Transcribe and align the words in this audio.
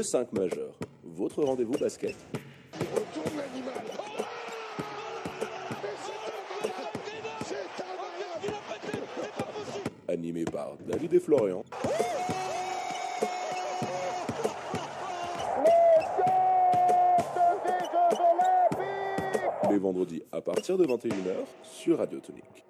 Le 0.00 0.04
5 0.04 0.32
majeur, 0.32 0.72
votre 1.04 1.44
rendez-vous 1.44 1.74
basket. 1.74 2.16
Animé 10.08 10.46
par 10.46 10.78
David 10.88 11.12
et 11.12 11.20
Florian. 11.20 11.62
Les 19.70 19.76
vendredis 19.76 20.22
à 20.32 20.40
partir 20.40 20.78
de 20.78 20.86
21h 20.86 21.44
sur 21.62 21.98
Radio 21.98 22.20
Tonique. 22.20 22.69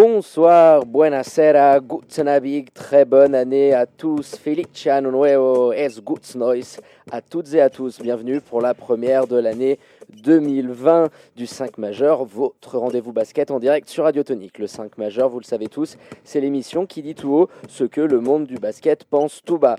Bonsoir, 0.00 0.86
buonasera, 0.86 1.80
guten 1.80 2.28
Abend, 2.28 2.66
très 2.72 3.04
bonne 3.04 3.34
année 3.34 3.74
à 3.74 3.84
tous, 3.84 4.38
anno 4.86 5.10
nuevo, 5.10 5.72
es 5.72 6.00
gutes 6.00 6.36
neues 6.36 6.78
à 7.10 7.20
toutes 7.20 7.52
et 7.52 7.60
à 7.60 7.68
tous. 7.68 7.98
Bienvenue 8.00 8.40
pour 8.40 8.60
la 8.60 8.74
première 8.74 9.26
de 9.26 9.36
l'année 9.36 9.76
2020 10.22 11.10
du 11.36 11.46
5 11.46 11.78
majeur, 11.78 12.24
votre 12.24 12.78
rendez-vous 12.78 13.12
basket 13.12 13.50
en 13.50 13.58
direct 13.58 13.88
sur 13.88 14.04
Radio 14.04 14.22
Tonique. 14.22 14.58
Le 14.58 14.66
5 14.66 14.98
majeur, 14.98 15.28
vous 15.28 15.38
le 15.38 15.44
savez 15.44 15.68
tous, 15.68 15.96
c'est 16.24 16.40
l'émission 16.40 16.86
qui 16.86 17.02
dit 17.02 17.14
tout 17.14 17.30
haut 17.30 17.48
ce 17.68 17.84
que 17.84 18.00
le 18.00 18.20
monde 18.20 18.46
du 18.46 18.56
basket 18.56 19.04
pense 19.04 19.42
tout 19.44 19.58
bas. 19.58 19.76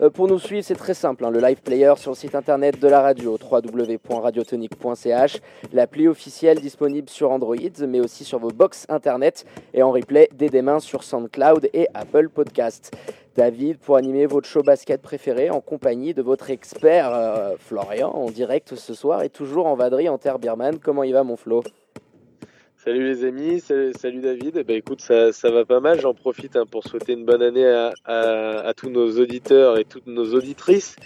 Euh, 0.00 0.10
pour 0.10 0.28
nous 0.28 0.38
suivre, 0.38 0.64
c'est 0.64 0.74
très 0.74 0.94
simple, 0.94 1.24
hein, 1.24 1.30
le 1.30 1.40
live 1.40 1.60
player 1.62 1.94
sur 1.96 2.12
le 2.12 2.16
site 2.16 2.34
internet 2.34 2.80
de 2.80 2.88
la 2.88 3.00
radio, 3.00 3.38
www.radiotonique.ch, 3.38 5.40
l'appli 5.72 6.08
officielle 6.08 6.60
disponible 6.60 7.08
sur 7.08 7.30
Android, 7.30 7.56
mais 7.86 8.00
aussi 8.00 8.24
sur 8.24 8.38
vos 8.38 8.50
box 8.50 8.86
internet 8.88 9.44
et 9.74 9.82
en 9.82 9.90
replay 9.90 10.28
dès 10.34 10.48
demain 10.48 10.80
sur 10.80 11.04
SoundCloud 11.04 11.68
et 11.72 11.88
Apple 11.94 12.28
Podcast. 12.28 12.92
David, 13.34 13.78
pour 13.78 13.96
animer 13.96 14.26
votre 14.26 14.46
show 14.46 14.62
basket 14.62 15.00
préféré 15.00 15.48
en 15.48 15.60
compagnie 15.60 16.12
de 16.12 16.20
votre 16.20 16.50
expert 16.50 17.12
euh, 17.14 17.54
Florian 17.58 18.10
en 18.10 18.30
direct 18.30 18.74
ce 18.74 18.92
soir 18.92 19.22
et 19.22 19.30
toujours 19.30 19.66
en 19.66 19.74
vadri 19.74 20.08
en 20.10 20.18
terre 20.18 20.38
birmane. 20.38 20.78
Comment 20.78 21.02
il 21.02 21.14
va 21.14 21.24
mon 21.24 21.36
Flo? 21.36 21.62
Salut 22.76 23.06
les 23.06 23.24
amis, 23.24 23.60
salut, 23.60 24.20
David. 24.20 24.56
Eh 24.56 24.64
ben, 24.64 24.76
écoute, 24.76 25.00
ça, 25.00 25.32
ça 25.32 25.50
va 25.50 25.64
pas 25.64 25.78
mal. 25.78 26.00
J'en 26.00 26.14
profite 26.14 26.56
hein, 26.56 26.64
pour 26.68 26.82
souhaiter 26.82 27.12
une 27.12 27.24
bonne 27.24 27.40
année 27.40 27.64
à, 28.04 28.72
tous 28.76 28.90
nos 28.90 29.18
auditeurs 29.18 29.78
et 29.78 29.84
toutes 29.84 30.08
nos 30.08 30.34
auditrices. 30.34 30.96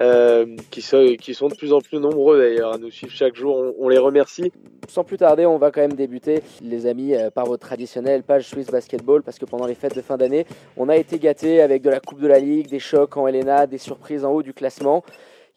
Euh, 0.00 0.46
qui, 0.70 0.80
sont, 0.80 0.96
de 0.96 1.54
plus 1.54 1.74
en 1.74 1.80
plus 1.80 1.98
nombreux 1.98 2.38
d'ailleurs 2.38 2.72
à 2.72 2.78
nous 2.78 2.90
suivre 2.90 3.12
chaque 3.12 3.34
jour. 3.34 3.74
On, 3.78 3.88
les 3.90 3.98
remercie. 3.98 4.50
Sans 4.88 5.04
plus 5.04 5.18
tarder, 5.18 5.44
on 5.44 5.58
va 5.58 5.70
quand 5.70 5.82
même 5.82 5.92
débuter, 5.92 6.42
les 6.62 6.86
amis, 6.86 7.14
euh, 7.14 7.30
par 7.30 7.44
votre 7.44 7.66
traditionnelle 7.66 8.22
page 8.22 8.48
Swiss 8.48 8.68
Basketball, 8.68 9.22
parce 9.22 9.38
que 9.38 9.44
pendant 9.44 9.66
les 9.66 9.74
fêtes 9.74 9.94
de 9.94 10.00
fin 10.00 10.16
d'année, 10.16 10.46
on 10.78 10.88
a 10.88 10.96
été 10.96 11.18
gâtés 11.18 11.60
avec 11.60 11.82
de 11.82 11.90
la 11.90 12.00
Coupe 12.00 12.20
de 12.20 12.26
la 12.26 12.38
Ligue, 12.38 12.68
des 12.68 12.78
chocs 12.78 13.14
en 13.18 13.26
Helena, 13.26 13.66
des 13.66 13.76
surprises 13.76 14.24
en 14.24 14.32
haut 14.32 14.42
du 14.42 14.54
classement. 14.54 15.04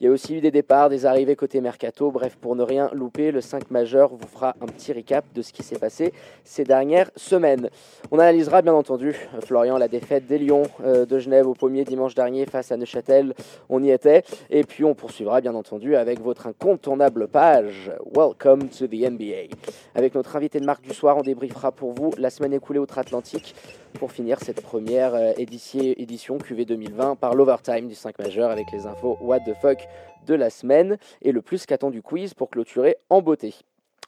Il 0.03 0.07
y 0.07 0.09
a 0.09 0.11
aussi 0.11 0.35
eu 0.35 0.41
des 0.41 0.51
départs, 0.51 0.89
des 0.89 1.05
arrivées 1.05 1.37
côté 1.37 1.61
mercato. 1.61 2.11
Bref, 2.11 2.35
pour 2.35 2.57
ne 2.57 2.61
rien 2.61 2.89
louper, 2.91 3.31
le 3.31 3.39
5 3.39 3.71
majeur 3.71 4.13
vous 4.13 4.27
fera 4.27 4.53
un 4.59 4.65
petit 4.65 4.91
recap 4.91 5.23
de 5.33 5.41
ce 5.41 5.53
qui 5.53 5.63
s'est 5.63 5.79
passé 5.79 6.11
ces 6.43 6.65
dernières 6.65 7.09
semaines. 7.15 7.69
On 8.11 8.19
analysera 8.19 8.61
bien 8.61 8.73
entendu, 8.73 9.15
Florian, 9.45 9.77
la 9.77 9.87
défaite 9.87 10.27
des 10.27 10.39
Lions 10.39 10.63
euh, 10.83 11.05
de 11.05 11.19
Genève 11.19 11.47
au 11.47 11.53
pommier 11.53 11.85
dimanche 11.85 12.15
dernier 12.15 12.45
face 12.45 12.73
à 12.73 12.75
Neuchâtel. 12.75 13.33
On 13.69 13.81
y 13.81 13.91
était. 13.91 14.23
Et 14.49 14.65
puis 14.65 14.83
on 14.83 14.93
poursuivra 14.93 15.39
bien 15.39 15.55
entendu 15.55 15.95
avec 15.95 16.19
votre 16.19 16.47
incontournable 16.47 17.29
page 17.29 17.89
Welcome 18.13 18.67
to 18.77 18.87
the 18.87 19.09
NBA. 19.09 19.55
Avec 19.95 20.15
notre 20.15 20.35
invité 20.35 20.59
de 20.59 20.65
marque 20.65 20.83
du 20.83 20.93
soir, 20.93 21.15
on 21.15 21.21
débriefera 21.21 21.71
pour 21.71 21.93
vous 21.93 22.11
la 22.17 22.29
semaine 22.29 22.51
écoulée 22.51 22.79
outre-Atlantique 22.79 23.55
pour 23.93 24.11
finir 24.11 24.39
cette 24.41 24.61
première 24.61 25.13
euh, 25.15 25.31
édition 25.37 26.37
QV 26.39 26.65
2020 26.65 27.15
par 27.15 27.35
l'Overtime 27.35 27.87
du 27.87 27.95
5 27.95 28.19
majeur 28.19 28.49
avec 28.49 28.65
les 28.73 28.85
infos 28.85 29.17
What 29.21 29.41
the 29.41 29.53
fuck 29.61 29.77
de 30.25 30.33
la 30.33 30.49
semaine 30.49 30.97
et 31.21 31.31
le 31.31 31.41
plus 31.41 31.65
qu'attendu 31.65 32.01
quiz 32.01 32.33
pour 32.33 32.49
clôturer 32.49 32.97
en 33.09 33.21
beauté. 33.21 33.53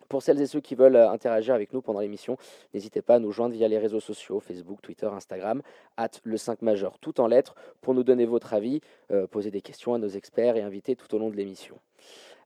Pour 0.09 0.21
celles 0.21 0.39
et 0.39 0.45
ceux 0.45 0.61
qui 0.61 0.75
veulent 0.75 0.95
euh, 0.95 1.09
interagir 1.09 1.55
avec 1.55 1.73
nous 1.73 1.81
pendant 1.81 1.99
l'émission, 1.99 2.37
n'hésitez 2.73 3.01
pas 3.01 3.15
à 3.15 3.19
nous 3.19 3.31
joindre 3.31 3.55
via 3.55 3.67
les 3.67 3.79
réseaux 3.79 3.99
sociaux, 3.99 4.39
Facebook, 4.39 4.81
Twitter, 4.81 5.07
Instagram, 5.07 5.61
at 5.97 6.11
le 6.23 6.37
5 6.37 6.61
majeur, 6.61 6.99
tout 6.99 7.19
en 7.19 7.27
lettres, 7.27 7.55
pour 7.81 7.93
nous 7.93 8.03
donner 8.03 8.25
votre 8.25 8.53
avis, 8.53 8.81
euh, 9.11 9.27
poser 9.27 9.51
des 9.51 9.61
questions 9.61 9.93
à 9.93 9.97
nos 9.97 10.07
experts 10.07 10.57
et 10.57 10.61
invités 10.61 10.95
tout 10.95 11.13
au 11.15 11.17
long 11.17 11.29
de 11.29 11.35
l'émission. 11.35 11.75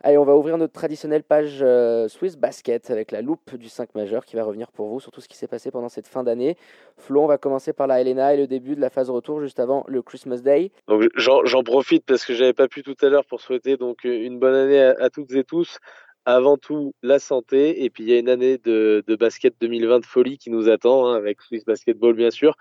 Allez, 0.02 0.18
on 0.18 0.24
va 0.24 0.34
ouvrir 0.34 0.58
notre 0.58 0.72
traditionnelle 0.72 1.24
page 1.24 1.60
euh, 1.62 2.08
Swiss 2.08 2.38
Basket 2.38 2.90
avec 2.90 3.12
la 3.12 3.22
loupe 3.22 3.58
du 3.58 3.68
5 3.68 3.96
majeur 3.96 4.24
qui 4.24 4.38
va 4.38 4.46
revenir 4.46 4.72
pour 4.72 4.88
vous 4.88 5.02
sur 5.02 5.12
tout 5.12 5.20
ce 5.20 5.28
qui 5.28 5.36
s'est 5.36 5.48
passé 5.48 5.72
pendant 5.72 5.90
cette 5.90 6.08
fin 6.08 6.24
d'année. 6.24 6.56
Flo, 6.96 7.22
on 7.22 7.28
va 7.28 7.38
commencer 7.38 7.74
par 7.74 7.86
la 7.86 8.00
Helena 8.00 8.34
et 8.34 8.38
le 8.38 8.48
début 8.48 8.76
de 8.76 8.82
la 8.82 8.90
phase 8.90 9.10
retour 9.10 9.42
juste 9.42 9.60
avant 9.60 9.84
le 9.90 10.02
Christmas 10.02 10.38
Day. 10.38 10.72
Donc 10.88 11.04
j'en 11.18 11.64
profite 11.64 12.06
parce 12.06 12.24
que 12.24 12.34
j'avais 12.34 12.54
pas 12.54 12.70
pu 12.70 12.82
tout 12.82 12.96
à 13.02 13.10
l'heure 13.10 13.26
pour 13.26 13.42
souhaiter 13.42 13.76
donc 13.76 14.06
une 14.06 14.40
bonne 14.40 14.56
année 14.56 14.82
à, 14.82 15.10
toutes 15.10 15.34
et 15.34 15.44
tous. 15.44 15.80
Avant 16.24 16.56
tout, 16.56 16.94
la 17.04 17.20
santé. 17.20 17.84
Et 17.84 17.90
puis 17.90 18.04
il 18.04 18.10
y 18.10 18.14
a 18.14 18.20
une 18.20 18.30
année 18.30 18.58
de, 18.58 19.04
basket 19.20 19.54
2020 19.60 20.00
de 20.00 20.06
folie 20.06 20.38
qui 20.38 20.50
nous 20.50 20.70
attend 20.70 21.08
hein, 21.08 21.16
avec 21.16 21.42
Swiss 21.42 21.66
Basketball 21.66 22.14
bien 22.14 22.32
sûr, 22.32 22.56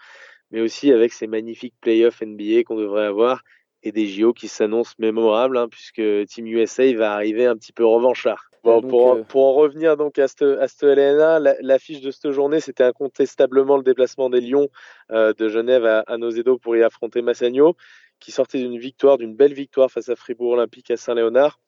mais 0.50 0.60
aussi 0.60 0.90
avec 0.90 1.12
ces 1.12 1.28
magnifiques 1.28 1.74
playoffs 1.80 2.20
NBA 2.20 2.64
qu'on 2.64 2.74
devrait 2.74 3.06
avoir 3.06 3.44
et 3.82 3.92
des 3.92 4.06
JO 4.06 4.32
qui 4.32 4.48
s'annoncent 4.48 4.94
mémorables, 4.98 5.56
hein, 5.56 5.68
puisque 5.68 6.02
Team 6.26 6.46
USA 6.46 6.92
va 6.94 7.12
arriver 7.12 7.46
un 7.46 7.56
petit 7.56 7.72
peu 7.72 7.84
revanchard. 7.84 8.50
Bon, 8.64 8.82
pour, 8.82 9.12
euh, 9.12 9.22
pour, 9.22 9.46
en 9.46 9.52
revenir 9.54 9.96
donc 9.96 10.18
à 10.18 10.26
cette, 10.26 10.42
à 10.42 10.66
cette 10.66 10.82
LNA, 10.82 11.38
l'affiche 11.60 12.00
de 12.00 12.10
cette 12.10 12.32
journée, 12.32 12.60
c'était 12.60 12.84
incontestablement 12.84 13.76
le 13.76 13.84
déplacement 13.84 14.30
des 14.30 14.40
Lions 14.40 14.68
euh, 15.12 15.32
de 15.32 15.48
Genève 15.48 15.86
à, 15.86 16.00
à 16.00 16.18
Nozedo 16.18 16.58
pour 16.58 16.76
y 16.76 16.82
affronter 16.82 17.22
Massagno, 17.22 17.76
qui 18.18 18.32
sortait 18.32 18.58
d'une 18.58 18.78
victoire, 18.78 19.16
d'une 19.16 19.34
belle 19.34 19.54
victoire 19.54 19.90
face 19.90 20.08
à 20.08 20.16
Fribourg 20.16 20.52
Olympique 20.52 20.90
à 20.90 20.96
Saint-Léonard. 20.96 21.60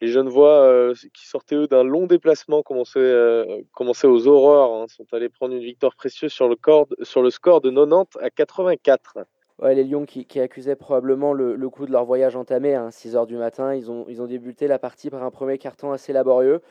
Les 0.00 0.08
Genevois, 0.08 0.62
euh, 0.62 0.94
qui 1.12 1.26
sortaient 1.26 1.56
eux 1.56 1.66
d'un 1.66 1.84
long 1.84 2.06
déplacement, 2.06 2.62
commençaient, 2.62 2.98
euh, 3.00 3.60
commençaient 3.72 4.06
aux 4.06 4.26
aurores, 4.26 4.82
hein, 4.82 4.86
sont 4.88 5.06
allés 5.12 5.28
prendre 5.28 5.54
une 5.54 5.62
victoire 5.62 5.94
précieuse 5.94 6.32
sur 6.32 6.48
le, 6.48 6.56
sur 7.02 7.20
le 7.22 7.28
score 7.28 7.60
de 7.60 7.70
90 7.70 8.18
à 8.18 8.30
84 8.30 9.18
les 9.62 9.84
Lions 9.84 10.06
qui, 10.06 10.40
accusaient 10.40 10.76
probablement 10.76 11.32
le, 11.32 11.70
coup 11.70 11.86
de 11.86 11.92
leur 11.92 12.04
voyage 12.04 12.36
entamé 12.36 12.74
à 12.74 12.88
6h 12.88 13.26
du 13.26 13.36
matin. 13.36 13.74
Ils 13.74 13.90
ont, 13.90 14.06
ils 14.08 14.22
ont 14.22 14.26
débuté 14.26 14.66
la 14.66 14.78
partie 14.78 15.10
par 15.10 15.22
un 15.22 15.30
premier 15.30 15.58
carton 15.58 15.92
assez 15.92 16.12
laborieux. 16.12 16.62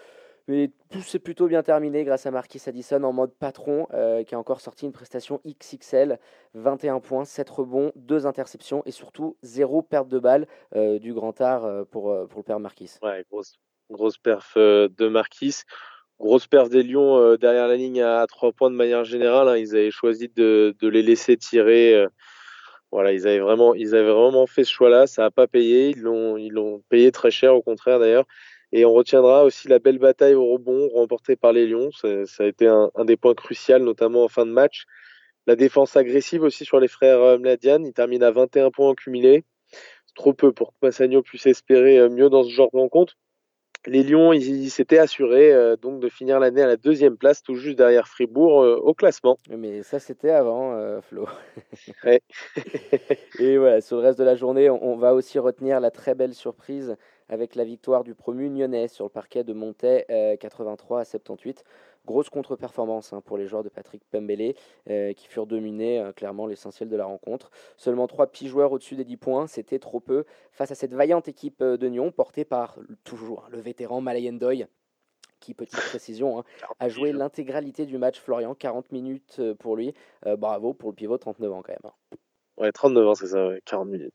Mais 0.50 0.72
tout 0.90 1.02
s'est 1.02 1.20
plutôt 1.20 1.48
bien 1.48 1.62
terminé 1.62 2.04
grâce 2.04 2.26
à 2.26 2.32
Marquis 2.32 2.60
Addison 2.66 3.04
en 3.04 3.14
mode 3.14 3.32
patron, 3.36 3.86
euh, 3.94 4.24
qui 4.24 4.34
a 4.34 4.40
encore 4.40 4.62
sorti 4.62 4.86
une 4.86 4.92
prestation 4.92 5.42
XXL, 5.46 6.18
21 6.56 7.02
points, 7.02 7.24
7 7.24 7.48
rebonds, 7.52 7.92
2 7.96 8.26
interceptions 8.26 8.82
et 8.88 8.92
surtout 8.92 9.38
0 9.44 9.84
perte 9.84 10.08
de 10.08 10.18
balle 10.18 10.48
euh, 10.76 10.98
du 10.98 11.14
grand 11.14 11.40
art 11.40 11.66
euh, 11.66 11.84
pour, 11.84 12.28
pour 12.28 12.40
le 12.40 12.44
père 12.44 12.60
Marquis. 12.60 12.96
Ouais, 13.04 13.24
grosse, 13.30 13.60
grosse 13.92 14.18
perf 14.18 14.58
de 14.58 15.08
Marquis. 15.08 15.62
Grosse 16.20 16.48
perf 16.48 16.70
des 16.70 16.82
Lions 16.82 17.36
derrière 17.36 17.68
la 17.68 17.76
ligne 17.76 18.02
à 18.02 18.26
3 18.26 18.52
points 18.52 18.72
de 18.72 18.76
manière 18.76 19.04
générale. 19.04 19.50
Hein. 19.50 19.58
Ils 19.58 19.76
avaient 19.76 19.92
choisi 19.92 20.30
de, 20.36 20.76
de 20.82 20.88
les 20.88 21.04
laisser 21.04 21.38
tirer 21.38 22.08
voilà, 22.92 23.14
ils 23.14 23.28
avaient 23.28 23.40
vraiment, 23.40 23.76
ils 23.76 23.94
avaient 23.96 24.12
vraiment 24.12 24.48
fait 24.48 24.64
ce 24.64 24.72
choix-là. 24.72 25.08
Ça 25.08 25.24
n'a 25.24 25.32
pas 25.32 25.48
payé. 25.48 25.90
Ils 25.90 26.02
l'ont, 26.02 26.38
ils 26.38 26.52
l'ont 26.52 26.82
payé 26.90 27.12
très 27.12 27.32
cher, 27.32 27.56
au 27.56 27.62
contraire 27.62 28.00
d'ailleurs. 28.00 28.26
Et 28.72 28.86
on 28.86 28.94
retiendra 28.94 29.44
aussi 29.44 29.68
la 29.68 29.80
belle 29.80 30.00
bataille 30.00 30.36
au 30.36 30.46
rebond 30.54 30.90
remportée 30.90 31.36
par 31.36 31.54
les 31.54 31.68
Lions. 31.68 31.90
Ça, 31.92 32.44
a 32.44 32.46
été 32.46 32.68
un, 32.68 32.92
des 33.06 33.18
points 33.18 33.34
cruciaux, 33.36 33.80
notamment 33.80 34.24
en 34.24 34.28
fin 34.28 34.46
de 34.46 34.52
match. 34.52 34.86
La 35.48 35.56
défense 35.56 35.96
agressive 35.98 36.44
aussi 36.44 36.66
sur 36.66 36.80
les 36.80 36.88
frères 36.88 37.20
euh, 37.22 37.38
Mladian. 37.40 37.84
Ils 37.84 37.94
terminent 37.94 38.26
à 38.26 38.32
21 38.32 38.72
points 38.72 38.90
en 38.90 38.96
cumulé. 38.96 39.44
trop 40.16 40.34
peu 40.34 40.52
pour 40.52 40.72
que 40.72 40.78
Massagno 40.84 41.22
puisse 41.24 41.46
espérer 41.48 41.98
euh, 42.00 42.10
mieux 42.10 42.30
dans 42.30 42.44
ce 42.44 42.50
genre 42.50 42.70
de 42.74 42.78
rencontre 42.78 43.16
les 43.86 44.04
Lions, 44.04 44.34
ils 44.34 44.70
s'étaient 44.70 44.98
assurés 44.98 45.54
euh, 45.54 45.76
donc 45.78 46.00
de 46.00 46.10
finir 46.10 46.40
l'année 46.40 46.62
à 46.62 46.68
la 46.68 46.78
deuxième 46.78 47.18
place, 47.18 47.42
tout 47.42 47.56
juste 47.56 47.78
derrière 47.78 48.08
Fribourg 48.08 48.62
euh, 48.62 48.76
au 48.76 48.94
classement. 48.94 49.38
Mais 49.50 49.84
ça, 49.84 50.00
c'était 50.00 50.32
avant, 50.32 50.74
euh, 50.74 51.02
Flo. 51.02 51.28
Et 53.40 53.58
voilà, 53.58 53.82
sur 53.82 53.98
le 53.98 54.04
reste 54.04 54.20
de 54.20 54.24
la 54.24 54.36
journée, 54.36 54.70
on, 54.70 54.98
va 54.98 55.14
aussi 55.14 55.40
retenir 55.40 55.80
la 55.80 55.92
très 55.92 56.14
belle 56.14 56.34
surprise 56.34 56.98
avec 57.30 57.56
la 57.56 57.64
victoire 57.64 58.04
du 58.04 58.16
promu 58.16 58.50
Nyonnais 58.50 58.88
sur 58.88 59.06
le 59.06 59.10
parquet 59.10 59.44
de 59.44 59.54
Montais, 59.54 60.06
83 60.40 61.02
à 61.02 61.06
78. 61.06 61.64
Grosse 62.06 62.30
contre-performance 62.30 63.14
hein, 63.14 63.22
pour 63.22 63.38
les 63.38 63.46
joueurs 63.46 63.64
de 63.64 63.70
Patrick 63.70 64.02
Pembele 64.10 64.56
euh, 64.90 65.14
qui 65.14 65.28
furent 65.28 65.46
dominés, 65.46 66.00
euh, 66.00 66.12
clairement 66.12 66.48
l'essentiel 66.48 66.90
de 66.90 66.96
la 66.96 67.06
rencontre. 67.06 67.52
Seulement 67.78 68.08
3 68.08 68.28
petits 68.28 68.48
joueurs 68.48 68.72
au-dessus 68.72 68.96
des 68.96 69.04
10 69.04 69.18
points, 69.18 69.48
c'était 69.48 69.80
trop 69.80 70.00
peu 70.00 70.26
face 70.52 70.72
à 70.72 70.76
cette 70.76 70.94
vaillante 70.94 71.28
équipe 71.28 71.62
euh, 71.62 71.78
de 71.78 71.88
Nyon 71.88 72.12
portée 72.12 72.46
par 72.46 72.80
toujours 73.04 73.44
hein, 73.46 73.50
le 73.52 73.60
vétéran 73.60 74.02
Malayen 74.02 74.34
Doy 74.34 74.66
qui, 75.40 75.54
petite 75.54 75.80
précision, 75.80 76.40
hein, 76.40 76.44
a 76.80 76.90
joué 76.90 77.14
l'intégralité 77.14 77.86
du 77.86 77.98
match 77.98 78.20
Florian, 78.20 78.56
40 78.56 78.92
minutes 78.92 79.42
pour 79.60 79.78
lui. 79.78 79.94
bravo 80.38 80.74
pour 80.74 80.90
le 80.90 80.96
pivot, 80.96 81.18
39 81.18 81.54
ans 81.54 81.62
quand 81.62 81.72
même. 81.72 81.92
Ouais, 82.58 82.74
39 82.74 83.08
ans, 83.08 83.16
c'est 83.16 83.28
ça, 83.28 83.52
40 83.64 83.88
minutes. 83.88 84.14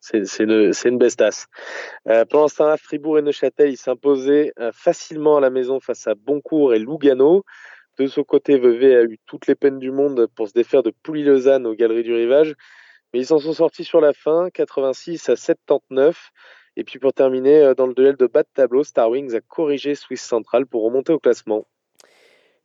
C'est, 0.00 0.24
une, 0.40 0.98
bestasse. 0.98 1.46
Euh, 2.08 2.24
pendant 2.24 2.48
ce 2.48 2.56
temps-là, 2.56 2.76
Fribourg 2.76 3.18
et 3.18 3.22
Neuchâtel, 3.22 3.70
ils 3.70 3.76
s'imposaient 3.76 4.52
euh, 4.58 4.70
facilement 4.72 5.36
à 5.36 5.40
la 5.40 5.50
maison 5.50 5.80
face 5.80 6.06
à 6.06 6.14
Boncourt 6.14 6.74
et 6.74 6.78
Lugano. 6.78 7.44
De 7.98 8.06
son 8.06 8.24
côté, 8.24 8.58
Vevey 8.58 8.94
a 8.96 9.02
eu 9.02 9.18
toutes 9.26 9.46
les 9.46 9.54
peines 9.54 9.78
du 9.78 9.90
monde 9.90 10.26
pour 10.34 10.48
se 10.48 10.52
défaire 10.52 10.82
de 10.82 10.92
Pouilly-Lausanne 11.02 11.66
aux 11.66 11.74
Galeries 11.74 12.02
du 12.02 12.14
Rivage. 12.14 12.54
Mais 13.12 13.20
ils 13.20 13.26
s'en 13.26 13.38
sont 13.38 13.52
sortis 13.52 13.84
sur 13.84 14.00
la 14.00 14.12
fin, 14.12 14.48
86 14.50 15.28
à 15.28 15.36
79. 15.36 16.30
Et 16.76 16.84
puis 16.84 16.98
pour 16.98 17.12
terminer, 17.12 17.72
dans 17.76 17.86
le 17.86 17.94
duel 17.94 18.16
de 18.16 18.26
bas 18.26 18.42
de 18.42 18.48
tableau, 18.54 18.84
Star 18.84 19.10
Wings 19.10 19.34
a 19.34 19.40
corrigé 19.40 19.94
Swiss 19.94 20.22
Central 20.22 20.66
pour 20.66 20.84
remonter 20.84 21.12
au 21.12 21.18
classement. 21.18 21.66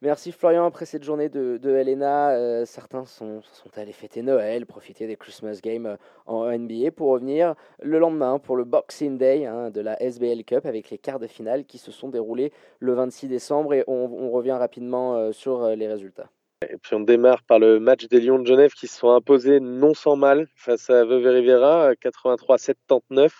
Merci 0.02 0.34
Florian. 0.34 0.66
Après 0.66 0.86
cette 0.86 1.04
journée 1.04 1.30
de, 1.30 1.60
Helena, 1.64 2.32
euh, 2.32 2.66
certains 2.66 3.06
sont, 3.06 3.42
sont, 3.42 3.70
allés 3.78 3.94
fêter 3.94 4.22
Noël, 4.22 4.66
profiter 4.66 5.08
des 5.08 5.16
Christmas 5.16 5.60
Games 5.64 5.86
euh, 5.86 5.98
en 6.26 6.52
NBA 6.52 6.92
pour 6.92 7.12
revenir 7.12 7.56
le 7.82 7.98
lendemain 7.98 8.38
pour 8.38 8.58
le 8.58 8.66
Boxing 8.66 9.18
Day 9.18 9.46
hein, 9.46 9.70
de 9.72 9.80
la 9.80 10.02
SBL 10.02 10.44
Cup 10.44 10.66
avec 10.66 10.90
les 10.90 10.98
quarts 10.98 11.20
de 11.20 11.28
finale 11.28 11.64
qui 11.66 11.78
se 11.78 11.92
sont 11.92 12.10
déroulés 12.10 12.52
le 12.80 12.94
26 12.94 13.30
décembre 13.30 13.74
et 13.74 13.86
on, 13.88 14.30
revient 14.32 14.52
rapidement 14.52 15.16
euh, 15.16 15.32
sur 15.32 15.70
les 15.70 15.88
résultats. 15.88 16.30
Et 16.70 16.78
puis 16.78 16.96
on 16.96 17.00
démarre 17.00 17.44
par 17.44 17.60
le 17.60 17.80
match 17.80 18.08
des 18.08 18.20
Lions 18.20 18.40
de 18.40 18.46
Genève 18.46 18.74
qui 18.74 18.88
se 18.88 19.00
sont 19.00 19.12
imposés 19.12 19.62
non 19.62 19.94
sans 19.94 20.18
mal 20.18 20.48
face 20.56 20.90
à 20.90 21.06
Veuve 21.06 21.26
Rivera 21.26 21.94
83-79 21.94 23.32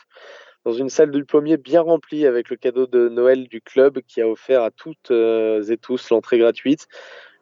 dans 0.66 0.74
une 0.74 0.90
salle 0.90 1.12
du 1.12 1.24
pommier 1.24 1.58
bien 1.58 1.82
remplie 1.82 2.26
avec 2.26 2.50
le 2.50 2.56
cadeau 2.58 2.88
de 2.88 3.08
Noël 3.08 3.48
du 3.48 3.62
club 3.62 4.00
qui 4.08 4.22
a 4.22 4.28
offert 4.28 4.64
à 4.64 4.72
toutes 4.72 5.12
euh, 5.12 5.64
et 5.64 5.78
tous 5.78 6.10
l'entrée 6.10 6.40
gratuite. 6.40 6.88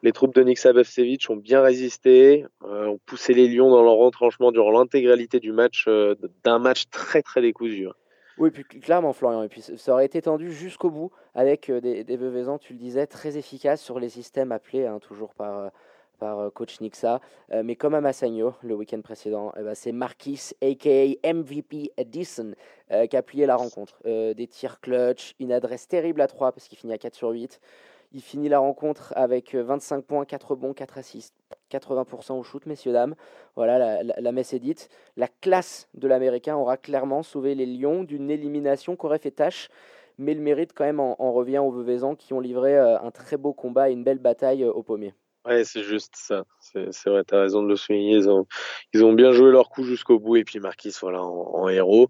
Les 0.04 0.12
troupes 0.12 0.36
de 0.36 0.44
Nick 0.44 0.58
Sabevsevich 0.58 1.30
ont 1.30 1.38
bien 1.38 1.62
résisté, 1.62 2.46
euh, 2.66 2.88
ont 2.88 3.00
poussé 3.06 3.34
les 3.34 3.48
Lions 3.48 3.70
dans 3.70 3.82
leur 3.82 3.96
retranchement 3.96 4.52
durant 4.52 4.72
l'intégralité 4.72 5.40
du 5.40 5.54
match, 5.54 5.86
euh, 5.88 6.16
d'un 6.44 6.60
match 6.60 6.90
très 6.90 7.22
très 7.22 7.42
décousu. 7.42 7.88
Hein. 7.88 7.94
Oui, 8.38 8.52
puis 8.52 8.66
clairement, 8.66 9.14
Florian. 9.14 9.44
Et 9.44 9.48
puis 9.48 9.62
ça 9.62 9.94
aurait 9.94 10.06
été 10.06 10.22
tendu 10.22 10.52
jusqu'au 10.52 10.90
bout 10.90 11.12
avec 11.34 11.72
des, 11.72 12.04
des 12.04 12.18
tu 12.60 12.74
le 12.74 12.80
disais, 12.80 13.08
très 13.08 13.38
efficaces 13.38 13.82
sur 13.82 14.00
les 14.00 14.10
systèmes 14.10 14.52
appelés, 14.52 14.86
hein, 14.86 15.00
toujours 15.00 15.34
par, 15.36 15.72
par 16.20 16.40
euh, 16.40 16.50
coach 16.50 16.80
Nixa. 16.80 17.20
Euh, 17.52 17.64
mais 17.64 17.76
comme 17.76 17.94
à 17.94 18.02
Massagno 18.02 18.54
le 18.62 18.76
week-end 18.76 19.02
précédent, 19.02 19.52
eh 19.58 19.64
ben, 19.64 19.76
c'est 19.76 19.92
Marquis, 19.92 20.52
aka 20.62 21.34
MVP 21.34 21.92
Edison, 21.98 22.54
euh, 22.92 23.08
qui 23.08 23.18
a 23.18 23.22
plié 23.22 23.46
la 23.46 23.56
rencontre. 23.56 24.00
des 24.04 24.48
tirs 24.48 24.80
clutch, 24.80 25.36
une 25.40 25.52
adresse 25.52 25.88
terrible 25.88 26.22
à 26.22 26.28
3 26.28 26.52
parce 26.52 26.68
qu'il 26.68 26.78
finit 26.78 26.94
à 26.94 26.98
4 26.98 27.16
sur 27.16 27.30
8. 27.30 27.60
Il 28.16 28.22
finit 28.22 28.48
la 28.48 28.60
rencontre 28.60 29.12
avec 29.16 29.56
25 29.56 30.06
points, 30.06 30.24
4 30.26 30.56
bons, 30.56 30.74
4 30.74 31.00
assists, 31.00 31.34
80% 31.72 32.34
au 32.34 32.44
shoot, 32.44 32.64
messieurs, 32.68 32.94
dames. 32.94 33.16
Voilà, 33.56 34.04
la, 34.04 34.32
messe 34.32 34.54
est 34.54 34.60
dite. 34.60 34.90
La 35.18 35.28
classe 35.28 35.90
de 35.96 36.08
l'Américain 36.08 36.56
aura 36.56 36.78
clairement 36.78 37.24
sauvé 37.24 37.56
les 37.56 37.66
Lions 37.66 38.04
d'une 38.04 38.30
élimination 38.30 38.96
qu'aurait 38.96 39.18
fait 39.18 39.32
tâche. 39.32 39.70
Mais 40.20 40.36
le 40.36 40.42
mérite, 40.42 40.74
quand 40.76 40.84
même, 40.84 41.00
en, 41.00 41.34
revient 41.34 41.58
aux 41.58 41.72
Veuvezans 41.72 42.16
qui 42.16 42.34
ont 42.34 42.40
livré 42.40 42.78
un 42.78 43.10
très 43.10 43.38
beau 43.38 43.52
combat 43.52 43.90
et 43.90 43.94
une 43.94 44.04
belle 44.04 44.20
bataille 44.20 44.64
au 44.64 44.84
pommier. 44.84 45.16
Ouais, 45.46 45.66
c'est 45.66 45.84
juste 45.84 46.14
ça. 46.16 46.46
C'est 46.62 47.10
vrai, 47.10 47.24
tu 47.26 47.36
as 47.36 47.42
raison 47.42 47.64
de 47.64 47.68
le 47.68 47.76
souligner. 47.76 48.16
Ils 48.94 49.04
ont, 49.04 49.14
bien 49.14 49.34
joué 49.34 49.52
leur 49.52 49.70
coup 49.70 49.84
jusqu'au 49.84 50.18
bout. 50.18 50.38
Et 50.38 50.46
puis 50.46 50.60
Marquis, 50.60 50.96
voilà, 51.02 51.22
en, 51.22 51.68
héros. 51.68 52.08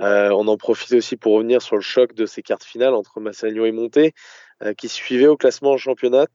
Euh, 0.00 0.30
on 0.30 0.48
en 0.48 0.56
profite 0.56 0.92
aussi 0.92 1.18
pour 1.18 1.34
revenir 1.34 1.60
sur 1.60 1.76
le 1.76 1.82
choc 1.82 2.14
de 2.14 2.24
ces 2.24 2.42
cartes 2.42 2.64
finales 2.64 2.94
entre 2.94 3.20
Massagno 3.20 3.66
et 3.66 3.72
Monté, 3.72 4.14
euh, 4.62 4.72
qui 4.72 4.88
suivaient 4.88 5.26
au 5.26 5.36
classement 5.36 5.72
en 5.72 5.76
championnat. 5.76 6.26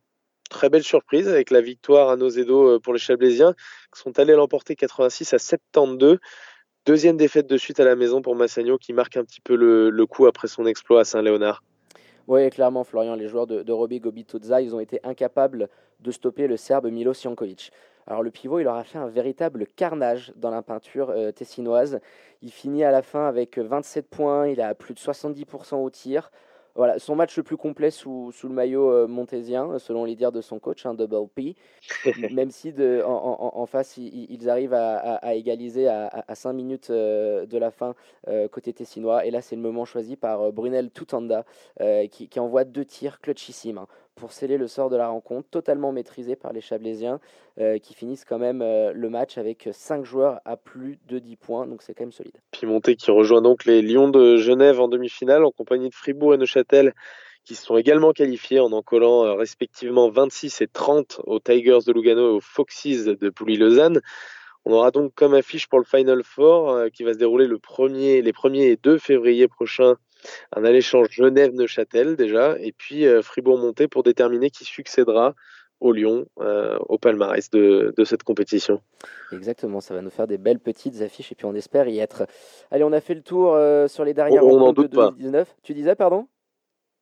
Très 0.51 0.69
belle 0.69 0.83
surprise 0.83 1.27
avec 1.27 1.49
la 1.49 1.61
victoire 1.61 2.09
à 2.09 2.15
Nozedo 2.15 2.75
euh, 2.75 2.79
pour 2.79 2.93
les 2.93 2.99
Chablaisiens, 2.99 3.55
qui 3.91 4.01
sont 4.01 4.19
allés 4.19 4.35
l'emporter 4.35 4.75
86 4.75 5.33
à 5.33 5.39
72. 5.39 6.19
Deuxième 6.85 7.17
défaite 7.17 7.47
de 7.47 7.57
suite 7.57 7.79
à 7.79 7.85
la 7.85 7.95
maison 7.95 8.21
pour 8.21 8.35
Massagno, 8.35 8.77
qui 8.77 8.93
marque 8.93 9.17
un 9.17 9.23
petit 9.23 9.41
peu 9.41 9.55
le, 9.55 10.05
coup 10.05 10.27
après 10.27 10.47
son 10.47 10.67
exploit 10.67 11.01
à 11.01 11.03
Saint-Léonard. 11.05 11.63
Oui, 12.27 12.47
clairement, 12.51 12.83
Florian, 12.83 13.15
les 13.15 13.27
joueurs 13.27 13.47
de, 13.47 13.63
de 13.63 13.71
Robbie 13.71 13.99
Gobitoza, 13.99 14.61
ils 14.61 14.75
ont 14.75 14.79
été 14.79 14.99
incapables 15.03 15.69
de 15.99 16.11
stopper 16.11 16.47
le 16.47 16.57
Serbe 16.57 16.87
Milo 16.87 17.13
Jankovic. 17.13 17.71
Alors 18.07 18.21
le 18.21 18.29
pivot, 18.29 18.59
il 18.59 18.67
aura 18.67 18.83
fait 18.83 18.99
un 18.99 19.07
véritable 19.07 19.65
carnage 19.75 20.31
dans 20.35 20.51
la 20.51 20.61
peinture 20.61 21.09
euh, 21.09 21.31
tessinoise. 21.31 21.99
Il 22.41 22.51
finit 22.51 22.83
à 22.83 22.91
la 22.91 23.01
fin 23.01 23.27
avec 23.27 23.57
27 23.57 24.07
points, 24.07 24.47
il 24.47 24.61
a 24.61 24.75
plus 24.75 24.93
de 24.93 24.99
70% 24.99 25.75
au 25.75 25.89
tir. 25.89 26.31
Voilà, 26.75 26.99
son 26.99 27.15
match 27.15 27.37
le 27.37 27.43
plus 27.43 27.55
complet 27.55 27.89
sous, 27.89 28.33
sous 28.33 28.49
le 28.49 28.53
maillot 28.53 28.91
euh, 28.91 29.07
montésien, 29.07 29.79
selon 29.79 30.03
les 30.03 30.13
dires 30.15 30.33
de 30.33 30.41
son 30.41 30.59
coach, 30.59 30.85
un 30.85 30.93
double 30.93 31.29
P. 31.33 31.55
Même 32.31 32.51
si 32.51 32.73
de, 32.73 33.01
en, 33.03 33.51
en, 33.55 33.65
face, 33.65 33.95
ils, 33.95 34.49
arrivent 34.49 34.73
à, 34.73 34.97
à, 34.97 35.35
égaliser 35.35 35.87
à, 35.87 36.25
à, 36.27 36.35
5 36.35 36.51
minutes 36.51 36.89
euh, 36.89 37.45
de 37.45 37.57
la 37.57 37.71
fin 37.71 37.95
côté 38.51 38.73
tessinois. 38.73 39.25
Et 39.25 39.31
là, 39.31 39.41
c'est 39.41 39.55
le 39.55 39.61
moment 39.61 39.85
choisi 39.85 40.17
par 40.17 40.51
Brunel 40.51 40.91
Tutanda, 40.91 41.45
qui, 42.11 42.27
qui, 42.27 42.39
envoie 42.41 42.65
deux 42.65 42.85
tirs 42.85 43.21
clutchissimes. 43.21 43.77
Hein 43.77 43.87
pour 44.15 44.31
sceller 44.31 44.57
le 44.57 44.67
sort 44.67 44.89
de 44.89 44.95
la 44.95 45.07
rencontre, 45.07 45.47
totalement 45.49 45.91
maîtrisé 45.91 46.35
par 46.35 46.53
les 46.53 46.61
Chablaisiens, 46.61 47.19
euh, 47.59 47.77
qui 47.79 47.93
finissent 47.93 48.25
quand 48.25 48.39
même 48.39 48.61
euh, 48.61 48.91
le 48.93 49.09
match 49.09 49.37
avec 49.37 49.69
5 49.71 50.05
joueurs 50.05 50.39
à 50.45 50.57
plus 50.57 50.97
de 51.07 51.19
10 51.19 51.35
points, 51.35 51.67
donc 51.67 51.81
c'est 51.81 51.93
quand 51.93 52.03
même 52.03 52.11
solide. 52.11 52.37
Pimonté 52.51 52.95
qui 52.95 53.11
rejoint 53.11 53.41
donc 53.41 53.65
les 53.65 53.81
Lions 53.81 54.09
de 54.09 54.37
Genève 54.37 54.79
en 54.79 54.87
demi-finale 54.87 55.43
en 55.43 55.51
compagnie 55.51 55.89
de 55.89 55.95
Fribourg 55.95 56.33
et 56.33 56.37
Neuchâtel 56.37 56.93
qui 57.43 57.53
se 57.53 57.63
sont 57.63 57.77
également 57.77 58.11
qualifiés 58.11 58.59
en 58.59 58.71
en 58.71 58.81
collant 58.81 59.23
euh, 59.23 59.33
respectivement 59.33 60.09
26 60.09 60.61
et 60.61 60.67
30 60.67 61.21
aux 61.25 61.39
Tigers 61.39 61.79
de 61.85 61.91
Lugano 61.91 62.31
et 62.31 62.35
aux 62.35 62.41
Foxes 62.41 63.05
de 63.05 63.29
Pouilly-Lausanne. 63.29 64.01
On 64.63 64.73
aura 64.73 64.89
donc 64.89 65.13
comme 65.13 65.35
affiche 65.35 65.67
pour 65.67 65.77
le 65.77 65.85
Final 65.85 66.23
Four 66.23 66.85
qui 66.91 67.03
va 67.03 67.13
se 67.13 67.19
dérouler 67.19 67.45
le 67.45 67.59
premier, 67.59 68.23
les 68.23 68.31
1er 68.31 68.71
et 68.71 68.79
2 68.81 68.97
février 68.97 69.47
prochains 69.47 69.95
un 70.55 70.63
aller-échange 70.63 71.07
Genève-Neuchâtel 71.11 72.15
déjà, 72.15 72.55
et 72.59 72.71
puis 72.71 73.05
euh, 73.05 73.21
Fribourg-Monté 73.21 73.87
pour 73.87 74.03
déterminer 74.03 74.49
qui 74.49 74.65
succédera 74.65 75.35
au 75.79 75.91
Lyon, 75.91 76.25
euh, 76.39 76.77
au 76.87 76.97
palmarès 76.97 77.49
de, 77.49 77.93
cette 78.05 78.23
compétition. 78.23 78.81
Exactement, 79.31 79.81
ça 79.81 79.93
va 79.93 80.01
nous 80.01 80.09
faire 80.09 80.27
des 80.27 80.37
belles 80.37 80.59
petites 80.59 81.01
affiches 81.01 81.31
et 81.31 81.35
puis 81.35 81.45
on 81.45 81.53
espère 81.53 81.87
y 81.87 81.99
être. 81.99 82.27
Allez, 82.71 82.83
on 82.83 82.93
a 82.93 83.01
fait 83.01 83.13
le 83.13 83.21
tour 83.21 83.53
euh, 83.53 83.87
sur 83.87 84.05
les 84.05 84.13
dernières 84.13 84.45
on, 84.45 84.61
on 84.61 84.73
de 84.73 84.87
2019. 84.87 85.55
Tu 85.63 85.73
disais, 85.73 85.95
pardon? 85.95 86.27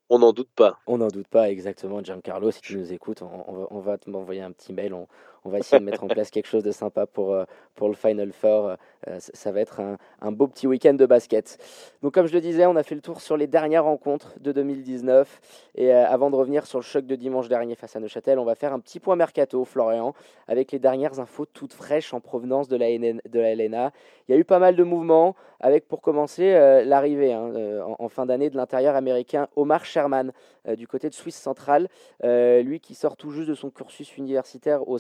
On 0.10 0.20
n'en 0.20 0.34
doute 0.34 0.50
pas. 0.56 0.80
On 0.86 0.98
n'en 0.98 1.08
doute 1.08 1.28
pas, 1.28 1.50
exactement. 1.50 2.04
Giancarlo, 2.04 2.52
si 2.52 2.62
tu 2.62 2.78
nous 2.78 2.92
écoutes, 2.94 3.22
on, 3.22 3.68
on 3.70 3.80
va, 3.80 3.98
m'envoyer 4.06 4.42
un 4.42 4.52
petit 4.52 4.74
mail. 4.74 4.94
On, 4.94 5.08
on 5.46 5.50
va 5.50 5.60
essayer 5.60 5.80
de 5.80 5.86
mettre 5.86 6.04
en 6.04 6.08
place 6.08 6.30
quelque 6.32 6.48
chose 6.48 6.64
de 6.64 6.72
sympa 6.72 7.06
pour, 7.06 7.34
euh, 7.34 7.44
pour 7.76 7.90
le 7.90 7.96
Final 7.96 8.32
Four. 8.32 8.76
Euh, 9.08 9.18
ça 9.20 9.52
va 9.52 9.60
être 9.60 9.82
un, 10.22 10.32
beau 10.32 10.48
petit 10.48 10.68
week-end 10.68 10.94
de 10.94 11.06
basket. 11.06 11.58
Donc, 12.02 12.14
comme 12.14 12.28
je 12.28 12.34
le 12.34 12.42
disais, 12.42 12.66
on 12.66 12.76
a 12.76 12.84
fait 12.84 12.96
le 12.96 13.02
tour 13.02 13.20
sur 13.20 13.36
les 13.36 13.48
dernières 13.48 13.84
rencontres 13.84 14.34
de 14.40 14.52
2019. 14.52 15.42
Et 15.76 15.94
euh, 15.94 16.08
avant 16.08 16.30
de 16.30 16.36
revenir 16.36 16.66
sur 16.66 16.80
le 16.80 16.84
choc 16.84 17.06
de 17.06 17.16
dimanche 17.16 17.50
dernier 17.50 17.76
face 17.76 17.96
à 17.96 18.00
Neuchâtel, 18.00 18.40
on 18.40 18.46
va 18.46 18.56
faire 18.56 18.74
un 18.74 18.80
petit 18.80 19.00
point 19.00 19.16
mercato, 19.16 19.66
Florian, 19.66 20.14
avec 20.48 20.72
les 20.72 20.80
dernières 20.80 21.20
infos 21.20 21.46
toutes 21.46 21.74
fraîches 21.74 22.14
en 22.14 22.22
provenance 22.22 22.68
de 22.70 22.78
la, 22.78 22.90
LNA. 22.90 23.92
Il 24.28 24.32
y 24.32 24.36
a 24.36 24.38
eu 24.38 24.46
pas 24.46 24.60
mal 24.60 24.76
de 24.76 24.84
mouvements, 24.84 25.36
avec 25.60 25.88
pour 25.88 26.02
commencer 26.02 26.54
l'arrivée 26.86 27.34
hein, 27.34 27.52
en, 28.00 28.10
fin 28.10 28.26
d'année 28.26 28.50
de 28.50 28.56
l'intérieur 28.56 28.96
américain 28.96 29.48
Omar 29.56 29.86
Sherman 29.86 30.32
du 30.78 30.88
côté 30.88 31.10
de 31.10 31.14
Suisse 31.14 31.36
centrale. 31.36 31.90
lui 32.24 32.80
qui 32.80 32.96
sort 32.96 33.18
tout 33.18 33.32
juste 33.32 33.50
de 33.50 33.54
son 33.54 33.70
cursus 33.70 34.18
universitaire 34.18 34.88
au 34.88 34.98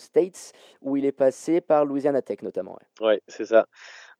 Où 0.81 0.97
il 0.97 1.05
est 1.05 1.11
passé 1.11 1.61
par 1.61 1.85
Louisiana 1.85 2.21
Tech 2.21 2.41
notamment. 2.41 2.77
Ouais, 3.01 3.21
c'est 3.27 3.45
ça. 3.45 3.67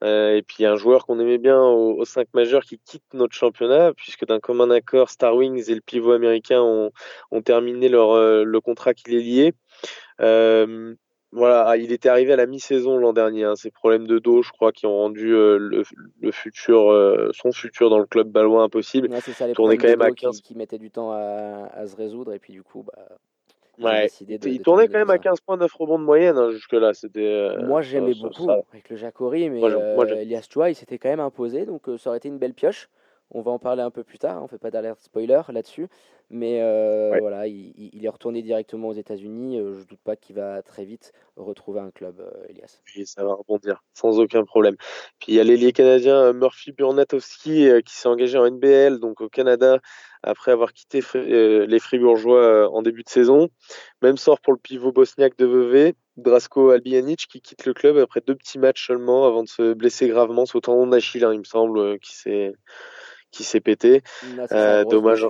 Euh, 0.03 0.36
et 0.36 0.41
puis 0.41 0.65
un 0.65 0.75
joueur 0.75 1.05
qu'on 1.05 1.20
aimait 1.20 1.38
bien 1.38 1.62
au, 1.62 2.03
5 2.03 2.27
majeur 2.34 2.63
qui 2.63 2.77
quitte 2.79 3.03
notre 3.13 3.36
championnat, 3.36 3.93
puisque 3.93 4.25
d'un 4.25 4.39
commun 4.39 4.70
accord, 4.70 5.10
Star 5.10 5.36
Wings 5.36 5.70
et 5.70 5.75
le 5.75 5.82
pivot 5.82 6.12
américain 6.12 6.62
ont, 6.62 6.91
ont 7.32 7.41
terminé 7.41 7.88
leur, 7.88 8.12
euh, 8.12 8.43
le 8.43 8.62
contrat 8.62 8.93
qui 8.93 9.12
les 9.12 9.22
liait. 9.22 9.53
Euh, 10.20 10.93
voilà, 11.32 11.65
ah, 11.67 11.77
il 11.77 11.91
était 11.91 12.10
arrivé 12.10 12.34
à 12.34 12.36
la 12.36 12.46
mi-saison 12.46 12.98
l'an 12.98 13.13
dernier. 13.13 13.43
Hein. 13.43 13.55
Ces 13.55 13.72
problèmes 13.72 14.05
de 14.05 14.20
dos, 14.20 14.43
je 14.43 14.51
crois, 14.51 14.72
qui 14.72 14.86
ont 14.86 14.96
rendu 14.96 15.29
le, 15.29 15.84
le, 16.22 16.32
futur, 16.32 17.32
son 17.34 17.51
futur 17.51 17.89
dans 17.89 17.98
le 17.98 18.05
club 18.05 18.27
balois 18.27 18.62
impossible. 18.62 19.10
Ouais, 19.10 19.20
ça, 19.20 19.48
les 19.48 19.53
quand 19.55 19.67
même 19.67 20.01
à 20.01 20.12
15... 20.12 20.36
qui, 20.36 20.41
qui, 20.43 20.55
mettaient 20.55 20.77
du 20.77 20.91
temps 20.91 21.12
à, 21.12 21.72
à, 21.74 21.88
se 21.88 21.96
résoudre. 21.96 22.34
Et 22.34 22.39
puis 22.39 22.53
du 22.53 22.62
coup, 22.62 22.84
bah, 22.84 23.17
Ouais. 23.84 24.08
il 24.28 24.62
tournait 24.62 24.88
quand 24.88 24.98
même 24.98 25.10
à 25.10 25.18
15 25.18 25.42
points, 25.42 25.58
9 25.58 25.74
rebonds 25.74 26.00
de 26.00 26.04
moyenne 26.04 26.38
hein, 26.38 26.52
jusque-là. 26.52 26.94
C'était. 26.94 27.22
Euh, 27.22 27.66
moi, 27.66 27.82
j'aimais 27.82 28.13
beaucoup 28.13 28.50
avec 28.50 28.90
le 28.90 28.96
Jacori, 28.96 29.50
mais 29.50 29.60
moi, 29.60 29.72
euh, 29.72 30.16
Elias 30.16 30.48
Chua, 30.50 30.70
il 30.70 30.75
s'était 30.75 30.98
quand 30.98 31.10
même 31.10 31.20
imposé, 31.20 31.66
donc 31.66 31.90
euh, 31.90 31.98
ça 31.98 32.10
aurait 32.10 32.18
été 32.18 32.30
une 32.30 32.38
belle 32.38 32.54
pioche. 32.54 32.90
On 33.34 33.42
va 33.42 33.52
en 33.52 33.60
parler 33.60 33.82
un 33.82 33.92
peu 33.92 34.04
plus 34.04 34.20
tard, 34.20 34.44
on 34.44 34.48
fait 34.48 34.60
pas 34.60 34.72
d'alerte 34.72 35.02
spoiler 35.02 35.42
là-dessus. 35.50 35.90
Mais 36.30 36.62
euh, 36.62 37.16
voilà, 37.20 37.48
il, 37.48 38.04
est 38.04 38.10
retourné 38.10 38.42
directement 38.42 38.88
aux 38.88 38.94
États-Unis. 38.94 39.60
Euh, 39.60 39.74
je 39.74 39.80
ne 39.82 39.84
doute 39.84 40.00
pas 40.04 40.16
qu'il 40.16 40.36
va 40.36 40.63
très 40.63 40.84
vite 40.84 41.12
retrouver 41.36 41.80
un 41.80 41.92
club, 41.92 42.20
euh, 42.20 42.48
Elias. 42.50 42.80
Oui, 42.96 43.06
ça 43.06 43.24
va 43.24 43.34
rebondir 43.34 43.84
sans 43.94 44.20
aucun 44.20 44.44
problème. 44.44 44.75
Puis 45.20 45.34
il 45.34 45.36
y 45.36 45.40
a 45.40 45.44
l'ailier 45.44 45.74
canadien 45.74 46.34
Murphy 46.34 46.72
Burnatowski 46.72 47.70
qui 47.86 47.96
s'est 47.96 48.08
engagé 48.08 48.38
en 48.40 48.50
NBL, 48.50 49.00
donc 49.00 49.22
au 49.22 49.30
Canada, 49.30 49.78
après 50.24 50.52
avoir 50.52 50.74
quitté 50.74 51.02
les 51.13 51.80
Fribourgeois 51.80 52.68
en 52.74 52.82
début 52.82 53.04
de 53.04 53.10
saison. 53.10 53.50
Même 54.02 54.18
sort 54.18 54.40
pour 54.40 54.54
le 54.54 54.60
pivot 54.60 54.92
bosniaque 54.92 55.38
de 55.38 55.46
Vevey, 55.46 55.94
Drasko 56.18 56.72
Albijanic, 56.72 57.28
qui 57.30 57.42
quitte 57.42 57.66
le 57.66 57.75
club 57.75 57.98
après 57.98 58.22
deux 58.25 58.36
petits 58.36 58.58
matchs 58.58 58.88
seulement 58.88 59.28
avant 59.28 59.44
de 59.44 59.50
se 59.50 59.74
blesser 59.74 60.08
gravement, 60.08 60.48
c'est 60.48 60.56
au 60.56 60.62
tendon 60.62 60.88
d'Achille, 60.88 61.24
hein, 61.25 61.34
il 61.34 61.40
me 61.40 61.44
semble, 61.44 62.00
qui 62.00 62.16
s'est 62.16 62.54
qui 63.34 63.44
s'est 63.44 63.60
pété. 63.60 64.02
dommage. 64.90 65.28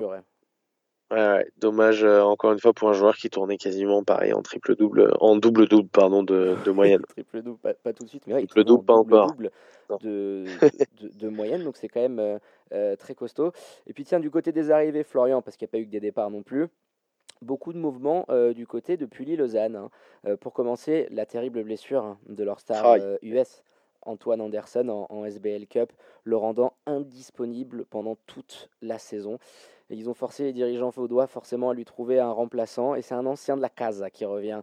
Ouais, 1.12 1.46
dommage 1.58 2.04
encore 2.04 2.54
une 2.54 2.60
fois 2.60 2.74
pour 2.74 2.90
un 2.90 2.94
joueur 2.94 3.16
qui 3.16 3.30
tournait 3.30 3.58
quasiment 3.58 4.04
pareil 4.04 4.34
en 4.34 4.42
triple 4.42 4.76
double, 4.76 5.14
en 5.20 5.36
double 5.36 5.68
double 5.68 5.90
pardon 5.90 6.24
de, 6.24 6.56
de 6.66 6.72
moyenne. 6.72 7.04
triple 7.08 7.42
double, 7.44 7.60
pas, 7.60 7.94
tout 7.94 8.04
de 8.04 8.10
suite, 8.10 8.24
mais 8.26 8.34
ouais, 8.34 8.40
triple 8.40 8.64
double 8.64 8.86
pas 8.86 8.94
encore. 8.94 9.28
Double 9.28 9.52
de, 10.02 10.46
de, 11.02 11.10
de, 11.14 11.30
moyenne, 11.30 11.64
donc 11.64 11.78
c'est 11.78 11.88
quand 11.88 12.02
même 12.02 12.40
très 12.98 13.14
costaud. 13.14 13.52
Et 13.86 13.94
puis 13.94 14.06
tiens 14.06 14.20
du 14.20 14.32
côté 14.32 14.52
des 14.52 14.72
arrivées, 14.72 15.04
Florian, 15.04 15.42
parce 15.42 15.56
qu'il 15.56 15.68
n'y 15.68 15.70
a 15.70 15.74
pas 15.74 15.80
eu 15.80 15.86
que 15.86 15.92
des 15.92 16.00
départs 16.00 16.32
non 16.32 16.42
plus 16.42 16.68
beaucoup 17.44 17.74
de 17.74 17.78
mouvements 17.78 18.26
du 18.56 18.66
côté 18.66 18.98
de 18.98 19.06
Pully-Lausanne. 19.06 19.76
Hein. 19.76 20.36
pour 20.38 20.54
commencer, 20.54 21.08
la 21.12 21.26
terrible 21.26 21.64
blessure 21.64 22.04
hein, 22.04 22.18
de 22.28 22.44
leur 22.44 22.60
star 22.60 22.98
US, 23.22 23.64
Antoine 24.06 24.42
Anderson, 24.42 25.06
en, 25.10 25.26
SBL 25.26 25.68
Cup, 25.68 25.92
le 26.24 26.38
rendant 26.38 26.74
indisponible 26.86 27.86
pendant 27.86 28.18
toute 28.28 28.70
la 28.82 28.98
saison. 28.98 29.40
ils 29.90 30.10
ont 30.10 30.14
forcé 30.14 30.44
les 30.44 30.54
dirigeants 30.54 30.90
vaudois 30.90 31.28
forcément 31.28 31.70
à 31.70 31.74
lui 31.74 31.86
trouver 31.86 32.20
un 32.20 32.32
remplaçant, 32.32 32.96
et 32.96 33.02
c'est 33.02 33.16
un 33.16 33.26
ancien 33.26 33.56
de 33.58 33.62
la 33.62 33.70
Casa 33.70 34.10
qui 34.10 34.26
revient 34.26 34.62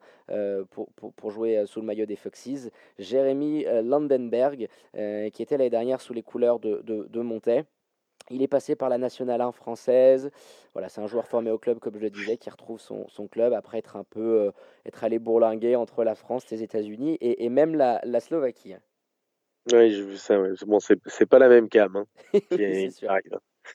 pour, 0.70 0.88
pour, 0.92 1.30
jouer 1.30 1.64
sous 1.66 1.80
le 1.80 1.86
maillot 1.86 2.06
des 2.06 2.16
Foxes, 2.16 2.70
Jérémy 2.98 3.64
Landenberg, 3.82 4.68
qui 4.94 5.42
était 5.42 5.56
l'année 5.56 5.70
dernière 5.70 6.00
sous 6.00 6.14
les 6.14 6.22
couleurs 6.22 6.58
de, 6.58 6.82
de, 6.84 7.06
de 7.08 7.20
Montet. 7.20 7.64
Il 8.30 8.42
est 8.42 8.48
passé 8.48 8.76
par 8.76 8.88
la 8.88 8.96
Nationale 8.96 9.40
1 9.40 9.50
française. 9.50 10.30
Voilà, 10.72 10.88
c'est 10.88 11.00
un 11.00 11.08
joueur 11.08 11.26
formé 11.26 11.50
au 11.50 11.58
club, 11.58 11.80
comme 11.80 11.96
je 11.96 12.00
le 12.00 12.10
disais, 12.10 12.36
qui 12.36 12.48
retrouve 12.48 12.80
son, 12.80 13.08
son 13.08 13.26
club 13.26 13.52
après 13.52 13.78
être 13.78 13.96
un 13.96 14.04
peu 14.04 14.20
euh, 14.20 14.50
être 14.86 15.02
allé 15.02 15.18
bourlinguer 15.18 15.74
entre 15.74 16.04
la 16.04 16.14
France, 16.14 16.48
les 16.50 16.62
États-Unis 16.62 17.18
et, 17.20 17.48
même 17.48 17.74
la, 17.74 18.20
Slovaquie. 18.20 18.76
Oui, 19.72 19.92
j'ai 19.92 20.02
vu 20.02 20.16
ça. 20.16 20.38
Bon, 20.66 20.78
c'est 20.80 21.26
pas 21.26 21.38
la 21.38 21.48
même 21.48 21.68
cam. 21.68 21.96
Hein, 21.96 22.06
c'est 22.50 22.90
sûr. 22.90 23.10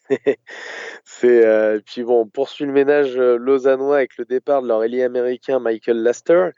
c'est 1.05 1.45
euh, 1.45 1.79
puis 1.85 2.03
bon, 2.03 2.21
on 2.21 2.27
poursuit 2.27 2.65
le 2.65 2.73
ménage 2.73 3.17
euh, 3.17 3.37
lausannois 3.37 3.97
avec 3.97 4.17
le 4.17 4.25
départ 4.25 4.61
de 4.61 4.67
leur 4.67 4.83
ailier 4.83 5.03
américain 5.03 5.59
Michael 5.59 6.01
Laster. 6.01 6.49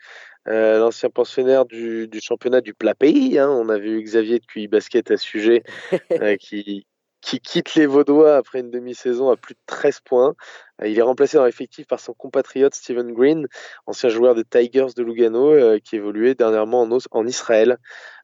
Euh, 0.47 0.79
l'ancien 0.79 1.09
pensionnaire 1.09 1.65
du, 1.65 2.07
du, 2.07 2.21
championnat 2.21 2.61
du 2.61 2.73
plat 2.73 2.95
pays. 2.95 3.37
Hein. 3.37 3.49
On 3.49 3.67
a 3.67 3.77
vu 3.77 4.01
Xavier 4.01 4.39
de 4.39 4.45
QI 4.45 4.69
Basket 4.69 5.11
à 5.11 5.17
ce 5.17 5.25
sujet, 5.25 5.63
euh, 6.21 6.37
qui, 6.37 6.87
qui 7.21 7.39
quitte 7.39 7.75
les 7.75 7.85
Vaudois 7.85 8.35
après 8.37 8.59
une 8.59 8.71
demi-saison 8.71 9.29
à 9.29 9.37
plus 9.37 9.53
de 9.55 9.59
13 9.65 9.99
points. 10.01 10.35
Euh, 10.81 10.87
il 10.87 10.97
est 10.97 11.03
remplacé 11.03 11.37
dans 11.37 11.45
l'effectif 11.45 11.87
par 11.87 11.99
son 11.99 12.13
compatriote 12.13 12.75
Steven 12.75 13.13
Green, 13.13 13.47
ancien 13.85 14.09
joueur 14.09 14.35
des 14.35 14.43
Tigers 14.43 14.93
de 14.95 15.03
Lugano, 15.03 15.51
euh, 15.51 15.79
qui 15.79 15.95
évoluait 15.95 16.35
dernièrement 16.35 16.87
en, 17.11 17.27
Israël 17.27 17.77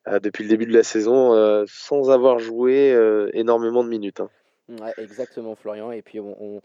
euh, 0.07 0.19
depuis 0.19 0.43
le 0.43 0.49
début 0.49 0.65
de 0.65 0.73
la 0.73 0.83
saison 0.83 1.65
sans 1.67 2.11
avoir 2.11 2.39
joué 2.39 2.97
énormément 3.33 3.83
de 3.83 3.89
minutes. 3.89 4.19
Hein. 4.19 4.29
Ouais, 4.69 4.93
exactement, 4.97 5.55
Florian. 5.55 5.91
Et 5.91 6.01
puis, 6.01 6.19
on 6.19 6.61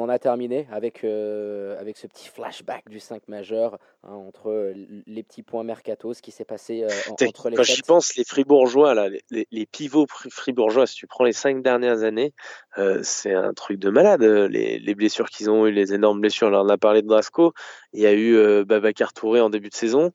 en 0.00 0.08
a 0.08 0.18
terminé 0.18 0.66
avec, 0.70 1.04
euh, 1.04 1.78
avec 1.78 1.96
ce 1.96 2.06
petit 2.06 2.28
flashback 2.28 2.88
du 2.88 2.98
5 2.98 3.28
majeur 3.28 3.78
hein, 4.04 4.12
entre 4.12 4.72
les 5.06 5.22
petits 5.22 5.42
points 5.42 5.64
mercato, 5.64 6.14
ce 6.14 6.22
qui 6.22 6.30
s'est 6.30 6.44
passé 6.44 6.84
euh, 6.84 6.88
entre 7.10 7.50
les. 7.50 7.56
Quand 7.56 7.62
j'y 7.62 7.82
pense, 7.82 8.16
les 8.16 8.24
fribourgeois, 8.24 8.94
là, 8.94 9.08
les, 9.08 9.46
les, 9.50 9.66
pivots 9.66 10.06
fribourgeois, 10.08 10.86
si 10.86 10.94
tu 10.94 11.06
prends 11.06 11.24
les 11.24 11.32
cinq 11.32 11.62
dernières 11.62 12.04
années, 12.04 12.32
euh, 12.78 13.00
c'est 13.02 13.34
un 13.34 13.52
truc 13.52 13.78
de 13.78 13.90
malade. 13.90 14.22
Les, 14.22 14.78
les 14.78 14.94
blessures 14.94 15.28
qu'ils 15.28 15.50
ont 15.50 15.66
eu, 15.66 15.72
les 15.72 15.92
énormes 15.92 16.20
blessures. 16.20 16.48
On 16.48 16.68
a 16.68 16.78
parlé 16.78 17.02
de 17.02 17.08
Drasco, 17.08 17.52
il 17.92 18.00
y 18.00 18.06
a 18.06 18.12
eu 18.12 18.36
euh, 18.36 18.64
Babacar 18.64 19.12
Touré 19.12 19.40
en 19.40 19.50
début 19.50 19.68
de 19.68 19.74
saison. 19.74 20.12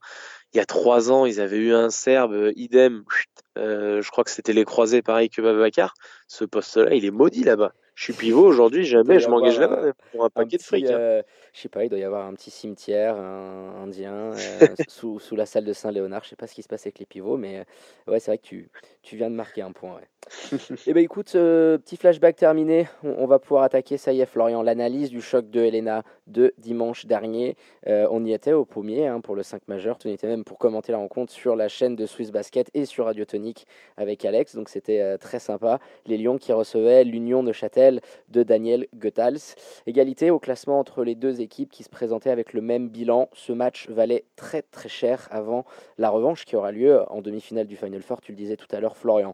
Il 0.53 0.57
y 0.57 0.61
a 0.61 0.65
trois 0.65 1.11
ans, 1.11 1.25
ils 1.25 1.41
avaient 1.41 1.57
eu 1.57 1.73
un 1.73 1.89
Serbe, 1.89 2.51
idem. 2.55 3.03
je 3.57 4.09
crois 4.09 4.23
que 4.23 4.31
c'était 4.31 4.53
les 4.53 4.65
croisés, 4.65 5.01
pareil 5.01 5.29
que 5.29 5.41
Babacar. 5.41 5.93
Ce 6.27 6.45
poste-là, 6.45 6.95
il 6.95 7.05
est 7.05 7.11
maudit 7.11 7.43
là-bas 7.43 7.73
je 7.97 8.03
suis 8.03 8.13
pivot 8.13 8.45
aujourd'hui, 8.45 8.85
jamais 8.85 9.17
je 9.17 9.27
m'engage 9.27 9.59
là 9.59 9.91
pour 10.11 10.23
un 10.23 10.29
paquet 10.29 10.57
de 10.57 10.61
fric. 10.61 10.85
Hein. 10.85 10.91
Euh, 10.91 11.23
je 11.51 11.61
sais 11.61 11.67
pas, 11.67 11.83
il 11.83 11.89
doit 11.89 11.97
y 11.97 12.03
avoir 12.03 12.27
un 12.27 12.33
petit 12.35 12.51
cimetière 12.51 13.15
un, 13.15 13.73
indien 13.81 14.33
euh, 14.33 14.67
sous, 14.87 15.19
sous, 15.19 15.35
la 15.35 15.47
salle 15.47 15.65
de 15.65 15.73
Saint-Léonard. 15.73 16.23
Je 16.23 16.29
sais 16.29 16.35
pas 16.35 16.45
ce 16.45 16.53
qui 16.53 16.61
se 16.61 16.67
passe 16.67 16.85
avec 16.85 16.99
les 16.99 17.07
pivots, 17.07 17.37
mais 17.37 17.57
euh, 17.57 18.11
ouais, 18.11 18.19
c'est 18.19 18.29
vrai 18.29 18.37
que 18.37 18.45
tu, 18.45 18.69
tu 19.01 19.15
viens 19.15 19.31
de 19.31 19.35
marquer 19.35 19.63
un 19.63 19.71
point. 19.71 19.95
Ouais. 19.95 20.07
Et 20.51 20.75
eh 20.87 20.93
ben 20.93 21.03
écoute, 21.03 21.31
petit 21.31 21.97
flashback 21.97 22.35
terminé. 22.35 22.87
On, 23.01 23.25
va 23.25 23.39
pouvoir 23.39 23.63
attaquer, 23.63 23.97
ça 23.97 24.13
y 24.13 24.21
est, 24.21 24.25
Florian, 24.27 24.61
l'analyse 24.61 25.09
du 25.09 25.21
choc 25.21 25.49
de 25.49 25.61
Helena 25.61 26.03
de 26.27 26.53
dimanche 26.57 27.05
dernier. 27.05 27.55
on 27.85 28.25
y 28.25 28.33
était 28.33 28.51
au 28.51 28.65
pommier 28.65 29.07
hein, 29.07 29.21
pour 29.21 29.35
le 29.35 29.41
5 29.41 29.61
majeur. 29.69 29.97
Tu 29.97 30.09
y 30.09 30.11
était 30.11 30.27
même 30.27 30.43
pour 30.43 30.59
commenter 30.59 30.91
la 30.91 30.97
rencontre 30.97 31.31
sur 31.31 31.55
la 31.55 31.69
chaîne 31.69 31.95
de 31.95 32.05
Swiss 32.05 32.31
Basket 32.31 32.69
et 32.73 32.83
sur 32.83 33.05
Radio 33.05 33.23
Tonique 33.23 33.65
avec 33.95 34.25
Alex. 34.25 34.53
Donc 34.55 34.67
c'était 34.67 35.17
très 35.17 35.39
sympa. 35.39 35.79
Les 36.05 36.17
Lions 36.17 36.37
qui 36.37 36.51
recevaient 36.51 37.05
l'Union 37.05 37.41
de 37.41 37.53
Châtel 37.53 37.86
de 38.29 38.43
Daniel 38.43 38.87
Goethals. 38.95 39.55
Égalité 39.85 40.31
au 40.31 40.39
classement 40.39 40.79
entre 40.79 41.03
les 41.03 41.15
deux 41.15 41.41
équipes 41.41 41.71
qui 41.71 41.83
se 41.83 41.89
présentaient 41.89 42.29
avec 42.29 42.53
le 42.53 42.61
même 42.61 42.89
bilan. 42.89 43.29
Ce 43.33 43.51
match 43.51 43.89
valait 43.89 44.25
très 44.35 44.61
très 44.61 44.89
cher 44.89 45.27
avant 45.31 45.65
la 45.97 46.09
revanche 46.09 46.45
qui 46.45 46.55
aura 46.55 46.71
lieu 46.71 47.01
en 47.09 47.21
demi-finale 47.21 47.67
du 47.67 47.75
Final 47.75 48.01
Four, 48.01 48.21
tu 48.21 48.31
le 48.31 48.37
disais 48.37 48.57
tout 48.57 48.67
à 48.71 48.79
l'heure 48.79 48.97
Florian. 48.97 49.33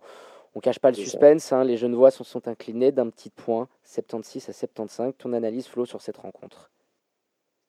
On 0.56 0.60
cache 0.60 0.80
pas 0.80 0.92
le 0.92 0.96
suspense, 0.96 1.52
hein, 1.52 1.64
les 1.64 1.78
Genevois 1.78 2.12
se 2.12 2.24
sont 2.24 2.48
inclinés 2.48 2.92
d'un 2.92 3.10
petit 3.10 3.32
point, 3.32 3.68
76 3.84 4.50
à 4.50 4.54
75. 4.54 5.14
Ton 5.18 5.34
analyse, 5.34 5.68
Flo, 5.68 5.86
sur 5.86 6.02
cette 6.02 6.18
rencontre? 6.18 6.70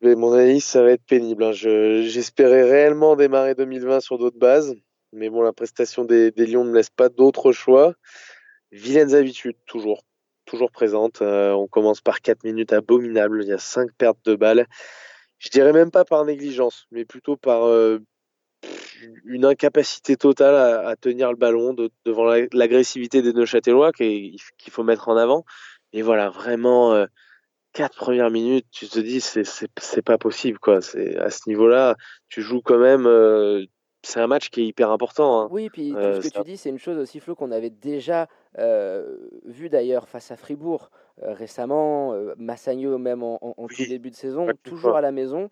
Mais 0.03 0.15
Mon 0.15 0.33
analyse, 0.33 0.65
ça 0.65 0.83
va 0.83 0.91
être 0.91 1.05
pénible. 1.05 1.45
Hein. 1.45 1.53
J'espérais 1.53 2.63
réellement 2.63 3.17
démarrer 3.17 3.55
2020 3.55 4.01
sur 4.01 4.19
d'autres 4.19 4.39
bases, 4.39 4.75
mais 5.13 5.31
bon, 5.31 5.41
la 5.41 5.55
prestation 5.55 6.05
des, 6.05 6.31
des 6.31 6.47
Lions 6.47 6.65
ne 6.65 6.75
laisse 6.75 6.91
pas 6.91 7.09
d'autre 7.09 7.53
choix. 7.53 7.95
Vilaines 8.71 9.15
habitudes, 9.15 9.57
toujours 9.67 10.03
toujours 10.45 10.71
présente. 10.71 11.23
Euh, 11.23 11.53
on 11.53 11.67
commence 11.67 12.01
par 12.01 12.21
4 12.21 12.45
minutes 12.45 12.73
abominables. 12.73 13.43
Il 13.43 13.49
y 13.49 13.53
a 13.53 13.59
5 13.59 13.91
pertes 13.97 14.25
de 14.25 14.35
balles. 14.35 14.67
Je 15.39 15.49
dirais 15.51 15.73
même 15.73 15.91
pas 15.91 16.05
par 16.05 16.25
négligence, 16.25 16.87
mais 16.91 17.05
plutôt 17.05 17.37
par 17.37 17.67
euh, 17.67 17.99
une 19.25 19.45
incapacité 19.45 20.17
totale 20.17 20.55
à, 20.55 20.97
tenir 20.97 21.31
le 21.31 21.37
ballon 21.37 21.75
devant 22.05 22.25
l'agressivité 22.53 23.21
des 23.21 23.33
Neuchâtelois 23.33 23.93
qu'il 23.93 24.39
faut 24.71 24.85
mettre 24.85 25.09
en 25.09 25.17
avant. 25.17 25.45
Et 25.93 26.03
voilà, 26.03 26.31
vraiment, 26.31 26.95
euh, 26.95 27.07
quatre 27.73 27.97
premières 27.97 28.31
minutes, 28.31 28.67
tu 28.71 28.89
te 28.89 28.99
dis, 29.01 29.21
c'est 29.21 30.03
pas 30.03 30.19
possible, 30.19 30.59
quoi. 30.59 30.79
À 30.79 31.31
ce 31.31 31.49
niveau-là, 31.49 31.97
tu 32.29 32.41
joues 32.41 32.63
quand 32.63 32.79
même, 32.79 33.07
c'est 34.05 34.21
un 34.21 34.27
match 34.27 34.51
qui 34.51 34.63
est 34.63 34.67
hyper 34.67 34.91
important. 34.91 35.41
Hein. 35.41 35.49
Oui, 35.51 35.71
puis 35.71 35.95
euh, 35.95 36.21
ce 36.21 36.29
que 36.29 36.39
tu 36.39 36.45
dis, 36.45 36.57
c'est 36.57 36.69
une 36.69 36.79
chose 36.79 36.99
aussi, 36.99 37.21
Flo, 37.21 37.35
qu'on 37.35 37.51
avait 37.51 37.71
déjà 37.71 38.29
euh, 38.59 39.17
vu 39.45 39.69
d'ailleurs 39.69 40.09
face 40.09 40.31
à 40.31 40.37
Fribourg 40.37 40.91
euh, 41.23 41.33
récemment, 41.33 42.15
Massagno 42.37 42.99
même 42.99 43.23
en, 43.23 43.39
en, 43.43 43.67
tout 43.67 43.85
début 43.89 44.11
de 44.11 44.17
saison, 44.17 44.49
toujours 44.63 44.97
à 44.97 45.01
la 45.01 45.13
maison. 45.13 45.51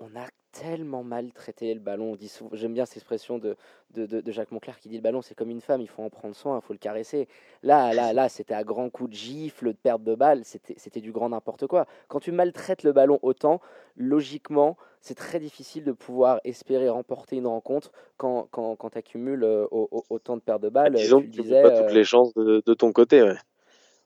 On 0.00 0.16
a 0.16 0.26
tellement 0.52 1.02
maltraité 1.02 1.72
le 1.74 1.80
ballon. 1.80 2.16
J'aime 2.52 2.74
bien 2.74 2.86
cette 2.86 2.98
expression 2.98 3.38
de, 3.38 3.56
de, 3.94 4.06
de, 4.06 4.32
Jacques 4.32 4.50
Monclerc 4.50 4.78
qui 4.78 4.88
dit 4.88 4.96
le 4.96 5.02
ballon 5.02 5.22
c'est 5.22 5.34
comme 5.34 5.50
une 5.50 5.60
femme, 5.60 5.80
il 5.80 5.88
faut 5.88 6.02
en 6.02 6.10
prendre 6.10 6.34
soin, 6.34 6.58
il 6.58 6.66
faut 6.66 6.72
le 6.72 6.78
caresser. 6.78 7.28
Là, 7.62 7.92
là, 7.92 8.12
là, 8.12 8.28
c'était 8.28 8.54
à 8.54 8.64
grands 8.64 8.90
coups 8.90 9.10
de 9.10 9.14
gifle, 9.14 9.68
de 9.68 9.72
perte 9.72 10.02
de 10.02 10.14
balle, 10.14 10.42
c'était 10.44 11.00
du 11.00 11.12
grand 11.12 11.28
n'importe 11.28 11.66
quoi. 11.66 11.86
Quand 12.08 12.20
tu 12.20 12.32
maltraites 12.32 12.82
le 12.82 12.92
ballon 12.92 13.18
autant, 13.22 13.60
logiquement, 13.96 14.76
c'est 15.00 15.14
très 15.14 15.38
difficile 15.38 15.84
de 15.84 15.92
pouvoir 15.92 16.40
espérer 16.44 16.88
remporter 16.88 17.36
une 17.36 17.46
rencontre 17.46 17.92
quand, 18.16 18.48
quand, 18.50 18.76
quand 18.76 18.90
tu 18.90 18.98
accumules 18.98 19.44
euh, 19.44 19.66
autant 19.70 20.36
de 20.36 20.42
pertes 20.42 20.62
de 20.62 20.68
balles. 20.68 20.94
Disons 20.94 21.20
tu 21.20 21.30
que 21.30 21.42
tu 21.42 21.48
pas 21.50 21.70
toutes 21.70 21.90
euh, 21.90 21.94
les 21.94 22.04
chances 22.04 22.34
de, 22.34 22.74
ton 22.74 22.92
côté. 22.92 23.22
Ouais, 23.22 23.36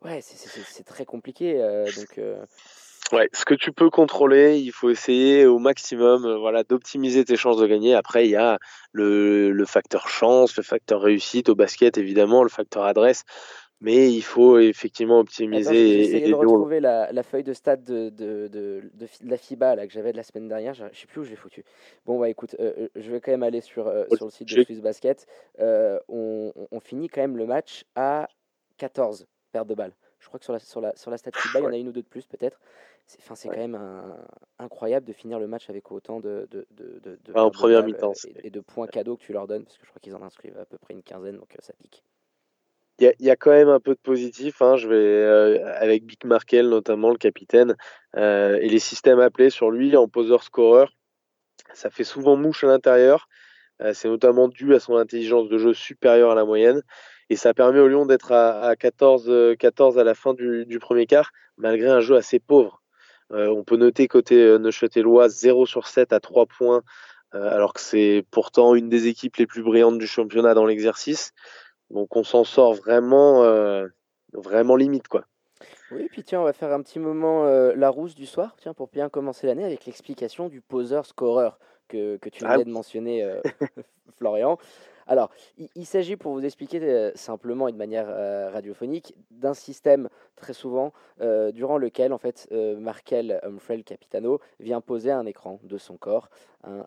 ouais 0.02 0.20
c'est 0.22 0.84
très 0.84 1.04
compliqué. 1.04 1.62
Euh, 1.62 1.84
donc, 1.84 2.20
Ouais, 3.12 3.28
ce 3.34 3.44
que 3.44 3.52
tu 3.52 3.72
peux 3.72 3.90
contrôler, 3.90 4.58
il 4.58 4.72
faut 4.72 4.88
essayer 4.88 5.44
au 5.44 5.58
maximum 5.58 6.24
euh, 6.24 6.38
voilà, 6.38 6.64
d'optimiser 6.64 7.26
tes 7.26 7.36
chances 7.36 7.58
de 7.58 7.66
gagner. 7.66 7.94
Après, 7.94 8.24
il 8.26 8.30
y 8.30 8.36
a 8.36 8.58
le, 8.92 9.50
le, 9.50 9.64
facteur 9.66 10.08
chance, 10.08 10.56
le 10.56 10.62
facteur 10.62 11.02
réussite 11.02 11.50
au 11.50 11.54
basket, 11.54 11.98
évidemment, 11.98 12.42
le 12.42 12.48
facteur 12.48 12.84
adresse. 12.84 13.24
Mais 13.82 14.10
il 14.10 14.22
faut 14.22 14.58
effectivement 14.58 15.18
optimiser. 15.18 16.24
Attends, 16.24 16.28
de 16.28 16.34
retrouver 16.34 16.80
la, 16.80 17.12
la, 17.12 17.22
feuille 17.22 17.42
de 17.42 17.52
stade 17.52 17.84
de, 17.84 18.08
de, 18.08 18.48
de, 18.48 18.82
de, 18.94 19.06
la 19.24 19.36
FIBA 19.36 19.74
là, 19.74 19.86
que 19.86 19.92
j'avais 19.92 20.12
de 20.12 20.16
la 20.16 20.22
semaine 20.22 20.48
dernière. 20.48 20.72
Je 20.72 20.84
ne 20.84 20.88
sais 20.94 21.06
plus 21.06 21.20
où 21.20 21.24
je 21.24 21.30
l'ai 21.30 21.36
foutu. 21.36 21.64
Bon, 22.06 22.18
bah 22.18 22.30
écoute, 22.30 22.56
euh, 22.60 22.72
euh, 22.78 22.88
je 22.94 23.10
vais 23.10 23.20
quand 23.20 23.32
même 23.32 23.42
aller 23.42 23.60
sur, 23.60 23.92
sur 24.14 24.24
le 24.24 24.30
site 24.30 24.48
de 24.54 24.62
Swiss 24.62 24.80
Basket. 24.80 25.26
on, 25.58 26.52
on, 26.70 26.80
finit 26.80 27.08
quand 27.08 27.20
même 27.20 27.36
le 27.36 27.44
match 27.44 27.84
à 27.94 28.28
14 28.78 29.26
pertes 29.52 29.68
de 29.68 29.74
balles. 29.74 29.92
Je 30.22 30.28
crois 30.28 30.38
que 30.38 30.44
sur 30.44 30.52
la, 30.52 30.60
sur 30.60 30.80
la, 30.80 30.96
sur 30.96 31.10
la 31.10 31.18
stat 31.18 31.32
FIBA, 31.34 31.58
il 31.58 31.64
y 31.64 31.66
en 31.66 31.72
a 31.72 31.76
une 31.76 31.88
ou 31.88 31.92
deux 31.92 32.02
de 32.02 32.06
plus 32.06 32.24
peut-être. 32.26 32.58
C'est 33.06 33.48
quand 33.48 33.56
même 33.56 33.78
incroyable 34.58 35.06
de 35.06 35.12
finir 35.12 35.38
le 35.38 35.46
match 35.46 35.68
avec 35.68 35.90
autant 35.90 36.20
de, 36.20 36.48
de, 36.50 36.66
de, 36.70 37.18
de 37.24 37.32
en 37.34 37.50
première 37.50 37.84
mi-temps 37.84 38.12
et, 38.42 38.50
de 38.50 38.60
points 38.60 38.86
cadeaux 38.86 39.16
que 39.16 39.24
tu 39.24 39.32
leur 39.32 39.46
donnes, 39.46 39.64
parce 39.64 39.76
que 39.76 39.84
je 39.84 39.90
crois 39.90 40.00
qu'ils 40.00 40.14
en 40.14 40.22
inscrivent 40.22 40.56
à 40.58 40.64
peu 40.64 40.78
près 40.78 40.94
une 40.94 41.02
quinzaine, 41.02 41.36
donc 41.36 41.52
euh, 41.52 41.58
ça 41.60 41.72
pique. 41.82 42.04
Il 42.98 43.12
y, 43.18 43.24
y, 43.24 43.30
a 43.30 43.36
quand 43.36 43.50
même 43.50 43.68
un 43.68 43.80
peu 43.80 43.94
de 43.94 44.00
positif. 44.00 44.62
Hein. 44.62 44.76
Je 44.76 44.86
vais 44.86 44.94
euh, 44.94 45.74
avec 45.76 46.04
Big 46.04 46.24
Markel 46.24 46.68
notamment 46.68 47.10
le 47.10 47.16
capitaine 47.16 47.74
euh, 48.16 48.58
et 48.60 48.68
les 48.68 48.78
systèmes 48.78 49.18
appelés 49.18 49.50
sur 49.50 49.70
lui 49.70 49.96
en 49.96 50.08
poseur 50.08 50.42
scoreur. 50.42 50.92
Ça 51.74 51.90
fait 51.90 52.04
souvent 52.04 52.36
mouche 52.36 52.64
à 52.64 52.68
l'intérieur. 52.68 53.28
c'est 53.94 54.08
notamment 54.08 54.46
dû 54.46 54.74
à 54.74 54.80
son 54.80 54.96
intelligence 54.96 55.48
de 55.48 55.58
jeu 55.58 55.74
supérieure 55.74 56.30
à 56.30 56.34
la 56.34 56.44
moyenne 56.44 56.82
Et 57.32 57.36
ça 57.36 57.54
permet 57.54 57.80
au 57.80 57.88
Lyon 57.88 58.04
d'être 58.04 58.32
à, 58.32 58.76
14, 58.76 59.56
14 59.58 59.98
à 59.98 60.04
la 60.04 60.14
fin 60.14 60.34
du, 60.34 60.66
du, 60.66 60.78
premier 60.78 61.06
quart, 61.06 61.30
malgré 61.56 61.88
un 61.88 62.00
jeu 62.00 62.14
assez 62.14 62.38
pauvre. 62.38 62.82
on 63.30 63.64
peut 63.64 63.76
noter 63.76 64.06
côté 64.06 64.58
Neuchâtelois 64.58 65.30
0 65.30 65.64
sur 65.64 65.88
7 65.88 66.12
à 66.12 66.20
3 66.20 66.44
points, 66.44 66.82
alors 67.32 67.72
que 67.72 67.80
c'est 67.80 68.26
pourtant 68.30 68.74
une 68.74 68.90
des 68.90 69.06
équipes 69.06 69.36
les 69.36 69.46
plus 69.46 69.62
brillantes 69.62 69.98
du 69.98 70.06
championnat 70.06 70.52
dans 70.52 70.66
l'exercice. 70.66 71.32
Donc 71.88 72.16
on 72.16 72.22
s'en 72.22 72.44
sort 72.44 72.74
vraiment, 72.74 73.42
vraiment 74.34 74.76
limite 74.76 75.08
quoi. 75.08 75.24
Oui, 75.90 76.08
puis 76.10 76.22
tiens, 76.22 76.40
on 76.40 76.44
va 76.44 76.52
faire 76.52 76.72
un 76.72 76.82
petit 76.82 76.98
moment 76.98 77.46
euh, 77.46 77.72
la 77.76 77.90
rousse 77.90 78.14
du 78.14 78.26
soir, 78.26 78.54
tiens, 78.58 78.74
pour 78.74 78.88
bien 78.88 79.08
commencer 79.08 79.46
l'année 79.46 79.64
avec 79.64 79.86
l'explication 79.86 80.48
du 80.48 80.60
poseur-scoreur 80.60 81.58
que, 81.88 82.16
que, 82.16 82.28
tu 82.28 82.44
ah 82.44 82.54
venais 82.54 82.64
de 82.64 82.70
mentionner, 82.70 83.22
euh, 83.22 83.40
Florian. 84.18 84.58
Alors, 85.06 85.30
il, 85.74 85.86
s'agit, 85.86 86.16
pour 86.16 86.32
vous 86.32 86.44
expliquer 86.44 86.80
euh, 86.82 87.12
simplement 87.14 87.68
et 87.68 87.72
de 87.72 87.76
manière 87.76 88.06
radiophonique, 88.52 89.14
d'un 89.30 89.54
système 89.54 90.08
très 90.36 90.52
souvent 90.52 90.92
durant 91.52 91.78
lequel, 91.78 92.12
en 92.12 92.18
fait, 92.18 92.48
Markel 92.78 93.38
Humphrey, 93.42 93.82
Capitano, 93.82 94.40
vient 94.60 94.80
poser 94.80 95.10
un 95.10 95.26
écran 95.26 95.60
de 95.62 95.78
son 95.78 95.96
corps 95.96 96.28
hein, 96.64 96.84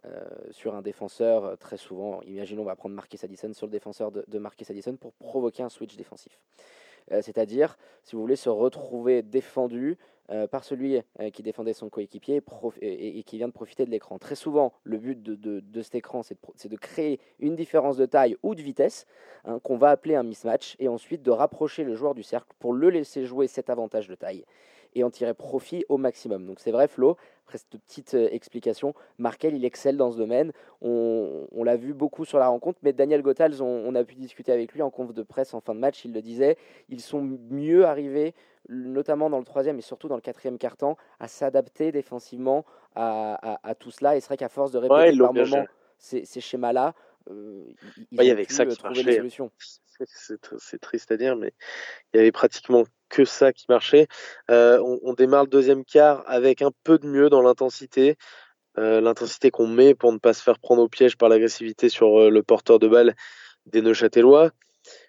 sur 0.51 0.75
un 0.75 0.81
défenseur, 0.81 1.57
très 1.57 1.77
souvent, 1.77 2.21
imaginons, 2.23 2.63
on 2.63 2.65
va 2.65 2.75
prendre 2.75 2.95
Marquis 2.95 3.19
Addison 3.23 3.53
sur 3.53 3.67
le 3.67 3.71
défenseur 3.71 4.11
de, 4.11 4.25
de 4.27 4.41
Addison 4.69 4.95
pour 4.95 5.13
provoquer 5.13 5.63
un 5.63 5.69
switch 5.69 5.95
défensif. 5.95 6.39
Euh, 7.11 7.21
c'est-à-dire, 7.21 7.77
si 8.03 8.15
vous 8.15 8.21
voulez, 8.21 8.35
se 8.35 8.49
retrouver 8.49 9.21
défendu 9.21 9.97
euh, 10.31 10.47
par 10.47 10.63
celui 10.63 10.99
euh, 11.19 11.29
qui 11.29 11.43
défendait 11.43 11.73
son 11.73 11.89
coéquipier 11.89 12.41
et, 12.81 13.23
qui 13.23 13.37
vient 13.37 13.47
de 13.47 13.53
profiter 13.53 13.85
de 13.85 13.91
l'écran. 13.91 14.17
Très 14.17 14.33
souvent, 14.33 14.73
le 14.83 14.97
but 14.97 15.21
de, 15.21 15.81
cet 15.83 15.95
écran, 15.95 16.23
c'est 16.23 16.67
de, 16.67 16.77
créer 16.77 17.19
une 17.39 17.55
différence 17.55 17.97
de 17.97 18.07
taille 18.07 18.35
ou 18.41 18.55
de 18.55 18.61
vitesse, 18.61 19.05
hein, 19.45 19.59
qu'on 19.59 19.77
va 19.77 19.89
appeler 19.89 20.15
un 20.15 20.23
mismatch, 20.23 20.75
et 20.79 20.87
ensuite 20.87 21.21
de 21.21 21.29
rapprocher 21.29 21.83
le 21.83 21.93
joueur 21.93 22.15
du 22.15 22.23
cercle 22.23 22.51
pour 22.57 22.73
le 22.73 22.89
laisser 22.89 23.25
jouer 23.25 23.45
cet 23.47 23.69
avantage 23.69 24.07
de 24.07 24.15
taille 24.15 24.45
et 24.95 25.03
en 25.03 25.09
tirer 25.09 25.33
profit 25.33 25.85
au 25.89 25.97
maximum. 25.97 26.45
Donc 26.45 26.59
c'est 26.59 26.71
vrai 26.71 26.87
Flo, 26.87 27.17
après 27.45 27.59
cette 27.59 27.79
petite 27.81 28.15
euh, 28.15 28.27
explication, 28.31 28.93
Markel 29.19 29.53
il 29.53 29.65
excelle 29.65 29.97
dans 29.97 30.11
ce 30.11 30.17
domaine. 30.17 30.51
On, 30.81 31.63
l'a 31.63 31.75
vu 31.75 31.93
beaucoup 31.93 32.25
sur 32.25 32.37
la 32.37 32.47
rencontre, 32.47 32.79
mais 32.83 32.93
Daniel 32.93 33.21
Gothals, 33.21 33.61
on, 33.61 33.95
a 33.95 34.03
pu 34.03 34.15
discuter 34.15 34.51
avec 34.51 34.71
lui 34.73 34.81
en 34.81 34.91
conf 34.91 35.13
de 35.13 35.23
presse 35.23 35.53
en 35.53 35.61
fin 35.61 35.73
de 35.73 35.79
match, 35.79 36.05
il 36.05 36.13
le 36.13 36.21
disait, 36.21 36.57
ils 36.89 37.01
sont 37.01 37.21
mieux 37.49 37.85
arrivés, 37.85 38.35
notamment 38.69 39.29
dans 39.29 39.39
le 39.39 39.45
troisième 39.45 39.79
et 39.79 39.81
surtout 39.81 40.07
dans 40.07 40.15
le 40.15 40.21
quatrième 40.21 40.59
quart-temps, 40.59 40.95
à 41.19 41.27
s'adapter 41.27 41.91
défensivement 41.91 42.65
à, 42.95 43.73
tout 43.79 43.89
cela. 43.89 44.15
Et 44.15 44.19
c'est 44.19 44.27
vrai 44.27 44.37
qu'à 44.37 44.49
force 44.49 44.71
de 44.71 44.77
répéter 44.77 45.17
par 45.17 45.33
moment 45.33 45.65
ces, 45.97 46.25
schémas-là, 46.39 46.93
euh, 47.29 47.63
il 48.11 48.23
y 48.23 48.31
avait 48.31 48.45
que 48.45 48.53
ça 48.53 48.63
euh, 48.63 48.93
qui 48.93 49.03
des 49.03 49.15
solutions. 49.17 49.51
C'est 50.57 50.81
triste 50.81 51.11
à 51.11 51.17
dire, 51.17 51.35
mais 51.35 51.53
il 52.13 52.17
y 52.17 52.19
avait 52.19 52.31
pratiquement 52.31 52.83
que 53.09 53.23
ça 53.23 53.53
qui 53.53 53.65
marchait. 53.69 54.07
Euh, 54.51 54.79
on, 55.03 55.13
démarre 55.13 55.43
le 55.43 55.49
deuxième 55.49 55.85
quart 55.85 56.23
avec 56.27 56.61
un 56.61 56.71
peu 56.83 56.97
de 56.97 57.07
mieux 57.07 57.29
dans 57.29 57.41
l'intensité. 57.41 58.17
Euh, 58.77 58.99
l'intensité 58.99 59.51
qu'on 59.51 59.67
met 59.67 59.95
pour 59.95 60.11
ne 60.11 60.17
pas 60.17 60.33
se 60.33 60.43
faire 60.43 60.59
prendre 60.59 60.81
au 60.81 60.89
piège 60.89 61.15
par 61.15 61.29
l'agressivité 61.29 61.87
sur 61.87 62.29
le 62.29 62.43
porteur 62.43 62.77
de 62.77 62.89
balle 62.89 63.15
des 63.67 63.81
Neuchâtelois. 63.81 64.51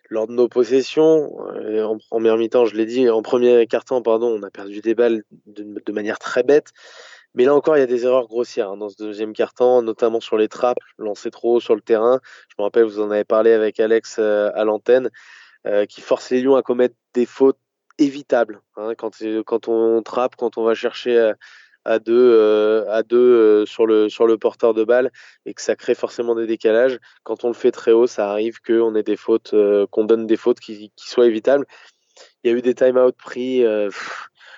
Lors 0.08 0.28
de 0.28 0.32
nos 0.32 0.49
possessions, 0.49 1.37
en 1.37 1.99
première 1.99 2.37
mi-temps, 2.37 2.66
je 2.66 2.76
l'ai 2.76 2.87
dit, 2.87 3.11
en 3.11 3.23
premier 3.23 3.66
quart-temps, 3.66 4.02
pardon, 4.02 4.28
on 4.28 4.42
a 4.44 4.50
perdu 4.50 4.80
des 4.80 4.94
balles 4.94 5.25
de, 5.46 5.92
manière 5.92 6.20
très 6.20 6.44
bête. 6.44 6.68
Mais 7.37 7.45
là 7.45 7.55
encore, 7.55 7.76
il 7.76 7.81
y 7.81 7.85
a 7.85 7.87
des 7.87 8.05
erreurs 8.05 8.26
grossières 8.26 8.71
hein, 8.71 8.76
dans 8.76 8.88
ce 8.88 8.97
deuxième 8.97 9.33
quart-temps, 9.33 9.83
notamment 9.83 10.21
sur 10.21 10.37
les 10.37 10.49
trappes, 10.49 10.78
lancer 10.99 11.31
trop 11.31 11.57
haut 11.57 11.61
sur 11.61 11.76
le 11.76 11.81
terrain. 11.81 12.21
Je 12.49 12.55
me 12.59 12.64
rappelle, 12.64 12.85
vous 12.85 13.00
en 13.00 13.11
avez 13.11 13.25
parlé 13.25 13.52
avec 13.52 13.78
Alex 13.78 14.19
à 14.19 14.64
l'antenne, 14.64 15.11
qui 15.88 16.00
force 16.00 16.31
les 16.31 16.43
Lions 16.43 16.57
à 16.57 16.62
commettre 16.62 16.97
des 17.14 17.26
fautes 17.26 17.59
évitable. 17.99 18.61
Hein, 18.76 18.95
quand, 18.97 19.11
quand 19.45 19.69
on 19.69 20.02
trappe, 20.02 20.37
quand 20.37 20.59
on 20.59 20.64
va 20.64 20.75
chercher 20.75 21.19
à, 21.19 21.35
à 21.87 21.99
deux, 21.99 22.33
euh, 22.35 22.85
à 22.90 23.02
deux 23.02 23.16
euh, 23.16 23.66
sur, 23.66 23.87
le, 23.87 24.09
sur 24.09 24.26
le 24.26 24.37
porteur 24.38 24.75
de 24.75 24.85
balle 24.85 25.12
et 25.47 25.55
que 25.55 25.62
ça 25.62 25.77
crée 25.77 25.94
forcément 25.94 26.35
des 26.35 26.46
décalages. 26.46 26.99
Quand 27.22 27.44
on 27.44 27.49
le 27.49 27.55
fait 27.55 27.70
très 27.70 27.92
haut, 27.92 28.09
ça 28.09 28.29
arrive 28.31 28.61
qu'on 28.61 28.94
ait 28.96 29.05
des 29.05 29.16
fautes, 29.16 29.55
euh, 29.55 29.87
qu'on 29.87 30.05
donne 30.05 30.27
des 30.27 30.37
fautes 30.37 30.59
qui, 30.59 30.92
qui, 30.96 31.09
soient 31.09 31.27
évitables. 31.27 31.64
Il 32.42 32.51
y 32.51 32.55
a 32.55 32.57
eu 32.57 32.62
des 32.62 32.75
time-out 32.75 33.14
pris. 33.16 33.62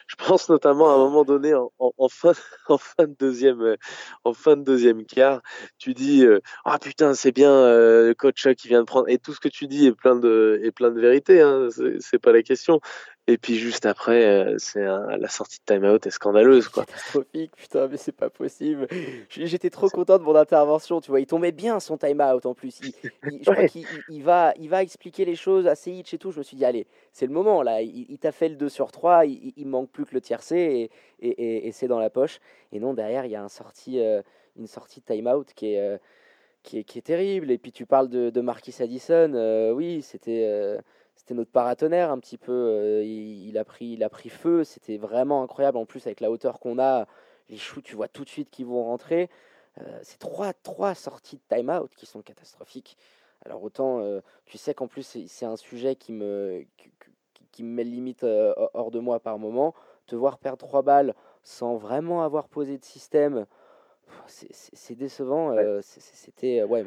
Je 0.08 0.14
pense 0.16 0.48
notamment 0.48 0.90
à 0.90 0.94
un 0.94 0.98
moment 0.98 1.24
donné 1.24 1.54
en, 1.54 1.70
en, 1.78 2.08
fin, 2.08 2.32
en 2.68 2.78
de 2.98 3.14
deuxième 3.18 3.76
en 4.24 4.32
de 4.56 4.62
deuxième 4.62 5.04
quart 5.04 5.42
tu 5.78 5.94
dis 5.94 6.24
ah 6.64 6.78
putain 6.78 7.14
c'est 7.14 7.32
bien 7.32 7.50
le 7.50 8.14
coach 8.14 8.48
qui 8.54 8.68
vient 8.68 8.80
de 8.80 8.86
prendre 8.86 9.08
et 9.08 9.18
tout 9.18 9.32
ce 9.32 9.40
que 9.40 9.48
tu 9.48 9.66
dis 9.66 9.86
est 9.86 9.92
plein 9.92 10.16
de 10.16 10.60
est 10.62 10.72
plein 10.72 10.90
de 10.90 11.00
vérité 11.00 11.40
hein, 11.40 11.68
c'est 12.00 12.18
pas 12.18 12.32
la 12.32 12.42
question 12.42 12.80
et 13.28 13.36
puis 13.36 13.56
juste 13.56 13.84
après, 13.84 14.24
euh, 14.24 14.54
c'est 14.56 14.82
la 14.82 15.28
sortie 15.28 15.58
de 15.58 15.74
time-out 15.74 16.06
est 16.06 16.10
scandaleuse. 16.10 16.68
Quoi. 16.68 16.86
Catastrophique, 16.86 17.54
putain, 17.54 17.86
mais 17.86 17.98
c'est 17.98 18.10
pas 18.10 18.30
possible. 18.30 18.88
J'étais 19.28 19.68
trop 19.68 19.90
content 19.90 20.16
de 20.16 20.22
mon 20.22 20.34
intervention, 20.34 21.02
tu 21.02 21.10
vois. 21.10 21.20
Il 21.20 21.26
tombait 21.26 21.52
bien 21.52 21.78
son 21.78 21.98
time-out 21.98 22.46
en 22.46 22.54
plus. 22.54 22.80
Il, 22.80 22.94
je 23.42 23.50
crois 23.52 23.68
qu'il 23.68 23.84
il 24.08 24.22
va, 24.22 24.54
il 24.58 24.70
va 24.70 24.82
expliquer 24.82 25.26
les 25.26 25.36
choses 25.36 25.66
à 25.66 25.74
Seiich 25.74 26.14
et 26.14 26.16
tout. 26.16 26.30
Je 26.30 26.38
me 26.38 26.42
suis 26.42 26.56
dit, 26.56 26.64
allez, 26.64 26.86
c'est 27.12 27.26
le 27.26 27.32
moment 27.34 27.62
là. 27.62 27.82
Il, 27.82 28.18
t'a 28.18 28.32
fait 28.32 28.48
le 28.48 28.56
2 28.56 28.70
sur 28.70 28.90
3, 28.90 29.26
il, 29.26 29.66
manque 29.66 29.90
plus 29.90 30.06
que 30.06 30.14
le 30.14 30.22
tiercé 30.22 30.90
et, 31.20 31.28
et, 31.28 31.68
et, 31.68 31.72
c'est 31.72 31.86
dans 31.86 31.98
la 31.98 32.08
poche. 32.08 32.40
Et 32.72 32.80
non, 32.80 32.94
derrière, 32.94 33.26
il 33.26 33.30
y 33.30 33.36
a 33.36 33.42
un 33.42 33.50
sortie, 33.50 34.00
euh, 34.00 34.22
une 34.56 34.66
sortie 34.66 35.00
de 35.00 35.04
time-out 35.04 35.52
qui 35.54 35.74
est, 35.74 35.80
euh, 35.80 35.98
qui, 36.62 36.78
est, 36.78 36.84
qui 36.84 36.98
est 36.98 37.02
terrible. 37.02 37.50
Et 37.50 37.58
puis 37.58 37.72
tu 37.72 37.84
parles 37.84 38.08
de, 38.08 38.30
de 38.30 38.40
Marquis 38.40 38.74
Addison. 38.80 39.34
oui, 39.74 40.00
c'était 40.00 40.78
c'était 41.18 41.34
notre 41.34 41.50
paratonnerre 41.50 42.10
un 42.10 42.18
petit 42.20 42.38
peu. 42.38 42.52
Euh, 42.52 43.02
il, 43.04 43.58
a 43.58 43.64
pris, 43.64 43.86
il 43.86 44.04
a 44.04 44.08
pris 44.08 44.28
feu. 44.28 44.62
C'était 44.62 44.96
vraiment 44.96 45.42
incroyable. 45.42 45.76
En 45.76 45.84
plus, 45.84 46.06
avec 46.06 46.20
la 46.20 46.30
hauteur 46.30 46.60
qu'on 46.60 46.78
a, 46.78 47.06
les 47.48 47.56
choux, 47.56 47.82
tu 47.82 47.96
vois 47.96 48.06
tout 48.06 48.24
de 48.24 48.28
suite 48.28 48.50
qu'ils 48.50 48.66
vont 48.66 48.84
rentrer. 48.84 49.28
Euh, 49.80 49.98
c'est 50.02 50.18
trois, 50.18 50.52
trois 50.52 50.94
sorties 50.94 51.36
de 51.36 51.56
time-out 51.56 51.90
qui 51.96 52.06
sont 52.06 52.22
catastrophiques. 52.22 52.96
Alors 53.44 53.62
autant, 53.64 53.98
euh, 53.98 54.20
tu 54.46 54.58
sais 54.58 54.74
qu'en 54.74 54.86
plus, 54.86 55.18
c'est 55.26 55.44
un 55.44 55.56
sujet 55.56 55.96
qui 55.96 56.12
me, 56.12 56.64
qui, 57.50 57.64
me 57.64 57.74
met 57.74 57.84
limite 57.84 58.24
hors 58.24 58.92
de 58.92 59.00
moi 59.00 59.18
par 59.18 59.38
moment. 59.38 59.74
Te 60.06 60.14
voir 60.14 60.38
perdre 60.38 60.58
trois 60.58 60.82
balles 60.82 61.14
sans 61.42 61.76
vraiment 61.76 62.22
avoir 62.22 62.48
posé 62.48 62.78
de 62.78 62.84
système, 62.84 63.44
c'est 64.26 64.94
décevant. 64.94 65.56
C'était 65.82 66.62
ouais, 66.62 66.86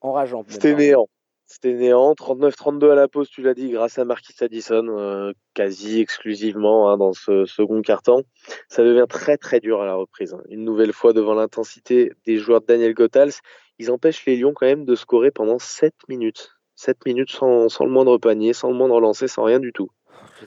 enrageant. 0.00 0.44
C'était 0.48 0.74
néant. 0.74 1.08
C'était 1.52 1.74
néant, 1.74 2.14
39-32 2.14 2.92
à 2.92 2.94
la 2.94 3.08
pause, 3.08 3.28
tu 3.28 3.42
l'as 3.42 3.52
dit, 3.52 3.68
grâce 3.68 3.98
à 3.98 4.06
Marquis 4.06 4.32
Addison, 4.40 4.86
euh, 4.88 5.32
quasi 5.52 6.00
exclusivement 6.00 6.88
hein, 6.88 6.96
dans 6.96 7.12
ce 7.12 7.44
second 7.44 7.82
quart-temps. 7.82 8.22
Ça 8.70 8.82
devient 8.82 9.04
très 9.06 9.36
très 9.36 9.60
dur 9.60 9.82
à 9.82 9.84
la 9.84 9.94
reprise. 9.94 10.32
Hein. 10.32 10.40
Une 10.48 10.64
nouvelle 10.64 10.94
fois 10.94 11.12
devant 11.12 11.34
l'intensité 11.34 12.10
des 12.24 12.38
joueurs 12.38 12.62
de 12.62 12.66
Daniel 12.66 12.94
Gothals, 12.94 13.34
ils 13.78 13.90
empêchent 13.90 14.24
les 14.24 14.36
Lions 14.36 14.54
quand 14.54 14.64
même 14.64 14.86
de 14.86 14.94
scorer 14.94 15.30
pendant 15.30 15.58
7 15.58 15.92
minutes. 16.08 16.52
7 16.76 17.04
minutes 17.04 17.32
sans, 17.32 17.66
le 17.80 17.90
moindre 17.90 18.16
panier, 18.16 18.54
sans 18.54 18.70
le 18.70 18.74
moindre 18.74 18.98
lancer, 18.98 19.28
sans 19.28 19.44
rien 19.44 19.60
du 19.60 19.74
tout. 19.74 19.90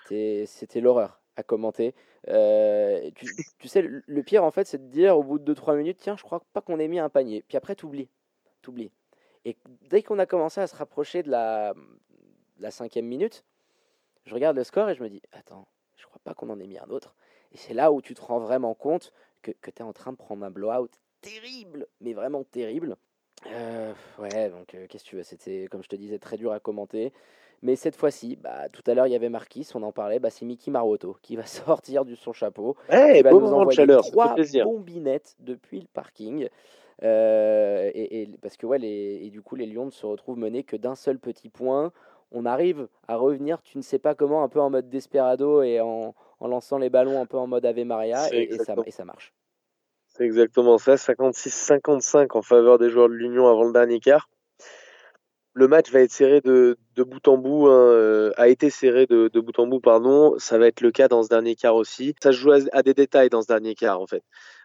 C'était 0.10 0.82
l'horreur 0.82 1.22
à 1.36 1.44
commenter. 1.44 1.94
Euh, 2.30 3.12
tu, 3.60 3.68
sais, 3.68 3.84
le 3.84 4.24
pire 4.24 4.44
en 4.44 4.50
fait, 4.50 4.66
c'est 4.66 4.90
de 4.90 4.92
dire 4.92 5.20
au 5.20 5.24
bout 5.24 5.38
de 5.38 5.54
2-3 5.54 5.78
minutes, 5.78 6.00
tiens, 6.02 6.16
je 6.18 6.24
crois 6.24 6.42
pas 6.54 6.62
qu'on 6.62 6.80
ait 6.80 6.88
mis 6.88 6.98
un 6.98 7.10
panier. 7.10 7.44
Puis 7.48 7.58
après, 7.58 7.76
t'oublies. 7.76 8.10
T'oublies. 8.64 8.90
Et 9.46 9.58
dès 9.90 10.02
qu'on 10.02 10.20
a 10.20 10.26
commencé 10.26 10.60
à 10.60 10.68
se 10.68 10.76
rapprocher 10.76 11.24
de 11.24 11.30
la, 11.30 11.74
la 12.60 12.72
cinquième 12.72 13.06
minute, 13.06 13.46
je 14.26 14.34
regarde 14.34 14.58
le 14.58 14.64
score 14.64 14.90
et 14.90 14.96
je 14.96 15.04
me 15.04 15.10
dis, 15.10 15.22
attends, 15.32 15.68
je 15.96 16.06
crois 16.06 16.20
pas 16.24 16.34
qu'on 16.34 16.50
en 16.50 16.60
ait 16.60 16.68
mis 16.68 16.80
un 16.80 16.90
autre. 16.90 17.16
Et 17.52 17.58
c'est 17.58 17.74
là 17.74 17.92
où 17.92 18.02
tu 18.02 18.16
te 18.16 18.22
rends 18.22 18.40
vraiment 18.40 18.74
compte 18.74 19.14
que, 19.42 19.52
que 19.52 19.70
tu 19.72 19.78
es 19.78 19.86
en 19.86 19.94
train 19.94 20.12
de 20.12 20.18
prendre 20.18 20.44
un 20.44 20.50
blowout 20.50 20.90
terrible, 21.22 21.88
mais 22.02 22.14
vraiment 22.14 22.44
terrible. 22.44 22.98
Euh, 23.48 23.94
ouais, 24.20 24.50
donc 24.50 24.74
euh, 24.74 24.88
qu'est-ce 24.88 25.04
que 25.04 25.10
tu 25.10 25.16
veux, 25.18 25.24
c'était, 25.24 25.68
comme 25.70 25.84
je 25.84 25.90
te 25.90 25.96
disais, 25.96 26.18
très 26.20 26.38
dur 26.38 26.52
à 26.52 26.60
commenter. 26.60 27.14
Mais 27.62 27.76
cette 27.76 27.96
fois-ci, 27.96 28.36
bah, 28.36 28.70
tout 28.70 28.84
à 28.86 28.94
l'heure, 28.94 29.08
il 29.08 29.14
y 29.14 29.16
avait 29.16 29.30
Marquis, 29.30 29.68
on 29.76 29.84
en 29.84 29.92
parlait, 29.92 30.20
bah, 30.20 30.30
c'est 30.30 30.46
Mickey 30.46 30.72
Maroto 30.72 31.18
qui 31.22 31.36
va 31.36 31.46
sortir 31.46 32.06
du 32.06 32.16
son 32.16 32.34
chapeau. 32.34 32.76
Ouais, 32.92 33.18
qui 33.18 33.22
va 33.22 33.32
nous 33.32 33.54
envoyer 33.54 33.76
chaleur, 33.76 34.02
trois 34.02 34.36
bombinettes 34.64 35.36
depuis 35.40 35.80
le 35.80 35.88
parking. 35.88 36.50
Euh, 37.04 37.92
et, 37.94 38.30
parce 38.42 38.58
que 38.58 38.66
ouais, 38.66 38.80
les, 38.80 39.20
et 39.24 39.30
du 39.30 39.42
coup, 39.42 39.56
les 39.56 39.66
Lions 39.66 39.86
ne 39.86 39.92
se 39.92 40.06
retrouvent 40.06 40.38
menés 40.38 40.64
que 40.64 40.76
d'un 40.76 40.96
seul 40.96 41.20
petit 41.20 41.50
point. 41.50 41.92
On 42.32 42.46
arrive 42.46 42.88
à 43.08 43.18
revenir, 43.18 43.62
tu 43.62 43.78
ne 43.78 43.84
sais 43.84 44.00
pas 44.00 44.16
comment, 44.16 44.44
un 44.44 44.50
peu 44.50 44.60
en 44.60 44.70
mode 44.70 44.90
desperado 44.90 45.62
et 45.62 45.80
en, 45.80 46.16
en 46.40 46.48
lançant 46.48 46.78
les 46.78 46.90
ballons 46.90 47.22
un 47.22 47.26
peu 47.26 47.38
en 47.38 47.48
mode 47.48 47.66
Ave 47.66 47.84
Maria, 47.84 48.28
et, 48.34 48.58
ça, 48.58 48.76
et 48.86 48.92
ça 48.92 49.06
marche. 49.06 49.34
C'est 50.08 50.24
exactement 50.24 50.78
ça, 50.78 50.96
56-55 50.96 52.38
en 52.38 52.42
faveur 52.42 52.78
des 52.80 52.90
joueurs 52.90 53.10
de 53.10 53.14
l'Union 53.14 53.48
avant 53.48 53.66
le 53.66 53.74
dernier 53.74 54.00
quart. 54.00 54.30
Le 55.54 55.68
match 55.68 55.92
va 55.92 56.02
être 56.02 56.12
serré 56.12 56.42
de, 56.42 56.78
de 56.96 57.04
bout 57.04 57.26
en 57.28 57.38
bout, 57.38 57.68
hein, 57.68 57.72
euh, 57.72 58.32
a 58.36 58.50
été 58.50 58.70
serré 58.70 59.06
de, 59.06 59.30
de, 59.32 59.40
bout 59.40 59.58
en 59.58 59.68
bout, 59.68 59.80
pardon. 59.80 60.38
Ça 60.38 60.58
va 60.58 60.68
être 60.68 60.82
le 60.82 60.92
cas 60.92 61.08
dans 61.08 61.24
ce 61.24 61.30
dernier 61.30 61.56
quart 61.56 61.76
aussi. 61.76 62.14
Ça 62.22 62.32
se 62.32 62.38
joue 62.38 62.52
à 62.52 62.84
des 62.84 62.94
détails 62.94 63.30
dans 63.30 63.42
ce 63.42 63.48
dernier 63.48 63.74
quart, 63.74 64.02
en 64.02 64.08
fait. 64.08 64.24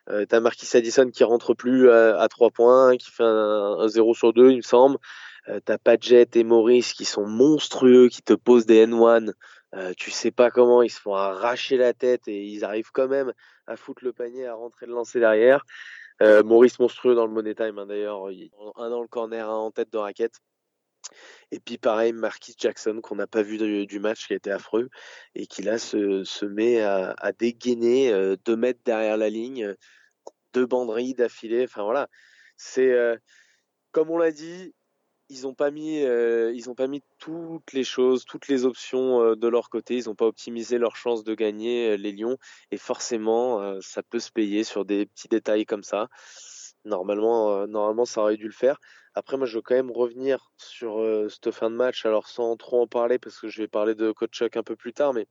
Euh, 0.09 0.25
t'as 0.27 0.41
Marquis 0.41 0.77
Addison 0.77 1.11
qui 1.11 1.25
rentre 1.25 1.55
plus 1.55 1.91
à, 1.91 2.21
à 2.21 2.29
3 2.29 2.51
points, 2.51 2.97
qui 2.97 3.11
fait 3.11 3.25
un, 3.25 3.87
0 3.89 4.15
sur 4.15 4.33
2, 4.33 4.51
il 4.51 4.57
me 4.59 4.63
semble. 4.63 4.99
Euh, 5.49 5.61
t'as 5.65 5.79
Padgett 5.79 6.35
et 6.37 6.45
Maurice 6.45 6.93
qui 6.93 7.05
sont 7.05 7.27
monstrueux, 7.27 8.09
qui 8.09 8.23
te 8.23 8.35
posent 8.35 8.67
des 8.67 8.87
N1. 8.87 9.33
Euh, 9.75 9.93
tu 9.97 10.11
sais 10.11 10.31
pas 10.31 10.51
comment, 10.51 10.83
ils 10.83 10.91
se 10.91 11.01
font 11.01 11.15
arracher 11.15 11.77
la 11.77 11.93
tête 11.93 12.27
et 12.29 12.43
ils 12.45 12.65
arrivent 12.65 12.91
quand 12.93 13.09
même 13.09 13.33
à 13.67 13.77
foutre 13.77 14.05
le 14.05 14.13
panier, 14.13 14.47
à 14.47 14.55
rentrer 14.55 14.87
le 14.87 14.93
lancer 14.93 15.21
derrière. 15.21 15.65
Maurice 16.45 16.79
monstrueux 16.79 17.15
dans 17.15 17.25
le 17.25 17.33
money 17.33 17.55
time, 17.55 17.79
hein, 17.79 17.87
d'ailleurs, 17.87 18.27
un 18.77 18.91
dans 18.91 19.01
le 19.01 19.09
corner, 19.09 19.49
un 19.49 19.57
en 19.57 19.71
tête 19.71 19.91
de 19.91 19.97
raquette. 19.97 20.35
Et 21.53 21.61
puis 21.61 21.79
pareil, 21.79 22.13
Marquis 22.13 22.55
Jackson, 22.57 23.01
qu'on 23.03 23.17
n'a 23.17 23.27
pas 23.27 23.43
vu 23.43 23.59
du, 23.87 24.01
match, 24.01 24.27
qui 24.27 24.33
a 24.35 24.37
été 24.37 24.51
affreux, 24.51 24.89
et 25.35 25.47
qui 25.47 25.63
là 25.63 25.79
se, 25.79 26.45
met 26.45 26.81
à, 26.81 27.33
dégainer 27.39 28.13
euh, 28.13 28.37
deux 28.45 28.57
mètres 28.57 28.81
derrière 28.85 29.17
la 29.17 29.31
ligne, 29.31 29.75
deux 30.53 30.67
banderilles 30.67 31.15
d'affilée. 31.15 31.65
Enfin 31.65 31.83
voilà, 31.83 32.09
c'est 32.57 32.93
euh, 32.93 33.17
comme 33.93 34.11
on 34.11 34.19
l'a 34.19 34.33
dit, 34.33 34.75
ils 35.29 35.43
n'ont 35.43 35.55
pas 35.55 35.71
mis, 35.71 36.03
euh, 36.03 36.53
pas 36.77 36.89
mis 36.89 37.03
toutes 37.19 37.73
les 37.73 37.85
choses, 37.85 38.25
toutes 38.25 38.49
les 38.49 38.65
options 38.65 39.23
euh, 39.23 39.37
de 39.37 39.49
leur 39.49 39.71
côté. 39.71 39.97
Ils 39.97 40.07
n'ont 40.07 40.15
pas 40.15 40.27
optimisé 40.27 40.79
leur 40.79 40.97
chance 40.97 41.25
de 41.25 41.35
gagner 41.35 41.97
les 41.97 42.13
Lions, 42.13 42.37
et 42.71 42.77
forcément, 42.77 43.81
ça 43.81 44.03
peut 44.03 44.19
se 44.19 44.31
payer 44.31 44.65
sur 44.65 44.85
des 44.85 45.07
petits 45.07 45.29
détails 45.29 45.67
comme 45.67 45.85
ça. 45.85 46.09
Normalement, 46.85 47.67
normalement, 47.67 48.05
ça 48.05 48.23
aurait 48.23 48.37
dû 48.37 48.47
le 48.47 48.53
faire. 48.53 48.79
Après, 49.15 49.37
moi, 49.37 49.47
je 49.47 49.57
veux 49.57 49.63
quand 49.63 49.75
même 49.75 49.91
revenir 49.91 50.51
sur 50.57 51.05
cette 51.29 51.51
fin 51.51 51.71
de 51.71 51.77
match, 51.77 52.07
alors 52.07 52.29
sans 52.29 52.57
trop 52.57 52.83
en 52.83 52.87
parler, 52.87 53.19
parce 53.19 53.39
que 53.39 53.49
je 53.49 53.63
vais 53.63 53.69
parler 53.69 53.95
de 53.95 54.13
Coach 54.13 54.33
Chuck 54.33 54.57
un 54.57 54.63
peu 54.63 54.77
plus 54.77 54.93
tard, 54.93 55.13
mais 55.13 55.27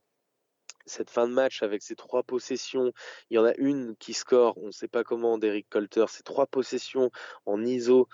cette 0.86 1.10
fin 1.10 1.28
de 1.28 1.34
match 1.34 1.64
avec 1.64 1.82
ces 1.82 1.96
trois 1.96 2.24
possessions, 2.24 2.92
il 3.30 3.36
y 3.36 3.38
en 3.38 3.46
a 3.46 3.54
une 3.58 3.96
qui 3.98 4.14
score, 4.14 4.58
on 4.58 4.68
ne 4.68 4.72
sait 4.72 4.88
pas 4.88 5.04
comment, 5.04 5.38
d'Eric 5.38 5.68
Colter, 5.70 6.06
ces 6.10 6.24
trois 6.24 6.48
possessions 6.48 7.12
en 7.46 7.64
ISO 7.64 8.08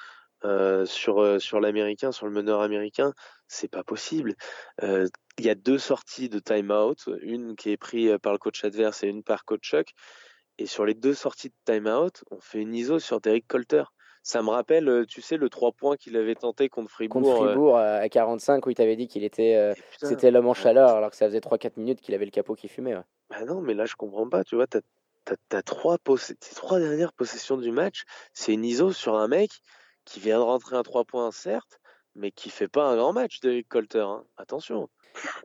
euh, 0.43 0.85
sur, 0.85 1.19
euh, 1.21 1.39
sur 1.39 1.59
l'américain, 1.59 2.11
sur 2.11 2.27
le 2.27 2.31
meneur 2.31 2.61
américain, 2.61 3.13
c'est 3.47 3.67
pas 3.67 3.83
possible. 3.83 4.35
Euh, 4.83 5.07
il 5.37 5.45
y 5.45 5.49
a 5.49 5.55
deux 5.55 5.79
sorties 5.79 6.29
de 6.29 6.39
time-out, 6.39 7.09
une 7.21 7.55
qui 7.55 7.71
est 7.71 7.77
prise 7.77 8.17
par 8.21 8.33
le 8.33 8.37
coach 8.37 8.63
adverse 8.63 9.03
et 9.03 9.07
une 9.07 9.23
par 9.23 9.45
coach 9.45 9.61
Chuck. 9.63 9.93
Et 10.57 10.65
sur 10.67 10.85
les 10.85 10.93
deux 10.93 11.13
sorties 11.13 11.49
de 11.49 11.55
time-out, 11.65 12.23
on 12.31 12.39
fait 12.39 12.61
une 12.61 12.73
ISO 12.73 12.99
sur 12.99 13.19
Derek 13.19 13.45
Colter. 13.47 13.83
Ça 14.23 14.41
me 14.41 14.49
rappelle, 14.49 14.89
euh, 14.89 15.05
tu 15.05 15.21
sais, 15.21 15.37
le 15.37 15.49
3 15.49 15.73
points 15.73 15.97
qu'il 15.97 16.17
avait 16.17 16.33
tenté 16.33 16.67
contre 16.67 16.89
Fribourg. 16.89 17.21
Contre 17.21 17.43
euh, 17.43 17.47
Fribourg 17.49 17.77
à 17.77 18.09
45, 18.09 18.65
où 18.65 18.71
il 18.71 18.75
t'avait 18.75 18.95
dit 18.95 19.07
qu'il 19.07 19.23
était, 19.23 19.55
euh, 19.55 19.73
c'était 20.01 20.31
l'homme 20.31 20.47
en 20.47 20.55
chaleur, 20.55 20.89
alors 20.89 21.11
que 21.11 21.15
ça 21.15 21.27
faisait 21.27 21.41
3-4 21.41 21.73
minutes 21.77 22.01
qu'il 22.01 22.15
avait 22.15 22.25
le 22.25 22.31
capot 22.31 22.55
qui 22.55 22.67
fumait. 22.67 22.95
Bah 23.29 23.45
non, 23.45 23.61
mais 23.61 23.75
là, 23.75 23.85
je 23.85 23.95
comprends 23.95 24.27
pas. 24.27 24.43
Tu 24.43 24.55
vois, 24.55 24.65
tu 24.65 24.79
as, 25.51 25.61
trois, 25.61 25.97
trois 25.99 26.79
dernières 26.79 27.13
possessions 27.13 27.57
du 27.57 27.71
match. 27.71 28.03
C'est 28.33 28.53
une 28.53 28.65
ISO 28.65 28.91
sur 28.93 29.15
un 29.15 29.27
mec 29.27 29.51
qui 30.05 30.19
vient 30.19 30.39
de 30.39 30.43
rentrer 30.43 30.75
un 30.75 30.83
3 30.83 31.03
points, 31.03 31.31
certes, 31.31 31.79
mais 32.15 32.31
qui 32.31 32.49
fait 32.49 32.67
pas 32.67 32.85
un 32.85 32.95
grand 32.95 33.13
match, 33.13 33.41
Derek 33.41 33.67
Colter. 33.67 33.99
Hein. 33.99 34.23
Attention. 34.37 34.89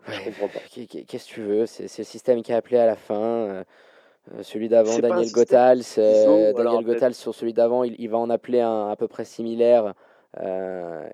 je 0.07 0.25
comprends 0.25 0.49
pas. 0.49 0.61
Qu'est-ce 0.70 1.29
que 1.29 1.35
tu 1.35 1.42
veux 1.42 1.66
C'est 1.66 1.99
le 1.99 2.05
système 2.05 2.42
qui 2.42 2.55
a 2.55 2.57
appelé 2.57 2.79
à 2.79 2.87
la 2.87 2.96
fin. 2.96 3.64
Euh, 4.35 4.42
celui 4.42 4.68
d'avant, 4.68 4.98
Daniel 4.98 5.30
Gothals. 5.33 5.83
Euh, 5.98 6.52
Daniel 6.52 6.85
Gothals, 6.85 7.14
sur 7.14 7.35
celui 7.35 7.52
d'avant, 7.52 7.85
il, 7.85 8.09
va 8.09 8.18
en 8.18 8.30
appeler 8.30 8.61
un 8.61 8.88
à 8.88 8.96
peu 8.96 9.09
près 9.09 9.24
similaire. 9.24 9.94
Euh, 10.40 11.09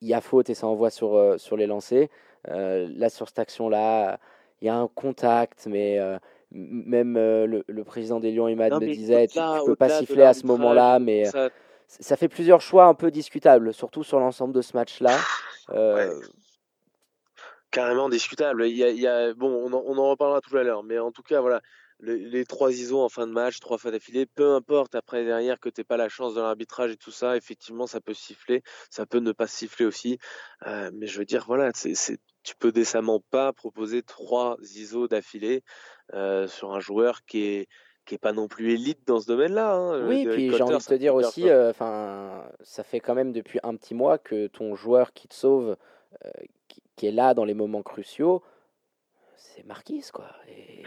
il 0.00 0.08
y 0.08 0.14
a 0.14 0.20
faute 0.20 0.48
et 0.48 0.54
ça 0.54 0.66
envoie 0.66 0.90
sur, 0.90 1.34
sur 1.38 1.56
les 1.56 1.66
lancers. 1.66 2.08
là, 2.48 3.10
sur 3.10 3.28
cette 3.28 3.38
action-là, 3.38 4.18
il 4.60 4.66
y 4.66 4.68
a 4.68 4.76
un 4.76 4.88
contact, 4.88 5.66
mais 5.66 5.98
même 6.52 7.14
le, 7.14 7.84
président 7.84 8.20
des 8.20 8.32
Lions, 8.32 8.48
Imad, 8.48 8.72
me 8.72 8.86
disait 8.86 9.26
tu 9.26 9.38
ne 9.38 9.66
peux 9.66 9.76
pas 9.76 9.88
siffler 9.88 10.22
à 10.22 10.34
ce 10.34 10.46
moment-là, 10.46 10.98
mais 10.98 11.24
ça... 11.88 12.16
fait 12.16 12.28
plusieurs 12.28 12.60
choix 12.60 12.86
un 12.86 12.94
peu 12.94 13.10
discutables, 13.10 13.74
surtout 13.74 14.04
sur 14.04 14.20
l'ensemble 14.20 14.54
de 14.54 14.62
ce 14.62 14.76
match-là. 14.76 15.16
Carrément 17.72 18.08
discutable. 18.08 18.66
Il 18.68 18.76
y 18.76 19.06
a, 19.06 19.34
bon, 19.34 19.48
on 19.50 19.72
en, 19.74 19.82
on 19.84 19.98
en 19.98 20.08
reparlera 20.08 20.40
tout 20.40 20.56
à 20.56 20.62
l'heure, 20.62 20.82
mais 20.82 20.98
en 20.98 21.10
tout 21.10 21.22
cas, 21.22 21.42
voilà, 21.42 21.60
les, 22.00 22.44
trois 22.44 22.72
ISO 22.72 23.00
en 23.00 23.08
fin 23.08 23.26
de 23.26 23.32
match, 23.32 23.58
trois 23.60 23.78
fois 23.78 23.90
d'affilée, 23.90 24.26
peu 24.26 24.54
importe 24.54 24.94
après 24.94 25.24
derrière 25.24 25.58
que 25.58 25.68
tu 25.68 25.84
pas 25.84 25.96
la 25.96 26.08
chance 26.08 26.34
de 26.34 26.40
l'arbitrage 26.40 26.92
et 26.92 26.96
tout 26.96 27.10
ça, 27.10 27.36
effectivement 27.36 27.86
ça 27.86 28.00
peut 28.00 28.14
siffler, 28.14 28.62
ça 28.90 29.06
peut 29.06 29.18
ne 29.18 29.32
pas 29.32 29.46
siffler 29.46 29.86
aussi, 29.86 30.18
euh, 30.66 30.90
mais 30.94 31.06
je 31.06 31.18
veux 31.18 31.24
dire 31.24 31.44
voilà, 31.46 31.70
c'est, 31.74 32.18
tu 32.42 32.54
peux 32.56 32.72
décemment 32.72 33.20
pas 33.30 33.52
proposer 33.52 34.02
trois 34.02 34.56
ISO 34.60 35.08
d'affilée 35.08 35.62
euh, 36.12 36.46
sur 36.46 36.74
un 36.74 36.80
joueur 36.80 37.24
qui 37.24 37.42
est 37.44 37.68
qui 38.04 38.14
est 38.14 38.18
pas 38.18 38.32
non 38.32 38.46
plus 38.46 38.72
élite 38.72 39.00
dans 39.08 39.18
ce 39.18 39.26
domaine-là. 39.26 39.72
Hein, 39.72 40.06
oui, 40.06 40.28
puis 40.30 40.52
j'ai 40.52 40.62
envie 40.62 40.78
de 40.78 40.82
te 40.82 40.94
dire 40.94 41.16
aussi, 41.16 41.48
euh, 41.48 41.70
enfin, 41.70 42.44
ça 42.60 42.84
fait 42.84 43.00
quand 43.00 43.16
même 43.16 43.32
depuis 43.32 43.58
un 43.64 43.74
petit 43.74 43.94
mois 43.94 44.16
que 44.16 44.46
ton 44.46 44.76
joueur 44.76 45.12
qui 45.12 45.26
te 45.26 45.34
sauve, 45.34 45.76
qui, 46.68 47.06
est 47.08 47.10
là 47.10 47.34
dans 47.34 47.44
les 47.44 47.54
moments 47.54 47.82
cruciaux, 47.82 48.44
c'est 49.36 49.64
Marquis, 49.64 50.04
quoi. 50.12 50.28
Et, 50.48 50.82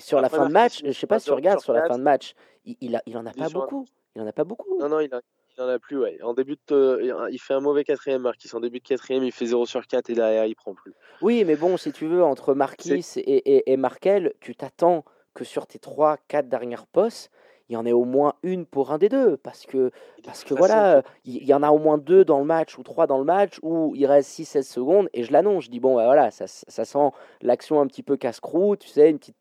sur 0.00 0.20
la 0.20 0.28
fin 0.28 0.46
de 0.46 0.52
match, 0.52 0.82
je 0.84 0.92
sais 0.92 1.06
pas 1.06 1.18
si 1.18 1.26
tu 1.26 1.32
regardes 1.32 1.60
sur 1.60 1.72
la 1.72 1.86
fin 1.86 1.98
de 1.98 2.02
match, 2.02 2.34
il, 2.64 2.76
il, 2.80 2.96
a, 2.96 3.02
il 3.06 3.16
en 3.16 3.26
a 3.26 3.32
pas 3.32 3.48
beaucoup. 3.48 3.86
Il 4.14 4.22
en 4.22 4.26
a 4.26 4.32
pas 4.32 4.44
beaucoup. 4.44 4.78
Non, 4.78 4.88
non, 4.88 5.00
il, 5.00 5.10
en 5.12 5.68
a 5.68 5.78
plus, 5.78 5.98
ouais. 5.98 6.20
En 6.22 6.34
début 6.34 6.56
de, 6.68 7.28
il 7.30 7.38
fait 7.38 7.54
un 7.54 7.60
mauvais 7.60 7.84
quatrième, 7.84 8.22
Marquis. 8.22 8.54
En 8.54 8.60
début 8.60 8.80
de 8.80 8.84
quatrième, 8.84 9.24
il 9.24 9.32
fait 9.32 9.46
0 9.46 9.66
sur 9.66 9.86
4 9.86 10.10
et 10.10 10.14
derrière, 10.14 10.46
il 10.46 10.54
prend 10.54 10.74
plus. 10.74 10.92
Oui, 11.20 11.44
mais 11.44 11.56
bon, 11.56 11.76
si 11.76 11.92
tu 11.92 12.06
veux, 12.06 12.22
entre 12.22 12.54
Marquis 12.54 13.04
et, 13.16 13.20
et, 13.20 13.72
et 13.72 13.76
Markel, 13.76 14.34
tu 14.40 14.54
t'attends 14.54 15.04
que 15.34 15.44
sur 15.44 15.66
tes 15.66 15.78
3-4 15.78 16.48
dernières 16.48 16.86
postes, 16.86 17.30
il 17.68 17.74
y 17.74 17.76
en 17.76 17.86
ait 17.86 17.92
au 17.92 18.04
moins 18.04 18.34
une 18.42 18.66
pour 18.66 18.92
un 18.92 18.98
des 18.98 19.08
deux. 19.08 19.36
Parce 19.38 19.66
que, 19.66 19.90
parce 20.24 20.44
que 20.44 20.54
voilà, 20.54 21.02
il 21.24 21.44
y, 21.44 21.54
en 21.54 21.62
a 21.62 21.70
au 21.70 21.78
moins 21.78 21.98
deux 21.98 22.24
dans 22.24 22.38
le 22.38 22.44
match 22.44 22.78
ou 22.78 22.82
trois 22.82 23.06
dans 23.06 23.18
le 23.18 23.24
match 23.24 23.58
où 23.62 23.94
il 23.94 24.06
reste 24.06 24.30
6-16 24.38 24.62
secondes 24.62 25.08
et 25.14 25.24
je 25.24 25.32
l'annonce. 25.32 25.64
Je 25.64 25.70
dis, 25.70 25.80
bon, 25.80 25.96
bah, 25.96 26.04
voilà, 26.06 26.30
ça, 26.30 26.46
ça 26.46 26.84
sent 26.84 27.10
l'action 27.40 27.80
un 27.80 27.86
petit 27.86 28.02
peu 28.02 28.16
casse-croûte, 28.16 28.80
tu 28.80 28.88
sais, 28.88 29.10
une, 29.10 29.18
petite, 29.18 29.36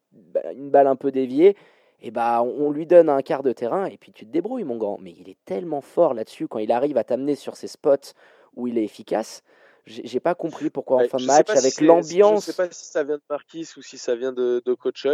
une 0.55 0.69
balle 0.69 0.87
un 0.87 0.95
peu 0.95 1.11
déviée. 1.11 1.55
Et 2.01 2.11
bah, 2.11 2.43
on 2.43 2.69
lui 2.71 2.85
donne 2.85 3.09
un 3.09 3.21
quart 3.21 3.43
de 3.43 3.53
terrain 3.53 3.85
et 3.85 3.97
puis 3.97 4.11
tu 4.11 4.25
te 4.25 4.31
débrouilles, 4.31 4.65
mon 4.65 4.77
grand. 4.77 4.97
Mais 5.01 5.13
il 5.17 5.29
est 5.29 5.37
tellement 5.45 5.81
fort 5.81 6.13
là-dessus 6.13 6.47
quand 6.47 6.59
il 6.59 6.71
arrive 6.71 6.97
à 6.97 7.03
t'amener 7.03 7.35
sur 7.35 7.55
ces 7.55 7.67
spots 7.67 8.13
où 8.55 8.67
il 8.67 8.77
est 8.77 8.83
efficace 8.83 9.41
j'ai 9.85 10.19
pas 10.21 10.33
compris 10.33 10.69
pourquoi 10.69 11.03
en 11.03 11.07
fin 11.07 11.17
de 11.17 11.25
match, 11.25 11.49
avec 11.49 11.81
l'ambiance. 11.81 12.45
Je 12.45 12.51
sais 12.51 12.55
pas 12.55 12.71
si 12.71 12.85
ça 12.85 13.03
vient 13.03 13.17
de 13.17 13.23
Marquis 13.29 13.67
ou 13.75 13.81
si 13.81 13.97
ça 13.97 14.15
vient 14.15 14.31
de, 14.31 14.61
de 14.65 14.73
Coach 14.73 15.05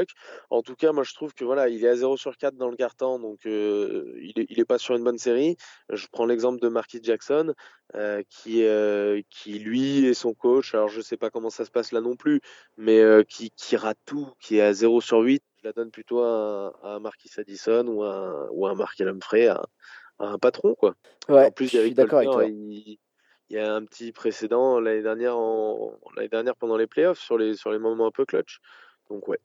En 0.52 0.62
tout 0.62 0.76
cas, 0.76 0.92
moi 0.92 1.04
je 1.04 1.14
trouve 1.14 1.34
que 1.34 1.44
voilà, 1.44 1.70
il 1.70 1.84
est 1.84 1.90
à 1.90 1.96
0 1.96 2.18
sur 2.18 2.38
4 2.38 2.56
dans 2.56 2.70
le 2.70 2.76
carton, 2.76 3.18
donc 3.20 3.46
euh, 3.46 4.14
il, 4.22 4.40
est, 4.40 4.46
il 4.50 4.60
est 4.60 4.66
pas 4.66 4.78
sur 4.78 4.96
une 4.96 5.04
bonne 5.04 5.18
série. 5.18 5.58
Je 5.90 6.06
prends 6.12 6.26
l'exemple 6.26 6.60
de 6.60 6.68
Marquis 6.68 7.00
Jackson, 7.02 7.54
euh, 7.96 8.22
qui, 8.30 8.64
euh, 8.64 9.22
qui 9.32 9.58
lui 9.58 10.06
est 10.06 10.14
son 10.14 10.36
coach. 10.36 10.76
Alors 10.76 10.90
je 10.90 11.02
sais 11.02 11.18
pas 11.18 11.32
comment 11.32 11.50
ça 11.50 11.66
se 11.66 11.72
passe 11.72 11.92
là 11.92 12.02
non 12.02 12.16
plus, 12.16 12.40
mais 12.78 13.02
qui, 13.28 13.52
qui 13.52 13.76
rate 13.76 14.00
tout, 14.06 14.28
qui 14.40 14.58
est 14.58 14.62
à 14.62 14.74
0 14.74 15.02
sur 15.02 15.20
8. 15.20 15.44
Je 15.62 15.68
la 15.68 15.74
donne 15.74 15.90
plutôt 15.90 16.22
à, 16.22 16.74
à 16.84 17.00
Marquis 17.00 17.32
Addison 17.38 17.88
ou 17.88 18.04
à, 18.04 18.50
ou 18.52 18.68
à 18.68 18.76
Humphrey, 19.00 19.48
à, 19.48 19.64
à, 20.20 20.28
un 20.28 20.38
patron 20.38 20.76
quoi. 20.76 20.94
Ouais, 21.28 21.48
en 21.48 21.52
plus, 21.52 21.68
je 21.70 21.80
suis 21.80 21.94
d'accord 21.94 22.20
avec 22.20 22.32
toi. 22.32 22.46
Il, 22.46 22.98
il 23.50 23.58
y 23.58 23.60
a 23.60 23.74
un 23.74 23.84
petit 23.84 24.12
précédent 24.12 24.80
l'année 24.80 25.02
dernière, 25.02 25.36
pendant 26.56 26.78
les 26.78 26.88
playoffs 26.88 27.20
sur 27.20 27.38
les, 27.38 27.56
sur 27.56 27.72
les 27.72 27.80
moments 27.80 28.08
un 28.08 28.12
peu 28.12 28.26
clutch. 28.26 28.60
Donc 29.10 29.28
ouais. 29.28 29.40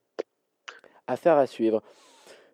Affaire 1.06 1.36
à 1.36 1.46
suivre. 1.46 1.82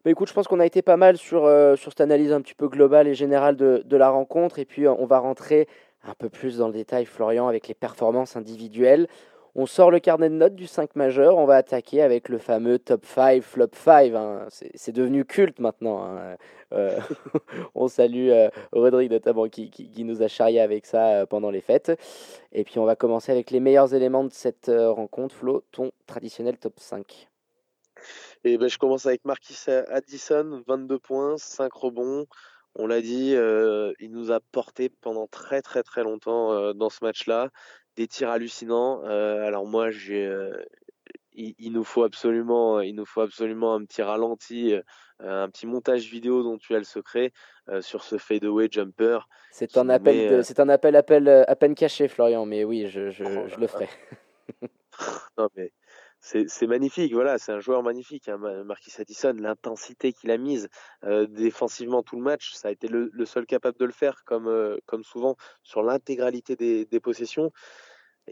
Mais 0.05 0.13
écoute, 0.13 0.29
je 0.29 0.33
pense 0.33 0.49
qu'on 0.49 0.61
a 0.61 0.67
été 0.67 0.81
pas 0.81 0.97
mal 0.97 1.19
sur, 1.19 1.45
euh, 1.45 1.77
sur 1.77 1.93
cette 1.93 2.01
analyse 2.01 2.33
un 2.33 2.41
petit 2.41 2.55
peu 2.55 2.69
globale 2.69 3.07
et 3.07 3.15
générale 3.15 3.57
de, 3.57 3.83
de 3.85 3.97
la 3.97 4.11
rencontre. 4.11 4.59
Et 4.59 4.65
puis 4.65 4.89
on 4.89 5.07
va 5.07 5.19
rentrer 5.19 5.69
un 6.05 6.15
peu 6.15 6.29
plus 6.29 6.59
dans 6.59 6.69
le 6.69 6.73
détail, 6.73 7.05
Florian, 7.05 7.49
avec 7.49 7.69
les 7.69 7.75
performances 7.75 8.37
individuelles. 8.37 9.09
On 9.57 9.67
sort 9.67 9.91
le 9.91 9.99
carnet 9.99 10.29
de 10.29 10.35
notes 10.35 10.55
du 10.55 10.69
5 10.69 10.95
majeur, 10.95 11.37
on 11.37 11.45
va 11.45 11.57
attaquer 11.57 12.03
avec 12.03 12.29
le 12.29 12.39
fameux 12.39 12.79
top 12.79 13.05
5, 13.05 13.43
flop 13.43 13.71
5. 13.73 14.15
Hein. 14.15 14.47
C'est 14.75 14.93
devenu 14.93 15.25
culte 15.25 15.59
maintenant. 15.59 16.05
Hein. 16.05 16.37
Euh, 16.73 17.01
on 17.75 17.89
salue 17.89 18.31
euh, 18.31 18.49
Rodrigue 18.71 19.11
notamment 19.11 19.49
qui, 19.49 20.05
nous 20.05 20.23
a 20.23 20.29
charrié 20.29 20.61
avec 20.61 20.87
ça 20.87 21.09
euh, 21.09 21.27
pendant 21.27 21.51
les 21.51 21.61
fêtes. 21.61 21.91
Et 22.53 22.63
puis 22.63 22.79
on 22.79 22.85
va 22.85 22.95
commencer 22.95 23.33
avec 23.33 23.51
les 23.51 23.59
meilleurs 23.59 23.93
éléments 23.93 24.23
de 24.23 24.33
cette 24.33 24.71
rencontre. 24.71 25.35
Flo, 25.35 25.65
ton 25.73 25.91
traditionnel 26.07 26.57
top 26.57 26.79
5. 26.79 27.29
Et 28.45 28.57
ben, 28.57 28.69
je 28.69 28.79
commence 28.79 29.07
avec 29.07 29.25
Marquis 29.25 29.59
Addison, 29.69 30.63
22 30.67 30.99
points, 30.99 31.37
5 31.39 31.73
rebonds. 31.73 32.27
On 32.77 32.87
l'a 32.87 33.01
dit, 33.01 33.33
il 33.33 34.11
nous 34.13 34.31
a 34.31 34.39
porté 34.53 34.89
pendant 34.89 35.27
très 35.27 35.61
très 35.61 35.83
très 35.83 36.05
longtemps 36.05 36.73
dans 36.73 36.89
ce 36.89 37.01
match-là 37.03 37.49
des 38.01 38.09
tirs 38.09 38.31
hallucinants. 38.31 39.03
Euh, 39.05 39.47
alors 39.47 39.67
moi, 39.67 39.91
j'ai, 39.91 40.25
euh, 40.25 40.57
il, 41.35 41.71
nous 41.71 41.85
faut 41.85 42.03
absolument, 42.03 42.81
il 42.81 42.95
nous 42.95 43.05
faut 43.05 43.21
absolument 43.21 43.75
un 43.75 43.85
petit 43.85 44.01
ralenti, 44.01 44.73
euh, 44.73 44.83
un 45.21 45.51
petit 45.51 45.67
montage 45.67 46.11
vidéo 46.11 46.43
dont 46.43 46.57
tu 46.57 46.75
as 46.75 46.79
le 46.79 46.85
secret 46.85 47.33
sur 47.81 48.03
ce 48.03 48.17
fadeaway 48.17 48.69
jumper. 48.71 49.19
C'est 49.53 49.77
un 49.77 49.91
appel, 49.91 50.43
c'est 50.45 50.61
un 50.61 50.71
appel, 50.71 50.97
appel 50.97 51.29
à 51.29 51.55
peine 51.57 51.75
caché, 51.75 52.09
Florian. 52.09 52.47
Mais 52.47 52.65
oui, 52.65 52.89
je, 52.89 53.11
je, 53.11 53.23
oh 53.23 53.47
je 53.47 53.57
le 53.57 53.67
ferai. 53.67 53.89
non 55.39 55.49
mais 55.57 55.71
c'est 56.21 56.67
magnifique, 56.67 57.15
voilà, 57.15 57.39
c'est 57.39 57.53
un 57.53 57.61
joueur 57.61 57.83
magnifique, 57.83 58.29
hein, 58.29 58.39
Marquis 58.65 58.93
Addison, 58.99 59.35
l'intensité 59.39 60.13
qu'il 60.13 60.31
a 60.31 60.37
mise 60.37 60.69
euh, 61.05 61.27
défensivement 61.27 62.03
tout 62.03 62.17
le 62.17 62.23
match, 62.23 62.53
ça 62.53 62.69
a 62.69 62.71
été 62.71 62.89
le, 62.89 63.11
seul 63.25 63.47
capable 63.47 63.79
de 63.79 63.87
le 63.87 63.93
faire, 63.93 64.23
comme, 64.25 64.47
euh, 64.47 64.77
comme 64.85 65.03
souvent, 65.03 65.37
sur 65.63 65.83
l'intégralité 65.83 66.57
des, 66.57 66.85
des, 66.85 67.01
possessions. 67.01 67.53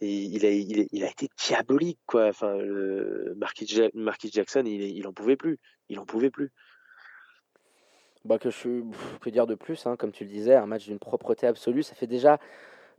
Il 0.01 0.47
a, 0.47 1.09
été 1.09 1.29
diabolique, 1.37 1.99
quoi. 2.07 2.29
Enfin, 2.29 2.57
Marquis, 3.37 3.67
Jackson, 4.33 4.63
il, 4.65 4.83
il 4.83 5.07
en 5.07 5.13
pouvait 5.13 5.37
plus, 5.37 5.59
il 5.89 5.99
en 5.99 6.07
pouvait 6.07 6.31
plus. 6.31 6.53
Bah 8.25 8.39
que 8.39 8.51
je 8.51 8.83
que 9.21 9.31
dire 9.31 9.47
de 9.47 9.55
plus, 9.55 9.87
hein, 9.87 9.97
comme 9.97 10.13
tu 10.13 10.25
le 10.25 10.31
disais, 10.31 10.55
un 10.55 10.67
match 10.67 10.85
d'une 10.87 10.99
propreté 10.99 11.47
absolue, 11.47 11.83
ça 11.83 11.95
fait 11.95 12.07
déjà 12.07 12.39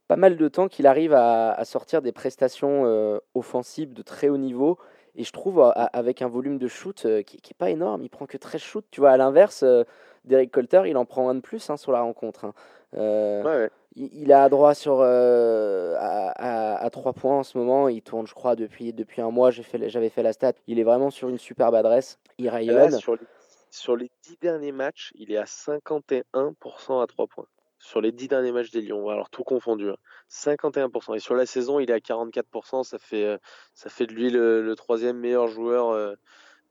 pas 0.08 0.16
mal 0.16 0.38
de 0.38 0.48
temps 0.48 0.68
qu'il 0.68 0.88
arrive 0.88 1.14
à, 1.14 1.64
sortir 1.66 2.02
des 2.02 2.12
prestations 2.12 2.86
euh, 2.86 3.20
offensives 3.36 3.94
de 3.94 4.02
très 4.02 4.28
haut 4.28 4.38
niveau. 4.38 4.80
Et 5.16 5.24
je 5.24 5.32
trouve 5.32 5.72
avec 5.76 6.22
un 6.22 6.28
volume 6.28 6.58
de 6.58 6.68
shoot 6.68 7.06
euh, 7.06 7.22
qui, 7.22 7.38
n'est 7.38 7.56
pas 7.58 7.70
énorme, 7.70 8.02
il 8.04 8.10
prend 8.10 8.26
que 8.26 8.38
13 8.38 8.60
shoots. 8.60 8.86
Tu 8.90 9.02
vois, 9.02 9.12
à 9.12 9.18
l'inverse, 9.18 9.62
euh, 9.62 9.84
Derek 10.26 10.50
Colter, 10.50 10.84
il 10.88 10.98
en 10.98 11.06
prend 11.06 11.30
un 11.30 11.36
de 11.36 11.42
plus 11.42 11.70
hein, 11.70 11.78
sur 11.78 11.92
la 11.92 12.02
rencontre. 12.02 12.46
Hein. 12.46 12.54
Il, 12.93 14.32
a 14.32 14.49
droit 14.49 14.73
sur 14.73 15.02
à, 15.02 16.84
à, 16.84 16.89
3 16.89 17.13
points 17.13 17.39
en 17.39 17.43
ce 17.43 17.58
moment. 17.58 17.89
Il 17.89 18.02
tourne, 18.02 18.28
je 18.28 18.34
crois, 18.34 18.56
depuis, 18.56 18.93
depuis 18.93 19.21
un 19.21 19.32
mois. 19.32 19.52
J'avais 19.52 19.89
fait, 19.89 20.10
fait 20.10 20.23
la 20.23 20.34
stat. 20.34 20.54
Il 20.67 20.80
est 20.80 20.84
vraiment 20.84 21.10
sur 21.10 21.30
une 21.30 21.38
superbe 21.38 21.75
adresse. 21.75 22.19
Il 22.38 22.49
rayonne. 22.49 22.91
sur, 22.91 23.15
les, 23.15 23.21
sur 23.69 23.95
les 23.95 24.10
10 24.23 24.38
derniers 24.41 24.71
matchs, 24.71 25.12
il 25.15 25.32
est 25.32 25.38
à 25.38 25.45
51% 25.45 27.04
à 27.04 27.08
3 27.08 27.28
points 27.28 27.47
sur 27.80 28.02
les 28.02 28.12
10 28.12 28.28
derniers 28.28 28.52
matchs 28.52 28.71
des 28.71 28.82
Lions, 28.82 29.10
alors 29.10 29.30
tout 29.30 29.43
confondu, 29.43 29.89
51%. 30.30 31.12
Hein. 31.12 31.15
Et 31.15 31.19
sur 31.19 31.36
la 31.36 31.45
saison, 31.45 31.80
il 31.80 31.89
est 31.89 31.93
à 31.93 31.99
44%, 31.99 32.84
ça 32.84 32.99
fait, 32.99 33.23
euh, 33.23 33.38
ça 33.73 33.89
fait 33.89 34.06
de 34.06 34.13
lui 34.13 34.30
le, 34.30 34.73
troisième 34.75 35.17
meilleur 35.17 35.47
joueur 35.47 35.89
euh, 35.89 36.13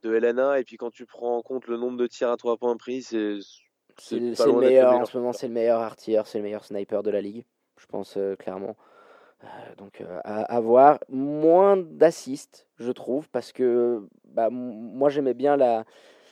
de 0.03 0.11
LNA. 0.11 0.59
Et 0.59 0.63
puis 0.63 0.77
quand 0.77 0.91
tu 0.91 1.05
prends 1.05 1.37
en 1.37 1.41
compte 1.41 1.67
le 1.67 1.77
nombre 1.77 1.97
de 1.97 2.07
tirs 2.07 2.29
à 2.29 2.37
3 2.37 2.57
points 2.57 2.77
pris, 2.77 3.01
c'est... 3.01 3.39
C'est 3.99 4.19
le 4.19 4.59
meilleur, 4.59 4.93
en 4.93 5.05
ce 5.05 5.17
moment, 5.17 5.33
c'est 5.33 5.47
le 5.47 5.53
meilleur 5.53 5.81
artilleur, 5.81 6.27
c'est 6.27 6.37
le 6.37 6.43
meilleur 6.43 6.63
sniper 6.63 7.03
de 7.03 7.11
la 7.11 7.21
ligue, 7.21 7.43
je 7.77 7.85
pense 7.85 8.15
euh, 8.17 8.35
clairement. 8.35 8.75
donc 9.77 10.03
à, 10.23 10.59
voir. 10.59 10.99
Moins 11.09 11.77
d'assists, 11.77 12.67
je 12.77 12.91
trouve, 12.91 13.29
parce 13.29 13.51
que 13.51 14.07
bah, 14.25 14.49
moi 14.49 15.09
j'aimais 15.09 15.33
bien 15.33 15.57
la, 15.57 15.85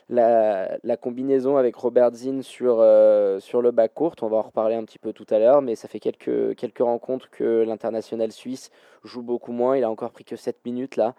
la, 0.09 0.77
la, 0.83 0.97
combinaison 0.97 1.57
avec 1.57 1.75
Robert 1.75 2.13
Zinn 2.13 2.41
sur, 2.41 2.77
euh, 2.79 3.39
sur 3.39 3.61
le 3.61 3.71
bas 3.71 3.87
court. 3.87 4.15
On 4.21 4.27
va 4.27 4.37
en 4.37 4.41
reparler 4.41 4.75
un 4.75 4.83
petit 4.83 4.99
peu 4.99 5.13
tout 5.13 5.25
à 5.29 5.39
l'heure, 5.39 5.61
mais 5.61 5.75
ça 5.75 5.87
fait 5.87 5.99
quelques, 5.99 6.55
quelques 6.55 6.79
rencontres 6.79 7.29
que 7.29 7.63
l'international 7.63 8.31
suisse 8.31 8.71
joue 9.03 9.21
beaucoup 9.21 9.51
moins. 9.51 9.75
Il 9.75 9.83
a 9.83 9.89
encore 9.89 10.11
pris 10.11 10.23
que 10.23 10.35
7 10.35 10.65
minutes 10.65 10.95
là. 10.95 11.15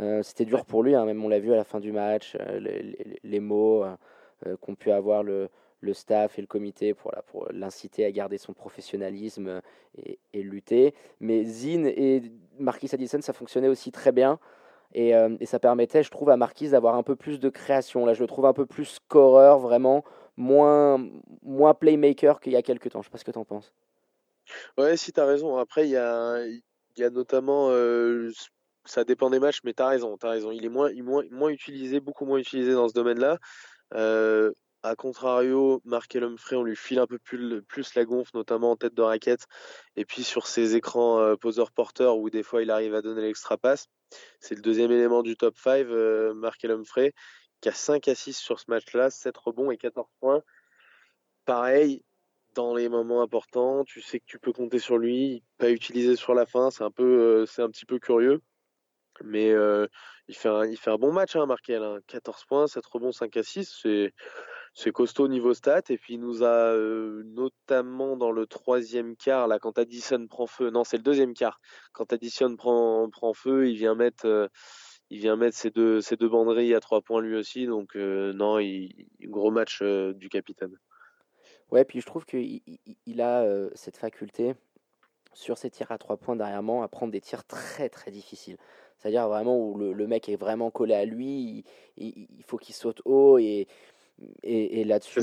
Euh, 0.00 0.22
c'était 0.22 0.44
dur 0.44 0.66
pour 0.66 0.82
lui, 0.82 0.94
hein, 0.94 1.06
même 1.06 1.24
on 1.24 1.28
l'a 1.28 1.38
vu 1.38 1.52
à 1.52 1.56
la 1.56 1.64
fin 1.64 1.80
du 1.80 1.92
match, 1.92 2.36
euh, 2.38 2.60
les, 2.60 3.18
les, 3.22 3.40
mots 3.40 3.84
qu'ont 4.60 4.74
pu 4.74 4.90
avoir 4.90 5.22
le, 5.22 5.48
le 5.80 5.92
staff 5.92 6.38
et 6.38 6.40
le 6.40 6.46
comité 6.46 6.94
pour, 6.94 7.12
pour 7.26 7.48
l'inciter 7.52 8.04
à 8.04 8.10
garder 8.10 8.38
son 8.38 8.54
professionnalisme 8.54 9.60
et, 9.98 10.18
et 10.32 10.42
lutter. 10.42 10.94
Mais 11.20 11.44
Zinn 11.44 11.86
et 11.86 12.22
Marquis 12.58 12.90
Addison, 12.92 13.20
ça 13.20 13.32
fonctionnait 13.32 13.68
aussi 13.68 13.92
très 13.92 14.12
bien. 14.12 14.38
Euh, 14.96 15.36
et, 15.40 15.46
ça 15.46 15.58
permettait, 15.58 16.02
je 16.02 16.10
trouve, 16.10 16.30
à 16.30 16.36
Marquise 16.36 16.70
d'avoir 16.70 16.94
un 16.94 17.02
peu 17.02 17.16
plus 17.16 17.38
de 17.38 17.48
création. 17.48 18.06
Là, 18.06 18.14
je 18.14 18.20
le 18.20 18.26
trouve 18.26 18.46
un 18.46 18.52
peu 18.52 18.66
plus 18.66 18.84
scoreur, 18.86 19.58
vraiment, 19.58 20.04
moins, 20.36 20.98
moins 21.42 21.74
playmaker 21.74 22.40
qu'il 22.40 22.52
y 22.52 22.56
a 22.56 22.62
quelques 22.62 22.90
temps. 22.90 23.02
Je 23.02 23.08
sais 23.08 23.12
pas 23.12 23.18
ce 23.18 23.24
que 23.24 23.30
tu 23.30 23.38
en 23.38 23.44
penses. 23.44 23.72
Ouais, 24.78 24.96
si 24.96 25.12
tu 25.12 25.20
as 25.20 25.26
raison. 25.26 25.56
Après, 25.58 25.86
il 25.86 25.90
y 25.90 25.96
a, 25.96 26.38
y 26.96 27.04
a 27.04 27.10
notamment. 27.10 27.68
Euh, 27.70 28.30
ça 28.84 29.04
dépend 29.04 29.28
des 29.30 29.40
matchs, 29.40 29.60
mais 29.64 29.74
tu 29.74 29.82
as 29.82 29.88
raison. 29.88 30.16
As 30.22 30.30
raison. 30.30 30.50
Il 30.52 30.64
est 30.64 30.70
moins, 30.70 30.90
moins, 31.02 31.24
moins 31.30 31.50
utilisé, 31.50 32.00
beaucoup 32.00 32.24
moins 32.24 32.38
utilisé 32.38 32.72
dans 32.72 32.88
ce 32.88 32.94
domaine-là. 32.94 33.38
Euh, 33.94 34.52
a 34.88 34.96
contrario, 34.96 35.80
Mark 35.84 36.14
Humphrey, 36.14 36.56
on 36.56 36.62
lui 36.62 36.76
file 36.76 36.98
un 36.98 37.06
peu 37.06 37.18
plus, 37.18 37.94
la 37.94 38.04
gonfle, 38.04 38.30
notamment 38.34 38.72
en 38.72 38.76
tête 38.76 38.94
de 38.94 39.02
raquette. 39.02 39.46
Et 39.96 40.04
puis 40.04 40.22
sur 40.22 40.46
ses 40.46 40.76
écrans 40.76 41.20
euh, 41.20 41.36
poseur-porteur, 41.36 42.18
où 42.18 42.30
des 42.30 42.42
fois 42.42 42.62
il 42.62 42.70
arrive 42.70 42.94
à 42.94 43.02
donner 43.02 43.22
l'extra 43.22 43.56
passe. 43.56 43.88
C'est 44.40 44.54
le 44.54 44.62
deuxième 44.62 44.92
élément 44.92 45.22
du 45.22 45.36
top 45.36 45.56
5, 45.58 45.86
euh, 45.86 46.34
Mark 46.34 46.64
Humphrey, 46.64 47.12
qui 47.60 47.68
a 47.68 47.72
5 47.72 48.06
assists 48.08 48.40
sur 48.40 48.60
ce 48.60 48.66
match-là, 48.68 49.10
7 49.10 49.36
rebonds 49.36 49.70
et 49.70 49.76
14 49.76 50.06
points. 50.20 50.42
Pareil, 51.44 52.02
dans 52.54 52.74
les 52.74 52.88
moments 52.88 53.22
importants, 53.22 53.84
tu 53.84 54.00
sais 54.00 54.20
que 54.20 54.26
tu 54.26 54.38
peux 54.38 54.52
compter 54.52 54.78
sur 54.78 54.98
lui, 54.98 55.42
pas 55.58 55.70
utilisé 55.70 56.16
sur 56.16 56.34
la 56.34 56.46
fin, 56.46 56.70
c'est 56.70 56.84
un 56.84 56.90
peu, 56.90 57.04
euh, 57.42 57.46
c'est 57.46 57.62
un 57.62 57.70
petit 57.70 57.86
peu 57.86 57.98
curieux. 57.98 58.40
Mais 59.24 59.50
euh, 59.50 59.86
il, 60.28 60.34
fait 60.34 60.48
un, 60.48 60.96
bon 60.98 61.12
match, 61.12 61.36
hein, 61.36 61.46
Markel. 61.46 62.00
14 62.06 62.44
points, 62.44 62.66
7 62.66 62.84
rebonds, 62.86 63.12
5 63.12 63.36
assists. 63.36 63.74
C'est, 63.82 64.12
c'est 64.76 64.92
costaud 64.92 65.26
niveau 65.26 65.54
stats. 65.54 65.88
Et 65.88 65.96
puis 65.96 66.14
il 66.14 66.20
nous 66.20 66.44
a 66.44 66.72
euh, 66.74 67.22
notamment 67.24 68.16
dans 68.16 68.30
le 68.30 68.46
troisième 68.46 69.16
quart, 69.16 69.48
là, 69.48 69.58
quand 69.58 69.78
Addison 69.78 70.26
prend 70.28 70.46
feu, 70.46 70.70
non, 70.70 70.84
c'est 70.84 70.98
le 70.98 71.02
deuxième 71.02 71.32
quart, 71.32 71.60
quand 71.92 72.12
Addison 72.12 72.54
prend, 72.56 73.08
prend 73.10 73.32
feu, 73.32 73.70
il 73.70 73.76
vient 73.76 73.94
mettre, 73.94 74.26
euh, 74.26 74.48
il 75.08 75.18
vient 75.18 75.36
mettre 75.36 75.56
ses 75.56 75.70
deux, 75.70 76.02
ses 76.02 76.16
deux 76.16 76.28
banderilles 76.28 76.74
à 76.74 76.80
3 76.80 77.00
points 77.00 77.22
lui 77.22 77.36
aussi. 77.36 77.66
Donc, 77.66 77.96
euh, 77.96 78.34
non, 78.34 78.58
gros 79.22 79.50
match 79.50 79.82
du 79.82 80.28
capitaine. 80.28 80.78
Ouais, 81.70 81.84
puis 81.84 82.00
je 82.00 82.06
trouve 82.06 82.26
qu'il 82.26 82.60
il 83.06 83.20
a 83.22 83.44
cette 83.74 83.96
faculté 83.96 84.54
sur 85.32 85.56
ses 85.56 85.70
tirs 85.70 85.90
à 85.90 85.98
3 85.98 86.18
points 86.18 86.36
derrière 86.36 86.62
moi 86.62 86.84
à 86.84 86.88
prendre 86.88 87.12
des 87.12 87.20
tirs 87.22 87.44
très 87.44 87.88
très 87.88 88.10
difficiles. 88.10 88.58
C'est-à-dire 88.98 89.26
vraiment 89.28 89.58
où 89.58 89.76
le, 89.76 89.92
le, 89.92 90.06
mec 90.06 90.28
est 90.28 90.36
vraiment 90.36 90.70
collé 90.70 90.94
à 90.94 91.04
lui, 91.04 91.64
il, 91.96 92.28
il 92.38 92.44
faut 92.46 92.56
qu'il 92.56 92.74
saute 92.74 93.02
haut 93.04 93.38
et 93.38 93.68
et, 94.42 94.84
là-dessus, 94.84 95.20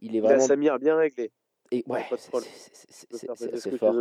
il, 0.00 0.16
est 0.16 0.20
vraiment. 0.20 0.40
Il 0.40 0.42
a 0.42 0.46
Samir 0.46 0.78
bien 0.78 0.96
réglé. 0.96 1.30
Et 1.70 1.84
ouais, 1.86 2.04
c'est 2.16 3.76
fort. 3.78 3.94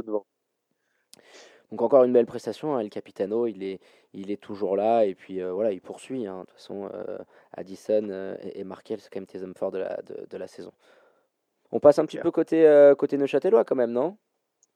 Donc 1.72 1.82
encore 1.82 2.04
une 2.04 2.12
belle 2.12 2.26
prestation, 2.26 2.76
hein, 2.76 2.80
El 2.80 2.90
Capitano, 2.90 3.48
il 3.48 3.64
est, 3.64 3.80
il 4.14 4.30
est 4.30 4.42
toujours 4.42 4.76
là 4.76 5.06
et 5.06 5.16
puis 5.16 5.42
euh, 5.42 5.54
voilà, 5.54 5.72
il 5.72 5.82
poursuit. 5.82 6.28
Hein. 6.28 6.42
De 6.42 6.46
toute 6.46 6.54
façon, 6.56 6.90
euh, 6.94 7.18
Addison 7.54 8.10
euh, 8.10 8.36
et, 8.42 8.66
Markel, 8.66 9.00
c'est 9.00 9.10
quand 9.10 9.22
même 9.22 9.28
tes 9.28 9.42
hommes 9.42 9.56
forts 9.56 9.72
de 9.72 9.78
la, 9.78 10.02
de, 10.02 10.28
de, 10.30 10.38
la 10.38 10.48
saison. 10.48 10.74
On 11.72 11.80
passe 11.80 11.98
un 11.98 12.06
petit 12.06 12.18
peu 12.18 12.32
côté, 12.32 12.94
côté 12.98 13.18
Neuchâtelois 13.18 13.64
quand 13.64 13.78
même, 13.78 13.94
non? 13.94 14.18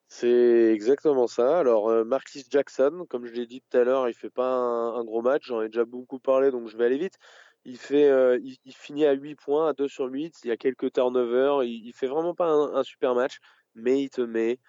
C'est 0.08 0.72
exactement 0.74 1.28
ça. 1.28 1.60
Alors 1.60 2.06
Marquis 2.06 2.46
Jackson, 2.50 3.06
comme 3.10 3.26
je 3.26 3.34
l'ai 3.34 3.46
dit 3.46 3.62
tout 3.70 3.78
à 3.78 3.84
l'heure, 3.84 4.08
il 4.08 4.14
fait 4.14 4.30
pas 4.30 4.54
un 4.54 5.04
gros 5.04 5.22
match, 5.22 5.48
j'en 5.48 5.62
ai 5.62 5.68
déjà 5.68 5.84
beaucoup 5.84 6.20
parlé, 6.20 6.52
donc 6.52 6.70
je 6.70 6.78
vais 6.78 6.86
aller 6.86 6.98
vite. 6.98 7.18
Il, 7.66 7.78
fait, 7.78 8.08
euh, 8.08 8.40
il, 8.42 8.74
finit 8.74 9.06
à 9.06 9.14
8 9.14 9.36
points, 9.36 9.70
à 9.70 9.74
2 9.74 9.88
sur 9.88 10.06
8. 10.06 10.42
Il 10.44 10.48
y 10.48 10.52
a 10.52 10.58
quelques 10.58 10.94
turnovers. 10.94 11.64
Il, 11.64 11.86
il 11.86 11.94
fait 11.94 12.08
vraiment 12.08 12.36
pas 12.36 12.48
un, 12.48 12.84
super 12.84 13.16
match, 13.16 13.40
mais 13.74 14.04
il 14.04 14.10
te 14.10 14.22
met, 14.22 14.60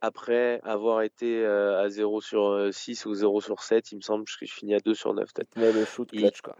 après 0.00 0.60
avoir 0.62 1.02
été 1.02 1.44
euh, 1.44 1.82
à 1.82 1.88
0 1.88 2.20
sur 2.20 2.68
6 2.72 3.06
euh, 3.06 3.10
ou 3.10 3.14
0 3.14 3.40
sur 3.40 3.62
7, 3.62 3.92
il 3.92 3.96
me 3.96 4.00
semble 4.00 4.24
que 4.24 4.46
je 4.46 4.52
finis 4.52 4.74
à 4.74 4.80
2 4.80 4.94
sur 4.94 5.12
9. 5.12 5.28
Mais 5.56 5.72
le 5.72 5.84
shoot 5.84 6.08
clutch, 6.08 6.40
quoi. 6.40 6.56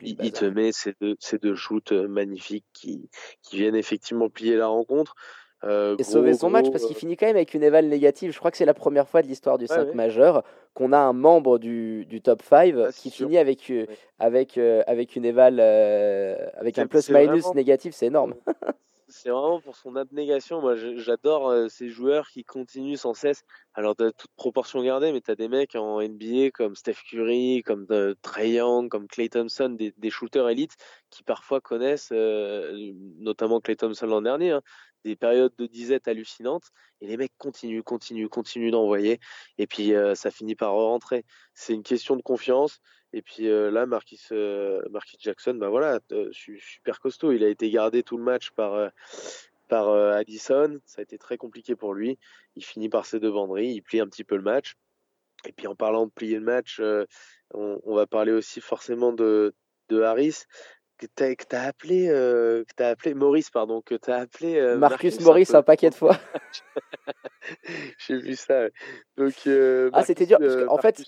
il, 0.00 0.32
te 0.32 0.44
met 0.44 0.72
ces 0.72 0.94
deux, 1.00 1.16
ces 1.18 1.38
deux 1.38 1.54
shoots 1.54 1.92
magnifiques 1.92 2.66
qui, 2.72 3.08
qui 3.42 3.56
viennent 3.56 3.76
effectivement 3.76 4.28
plier 4.28 4.56
la 4.56 4.66
rencontre. 4.66 5.14
Euh, 5.64 5.96
et 5.98 6.02
sauver 6.02 6.34
son 6.34 6.50
match 6.50 6.70
parce 6.70 6.84
qu'il 6.84 6.96
euh, 6.96 6.98
finit 6.98 7.16
quand 7.16 7.26
même 7.26 7.36
avec 7.36 7.54
une 7.54 7.62
éval 7.62 7.86
négative. 7.86 8.32
Je 8.32 8.38
crois 8.38 8.50
que 8.50 8.56
c'est 8.56 8.64
la 8.64 8.74
première 8.74 9.08
fois 9.08 9.22
de 9.22 9.28
l'histoire 9.28 9.58
du 9.58 9.66
5 9.66 9.94
majeur 9.94 10.42
qu'on 10.74 10.92
a 10.92 10.98
un 10.98 11.12
membre 11.12 11.58
du, 11.58 12.04
du 12.06 12.20
top 12.20 12.42
5 12.42 12.74
ah, 12.76 12.92
qui 12.92 13.10
finit 13.10 13.38
avec, 13.38 13.70
euh, 13.70 13.86
avec, 14.18 14.58
avec 14.58 15.16
une 15.16 15.24
éval, 15.24 15.60
avec 15.60 16.78
un 16.78 16.86
plus-minus 16.86 17.46
négatif. 17.54 17.94
C'est 17.94 18.06
énorme. 18.06 18.34
c'est 19.08 19.30
vraiment 19.30 19.60
pour 19.60 19.76
son 19.76 19.96
abnégation. 19.96 20.60
Moi, 20.60 20.74
j'adore 20.96 21.70
ces 21.70 21.88
joueurs 21.88 22.28
qui 22.28 22.44
continuent 22.44 22.96
sans 22.96 23.14
cesse. 23.14 23.44
Alors, 23.74 23.94
de 23.94 24.10
toute 24.10 24.32
proportion 24.36 24.82
gardée, 24.82 25.12
mais 25.12 25.20
tu 25.20 25.30
as 25.30 25.36
des 25.36 25.48
mecs 25.48 25.76
en 25.76 26.02
NBA 26.02 26.50
comme 26.52 26.74
Steph 26.74 26.96
Curry, 27.08 27.62
comme 27.64 27.86
Trey 28.22 28.50
Young, 28.50 28.90
comme 28.90 29.06
Clay 29.06 29.28
Thompson, 29.28 29.70
des, 29.70 29.94
des 29.96 30.10
shooters 30.10 30.48
élites 30.48 30.76
qui 31.10 31.22
parfois 31.22 31.60
connaissent, 31.60 32.12
notamment 32.12 33.60
Clay 33.60 33.76
Thompson 33.76 34.06
l'an 34.06 34.22
dernier, 34.22 34.50
hein, 34.50 34.62
des 35.04 35.16
périodes 35.16 35.54
de 35.56 35.66
disette 35.66 36.08
hallucinantes 36.08 36.72
et 37.00 37.06
les 37.06 37.16
mecs 37.16 37.36
continuent, 37.38 37.82
continuent, 37.82 38.28
continuent 38.28 38.70
d'envoyer 38.70 39.20
et 39.58 39.66
puis 39.66 39.94
euh, 39.94 40.14
ça 40.14 40.30
finit 40.30 40.54
par 40.54 40.72
rentrer. 40.72 41.24
C'est 41.54 41.74
une 41.74 41.82
question 41.82 42.16
de 42.16 42.22
confiance 42.22 42.80
et 43.12 43.22
puis 43.22 43.48
euh, 43.48 43.70
là 43.70 43.86
Marquis, 43.86 44.20
euh, 44.32 44.82
Marquis 44.90 45.18
Jackson, 45.20 45.54
bah 45.54 45.68
voilà, 45.68 46.00
super 46.32 47.00
costaud. 47.00 47.32
Il 47.32 47.44
a 47.44 47.48
été 47.48 47.70
gardé 47.70 48.02
tout 48.02 48.16
le 48.16 48.24
match 48.24 48.50
par 48.50 48.90
par 49.68 49.88
Addison, 49.88 50.78
ça 50.84 51.00
a 51.00 51.02
été 51.02 51.16
très 51.16 51.38
compliqué 51.38 51.74
pour 51.74 51.94
lui. 51.94 52.18
Il 52.54 52.64
finit 52.64 52.88
par 52.90 53.06
ses 53.06 53.18
deux 53.18 53.32
banderies, 53.32 53.72
il 53.72 53.82
plie 53.82 54.00
un 54.00 54.06
petit 54.06 54.24
peu 54.24 54.36
le 54.36 54.42
match. 54.42 54.76
Et 55.46 55.52
puis 55.52 55.66
en 55.66 55.74
parlant 55.74 56.06
de 56.06 56.10
plier 56.10 56.36
le 56.36 56.44
match, 56.44 56.80
on, 56.80 57.80
on, 57.82 57.94
va 57.94 58.06
parler 58.06 58.32
aussi 58.32 58.60
forcément 58.60 59.12
de, 59.12 59.54
de 59.88 60.02
Harris 60.02 60.44
que 60.98 61.06
tu 61.06 61.56
as, 61.56 61.62
appelé 61.62 62.08
euh, 62.08 62.64
que 62.64 62.82
as 62.82 62.88
appelé 62.88 63.14
Maurice 63.14 63.50
pardon 63.50 63.80
que 63.80 63.94
tu 63.94 64.10
as 64.10 64.16
appelé 64.16 64.56
euh, 64.56 64.76
Marcus, 64.76 65.20
Maurice 65.20 65.54
un, 65.54 65.62
paquet 65.62 65.90
de 65.90 65.94
fois 65.94 66.18
j'ai 67.98 68.18
vu 68.18 68.36
ça 68.36 68.68
donc 69.16 69.34
euh, 69.46 69.90
ah 69.92 70.04
c'était 70.04 70.26
dur 70.26 70.38
parce 70.38 70.56
en 70.68 70.78
fait 70.78 71.02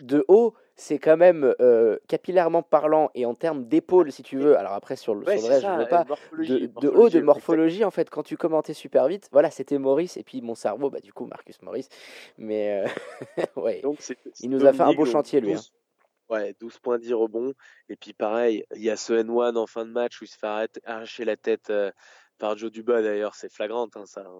de 0.00 0.24
haut 0.28 0.54
c'est 0.76 0.98
quand 0.98 1.16
même 1.16 1.54
euh, 1.60 1.96
capillairement 2.06 2.62
parlant 2.62 3.10
et 3.14 3.24
en 3.24 3.34
termes 3.34 3.64
d'épaule, 3.64 4.12
si 4.12 4.22
tu 4.22 4.36
veux. 4.36 4.58
Alors 4.58 4.74
après, 4.74 4.94
sur 4.94 5.14
le, 5.14 5.26
Ouais, 5.26 5.38
sur 5.38 5.48
le 5.48 5.54
reste, 5.54 5.62
je 5.62 5.66
ça, 5.66 5.76
veux 5.78 5.88
pas. 5.88 6.04
De, 6.04 6.66
de 6.80 6.88
haut, 6.88 7.08
de 7.08 7.20
morphologie, 7.20 7.82
en 7.82 7.90
fait, 7.90 8.10
quand 8.10 8.22
tu 8.22 8.36
commentais 8.36 8.74
super 8.74 9.08
vite, 9.08 9.28
voilà, 9.32 9.50
c'était 9.50 9.78
Maurice, 9.78 10.18
et 10.18 10.22
puis 10.22 10.42
mon 10.42 10.54
cerveau, 10.54 10.90
bah, 10.90 11.00
du 11.00 11.14
coup, 11.14 11.24
Marcus 11.24 11.62
Maurice. 11.62 11.88
Mais 12.36 12.84
euh, 12.84 13.42
ouais, 13.56 13.80
Donc, 13.80 13.98
il 14.40 14.50
nous 14.50 14.66
a 14.66 14.72
fait 14.74 14.82
un 14.82 14.92
beau 14.92 15.06
chantier, 15.06 15.40
lui. 15.40 15.54
hein. 15.54 15.60
12 16.28 16.38
Ouais, 16.38 16.54
12 16.60 16.78
points, 16.78 16.98
10 16.98 17.14
rebonds. 17.14 17.52
Et 17.88 17.96
puis 17.96 18.12
pareil, 18.12 18.64
il 18.74 18.82
y 18.82 18.90
a 18.90 18.96
ce 18.96 19.12
N1 19.12 19.56
en 19.56 19.66
fin 19.66 19.84
de 19.84 19.90
match 19.92 20.20
où 20.20 20.24
il 20.24 20.28
se 20.28 20.38
fait 20.38 20.80
arracher 20.84 21.24
la 21.24 21.36
tête 21.36 21.70
euh, 21.70 21.90
par 22.38 22.56
Joe 22.56 22.70
Duba 22.70 23.02
d'ailleurs, 23.02 23.34
c'est 23.34 23.52
flagrant 23.52 23.88
hein, 23.94 24.06
ça. 24.06 24.22
hein. 24.26 24.38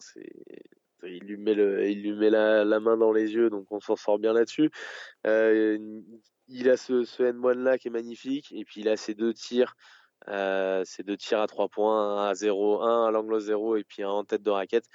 Il 1.03 1.25
lui 1.25 1.37
met, 1.37 1.55
le, 1.55 1.88
il 1.88 2.03
lui 2.03 2.12
met 2.14 2.31
la, 2.31 2.64
la 2.64 2.81
main 2.81 2.96
dans 2.96 3.12
les 3.12 3.33
yeux, 3.33 3.51
donc 3.51 3.70
on 3.70 3.81
s'en 3.81 3.96
sort 3.96 4.18
bien 4.18 4.33
là-dessus. 4.33 4.70
Euh, 5.27 5.79
il 6.49 6.70
a 6.70 6.77
ce, 6.77 7.05
ce 7.05 7.22
N1 7.22 7.62
là 7.62 7.79
qui 7.79 7.88
est 7.88 7.90
magnifique, 7.90 8.51
et 8.53 8.64
puis 8.64 8.81
il 8.81 8.88
a 8.88 8.96
ses 8.96 9.14
deux 9.14 9.35
tirs, 9.35 9.77
euh, 10.29 10.83
ses 10.85 11.03
deux 11.03 11.16
tirs 11.16 11.40
à 11.40 11.46
3 11.46 11.68
points, 11.68 12.18
un 12.25 12.29
à 12.29 12.35
0, 12.35 12.83
un 12.83 13.07
à 13.07 13.11
l'angle 13.11 13.38
0 13.40 13.77
et 13.77 13.85
puis 13.85 14.03
un 14.03 14.09
en 14.11 14.25
tête 14.25 14.42
de 14.42 14.51
raquette, 14.51 14.87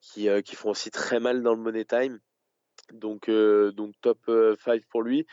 qui, 0.00 0.28
euh, 0.28 0.40
qui 0.40 0.56
font 0.56 0.70
aussi 0.70 0.90
très 0.90 1.20
mal 1.20 1.42
dans 1.42 1.54
le 1.54 1.60
money 1.60 1.84
time. 1.84 2.18
Donc, 2.92 3.28
euh, 3.28 3.72
donc 3.72 3.94
top 4.00 4.18
5 4.64 4.82
pour 4.90 5.02
lui. 5.02 5.26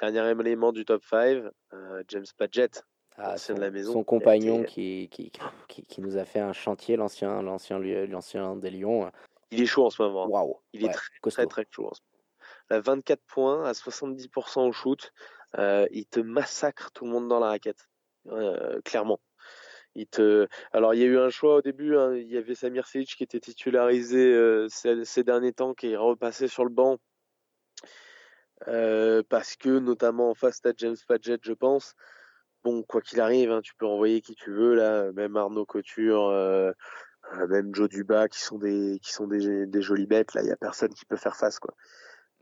Dernier 0.00 0.30
élément 0.40 0.72
du 0.72 0.84
top 0.84 1.04
5, 1.04 1.42
euh, 1.72 2.02
James 2.08 2.24
Padgett, 2.36 2.84
Ah, 3.16 3.36
son, 3.36 3.54
de 3.54 3.60
la 3.60 3.70
maison, 3.70 3.92
son 3.92 4.04
compagnon 4.04 4.62
été- 4.62 4.68
qui, 4.68 5.08
qui, 5.10 5.32
qui, 5.66 5.84
qui 5.84 6.00
nous 6.00 6.16
a 6.16 6.24
fait 6.24 6.38
un 6.40 6.52
chantier, 6.52 6.96
l'ancien, 6.96 7.42
l'ancien, 7.42 7.78
l'ancien 7.80 8.54
des 8.56 8.70
Lions. 8.70 9.10
Il 9.50 9.60
est 9.60 9.66
chaud 9.66 9.86
en 9.86 9.90
ce 9.90 10.00
moment. 10.02 10.28
Waouh, 10.28 10.60
Il 10.72 10.84
est 10.84 10.92
très, 10.92 11.06
costaud. 11.20 11.46
très, 11.46 11.64
très 11.64 11.66
chaud 11.70 11.88
en 11.88 11.94
ce 11.94 12.00
moment. 12.02 12.24
Il 12.70 12.74
a 12.76 12.80
24 12.80 13.20
points 13.26 13.64
à 13.64 13.72
70% 13.72 14.68
au 14.68 14.72
shoot. 14.72 15.10
Euh, 15.58 15.86
il 15.90 16.06
te 16.06 16.20
massacre 16.20 16.90
tout 16.92 17.04
le 17.06 17.10
monde 17.10 17.26
dans 17.28 17.40
la 17.40 17.48
raquette. 17.48 17.88
Euh, 18.28 18.80
clairement. 18.84 19.20
Il 19.94 20.06
te... 20.06 20.46
Alors, 20.72 20.94
il 20.94 21.00
y 21.00 21.02
a 21.02 21.06
eu 21.06 21.18
un 21.18 21.30
choix 21.30 21.56
au 21.56 21.62
début. 21.62 21.96
hein. 21.96 22.14
Il 22.14 22.28
y 22.28 22.36
avait 22.36 22.54
Samir 22.54 22.86
Selic 22.86 23.16
qui 23.16 23.24
était 23.24 23.40
titularisé 23.40 24.32
euh, 24.32 24.68
ces, 24.68 25.04
ces 25.04 25.24
derniers 25.24 25.54
temps, 25.54 25.72
qui 25.74 25.90
est 25.92 25.96
repassé 25.96 26.46
sur 26.46 26.62
le 26.64 26.70
banc. 26.70 26.98
Euh, 28.66 29.22
parce 29.28 29.56
que, 29.56 29.78
notamment 29.78 30.30
en 30.30 30.34
face, 30.34 30.60
à 30.64 30.72
James 30.76 30.96
Padgett, 31.06 31.40
je 31.44 31.52
pense. 31.52 31.94
Bon, 32.64 32.82
quoi 32.82 33.00
qu'il 33.00 33.20
arrive, 33.20 33.52
hein, 33.52 33.60
tu 33.62 33.74
peux 33.76 33.86
envoyer 33.86 34.20
qui 34.20 34.34
tu 34.34 34.50
veux, 34.52 34.74
là. 34.74 35.12
Même 35.12 35.36
Arnaud 35.36 35.64
Couture, 35.66 36.28
euh, 36.28 36.72
euh, 37.34 37.46
même 37.48 37.74
Joe 37.74 37.88
Duba, 37.88 38.28
qui 38.28 38.40
sont 38.40 38.58
des, 38.58 38.98
qui 39.02 39.12
sont 39.12 39.26
des, 39.28 39.66
des 39.66 39.82
jolies 39.82 40.06
bêtes. 40.06 40.34
Là, 40.34 40.42
il 40.42 40.48
y 40.48 40.52
a 40.52 40.56
personne 40.56 40.92
qui 40.94 41.04
peut 41.04 41.16
faire 41.16 41.36
face, 41.36 41.58
quoi. 41.60 41.74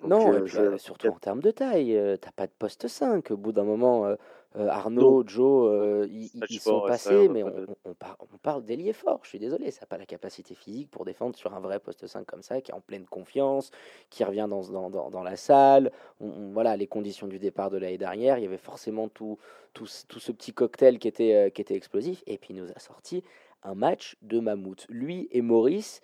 Donc, 0.00 0.10
Non, 0.10 0.32
euh, 0.32 0.38
et 0.38 0.42
puis, 0.42 0.56
je- 0.56 0.76
surtout 0.78 1.08
en 1.08 1.18
termes 1.18 1.42
de 1.42 1.50
taille, 1.50 2.18
t'as 2.20 2.32
pas 2.32 2.46
de 2.46 2.52
poste 2.58 2.88
5. 2.88 3.30
Au 3.30 3.36
bout 3.36 3.52
d'un 3.52 3.64
moment, 3.64 4.16
euh, 4.58 4.68
Arnaud, 4.68 5.22
Joe, 5.26 5.70
euh, 5.70 6.08
ils, 6.10 6.28
sont 6.58 6.70
fort, 6.70 6.84
ouais, 6.84 6.96
ça, 6.96 7.10
passés, 7.10 7.28
mais 7.28 7.42
on, 7.44 8.36
parle 8.42 8.64
d'ailier 8.64 8.92
fort. 8.92 9.20
Je 9.22 9.28
suis 9.28 9.38
désolé, 9.38 9.70
ça 9.70 9.82
n'a 9.82 9.86
pas 9.86 9.98
la 9.98 10.06
capacité 10.06 10.54
physique 10.54 10.90
pour 10.90 11.04
défendre 11.04 11.36
sur 11.36 11.52
un 11.54 11.60
vrai 11.60 11.78
poste 11.78 12.06
5 12.06 12.24
comme 12.24 12.42
ça, 12.42 12.60
qui 12.60 12.70
est 12.70 12.74
en 12.74 12.80
pleine 12.80 13.04
confiance, 13.04 13.70
qui 14.08 14.24
revient 14.24 14.46
dans, 14.48 14.62
dans, 14.62 14.88
dans, 14.88 15.10
dans 15.10 15.22
la 15.22 15.36
salle. 15.36 15.92
On- 16.20 16.52
voilà, 16.52 16.76
les 16.76 16.86
conditions 16.86 17.26
du 17.26 17.38
départ 17.38 17.70
de 17.70 17.76
l'année 17.76 17.98
dernière, 17.98 18.38
il 18.38 18.44
y 18.44 18.46
avait 18.46 18.56
forcément 18.56 19.08
tout, 19.08 19.38
tout, 19.74 19.86
ce- 19.86 20.06
tout 20.06 20.20
ce 20.20 20.32
petit 20.32 20.52
cocktail 20.52 20.98
qui 20.98 21.08
était, 21.08 21.34
euh, 21.34 21.50
qui 21.50 21.60
était 21.60 21.74
explosif. 21.74 22.22
Et 22.26 22.38
puis, 22.38 22.54
il 22.54 22.62
nous 22.62 22.70
a 22.70 22.78
sorti 22.78 23.22
un 23.62 23.74
match 23.74 24.16
de 24.22 24.40
mammouth. 24.40 24.86
Lui 24.88 25.28
et 25.32 25.42
Maurice 25.42 26.00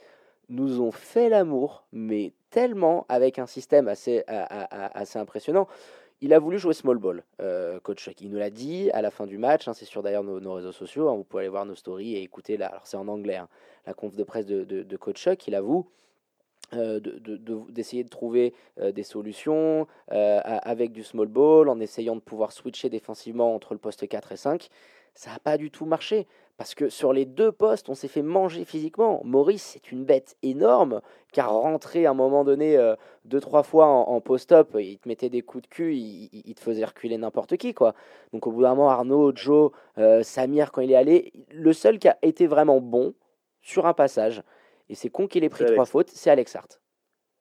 nous 0.48 0.80
ont 0.82 0.92
fait 0.92 1.28
l'amour, 1.30 1.84
mais 1.92 2.32
tellement 2.50 3.06
avec 3.08 3.38
un 3.38 3.46
système 3.46 3.88
assez, 3.88 4.24
assez 4.26 5.18
impressionnant. 5.18 5.66
Il 6.22 6.32
a 6.32 6.38
voulu 6.38 6.56
jouer 6.58 6.72
small 6.72 6.98
ball, 6.98 7.24
euh, 7.40 7.80
coach 7.80 8.04
Chuck. 8.04 8.20
Il 8.20 8.30
nous 8.30 8.38
l'a 8.38 8.48
dit 8.50 8.90
à 8.92 9.02
la 9.02 9.10
fin 9.10 9.26
du 9.26 9.38
match. 9.38 9.66
hein, 9.66 9.74
c'est 9.74 9.84
sur 9.84 10.02
d'ailleurs 10.04 10.22
nos, 10.22 10.54
réseaux 10.54 10.70
sociaux. 10.72 11.08
hein, 11.08 11.16
vous 11.16 11.24
pouvez 11.24 11.42
aller 11.42 11.48
voir 11.50 11.66
nos 11.66 11.74
stories 11.74 12.14
et 12.14 12.22
écouter. 12.22 12.56
La, 12.56 12.68
alors 12.68 12.86
c'est 12.86 12.96
en 12.96 13.08
anglais. 13.08 13.36
hein, 13.36 13.48
la 13.86 13.92
conf 13.92 14.14
de 14.14 14.22
presse 14.22 14.46
de, 14.46 14.96
coach 14.96 15.20
Chuck. 15.20 15.48
Il 15.48 15.54
avoue 15.56 15.88
euh, 16.74 17.00
de- 17.00 17.18
de- 17.18 17.36
de- 17.36 17.70
d'essayer 17.72 18.04
de, 18.04 18.08
trouver 18.08 18.54
euh, 18.80 18.92
des 18.92 19.02
solutions 19.02 19.86
avec 20.08 20.92
du 20.92 21.02
small 21.02 21.26
ball, 21.26 21.68
en 21.68 21.80
essayant 21.80 22.14
de 22.14 22.20
pouvoir 22.20 22.52
switcher 22.52 22.88
défensivement 22.88 23.54
entre 23.54 23.74
le 23.74 23.78
poste 23.78 24.06
4 24.08 24.32
et 24.32 24.36
5. 24.36 24.68
Ça 25.14 25.32
n'a 25.32 25.38
pas 25.40 25.58
du 25.58 25.70
tout 25.70 25.84
marché. 25.86 26.26
Parce 26.58 26.74
que 26.74 26.88
sur 26.90 27.12
les 27.12 27.24
deux 27.24 27.50
postes, 27.50 27.88
on 27.88 27.94
s'est 27.94 28.08
fait 28.08 28.22
manger 28.22 28.64
physiquement. 28.64 29.20
Maurice, 29.24 29.62
c'est 29.72 29.90
une 29.90 30.04
bête 30.04 30.36
énorme, 30.42 31.00
car 31.32 31.50
rentrer 31.52 32.06
à 32.06 32.10
un 32.10 32.14
moment 32.14 32.44
donné 32.44 32.76
euh, 32.76 32.94
deux, 33.24 33.40
trois 33.40 33.62
fois 33.62 33.86
en, 33.86 34.02
en 34.02 34.20
post-up, 34.20 34.76
il 34.78 34.98
te 34.98 35.08
mettait 35.08 35.30
des 35.30 35.42
coups 35.42 35.62
de 35.62 35.68
cul, 35.68 35.96
il, 35.96 36.28
il- 36.32 36.42
il 36.44 36.54
te 36.54 36.60
faisait 36.60 36.84
reculer 36.84 37.16
n'importe 37.18 37.56
qui. 37.56 37.74
quoi. 37.74 37.94
Donc 38.32 38.46
au 38.46 38.52
bout 38.52 38.62
d'un 38.62 38.74
moment, 38.74 38.90
Arnaud, 38.90 39.32
Joe, 39.34 39.72
euh, 39.98 40.22
Samir, 40.22 40.70
quand 40.70 40.82
il 40.82 40.92
est 40.92 40.96
allé, 40.96 41.32
le 41.50 41.72
seul 41.72 41.98
qui 41.98 42.06
a 42.08 42.16
été 42.22 42.46
vraiment 42.46 42.80
bon 42.80 43.14
sur 43.62 43.86
un 43.86 43.94
passage, 43.94 44.42
et 44.88 44.94
c'est 44.94 45.08
con 45.10 45.26
qu'il 45.26 45.42
ait 45.44 45.48
pris 45.48 45.64
trois 45.64 45.74
Alex. 45.78 45.90
fautes, 45.90 46.10
c'est 46.10 46.30
Alex 46.30 46.54
Hart. 46.54 46.80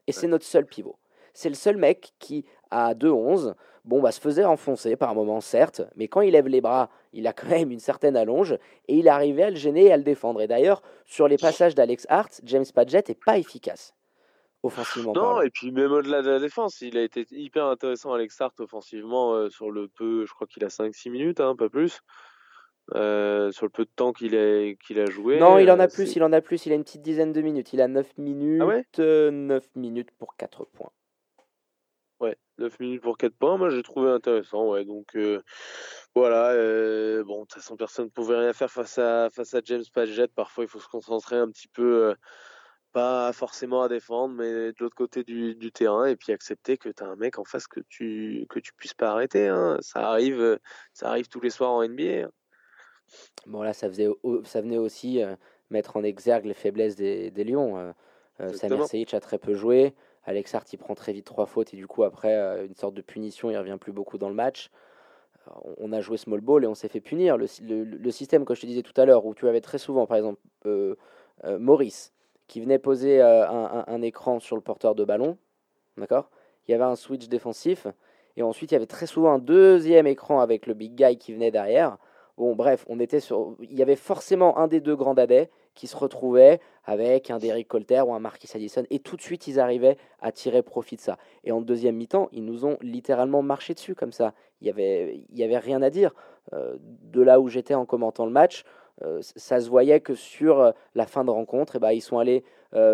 Et 0.07 0.13
c'est 0.13 0.27
notre 0.27 0.45
seul 0.45 0.65
pivot. 0.65 0.95
C'est 1.33 1.49
le 1.49 1.55
seul 1.55 1.77
mec 1.77 2.13
qui, 2.17 2.45
à 2.71 2.93
2-11, 2.95 3.53
bon, 3.85 4.01
bah, 4.01 4.11
se 4.11 4.19
faisait 4.21 4.45
enfoncer 4.45 4.95
par 4.95 5.15
moment, 5.15 5.41
certes, 5.41 5.81
mais 5.95 6.07
quand 6.07 6.21
il 6.21 6.31
lève 6.31 6.47
les 6.47 6.61
bras, 6.61 6.89
il 7.13 7.27
a 7.27 7.33
quand 7.33 7.47
même 7.49 7.71
une 7.71 7.79
certaine 7.79 8.15
allonge, 8.15 8.53
et 8.87 8.95
il 8.97 9.07
arrivait 9.07 9.43
à 9.43 9.49
le 9.49 9.55
gêner 9.55 9.85
et 9.85 9.91
à 9.93 9.97
le 9.97 10.03
défendre. 10.03 10.41
Et 10.41 10.47
d'ailleurs, 10.47 10.81
sur 11.05 11.27
les 11.27 11.37
passages 11.37 11.75
d'Alex 11.75 12.05
Hart, 12.09 12.41
James 12.43 12.65
Padgett 12.73 13.09
n'est 13.09 13.15
pas 13.15 13.37
efficace, 13.37 13.93
offensivement 14.63 15.13
Non, 15.13 15.21
parlant. 15.21 15.41
et 15.41 15.49
puis 15.49 15.71
même 15.71 15.91
au-delà 15.91 16.21
de 16.21 16.29
la 16.29 16.39
défense, 16.39 16.81
il 16.81 16.97
a 16.97 17.01
été 17.03 17.25
hyper 17.31 17.65
intéressant, 17.65 18.13
Alex 18.13 18.39
Hart, 18.41 18.59
offensivement, 18.59 19.33
euh, 19.33 19.49
sur 19.49 19.71
le 19.71 19.87
peu, 19.87 20.25
je 20.25 20.33
crois 20.33 20.47
qu'il 20.47 20.63
a 20.63 20.69
5-6 20.69 21.09
minutes, 21.09 21.39
hein, 21.39 21.55
pas 21.55 21.69
plus. 21.69 21.99
Euh, 22.95 23.51
sur 23.51 23.65
le 23.65 23.69
peu 23.69 23.85
de 23.85 23.89
temps 23.95 24.11
qu'il 24.11 24.35
a, 24.35 24.73
qu'il 24.73 24.99
a 24.99 25.05
joué. 25.05 25.39
Non, 25.39 25.59
il 25.59 25.71
en 25.71 25.79
a 25.79 25.85
euh, 25.85 25.87
plus, 25.87 26.15
il 26.15 26.23
en 26.23 26.33
a 26.33 26.41
plus, 26.41 26.65
il 26.65 26.73
a 26.73 26.75
une 26.75 26.83
petite 26.83 27.01
dizaine 27.03 27.31
de 27.31 27.39
minutes. 27.39 27.71
Il 27.71 27.79
a 27.79 27.87
9 27.87 28.17
minutes, 28.17 28.59
Ah 28.61 28.65
ouais? 28.65 28.83
euh, 28.99 29.31
9 29.31 29.65
minutes 29.75 30.09
pour 30.17 30.35
4 30.35 30.65
points. 30.65 30.89
Ouais, 32.21 32.37
9 32.59 32.79
minutes 32.79 33.01
pour 33.01 33.17
4 33.17 33.33
points, 33.35 33.57
moi 33.57 33.71
j'ai 33.71 33.81
trouvé 33.81 34.11
intéressant, 34.11 34.69
ouais. 34.69 34.85
Donc 34.85 35.15
euh, 35.15 35.41
voilà, 36.13 36.51
euh, 36.51 37.23
bon, 37.23 37.37
de 37.37 37.41
toute 37.47 37.53
façon, 37.55 37.75
personne 37.75 38.05
ne 38.05 38.09
pouvait 38.11 38.37
rien 38.37 38.53
faire 38.53 38.69
face 38.69 38.99
à, 38.99 39.31
face 39.31 39.55
à 39.55 39.61
James 39.63 39.81
Padgett. 39.91 40.31
Parfois, 40.31 40.63
il 40.63 40.67
faut 40.67 40.79
se 40.79 40.87
concentrer 40.87 41.37
un 41.37 41.49
petit 41.49 41.67
peu, 41.67 42.09
euh, 42.09 42.15
pas 42.91 43.33
forcément 43.33 43.81
à 43.81 43.87
défendre, 43.89 44.35
mais 44.35 44.51
de 44.51 44.75
l'autre 44.81 44.95
côté 44.95 45.23
du, 45.23 45.55
du 45.55 45.71
terrain, 45.71 46.05
et 46.05 46.15
puis 46.15 46.31
accepter 46.31 46.77
que 46.77 46.89
tu 46.89 47.01
as 47.01 47.07
un 47.07 47.15
mec 47.15 47.39
en 47.39 47.43
face 47.43 47.65
que 47.65 47.79
tu, 47.89 48.45
que 48.51 48.59
tu 48.59 48.71
puisses 48.73 48.93
pas 48.93 49.09
arrêter. 49.09 49.47
Hein. 49.47 49.77
Ça, 49.81 50.07
arrive, 50.07 50.59
ça 50.93 51.09
arrive 51.09 51.27
tous 51.27 51.41
les 51.41 51.49
soirs 51.49 51.71
en 51.71 51.83
NBA. 51.83 52.25
hein. 52.25 52.31
Bon, 53.47 53.63
là, 53.63 53.73
ça, 53.73 53.87
faisait, 53.87 54.09
ça 54.43 54.61
venait 54.61 54.77
aussi 54.77 55.21
mettre 55.71 55.97
en 55.97 56.03
exergue 56.03 56.45
les 56.45 56.53
faiblesses 56.53 56.95
des, 56.95 57.31
des 57.31 57.43
Lions. 57.43 57.93
Samir. 58.53 58.85
Seyic 58.85 59.13
a 59.13 59.19
très 59.19 59.37
peu 59.39 59.53
joué. 59.53 59.95
Alex 60.25 60.53
Hart, 60.53 60.71
il 60.73 60.77
prend 60.77 60.93
très 60.95 61.13
vite 61.13 61.25
trois 61.25 61.45
fautes 61.45 61.73
et 61.73 61.77
du 61.77 61.87
coup, 61.87 62.03
après, 62.03 62.35
euh, 62.35 62.65
une 62.65 62.75
sorte 62.75 62.93
de 62.93 63.01
punition, 63.01 63.49
il 63.49 63.57
revient 63.57 63.77
plus 63.79 63.91
beaucoup 63.91 64.17
dans 64.17 64.29
le 64.29 64.35
match. 64.35 64.69
Alors, 65.47 65.65
on- 65.77 65.91
a 65.91 66.01
joué 66.01 66.17
small 66.17 66.41
ball 66.41 66.63
et 66.63 66.67
on 66.67 66.75
s'est 66.75 66.87
fait 66.87 67.01
punir. 67.01 67.37
Le, 67.37 67.47
sy- 67.47 67.63
le- 67.63 67.83
le 67.83 68.11
système, 68.11 68.45
comme 68.45 68.55
je 68.55 68.61
te 68.61 68.67
disais 68.67 68.83
tout 68.83 68.93
à 69.01 69.05
l'heure, 69.05 69.25
où 69.25 69.33
tu 69.33 69.47
avais 69.47 69.61
très 69.61 69.77
souvent, 69.79 70.05
par 70.05 70.17
exemple, 70.17 70.39
euh, 70.65 70.95
euh, 71.45 71.57
Maurice, 71.59 72.13
qui 72.47 72.61
venait 72.61 72.79
poser 72.79 73.21
euh, 73.21 73.47
un, 73.49 73.65
un- 73.79 73.85
un 73.87 74.01
écran 74.01 74.39
sur 74.39 74.55
le 74.55 74.61
porteur 74.61 74.93
de 74.95 75.03
ballon, 75.03 75.37
d'accord? 75.97 76.29
Il 76.67 76.71
y 76.71 76.75
avait 76.75 76.83
un 76.83 76.95
switch 76.95 77.27
défensif, 77.27 77.87
et 78.37 78.43
ensuite 78.43 78.71
il 78.71 78.75
y 78.75 78.77
avait 78.77 78.85
très 78.85 79.07
souvent 79.07 79.33
un 79.33 79.39
deuxième 79.39 80.07
écran 80.07 80.39
avec 80.41 80.67
le 80.67 80.73
big 80.73 80.95
guy 80.95 81.17
qui 81.17 81.33
venait 81.33 81.51
derrière. 81.51 81.97
Bon, 82.37 82.55
bref, 82.55 82.85
on 82.87 82.99
était 82.99 83.19
sur. 83.19 83.55
Il 83.61 83.73
y 83.73 83.81
avait 83.81 83.95
forcément 83.95 84.57
un 84.57 84.67
des 84.67 84.79
deux 84.79 84.95
grands 84.95 85.13
dadais 85.13 85.49
qui 85.73 85.87
se 85.87 85.95
retrouvait 85.95 86.59
avec 86.85 87.29
un 87.29 87.37
Derrick 87.37 87.67
Colter 87.67 88.01
ou 88.01 88.13
un 88.13 88.19
Marquis 88.19 88.49
Addison, 88.53 88.83
et 88.89 88.99
tout 88.99 89.15
de 89.15 89.21
suite 89.21 89.47
ils 89.47 89.59
arrivaient 89.59 89.97
à 90.19 90.31
tirer 90.31 90.61
profit 90.61 90.95
de 90.95 91.01
ça. 91.01 91.17
Et 91.43 91.51
en 91.51 91.61
deuxième 91.61 91.95
mi-temps, 91.95 92.29
ils 92.31 92.43
nous 92.43 92.65
ont 92.65 92.77
littéralement 92.81 93.41
marché 93.41 93.73
dessus 93.73 93.95
comme 93.95 94.11
ça. 94.11 94.33
Il 94.61 94.67
y 94.67 94.69
avait, 94.69 95.23
y 95.31 95.43
avait 95.43 95.57
rien 95.57 95.81
à 95.81 95.89
dire. 95.89 96.13
Euh, 96.53 96.75
de 96.79 97.21
là 97.21 97.39
où 97.39 97.47
j'étais 97.49 97.75
en 97.75 97.85
commentant 97.85 98.25
le 98.25 98.31
match, 98.31 98.63
euh, 99.03 99.19
ça 99.21 99.59
se 99.61 99.69
voyait 99.69 99.99
que 99.99 100.15
sur 100.15 100.59
euh, 100.59 100.71
la 100.95 101.05
fin 101.05 101.23
de 101.23 101.29
rencontre, 101.29 101.77
eh 101.77 101.79
ben, 101.79 101.91
ils 101.91 102.01
sont 102.01 102.19
allés 102.19 102.43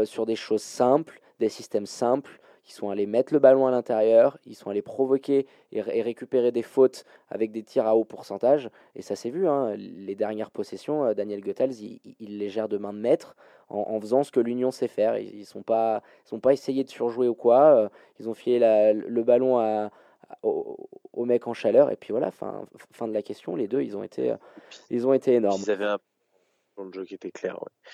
sur 0.05 0.25
des 0.25 0.35
choses 0.35 0.63
simples, 0.63 1.21
des 1.39 1.49
systèmes 1.49 1.85
simples. 1.85 2.39
Ils 2.67 2.71
sont 2.73 2.89
allés 2.89 3.06
mettre 3.06 3.34
le 3.34 3.39
ballon 3.39 3.65
à 3.65 3.71
l'intérieur, 3.71 4.38
ils 4.45 4.56
sont 4.56 4.69
allés 4.69 4.82
provoquer 4.82 5.48
et, 5.71 5.81
ré- 5.81 6.00
et 6.00 6.02
récupérer 6.02 6.52
des 6.52 6.63
fautes 6.63 7.06
avec 7.29 7.52
des 7.52 7.63
tirs 7.63 7.87
à 7.87 7.96
haut 7.96 8.04
pourcentage. 8.04 8.69
Et 8.96 9.02
ça 9.02 9.15
s'est 9.15 9.29
vu, 9.29 9.48
hein, 9.48 9.75
les 9.77 10.15
dernières 10.15 10.52
possessions, 10.52 11.06
euh, 11.06 11.13
Daniel 11.13 11.41
Goethals, 11.41 11.71
il, 11.81 12.37
les 12.37 12.50
gère 12.50 12.67
de 12.67 12.77
main 12.77 12.94
de 12.94 13.00
maître 13.00 13.35
en, 13.69 14.00
faisant 14.02 14.23
ce 14.23 14.31
que 14.31 14.39
l'Union 14.41 14.71
sait 14.71 14.87
faire. 14.87 15.17
Ils 15.17 15.39
ne 15.39 15.46
sont 15.46 15.63
pas, 15.63 16.02
ils 16.25 16.29
sont 16.29 16.39
pas 16.39 16.54
essayé 16.54 16.83
de 16.83 16.89
surjouer 16.89 17.27
ou 17.27 17.35
quoi. 17.35 17.75
euh, 17.75 17.89
Ils 18.19 18.29
ont 18.29 18.33
filé 18.33 18.60
le 18.94 19.23
ballon 19.23 19.89
au, 20.44 21.25
mec 21.25 21.48
en 21.48 21.54
chaleur. 21.54 21.91
Et 21.91 21.96
puis 21.96 22.12
voilà, 22.12 22.31
fin, 22.31 22.65
de 23.08 23.13
la 23.13 23.21
question, 23.21 23.56
les 23.56 23.67
deux, 23.67 23.81
ils 23.81 23.96
ont 23.98 24.04
été, 24.04 24.31
euh, 24.31 24.37
ils 24.89 25.08
ont 25.08 25.13
été 25.13 25.35
énormes. 25.35 25.62
Ils 25.65 25.71
avaient 25.71 25.85
un 25.85 26.91
jeu 26.94 27.06
qui 27.06 27.15
était 27.15 27.31
clair. 27.31 27.62
Ouais. 27.62 27.89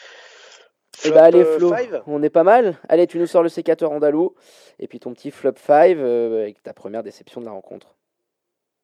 Eh 1.06 1.12
bah 1.12 1.24
allez 1.24 1.44
euh, 1.44 1.58
Flo, 1.58 1.76
five 1.76 2.04
on 2.08 2.22
est 2.24 2.30
pas 2.30 2.44
mal. 2.44 2.78
Allez, 2.88 3.08
tu 3.08 3.20
nous 3.20 3.28
sors 3.28 3.44
le 3.44 3.50
sécateur 3.50 3.92
andalou 3.92 4.36
et 4.80 4.88
puis 4.88 5.00
ton 5.00 5.14
petit 5.14 5.32
flop 5.32 5.54
5 5.58 5.98
avec 5.98 6.62
ta 6.64 6.74
première 6.74 7.04
déception 7.04 7.42
de 7.42 7.46
la 7.46 7.52
rencontre. 7.52 7.96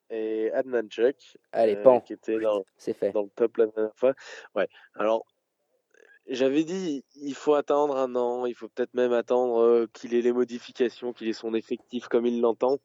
et 0.10 0.52
Adnan 0.54 0.88
Chuck. 0.90 1.38
Allez, 1.52 1.76
pan. 1.78 2.02
Qui 2.02 2.14
était 2.14 2.40
dans, 2.40 2.64
fait. 2.78 3.12
dans 3.12 3.24
le 3.24 3.30
top 3.36 3.58
la 3.58 3.68
dernière 3.68 3.96
fois. 3.96 4.14
Ouais. 4.56 4.68
Alors, 4.96 5.26
j'avais 6.28 6.64
dit, 6.64 7.04
il 7.16 7.36
faut 7.36 7.54
attendre 7.54 7.96
un 7.96 8.16
an, 8.16 8.46
il 8.46 8.54
faut 8.54 8.68
peut-être 8.70 8.94
même 8.94 9.14
attendre 9.14 9.88
qu'il 9.94 10.14
ait 10.14 10.22
les 10.22 10.34
modifications, 10.34 11.14
qu'il 11.14 11.28
ait 11.28 11.34
son 11.34 11.54
effectif 11.54 12.08
comme 12.08 12.26
il 12.26 12.42
l'entend. 12.42 12.80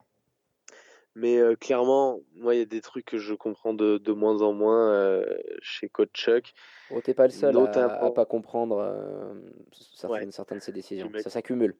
Mais 1.15 1.41
clairement, 1.61 2.21
moi, 2.35 2.55
il 2.55 2.59
y 2.59 2.62
a 2.62 2.67
des 2.67 2.81
trucs 2.81 3.05
que 3.05 3.19
je 3.19 3.35
comprends 3.35 3.73
de, 3.73 3.99
de 3.99 4.12
moins 4.12 4.43
en 4.43 4.53
moins 4.53 5.23
chez 5.61 5.89
Coach 5.89 6.11
Chuck. 6.12 6.53
Oh, 6.91 7.01
t'es 7.01 7.15
pas 7.15 7.25
le 7.25 7.31
seul 7.31 7.57
à, 7.57 7.85
à, 7.85 8.11
pas 8.11 8.27
comprendre 8.27 8.83
certaines, 9.73 10.33
certaines, 10.33 10.59
de 10.59 10.62
ses 10.62 10.73
décisions. 10.73 11.11
Ça 11.23 11.31
s'accumule. 11.31 11.77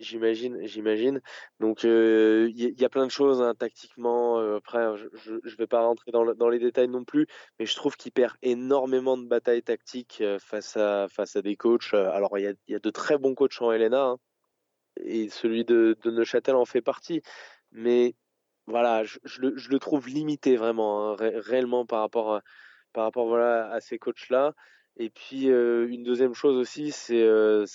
J'imagine, 0.00 0.58
j'imagine. 0.66 1.20
Donc 1.60 1.84
il 1.84 2.50
y, 2.56 2.80
y, 2.80 2.84
a 2.84 2.88
plein 2.88 3.06
de 3.06 3.12
choses 3.12 3.40
hein, 3.40 3.54
tactiquement. 3.54 4.38
après, 4.56 4.96
je 5.14 5.34
ne 5.34 5.56
vais 5.56 5.68
pas 5.68 5.82
rentrer 5.82 6.10
dans, 6.10 6.34
dans, 6.34 6.48
les 6.48 6.58
détails 6.58 6.88
non 6.88 7.04
plus, 7.04 7.28
mais 7.58 7.66
je 7.66 7.76
trouve 7.76 7.96
qu'il 7.96 8.10
perd 8.10 8.34
énormément 8.42 9.16
de 9.16 9.26
batailles 9.26 9.62
tactiques 9.62 10.22
face 10.40 10.76
à 10.76 11.06
face 11.08 11.36
à 11.36 11.42
des 11.42 11.54
coachs. 11.54 11.94
Alors 11.94 12.36
il 12.36 12.42
y 12.42 12.48
a, 12.48 12.54
y 12.66 12.74
a, 12.74 12.80
de 12.80 12.90
très 12.90 13.16
bons 13.16 13.36
coachs 13.36 13.62
en 13.62 13.70
LNA, 13.70 14.02
hein, 14.02 14.18
et 14.96 15.28
celui 15.28 15.64
de, 15.64 15.96
de 16.02 16.10
Neuchâtel 16.10 16.56
en 16.56 16.64
fait 16.64 16.82
partie. 16.82 17.22
Mais 17.70 18.16
voilà, 18.66 19.04
je, 19.04 19.40
le, 19.40 19.78
trouve 19.78 20.08
limité 20.08 20.56
vraiment, 20.56 21.10
hein, 21.10 21.16
ré 21.16 21.32
réellement 21.36 21.84
par 21.86 22.00
rapport 22.00 22.34
à, 22.34 22.42
par 22.92 23.04
rapport 23.04 23.26
voilà 23.26 23.70
à 23.70 23.80
ces 23.80 23.98
coachs 23.98 24.28
là. 24.30 24.54
Et 24.98 25.08
puis 25.08 25.46
une 25.46 26.02
deuxième 26.02 26.34
chose 26.34 26.56
aussi, 26.56 26.92
c'est 26.92 27.26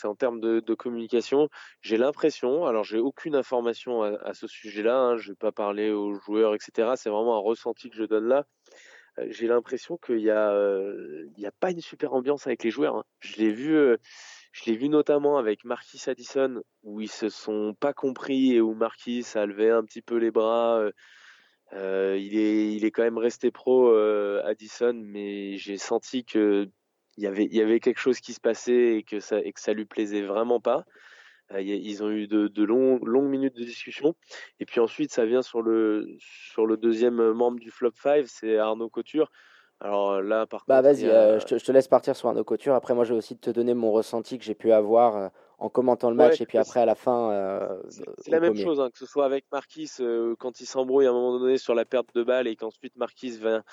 en 0.05 0.15
termes 0.15 0.39
de, 0.39 0.73
communication. 0.75 1.49
J'ai 1.81 1.97
l'impression, 1.97 2.65
alors 2.65 2.83
j'ai 2.83 2.99
aucune 2.99 3.35
information 3.35 4.03
à, 4.03 4.33
ce 4.35 4.47
sujet-là, 4.47 4.97
hein, 4.99 5.17
je 5.17 5.31
vais 5.31 5.35
pas 5.35 5.51
parler 5.51 5.91
aux 5.91 6.13
joueurs, 6.13 6.53
etc. 6.53 6.91
C'est 6.95 7.09
vraiment 7.09 7.35
un 7.35 7.39
ressenti 7.39 7.89
que 7.89 7.95
je 7.95 8.03
donne 8.03 8.27
là. 8.27 8.45
J'ai 9.29 9.47
l'impression 9.47 9.97
qu'il 9.97 10.19
y 10.19 10.29
a, 10.29 10.53
il 11.37 11.45
a 11.45 11.51
pas 11.59 11.71
une 11.71 11.81
super 11.81 12.13
ambiance 12.13 12.45
avec 12.45 12.63
les 12.63 12.69
joueurs. 12.69 12.97
Hein. 12.97 13.03
Je 13.19 13.37
l'ai 13.37 13.51
vu 13.51 13.97
je 14.57 14.71
l'ai 14.71 14.77
vu 14.77 14.89
notamment 14.89 15.37
avec 15.37 15.65
Marquis 15.65 16.01
Addison, 16.09 16.63
où 16.83 16.99
ils 16.99 17.11
se 17.11 17.29
sont 17.29 17.75
pas 17.79 17.93
compris 17.93 18.55
et 18.55 18.61
où 18.61 18.73
Marquis 18.73 19.23
a 19.35 19.45
levé 19.45 19.69
un 19.69 19.83
petit 19.83 20.01
peu 20.01 20.17
les 20.17 20.31
bras. 20.31 20.81
Euh, 21.73 22.17
il, 22.19 22.37
est, 22.37 22.73
il 22.73 22.83
est 22.85 22.91
quand 22.91 23.03
même 23.03 23.19
resté 23.19 23.51
pro, 23.51 23.91
euh, 23.91 24.41
Addison, 24.45 24.93
mais 24.95 25.57
j'ai 25.57 25.77
senti 25.77 26.25
que 26.25 26.69
y 27.17 27.27
avait, 27.27 27.45
il 27.45 27.55
y 27.55 27.61
avait 27.61 27.79
quelque 27.79 27.99
chose 27.99 28.19
qui 28.19 28.33
se 28.33 28.39
passait 28.39 28.97
et 28.97 29.03
que 29.03 29.19
ça, 29.19 29.39
et 29.39 29.53
que 29.53 29.59
ça 29.59 29.73
lui 29.73 29.85
plaisait 29.85 30.23
vraiment 30.23 30.59
pas. 30.59 30.85
Euh, 31.51 31.61
ils 31.61 32.03
ont 32.03 32.09
eu 32.09 32.27
de, 32.27 32.63
longues 32.63 33.29
minutes 33.29 33.55
de 33.55 33.63
discussion. 33.63 34.15
Et 34.59 34.65
puis 34.65 34.79
ensuite, 34.79 35.11
ça 35.11 35.25
vient 35.25 35.43
sur 35.43 35.61
le, 35.61 36.07
sur 36.19 36.65
le 36.65 36.77
deuxième 36.77 37.31
membre 37.33 37.59
du 37.59 37.69
flop 37.69 37.91
5, 37.95 38.25
c'est 38.27 38.57
Arnaud 38.57 38.89
Couture. 38.89 39.31
Alors 39.79 40.21
là, 40.21 40.47
par 40.47 40.63
bah, 40.67 40.81
vas-y, 40.81 41.01
je, 41.01 41.45
te, 41.45 41.57
je, 41.57 41.63
te, 41.63 41.71
laisse 41.71 41.87
partir 41.87 42.15
sur 42.15 42.29
Arnaud 42.29 42.43
Couture. 42.43 42.73
Après, 42.73 42.95
moi, 42.95 43.03
je 43.03 43.13
vais 43.13 43.17
aussi 43.17 43.37
te 43.37 43.51
donner 43.51 43.73
mon 43.73 43.91
ressenti 43.91 44.39
que 44.39 44.43
j'ai 44.43 44.55
pu 44.55 44.71
avoir 44.71 45.31
en 45.59 45.69
commentant 45.69 46.09
le 46.09 46.15
match 46.15 46.39
ouais, 46.39 46.43
et 46.43 46.45
puis 46.45 46.57
après 46.57 46.79
à 46.79 46.85
la 46.85 46.95
fin. 46.95 47.31
Euh, 47.31 47.81
c'est 47.89 48.31
la 48.31 48.39
même 48.39 48.51
premier. 48.51 48.63
chose, 48.63 48.79
hein, 48.79 48.89
que 48.91 48.97
ce 48.97 49.05
soit 49.05 49.25
avec 49.25 49.45
Marquis 49.51 49.89
euh, 49.99 50.35
quand 50.37 50.61
il 50.61 50.65
s'embrouille 50.65 51.07
à 51.07 51.09
un 51.09 51.13
moment 51.13 51.39
donné 51.39 51.57
sur 51.57 51.73
la 51.73 51.85
perte 51.85 52.13
de 52.13 52.23
balle 52.23 52.47
et 52.47 52.55
qu'ensuite 52.55 52.95
Marquis 52.95 53.37
vient, 53.39 53.63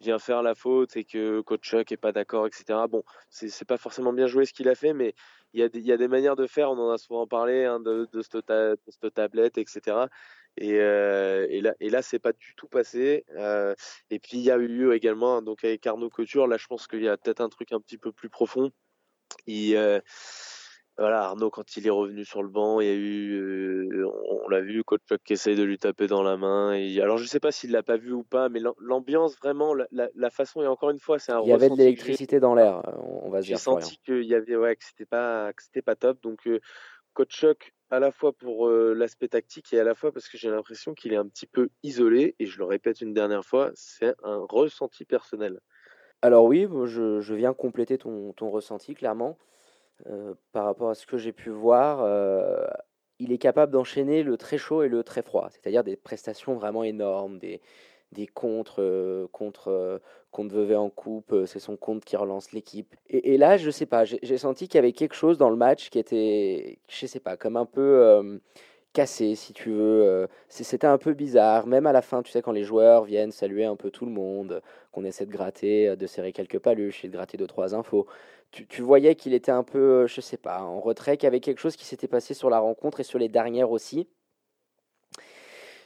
vient 0.00 0.18
faire 0.18 0.42
la 0.42 0.54
faute 0.54 0.96
et 0.96 1.04
que 1.04 1.40
coach 1.40 1.62
Chuck 1.62 1.92
est 1.92 1.96
pas 1.96 2.12
d'accord, 2.12 2.46
etc. 2.46 2.80
Bon, 2.90 3.02
c'est 3.30 3.66
pas 3.66 3.78
forcément 3.78 4.12
bien 4.12 4.26
joué 4.26 4.44
ce 4.44 4.52
qu'il 4.52 4.68
a 4.68 4.74
fait, 4.74 4.92
mais 4.92 5.14
il 5.54 5.60
y, 5.60 5.62
a 5.62 5.68
des, 5.68 5.80
il 5.80 5.86
y 5.86 5.92
a 5.92 5.96
des 5.96 6.08
manières 6.08 6.36
de 6.36 6.46
faire. 6.46 6.70
On 6.70 6.78
en 6.78 6.90
a 6.90 6.98
souvent 6.98 7.26
parlé 7.26 7.64
hein, 7.64 7.80
de, 7.80 8.06
de, 8.12 8.22
cette 8.22 8.44
ta, 8.44 8.72
de, 8.72 8.78
cette 8.88 9.14
tablette, 9.14 9.56
etc. 9.56 9.96
Et, 10.60 10.78
euh, 10.78 11.46
et, 11.48 11.62
là, 11.62 11.74
et 11.80 11.88
là, 11.88 12.02
c'est 12.02 12.18
pas 12.18 12.32
du 12.32 12.54
tout 12.54 12.68
passé. 12.68 13.24
Euh, 13.30 13.74
et 14.10 14.18
puis 14.18 14.36
il 14.36 14.42
y 14.42 14.50
a 14.50 14.58
eu 14.58 14.92
également 14.92 15.40
donc 15.40 15.64
avec 15.64 15.86
Arnaud 15.86 16.10
Couture. 16.10 16.46
Là, 16.46 16.58
je 16.58 16.66
pense 16.66 16.86
qu'il 16.86 17.02
y 17.02 17.08
a 17.08 17.16
peut-être 17.16 17.40
un 17.40 17.48
truc 17.48 17.72
un 17.72 17.80
petit 17.80 17.96
peu 17.96 18.12
plus 18.12 18.28
profond. 18.28 18.70
Il, 19.46 19.74
euh, 19.74 20.00
voilà, 20.98 21.22
Arnaud, 21.22 21.48
quand 21.48 21.78
il 21.78 21.86
est 21.86 21.90
revenu 21.90 22.26
sur 22.26 22.42
le 22.42 22.50
banc, 22.50 22.80
il 22.80 22.86
y 22.88 22.90
a 22.90 22.94
eu, 22.94 24.04
on, 24.04 24.48
l'a 24.50 24.60
vu, 24.60 24.84
coach 24.84 25.00
Chuck 25.08 25.22
qui 25.24 25.32
essaye 25.32 25.56
de 25.56 25.62
lui 25.62 25.78
taper 25.78 26.08
dans 26.08 26.22
la 26.22 26.36
main. 26.36 26.74
Et, 26.74 27.00
alors, 27.00 27.16
je 27.16 27.24
sais 27.24 27.40
pas 27.40 27.52
s'il 27.52 27.70
l'a 27.70 27.82
pas 27.82 27.96
vu 27.96 28.12
ou 28.12 28.22
pas, 28.22 28.50
mais 28.50 28.60
l'ambiance, 28.80 29.38
vraiment, 29.38 29.72
la, 29.72 29.86
la, 29.92 30.10
la, 30.14 30.28
façon, 30.28 30.60
et 30.60 30.66
encore 30.66 30.90
une 30.90 30.98
fois, 30.98 31.18
c'est 31.18 31.32
un 31.32 31.40
Il 31.40 31.48
y 31.48 31.52
avait 31.54 31.70
de 31.70 31.76
l'électricité 31.76 32.38
dans 32.38 32.54
l'air, 32.54 32.82
on 32.98 33.30
va 33.30 33.40
dire. 33.40 33.56
J'ai 33.56 33.62
senti 33.62 33.98
qu'il 34.04 34.24
y 34.24 34.34
avait, 34.34 34.56
ouais, 34.56 34.76
que 34.76 34.84
c'était 34.84 35.06
pas, 35.06 35.54
que 35.54 35.62
c'était 35.62 35.80
pas 35.80 35.96
top. 35.96 36.20
Donc, 36.20 36.46
coach 37.14 37.30
Chuck, 37.30 37.72
à 37.90 37.98
la 37.98 38.12
fois 38.12 38.32
pour 38.32 38.68
euh, 38.68 38.94
l'aspect 38.94 39.28
tactique 39.28 39.72
et 39.72 39.80
à 39.80 39.84
la 39.84 39.94
fois 39.94 40.12
parce 40.12 40.28
que 40.28 40.38
j'ai 40.38 40.50
l'impression 40.50 40.94
qu'il 40.94 41.12
est 41.12 41.16
un 41.16 41.26
petit 41.26 41.46
peu 41.46 41.68
isolé. 41.82 42.36
Et 42.38 42.46
je 42.46 42.58
le 42.58 42.64
répète 42.64 43.00
une 43.00 43.14
dernière 43.14 43.44
fois, 43.44 43.70
c'est 43.74 44.14
un 44.22 44.44
ressenti 44.48 45.04
personnel. 45.04 45.60
Alors 46.22 46.44
oui, 46.44 46.68
je, 46.84 47.34
viens 47.34 47.54
compléter 47.54 47.98
ton, 47.98 48.32
ton 48.32 48.50
ressenti, 48.50 48.94
clairement. 48.94 49.38
Euh, 50.06 50.34
par 50.52 50.64
rapport 50.64 50.90
à 50.90 50.94
ce 50.94 51.06
que 51.06 51.18
j'ai 51.18 51.32
pu 51.32 51.50
voir, 51.50 52.00
euh, 52.02 52.66
il 53.18 53.32
est 53.32 53.38
capable 53.38 53.72
d'enchaîner 53.72 54.22
le 54.22 54.36
très 54.36 54.56
chaud 54.56 54.82
et 54.82 54.88
le 54.88 55.02
très 55.02 55.22
froid, 55.22 55.48
c'est-à-dire 55.50 55.84
des 55.84 55.96
prestations 55.96 56.54
vraiment 56.54 56.84
énormes, 56.84 57.38
des, 57.38 57.60
des 58.12 58.26
contres 58.26 58.80
euh, 58.80 59.26
contre, 59.32 60.00
contre 60.30 60.54
Vevey 60.54 60.76
en 60.76 60.90
coupe, 60.90 61.34
c'est 61.46 61.58
son 61.58 61.76
compte 61.76 62.04
qui 62.04 62.16
relance 62.16 62.52
l'équipe. 62.52 62.94
Et, 63.08 63.34
et, 63.34 63.38
là, 63.38 63.56
je 63.56 63.70
sais 63.70 63.86
pas, 63.86 64.04
j'ai 64.04 64.38
senti 64.38 64.68
qu'il 64.68 64.76
y 64.76 64.78
avait 64.78 64.92
quelque 64.92 65.14
chose 65.14 65.38
dans 65.38 65.50
le 65.50 65.56
match 65.56 65.90
qui 65.90 65.98
était, 65.98 66.78
je 66.88 67.06
sais 67.06 67.20
pas, 67.20 67.36
comme 67.36 67.56
un 67.56 67.66
peu 67.66 68.40
cassé, 68.92 69.34
si 69.36 69.52
tu 69.52 69.70
veux. 69.70 70.28
C'était 70.48 70.86
un 70.86 70.98
peu 70.98 71.14
bizarre, 71.14 71.66
même 71.66 71.86
à 71.86 71.92
la 71.92 72.02
fin, 72.02 72.22
tu 72.22 72.30
sais, 72.32 72.42
quand 72.42 72.52
les 72.52 72.64
joueurs 72.64 73.04
viennent 73.04 73.32
saluer 73.32 73.64
un 73.64 73.76
peu 73.76 73.90
tout 73.90 74.06
le 74.06 74.12
monde, 74.12 74.62
qu'on 74.92 75.04
essaie 75.04 75.26
de 75.26 75.32
gratter, 75.32 75.96
de 75.96 76.06
serrer 76.06 76.32
quelques 76.32 76.58
paluches 76.58 77.04
et 77.04 77.08
de 77.08 77.12
gratter 77.12 77.36
deux, 77.36 77.46
trois 77.46 77.74
infos 77.74 78.06
tu, 78.50 78.66
tu 78.66 78.82
voyais 78.82 79.14
qu'il 79.14 79.34
était 79.34 79.52
un 79.52 79.62
peu, 79.62 80.06
je 80.06 80.20
sais 80.20 80.36
pas, 80.36 80.62
en 80.62 80.80
retrait, 80.80 81.16
qu'il 81.16 81.24
y 81.24 81.28
avait 81.28 81.40
quelque 81.40 81.60
chose 81.60 81.76
qui 81.76 81.84
s'était 81.84 82.08
passé 82.08 82.34
sur 82.34 82.50
la 82.50 82.58
rencontre 82.58 83.00
et 83.00 83.04
sur 83.04 83.18
les 83.18 83.28
dernières 83.28 83.70
aussi. 83.70 84.08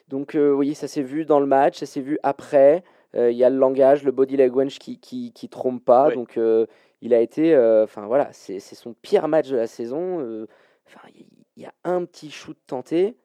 Donc 0.08 0.34
euh, 0.34 0.52
oui, 0.52 0.74
ça 0.74 0.88
s'est 0.88 1.02
vu 1.02 1.24
dans 1.24 1.40
le 1.40 1.46
match, 1.46 1.78
ça 1.78 1.86
s'est 1.86 2.00
vu 2.00 2.18
après. 2.22 2.84
Euh, 3.14 3.30
il 3.30 3.36
y 3.36 3.44
a 3.44 3.50
le 3.50 3.56
langage, 3.56 4.04
le 4.04 4.12
body 4.12 4.36
language 4.36 4.78
qui, 4.78 4.98
qui, 4.98 5.32
qui 5.32 5.48
trompe 5.48 5.84
pas. 5.84 6.10
Donc 6.10 6.36
euh, 6.36 6.66
il 7.00 7.14
a 7.14 7.20
été, 7.20 7.56
enfin 7.82 8.06
voilà, 8.06 8.32
c'est 8.32 8.60
son 8.60 8.94
pire 8.94 9.28
match 9.28 9.48
de 9.48 9.56
la 9.56 9.66
saison. 9.66 10.46
Enfin, 10.86 11.08
il 11.56 11.62
y 11.62 11.66
a 11.66 11.74
un 11.84 12.04
petit 12.04 12.30
shoot 12.30 12.58
tenté, 12.66 13.02
et 13.06 13.16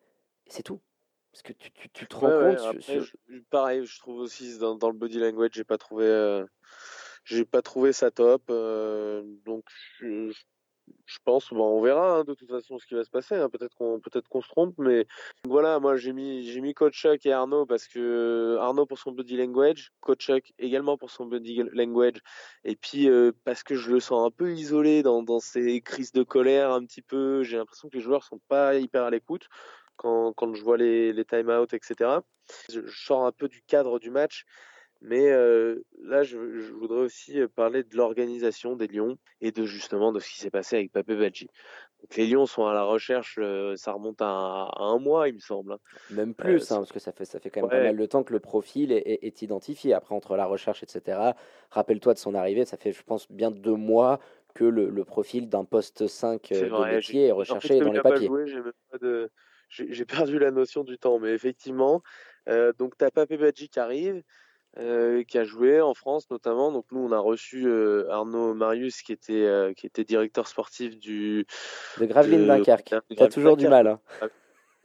c'est 0.48 0.64
tout. 0.64 0.80
Parce 1.32 1.44
que 1.44 1.54
tu, 1.54 1.72
tu, 1.72 1.90
tu 1.90 2.08
te 2.08 2.16
rends 2.16 2.28
ouais, 2.28 2.56
compte. 2.56 2.76
Ouais, 2.76 2.82
sur, 2.82 2.84
sur... 2.84 3.04
Je, 3.04 3.40
pareil, 3.50 3.86
je 3.86 4.00
trouve 4.00 4.20
aussi 4.20 4.58
dans, 4.58 4.76
dans 4.76 4.90
le 4.90 4.98
body 4.98 5.20
language, 5.20 5.52
j'ai 5.54 5.64
pas 5.64 5.78
trouvé 5.78 6.44
j'ai 7.24 7.46
pas 7.46 7.62
trouvé 7.62 7.94
ça 7.94 8.12
top. 8.12 8.44
Euh, 8.50 9.24
donc 9.46 9.66
je, 10.00 10.30
je 10.30 10.42
pense, 11.24 11.52
bon, 11.52 11.78
on 11.78 11.82
verra 11.82 12.18
hein, 12.18 12.24
de 12.24 12.34
toute 12.34 12.50
façon 12.50 12.78
ce 12.80 12.86
qui 12.86 12.94
va 12.94 13.04
se 13.04 13.10
passer. 13.10 13.36
Hein. 13.36 13.50
Peut-être 13.50 13.76
qu'on 13.76 14.00
peut-être 14.00 14.28
se 14.42 14.48
trompe, 14.48 14.76
mais 14.78 15.08
voilà, 15.48 15.80
moi 15.80 15.98
j'ai 15.98 16.14
mis 16.14 16.44
j'ai 16.44 16.62
mis 16.62 16.74
Coach 16.74 16.96
Chuck 16.96 17.26
et 17.26 17.32
Arnaud 17.34 17.66
parce 17.66 17.88
que 17.88 18.58
Arnaud 18.60 18.86
pour 18.86 19.00
son 19.00 19.12
body 19.12 19.38
language, 19.38 19.92
Coach 20.02 20.26
Chuck 20.26 20.54
également 20.60 20.98
pour 20.98 21.12
son 21.12 21.26
body 21.26 21.64
language, 21.74 22.18
et 22.64 22.76
puis 22.76 23.10
euh, 23.10 23.32
parce 23.44 23.64
que 23.64 23.76
je 23.76 23.92
le 23.92 24.00
sens 24.00 24.26
un 24.26 24.32
peu 24.32 24.54
isolé 24.54 25.04
dans 25.04 25.24
dans 25.24 25.40
ses 25.40 25.82
crises 25.82 26.12
de 26.12 26.24
colère 26.24 26.72
un 26.72 26.86
petit 26.86 27.02
peu. 27.02 27.44
J'ai 27.44 27.58
l'impression 27.58 27.90
que 27.90 27.98
les 27.98 28.04
joueurs 28.04 28.24
sont 28.24 28.40
pas 28.48 28.76
hyper 28.76 29.04
à 29.04 29.10
l'écoute. 29.10 29.48
Quand, 29.98 30.32
quand 30.32 30.54
je 30.54 30.64
vois 30.64 30.78
les, 30.78 31.12
les 31.12 31.26
time-out, 31.26 31.74
etc. 31.74 32.22
Je, 32.72 32.80
je 32.86 33.04
sors 33.04 33.26
un 33.26 33.34
peu 33.34 33.50
du 33.50 33.62
cadre 33.64 34.00
du 34.00 34.12
match 34.12 34.46
mais 35.02 35.32
euh, 35.32 35.86
là, 36.04 36.24
je, 36.24 36.60
je, 36.60 36.74
voudrais 36.74 37.00
aussi 37.00 37.40
parler 37.56 37.84
de 37.84 37.96
l'organisation 37.96 38.76
des 38.76 38.88
Lions 38.88 39.18
et 39.40 39.52
de 39.52 39.64
justement 39.64 40.12
de 40.12 40.20
ce 40.20 40.30
qui 40.30 40.40
s'est 40.40 40.50
passé 40.50 40.76
avec 40.76 40.92
Papé 40.92 41.16
Badji. 41.16 41.48
Donc 42.02 42.16
les 42.16 42.28
Lions 42.28 42.46
sont 42.46 42.66
à 42.66 42.74
la 42.74 42.84
recherche, 42.84 43.38
euh, 43.40 43.76
ça 43.76 43.94
remonte 43.94 44.22
à, 44.22 44.26
à, 44.26 44.84
un 44.84 45.00
mois, 45.00 45.28
il 45.30 45.36
me 45.36 45.40
semble. 45.40 45.78
Même 46.12 46.34
plus, 46.34 46.72
euh, 46.72 46.76
hein, 46.76 46.78
parce 46.80 46.92
que 46.92 47.00
ça 47.00 47.12
fait, 47.12 47.26
ça 47.26 47.40
fait 47.40 47.50
quand 47.50 47.62
même 47.62 47.70
ouais. 47.70 47.78
pas 47.78 47.84
mal 47.84 47.98
de 47.98 48.06
temps 48.06 48.24
que 48.24 48.34
le 48.34 48.40
profil 48.40 48.92
est, 48.92 49.04
est, 49.06 49.24
est 49.24 49.42
identifié. 49.42 49.94
Après, 49.94 50.16
entre 50.16 50.36
la 50.36 50.46
recherche, 50.46 50.84
etc., 50.84 51.32
rappelle-toi 51.72 52.14
de 52.14 52.20
son 52.20 52.36
arrivée, 52.36 52.66
ça 52.66 52.78
fait, 52.78 52.92
je 52.92 53.04
pense, 53.04 53.32
bien 53.32 53.52
deux 53.52 53.76
mois 53.76 54.20
que 54.54 54.66
le, 54.66 54.90
le 54.90 55.06
profil 55.06 55.48
d'un 55.48 55.64
poste 55.64 56.08
5 56.08 56.50
de 56.52 56.66
vrai, 56.66 56.96
métier 56.96 57.28
est 57.28 57.32
recherché 57.32 57.76
en 57.76 57.78
fait, 57.80 57.86
dans 57.86 57.92
les 57.92 58.02
papiers. 58.02 58.30
J'ai 59.70 60.06
perdu 60.06 60.40
la 60.40 60.52
notion 60.52 60.84
du 60.84 60.98
temps, 60.98 61.20
mais 61.20 61.32
effectivement, 61.32 62.02
euh, 62.48 62.74
donc 62.78 62.98
tu 62.98 63.06
as 63.06 63.12
Papé 63.12 63.38
Badji 63.38 63.70
qui 63.70 63.80
arrive, 63.80 64.24
euh, 64.78 65.24
qui 65.24 65.40
a 65.40 65.44
joué 65.44 65.82
en 65.82 65.96
France 65.96 66.30
notamment. 66.30 66.72
Donc 66.72 66.86
nous, 66.92 67.00
on 67.00 67.12
a 67.12 67.18
reçu 67.18 67.66
euh, 67.66 68.08
Arnaud 68.12 68.54
Marius, 68.54 69.02
qui 69.02 69.12
était 69.12 69.34
euh, 69.34 69.74
qui 69.74 69.88
était 69.88 70.04
directeur 70.04 70.48
sportif 70.48 70.98
du 70.98 71.48
de 71.98 72.06
Gravelines 72.06 72.46
Dunkerque. 72.46 72.94
Tu 73.10 73.24
as 73.24 73.28
toujours 73.30 73.58
du 73.58 73.68
mal. 73.68 73.88
Hein. 73.88 74.00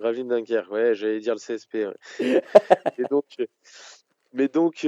Gravelines 0.01 0.29
Dunkerque, 0.29 0.71
ouais, 0.71 0.95
j'allais 0.95 1.21
dire 1.21 1.35
le 1.35 1.39
CSP. 1.39 1.75
Ouais. 1.75 1.95
et 2.99 3.05
donc, 3.11 3.27
mais 4.33 4.49
donc, 4.49 4.87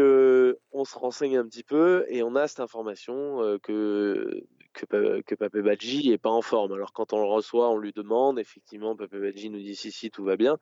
on 0.72 0.84
se 0.84 0.98
renseigne 0.98 1.36
un 1.36 1.46
petit 1.46 1.62
peu 1.62 2.06
et 2.08 2.22
on 2.22 2.34
a 2.34 2.48
cette 2.48 2.60
information 2.60 3.58
que 3.62 4.44
que, 4.72 5.20
que 5.20 5.34
Papé 5.34 5.60
Badji 5.60 6.10
est 6.10 6.18
pas 6.18 6.30
en 6.30 6.42
forme. 6.42 6.72
Alors 6.72 6.94
quand 6.94 7.12
on 7.12 7.18
le 7.18 7.28
reçoit, 7.28 7.68
on 7.68 7.76
lui 7.76 7.92
demande. 7.92 8.38
Effectivement, 8.38 8.96
Papé 8.96 9.18
Badji 9.18 9.50
nous 9.50 9.58
dit 9.58 9.76
si 9.76 9.92
si 9.92 10.10
tout 10.10 10.24
va 10.24 10.36
bien. 10.36 10.56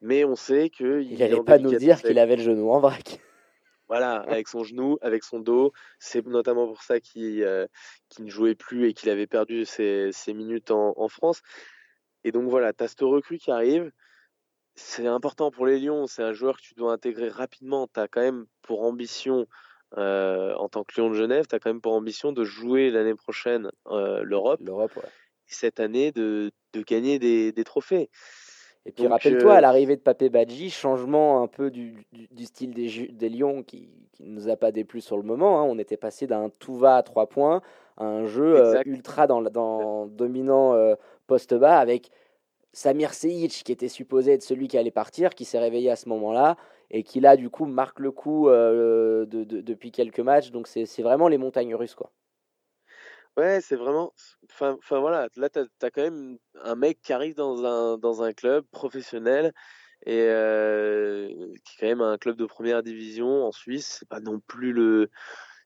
mais 0.00 0.24
on 0.24 0.34
sait 0.34 0.70
que 0.70 1.02
il 1.02 1.18
n'allait 1.18 1.40
pas 1.44 1.58
nous 1.58 1.76
dire 1.76 2.02
qu'il 2.02 2.18
avait 2.18 2.36
le 2.36 2.42
genou 2.42 2.72
en 2.72 2.80
vrac. 2.80 3.20
Voilà, 3.90 4.18
avec 4.28 4.46
son 4.46 4.62
genou, 4.62 4.98
avec 5.02 5.24
son 5.24 5.40
dos. 5.40 5.72
C'est 5.98 6.24
notamment 6.24 6.68
pour 6.68 6.80
ça 6.80 7.00
qu'il 7.00 7.42
euh, 7.42 7.66
ne 8.20 8.30
jouait 8.30 8.54
plus 8.54 8.88
et 8.88 8.94
qu'il 8.94 9.10
avait 9.10 9.26
perdu 9.26 9.64
ses, 9.64 10.12
minutes 10.28 10.70
en, 10.70 11.08
France. 11.08 11.42
Et 12.22 12.30
donc 12.30 12.48
voilà, 12.48 12.72
tu 12.72 12.84
as 12.84 12.86
ce 12.86 13.02
recrue 13.02 13.38
qui 13.38 13.50
arrive. 13.50 13.90
C'est 14.76 15.08
important 15.08 15.50
pour 15.50 15.66
les 15.66 15.80
Lions. 15.80 16.06
C'est 16.06 16.22
un 16.22 16.32
joueur 16.32 16.58
que 16.58 16.62
tu 16.62 16.74
dois 16.74 16.92
intégrer 16.92 17.30
rapidement. 17.30 17.88
Tu 17.92 17.98
as 17.98 18.06
quand 18.06 18.20
même 18.20 18.46
pour 18.62 18.84
ambition, 18.84 19.48
euh, 19.98 20.54
en 20.54 20.68
tant 20.68 20.84
que 20.84 21.00
Lion 21.00 21.10
de 21.10 21.14
Genève, 21.14 21.48
tu 21.48 21.56
as 21.56 21.58
quand 21.58 21.70
même 21.70 21.80
pour 21.80 21.94
ambition 21.94 22.30
de 22.30 22.44
jouer 22.44 22.90
l'année 22.90 23.16
prochaine 23.16 23.72
euh, 23.88 24.22
l'Europe. 24.22 24.60
L'Europe, 24.62 24.94
ouais. 24.94 25.10
cette 25.46 25.80
année, 25.80 26.12
de, 26.12 26.52
de 26.74 26.82
gagner 26.82 27.18
des, 27.18 27.50
des 27.50 27.64
trophées. 27.64 28.08
Et 28.86 28.92
puis 28.92 29.06
rappelle-toi, 29.06 29.54
à 29.54 29.58
euh, 29.58 29.60
l'arrivée 29.60 29.96
de 29.96 30.00
Papé 30.00 30.30
Badji, 30.30 30.70
changement 30.70 31.42
un 31.42 31.46
peu 31.46 31.70
du, 31.70 32.06
du, 32.12 32.44
style 32.44 32.72
des, 32.72 33.08
des 33.08 33.28
Lions 33.28 33.62
qui 33.62 33.90
ne 34.20 34.30
nous 34.30 34.48
a 34.48 34.56
pas 34.56 34.72
déplu 34.72 35.00
sur 35.00 35.16
le 35.16 35.22
moment. 35.22 35.60
Hein. 35.60 35.64
On 35.64 35.78
était 35.78 35.98
passé 35.98 36.26
d'un 36.26 36.50
tout 36.58 36.74
va 36.74 36.96
à 36.96 37.02
trois 37.02 37.26
points 37.26 37.60
à 37.98 38.04
un 38.04 38.24
jeu 38.24 38.56
euh, 38.56 38.82
ultra 38.86 39.26
dans, 39.26 39.42
dans 39.42 40.06
dominant 40.06 40.72
euh, 40.72 40.94
poste 41.26 41.54
bas 41.54 41.78
avec 41.78 42.10
Samir 42.72 43.12
Seyic 43.12 43.62
qui 43.64 43.72
était 43.72 43.88
supposé 43.88 44.32
être 44.32 44.42
celui 44.42 44.68
qui 44.68 44.78
allait 44.78 44.90
partir, 44.90 45.34
qui 45.34 45.44
s'est 45.44 45.58
réveillé 45.58 45.90
à 45.90 45.96
ce 45.96 46.08
moment-là 46.08 46.56
et 46.90 47.02
qui 47.02 47.20
là 47.20 47.36
du 47.36 47.50
coup 47.50 47.66
marque 47.66 48.00
le 48.00 48.10
coup 48.10 48.48
de, 48.48 49.26
depuis 49.26 49.92
quelques 49.92 50.20
matchs. 50.20 50.50
Donc 50.50 50.66
c'est 50.66 51.02
vraiment 51.02 51.28
les 51.28 51.38
montagnes 51.38 51.74
russes 51.74 51.94
quoi. 51.94 52.10
Ouais, 53.40 53.62
c'est 53.62 53.76
vraiment. 53.76 54.12
Enfin, 54.52 54.76
voilà, 55.00 55.28
là, 55.36 55.48
tu 55.48 55.60
as, 55.60 55.90
quand 55.90 56.02
même 56.02 56.36
un 56.62 56.74
mec 56.74 57.00
qui 57.00 57.14
arrive 57.14 57.34
dans 57.34 57.64
un, 57.64 57.96
dans 57.96 58.22
un 58.22 58.34
club 58.34 58.66
professionnel 58.70 59.54
et 60.04 60.26
euh, 60.28 61.28
qui 61.64 61.76
est 61.76 61.80
quand 61.80 61.86
même 61.86 62.02
un 62.02 62.18
club 62.18 62.36
de 62.36 62.44
première 62.44 62.82
division 62.82 63.46
en 63.46 63.50
Suisse. 63.52 63.96
C'est 64.00 64.08
pas 64.08 64.20
non 64.20 64.40
plus 64.40 64.72
le. 64.74 65.08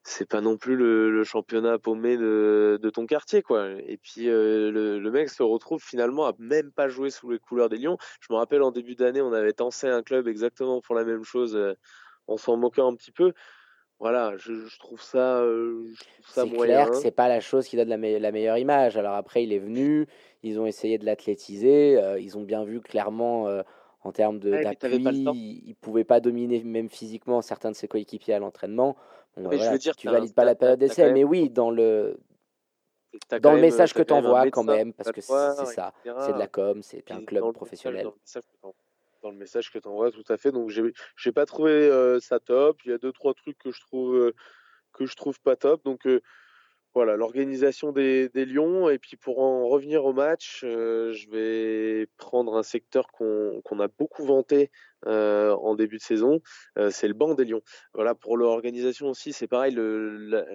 C'est 0.05 0.29
pas 0.29 0.41
non 0.41 0.57
plus 0.57 0.77
le, 0.77 1.25
championnat 1.25 1.79
paumé 1.79 2.17
de, 2.17 2.79
de, 2.81 2.91
ton 2.91 3.07
quartier, 3.07 3.43
quoi. 3.43 3.71
Et 3.89 3.97
puis 3.97 4.29
euh, 4.29 4.71
le, 4.71 5.01
le, 5.01 5.11
mec 5.11 5.31
se 5.31 5.43
retrouve 5.43 5.83
finalement 5.83 6.27
à 6.27 6.35
même 6.39 6.71
pas 6.73 6.89
jouer 6.89 7.11
sous 7.11 7.31
les 7.31 7.39
couleurs 7.41 7.71
des 7.71 7.79
Lions. 7.79 7.99
Je 8.21 8.33
me 8.33 8.37
rappelle 8.39 8.63
en 8.63 8.71
début 8.71 8.95
d'année, 8.95 9.23
on 9.23 9.33
avait 9.33 9.55
tensé 9.55 9.89
un 9.89 10.03
club 10.03 10.29
exactement 10.29 10.81
pour 10.81 10.95
la 10.95 11.05
même 11.05 11.25
chose, 11.25 11.57
euh, 11.57 11.75
en 12.29 12.37
s'en 12.37 12.57
moquant 12.57 12.93
un 12.93 12.95
petit 12.97 13.13
peu 13.13 13.33
voilà, 14.05 14.37
je, 14.37 14.79
trouve 14.81 15.01
ça, 15.01 15.39
euh, 15.39 15.91
C'est 16.29 16.47
clair 16.51 16.91
que 16.91 16.97
c'est 16.97 17.11
pas 17.11 17.27
la 17.27 17.41
chose 17.41 17.67
qui 17.67 17.75
donne 17.79 17.89
la, 17.89 17.97
la, 17.97 18.33
meilleure 18.33 18.59
image. 18.59 18.99
Alors 18.99 19.15
après, 19.15 19.45
il 19.45 19.51
est 19.51 19.59
venu, 19.59 20.07
ils 20.43 20.61
ont 20.61 20.67
essayé 20.67 20.99
de 20.99 21.07
l'athlétiser, 21.07 21.97
euh, 21.97 22.21
ils 22.21 22.37
ont 22.37 22.43
bien 22.43 22.65
vu 22.65 22.83
clairement 22.83 23.49
euh, 23.49 23.63
en 24.03 24.13
termes 24.13 24.41
de 24.41 24.63
d'appui, 24.63 25.63
il, 25.65 25.75
pouvait 25.77 26.05
pas 26.05 26.21
dominer 26.21 26.63
même 26.65 26.91
physiquement 26.91 27.41
certains 27.41 27.71
de 27.71 27.77
ses 27.77 27.89
coéquipiers 27.89 28.35
à 28.35 28.39
l'entraînement. 28.39 28.95
Bon, 29.39 29.51
je 29.51 29.71
veux 29.71 29.79
dire, 29.79 29.97
tu 29.97 30.09
valides 30.09 30.35
pas 30.35 30.45
la 30.45 30.55
période 30.55 30.81
d'essai, 30.81 31.11
mais 31.11 31.25
oui, 31.25 31.49
dans 31.49 31.71
le 31.71 32.19
dans 33.41 33.55
le 33.55 33.61
message 33.63 33.95
que 33.95 34.03
tu 34.03 34.13
envoies 34.13 34.51
quand 34.51 34.65
même, 34.65 34.93
parce 34.93 35.13
que 35.13 35.23
c'est 35.23 35.33
ça, 35.65 35.95
c'est 36.05 36.35
de 36.35 36.39
la 36.39 36.47
com, 36.47 36.83
c'est 36.83 37.11
un 37.11 37.25
club 37.25 37.55
professionnel 37.55 38.11
dans 39.25 39.31
le 39.31 39.37
message 39.37 39.73
que 39.73 39.79
tu 39.79 39.89
envoies, 39.89 40.13
tout 40.13 40.25
à 40.29 40.37
fait. 40.37 40.53
Donc, 40.53 40.69
j'ai 40.69 40.83
n'ai 40.83 41.33
pas 41.33 41.47
trouvé 41.47 41.73
euh, 41.73 42.21
ça 42.21 42.39
top. 42.39 42.81
Il 42.85 42.91
y 42.93 42.95
a 42.95 42.99
deux, 42.99 43.13
trois 43.13 43.35
trucs 43.35 43.59
que 43.59 43.73
je 43.73 43.81
trouve, 43.81 44.15
euh, 44.15 44.35
que 44.93 45.07
je 45.07 45.17
trouve 45.17 45.41
pas 45.41 45.57
top. 45.57 45.83
Donc, 45.85 46.07
euh, 46.07 46.21
voilà, 46.95 47.17
l'organisation 47.17 47.91
des, 47.91 48.29
des, 48.29 48.45
Lions. 48.45 48.91
Et 48.91 48.99
puis, 48.99 49.17
pour 49.17 49.41
en 49.41 49.67
revenir 49.67 50.05
au 50.05 50.13
match, 50.13 50.61
je 50.63 51.31
vais 51.31 52.07
prendre 52.19 52.55
un 52.55 52.63
secteur 52.63 53.09
qu'on 53.11 53.81
a 53.81 53.89
beaucoup 53.89 54.25
vanté 54.25 54.71
en 55.05 55.75
début 55.75 55.97
de 55.97 56.03
saison. 56.03 56.41
c'est 56.91 57.09
le 57.09 57.15
banc 57.15 57.35
des 57.35 57.47
Lions. 57.47 57.63
Voilà, 57.95 58.15
pour 58.15 58.37
l'organisation 58.37 59.09
aussi, 59.09 59.33
c'est 59.33 59.49
pareil. 59.49 59.75
Le, 59.75 60.55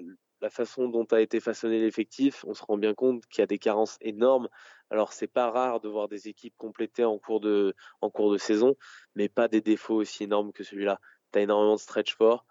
façon 0.50 0.88
dont 0.88 1.06
a 1.12 1.20
été 1.20 1.40
façonné 1.42 1.80
l'effectif, 1.80 2.46
on 2.48 2.54
se 2.54 2.64
rend 2.64 2.78
bien 2.78 2.94
compte 2.94 3.26
qu'il 3.28 3.42
y 3.42 3.44
a 3.44 3.48
des 3.48 3.60
carences 3.60 3.98
énormes. 4.00 4.48
Alors 4.90 5.12
c'est 5.12 5.28
pas 5.28 5.52
rare 5.52 5.82
de 5.82 5.90
voir 5.90 6.08
des 6.08 6.30
équipes 6.30 6.54
complétées 6.58 7.04
en 7.04 7.20
cours 7.20 7.42
de 7.42 7.76
en 8.02 8.10
cours 8.10 8.32
de 8.32 8.38
saison, 8.38 8.76
mais 9.16 9.28
pas 9.28 9.50
des 9.50 9.62
défauts 9.62 9.96
aussi 9.96 10.24
énormes 10.24 10.54
que 10.54 10.64
celui-là. 10.64 11.02
Tu 11.34 11.40
as 11.40 11.42
énormément 11.42 11.76
de 11.76 11.80
stretch 11.82 12.16
fort, 12.16 12.46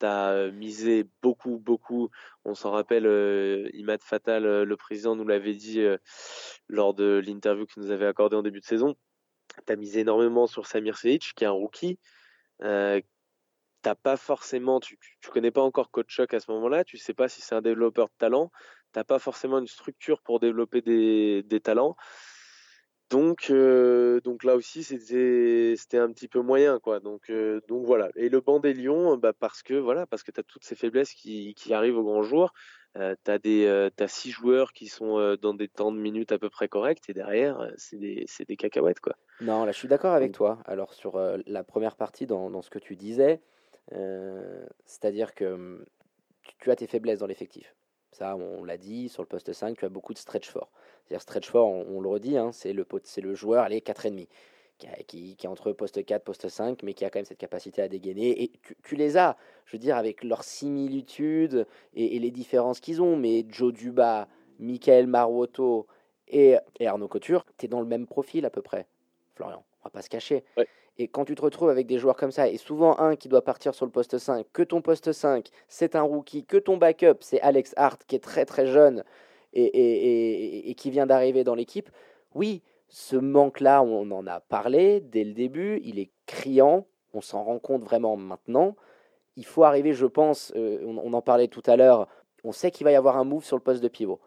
tu 0.00 0.06
as 0.06 0.30
euh, 0.30 0.52
misé 0.52 1.06
beaucoup 1.22 1.58
beaucoup, 1.58 2.08
on 2.44 2.54
s'en 2.54 2.70
rappelle 2.70 3.06
euh, 3.06 3.68
Imad 3.74 4.02
Fatal 4.02 4.46
euh, 4.46 4.64
le 4.64 4.76
président 4.76 5.14
nous 5.14 5.26
l'avait 5.26 5.54
dit 5.54 5.84
lors 6.68 6.94
de 6.94 7.22
l'interview 7.24 7.66
qu'il 7.66 7.82
nous 7.82 7.90
avait 7.90 8.06
accordé 8.06 8.36
en 8.36 8.42
début 8.42 8.60
de 8.60 8.64
saison. 8.64 8.96
Tu 9.66 9.72
as 9.72 9.76
misé 9.76 10.00
énormément 10.00 10.46
sur 10.46 10.66
Samir 10.66 10.96
Seic 10.96 11.34
qui 11.36 11.44
est 11.44 11.46
un 11.46 11.50
rookie 11.50 11.98
t'as 13.84 13.94
pas 13.94 14.16
forcément, 14.16 14.80
tu, 14.80 14.98
tu 15.20 15.30
connais 15.30 15.50
pas 15.50 15.60
encore 15.60 15.90
Coach 15.90 16.06
Shock 16.08 16.32
à 16.32 16.40
ce 16.40 16.50
moment-là, 16.52 16.84
tu 16.84 16.96
sais 16.96 17.12
pas 17.12 17.28
si 17.28 17.42
c'est 17.42 17.54
un 17.54 17.60
développeur 17.60 18.06
de 18.06 18.14
talent, 18.16 18.50
t'as 18.92 19.04
pas 19.04 19.18
forcément 19.18 19.58
une 19.58 19.66
structure 19.66 20.22
pour 20.22 20.40
développer 20.40 20.80
des, 20.80 21.42
des 21.42 21.60
talents. 21.60 21.94
Donc, 23.10 23.48
euh, 23.50 24.22
donc 24.22 24.42
là 24.42 24.56
aussi, 24.56 24.82
c'était, 24.82 25.98
un 25.98 26.10
petit 26.10 26.28
peu 26.28 26.40
moyen, 26.40 26.80
quoi. 26.80 26.98
Donc, 26.98 27.28
euh, 27.28 27.60
donc 27.68 27.84
voilà. 27.84 28.08
Et 28.16 28.30
le 28.30 28.40
banc 28.40 28.58
des 28.58 28.72
Lions, 28.72 29.18
bah 29.18 29.34
parce 29.38 29.62
que 29.62 29.74
voilà, 29.74 30.06
parce 30.06 30.22
que 30.22 30.30
t'as 30.30 30.42
toutes 30.42 30.64
ces 30.64 30.74
faiblesses 30.74 31.12
qui, 31.12 31.54
qui 31.54 31.74
arrivent 31.74 31.98
au 31.98 32.04
grand 32.04 32.22
jour. 32.22 32.54
Euh, 32.96 33.14
t'as 33.22 33.38
des, 33.38 33.66
euh, 33.66 33.90
t'as 33.94 34.08
six 34.08 34.30
joueurs 34.30 34.72
qui 34.72 34.86
sont 34.86 35.36
dans 35.42 35.52
des 35.52 35.68
temps 35.68 35.92
de 35.92 35.98
minutes 35.98 36.32
à 36.32 36.38
peu 36.38 36.48
près 36.48 36.68
corrects, 36.68 37.02
et 37.10 37.12
derrière, 37.12 37.70
c'est 37.76 37.98
des, 37.98 38.24
des 38.48 38.56
cacahuètes, 38.56 39.00
quoi. 39.00 39.14
Non, 39.42 39.66
là, 39.66 39.72
je 39.72 39.78
suis 39.78 39.88
d'accord 39.88 40.14
avec 40.14 40.32
toi. 40.32 40.58
Alors 40.64 40.94
sur 40.94 41.20
la 41.46 41.64
première 41.64 41.96
partie, 41.96 42.24
dans, 42.24 42.48
dans 42.50 42.62
ce 42.62 42.70
que 42.70 42.78
tu 42.78 42.96
disais, 42.96 43.42
c'est-à-dire 43.90 45.34
que 45.34 45.44
hum, 45.44 45.84
tu, 46.58 46.70
as 46.70 46.76
tes 46.76 46.86
faiblesses 46.86 47.18
dans 47.18 47.26
l'effectif. 47.26 47.74
Ça, 48.12 48.36
on 48.36 48.64
l'a 48.64 48.76
dit, 48.76 49.08
sur 49.08 49.22
le 49.22 49.26
poste 49.26 49.52
5, 49.52 49.76
tu 49.76 49.84
as 49.84 49.88
beaucoup 49.88 50.12
de 50.12 50.18
stretch 50.18 50.48
fort. 50.48 50.70
C'est-à-dire 51.04 51.22
stretch 51.22 51.50
fort, 51.50 51.68
on, 51.68 52.00
le 52.00 52.08
redit, 52.08 52.38
hein, 52.38 52.52
c'est 52.52 52.72
le, 52.72 52.86
le 53.16 53.34
joueur, 53.34 53.64
allez, 53.64 53.80
4,5. 53.80 54.28
Qui, 54.78 54.88
qui, 55.06 55.36
qui, 55.36 55.46
est 55.46 55.48
entre 55.48 55.72
poste 55.72 56.04
4, 56.04 56.24
poste 56.24 56.48
5, 56.48 56.82
mais 56.82 56.94
qui 56.94 57.04
a 57.04 57.10
quand 57.10 57.18
même 57.18 57.24
cette 57.24 57.38
capacité 57.38 57.82
à 57.82 57.88
dégainer. 57.88 58.42
Et 58.42 58.52
tu, 58.82 58.96
les 58.96 59.16
as, 59.16 59.36
je 59.66 59.72
veux 59.76 59.80
dire, 59.80 59.96
avec 59.96 60.24
leurs 60.24 60.44
similitudes 60.44 61.66
et, 61.94 62.18
les 62.18 62.30
différences 62.30 62.80
qu'ils 62.80 63.00
ont. 63.02 63.16
Mais 63.16 63.44
Joe 63.48 63.72
Duba, 63.72 64.28
Michael 64.58 65.06
Maruoto 65.06 65.86
et, 66.28 66.56
et 66.80 66.86
Arnaud 66.86 67.08
Couture, 67.08 67.44
tu 67.56 67.66
es 67.66 67.68
dans 67.68 67.80
le 67.80 67.86
même 67.86 68.06
profil 68.06 68.44
à 68.46 68.50
peu 68.50 68.62
près, 68.62 68.86
Florian. 69.34 69.64
On 69.84 69.88
va 69.88 69.90
pas 69.90 70.02
se 70.02 70.08
cacher. 70.08 70.44
Et 70.96 71.08
quand 71.08 71.24
tu 71.24 71.34
te 71.34 71.42
retrouves 71.42 71.70
avec 71.70 71.86
des 71.86 71.98
joueurs 71.98 72.16
comme 72.16 72.30
ça, 72.30 72.48
et 72.48 72.56
souvent 72.56 72.98
un 72.98 73.16
qui 73.16 73.28
doit 73.28 73.42
partir 73.42 73.74
sur 73.74 73.84
le 73.84 73.90
poste 73.90 74.16
5, 74.16 74.46
que 74.52 74.62
ton 74.62 74.80
poste 74.80 75.12
5, 75.12 75.48
c'est 75.68 75.96
un 75.96 76.02
rookie, 76.02 76.44
que 76.44 76.56
ton 76.56 76.76
backup, 76.76 77.18
c'est 77.20 77.40
Alex 77.40 77.74
Hart, 77.76 78.04
qui 78.06 78.16
est 78.16 78.20
très 78.20 78.44
très 78.44 78.66
jeune 78.66 79.04
et, 79.52 79.64
et, 79.64 80.70
et, 80.70 80.74
qui 80.74 80.90
vient 80.90 81.06
d'arriver 81.06 81.44
dans 81.44 81.54
l'équipe, 81.54 81.90
oui, 82.34 82.62
ce 82.88 83.16
manque-là, 83.16 83.82
on 83.82 84.10
en 84.12 84.26
a 84.26 84.40
parlé 84.40 85.00
dès 85.00 85.24
le 85.24 85.32
début, 85.32 85.80
il 85.84 85.98
est 85.98 86.10
criant, 86.26 86.86
on 87.12 87.20
s'en 87.20 87.42
rend 87.42 87.58
compte 87.58 87.82
vraiment 87.82 88.16
maintenant. 88.16 88.76
Il 89.36 89.44
faut 89.44 89.64
arriver, 89.64 89.92
je 89.92 90.06
pense, 90.06 90.52
euh, 90.54 90.80
on, 90.84 91.12
en 91.12 91.22
parlait 91.22 91.48
tout 91.48 91.62
à 91.66 91.76
l'heure, 91.76 92.08
on 92.44 92.52
sait 92.52 92.70
qu'il 92.70 92.84
va 92.84 92.92
y 92.92 92.96
avoir 92.96 93.16
un 93.16 93.24
move 93.24 93.44
sur 93.44 93.56
le 93.56 93.62
poste 93.62 93.82
de 93.82 93.88
pivot 93.88 94.20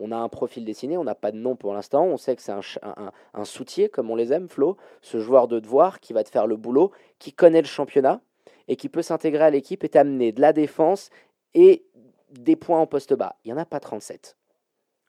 on 0.00 0.10
a 0.12 0.16
un 0.16 0.28
profil 0.28 0.64
dessiné, 0.64 0.96
on 0.96 1.04
n'a 1.04 1.14
pas 1.14 1.30
de 1.30 1.36
nom 1.36 1.56
pour 1.56 1.74
l'instant, 1.74 2.04
on 2.04 2.16
sait 2.16 2.34
que 2.34 2.42
c'est 2.42 2.52
un, 2.52 3.44
soutier, 3.44 3.88
comme 3.88 4.10
on 4.10 4.16
les 4.16 4.32
aime, 4.32 4.48
Flo, 4.48 4.76
ce 5.02 5.20
joueur 5.20 5.46
de 5.46 5.60
devoir 5.60 6.00
qui 6.00 6.12
va 6.12 6.24
te 6.24 6.30
faire 6.30 6.46
le 6.46 6.56
boulot, 6.56 6.90
qui 7.18 7.32
connaît 7.32 7.60
le 7.60 7.66
championnat 7.66 8.20
et 8.66 8.76
qui 8.76 8.88
peut 8.88 9.02
s'intégrer 9.02 9.44
à 9.44 9.50
l'équipe 9.50 9.84
et 9.84 9.88
t'amener 9.88 10.32
de 10.32 10.40
la 10.40 10.52
défense 10.52 11.10
et 11.54 11.84
des 12.30 12.56
points 12.56 12.80
en 12.80 12.86
poste 12.86 13.14
bas. 13.14 13.36
Il 13.44 13.48
n'y 13.48 13.58
en 13.58 13.60
a 13.60 13.66
pas 13.66 13.80
37, 13.80 14.36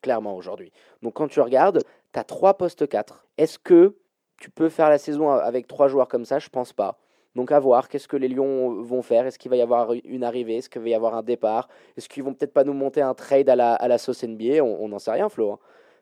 clairement 0.02 0.36
aujourd'hui. 0.36 0.72
Donc 1.02 1.14
quand 1.14 1.28
tu 1.28 1.40
regardes, 1.40 1.84
tu 2.14 2.20
as 2.20 2.24
3 2.24 2.56
postes 2.56 2.88
4. 2.88 3.26
Est-ce 3.38 3.58
que 3.60 3.96
tu 4.38 4.50
peux 4.50 4.70
faire 4.70 4.90
la 4.90 4.98
saison 4.98 5.30
avec 5.30 5.68
trois 5.68 5.88
joueurs 5.88 6.08
comme 6.08 6.26
ça? 6.26 6.40
Je 6.40 6.50
pense 6.50 6.74
pas. 6.74 6.98
Donc 7.36 7.52
à 7.52 7.60
voir, 7.60 7.88
qu'est-ce 7.88 8.08
que 8.08 8.18
les 8.18 8.28
Lions 8.28 8.82
vont 8.82 9.02
faire 9.02 9.26
Est-ce 9.26 9.40
qu'il 9.40 9.50
va 9.50 9.56
y 9.56 9.62
avoir 9.62 9.94
une 10.04 10.24
arrivée? 10.24 10.58
Est-ce 10.58 10.70
qu'il 10.70 10.82
va 10.82 10.90
y 10.90 10.94
avoir 10.94 11.16
un 11.16 11.24
départ? 11.24 11.70
Est-ce 11.96 12.10
qu'ils 12.10 12.24
vont 12.24 12.34
peut-être 12.34 12.54
pas 12.54 12.64
nous 12.64 12.74
monter 12.74 13.02
un 13.02 13.14
trade 13.14 13.50
à 13.50 13.56
la, 13.56 13.74
à 13.74 13.88
la 13.88 13.98
sauce 13.98 14.24
NBA 14.24 14.62
On 14.62 14.90
n'en 14.90 15.00
sait 15.00 15.12
rien, 15.12 15.30
Flo. 15.30 15.54
Hein. 15.54 15.60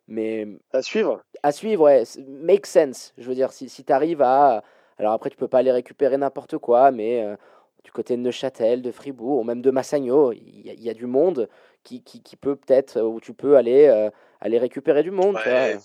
Mais 0.08 0.48
à 0.74 0.82
suivre. 0.82 1.22
À 1.44 1.52
suivre, 1.52 1.84
ouais. 1.84 2.04
Make 2.28 2.66
sense. 2.66 3.14
Je 3.18 3.28
veux 3.30 3.36
dire, 3.36 3.52
si, 3.52 3.70
si 3.70 3.84
tu 3.84 3.94
arrives 3.94 4.24
à... 4.24 4.64
Alors 4.98 5.14
après, 5.14 5.30
tu 5.30 5.38
peux 5.38 5.48
pas 5.48 5.60
aller 5.60 5.72
récupérer 5.72 6.18
n'importe 6.18 6.58
quoi, 6.58 6.92
mais 6.92 7.24
euh, 7.24 7.36
du 7.84 7.92
côté 7.92 8.18
de 8.18 8.22
Neuchâtel, 8.22 8.82
de 8.82 8.92
Fribourg, 8.92 9.40
ou 9.40 9.44
même 9.44 9.62
de 9.62 9.70
Massagno, 9.72 10.34
il 10.34 10.62
y, 10.66 10.90
a 10.90 10.94
du 10.94 11.06
monde 11.06 11.48
qui, 11.84 12.04
qui, 12.04 12.22
qui 12.22 12.36
peut 12.36 12.56
peut-être, 12.56 13.00
où 13.02 13.20
tu 13.20 13.34
peux 13.34 13.56
aller... 13.56 13.86
Euh, 13.88 14.10
aller 14.42 14.58
récupérer 14.58 15.04
du 15.04 15.12
monde. 15.12 15.36
Ouais, 15.46 15.78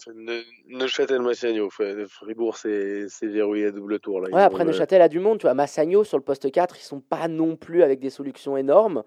Neuchâtel, 0.68 1.22
Massagno, 1.22 1.68
Fribourg, 1.70 2.56
c'est 2.56 3.08
verrouillé 3.22 3.66
à 3.66 3.70
double 3.70 3.98
tour. 4.00 4.20
Là. 4.20 4.30
Ouais, 4.30 4.42
après 4.42 4.64
Neuchâtel 4.64 5.02
a 5.02 5.08
du 5.08 5.18
monde, 5.18 5.38
tu 5.38 5.46
vois. 5.46 5.54
Massagno, 5.54 6.04
sur 6.04 6.18
le 6.18 6.24
poste 6.24 6.50
4, 6.50 6.76
ils 6.78 6.82
sont 6.82 7.00
pas 7.00 7.28
non 7.28 7.56
plus 7.56 7.82
avec 7.82 8.00
des 8.00 8.10
solutions 8.10 8.56
énormes. 8.56 9.02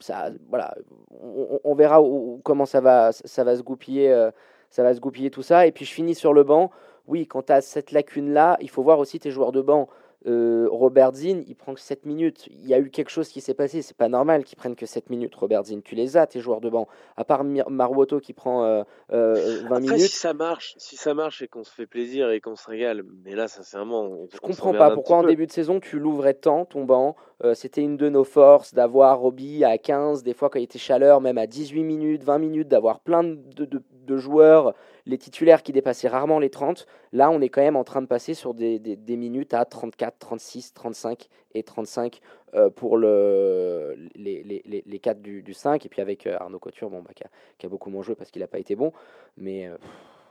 Ça, 0.00 0.30
voilà, 0.50 0.74
on, 1.10 1.74
verra 1.74 2.02
où, 2.02 2.40
comment 2.44 2.66
ça 2.66 2.80
va, 2.80 3.12
ça 3.12 3.44
va 3.44 3.56
se 3.56 3.62
goupiller 3.62 4.12
euh, 4.12 4.30
ça 4.70 4.82
va 4.82 4.94
se 4.94 5.00
goupiller 5.00 5.30
tout 5.30 5.42
ça. 5.42 5.66
Et 5.66 5.72
puis 5.72 5.84
je 5.84 5.92
finis 5.92 6.14
sur 6.14 6.32
le 6.32 6.44
banc. 6.44 6.70
Oui, 7.06 7.26
quand 7.26 7.42
tu 7.44 7.52
as 7.52 7.60
cette 7.60 7.92
lacune-là, 7.92 8.56
il 8.60 8.68
faut 8.68 8.82
voir 8.82 8.98
aussi 8.98 9.18
tes 9.18 9.30
joueurs 9.30 9.52
de 9.52 9.60
banc. 9.60 9.88
Euh, 10.26 10.66
Robert 10.70 11.14
Zinn, 11.14 11.44
il 11.46 11.54
prend 11.54 11.74
que 11.74 11.80
7 11.80 12.04
minutes. 12.04 12.48
Il 12.50 12.66
y 12.66 12.74
a 12.74 12.78
eu 12.78 12.90
quelque 12.90 13.10
chose 13.10 13.28
qui 13.28 13.40
s'est 13.40 13.54
passé. 13.54 13.82
C'est 13.82 13.96
pas 13.96 14.08
normal 14.08 14.44
qu'il 14.44 14.58
prenne 14.58 14.74
que 14.74 14.86
7 14.86 15.10
minutes, 15.10 15.34
Robert 15.34 15.64
Zinn. 15.64 15.82
Tu 15.82 15.94
les 15.94 16.16
as, 16.16 16.26
tes 16.26 16.40
joueurs 16.40 16.60
de 16.60 16.68
banc. 16.68 16.88
À 17.16 17.24
part 17.24 17.44
Maruoto 17.44 18.20
qui 18.20 18.32
prend 18.32 18.62
20 18.62 18.84
Après, 19.10 19.80
minutes. 19.80 19.98
Si 19.98 20.16
ça 20.16 20.34
marche, 20.34 20.74
si 20.78 20.96
ça 20.96 21.14
marche 21.14 21.42
et 21.42 21.48
qu'on 21.48 21.64
se 21.64 21.72
fait 21.72 21.86
plaisir 21.86 22.30
et 22.30 22.40
qu'on 22.40 22.56
se 22.56 22.68
régale, 22.68 23.04
mais 23.24 23.34
là, 23.34 23.46
sincèrement, 23.48 24.02
on, 24.02 24.28
je 24.32 24.38
comprends 24.38 24.72
pas 24.72 24.90
pourquoi 24.90 25.18
en 25.18 25.22
début 25.22 25.46
de 25.46 25.52
saison 25.52 25.80
tu 25.80 25.98
l'ouvrais 25.98 26.34
tant 26.34 26.64
ton 26.64 26.84
banc. 26.84 27.16
C'était 27.54 27.82
une 27.82 27.96
de 27.96 28.08
nos 28.08 28.24
forces 28.24 28.74
d'avoir 28.74 29.20
Roby 29.20 29.64
à 29.64 29.78
15, 29.78 30.22
des 30.22 30.34
fois 30.34 30.50
quand 30.50 30.58
il 30.58 30.64
était 30.64 30.78
chaleur, 30.78 31.20
même 31.20 31.38
à 31.38 31.46
18 31.46 31.84
minutes, 31.84 32.24
20 32.24 32.38
minutes, 32.38 32.68
d'avoir 32.68 33.00
plein 33.00 33.22
de, 33.22 33.36
de, 33.54 33.64
de 33.64 33.82
joueurs 34.14 34.74
les 35.06 35.18
titulaires 35.18 35.62
qui 35.62 35.72
dépassaient 35.72 36.08
rarement 36.08 36.38
les 36.38 36.50
30, 36.50 36.86
là 37.12 37.30
on 37.30 37.40
est 37.40 37.48
quand 37.48 37.62
même 37.62 37.76
en 37.76 37.84
train 37.84 38.02
de 38.02 38.06
passer 38.06 38.34
sur 38.34 38.54
des, 38.54 38.98
minutes 39.08 39.54
à 39.54 39.64
34, 39.64 40.18
36, 40.18 40.74
35 40.74 41.28
et 41.54 41.62
35 41.62 42.20
euh, 42.54 42.70
pour 42.70 42.96
le, 42.96 43.96
les, 44.14 44.42
les, 44.42 44.82
les 44.86 44.98
4 44.98 45.20
du, 45.20 45.42
du, 45.42 45.52
5. 45.52 45.84
Et 45.84 45.88
puis 45.88 46.00
avec 46.00 46.26
euh, 46.26 46.36
Arnaud 46.38 46.58
Couture, 46.58 46.88
bon, 46.88 47.02
bah, 47.02 47.10
qui, 47.14 47.24
a, 47.24 47.30
qui, 47.58 47.66
a, 47.66 47.68
beaucoup 47.68 47.90
moins 47.90 48.02
joué 48.02 48.14
parce 48.14 48.30
qu'il 48.30 48.40
n'a 48.40 48.48
pas 48.48 48.58
été 48.58 48.76
bon. 48.76 48.92
Mais 49.36 49.66
euh, 49.66 49.76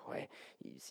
ouais, 0.09 0.27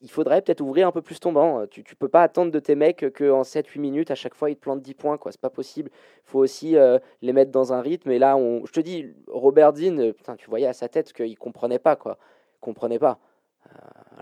il 0.03 0.11
faudrait 0.11 0.43
peut-être 0.43 0.61
ouvrir 0.61 0.87
un 0.87 0.93
peu 0.93 1.03
plus 1.03 1.19
ton 1.19 1.33
banc. 1.33 1.67
Tu 1.67 1.81
ne 1.81 1.95
peux 1.99 2.09
pas 2.09 2.23
attendre 2.23 2.53
de 2.53 2.59
tes 2.61 2.75
mecs 2.75 3.07
qu'en 3.13 3.43
7-8 3.43 3.81
minutes, 3.81 4.11
à 4.11 4.15
chaque 4.15 4.35
fois, 4.35 4.51
ils 4.51 4.57
te 4.57 4.61
plantent 4.61 4.83
10 4.83 4.95
points. 4.95 5.19
Ce 5.25 5.29
n'est 5.29 5.33
pas 5.41 5.51
possible. 5.51 5.91
Il 5.93 6.31
faut 6.31 6.39
aussi 6.39 6.77
les 7.23 7.33
mettre 7.33 7.51
dans 7.51 7.73
un 7.73 7.81
rythme. 7.81 8.11
Et 8.11 8.19
là, 8.19 8.37
on, 8.37 8.65
je 8.65 8.73
te 8.73 8.81
dis, 8.81 9.13
Robert 9.27 9.73
Dean, 9.73 10.13
putain, 10.13 10.37
tu 10.37 10.49
voyais 10.49 10.67
à 10.67 10.73
sa 10.73 10.89
tête 10.89 11.13
qu'il 11.13 11.31
ne 11.31 11.37
comprenait 11.37 11.81
pas. 11.81 11.97
Quoi. 11.97 12.19
Comprenait 12.65 12.99
pas. 12.99 13.19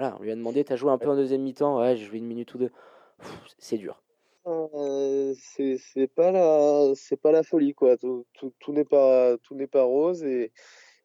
Euh, 0.01 0.11
on 0.19 0.23
lui 0.25 0.33
a 0.33 0.35
demandé, 0.35 0.65
t'as 0.65 0.75
joué 0.75 0.91
un 0.91 0.99
peu 0.99 1.09
en 1.09 1.15
deuxième 1.15 1.43
mi-temps? 1.43 1.79
Ouais, 1.79 1.97
j'ai 1.97 2.07
joué 2.07 2.19
une 2.19 2.27
minute 2.27 2.53
ou 2.55 2.59
deux. 2.59 2.73
C'est 3.59 3.79
dur. 3.79 4.03
Euh, 4.47 5.33
c'est 5.37 6.09
pas 6.09 6.33
la 6.33 7.43
folie 7.45 7.73
quoi 7.73 7.97
tout, 7.97 8.27
n'est 8.71 8.85
pas 8.85 9.37
rose 9.85 10.25
et, 10.25 10.51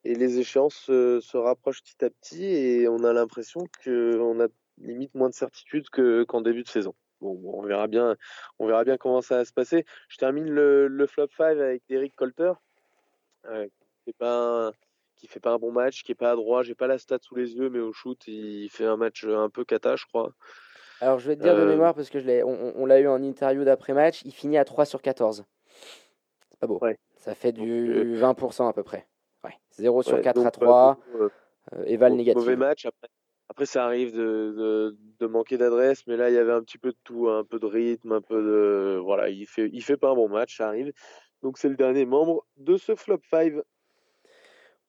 les 0.03 0.39
échéances 0.39 0.85
se, 0.85 1.37
rapprochent 1.37 1.83
petit 1.83 2.03
à 2.03 2.09
petit 2.09 2.45
et 2.45 2.87
on 2.87 3.03
a 3.03 3.13
l'impression 3.13 3.67
que 3.83 4.19
on 4.19 4.39
a 4.39 4.47
limite 4.79 5.13
moins 5.13 5.29
de 5.29 5.35
certitude 5.35 5.89
que 5.91 6.23
qu'en 6.23 6.41
début 6.41 6.63
de 6.63 6.69
saison 6.69 6.95
bon, 7.21 7.39
on 7.43 7.61
verra 7.61 7.87
bien 7.87 8.15
on 8.57 8.67
verra 8.67 8.83
bien 8.83 8.97
comment 8.97 9.21
ça 9.21 9.37
va 9.37 9.45
se 9.45 9.53
passer 9.53 9.85
je 10.07 10.17
termine 10.17 10.49
le, 10.49 10.87
le 10.87 11.07
flop 11.07 11.27
5 11.37 11.43
avec 11.59 11.83
Eric 11.89 12.15
Colter 12.15 12.53
euh, 13.45 13.67
c'est 14.05 14.15
pas 14.15 14.69
un, 14.69 14.71
qui 15.17 15.27
fait 15.27 15.39
pas 15.39 15.51
un 15.51 15.57
bon 15.57 15.71
match, 15.71 16.03
qui 16.03 16.11
est 16.11 16.15
pas 16.15 16.31
à 16.31 16.35
droit. 16.35 16.63
J'ai 16.63 16.75
pas 16.75 16.87
la 16.87 16.97
stat 16.97 17.17
sous 17.21 17.35
les 17.35 17.55
yeux, 17.55 17.69
mais 17.69 17.79
au 17.79 17.91
shoot, 17.91 18.19
il 18.27 18.69
fait 18.69 18.85
un 18.85 18.97
match 18.97 19.25
un 19.25 19.49
peu 19.49 19.65
cata, 19.65 19.95
je 19.95 20.05
crois. 20.05 20.31
Alors, 21.01 21.19
je 21.19 21.27
vais 21.27 21.35
te 21.35 21.43
dire 21.43 21.55
de 21.55 21.61
euh, 21.61 21.69
mémoire, 21.69 21.93
parce 21.93 22.09
que 22.09 22.19
je 22.19 22.43
on, 22.43 22.73
on 22.75 22.85
l'a 22.85 22.99
eu 22.99 23.07
en 23.07 23.21
interview 23.21 23.63
d'après-match, 23.63 24.21
il 24.25 24.33
finit 24.33 24.57
à 24.57 24.65
3 24.65 24.85
sur 24.85 25.01
14. 25.01 25.45
C'est 26.49 26.59
pas 26.59 26.67
beau. 26.67 26.79
Ça 27.17 27.35
fait 27.35 27.51
du 27.51 28.15
20% 28.15 28.63
euh, 28.63 28.69
à 28.69 28.73
peu 28.73 28.83
près. 28.83 29.07
Ouais. 29.43 29.53
0 29.71 30.01
sur 30.01 30.21
4 30.21 30.45
à 30.45 30.51
3. 30.51 30.99
Euh, 31.73 31.83
éval 31.85 32.13
négatif. 32.13 32.41
Mauvais 32.41 32.55
match. 32.55 32.85
Après, 32.85 33.07
après 33.49 33.65
ça 33.65 33.85
arrive 33.85 34.15
de, 34.15 34.55
de, 34.57 34.97
de 35.19 35.27
manquer 35.27 35.57
d'adresse, 35.57 36.07
mais 36.07 36.17
là, 36.17 36.29
il 36.29 36.35
y 36.35 36.39
avait 36.39 36.53
un 36.53 36.61
petit 36.61 36.77
peu 36.77 36.91
de 36.91 36.97
tout, 37.03 37.27
un 37.29 37.43
peu 37.43 37.59
de 37.59 37.65
rythme, 37.65 38.13
un 38.13 38.21
peu 38.21 38.41
de. 38.41 38.99
Voilà, 39.03 39.29
il 39.29 39.45
fait, 39.45 39.69
il 39.71 39.81
fait 39.81 39.97
pas 39.97 40.09
un 40.09 40.15
bon 40.15 40.29
match, 40.29 40.57
ça 40.57 40.67
arrive. 40.67 40.93
Donc, 41.43 41.57
c'est 41.57 41.69
le 41.69 41.75
dernier 41.75 42.05
membre 42.05 42.45
de 42.57 42.77
ce 42.77 42.95
flop 42.95 43.19
5 43.29 43.53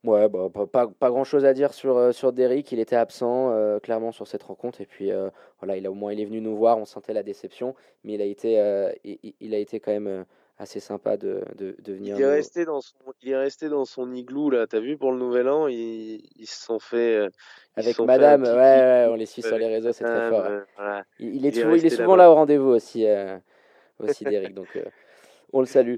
Ouais, 0.05 0.29
bah, 0.29 0.49
pas, 0.73 0.87
pas, 0.87 1.11
grand 1.11 1.25
chose 1.25 1.45
à 1.45 1.53
dire 1.53 1.75
sur, 1.75 1.97
euh, 1.97 2.13
sur 2.13 2.33
Derrick. 2.33 2.71
Il 2.71 2.79
était 2.79 2.97
absent 2.97 3.51
euh, 3.51 3.81
clairement 3.81 4.13
sur 4.13 4.29
cette 4.29 4.45
rencontre. 4.45 4.81
Et 4.81 4.87
puis 4.87 5.11
euh, 5.11 5.29
voilà, 5.61 5.77
il 5.77 5.87
a, 5.87 5.91
au 5.91 5.95
moins 5.95 6.13
il 6.13 6.21
est 6.21 6.25
venu 6.25 6.41
nous 6.41 6.57
voir. 6.57 6.79
On 6.79 6.85
sentait 6.85 7.13
la 7.13 7.25
déception. 7.25 7.75
Mais 8.05 8.15
il 8.15 8.23
a 8.23 8.25
été, 8.25 8.93
il, 9.05 9.35
il, 9.41 9.55
a 9.55 9.59
été 9.59 9.81
quand 9.81 9.91
même 9.91 10.25
assez 10.57 10.79
sympa 10.79 11.17
de, 11.17 11.43
de, 11.57 11.75
de 11.83 11.93
venir. 11.93 12.17
Il 12.17 12.23
est, 12.23 12.27
resté 12.27 12.65
dans 12.65 12.81
son, 12.81 12.95
il 13.23 13.31
est 13.31 13.37
resté 13.37 13.69
dans 13.69 13.85
son 13.85 14.13
igloo 14.13 14.51
là. 14.51 14.69
T'as 14.69 14.79
vu 14.79 14.97
pour 14.97 15.11
le 15.11 15.19
nouvel 15.19 15.49
an 15.49 15.67
Ils, 15.67 16.23
ils 16.37 16.47
se 16.47 16.65
sont 16.65 16.79
fait. 16.79 17.29
Avec 17.75 17.99
Madame, 17.99 18.43
ouais, 18.43 18.51
ouais, 18.51 19.07
on 19.11 19.15
les 19.15 19.27
suit 19.27 19.43
sur 19.43 19.59
les 19.59 19.67
réseaux, 19.67 19.93
c'est 19.93 20.05
très 20.05 20.31
fort. 20.31 20.47
Il, 21.19 21.45
est, 21.45 21.57
il 21.57 21.87
est 21.87 21.91
souvent 21.91 22.15
là, 22.15 22.31
au 22.31 22.35
rendez-vous 22.35 22.71
aussi, 22.71 23.05
aussi 23.99 24.25
Derrick. 24.25 24.55
donc 24.55 24.69
on 25.53 25.61
le 25.61 25.67
salue. 25.67 25.97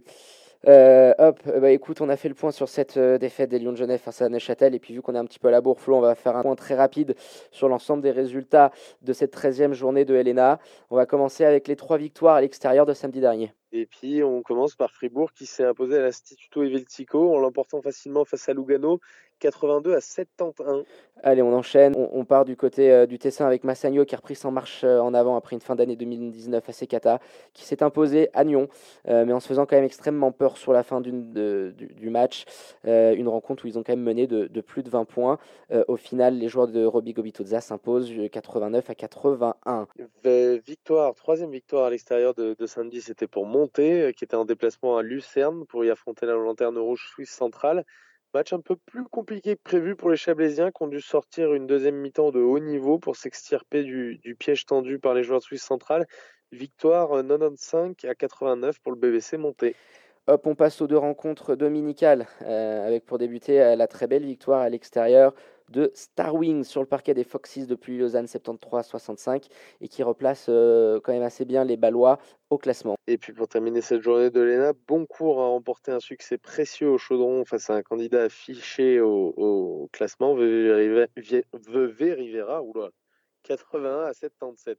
Euh, 0.68 1.14
hop, 1.18 1.40
euh, 1.46 1.58
bah 1.60 1.70
écoute, 1.70 2.00
on 2.02 2.08
a 2.10 2.16
fait 2.16 2.28
le 2.28 2.34
point 2.34 2.50
sur 2.50 2.68
cette 2.68 2.98
euh, 2.98 3.16
défaite 3.16 3.48
des 3.48 3.58
Lions 3.58 3.72
de 3.72 3.76
Genève 3.76 4.00
face 4.00 4.20
à 4.20 4.28
Neuchâtel. 4.28 4.74
Et 4.74 4.78
puis, 4.78 4.92
vu 4.92 5.00
qu'on 5.00 5.14
est 5.14 5.18
un 5.18 5.24
petit 5.24 5.38
peu 5.38 5.48
à 5.48 5.50
la 5.50 5.60
bourre, 5.60 5.80
Flo, 5.80 5.96
on 5.96 6.00
va 6.00 6.14
faire 6.14 6.36
un 6.36 6.42
point 6.42 6.54
très 6.54 6.74
rapide 6.74 7.14
sur 7.50 7.68
l'ensemble 7.68 8.02
des 8.02 8.10
résultats 8.10 8.70
de 9.02 9.12
cette 9.12 9.34
13e 9.34 9.72
journée 9.72 10.04
de 10.04 10.14
Helena. 10.14 10.58
On 10.90 10.96
va 10.96 11.06
commencer 11.06 11.44
avec 11.44 11.66
les 11.66 11.76
trois 11.76 11.96
victoires 11.96 12.36
à 12.36 12.40
l'extérieur 12.42 12.84
de 12.84 12.92
samedi 12.92 13.20
dernier. 13.20 13.54
Et 13.72 13.86
puis, 13.86 14.22
on 14.22 14.42
commence 14.42 14.74
par 14.74 14.90
Fribourg 14.90 15.32
qui 15.32 15.46
s'est 15.46 15.64
imposé 15.64 15.96
à 15.96 16.02
l'Instituto 16.02 16.62
Eveltico 16.62 17.34
en 17.34 17.38
l'emportant 17.38 17.80
facilement 17.80 18.24
face 18.24 18.48
à 18.48 18.52
Lugano 18.52 19.00
82 19.40 19.94
à 19.94 20.00
71. 20.00 20.84
Allez, 21.22 21.42
on 21.42 21.52
enchaîne. 21.52 21.94
On, 21.96 22.24
part 22.24 22.44
du 22.44 22.56
côté 22.56 22.90
euh, 22.90 23.06
du 23.06 23.18
Tessin 23.18 23.46
avec 23.46 23.64
Massagno 23.64 24.04
qui 24.04 24.14
a 24.14 24.18
repris 24.18 24.36
son 24.36 24.50
marche 24.50 24.84
euh, 24.84 25.00
en 25.00 25.12
avant 25.12 25.36
après 25.36 25.54
une 25.54 25.60
fin 25.60 25.74
d'année 25.74 25.96
2019 25.96 26.66
assez 26.68 26.86
cata, 26.86 27.20
qui 27.52 27.64
s'est 27.64 27.82
imposé 27.82 28.30
à 28.32 28.44
Nyon, 28.44 28.68
euh, 29.08 29.24
mais 29.26 29.32
en 29.32 29.40
se 29.40 29.48
faisant 29.48 29.66
quand 29.66 29.76
même 29.76 29.84
extrêmement 29.84 30.32
peur 30.32 30.56
sur 30.56 30.72
la 30.72 30.82
fin 30.82 31.00
du, 31.00 31.12
du, 31.12 32.10
match. 32.10 32.44
une 32.84 33.28
rencontre 33.28 33.64
où 33.64 33.68
ils 33.68 33.78
ont 33.78 33.82
quand 33.82 33.92
même 33.92 34.02
mené 34.02 34.26
de, 34.26 34.60
plus 34.60 34.82
de 34.82 34.90
20 34.90 35.04
points. 35.04 35.38
au 35.88 35.96
final, 35.96 36.36
les 36.36 36.48
joueurs 36.48 36.68
de 36.68 36.84
Roby 36.84 37.12
Gobitoza 37.12 37.60
s'imposent 37.60 38.12
89 38.30 38.90
à 38.90 38.94
81. 38.94 39.86
Victoire, 40.24 41.14
troisième 41.14 41.50
victoire 41.50 41.86
à 41.86 41.90
l'extérieur 41.90 42.34
de, 42.34 42.54
de 42.58 42.66
samedi, 42.66 43.00
c'était 43.00 43.26
pour 43.26 43.46
Monté, 43.60 44.14
qui 44.16 44.24
était 44.24 44.36
en 44.36 44.46
déplacement 44.46 44.96
à 44.96 45.02
Lucerne 45.02 45.66
pour 45.66 45.84
y 45.84 45.90
affronter 45.90 46.24
la 46.24 46.32
lanterne 46.32 46.78
rouge 46.78 47.06
suisse 47.12 47.30
centrale. 47.30 47.84
Match 48.32 48.54
un 48.54 48.60
peu 48.60 48.76
plus 48.76 49.04
compliqué 49.04 49.56
que 49.56 49.62
prévu 49.62 49.96
pour 49.96 50.08
les 50.08 50.16
Chablaisiens 50.16 50.70
qui 50.70 50.82
ont 50.82 50.86
dû 50.86 51.02
sortir 51.02 51.52
une 51.52 51.66
deuxième 51.66 51.96
mi-temps 51.96 52.30
de 52.30 52.40
haut 52.40 52.58
niveau 52.58 52.98
pour 52.98 53.16
s'extirper 53.16 53.82
du, 53.82 54.18
piège 54.38 54.64
tendu 54.64 54.98
par 54.98 55.12
les 55.12 55.24
joueurs 55.24 55.40
de 55.40 55.44
Suisse 55.44 55.62
centrale. 55.62 56.06
Victoire 56.52 57.10
95 57.10 57.96
à 58.04 58.14
89 58.14 58.78
pour 58.80 58.92
le 58.92 58.98
BBC 58.98 59.36
monté. 59.36 59.76
Hop, 60.26 60.46
on 60.46 60.54
passe 60.54 60.80
aux 60.80 60.86
deux 60.86 60.96
rencontres 60.96 61.54
dominicales, 61.54 62.28
euh, 62.42 62.86
avec 62.86 63.04
pour 63.04 63.18
débuter 63.18 63.60
euh, 63.60 63.76
la 63.76 63.86
très 63.86 64.06
belle 64.06 64.24
victoire 64.24 64.60
à 64.60 64.70
l'extérieur 64.70 65.34
de 65.70 65.90
Star 65.94 66.34
Wings 66.34 66.64
sur 66.64 66.80
le 66.80 66.86
parquet 66.86 67.14
des 67.14 67.24
Foxes 67.24 67.66
depuis 67.66 67.96
Lausanne 67.98 68.26
73-65 68.26 69.48
et 69.80 69.88
qui 69.88 70.02
replace 70.02 70.46
euh, 70.48 71.00
quand 71.00 71.12
même 71.12 71.22
assez 71.22 71.44
bien 71.44 71.64
les 71.64 71.76
Ballois 71.76 72.18
au 72.50 72.58
classement. 72.58 72.96
Et 73.06 73.18
puis 73.18 73.32
pour 73.32 73.48
terminer 73.48 73.80
cette 73.80 74.02
journée 74.02 74.30
de 74.30 74.40
l'ENA, 74.40 74.72
Boncourt 74.86 75.40
a 75.40 75.46
remporté 75.46 75.92
un 75.92 76.00
succès 76.00 76.38
précieux 76.38 76.90
au 76.90 76.98
chaudron 76.98 77.44
face 77.44 77.70
à 77.70 77.74
un 77.74 77.82
candidat 77.82 78.24
affiché 78.24 79.00
au, 79.00 79.88
classement, 79.92 80.34
Vevey 80.34 82.12
Rivera, 82.12 82.62
oula, 82.62 82.90
81 83.44 84.04
à 84.04 84.12
77 84.12 84.78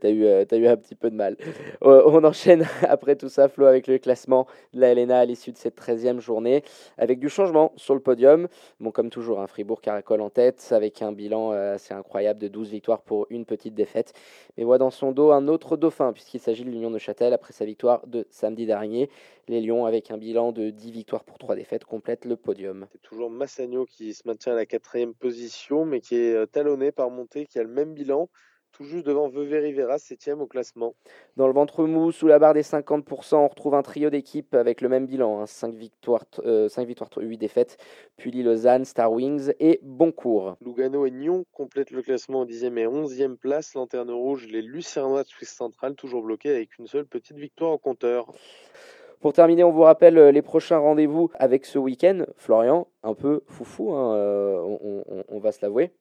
t'as 0.00 0.10
eu, 0.10 0.24
euh, 0.24 0.44
eu 0.52 0.66
un 0.66 0.76
petit 0.76 0.94
peu 0.94 1.10
de 1.10 1.16
mal. 1.16 1.36
Euh, 1.82 2.02
on 2.06 2.24
enchaîne 2.24 2.66
après 2.88 3.16
tout 3.16 3.28
ça, 3.28 3.48
Flo, 3.48 3.66
avec 3.66 3.86
le 3.86 3.98
classement 3.98 4.46
de 4.72 4.80
la 4.80 4.94
LNA 4.94 5.18
à 5.18 5.24
l'issue 5.24 5.52
de 5.52 5.56
cette 5.56 5.78
13e 5.78 6.20
journée, 6.20 6.62
avec 6.98 7.18
du 7.18 7.28
changement 7.28 7.72
sur 7.76 7.94
le 7.94 8.00
podium. 8.00 8.48
Bon, 8.80 8.90
comme 8.90 9.10
toujours, 9.10 9.40
un 9.40 9.46
Fribourg 9.46 9.80
caracole 9.80 10.20
en 10.20 10.30
tête, 10.30 10.68
avec 10.70 11.02
un 11.02 11.12
bilan 11.12 11.52
euh, 11.52 11.74
assez 11.74 11.94
incroyable 11.94 12.40
de 12.40 12.48
12 12.48 12.70
victoires 12.70 13.02
pour 13.02 13.26
une 13.30 13.44
petite 13.44 13.74
défaite. 13.74 14.12
Mais 14.56 14.64
voit 14.64 14.78
dans 14.78 14.90
son 14.90 15.12
dos 15.12 15.32
un 15.32 15.48
autre 15.48 15.76
dauphin, 15.76 16.12
puisqu'il 16.12 16.40
s'agit 16.40 16.64
de 16.64 16.70
l'Union 16.70 16.90
de 16.90 16.98
Châtel 16.98 17.32
après 17.32 17.52
sa 17.52 17.64
victoire 17.64 18.06
de 18.06 18.26
samedi 18.30 18.66
dernier. 18.66 19.10
Les 19.48 19.60
Lions, 19.60 19.84
avec 19.84 20.10
un 20.10 20.16
bilan 20.16 20.52
de 20.52 20.70
10 20.70 20.90
victoires 20.90 21.24
pour 21.24 21.36
3 21.36 21.56
défaites, 21.56 21.84
complètent 21.84 22.24
le 22.24 22.36
podium. 22.36 22.86
C'est 22.92 23.02
toujours 23.02 23.30
Massagno 23.30 23.84
qui 23.84 24.14
se 24.14 24.26
maintient 24.26 24.52
à 24.52 24.56
la 24.56 24.64
quatrième 24.64 25.12
position, 25.12 25.84
mais 25.84 26.00
qui 26.00 26.16
est 26.16 26.46
talonné 26.46 26.92
par 26.92 27.10
Monté, 27.10 27.44
qui 27.44 27.58
a 27.58 27.62
le 27.62 27.68
même 27.68 27.92
bilan 27.92 28.30
tout 28.74 28.84
juste 28.84 29.06
devant 29.06 29.28
Vevey 29.28 29.60
Rivera, 29.60 29.98
7 29.98 30.30
au 30.40 30.46
classement. 30.46 30.94
Dans 31.36 31.46
le 31.46 31.52
ventre 31.52 31.84
mou, 31.84 32.10
sous 32.10 32.26
la 32.26 32.40
barre 32.40 32.54
des 32.54 32.62
50%, 32.62 33.36
on 33.36 33.48
retrouve 33.48 33.74
un 33.74 33.82
trio 33.82 34.10
d'équipes 34.10 34.54
avec 34.54 34.80
le 34.80 34.88
même 34.88 35.06
bilan 35.06 35.46
5, 35.46 35.68
hein. 35.68 35.70
victoires, 35.76 36.24
5 36.34 36.44
euh, 36.44 36.68
victoires, 36.84 37.10
8 37.16 37.38
défaites. 37.38 37.78
Puis 38.16 38.32
Lausanne, 38.42 38.84
Star 38.84 39.12
Wings 39.12 39.52
et 39.60 39.78
Boncourt. 39.82 40.56
Lugano 40.60 41.06
et 41.06 41.12
Nyon 41.12 41.44
complètent 41.52 41.92
le 41.92 42.02
classement 42.02 42.40
en 42.40 42.46
10e 42.46 42.76
et 42.76 42.86
11e 42.86 43.36
place. 43.36 43.74
Lanterne 43.74 44.10
rouge, 44.10 44.48
les 44.48 44.62
Lucernois 44.62 45.22
de 45.22 45.28
Suisse 45.28 45.54
centrale, 45.54 45.94
toujours 45.94 46.22
bloqués 46.22 46.50
avec 46.50 46.76
une 46.78 46.88
seule 46.88 47.06
petite 47.06 47.38
victoire 47.38 47.70
au 47.70 47.78
compteur. 47.78 48.32
Pour 49.20 49.32
terminer, 49.32 49.62
on 49.62 49.70
vous 49.70 49.82
rappelle 49.82 50.18
euh, 50.18 50.32
les 50.32 50.42
prochains 50.42 50.78
rendez-vous 50.78 51.30
avec 51.34 51.64
ce 51.64 51.78
week-end. 51.78 52.26
Florian, 52.36 52.88
un 53.04 53.14
peu 53.14 53.42
foufou, 53.46 53.92
hein, 53.92 54.16
euh, 54.16 54.58
on, 54.60 55.24
on 55.28 55.38
va 55.38 55.52
se 55.52 55.60
l'avouer. 55.62 55.92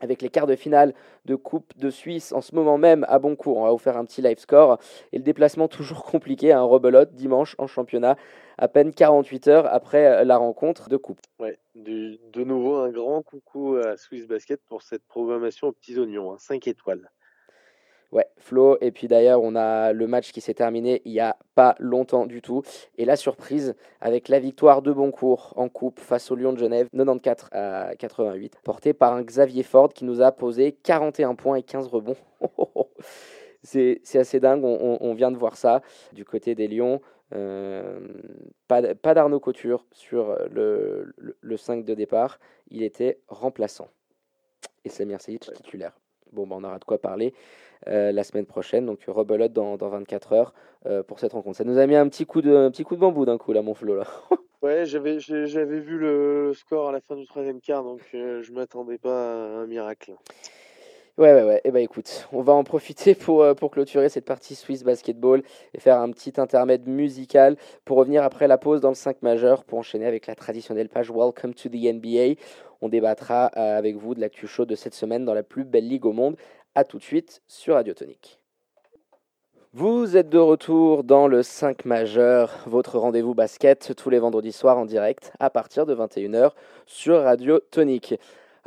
Avec 0.00 0.22
les 0.22 0.28
quarts 0.28 0.46
de 0.46 0.56
finale 0.56 0.94
de 1.24 1.34
Coupe 1.34 1.76
de 1.76 1.90
Suisse 1.90 2.32
en 2.32 2.40
ce 2.40 2.54
moment 2.54 2.78
même 2.78 3.04
à 3.08 3.18
Boncourt. 3.18 3.58
On 3.58 3.64
va 3.64 3.70
vous 3.70 3.78
faire 3.78 3.96
un 3.96 4.04
petit 4.04 4.22
live 4.22 4.38
score. 4.38 4.78
Et 5.12 5.18
le 5.18 5.24
déplacement 5.24 5.68
toujours 5.68 6.04
compliqué 6.04 6.52
à 6.52 6.60
un 6.60 6.64
rebelote 6.64 7.14
dimanche 7.14 7.54
en 7.58 7.66
championnat, 7.66 8.16
à 8.58 8.68
peine 8.68 8.92
48 8.92 9.48
heures 9.48 9.66
après 9.66 10.06
euh, 10.06 10.24
la 10.24 10.36
rencontre 10.36 10.88
de 10.88 10.96
Coupe. 10.96 11.20
De 11.74 12.44
nouveau 12.44 12.76
un 12.76 12.90
grand 12.90 13.22
coucou 13.22 13.76
à 13.76 13.96
Swiss 13.96 14.26
Basket 14.26 14.60
pour 14.66 14.82
cette 14.82 15.04
programmation 15.06 15.68
aux 15.68 15.72
petits 15.72 15.98
oignons, 15.98 16.36
5 16.38 16.54
hein, 16.54 16.70
étoiles. 16.70 17.10
Ouais, 18.10 18.26
Flo. 18.38 18.78
Et 18.80 18.90
puis 18.90 19.06
d'ailleurs, 19.06 19.42
on 19.42 19.54
a 19.54 19.92
le 19.92 20.06
match 20.06 20.32
qui 20.32 20.40
s'est 20.40 20.54
terminé 20.54 21.02
il 21.04 21.12
n'y 21.12 21.20
a 21.20 21.36
pas 21.54 21.74
longtemps 21.78 22.26
du 22.26 22.40
tout. 22.40 22.62
Et 22.96 23.04
la 23.04 23.16
surprise 23.16 23.74
avec 24.00 24.28
la 24.28 24.38
victoire 24.38 24.80
de 24.80 24.92
Boncourt 24.92 25.52
en 25.56 25.68
coupe 25.68 26.00
face 26.00 26.30
au 26.30 26.36
Lyon 26.36 26.52
de 26.52 26.58
Genève, 26.58 26.88
94 26.92 27.48
à 27.52 27.94
88, 27.98 28.60
portée 28.64 28.94
par 28.94 29.12
un 29.12 29.22
Xavier 29.22 29.62
Ford 29.62 29.92
qui 29.92 30.04
nous 30.04 30.22
a 30.22 30.32
posé 30.32 30.72
41 30.72 31.34
points 31.34 31.56
et 31.56 31.62
15 31.62 31.88
rebonds. 31.88 32.16
c'est 33.62 34.00
assez 34.14 34.40
dingue, 34.40 34.64
on, 34.64 35.14
vient 35.14 35.30
de 35.30 35.36
voir 35.36 35.56
ça 35.56 35.82
du 36.12 36.24
côté 36.24 36.54
des 36.54 36.68
Lions. 36.68 37.02
Euh, 37.34 38.00
pas, 38.68 38.94
pas 38.94 39.12
d'Arnaud 39.12 39.40
Couture 39.40 39.84
sur 39.92 40.34
le, 40.50 41.12
le, 41.18 41.56
5 41.58 41.84
de 41.84 41.92
départ, 41.92 42.38
il 42.70 42.82
était 42.82 43.20
remplaçant. 43.28 43.88
Et 44.84 44.88
Samir 44.88 45.20
Seyic 45.20 45.52
titulaire. 45.52 45.98
Bon, 46.32 46.46
ben, 46.46 46.56
on 46.58 46.64
aura 46.64 46.78
de 46.78 46.84
quoi 46.84 46.98
parler. 46.98 47.32
Euh, 47.86 48.10
la 48.10 48.24
semaine 48.24 48.44
prochaine. 48.44 48.86
Donc 48.86 49.04
rebelote 49.06 49.52
dans, 49.52 49.76
dans 49.76 49.88
24 49.88 50.32
heures 50.32 50.52
euh, 50.86 51.04
pour 51.04 51.20
cette 51.20 51.32
rencontre. 51.32 51.56
Ça 51.56 51.64
nous 51.64 51.78
a 51.78 51.86
mis 51.86 51.94
un 51.94 52.08
petit 52.08 52.26
coup 52.26 52.42
de, 52.42 52.68
petit 52.70 52.82
coup 52.82 52.96
de 52.96 53.00
bambou 53.00 53.24
d'un 53.24 53.38
coup 53.38 53.52
là, 53.52 53.62
mon 53.62 53.72
Flo 53.72 53.94
là. 53.94 54.04
ouais, 54.62 54.84
j'avais, 54.84 55.20
j'avais 55.20 55.78
vu 55.78 55.96
le 55.96 56.52
score 56.54 56.88
à 56.88 56.92
la 56.92 57.00
fin 57.00 57.14
du 57.14 57.24
troisième 57.26 57.60
quart, 57.60 57.84
donc 57.84 58.00
euh, 58.14 58.42
je 58.42 58.52
m'attendais 58.52 58.98
pas 58.98 59.32
à 59.32 59.60
un 59.60 59.66
miracle. 59.66 60.12
Ouais, 61.18 61.32
ouais, 61.32 61.44
ouais. 61.44 61.56
Et 61.58 61.60
eh 61.64 61.70
ben, 61.70 61.80
écoute, 61.80 62.28
on 62.32 62.42
va 62.42 62.52
en 62.52 62.62
profiter 62.62 63.14
pour, 63.14 63.44
pour 63.56 63.70
clôturer 63.70 64.08
cette 64.08 64.24
partie 64.24 64.54
Swiss 64.54 64.84
Basketball 64.84 65.42
et 65.72 65.80
faire 65.80 65.98
un 65.98 66.10
petit 66.10 66.40
intermède 66.40 66.86
musical 66.86 67.56
pour 67.84 67.96
revenir 67.96 68.22
après 68.22 68.48
la 68.48 68.58
pause 68.58 68.80
dans 68.80 68.90
le 68.90 68.94
5 68.94 69.22
majeur 69.22 69.64
pour 69.64 69.78
enchaîner 69.78 70.06
avec 70.06 70.26
la 70.26 70.34
traditionnelle 70.34 70.88
page 70.88 71.10
Welcome 71.10 71.54
to 71.54 71.68
the 71.68 71.92
NBA. 71.92 72.40
On 72.80 72.88
débattra 72.88 73.46
avec 73.46 73.96
vous 73.96 74.14
de 74.14 74.20
l'actu 74.20 74.46
chaud 74.46 74.64
de 74.64 74.74
cette 74.74 74.94
semaine 74.94 75.24
dans 75.24 75.34
la 75.34 75.42
plus 75.42 75.64
belle 75.64 75.88
ligue 75.88 76.06
au 76.06 76.12
monde 76.12 76.36
a 76.74 76.84
tout 76.84 76.98
de 76.98 77.02
suite 77.02 77.42
sur 77.48 77.74
Radio 77.74 77.92
Tonique. 77.94 78.38
Vous 79.72 80.16
êtes 80.16 80.28
de 80.30 80.38
retour 80.38 81.04
dans 81.04 81.26
le 81.26 81.42
5 81.42 81.84
majeur, 81.84 82.64
votre 82.66 82.98
rendez-vous 82.98 83.34
basket 83.34 83.94
tous 83.96 84.10
les 84.10 84.18
vendredis 84.18 84.52
soirs 84.52 84.78
en 84.78 84.86
direct 84.86 85.32
à 85.40 85.50
partir 85.50 85.86
de 85.86 85.94
21h 85.94 86.52
sur 86.86 87.22
Radio 87.22 87.60
Tonique. 87.70 88.14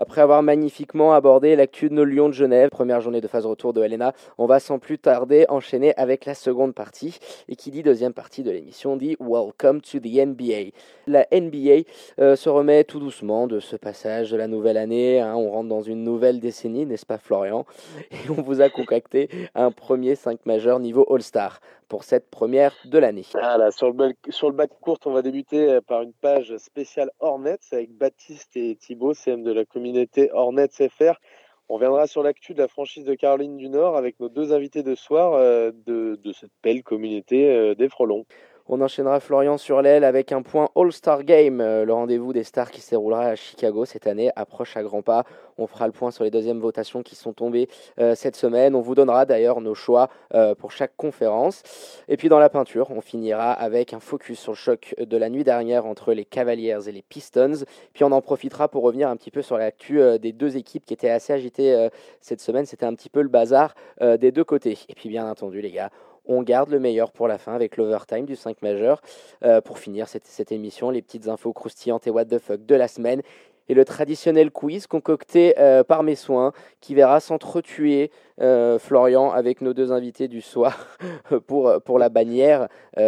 Après 0.02 0.22
avoir 0.22 0.42
magnifiquement 0.42 1.14
abordé 1.14 1.56
l'actu 1.56 1.88
de 1.88 1.94
nos 1.94 2.06
Lions 2.06 2.28
de 2.28 2.34
Genève, 2.34 2.72
première 2.72 3.02
journée 3.02 3.22
de 3.22 3.28
phase 3.28 3.46
retour 3.46 3.72
de 3.72 3.84
Helena, 3.84 4.14
on 4.40 4.48
va 4.48 4.60
sans 4.60 4.80
plus 4.80 4.98
tarder 4.98 5.46
enchaîner 5.48 5.94
avec 5.96 6.26
la 6.26 6.34
seconde 6.34 6.74
partie. 6.74 7.20
Et 7.48 7.56
qui 7.56 7.70
dit 7.70 7.84
deuxième 7.84 8.12
partie 8.12 8.42
de 8.42 8.50
l'émission 8.50 8.98
dit 8.98 9.16
Welcome 9.20 9.80
to 9.82 10.00
the 10.00 10.26
NBA. 10.26 10.72
La 11.06 11.28
NBA 11.32 11.84
euh, 12.20 12.36
se 12.36 12.50
remet 12.50 12.84
tout 12.84 13.00
doucement 13.00 13.46
de 13.46 13.60
ce 13.60 13.76
passage 13.76 14.32
de 14.32 14.38
la 14.38 14.48
nouvelle 14.48 14.78
année. 14.78 15.22
Hein. 15.22 15.36
on 15.36 15.52
rentre 15.52 15.70
dans 15.70 15.84
une 15.84 16.04
nouvelle 16.04 16.40
décennie, 16.40 16.88
n'est-ce 16.88 17.06
pas 17.06 17.20
Florian? 17.20 17.68
Et 18.12 18.28
on 18.32 18.42
vous 18.42 18.60
a 18.62 18.70
concocté 18.70 19.30
un 19.54 19.70
premier 19.70 20.16
5 20.16 20.48
majeur 20.48 20.80
niveau 20.80 21.06
All-Star 21.14 21.60
pour 21.92 22.06
cette 22.06 22.30
première 22.30 22.74
de 22.86 22.98
l'année. 22.98 23.26
Voilà, 23.34 23.70
sur 23.70 23.88
le, 23.88 23.94
bac, 23.94 24.16
sur 24.30 24.50
le 24.50 24.56
bac 24.56 24.70
court, 24.80 24.98
on 25.06 25.12
va 25.12 25.22
débuter 25.22 25.70
euh, 25.70 25.82
par 25.82 26.04
une 26.04 26.14
page 26.14 26.56
spéciale 26.56 27.12
Hornets 27.20 27.60
avec 27.74 27.92
Baptiste 27.92 28.56
et 28.56 28.78
Thibaut, 28.78 29.14
CM 29.14 29.44
de 29.44 29.52
la 29.52 29.66
communauté 29.66 30.32
Hornets 30.32 30.70
FR. 30.70 31.20
On 31.68 31.74
reviendra 31.74 32.08
sur 32.08 32.24
l'actu 32.24 32.54
de 32.54 32.60
la 32.60 32.70
franchise 32.70 33.04
de 33.04 33.14
Caroline 33.14 33.58
du 33.58 33.68
Nord 33.68 33.98
avec 33.98 34.22
nos 34.22 34.30
deux 34.30 34.54
invités 34.54 34.84
de 34.84 34.96
soir 34.96 35.34
euh, 35.34 35.72
de, 35.86 36.18
de, 36.24 36.32
cette 36.32 36.54
belle 36.64 36.82
communauté 36.82 37.54
euh, 37.54 37.76
des 37.76 37.90
Frelons. 37.90 38.26
On 38.68 38.80
enchaînera 38.80 39.20
Florian 39.20 39.58
sur 39.58 39.82
l'aile 39.82 40.04
avec 40.04 40.32
un 40.32 40.44
point 40.44 40.70
All-Star 40.76 41.24
Game. 41.24 41.62
Euh, 41.62 41.84
le 41.84 41.94
rendez-vous 41.94 42.32
des 42.32 42.44
stars 42.44 42.70
qui 42.70 42.80
se 42.80 42.92
déroulera 42.92 43.26
à 43.26 43.36
Chicago 43.36 43.86
cette 43.86 44.06
année 44.06 44.30
approche 44.36 44.78
à 44.78 44.84
grands 44.84 45.02
pas. 45.02 45.24
On 45.58 45.66
fera 45.66 45.88
le 45.88 45.92
point 45.92 46.12
sur 46.12 46.24
les 46.24 46.30
deuxièmes 46.30 46.60
votations 46.60 47.02
qui 47.02 47.16
sont 47.16 47.34
tombées 47.34 47.68
euh, 48.00 48.14
cette 48.14 48.36
semaine. 48.36 48.76
On 48.76 48.82
vous 48.82 48.94
donnera 48.94 49.26
d'ailleurs 49.26 49.62
nos 49.62 49.74
choix 49.74 50.10
euh, 50.36 50.54
pour 50.54 50.72
chaque 50.72 50.96
conférence. 50.96 51.64
Et 52.08 52.18
puis 52.18 52.30
dans 52.30 52.38
la 52.38 52.50
peinture, 52.50 52.92
on 52.92 53.02
finira 53.02 53.52
avec 53.52 53.94
un 53.94 54.00
focus 54.00 54.40
sur 54.40 54.52
le 54.52 54.58
choc 54.58 54.94
de 55.00 55.18
la 55.18 55.30
nuit 55.30 55.44
dernière 55.44 55.88
entre 55.88 56.14
les 56.14 56.26
Cavaliers 56.26 56.88
et 56.88 56.92
les 56.92 57.02
Pistons. 57.02 57.66
Puis 57.94 58.04
on 58.04 58.12
en 58.12 58.22
profitera 58.22 58.68
pour 58.68 58.84
revenir 58.84 59.10
un 59.10 59.18
petit 59.18 59.32
peu 59.32 59.42
sur 59.42 59.58
l'actu 59.58 60.00
des 60.20 60.32
deux 60.32 60.56
équipes 60.56 60.86
qui 60.86 60.94
étaient 60.94 61.10
assez 61.10 61.34
agitées 61.34 61.90
cette 62.22 62.42
semaine. 62.42 62.66
C'était 62.66 62.86
un 62.86 62.94
petit 62.94 63.10
peu 63.10 63.22
le 63.22 63.30
bazar 63.30 63.74
des 64.00 64.32
deux 64.32 64.44
côtés. 64.44 64.78
Et 64.88 64.94
puis 64.94 65.10
bien 65.10 65.30
entendu 65.30 65.62
les 65.62 65.72
gars, 65.72 65.90
on 66.26 66.44
garde 66.44 66.70
le 66.70 66.80
meilleur 66.80 67.12
pour 67.12 67.28
la 67.28 67.38
fin 67.38 67.54
avec 67.54 67.78
l'overtime 67.78 68.26
du 68.26 68.36
5 68.36 68.62
majeur. 68.62 69.02
Euh, 69.44 69.62
pour 69.62 69.80
finir 69.80 70.08
cette, 70.08 70.26
cette, 70.26 70.52
émission, 70.52 70.90
les 70.90 71.02
petites 71.02 71.28
infos 71.28 71.54
croustillantes 71.54 72.08
et 72.08 72.10
what 72.10 72.26
the 72.26 72.40
fuck 72.40 72.66
de 72.66 72.76
la 72.76 72.88
semaine. 72.88 73.22
Et 73.70 73.74
le 73.74 73.86
traditionnel 73.86 74.52
quiz 74.52 74.88
concocté 74.88 75.58
euh, 75.58 75.84
par 75.84 76.04
mes 76.04 76.16
soins 76.16 76.52
qui 76.82 76.94
verra 76.94 77.20
s'entretuer 77.20 78.12
euh, 78.42 78.80
Florian 78.80 79.32
avec 79.32 79.62
nos 79.62 79.74
deux 79.74 79.92
invités 79.92 80.28
du 80.28 80.42
soir 80.42 80.98
pour, 81.48 81.82
pour 81.84 82.00
la 82.00 82.10
bannière 82.10 82.68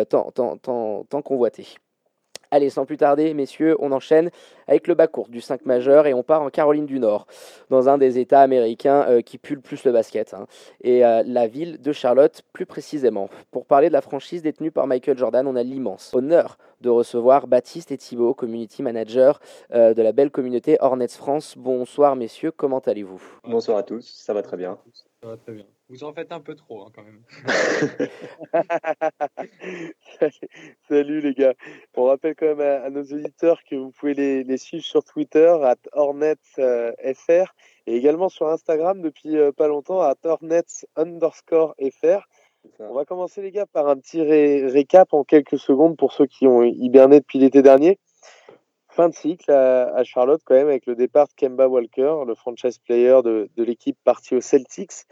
tant, 0.10 0.32
tant, 0.32 0.58
tant, 0.58 1.04
tant 1.04 1.22
convoitée. 1.22 1.68
Allez, 2.54 2.70
sans 2.70 2.86
plus 2.86 2.98
tarder, 2.98 3.34
messieurs, 3.34 3.76
on 3.80 3.92
enchaîne 3.92 4.30
avec 4.68 4.88
le 4.88 4.94
bas 4.94 5.08
court 5.08 5.28
du 5.28 5.42
5 5.42 5.66
majeur 5.66 6.06
et 6.06 6.14
on 6.14 6.22
part 6.22 6.44
en 6.44 6.52
Caroline 6.52 6.86
du 6.86 7.00
Nord, 7.00 7.26
dans 7.72 7.90
un 7.90 7.98
des 7.98 8.20
États 8.20 8.42
américains 8.42 9.08
euh, 9.10 9.22
qui 9.22 9.40
pue 9.40 9.56
le 9.56 9.62
plus 9.62 9.84
le 9.86 9.92
basket, 9.92 10.36
hein, 10.36 10.46
et 10.84 11.04
euh, 11.04 11.24
la 11.26 11.48
ville 11.48 11.82
de 11.82 11.92
Charlotte 11.92 12.44
plus 12.54 12.68
précisément. 12.68 13.28
Pour 13.50 13.66
parler 13.66 13.88
de 13.88 13.94
la 13.94 14.02
franchise 14.02 14.44
détenue 14.44 14.70
par 14.70 14.86
Michael 14.86 15.18
Jordan, 15.18 15.48
on 15.48 15.56
a 15.56 15.64
l'immense 15.64 16.14
honneur 16.14 16.60
de 16.82 16.92
recevoir 16.92 17.48
Baptiste 17.48 17.92
et 17.92 17.98
Thibault, 17.98 18.36
community 18.36 18.84
manager 18.84 19.40
euh, 19.74 19.96
de 19.96 20.04
la 20.04 20.12
belle 20.12 20.30
communauté 20.30 20.78
Hornets 20.80 21.08
France. 21.08 21.56
Bonsoir 21.58 22.16
messieurs, 22.16 22.52
comment 22.52 22.82
allez-vous? 22.86 23.40
Bonsoir 23.46 23.80
à 23.80 23.84
tous, 23.84 24.08
ça 24.08 24.32
va 24.36 24.44
très 24.44 24.58
bien. 24.58 24.78
Ça 25.24 25.28
va 25.28 25.38
très 25.38 25.54
bien. 25.54 25.66
Vous 25.94 26.04
en 26.04 26.12
faites 26.12 26.32
un 26.32 26.40
peu 26.40 26.56
trop 26.56 26.82
hein, 26.82 26.92
quand 26.96 27.04
même. 27.04 27.22
Salut 30.90 31.22
les 31.22 31.36
gars. 31.36 31.54
On 31.96 32.06
rappelle 32.06 32.34
quand 32.36 32.56
même 32.56 32.62
à, 32.62 32.90
nos 32.90 33.04
auditeurs 33.04 33.62
que 33.70 33.76
vous 33.76 33.92
pouvez 33.92 34.16
les, 34.16 34.58
suivre 34.58 34.84
sur 34.84 35.04
Twitter 35.04 35.56
à 35.62 35.76
HornetsFR 35.92 36.60
euh, 36.60 37.46
et 37.86 37.96
également 37.96 38.30
sur 38.30 38.48
Instagram 38.48 39.04
depuis 39.04 39.38
euh, 39.38 39.52
pas 39.52 39.68
longtemps 39.68 40.02
à 40.02 40.16
Hornets 40.24 40.88
underscore 40.96 41.76
FR. 41.80 42.28
On 42.80 42.96
va 42.96 43.06
commencer 43.06 43.44
les 43.44 43.52
gars 43.52 43.68
par 43.68 43.88
un 43.88 43.98
petit 43.98 44.24
récap 44.24 45.14
en 45.14 45.24
quelques 45.24 45.60
secondes 45.60 45.96
pour 45.96 46.12
ceux 46.12 46.26
qui 46.26 46.48
ont 46.48 46.64
hiberné 46.64 47.20
depuis 47.20 47.38
l'été 47.38 47.62
dernier. 47.62 48.00
Fin 48.90 49.10
de 49.10 49.14
cycle 49.14 49.52
à, 49.52 50.04
Charlotte 50.04 50.42
quand 50.44 50.56
même 50.56 50.70
avec 50.70 50.88
le 50.88 50.96
départ 50.96 51.28
de 51.28 51.34
Kemba 51.36 51.68
Walker, 51.68 52.16
le 52.26 52.34
franchise 52.34 52.80
player 52.80 53.22
de, 53.24 53.52
de 53.56 53.64
l'équipe 53.64 54.00
parti 54.04 54.36
aux 54.36 54.42
Celtics. 54.42 55.06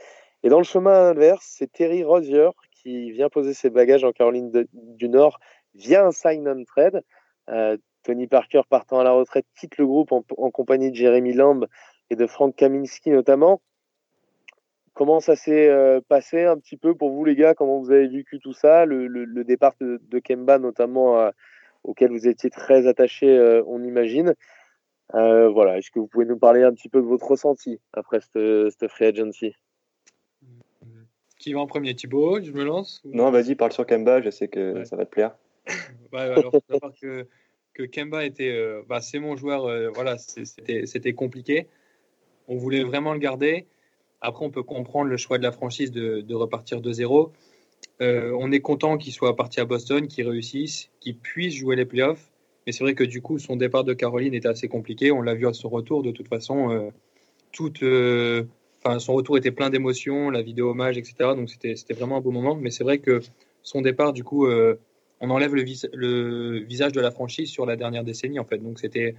Et 0.43 0.49
dans 0.49 0.57
le 0.57 0.63
chemin 0.63 1.09
inverse, 1.09 1.45
c'est 1.57 1.71
Terry 1.71 2.03
Rozier 2.03 2.49
qui 2.71 3.11
vient 3.11 3.29
poser 3.29 3.53
ses 3.53 3.69
bagages 3.69 4.03
en 4.03 4.11
Caroline 4.11 4.65
du 4.73 5.09
Nord 5.09 5.39
via 5.75 6.05
un 6.05 6.11
sign 6.11 6.47
and 6.47 6.63
trade. 6.65 7.03
Euh, 7.49 7.77
Tony 8.03 8.27
Parker 8.27 8.61
partant 8.67 8.99
à 8.99 9.03
la 9.03 9.11
retraite 9.11 9.45
quitte 9.59 9.77
le 9.77 9.85
groupe 9.85 10.11
en, 10.11 10.51
compagnie 10.51 10.89
de 10.89 10.95
Jeremy 10.95 11.33
Lamb 11.33 11.67
et 12.09 12.15
de 12.15 12.25
Frank 12.25 12.55
Kaminski 12.55 13.11
notamment. 13.11 13.61
Comment 14.93 15.19
ça 15.19 15.35
s'est 15.35 15.69
euh, 15.69 16.01
passé 16.07 16.43
un 16.43 16.57
petit 16.57 16.75
peu 16.75 16.95
pour 16.95 17.11
vous 17.11 17.23
les 17.23 17.35
gars? 17.35 17.53
Comment 17.53 17.79
vous 17.79 17.91
avez 17.91 18.07
vécu 18.07 18.39
tout 18.39 18.53
ça? 18.53 18.85
Le, 18.85 19.43
départ 19.43 19.73
de, 19.79 20.19
Kemba 20.19 20.57
notamment 20.57 21.19
euh, 21.19 21.29
auquel 21.83 22.11
vous 22.11 22.27
étiez 22.27 22.49
très 22.49 22.87
attaché, 22.87 23.61
on 23.67 23.83
imagine. 23.83 24.33
voilà, 25.13 25.77
est-ce 25.77 25.91
que 25.91 25.99
vous 25.99 26.07
pouvez 26.07 26.25
nous 26.25 26.37
parler 26.37 26.63
un 26.63 26.73
petit 26.73 26.89
peu 26.89 26.99
de 26.99 27.07
votre 27.07 27.27
ressenti 27.27 27.79
après 27.93 28.19
cette, 28.21 28.71
cette 28.71 28.91
free 28.91 29.05
agency? 29.05 29.55
Qui 31.41 31.53
va 31.53 31.59
en 31.59 31.67
premier 31.67 31.95
Thibaut 31.95 32.41
Je 32.41 32.51
me 32.51 32.63
lance 32.63 33.01
Non, 33.03 33.31
vas-y, 33.31 33.55
parle 33.55 33.71
sur 33.71 33.85
Kemba, 33.85 34.21
je 34.21 34.29
sais 34.29 34.47
que 34.47 34.83
ça 34.85 34.95
va 34.95 35.05
te 35.05 35.09
plaire. 35.09 35.35
ouais, 36.13 36.19
alors, 36.19 36.53
que, 37.01 37.27
que 37.73 37.83
Kemba 37.83 38.25
était. 38.25 38.51
Euh, 38.51 38.83
bah, 38.87 39.01
c'est 39.01 39.19
mon 39.19 39.35
joueur, 39.35 39.65
euh, 39.65 39.89
voilà, 39.89 40.17
c'était 40.17 41.13
compliqué. 41.13 41.67
On 42.47 42.55
voulait 42.55 42.83
vraiment 42.83 43.13
le 43.13 43.19
garder. 43.19 43.65
Après, 44.21 44.45
on 44.45 44.51
peut 44.51 44.63
comprendre 44.63 45.09
le 45.09 45.17
choix 45.17 45.39
de 45.39 45.43
la 45.43 45.51
franchise 45.51 45.91
de, 45.91 46.21
de 46.21 46.35
repartir 46.35 46.79
de 46.79 46.91
zéro. 46.91 47.31
Euh, 48.01 48.35
on 48.39 48.51
est 48.51 48.59
content 48.59 48.97
qu'il 48.97 49.13
soit 49.13 49.35
parti 49.35 49.59
à 49.59 49.65
Boston, 49.65 50.07
qu'il 50.07 50.27
réussisse, 50.29 50.89
qu'il 50.99 51.17
puisse 51.17 51.55
jouer 51.55 51.75
les 51.75 51.85
playoffs. 51.85 52.31
Mais 52.65 52.71
c'est 52.71 52.83
vrai 52.83 52.93
que 52.93 53.03
du 53.03 53.21
coup, 53.21 53.39
son 53.39 53.55
départ 53.55 53.83
de 53.83 53.93
Caroline 53.93 54.35
était 54.35 54.47
assez 54.47 54.67
compliqué. 54.67 55.11
On 55.11 55.23
l'a 55.23 55.33
vu 55.33 55.47
à 55.47 55.53
son 55.53 55.69
retour. 55.69 56.03
De 56.03 56.11
toute 56.11 56.27
façon, 56.27 56.91
toute 57.51 57.83
Son 58.99 59.13
retour 59.13 59.37
était 59.37 59.51
plein 59.51 59.69
d'émotions, 59.69 60.29
la 60.29 60.41
vidéo 60.41 60.71
hommage, 60.71 60.97
etc. 60.97 61.13
Donc 61.35 61.49
c'était 61.49 61.93
vraiment 61.93 62.17
un 62.17 62.21
beau 62.21 62.31
moment. 62.31 62.55
Mais 62.55 62.71
c'est 62.71 62.83
vrai 62.83 62.97
que 62.97 63.21
son 63.63 63.81
départ, 63.81 64.13
du 64.13 64.23
coup, 64.23 64.47
euh, 64.47 64.79
on 65.19 65.29
enlève 65.29 65.53
le, 65.53 66.59
visage 66.63 66.91
de 66.91 67.01
la 67.01 67.11
franchise 67.11 67.49
sur 67.49 67.65
la 67.65 67.75
dernière 67.75 68.03
décennie, 68.03 68.39
en 68.39 68.45
fait. 68.45 68.57
Donc 68.57 68.79
c'était 68.79 69.15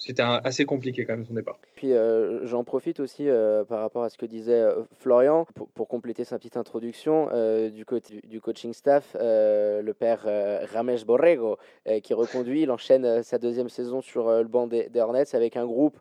c'était 0.00 0.22
assez 0.22 0.64
compliqué 0.64 1.04
quand 1.04 1.14
même 1.14 1.26
son 1.26 1.34
départ. 1.34 1.58
Puis 1.74 1.92
euh, 1.92 2.46
j'en 2.46 2.62
profite 2.62 3.00
aussi 3.00 3.28
euh, 3.28 3.64
par 3.64 3.80
rapport 3.80 4.04
à 4.04 4.10
ce 4.10 4.16
que 4.16 4.26
disait 4.26 4.64
Florian 5.00 5.44
pour, 5.74 5.88
compléter 5.88 6.22
sa 6.22 6.38
petite 6.38 6.56
introduction 6.56 7.28
du, 7.70 7.84
du 8.22 8.40
coaching 8.40 8.72
staff, 8.72 9.16
le 9.18 9.92
père 9.92 10.24
Ramesh 10.72 11.04
Borrego 11.04 11.56
qui 12.04 12.14
reconduit, 12.14 12.62
il 12.62 12.70
enchaîne 12.70 13.24
sa 13.24 13.38
deuxième 13.38 13.68
saison 13.68 14.00
sur 14.00 14.30
le 14.30 14.44
banc 14.44 14.68
des, 14.68 14.88
Hornets 15.00 15.34
avec 15.34 15.56
un 15.56 15.66
groupe 15.66 15.98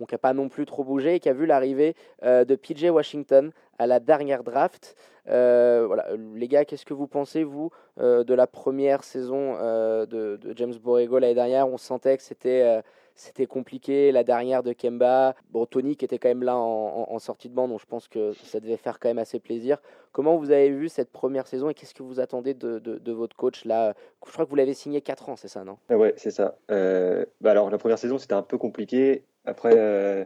qui 0.00 0.14
n'a 0.14 0.18
pas 0.18 0.34
non 0.34 0.48
plus 0.48 0.66
trop 0.66 0.84
bougé 0.84 1.16
et 1.16 1.20
qui 1.20 1.28
a 1.28 1.32
vu 1.32 1.46
l'arrivée 1.46 1.94
de 2.22 2.54
PJ 2.54 2.84
Washington 2.84 3.52
à 3.78 3.86
la 3.86 4.00
dernière 4.00 4.44
draft. 4.44 4.96
voilà, 5.26 6.06
les 6.34 6.48
gars, 6.48 6.64
qu'est-ce 6.64 6.84
que 6.84 6.94
vous 6.94 7.06
pensez, 7.06 7.44
vous, 7.44 7.70
de 7.98 8.34
la 8.34 8.46
première 8.46 9.04
saison 9.04 9.54
de, 9.54 10.38
James 10.56 10.74
Borrego 10.82 11.18
l'année 11.18 11.34
dernière? 11.34 11.68
On 11.68 11.78
sentait 11.78 12.16
que 12.16 12.22
c'était 12.22 12.82
c'était 13.14 13.46
compliqué. 13.46 14.12
La 14.12 14.24
dernière 14.24 14.62
de 14.62 14.72
Kemba, 14.72 15.34
bon, 15.50 15.66
Tony 15.66 15.96
qui 15.96 16.04
était 16.04 16.18
quand 16.18 16.28
même 16.28 16.42
là 16.42 16.56
en, 16.56 17.18
sortie 17.18 17.48
de 17.48 17.54
bande, 17.54 17.70
donc 17.70 17.80
je 17.80 17.86
pense 17.86 18.08
que 18.08 18.32
ça 18.32 18.60
devait 18.60 18.76
faire 18.76 18.98
quand 18.98 19.08
même 19.08 19.18
assez 19.18 19.38
plaisir. 19.38 19.80
Comment 20.12 20.36
vous 20.36 20.50
avez 20.50 20.70
vu 20.70 20.88
cette 20.88 21.10
première 21.10 21.46
saison 21.46 21.70
et 21.70 21.74
qu'est-ce 21.74 21.94
que 21.94 22.02
vous 22.02 22.20
attendez 22.20 22.54
de, 22.54 22.78
de, 22.78 23.12
votre 23.12 23.36
coach 23.36 23.64
là? 23.64 23.94
Je 24.26 24.32
crois 24.32 24.44
que 24.44 24.50
vous 24.50 24.56
l'avez 24.56 24.74
signé 24.74 25.00
4 25.00 25.28
ans, 25.28 25.36
c'est 25.36 25.48
ça, 25.48 25.64
non? 25.64 25.78
Ouais, 25.90 26.14
c'est 26.16 26.30
ça. 26.30 26.56
Euh, 26.70 27.24
bah 27.40 27.52
alors, 27.52 27.70
la 27.70 27.78
première 27.78 27.98
saison, 27.98 28.18
c'était 28.18 28.34
un 28.34 28.42
peu 28.42 28.58
compliqué. 28.58 29.24
Après, 29.44 29.74
euh, 29.76 30.24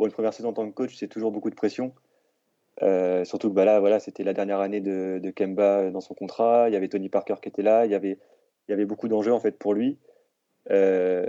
une 0.00 0.10
première 0.12 0.32
saison 0.32 0.50
en 0.50 0.52
tant 0.52 0.68
que 0.68 0.74
coach, 0.74 0.96
c'est 0.96 1.08
toujours 1.08 1.32
beaucoup 1.32 1.50
de 1.50 1.54
pression. 1.54 1.94
Euh, 2.82 3.24
surtout 3.24 3.50
que 3.50 3.54
bah 3.54 3.64
là, 3.64 3.80
voilà, 3.80 4.00
c'était 4.00 4.24
la 4.24 4.32
dernière 4.32 4.60
année 4.60 4.80
de, 4.80 5.30
Kemba 5.30 5.90
dans 5.90 6.00
son 6.00 6.14
contrat. 6.14 6.68
Il 6.68 6.72
y 6.72 6.76
avait 6.76 6.88
Tony 6.88 7.08
Parker 7.08 7.36
qui 7.42 7.48
était 7.48 7.62
là. 7.62 7.86
Il 7.86 7.92
y 7.92 7.94
avait, 7.94 8.18
il 8.68 8.70
y 8.70 8.74
avait 8.74 8.86
beaucoup 8.86 9.08
d'enjeux 9.08 9.32
en 9.32 9.40
fait 9.40 9.58
pour 9.58 9.74
lui. 9.74 9.98
Euh, 10.70 11.26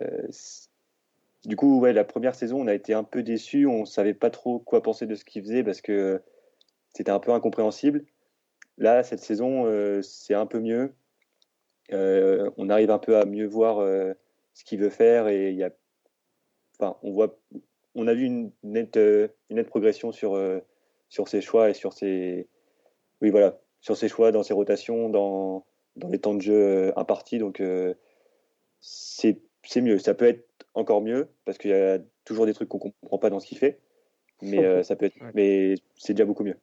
du 1.46 1.56
coup, 1.56 1.80
ouais, 1.80 1.94
la 1.94 2.04
première 2.04 2.36
saison, 2.36 2.62
on 2.62 2.68
a 2.68 2.74
été 2.74 2.94
un 2.94 3.04
peu 3.04 3.22
déçus. 3.22 3.68
On 3.68 3.86
savait 3.86 4.14
pas 4.16 4.30
trop 4.32 4.60
quoi 4.60 4.82
penser 4.82 5.06
de 5.06 5.16
ce 5.16 5.24
qu'il 5.24 5.44
faisait 5.44 5.64
parce 5.64 5.82
que 5.82 6.22
c'était 6.96 7.12
un 7.12 7.20
peu 7.20 7.32
incompréhensible. 7.32 8.06
Là, 8.78 9.04
cette 9.04 9.20
saison, 9.20 9.66
euh, 9.66 10.02
c'est 10.02 10.34
un 10.34 10.46
peu 10.46 10.60
mieux. 10.60 10.94
Euh, 11.94 12.50
on 12.58 12.70
arrive 12.70 12.90
un 12.92 12.98
peu 12.98 13.18
à 13.18 13.26
mieux 13.26 13.46
voir 13.46 13.80
euh, 13.80 14.14
ce 14.54 14.64
qu'il 14.64 14.80
veut 14.80 14.90
faire 14.90 15.28
et 15.28 15.52
il 15.52 15.56
y 15.56 15.64
a, 15.64 15.72
enfin, 16.80 16.98
on 17.04 17.12
voit, 17.12 17.38
on 17.96 18.08
a 18.08 18.14
vu 18.14 18.26
une 18.26 18.52
nette, 18.64 18.98
une 18.98 19.58
nette 19.58 19.70
progression 19.70 20.12
sur 20.12 20.40
sur 21.10 21.28
ses 21.28 21.42
choix 21.42 21.70
et 21.70 21.74
sur 21.74 21.94
ses, 21.94 22.48
oui 23.22 23.30
voilà, 23.30 23.60
sur 23.82 23.96
ses 23.96 24.08
choix 24.08 24.32
dans 24.32 24.44
ses 24.44 24.54
rotations, 24.54 25.10
dans 25.10 25.66
dans 25.96 26.10
les 26.10 26.20
temps 26.20 26.34
de 26.34 26.42
jeu 26.42 26.94
impartis. 26.98 27.38
Donc 27.38 27.62
c'est 28.82 29.40
c'est 29.64 29.82
mieux. 29.82 30.00
Ça 30.00 30.14
peut 30.14 30.26
être 30.26 30.48
encore 30.74 31.02
mieux 31.02 31.30
parce 31.46 31.58
qu'il 31.58 31.72
y 31.72 31.74
a 31.74 32.00
toujours 32.24 32.46
des 32.46 32.54
trucs 32.54 32.70
qu'on 32.70 32.80
comprend 32.80 33.18
pas 33.18 33.30
dans 33.30 33.40
ce 33.40 33.48
qu'il 33.48 33.58
fait, 33.58 33.80
mais 34.42 34.64
euh, 34.64 34.84
ça 34.84 34.96
peut 34.96 35.06
être, 35.06 35.16
mais 35.34 35.76
c'est 35.98 36.14
déjà 36.14 36.26
beaucoup 36.26 36.44
mieux. 36.44 36.58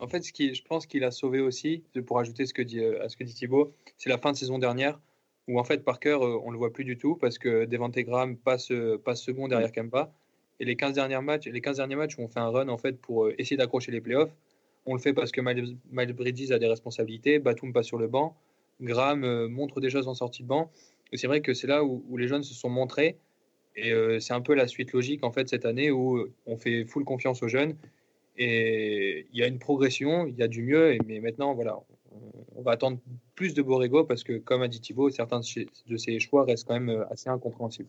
En 0.00 0.06
fait, 0.06 0.22
ce 0.22 0.32
qui, 0.32 0.54
je 0.54 0.62
pense 0.62 0.86
qu'il 0.86 1.02
a 1.04 1.10
sauvé 1.10 1.40
aussi, 1.40 1.82
pour 2.06 2.20
ajouter 2.20 2.46
ce 2.46 2.54
que 2.54 2.62
dit, 2.62 2.80
euh, 2.80 3.02
à 3.02 3.08
ce 3.08 3.16
que 3.16 3.24
dit 3.24 3.34
Thibaut, 3.34 3.72
c'est 3.96 4.08
la 4.08 4.18
fin 4.18 4.30
de 4.32 4.36
saison 4.36 4.58
dernière 4.58 5.00
où 5.48 5.58
en 5.58 5.64
fait 5.64 5.84
Parker, 5.84 6.18
euh, 6.20 6.38
on 6.44 6.50
le 6.50 6.58
voit 6.58 6.72
plus 6.72 6.84
du 6.84 6.96
tout 6.96 7.16
parce 7.16 7.38
que 7.38 7.64
Devante 7.64 7.98
Graham 7.98 8.36
passe, 8.36 8.72
passe 9.04 9.22
second 9.22 9.48
derrière 9.48 9.72
Kemba. 9.72 10.12
Et 10.60 10.64
les 10.64 10.76
15 10.76 10.94
derniers 10.94 11.20
matchs, 11.20 11.46
les 11.46 11.60
15 11.60 11.78
derniers 11.78 11.96
matchs 11.96 12.18
où 12.18 12.22
on 12.22 12.28
fait 12.28 12.40
un 12.40 12.48
run 12.48 12.68
en 12.68 12.78
fait 12.78 13.00
pour 13.00 13.30
essayer 13.38 13.56
d'accrocher 13.56 13.92
les 13.92 14.00
playoffs, 14.00 14.34
on 14.86 14.94
le 14.94 15.00
fait 15.00 15.12
parce 15.12 15.32
que 15.32 15.40
Miles, 15.40 16.12
Bridges 16.12 16.50
a 16.50 16.58
des 16.58 16.66
responsabilités, 16.66 17.38
Batum 17.38 17.72
passe 17.72 17.86
sur 17.86 17.98
le 17.98 18.08
banc, 18.08 18.36
Graham 18.80 19.46
montre 19.48 19.80
des 19.80 19.90
choses 19.90 20.08
en 20.08 20.14
sortie 20.14 20.42
de 20.42 20.48
banc. 20.48 20.70
Et 21.12 21.16
c'est 21.16 21.26
vrai 21.26 21.40
que 21.40 21.54
c'est 21.54 21.66
là 21.66 21.84
où, 21.84 22.04
où, 22.08 22.16
les 22.16 22.28
jeunes 22.28 22.42
se 22.42 22.54
sont 22.54 22.68
montrés 22.68 23.16
et 23.76 23.92
euh, 23.92 24.18
c'est 24.18 24.34
un 24.34 24.40
peu 24.40 24.54
la 24.54 24.66
suite 24.66 24.92
logique 24.92 25.24
en 25.24 25.30
fait 25.30 25.48
cette 25.48 25.64
année 25.64 25.90
où 25.90 26.26
on 26.46 26.56
fait 26.56 26.84
full 26.84 27.04
confiance 27.04 27.42
aux 27.42 27.48
jeunes 27.48 27.76
et 28.38 29.26
il 29.32 29.38
y 29.38 29.42
a 29.42 29.46
une 29.46 29.58
progression, 29.58 30.26
il 30.26 30.36
y 30.36 30.42
a 30.42 30.48
du 30.48 30.62
mieux. 30.62 30.96
mais 31.06 31.20
maintenant, 31.20 31.54
voilà, 31.54 31.80
on, 32.56 32.62
va 32.62 32.72
attendre 32.72 32.98
plus 33.34 33.54
de 33.54 33.62
Borrego 33.62 34.04
parce 34.04 34.24
que, 34.24 34.38
comme 34.38 34.62
a 34.62 34.68
dit 34.68 34.80
Thibaut, 34.80 35.10
certains 35.10 35.40
de 35.40 35.96
ses 35.96 36.20
choix 36.20 36.44
restent 36.44 36.66
quand 36.66 36.74
même 36.74 36.90
euh, 36.90 37.04
assez 37.10 37.28
incompréhensibles. 37.28 37.88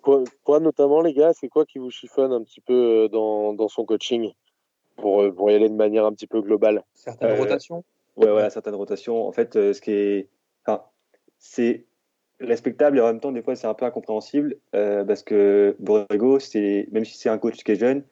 Quoi, 0.00 0.60
notamment, 0.60 1.00
les 1.00 1.14
gars, 1.14 1.32
c'est 1.32 1.48
quoi 1.48 1.64
qui 1.64 1.78
vous 1.78 1.90
chiffonne 1.90 2.32
un 2.32 2.42
petit 2.42 2.60
peu 2.60 3.04
euh, 3.04 3.08
dans, 3.08 3.52
dans 3.54 3.68
son 3.68 3.84
coaching? 3.84 4.32
Pour, 4.96 5.34
pour 5.34 5.50
y 5.50 5.54
aller 5.54 5.68
de 5.68 5.74
manière 5.74 6.04
un 6.04 6.12
petit 6.12 6.26
peu 6.26 6.42
globale 6.42 6.84
Certaines 6.94 7.38
rotations? 7.38 7.82
Ouais, 8.16 8.30
voilà, 8.30 8.50
certaines 8.50 8.74
rotations. 8.74 9.26
En 9.26 9.32
fait, 9.32 9.54
ce 9.54 9.80
qui 9.80 9.90
est. 9.90 10.28
Enfin, 10.64 10.82
c'est 11.38 11.86
respectable 12.42 12.98
et 12.98 13.00
en 13.00 13.06
même 13.06 13.20
temps, 13.20 13.32
des 13.32 13.42
fois, 13.42 13.56
c'est 13.56 13.66
un 13.66 13.74
peu 13.74 13.84
incompréhensible 13.84 14.56
euh, 14.74 15.04
parce 15.04 15.22
que 15.22 15.76
Borrego, 15.78 16.38
c'est, 16.38 16.88
même 16.92 17.04
si 17.04 17.16
c'est 17.16 17.28
un 17.28 17.38
coach 17.38 17.62
qui 17.62 17.72
est 17.72 17.76
jeune, 17.76 18.04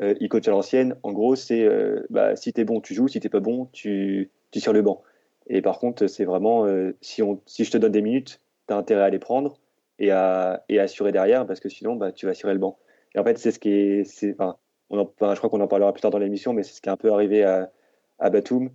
euh, 0.00 0.14
il 0.20 0.28
coach 0.28 0.46
à 0.48 0.50
l'ancienne. 0.50 0.96
En 1.02 1.12
gros, 1.12 1.36
c'est 1.36 1.62
euh, 1.62 2.04
bah, 2.10 2.36
si 2.36 2.52
tu 2.52 2.60
es 2.60 2.64
bon, 2.64 2.80
tu 2.80 2.94
joues, 2.94 3.08
si 3.08 3.20
tu 3.20 3.30
pas 3.30 3.40
bon, 3.40 3.66
tu, 3.72 4.30
tu 4.50 4.60
sur 4.60 4.72
le 4.72 4.82
banc. 4.82 5.02
Et 5.48 5.62
par 5.62 5.78
contre, 5.78 6.06
c'est 6.06 6.24
vraiment 6.24 6.66
si, 7.00 7.22
on, 7.22 7.40
si 7.46 7.64
je 7.64 7.70
te 7.70 7.78
donne 7.78 7.92
des 7.92 8.02
minutes, 8.02 8.40
tu 8.66 8.74
as 8.74 8.76
intérêt 8.76 9.02
à 9.02 9.10
les 9.10 9.18
prendre 9.18 9.58
et 9.98 10.10
à, 10.10 10.64
et 10.68 10.80
assurer 10.80 11.12
derrière 11.12 11.46
parce 11.46 11.60
que 11.60 11.68
sinon, 11.68 11.94
bah, 11.94 12.12
tu 12.12 12.26
vas 12.26 12.32
assurer 12.32 12.52
le 12.52 12.58
banc. 12.58 12.78
Et 13.14 13.18
en 13.18 13.24
fait, 13.24 13.38
c'est 13.38 13.50
ce 13.50 13.58
qui 13.58 13.70
est. 13.70 14.04
C'est, 14.04 14.32
enfin, 14.32 14.56
on 14.90 14.98
je 14.98 15.36
crois 15.36 15.50
qu'on 15.50 15.60
en 15.60 15.68
parlera 15.68 15.92
plus 15.92 16.00
tard 16.00 16.10
dans 16.10 16.18
l'émission, 16.18 16.52
mais 16.52 16.62
c'est 16.62 16.74
ce 16.74 16.80
qui 16.80 16.88
est 16.88 16.92
un 16.92 16.96
peu 16.96 17.12
arrivé 17.12 17.44
à, 17.44 17.70
à 18.18 18.30
Batum. 18.30 18.70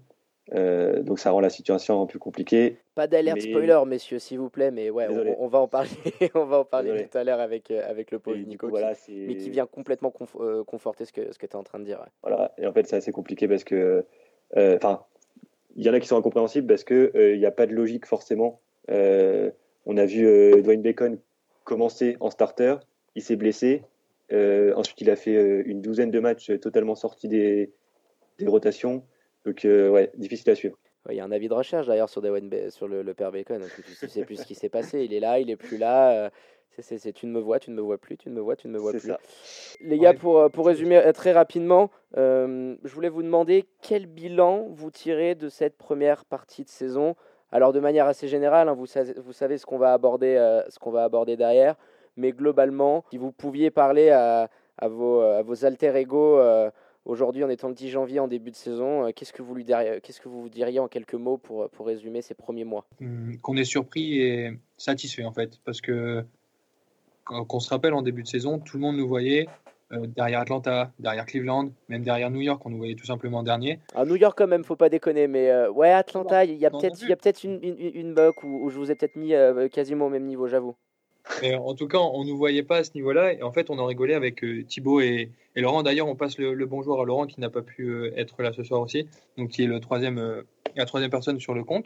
Euh, 0.54 1.02
donc 1.04 1.20
ça 1.20 1.32
rend 1.32 1.40
la 1.40 1.50
situation 1.50 2.02
un 2.02 2.08
peu 2.08 2.20
compliquée. 2.20 2.80
Pas 2.96 3.08
d'alerte 3.08 3.40
spoiler, 3.40 3.80
messieurs, 3.86 4.20
s'il 4.20 4.40
vous 4.40 4.50
plaît, 4.50 4.72
mais 4.72 4.90
ouais, 4.90 5.08
on, 5.38 5.48
va 5.48 5.60
en 5.60 5.68
parler, 5.68 5.90
on 6.36 6.46
va 6.46 6.60
en 6.60 6.66
parler 6.66 7.08
tout 7.10 7.18
à 7.18 7.24
l'heure 7.24 7.40
avec, 7.40 7.72
euh, 7.72 7.90
avec 7.90 8.12
le 8.12 8.20
pauvre 8.20 8.38
Nico, 8.38 8.70
mais 8.70 9.36
qui 9.36 9.50
vient 9.50 9.68
complètement 9.68 10.12
euh, 10.40 10.64
conforter 10.64 11.06
ce 11.06 11.14
que, 11.14 11.32
ce 11.32 11.38
que 11.38 11.46
tu 11.46 11.54
es 11.54 11.56
en 11.56 11.64
train 11.64 11.80
de 11.80 11.86
dire. 11.86 12.04
Voilà, 12.24 12.54
et 12.58 12.68
en 12.68 12.74
fait 12.74 12.86
c'est 12.88 12.98
assez 12.98 13.12
compliqué 13.12 13.48
parce 13.48 13.64
que, 13.64 14.04
enfin, 14.56 15.06
il 15.76 15.86
y 15.86 15.90
en 15.90 15.94
a 15.94 16.00
qui 16.00 16.08
sont 16.08 16.18
incompréhensibles 16.18 16.68
parce 16.68 16.84
qu'il 16.84 17.38
n'y 17.38 17.46
a 17.46 17.52
pas 17.52 17.66
de 17.66 17.74
logique 17.74 18.06
forcément. 18.06 18.60
on 18.90 19.98
a 19.98 20.06
vu 20.06 20.62
Dwayne 20.62 20.82
Bacon 20.82 21.18
commencer 21.64 22.18
en 22.20 22.30
starter, 22.30 22.76
il 23.16 23.22
s'est 23.22 23.36
blessé, 23.36 23.84
ensuite 24.32 25.02
il 25.02 25.10
a 25.10 25.16
fait 25.16 25.62
une 25.66 25.82
douzaine 25.82 26.12
de 26.12 26.20
matchs 26.20 26.52
totalement 26.60 26.96
sortis 26.96 27.28
des, 27.28 27.72
des 28.40 28.48
rotations. 28.48 29.04
Donc, 29.46 29.66
euh, 29.66 29.90
ouais, 29.90 30.12
difficile 30.18 30.52
à 30.52 30.56
suivre. 30.56 30.78
Il 31.10 31.16
y 31.16 31.20
a 31.20 31.26
un 31.26 31.32
avis 31.32 31.48
de 31.48 31.54
recherche 31.54 31.88
d'ailleurs 31.88 32.10
sur, 32.10 32.22
sur 32.70 32.88
le, 32.88 33.02
le, 33.02 33.14
père 33.14 33.32
Bacon. 33.32 33.62
Tu 33.76 34.06
ne 34.06 34.10
sais 34.10 34.24
plus 34.24 34.36
ce 34.36 34.46
qui 34.46 34.56
s'est 34.56 34.70
passé. 34.70 35.04
Il 35.04 35.14
est 35.14 35.20
là, 35.20 35.40
il 35.40 35.50
est 35.50 35.56
plus 35.56 35.78
là. 35.78 36.12
Euh, 36.12 36.30
c'est, 36.80 37.12
tu 37.12 37.26
ne 37.26 37.32
me 37.32 37.40
vois, 37.40 37.60
tu 37.60 37.70
ne 37.70 37.76
me 37.76 37.82
vois 37.82 37.98
plus, 37.98 38.18
tu 38.18 38.30
ne 38.30 38.36
me 38.36 38.40
vois, 38.40 38.56
tu 38.56 38.68
ne 38.68 38.74
me 38.74 38.80
vois 38.80 38.94
plus. 38.94 39.12
Les 39.82 39.98
gars, 39.98 40.14
pour, 40.14 40.40
euh, 40.40 40.50
pour 40.50 40.66
résumer 40.68 41.02
très 41.14 41.32
rapidement, 41.32 41.92
je 42.16 42.94
voulais 42.94 43.10
vous 43.10 43.24
demander 43.24 43.66
quel 43.82 44.06
bilan 44.06 44.68
vous 44.70 44.92
tirez 44.92 45.36
de 45.36 45.50
cette 45.50 45.78
première 45.78 46.24
partie 46.26 46.64
de 46.64 46.70
saison. 46.70 47.16
Alors 47.52 47.74
de 47.74 47.80
manière 47.82 48.06
assez 48.06 48.28
générale, 48.28 48.70
hein, 48.70 48.74
vous, 48.74 48.86
savez, 48.86 49.14
vous 49.18 49.34
savez 49.34 49.58
ce 49.58 49.66
qu'on 49.66 49.78
va 49.78 49.92
aborder, 49.92 50.36
ce 50.70 50.80
qu'on 50.80 50.92
va 50.92 51.04
aborder 51.04 51.36
derrière, 51.36 51.76
mais 52.16 52.32
globalement, 52.32 53.04
si 53.10 53.18
vous 53.18 53.34
pouviez 53.34 53.70
parler 53.70 54.10
à, 54.10 54.50
à 54.78 54.88
vos, 54.88 55.20
à 55.20 55.42
vos 55.42 55.66
alter 55.66 55.96
ego 55.98 56.40
Aujourd'hui, 57.06 57.44
en 57.44 57.50
étant 57.50 57.68
le 57.68 57.74
10 57.74 57.90
janvier 57.90 58.20
en 58.20 58.28
début 58.28 58.52
de 58.52 58.56
saison, 58.56 59.06
euh, 59.08 59.12
qu'est-ce 59.16 59.34
que 59.34 59.42
vous 59.42 59.56
lui 59.56 59.64
diriez, 59.64 60.00
qu'est-ce 60.04 60.22
que 60.22 60.30
vous 60.30 60.50
diriez 60.50 60.80
en 60.80 60.88
quelques 60.88 61.16
mots 61.16 61.38
pour, 61.38 61.68
pour 61.70 61.88
résumer 61.88 62.22
ces 62.22 62.36
premiers 62.36 62.64
mois? 62.64 62.86
Hum, 63.02 63.38
Qu'on 63.42 63.58
est 63.58 63.64
surpris 63.64 64.20
et 64.22 64.52
satisfait 64.78 65.26
en 65.26 65.32
fait, 65.32 65.60
parce 65.66 65.82
que 65.82 66.24
qu'on 67.24 67.60
se 67.60 67.70
rappelle 67.70 67.94
en 67.94 68.02
début 68.02 68.24
de 68.24 68.28
saison, 68.28 68.60
tout 68.60 68.78
le 68.78 68.82
monde 68.82 68.98
nous 68.98 69.08
voyait 69.08 69.48
euh, 69.94 70.06
derrière 70.06 70.42
Atlanta, 70.42 70.92
derrière 71.00 71.26
Cleveland, 71.26 71.72
même 71.88 72.04
derrière 72.04 72.30
New 72.30 72.42
York, 72.42 72.62
on 72.66 72.70
nous 72.70 72.78
voyait 72.78 72.96
tout 72.96 73.06
simplement 73.06 73.42
dernier. 73.42 73.80
À 73.96 74.06
New 74.06 74.16
York 74.16 74.38
quand 74.38 74.48
même, 74.48 74.64
faut 74.64 74.76
pas 74.76 74.90
déconner, 74.90 75.28
mais 75.28 75.50
euh, 75.50 75.72
ouais 75.72 75.92
Atlanta, 75.92 76.46
il 76.46 76.58
y 76.58 76.66
a 76.66 76.70
peut-être 76.70 77.02
il 77.02 77.10
y 77.10 77.14
a 77.14 77.16
peut-être 77.16 77.44
une, 77.44 77.60
une, 77.64 77.78
une 77.80 78.32
où, 78.44 78.66
où, 78.66 78.70
je 78.70 78.78
vous 78.78 78.92
ai 78.92 78.96
peut-être 78.96 79.16
mis 79.16 79.34
quasiment 79.72 80.06
au 80.06 80.10
même 80.10 80.26
niveau, 80.26 80.48
j'avoue 80.48 80.76
en 81.44 81.76
tout 81.76 81.88
cas, 81.88 82.00
on 82.00 82.24
ne 82.24 82.30
nous 82.30 82.38
voyait 82.38 82.64
pas 82.64 82.78
à 82.78 82.84
ce 82.84 82.92
niveau-là. 82.96 83.34
Et 83.34 83.44
en 83.44 83.52
fait, 83.52 83.70
on 83.70 83.80
en 83.80 83.86
rigolait 83.86 84.14
avec 84.14 84.44
euh, 84.44 84.64
Thibaut 84.64 85.02
et, 85.02 85.32
Laurent. 85.56 85.84
D'ailleurs, 85.84 86.08
on 86.08 86.16
passe 86.16 86.38
le, 86.38 86.66
bonjour 86.66 87.02
à 87.02 87.06
Laurent 87.06 87.28
qui 87.28 87.40
n'a 87.40 87.50
pas 87.50 87.62
pu 87.62 87.90
euh, 87.90 88.14
être 88.18 88.42
là 88.42 88.54
ce 88.54 88.64
soir 88.64 88.82
aussi, 88.82 89.08
donc 89.38 89.50
qui 89.50 89.64
est 89.64 89.68
euh, 89.68 90.44
la 90.76 90.86
troisième 90.86 91.10
personne 91.10 91.40
sur 91.40 91.54
le 91.54 91.64
compte. 91.64 91.86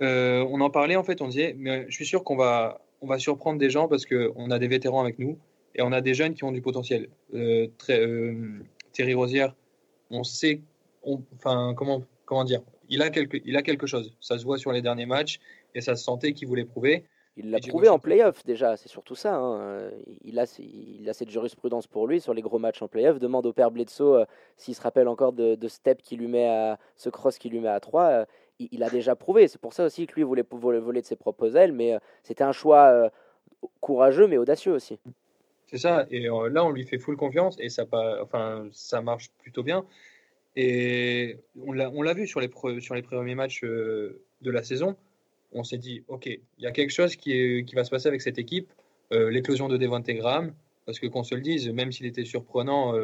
on 0.00 0.60
en 0.60 0.70
parlait 0.70 0.96
en 0.96 1.04
fait, 1.04 1.20
on 1.20 1.28
disait, 1.28 1.54
mais 1.58 1.86
je 1.88 1.94
suis 1.94 2.06
sûr 2.06 2.24
qu'on 2.24 2.36
va, 2.36 2.80
surprendre 3.18 3.58
des 3.58 3.70
gens 3.70 3.88
parce 3.88 4.06
qu'on 4.06 4.50
a 4.50 4.58
des 4.58 4.68
vétérans 4.68 5.00
avec 5.00 5.18
nous 5.18 5.38
et 5.74 5.82
on 5.82 5.92
a 5.92 6.00
des 6.00 6.14
jeunes 6.14 6.34
qui 6.34 6.44
ont 6.44 6.52
du 6.52 6.62
potentiel. 6.62 7.08
Thierry 8.92 9.14
Rosière, 9.14 9.54
on 10.10 10.24
sait, 10.24 10.62
enfin, 11.04 11.74
comment, 11.76 12.44
dire, 12.44 12.62
il 12.88 13.02
a 13.02 13.10
quelque 13.10 13.86
chose. 13.86 14.14
Ça 14.20 14.38
se 14.38 14.44
voit 14.44 14.58
sur 14.58 14.72
les 14.72 14.82
derniers 14.82 15.06
matchs 15.06 15.40
et 15.74 15.80
ça 15.80 15.94
se 15.94 16.04
sentait 16.04 16.32
qu'il 16.32 16.48
voulait 16.48 16.64
prouver. 16.64 17.04
Il 17.38 17.52
l'a 17.52 17.60
prouvé 17.60 17.88
en 17.88 18.00
playoff 18.00 18.44
déjà, 18.44 18.76
c'est 18.76 18.88
surtout 18.88 19.14
ça. 19.14 19.36
Hein. 19.36 19.90
Il, 20.24 20.40
a, 20.40 20.58
il 20.58 21.08
a 21.08 21.12
cette 21.12 21.30
jurisprudence 21.30 21.86
pour 21.86 22.08
lui 22.08 22.20
sur 22.20 22.34
les 22.34 22.42
gros 22.42 22.58
matchs 22.58 22.82
en 22.82 22.88
playoff. 22.88 23.20
Demande 23.20 23.46
au 23.46 23.52
père 23.52 23.70
Bledsoe 23.70 24.16
euh, 24.16 24.24
s'il 24.56 24.74
se 24.74 24.80
rappelle 24.80 25.06
encore 25.06 25.32
de, 25.32 25.54
de 25.54 25.68
step 25.68 26.02
qui 26.02 26.16
lui 26.16 26.26
met 26.26 26.48
à 26.48 26.78
ce 26.96 27.10
cross 27.10 27.38
qui 27.38 27.48
lui 27.48 27.60
met 27.60 27.68
à 27.68 27.78
3. 27.78 28.02
Euh, 28.02 28.24
il, 28.58 28.82
a 28.82 28.90
déjà 28.90 29.14
prouvé. 29.14 29.46
C'est 29.46 29.60
pour 29.60 29.72
ça 29.72 29.84
aussi 29.84 30.08
que 30.08 30.16
lui 30.16 30.24
voulait 30.24 30.44
voler, 30.50 30.80
voler 30.80 31.00
de 31.00 31.06
ses 31.06 31.14
propres 31.14 31.54
ailes, 31.54 31.72
mais 31.72 31.94
euh, 31.94 31.98
c'était 32.24 32.42
un 32.42 32.50
choix 32.50 33.08
courageux 33.80 34.26
mais 34.26 34.36
audacieux 34.36 34.72
aussi. 34.72 34.98
C'est 35.66 35.78
ça. 35.78 36.06
Et 36.10 36.22
là, 36.22 36.64
on 36.64 36.70
lui 36.70 36.84
fait 36.84 36.98
full 36.98 37.16
confiance 37.16 37.56
et 37.60 37.68
ça, 37.68 37.86
pas, 37.86 38.20
enfin, 38.20 38.66
ça 38.72 39.00
marche 39.00 39.30
plutôt 39.38 39.62
bien. 39.62 39.84
Et 40.56 41.38
on 41.64 41.72
l'a 41.72 42.14
vu 42.14 42.26
sur 42.26 42.40
les, 42.40 42.50
sur 42.80 42.96
les 42.96 43.02
premiers 43.02 43.36
matchs 43.36 43.62
de 43.62 44.20
la 44.42 44.64
saison. 44.64 44.96
On 45.52 45.64
s'est 45.64 45.78
dit, 45.78 46.02
OK, 46.08 46.26
il 46.26 46.40
y 46.58 46.66
a 46.66 46.72
quelque 46.72 46.90
chose 46.90 47.16
qui, 47.16 47.64
qui 47.64 47.74
va 47.74 47.84
se 47.84 47.90
passer 47.90 48.08
avec 48.08 48.20
cette 48.20 48.38
équipe. 48.38 48.72
L'éclosion 49.10 49.68
de 49.68 49.78
Devante 49.78 50.10
Graham, 50.10 50.52
parce 50.84 50.98
que 50.98 51.06
qu'on 51.06 51.22
se 51.22 51.34
le 51.34 51.40
dise, 51.40 51.68
même 51.70 51.92
s'il 51.92 52.04
était 52.04 52.26
surprenant 52.26 52.94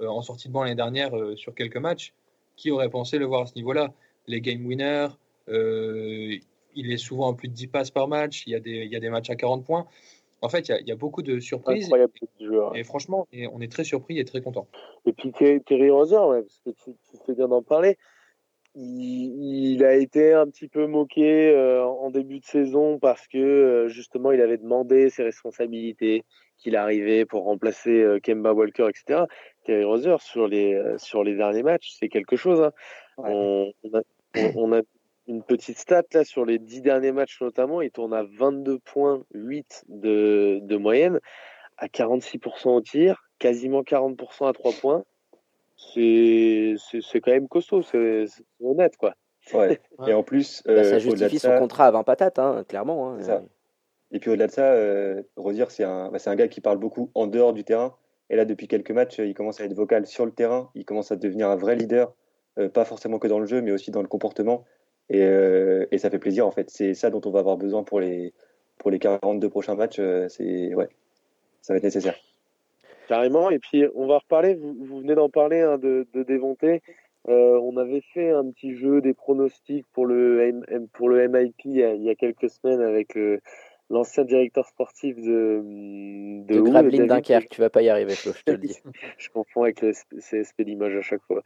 en 0.00 0.22
sortie 0.22 0.48
de 0.48 0.52
banc 0.52 0.64
l'année 0.64 0.74
dernière 0.74 1.12
sur 1.36 1.54
quelques 1.54 1.76
matchs, 1.76 2.14
qui 2.56 2.70
aurait 2.70 2.90
pensé 2.90 3.18
le 3.18 3.26
voir 3.26 3.42
à 3.42 3.46
ce 3.46 3.54
niveau-là? 3.54 3.92
Les 4.26 4.40
game 4.40 4.64
winners, 4.66 5.08
euh, 5.48 6.36
il 6.74 6.92
est 6.92 6.96
souvent 6.96 7.28
en 7.28 7.34
plus 7.34 7.48
de 7.48 7.54
10 7.54 7.66
passes 7.68 7.90
par 7.90 8.08
match, 8.08 8.44
il 8.46 8.50
y 8.50 8.54
a 8.54 8.60
des, 8.60 8.84
il 8.84 8.92
y 8.92 8.96
a 8.96 9.00
des 9.00 9.10
matchs 9.10 9.30
à 9.30 9.36
40 9.36 9.64
points. 9.64 9.86
En 10.40 10.48
fait, 10.48 10.68
il 10.68 10.72
y, 10.72 10.74
a, 10.74 10.80
il 10.80 10.88
y 10.88 10.92
a 10.92 10.96
beaucoup 10.96 11.22
de 11.22 11.38
surprises. 11.38 11.88
Et, 12.74 12.82
franchement, 12.82 13.28
et 13.32 13.46
on 13.46 13.60
est 13.60 13.70
très 13.70 13.84
surpris 13.84 14.18
et 14.18 14.24
très 14.24 14.40
content. 14.40 14.66
Et 15.06 15.12
puis 15.12 15.32
Terry 15.32 15.90
Roser, 15.90 16.16
ouais, 16.16 16.42
parce 16.42 16.60
que 16.64 16.70
tu, 16.70 16.96
tu 17.10 17.16
fais 17.24 17.34
bien 17.34 17.46
d'en 17.46 17.62
parler, 17.62 17.96
il, 18.74 19.74
il, 19.74 19.84
a 19.84 19.94
été 19.94 20.32
un 20.32 20.46
petit 20.46 20.68
peu 20.68 20.86
moqué 20.86 21.50
euh, 21.50 21.84
en 21.84 22.10
début 22.10 22.40
de 22.40 22.44
saison 22.44 22.98
parce 22.98 23.26
que 23.28 23.38
euh, 23.38 23.88
justement 23.88 24.32
il 24.32 24.40
avait 24.40 24.56
demandé 24.56 25.10
ses 25.10 25.22
responsabilités, 25.22 26.24
qu'il 26.56 26.76
arrivait 26.76 27.24
pour 27.24 27.44
remplacer 27.44 27.90
euh, 27.90 28.20
Kemba 28.20 28.52
Walker, 28.52 28.88
etc. 28.88 29.24
Terry 29.64 29.84
Roser 29.84 30.16
sur 30.20 30.48
les 30.48 30.80
sur 30.96 31.22
les 31.24 31.36
derniers 31.36 31.62
matchs, 31.62 31.96
c'est 31.98 32.08
quelque 32.08 32.36
chose. 32.36 32.62
Hein. 32.62 32.72
On, 33.18 33.72
on, 33.84 33.98
a, 33.98 34.02
on, 34.56 34.72
a, 34.72 34.80
une 35.28 35.42
petite 35.42 35.78
stat 35.78 36.02
là 36.14 36.24
sur 36.24 36.44
les 36.44 36.58
dix 36.58 36.82
derniers 36.82 37.12
matchs 37.12 37.40
notamment, 37.40 37.80
il 37.80 37.90
tourne 37.90 38.14
à 38.14 38.24
22,8 38.24 39.84
de, 39.88 40.60
de 40.62 40.76
moyenne, 40.76 41.20
à 41.76 41.86
46% 41.86 42.68
au 42.68 42.80
tir, 42.80 43.22
quasiment 43.38 43.82
40% 43.82 44.48
à 44.48 44.52
3 44.52 44.72
points. 44.80 45.04
C'est 45.94 47.20
quand 47.20 47.32
même 47.32 47.48
costaud, 47.48 47.82
c'est 47.82 48.26
honnête 48.62 48.96
quoi. 48.96 49.14
Ouais. 49.54 49.80
Et 50.06 50.14
en 50.14 50.22
plus, 50.22 50.62
bah, 50.64 50.84
ça 50.84 50.94
euh, 50.94 50.98
justifie 51.00 51.40
son 51.40 51.58
contrat 51.58 51.88
à 51.88 51.90
20 51.90 52.04
patates, 52.04 52.38
hein, 52.38 52.64
clairement. 52.68 53.10
Hein. 53.10 53.22
Ça. 53.22 53.42
Et 54.12 54.20
puis 54.20 54.30
au-delà 54.30 54.46
de 54.46 54.52
ça, 54.52 54.72
euh, 54.72 55.20
Rosier, 55.36 55.64
c'est 55.68 55.82
un, 55.82 56.10
bah, 56.10 56.18
un 56.24 56.36
gars 56.36 56.46
qui 56.46 56.60
parle 56.60 56.78
beaucoup 56.78 57.10
en 57.16 57.26
dehors 57.26 57.52
du 57.52 57.64
terrain. 57.64 57.96
Et 58.30 58.36
là, 58.36 58.44
depuis 58.44 58.68
quelques 58.68 58.90
matchs, 58.92 59.18
il 59.18 59.34
commence 59.34 59.60
à 59.60 59.64
être 59.64 59.74
vocal 59.74 60.06
sur 60.06 60.24
le 60.24 60.32
terrain. 60.32 60.70
Il 60.74 60.84
commence 60.84 61.10
à 61.12 61.16
devenir 61.16 61.48
un 61.48 61.56
vrai 61.56 61.76
leader, 61.76 62.14
euh, 62.58 62.68
pas 62.68 62.84
forcément 62.84 63.18
que 63.18 63.26
dans 63.26 63.38
le 63.38 63.46
jeu, 63.46 63.60
mais 63.62 63.72
aussi 63.72 63.90
dans 63.90 64.00
le 64.00 64.08
comportement. 64.08 64.64
Euh, 65.12 65.86
et, 65.90 65.98
ça 65.98 66.10
fait 66.10 66.18
plaisir 66.18 66.46
en 66.46 66.50
fait. 66.50 66.70
C'est 66.70 66.94
ça 66.94 67.10
dont 67.10 67.20
on 67.24 67.30
va 67.30 67.40
avoir 67.40 67.56
besoin 67.56 67.82
pour 67.82 68.00
les, 68.00 68.32
pour 68.78 68.90
les 68.90 68.98
42 68.98 69.48
prochains 69.50 69.74
matchs. 69.74 69.98
Euh, 69.98 70.28
c'est 70.28 70.74
ouais, 70.74 70.88
ça 71.60 71.74
va 71.74 71.78
être 71.78 71.84
nécessaire. 71.84 72.14
Carrément. 73.12 73.50
Et 73.50 73.58
puis 73.58 73.84
on 73.94 74.06
va 74.06 74.18
reparler. 74.18 74.54
Vous, 74.54 74.74
vous 74.78 75.00
venez 75.00 75.14
d'en 75.14 75.28
parler 75.28 75.60
hein, 75.60 75.78
de, 75.78 76.06
de 76.12 76.22
démonter. 76.22 76.82
Euh, 77.28 77.58
on 77.62 77.76
avait 77.76 78.02
fait 78.12 78.30
un 78.30 78.50
petit 78.50 78.74
jeu 78.74 79.00
des 79.00 79.14
pronostics 79.14 79.86
pour 79.92 80.06
le 80.06 80.62
pour 80.92 81.08
le 81.08 81.28
MIP 81.28 81.54
il 81.66 82.02
y 82.02 82.10
a, 82.10 82.14
quelques 82.16 82.50
semaines 82.50 82.80
avec 82.80 83.16
l'ancien 83.90 84.24
directeur 84.24 84.66
sportif 84.66 85.16
de 85.16 85.62
de, 86.48 86.54
de 86.54 86.60
Gravelines 86.60 87.06
Dunkerque. 87.06 87.48
Tu 87.48 87.60
vas 87.60 87.70
pas 87.70 87.82
y 87.82 87.88
arriver, 87.88 88.16
Flo, 88.16 88.32
je 88.32 88.42
te 88.42 88.50
le 88.50 88.58
dis. 88.66 88.80
je 89.18 89.28
confonds 89.28 89.62
avec 89.62 89.82
le 89.82 89.92
CSP 89.92 90.62
Limoges 90.62 90.96
à 90.96 91.02
chaque 91.02 91.22
fois. 91.22 91.42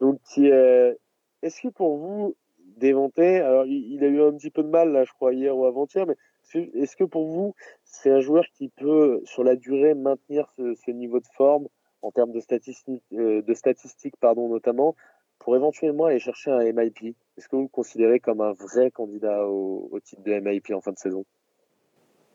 donc 0.00 0.20
est-ce 0.36 1.60
que 1.62 1.68
pour 1.68 1.96
vous, 1.96 2.34
Déventé, 2.76 3.40
alors 3.40 3.66
il, 3.66 4.02
a 4.02 4.08
eu 4.08 4.20
un 4.20 4.32
petit 4.32 4.50
peu 4.50 4.64
de 4.64 4.68
mal, 4.68 4.90
là, 4.90 5.04
je 5.04 5.12
crois, 5.12 5.32
hier 5.32 5.56
ou 5.56 5.64
avant-hier, 5.64 6.06
mais 6.06 6.16
est-ce 6.54 6.96
que 6.96 7.04
pour 7.04 7.26
vous, 7.26 7.54
c'est 7.84 8.10
un 8.10 8.20
joueur 8.20 8.44
qui 8.56 8.68
peut, 8.68 9.20
sur 9.24 9.44
la 9.44 9.56
durée, 9.56 9.94
maintenir 9.94 10.48
ce, 10.56 10.90
niveau 10.90 11.20
de 11.20 11.26
forme 11.34 11.68
en 12.02 12.10
termes 12.10 12.32
de 12.32 12.40
statistiques, 12.40 13.02
euh, 13.12 13.42
de 13.42 13.54
statistiques 13.54 14.16
pardon, 14.20 14.48
notamment, 14.48 14.94
pour 15.38 15.56
éventuellement 15.56 16.06
aller 16.06 16.18
chercher 16.18 16.50
un 16.50 16.60
MIP 16.72 17.16
Est-ce 17.36 17.48
que 17.48 17.56
vous 17.56 17.62
le 17.62 17.68
considérez 17.68 18.20
comme 18.20 18.40
un 18.40 18.52
vrai 18.52 18.90
candidat 18.90 19.46
au, 19.46 19.98
titre 20.04 20.22
de 20.22 20.38
MIP 20.38 20.70
en 20.72 20.80
fin 20.80 20.92
de 20.92 20.98
saison? 20.98 21.24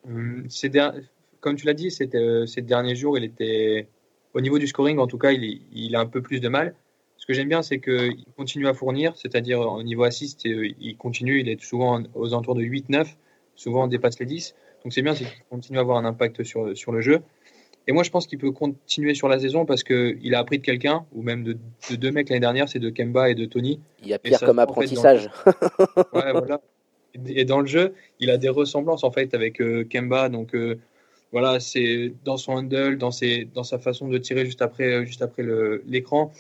Hum, 0.06 0.48
Comme 1.40 1.56
tu 1.56 1.66
l'as 1.66 1.74
dit, 1.74 1.96
euh, 2.16 2.46
ces 2.46 2.62
derniers 2.62 2.96
jours, 2.96 3.18
il 3.18 3.24
était, 3.24 3.88
au 4.34 4.42
niveau 4.42 4.60
du 4.60 4.68
scoring, 4.68 4.98
en 4.98 5.08
tout 5.08 5.18
cas, 5.18 5.32
il, 5.32 5.62
il 5.72 5.96
a 5.96 6.00
un 6.00 6.08
peu 6.08 6.22
plus 6.22 6.40
de 6.40 6.50
mal. 6.50 6.76
Ce 7.18 7.26
que 7.26 7.34
j'aime 7.34 7.50
bien, 7.50 7.62
c'est 7.62 7.80
qu'il 7.80 8.26
continue 8.38 8.68
à 8.68 8.74
fournir, 8.74 9.16
c'est-à-dire 9.18 9.60
au 9.60 9.84
niveau 9.84 10.04
assist, 10.04 10.46
euh, 10.46 10.70
il 10.80 10.98
continue, 10.98 11.42
il 11.42 11.50
est 11.50 11.62
souvent 11.62 12.02
aux 12.16 12.34
alentours 12.34 12.56
de 12.56 12.64
8-9, 12.64 13.16
souvent 13.60 13.84
on 13.84 13.88
dépasse 13.88 14.20
les 14.20 14.26
10. 14.26 14.56
Donc 14.84 14.94
c'est 14.94 15.02
bien, 15.02 15.14
c'est 15.14 15.26
qu'il 15.26 15.44
continue 15.50 15.78
à 15.78 15.82
avoir 15.82 15.98
un 15.98 16.06
impact 16.06 16.44
sur, 16.44 16.76
sur 16.76 16.92
le 16.92 17.02
jeu. 17.02 17.22
Et 17.88 17.92
moi, 17.92 18.04
je 18.04 18.12
pense 18.12 18.28
qu'il 18.28 18.38
peut 18.38 18.52
continuer 18.52 19.16
sur 19.16 19.28
la 19.28 19.40
saison 19.40 19.66
parce 19.66 19.84
qu'il 19.84 20.36
a 20.36 20.40
appris 20.40 20.60
de 20.60 20.64
quelqu'un, 20.64 21.06
ou 21.12 21.24
même 21.24 21.44
de, 21.44 21.58
deux 21.96 22.12
mecs 22.12 22.30
l'année 22.30 22.40
dernière, 22.40 22.70
c'est 22.70 22.80
de 22.80 22.90
Kemba 22.92 23.32
et 23.32 23.36
de 23.36 23.46
Tony. 23.46 23.80
Il 24.04 24.10
y 24.10 24.14
a 24.14 24.20
pire 24.20 24.40
comme 24.40 24.60
apprentissage. 24.60 25.30
ouais, 26.14 26.32
voilà. 26.32 26.62
Et 27.26 27.46
dans 27.46 27.60
le 27.60 27.66
jeu, 27.66 27.96
il 28.20 28.30
a 28.30 28.38
des 28.38 28.50
ressemblances 28.50 29.04
en 29.04 29.12
fait 29.12 29.34
avec 29.34 29.60
euh, 29.60 29.84
Kemba. 29.86 30.30
Donc 30.30 30.54
euh, 30.54 30.78
voilà, 31.32 31.60
c'est 31.60 32.14
dans 32.24 32.38
son 32.38 32.54
handle, 32.54 32.98
dans, 32.98 33.12
ses, 33.12 33.46
dans 33.56 33.64
sa 33.64 33.80
façon 33.80 34.08
de 34.08 34.20
tirer 34.20 34.46
juste 34.46 34.62
après, 34.62 35.04
juste 35.06 35.24
après 35.24 35.44
l'écran. 35.88 36.32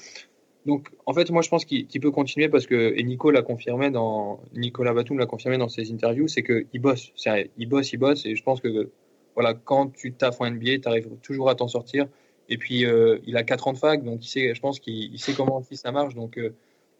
Donc, 0.69 0.91
en 1.07 1.13
fait, 1.13 1.31
moi, 1.31 1.41
je 1.41 1.49
pense 1.49 1.65
qu'il 1.65 1.99
peut 1.99 2.11
continuer 2.11 2.47
parce 2.47 2.67
que, 2.67 2.93
et 2.95 3.01
Nico 3.01 3.31
l'a 3.31 3.41
confirmé 3.41 3.89
dans, 3.89 4.39
Nicolas 4.53 4.93
Batum 4.93 5.17
l'a 5.17 5.25
confirmé 5.25 5.57
dans 5.57 5.67
ses 5.67 5.91
interviews, 5.91 6.27
c'est 6.27 6.43
qu'il 6.43 6.79
bosse. 6.79 7.11
Il 7.57 7.67
bosse, 7.67 7.91
il 7.91 7.97
bosse, 7.97 8.23
et 8.27 8.35
je 8.35 8.43
pense 8.43 8.61
que, 8.61 8.91
voilà, 9.33 9.55
quand 9.55 9.91
tu 9.91 10.13
taffes 10.13 10.39
en 10.41 10.51
NBA, 10.51 10.77
tu 10.83 10.87
arrives 10.87 11.09
toujours 11.23 11.49
à 11.49 11.55
t'en 11.55 11.67
sortir. 11.67 12.05
Et 12.49 12.59
puis, 12.59 12.85
euh, 12.85 13.17
il 13.25 13.35
a 13.35 13.43
4 13.43 13.67
ans 13.67 13.73
de 13.73 13.79
fac, 13.79 14.03
donc 14.03 14.23
il 14.23 14.27
sait, 14.27 14.53
je 14.53 14.61
pense 14.61 14.79
qu'il 14.79 15.19
sait 15.19 15.33
comment 15.33 15.63
ça 15.71 15.91
marche. 15.91 16.13
Donc, 16.13 16.37
euh, 16.37 16.53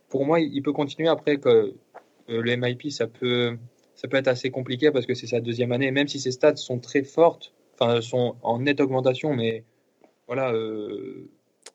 pour 0.10 0.26
moi, 0.26 0.40
il 0.40 0.64
peut 0.64 0.74
continuer. 0.74 1.08
Après, 1.08 1.38
que 1.38 1.50
euh, 1.50 1.74
le 2.28 2.56
MIP, 2.56 2.90
ça 2.92 3.06
peut, 3.06 3.56
ça 3.94 4.08
peut 4.08 4.18
être 4.18 4.30
assez 4.30 4.50
compliqué 4.50 4.90
parce 4.90 5.06
que 5.06 5.14
c'est 5.14 5.28
sa 5.28 5.42
deuxième 5.42 5.72
année, 5.74 5.92
même 5.92 6.08
si 6.08 6.20
ses 6.20 6.32
stats 6.32 6.56
sont 6.56 6.80
très 6.80 7.04
fortes, 7.04 7.54
enfin, 7.80 8.02
sont 8.02 8.36
en 8.42 8.58
nette 8.62 8.82
augmentation, 8.82 9.36
mais 9.36 9.64
voilà 10.26 10.54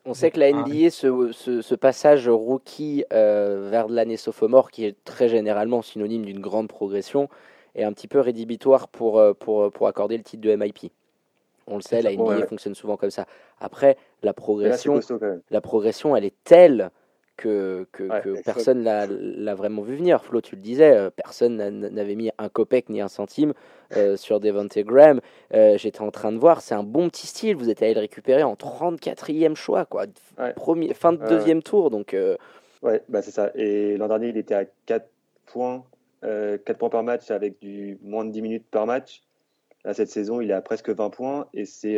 on 0.05 0.13
sait 0.13 0.31
que 0.31 0.39
la 0.39 0.51
NBA, 0.51 0.89
ce, 0.91 1.31
ce, 1.33 1.75
passage 1.75 2.29
rookie 2.29 3.03
euh, 3.11 3.67
vers 3.71 3.87
l'année 3.87 4.17
sophomore, 4.17 4.71
qui 4.71 4.85
est 4.85 4.95
très 5.03 5.29
généralement 5.29 5.81
synonyme 5.81 6.25
d'une 6.25 6.39
grande 6.39 6.67
progression, 6.67 7.29
est 7.73 7.83
un 7.83 7.91
petit 7.91 8.07
peu 8.07 8.19
rédhibitoire 8.19 8.87
pour, 8.87 9.19
euh, 9.19 9.33
pour, 9.33 9.71
pour 9.71 9.87
accorder 9.87 10.17
le 10.17 10.23
titre 10.23 10.43
de 10.43 10.55
MIP. 10.55 10.91
On 11.67 11.77
le 11.77 11.81
sait, 11.81 12.01
la 12.01 12.15
NBA 12.15 12.45
fonctionne 12.45 12.75
souvent 12.75 12.95
comme 12.95 13.09
ça. 13.09 13.25
Après, 13.59 13.97
la 14.21 14.33
progression, 14.33 14.99
la 15.49 15.61
progression, 15.61 16.15
elle 16.15 16.25
est 16.25 16.35
telle 16.43 16.91
que, 17.37 17.87
que, 17.91 18.41
personne 18.43 18.83
l'a 18.83 19.55
vraiment 19.55 19.81
vu 19.81 19.95
venir. 19.95 20.23
Flo, 20.23 20.41
tu 20.41 20.55
le 20.55 20.61
disais, 20.61 20.95
euh, 20.95 21.09
personne 21.09 21.57
n'avait 21.57 22.15
mis 22.15 22.31
un 22.37 22.49
copec 22.49 22.89
ni 22.89 23.01
un 23.01 23.07
centime 23.07 23.53
euh, 23.95 24.15
sur 24.17 24.39
Devontae 24.39 24.83
Graham. 24.83 25.21
Euh, 25.53 25.77
j'étais 25.77 26.01
en 26.01 26.11
train 26.11 26.31
de 26.31 26.37
voir, 26.37 26.61
c'est 26.61 26.75
un 26.75 26.83
bon 26.83 27.09
petit 27.09 27.27
style. 27.27 27.55
Vous 27.55 27.69
êtes 27.69 27.81
allé 27.81 27.93
le 27.93 27.99
récupérer 27.99 28.43
en 28.43 28.55
34e 28.55 29.55
choix, 29.55 29.85
quoi. 29.85 30.05
Premier, 30.55 30.93
fin 30.93 31.13
de 31.13 31.25
deuxième 31.27 31.61
tour. 31.63 31.89
Donc, 31.89 32.15
Ouais, 32.81 33.01
bah 33.09 33.23
c'est 33.23 33.31
ça. 33.31 33.51
Et 33.55 33.97
l'an 33.97 34.07
dernier, 34.07 34.27
il 34.27 34.37
était 34.37 34.53
à 34.53 34.65
4 34.85 35.07
points, 35.47 35.83
4 36.21 36.73
points 36.77 36.89
par 36.89 37.03
match 37.03 37.31
avec 37.31 37.59
du 37.59 37.97
moins 38.03 38.25
de 38.25 38.31
10 38.31 38.41
minutes 38.41 38.65
par 38.69 38.85
match. 38.85 39.23
Là, 39.83 39.93
cette 39.93 40.09
saison, 40.09 40.41
il 40.41 40.51
est 40.51 40.53
à 40.53 40.61
presque 40.61 40.89
20 40.89 41.09
points. 41.09 41.47
Et 41.53 41.65
c'est, 41.65 41.97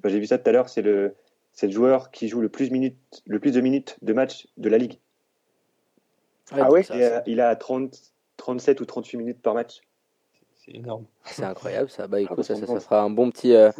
bah, 0.00 0.08
j'ai 0.08 0.20
vu 0.20 0.26
ça 0.26 0.38
tout 0.38 0.48
à 0.48 0.52
l'heure, 0.52 0.68
c'est 0.68 0.82
le 0.82 1.14
c'est 1.52 1.66
le 1.66 1.72
joueur 1.72 2.10
qui 2.10 2.28
joue 2.28 2.40
le 2.40 2.48
plus, 2.48 2.70
minutes, 2.70 3.22
le 3.26 3.40
plus 3.40 3.52
de 3.52 3.60
minutes 3.60 3.96
de 4.02 4.12
match 4.12 4.46
de 4.56 4.68
la 4.68 4.78
ligue. 4.78 4.98
ah 6.52 6.70
ouais 6.70 6.86
Il 7.26 7.40
a 7.40 7.56
30, 7.56 7.98
37 8.36 8.80
ou 8.80 8.84
38 8.84 9.16
minutes 9.18 9.42
par 9.42 9.54
match. 9.54 9.80
C'est 10.54 10.76
énorme. 10.76 11.04
C'est 11.24 11.44
incroyable 11.44 11.90
ça. 11.90 12.06
Bah, 12.06 12.20
écoute, 12.20 12.44
ça, 12.44 12.54
ça, 12.54 12.80
sera 12.80 13.00
un 13.02 13.10
bon 13.10 13.30
petit, 13.30 13.54
euh, 13.54 13.70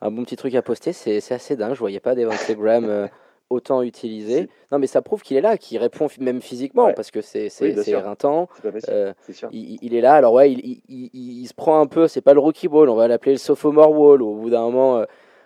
un 0.00 0.10
bon 0.10 0.24
petit 0.24 0.36
truc 0.36 0.54
à 0.54 0.62
poster. 0.62 0.92
C'est 0.92 1.32
assez 1.32 1.56
dingue. 1.56 1.74
Je 1.74 1.78
voyais 1.78 2.00
pas 2.00 2.14
des 2.14 2.28
Graham 2.50 2.84
euh, 2.84 3.08
autant 3.50 3.82
utilisé. 3.82 4.50
Non, 4.70 4.78
mais 4.78 4.86
ça 4.86 5.00
prouve 5.02 5.22
qu'il 5.22 5.36
est 5.36 5.40
là, 5.42 5.56
qu'il 5.56 5.78
répond 5.78 6.08
même 6.20 6.42
physiquement 6.42 6.92
parce 6.92 7.10
que 7.10 7.22
c'est 7.22 7.48
oui, 7.60 7.74
éreintant. 7.86 8.48
Euh, 8.88 9.14
il, 9.52 9.78
il, 9.80 9.94
est 9.94 10.00
là. 10.00 10.14
Alors 10.14 10.34
ouais, 10.34 10.52
il, 10.52 10.82
il, 10.88 11.10
il 11.14 11.46
se 11.46 11.54
prend 11.54 11.80
un 11.80 11.86
peu. 11.86 12.08
C'est 12.08 12.20
pas 12.20 12.34
le 12.34 12.40
rookie 12.40 12.68
ball. 12.68 12.90
On 12.90 12.96
va 12.96 13.08
l'appeler 13.08 13.32
le 13.32 13.38
sophomore 13.38 13.92
wall. 13.92 14.22
Au 14.22 14.34
bout 14.34 14.50
d'un 14.50 14.68
moment 14.68 15.04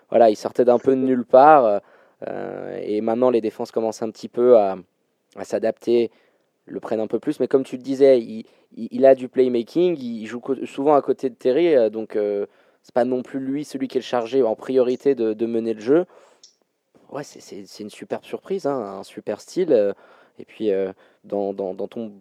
voilà, 0.09 0.29
il 0.29 0.35
sortait 0.35 0.65
d'un 0.65 0.79
peu 0.79 0.91
de 0.91 1.01
nulle 1.01 1.25
part. 1.25 1.81
Euh, 2.27 2.79
et 2.81 3.01
maintenant, 3.01 3.29
les 3.29 3.41
défenses 3.41 3.71
commencent 3.71 4.01
un 4.01 4.09
petit 4.09 4.29
peu 4.29 4.57
à, 4.57 4.77
s'adapter, 5.43 6.11
le 6.65 6.79
prennent 6.79 6.99
un 6.99 7.07
peu 7.07 7.19
plus. 7.19 7.39
Mais 7.39 7.47
comme 7.47 7.63
tu 7.63 7.77
le 7.77 7.83
disais, 7.83 8.19
il, 8.75 9.05
a 9.05 9.15
du 9.15 9.27
playmaking, 9.27 9.97
il 9.99 10.25
joue 10.25 10.41
souvent 10.65 10.95
à 10.95 11.01
côté 11.01 11.29
de 11.29 11.35
Terry, 11.35 11.75
euh, 11.75 11.89
donc 11.89 12.15
euh, 12.15 12.45
c'est 12.83 12.93
pas 12.93 13.05
non 13.05 13.21
plus 13.21 13.39
lui 13.39 13.65
celui 13.65 13.87
qui 13.87 13.97
est 13.97 14.01
chargé 14.01 14.41
en 14.43 14.55
priorité 14.55 15.15
de, 15.15 15.45
mener 15.45 15.73
le 15.73 15.81
jeu. 15.81 16.05
Ouais, 17.11 17.23
c'est 17.23 17.79
une 17.79 17.89
superbe 17.89 18.25
surprise, 18.25 18.65
hein, 18.65 18.99
un 18.99 19.03
super 19.03 19.39
style. 19.39 19.93
et 20.39 20.45
puis, 20.45 20.71
dans, 21.23 21.53
dans, 21.53 21.87
ton 21.87 22.11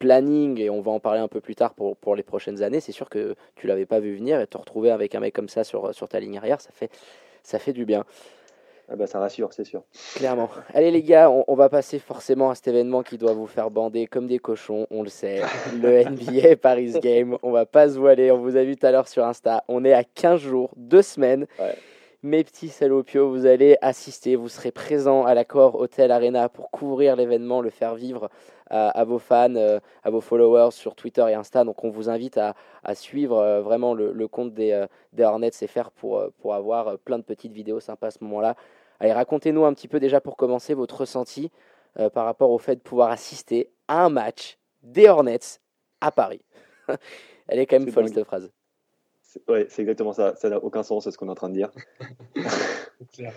planning, 0.00 0.58
et 0.58 0.70
on 0.70 0.80
va 0.80 0.90
en 0.90 0.98
parler 0.98 1.20
un 1.20 1.28
peu 1.28 1.40
plus 1.40 1.54
tard 1.54 1.74
pour, 1.74 1.96
pour 1.96 2.16
les 2.16 2.24
prochaines 2.24 2.62
années, 2.64 2.80
c'est 2.80 2.90
sûr 2.90 3.08
que 3.08 3.36
tu 3.54 3.68
l'avais 3.68 3.86
pas 3.86 4.00
vu 4.00 4.16
venir 4.16 4.40
et 4.40 4.46
te 4.48 4.58
retrouver 4.58 4.90
avec 4.90 5.14
un 5.14 5.20
mec 5.20 5.32
comme 5.32 5.48
ça 5.48 5.62
sur, 5.62 5.94
sur 5.94 6.08
ta 6.08 6.18
ligne 6.18 6.38
arrière, 6.38 6.60
ça 6.60 6.70
fait, 6.72 6.90
ça 7.44 7.60
fait 7.60 7.72
du 7.72 7.84
bien. 7.84 8.04
Ah 8.92 8.96
bah 8.96 9.06
ça 9.06 9.20
rassure, 9.20 9.52
c'est 9.52 9.64
sûr. 9.64 9.84
Clairement. 10.16 10.50
Allez 10.74 10.90
les 10.90 11.04
gars, 11.04 11.30
on, 11.30 11.44
on, 11.46 11.54
va 11.54 11.68
passer 11.68 12.00
forcément 12.00 12.50
à 12.50 12.56
cet 12.56 12.66
événement 12.66 13.04
qui 13.04 13.18
doit 13.18 13.34
vous 13.34 13.46
faire 13.46 13.70
bander 13.70 14.08
comme 14.08 14.26
des 14.26 14.40
cochons, 14.40 14.88
on 14.90 15.04
le 15.04 15.08
sait. 15.08 15.42
Le 15.80 16.02
NBA 16.02 16.56
Paris 16.56 16.94
Game, 17.00 17.38
on 17.44 17.52
va 17.52 17.66
pas 17.66 17.88
se 17.88 17.96
voiler, 17.96 18.32
on 18.32 18.38
vous 18.38 18.56
a 18.56 18.64
vu 18.64 18.76
tout 18.76 18.84
à 18.84 18.90
l'heure 18.90 19.06
sur 19.06 19.24
Insta, 19.24 19.62
on 19.68 19.84
est 19.84 19.92
à 19.92 20.02
15 20.02 20.40
jours, 20.40 20.70
2 20.76 21.02
semaines. 21.02 21.46
Ouais. 21.60 21.76
Mes 22.22 22.44
petits 22.44 22.68
salopios, 22.68 23.30
vous 23.30 23.46
allez 23.46 23.78
assister, 23.80 24.36
vous 24.36 24.50
serez 24.50 24.72
présents 24.72 25.24
à 25.24 25.32
l'accord 25.32 25.76
Hotel 25.76 26.12
Arena 26.12 26.50
pour 26.50 26.70
couvrir 26.70 27.16
l'événement, 27.16 27.62
le 27.62 27.70
faire 27.70 27.94
vivre 27.94 28.28
à, 28.68 28.90
à 28.90 29.04
vos 29.04 29.18
fans, 29.18 29.54
euh, 29.56 29.80
à 30.02 30.10
vos 30.10 30.20
followers 30.20 30.72
sur 30.72 30.94
Twitter 30.94 31.24
et 31.30 31.34
Insta. 31.34 31.64
Donc 31.64 31.82
on 31.82 31.88
vous 31.88 32.10
invite 32.10 32.36
à, 32.36 32.54
à 32.84 32.94
suivre 32.94 33.38
euh, 33.38 33.62
vraiment 33.62 33.94
le, 33.94 34.12
le 34.12 34.28
compte 34.28 34.52
des, 34.52 34.72
euh, 34.72 34.86
des 35.14 35.24
Hornets 35.24 35.50
et 35.62 35.66
faire 35.66 35.90
pour, 35.90 36.22
pour 36.40 36.54
avoir 36.54 36.98
plein 36.98 37.18
de 37.18 37.24
petites 37.24 37.52
vidéos 37.52 37.80
sympas 37.80 38.08
à 38.08 38.10
ce 38.10 38.22
moment-là. 38.24 38.54
Allez, 38.98 39.14
racontez-nous 39.14 39.64
un 39.64 39.72
petit 39.72 39.88
peu 39.88 39.98
déjà 39.98 40.20
pour 40.20 40.36
commencer 40.36 40.74
votre 40.74 41.00
ressenti 41.00 41.50
euh, 41.98 42.10
par 42.10 42.26
rapport 42.26 42.50
au 42.50 42.58
fait 42.58 42.76
de 42.76 42.82
pouvoir 42.82 43.10
assister 43.10 43.72
à 43.88 44.04
un 44.04 44.10
match 44.10 44.58
des 44.82 45.08
Hornets 45.08 45.58
à 46.02 46.12
Paris. 46.12 46.42
Elle 47.48 47.60
est 47.60 47.66
quand 47.66 47.80
même 47.80 47.90
folle 47.90 48.04
dingue. 48.04 48.14
cette 48.14 48.24
phrase. 48.24 48.50
C'est- 49.30 49.48
Ouais, 49.48 49.66
c'est 49.68 49.82
exactement 49.82 50.12
ça. 50.12 50.34
Ça 50.34 50.50
n'a 50.50 50.58
aucun 50.58 50.82
sens, 50.82 51.08
ce 51.08 51.16
qu'on 51.16 51.28
est 51.28 51.30
en 51.30 51.34
train 51.36 51.48
de 51.48 51.54
dire. 51.54 51.70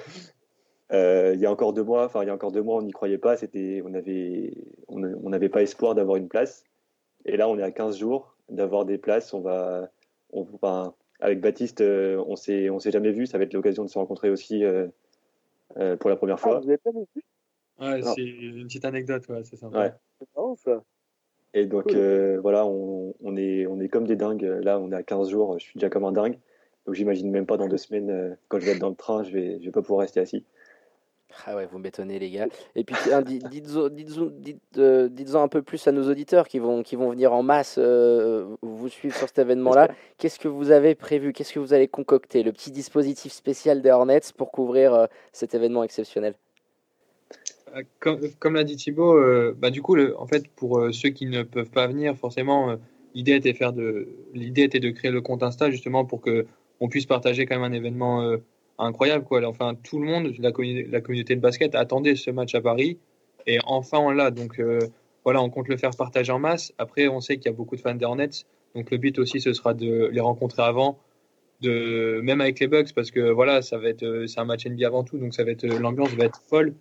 Euh, 0.91 1.31
il 1.33 1.39
y 1.39 1.45
a 1.45 1.51
encore 1.51 1.73
deux 1.73 1.83
mois, 1.83 2.05
enfin 2.05 2.21
il 2.23 2.27
y 2.27 2.29
a 2.29 2.33
encore 2.33 2.51
deux 2.51 2.61
mois, 2.61 2.75
on 2.77 2.81
n'y 2.83 2.91
croyait 2.91 3.17
pas. 3.17 3.35
C'était, 3.37 3.81
on 3.83 3.93
avait, 3.95 4.53
on 4.89 4.99
n'avait 5.29 5.49
pas 5.49 5.61
espoir 5.63 5.95
d'avoir 5.95 6.17
une 6.17 6.27
place. 6.27 6.65
Et 7.25 7.37
là, 7.37 7.47
on 7.49 7.57
est 7.57 7.63
à 7.63 7.71
15 7.71 7.97
jours 7.97 8.35
d'avoir 8.49 8.85
des 8.85 8.97
places. 8.99 9.33
On 9.33 9.39
va, 9.41 9.89
on, 10.31 10.45
enfin, 10.53 10.93
avec 11.19 11.39
Baptiste, 11.41 11.81
euh, 11.81 12.23
on 12.27 12.35
s'est, 12.35 12.69
on 12.69 12.79
s'est 12.79 12.91
jamais 12.91 13.11
vu. 13.11 13.25
Ça 13.25 13.37
va 13.37 13.45
être 13.45 13.53
l'occasion 13.53 13.83
de 13.85 13.89
se 13.89 13.97
rencontrer 13.97 14.29
aussi 14.29 14.63
euh, 14.63 14.87
euh, 15.77 15.95
pour 15.95 16.09
la 16.11 16.15
première 16.15 16.35
Ah, 16.35 16.41
fois. 16.41 16.59
vous 16.59 16.67
avez 16.67 16.77
pas 16.77 16.91
plus 16.91 17.23
Ouais, 17.79 18.03
c'est 18.03 18.21
une 18.21 18.65
petite 18.67 18.85
anecdote, 18.85 19.27
ouais, 19.29 19.43
c'est 19.43 19.55
sympa. 19.57 19.79
Ouais. 19.79 19.93
C'est 20.19 20.27
marrant 20.35 20.55
ça. 20.57 20.83
Et 21.53 21.65
donc 21.65 21.83
Cool. 21.83 21.93
euh, 21.95 22.39
voilà, 22.41 22.65
on, 22.65 23.13
on 23.21 23.37
est, 23.37 23.67
on 23.67 23.79
est 23.79 23.89
comme 23.89 24.07
des 24.07 24.15
dingues. 24.15 24.41
Là, 24.63 24.79
on 24.79 24.91
est 24.91 24.95
à 24.95 25.03
15 25.03 25.29
jours. 25.29 25.57
Je 25.59 25.63
suis 25.65 25.77
déjà 25.79 25.89
comme 25.89 26.05
un 26.05 26.11
dingue. 26.11 26.37
Donc 26.85 26.95
j'imagine 26.95 27.31
même 27.31 27.45
pas 27.45 27.57
dans 27.57 27.67
deux 27.67 27.77
semaines, 27.77 28.09
euh, 28.09 28.35
quand 28.49 28.59
je 28.59 28.65
vais 28.65 28.71
être 28.73 28.79
dans 28.79 28.89
le 28.89 28.95
train, 28.95 29.23
je 29.23 29.31
vais, 29.31 29.57
je 29.59 29.65
vais 29.65 29.71
pas 29.71 29.81
pouvoir 29.81 30.01
rester 30.01 30.19
assis. 30.19 30.43
Ah 31.47 31.55
ouais, 31.55 31.65
vous 31.65 31.79
m'étonnez 31.79 32.19
les 32.19 32.29
gars. 32.29 32.47
Et 32.75 32.83
puis 32.83 32.95
dites- 33.25 33.47
dites-en 33.49 33.89
dites, 33.89 34.59
euh, 34.77 35.07
dites-en 35.09 35.41
un 35.41 35.47
peu 35.47 35.61
plus 35.63 35.87
à 35.87 35.91
nos 35.91 36.07
auditeurs 36.09 36.47
qui 36.47 36.59
vont, 36.59 36.83
qui 36.83 36.95
vont 36.95 37.09
venir 37.09 37.33
en 37.33 37.41
masse 37.41 37.77
euh, 37.79 38.45
vous 38.61 38.89
suivre 38.89 39.15
sur 39.15 39.27
cet 39.27 39.39
événement-là. 39.39 39.87
Qu'est-ce 40.17 40.37
que 40.37 40.47
vous 40.47 40.69
avez 40.71 40.93
prévu? 40.93 41.33
Qu'est-ce 41.33 41.53
que 41.53 41.59
vous 41.59 41.73
allez 41.73 41.87
concocter? 41.87 42.43
Le 42.43 42.51
petit 42.51 42.69
dispositif 42.71 43.31
spécial 43.31 43.81
des 43.81 43.89
Hornets 43.89 44.19
pour 44.37 44.51
couvrir 44.51 44.93
euh, 44.93 45.05
cet 45.31 45.55
événement 45.55 45.83
exceptionnel? 45.83 46.35
Euh, 47.75 47.83
Comme, 48.39 48.55
l'a 48.55 48.63
dit 48.63 48.75
Thibaut, 48.75 49.17
euh, 49.17 49.55
bah, 49.57 49.69
du 49.69 49.81
coup, 49.81 49.97
en 50.17 50.27
fait, 50.27 50.47
pour 50.55 50.79
euh, 50.79 50.91
ceux 50.91 51.09
qui 51.09 51.25
ne 51.25 51.43
peuvent 51.43 51.69
pas 51.69 51.87
venir, 51.87 52.15
forcément, 52.17 52.77
l'idée 53.15 53.35
était, 53.35 53.53
de, 53.53 54.07
l'idée 54.33 54.63
était 54.63 54.79
de 54.79 54.89
créer 54.89 55.11
le 55.11 55.21
compte 55.21 55.43
Insta 55.43 55.71
justement 55.71 56.05
pour 56.05 56.21
que 56.21 56.45
on 56.79 56.89
puisse 56.89 57.05
partager 57.05 57.45
quand 57.45 57.55
même 57.59 57.71
un 57.71 57.75
événement 57.75 58.37
incroyable. 58.77 59.23
Quoi. 59.23 59.45
Enfin, 59.47 59.75
tout 59.75 59.99
le 59.99 60.05
monde, 60.05 60.33
la, 60.39 60.49
la 60.49 61.01
communauté 61.01 61.35
de 61.35 61.39
basket 61.39 61.75
attendait 61.75 62.15
ce 62.15 62.31
match 62.31 62.55
à 62.55 62.61
Paris 62.61 62.97
et 63.47 63.59
enfin 63.65 63.99
on 63.99 64.09
l'a. 64.09 64.31
Donc 64.31 64.61
voilà, 65.23 65.41
on 65.41 65.49
compte 65.49 65.69
le 65.69 65.77
faire 65.77 65.91
partager 65.95 66.31
en 66.33 66.39
masse. 66.39 66.73
Après, 66.77 67.07
on 67.07 67.21
sait 67.21 67.37
qu'il 67.37 67.45
y 67.45 67.49
a 67.53 67.55
beaucoup 67.55 67.77
de 67.77 67.81
fans 67.81 67.95
des 67.95 68.05
donc 68.75 68.89
le 68.89 68.97
but 68.97 69.19
aussi 69.19 69.39
ce 69.39 69.53
sera 69.53 69.73
de 69.73 70.09
les 70.11 70.19
rencontrer 70.19 70.63
avant. 70.63 70.99
De, 71.61 72.19
même 72.21 72.41
avec 72.41 72.59
les 72.59 72.67
Bucks 72.67 72.91
parce 72.93 73.09
que 73.09 73.31
voilà 73.31 73.61
ça 73.61 73.77
va 73.77 73.87
être 73.87 74.25
c'est 74.27 74.39
un 74.41 74.43
match 74.43 74.65
NBA 74.65 74.85
avant 74.85 75.05
tout 75.05 75.17
donc 75.17 75.33
ça 75.33 75.45
va 75.45 75.51
être 75.51 75.65
l'ambiance 75.65 76.09
va 76.09 76.25
être 76.25 76.41
folle 76.49 76.73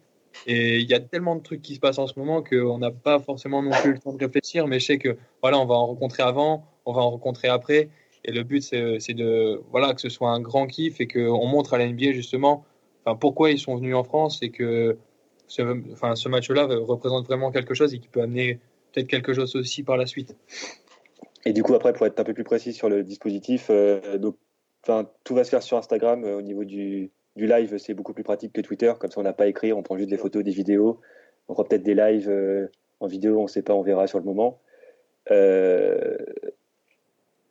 et 0.46 0.78
il 0.78 0.88
y 0.88 0.94
a 0.94 1.00
tellement 1.00 1.36
de 1.36 1.42
trucs 1.42 1.62
qui 1.62 1.74
se 1.74 1.80
passent 1.80 1.98
en 1.98 2.06
ce 2.06 2.18
moment 2.18 2.42
qu'on 2.42 2.78
n'a 2.78 2.90
pas 2.90 3.18
forcément 3.18 3.62
non 3.62 3.70
plus 3.70 3.92
le 3.92 3.98
temps 3.98 4.12
de 4.12 4.24
réfléchir, 4.24 4.66
mais 4.66 4.80
je 4.80 4.86
sais 4.86 4.98
que 4.98 5.16
voilà, 5.40 5.58
on 5.58 5.66
va 5.66 5.74
en 5.74 5.86
rencontrer 5.86 6.22
avant, 6.22 6.64
on 6.86 6.92
va 6.92 7.02
en 7.02 7.10
rencontrer 7.10 7.48
après. 7.48 7.88
Et 8.24 8.32
le 8.32 8.44
but, 8.44 8.62
c'est 8.62 9.14
de 9.14 9.60
voilà 9.70 9.94
que 9.94 10.00
ce 10.00 10.08
soit 10.08 10.30
un 10.30 10.40
grand 10.40 10.66
kiff 10.66 11.00
et 11.00 11.08
qu'on 11.08 11.46
montre 11.46 11.74
à 11.74 11.78
la 11.78 11.86
NBA 11.86 12.12
justement 12.12 12.64
enfin, 13.04 13.16
pourquoi 13.16 13.50
ils 13.50 13.58
sont 13.58 13.76
venus 13.76 13.94
en 13.94 14.04
France 14.04 14.42
et 14.42 14.50
que 14.50 14.96
ce, 15.46 15.62
enfin, 15.92 16.16
ce 16.16 16.28
match-là 16.28 16.66
représente 16.66 17.26
vraiment 17.26 17.50
quelque 17.50 17.74
chose 17.74 17.92
et 17.94 17.98
qui 17.98 18.08
peut 18.08 18.22
amener 18.22 18.58
peut-être 18.92 19.08
quelque 19.08 19.32
chose 19.32 19.54
aussi 19.56 19.82
par 19.82 19.96
la 19.96 20.06
suite. 20.06 20.36
Et 21.44 21.52
du 21.52 21.62
coup, 21.62 21.74
après, 21.74 21.92
pour 21.92 22.06
être 22.06 22.18
un 22.20 22.24
peu 22.24 22.34
plus 22.34 22.44
précis 22.44 22.72
sur 22.72 22.88
le 22.88 23.02
dispositif, 23.02 23.66
euh, 23.70 24.18
tout 25.24 25.34
va 25.34 25.44
se 25.44 25.50
faire 25.50 25.62
sur 25.62 25.76
Instagram. 25.76 26.24
euh, 26.24 26.38
au 26.38 26.42
niveau 26.42 26.64
du, 26.64 27.10
du 27.36 27.46
live, 27.46 27.78
c'est 27.78 27.94
beaucoup 27.94 28.12
plus 28.12 28.24
pratique 28.24 28.52
que 28.52 28.60
Twitter. 28.60 28.92
Comme 28.98 29.10
ça, 29.10 29.20
on 29.20 29.24
n'a 29.24 29.32
pas 29.32 29.44
à 29.44 29.46
écrire, 29.46 29.76
on 29.78 29.82
prend 29.82 29.96
juste 29.96 30.10
des 30.10 30.18
photos, 30.18 30.44
des 30.44 30.50
vidéos. 30.50 31.00
On 31.48 31.54
fera 31.54 31.66
peut-être 31.66 31.82
des 31.82 31.94
lives 31.94 32.28
euh, 32.28 32.68
en 33.00 33.06
vidéo, 33.06 33.38
on 33.38 33.44
ne 33.44 33.48
sait 33.48 33.62
pas, 33.62 33.74
on 33.74 33.82
verra 33.82 34.06
sur 34.06 34.18
le 34.18 34.24
moment. 34.24 34.58
Euh, 35.30 36.16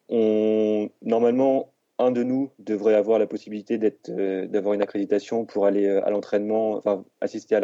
on, 0.10 0.90
normalement, 1.02 1.72
un 1.98 2.12
de 2.12 2.24
nous 2.24 2.52
devrait 2.60 2.96
avoir 2.96 3.20
la 3.20 3.28
possibilité 3.28 3.80
euh, 4.10 4.48
d'avoir 4.48 4.74
une 4.74 4.82
accréditation 4.82 5.46
pour 5.46 5.66
aller 5.66 5.88
à 5.88 6.10
l'entraînement, 6.10 6.72
enfin, 6.74 7.06
assister 7.20 7.56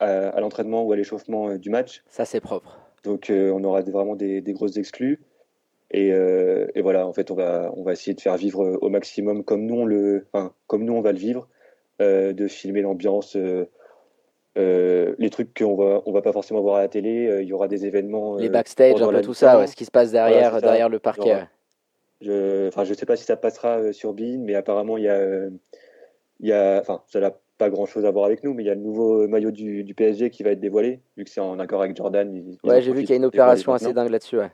à 0.00 0.40
l'entraînement 0.40 0.84
ou 0.84 0.92
à 0.92 0.96
l'échauffement 0.96 1.56
du 1.56 1.70
match. 1.70 2.02
Ça, 2.08 2.24
c'est 2.24 2.40
propre. 2.40 2.80
Donc 3.04 3.30
on 3.30 3.62
aura 3.64 3.82
vraiment 3.82 4.16
des, 4.16 4.40
des 4.40 4.52
grosses 4.52 4.76
exclus. 4.76 5.20
Et, 5.92 6.08
et 6.08 6.82
voilà, 6.82 7.06
en 7.06 7.12
fait, 7.12 7.30
on 7.30 7.34
va, 7.36 7.72
on 7.76 7.84
va 7.84 7.92
essayer 7.92 8.14
de 8.14 8.20
faire 8.20 8.36
vivre 8.36 8.78
au 8.80 8.88
maximum 8.90 9.44
comme 9.44 9.64
nous 9.64 9.76
on, 9.76 9.86
le, 9.86 10.26
enfin, 10.32 10.52
comme 10.66 10.84
nous 10.84 10.92
on 10.92 11.00
va 11.00 11.12
le 11.12 11.18
vivre, 11.18 11.48
de 12.00 12.46
filmer 12.48 12.82
l'ambiance, 12.82 13.36
euh, 13.36 13.64
euh, 14.58 15.14
les 15.18 15.30
trucs 15.30 15.56
qu'on 15.56 15.74
va, 15.76 16.02
on 16.06 16.12
va 16.12 16.22
pas 16.22 16.32
forcément 16.32 16.60
voir 16.60 16.76
à 16.76 16.80
la 16.80 16.88
télé. 16.88 17.26
euh, 17.26 17.42
Il 17.42 17.48
y 17.48 17.52
aura 17.52 17.68
des 17.68 17.84
événements. 17.86 18.36
Les 18.36 18.48
euh, 18.48 18.50
backstage, 18.50 19.00
un 19.02 19.10
peu 19.12 19.20
tout 19.20 19.34
ça, 19.34 19.58
ouais, 19.58 19.66
ce 19.66 19.76
qui 19.76 19.84
se 19.84 19.90
passe 19.90 20.12
derrière, 20.12 20.52
ça. 20.52 20.60
derrière 20.60 20.88
le 20.88 20.98
parquet. 20.98 21.30
Genre. 21.30 21.46
Je, 22.22 22.68
enfin, 22.68 22.84
je 22.84 22.94
sais 22.94 23.04
pas 23.06 23.16
si 23.16 23.24
ça 23.24 23.36
passera 23.36 23.78
euh, 23.78 23.92
sur 23.92 24.14
Bein, 24.14 24.38
mais 24.38 24.54
apparemment 24.54 24.96
il 24.96 25.04
y 25.04 25.08
a, 25.08 25.16
euh, 25.16 25.50
il 26.40 26.48
y 26.48 26.52
a, 26.52 26.78
enfin, 26.80 27.02
ça 27.08 27.20
n'a 27.20 27.32
pas 27.58 27.68
grand 27.68 27.84
chose 27.84 28.06
à 28.06 28.10
voir 28.10 28.24
avec 28.24 28.42
nous, 28.44 28.54
mais 28.54 28.62
il 28.62 28.66
y 28.66 28.70
a 28.70 28.74
le 28.74 28.80
nouveau 28.80 29.28
maillot 29.28 29.50
du, 29.50 29.84
du 29.84 29.94
PSG 29.94 30.30
qui 30.30 30.42
va 30.42 30.50
être 30.52 30.60
dévoilé, 30.60 31.00
vu 31.18 31.24
que 31.24 31.30
c'est 31.30 31.40
en 31.40 31.58
accord 31.58 31.82
avec 31.82 31.94
Jordan. 31.96 32.34
ils- 32.34 32.58
Ouais, 32.68 32.80
j'ai 32.80 32.92
vu 32.92 33.00
qu'il 33.00 33.10
y 33.10 33.12
a 33.12 33.16
une 33.16 33.24
opération 33.26 33.72
assez 33.74 33.92
dingue 33.92 34.10
là-dessus. 34.10 34.38
Ouais. 34.38 34.50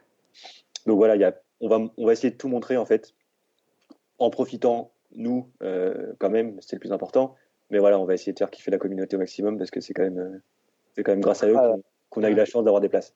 Donc 0.86 0.96
voilà, 0.96 1.14
il 1.14 1.20
y 1.20 1.24
a, 1.24 1.34
on, 1.60 1.68
va, 1.68 1.78
on 1.96 2.06
va 2.06 2.12
essayer 2.12 2.32
de 2.32 2.36
tout 2.36 2.48
montrer 2.48 2.76
en 2.76 2.84
fait, 2.86 3.14
en 4.18 4.30
profitant, 4.30 4.90
nous, 5.14 5.48
euh, 5.62 6.12
quand 6.18 6.30
même, 6.30 6.56
c'est 6.60 6.76
le 6.76 6.80
plus 6.80 6.92
important. 6.92 7.34
Mais 7.70 7.78
voilà, 7.78 7.98
on 7.98 8.04
va 8.04 8.14
essayer 8.14 8.32
de 8.32 8.38
faire 8.38 8.50
kiffer 8.50 8.70
la 8.70 8.78
communauté 8.78 9.16
au 9.16 9.18
maximum 9.18 9.58
parce 9.58 9.70
que 9.70 9.80
c'est 9.80 9.94
quand 9.94 10.02
même, 10.02 10.18
euh, 10.18 10.38
c'est 10.94 11.02
quand 11.02 11.12
même 11.12 11.20
grâce 11.20 11.42
à 11.42 11.48
eux 11.48 11.56
Ah, 11.56 11.74
qu'on 12.10 12.22
a 12.22 12.30
eu 12.30 12.34
la 12.34 12.44
chance 12.44 12.64
d'avoir 12.64 12.80
des 12.80 12.88
places. 12.88 13.14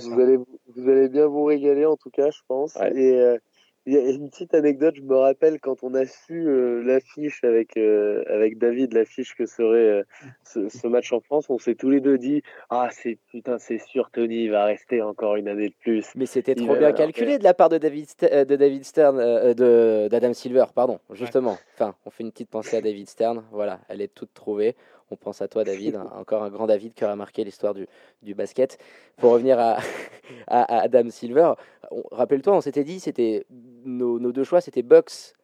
Vous 0.00 0.18
allez, 0.18 0.36
vous 0.36 0.88
allez 0.88 1.08
bien 1.08 1.26
vous 1.26 1.44
régaler 1.44 1.84
en 1.84 1.96
tout 1.96 2.10
cas, 2.10 2.30
je 2.30 2.40
pense. 2.48 2.74
Ouais. 2.76 2.96
Et 2.96 3.20
euh, 3.20 3.38
il 3.86 3.94
y 3.94 3.96
a 3.96 4.10
une 4.10 4.30
petite 4.30 4.54
anecdote, 4.54 4.94
je 4.96 5.02
me 5.02 5.16
rappelle 5.16 5.58
quand 5.60 5.82
on 5.82 5.94
a 5.94 6.06
su 6.06 6.46
euh, 6.46 6.82
l'affiche 6.84 7.42
avec 7.44 7.76
euh, 7.76 8.22
avec 8.28 8.58
David, 8.58 8.92
l'affiche 8.92 9.34
que 9.34 9.46
serait 9.46 9.76
euh, 9.78 10.02
ce, 10.44 10.68
ce 10.68 10.86
match 10.86 11.12
en 11.12 11.20
France, 11.20 11.50
on 11.50 11.58
s'est 11.58 11.74
tous 11.74 11.90
les 11.90 12.00
deux 12.00 12.18
dit 12.18 12.42
ah 12.70 12.88
c'est 12.92 13.18
putain 13.30 13.58
c'est 13.58 13.78
sûr 13.78 14.10
Tony 14.12 14.44
il 14.44 14.50
va 14.50 14.64
rester 14.66 15.02
encore 15.02 15.36
une 15.36 15.48
année 15.48 15.68
de 15.68 15.74
plus. 15.80 16.06
Mais 16.14 16.26
c'était 16.26 16.54
trop 16.54 16.76
bien 16.76 16.92
calculé 16.92 17.38
de 17.38 17.44
la 17.44 17.54
part 17.54 17.68
de 17.68 17.78
David, 17.78 18.06
St- 18.06 18.46
de 18.46 18.56
David 18.56 18.84
Stern, 18.84 19.18
euh, 19.18 19.54
de 19.54 20.08
d'Adam 20.08 20.32
Silver, 20.32 20.66
pardon, 20.74 21.00
justement. 21.12 21.58
Enfin, 21.74 21.94
on 22.06 22.10
fait 22.10 22.22
une 22.22 22.30
petite 22.30 22.50
pensée 22.50 22.76
à 22.76 22.80
David 22.80 23.08
Stern. 23.08 23.44
Voilà, 23.50 23.80
elle 23.88 24.00
est 24.00 24.14
toute 24.14 24.32
trouvée. 24.34 24.76
On 25.12 25.16
pense 25.16 25.42
à 25.42 25.48
toi, 25.48 25.62
David, 25.62 25.96
un- 25.96 26.06
encore 26.16 26.42
un 26.42 26.48
grand 26.48 26.66
David 26.66 26.94
qui 26.94 27.04
aura 27.04 27.16
marqué 27.16 27.44
l'histoire 27.44 27.74
du, 27.74 27.86
du 28.22 28.34
basket. 28.34 28.78
Pour 29.18 29.32
revenir 29.32 29.58
à, 29.58 29.76
à, 30.46 30.62
à 30.78 30.82
Adam 30.84 31.10
Silver, 31.10 31.52
rappelle-toi, 32.10 32.56
on 32.56 32.60
s'était 32.62 32.82
dit, 32.84 32.98
c'était 32.98 33.44
nos, 33.50 34.18
nos 34.18 34.32
deux 34.32 34.44
choix, 34.44 34.62
c'était 34.62 34.82
Bucks 34.82 35.34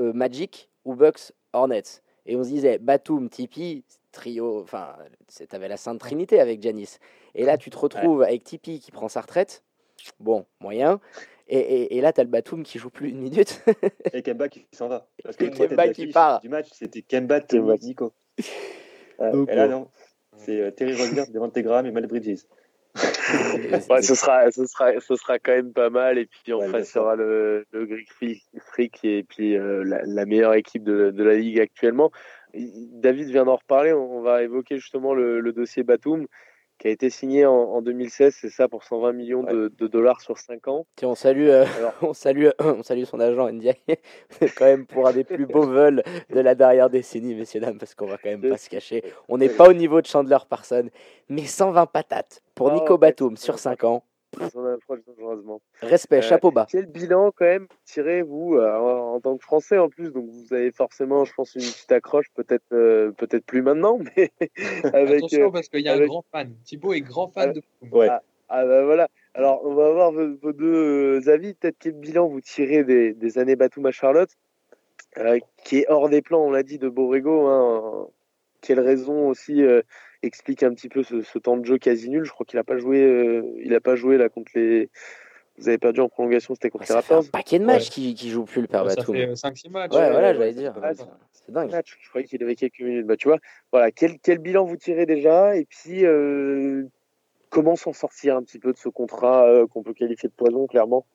euh, 0.00 0.12
Magic 0.14 0.70
ou 0.86 0.94
Bucks 0.94 1.32
Hornets. 1.52 2.02
Et 2.24 2.34
on 2.36 2.42
se 2.44 2.48
disait, 2.48 2.78
Batum, 2.78 3.28
Tipeee, 3.28 3.84
trio, 4.10 4.60
enfin, 4.62 4.94
t'avais 5.50 5.68
la 5.68 5.76
Sainte 5.76 6.00
Trinité 6.00 6.40
avec 6.40 6.62
Janis. 6.62 6.96
Et 7.34 7.44
là, 7.44 7.58
tu 7.58 7.68
te 7.70 7.76
retrouves 7.76 8.22
avec 8.22 8.44
Tipeee 8.44 8.80
qui 8.80 8.90
prend 8.90 9.08
sa 9.08 9.20
retraite. 9.20 9.62
Bon, 10.18 10.46
moyen. 10.60 10.98
Et, 11.48 11.58
et, 11.58 11.96
et 11.96 12.00
là, 12.00 12.12
tu 12.12 12.20
as 12.20 12.24
le 12.24 12.30
Batum 12.30 12.62
qui 12.62 12.78
joue 12.78 12.90
plus 12.90 13.08
une 13.10 13.20
minute. 13.20 13.62
Et 14.12 14.22
Kemba 14.22 14.48
qui 14.50 14.66
s'en 14.72 14.88
va. 14.88 15.08
Parce 15.24 15.36
que 15.36 15.46
Et 15.46 15.50
Kemba 15.50 15.88
qui 15.88 16.06
part. 16.08 16.40
Du 16.40 16.48
match, 16.50 16.68
c'était 16.72 17.00
Kemba, 17.00 17.40
Kemba. 17.40 17.76
Nico. 17.78 18.12
Donc, 19.32 19.50
Et 19.50 19.54
là, 19.54 19.64
euh, 19.64 19.68
non. 19.68 19.88
C'est 20.36 20.60
euh, 20.60 20.70
Terry 20.70 20.94
Rozier, 20.94 21.26
Devante 21.32 21.58
Graham 21.58 21.86
et 21.86 21.90
Mal 21.90 22.06
Bridges. 22.06 22.44
Ouais, 23.90 24.02
ce 24.02 24.14
sera 24.14 24.50
ce 24.50 24.66
sera 24.66 24.98
ce 25.00 25.14
sera 25.16 25.38
quand 25.38 25.52
même 25.52 25.72
pas 25.72 25.90
mal 25.90 26.18
et 26.18 26.26
puis 26.26 26.52
on 26.52 26.60
Ouais, 26.60 26.68
facera 26.68 27.14
le 27.16 27.66
le 27.72 27.86
Greek 27.86 28.10
Freak 28.10 28.42
Freak 28.58 29.04
et 29.04 29.22
puis 29.24 29.56
euh, 29.56 29.84
la, 29.84 30.02
la 30.04 30.26
meilleure 30.26 30.54
équipe 30.54 30.82
de, 30.84 31.10
de 31.10 31.22
la 31.22 31.34
ligue 31.34 31.60
actuellement. 31.60 32.10
David 32.54 33.28
vient 33.28 33.44
d'en 33.44 33.56
reparler, 33.56 33.92
on 33.92 34.22
va 34.22 34.42
évoquer 34.42 34.78
justement 34.78 35.14
le, 35.14 35.40
le 35.40 35.52
dossier 35.52 35.82
Batum. 35.82 36.26
Qui 36.78 36.88
a 36.88 36.90
été 36.90 37.10
signé 37.10 37.44
en, 37.44 37.52
en 37.52 37.82
2016, 37.82 38.36
c'est 38.40 38.50
ça, 38.50 38.68
pour 38.68 38.84
120 38.84 39.12
millions 39.12 39.42
de, 39.42 39.72
de 39.76 39.86
dollars 39.86 40.20
sur 40.20 40.38
5 40.38 40.68
ans. 40.68 40.86
Tiens, 40.96 41.08
on 41.08 41.14
salue, 41.14 41.48
euh, 41.48 41.64
Alors- 41.76 41.94
on 42.02 42.14
salue, 42.14 42.48
on 42.60 42.82
salue 42.82 43.04
son 43.04 43.20
agent 43.20 43.50
Ndiaye. 43.50 43.76
C'est 44.30 44.54
quand 44.54 44.64
même 44.66 44.86
pour 44.86 45.06
un 45.08 45.12
des 45.12 45.24
plus 45.24 45.46
beaux 45.46 45.66
vols 45.66 46.02
de 46.30 46.40
la 46.40 46.54
dernière 46.54 46.88
décennie, 46.88 47.34
messieurs 47.34 47.60
dames, 47.60 47.78
parce 47.78 47.94
qu'on 47.94 48.06
va 48.06 48.16
quand 48.16 48.28
même 48.30 48.48
pas 48.48 48.56
se 48.56 48.68
cacher. 48.70 49.02
On 49.28 49.38
n'est 49.38 49.48
pas 49.48 49.68
au 49.68 49.72
niveau 49.72 50.00
de 50.00 50.06
Chandler 50.06 50.38
Parson, 50.48 50.88
mais 51.28 51.44
120 51.44 51.86
patates 51.86 52.42
pour 52.54 52.70
Ah, 52.70 52.74
Nico 52.74 52.96
Batum 52.96 53.36
sur 53.36 53.54
pas 53.54 53.58
5 53.58 53.84
ans. 53.84 54.04
On 54.38 54.60
en 54.60 54.66
approche 54.74 55.00
dangereusement. 55.06 55.60
Respect, 55.80 56.18
Euh, 56.18 56.22
chapeau 56.22 56.50
bas. 56.50 56.66
Quel 56.70 56.86
bilan 56.86 57.32
quand 57.34 57.46
même 57.46 57.66
tirez 57.86 58.22
vous 58.22 58.56
euh, 58.56 58.76
en, 58.76 59.20
tant 59.20 59.36
que 59.38 59.42
Français 59.44 59.78
en 59.78 59.88
plus 59.88 60.12
Donc 60.12 60.26
vous 60.28 60.52
avez 60.52 60.70
forcément, 60.70 61.24
je 61.24 61.32
pense, 61.34 61.54
une 61.54 61.62
petite 61.62 61.90
accroche, 61.92 62.26
peut-être 62.34 62.64
euh, 62.72 63.10
peut-être 63.12 63.44
plus 63.46 63.62
maintenant, 63.62 63.98
mais 64.16 64.30
avec 64.92 65.18
Attention 65.24 65.50
parce 65.50 65.68
qu'il 65.68 65.80
y 65.80 65.88
a 65.88 65.92
avec- 65.92 66.04
un 66.04 66.08
grand 66.08 66.24
fan. 66.30 66.54
Thibaut 66.64 66.92
est 66.92 67.00
grand 67.00 67.28
fan 67.28 67.52
de 67.52 67.62
Ouais. 67.90 68.08
ah 68.48 68.64
bah 68.66 68.84
voilà. 68.84 69.08
Alors 69.34 69.64
on 69.64 69.74
va 69.74 69.86
avoir 69.86 70.12
vos, 70.12 70.36
vos 70.42 70.52
deux 70.52 71.28
avis. 71.28 71.54
Peut-être 71.54 71.76
quel 71.78 71.94
bilan 71.94 72.28
vous 72.28 72.40
tirez 72.42 72.84
des, 72.84 73.14
des 73.14 73.38
années 73.38 73.56
Batum 73.56 73.86
à 73.86 73.92
Charlotte, 73.92 74.30
euh, 75.16 75.38
qui 75.64 75.78
est 75.78 75.86
hors 75.88 76.08
des 76.10 76.20
plans, 76.22 76.44
on 76.44 76.50
l'a 76.50 76.62
dit, 76.62 76.78
de 76.78 76.88
Borrego. 76.88 77.46
Hein, 77.46 78.08
quelle 78.60 78.80
raison 78.80 79.28
aussi 79.28 79.62
euh, 79.62 79.80
explique 80.22 80.62
un 80.62 80.72
petit 80.74 80.88
peu 80.88 81.02
ce, 81.02 81.22
ce 81.22 81.38
temps 81.38 81.56
de 81.56 81.64
jeu 81.64 81.78
quasi 81.78 82.08
nul 82.10 82.24
Je 82.24 82.30
crois 82.32 82.44
qu'il 82.46 82.58
a 82.58 82.64
pas 82.64 82.76
joué. 82.78 83.02
euh, 83.02 83.42
il 83.62 83.74
a 83.74 83.80
pas 83.80 83.96
joué 83.96 84.16
là 84.18 84.28
contre 84.28 84.52
les. 84.54 84.90
Vous 85.58 85.68
avez 85.68 85.78
perdu 85.78 86.00
en 86.00 86.08
prolongation, 86.08 86.54
c'était 86.54 86.70
contre 86.70 86.82
les 86.84 86.86
Ça 86.86 87.02
fait 87.02 87.14
un 87.14 87.16
Raptors. 87.16 87.32
paquet 87.32 87.58
de 87.58 87.64
matchs 87.64 87.86
Ouais. 87.86 87.90
qui, 87.90 88.14
qui 88.14 88.30
joue 88.30 88.44
plus 88.44 88.60
le 88.60 88.68
père 88.68 88.88
Ça 88.88 88.94
Batum. 88.96 89.16
fait 89.16 89.26
5-6 89.34 89.70
matchs. 89.70 89.92
Ouais, 89.92 89.98
Ouais, 89.98 90.10
voilà, 90.12 90.32
j'allais 90.34 90.52
dire. 90.52 90.72
c'est 91.32 91.50
dingue. 91.52 91.70
match. 91.72 91.98
Je 92.00 92.08
croyais 92.10 92.26
qu'il 92.28 92.40
avait 92.44 92.54
quelques 92.54 92.78
minutes. 92.80 93.06
Bah, 93.06 93.16
tu 93.16 93.26
vois, 93.28 93.38
voilà, 93.72 93.90
quel, 93.90 94.18
quel 94.20 94.38
bilan 94.38 94.64
vous 94.64 94.76
tirez 94.76 95.04
déjà? 95.04 95.56
Et 95.56 95.64
puis, 95.64 96.04
euh, 96.04 96.84
comment 97.50 97.74
s'en 97.74 97.92
sortir 97.92 98.36
un 98.36 98.42
petit 98.44 98.60
peu 98.60 98.72
de 98.72 98.78
ce 98.78 98.88
contrat 98.88 99.48
euh, 99.48 99.66
qu'on 99.66 99.82
peut 99.82 99.94
qualifier 99.94 100.28
de 100.28 100.34
poison, 100.34 100.66
clairement? 100.68 101.06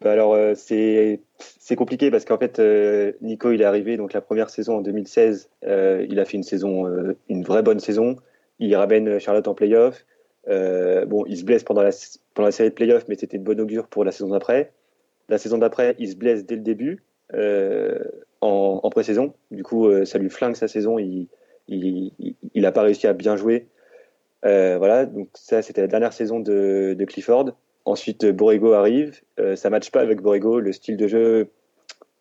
Bah 0.00 0.10
alors 0.10 0.34
euh, 0.34 0.54
c'est 0.56 1.20
c'est 1.38 1.76
compliqué 1.76 2.10
parce 2.10 2.24
qu'en 2.24 2.36
fait 2.36 2.58
euh, 2.58 3.12
Nico 3.22 3.52
il 3.52 3.62
est 3.62 3.64
arrivé 3.64 3.96
donc 3.96 4.12
la 4.12 4.20
première 4.20 4.50
saison 4.50 4.78
en 4.78 4.80
2016 4.80 5.48
euh, 5.66 6.04
il 6.10 6.18
a 6.18 6.24
fait 6.24 6.36
une 6.36 6.42
saison 6.42 6.88
euh, 6.88 7.16
une 7.28 7.44
vraie 7.44 7.62
bonne 7.62 7.78
saison 7.78 8.16
il 8.66 8.74
ramène 8.76 9.18
Charlotte 9.18 9.48
en 9.48 9.54
playoff. 9.54 10.04
Euh, 10.48 11.06
bon 11.06 11.24
il 11.26 11.38
se 11.38 11.44
blesse 11.44 11.64
pendant 11.64 11.82
la 11.82 11.90
pendant 12.34 12.48
la 12.48 12.52
série 12.52 12.68
de 12.68 12.74
playoffs 12.74 13.06
mais 13.08 13.14
c'était 13.14 13.38
de 13.38 13.42
bonne 13.42 13.60
augure 13.60 13.86
pour 13.88 14.04
la 14.04 14.12
saison 14.12 14.28
d'après. 14.28 14.72
La 15.28 15.38
saison 15.38 15.56
d'après 15.58 15.94
il 15.98 16.08
se 16.10 16.16
blesse 16.16 16.44
dès 16.44 16.56
le 16.56 16.60
début 16.60 17.02
euh, 17.32 17.98
en, 18.42 18.80
en 18.82 18.90
pré-saison. 18.90 19.32
Du 19.50 19.62
coup 19.62 19.88
euh, 19.88 20.04
ça 20.04 20.18
lui 20.18 20.28
flingue 20.28 20.54
sa 20.54 20.68
saison. 20.68 20.98
Il 20.98 21.28
il 21.68 22.12
il, 22.18 22.34
il 22.52 22.66
a 22.66 22.72
pas 22.72 22.82
réussi 22.82 23.06
à 23.06 23.12
bien 23.14 23.36
jouer. 23.36 23.68
Voilà. 24.42 25.06
Donc 25.06 25.28
ça 25.34 25.62
c'était 25.62 25.80
la 25.80 25.86
dernière 25.88 26.12
saison 26.12 26.40
de, 26.40 26.94
de 26.98 27.04
Clifford. 27.06 27.52
Ensuite, 27.86 28.24
Borrego 28.26 28.72
arrive. 28.72 29.20
Ça 29.56 29.70
matche 29.70 29.90
pas 29.90 30.00
avec 30.00 30.20
Borrego. 30.20 30.60
Le 30.60 30.72
style 30.72 30.96
de 30.96 31.06
jeu, 31.06 31.48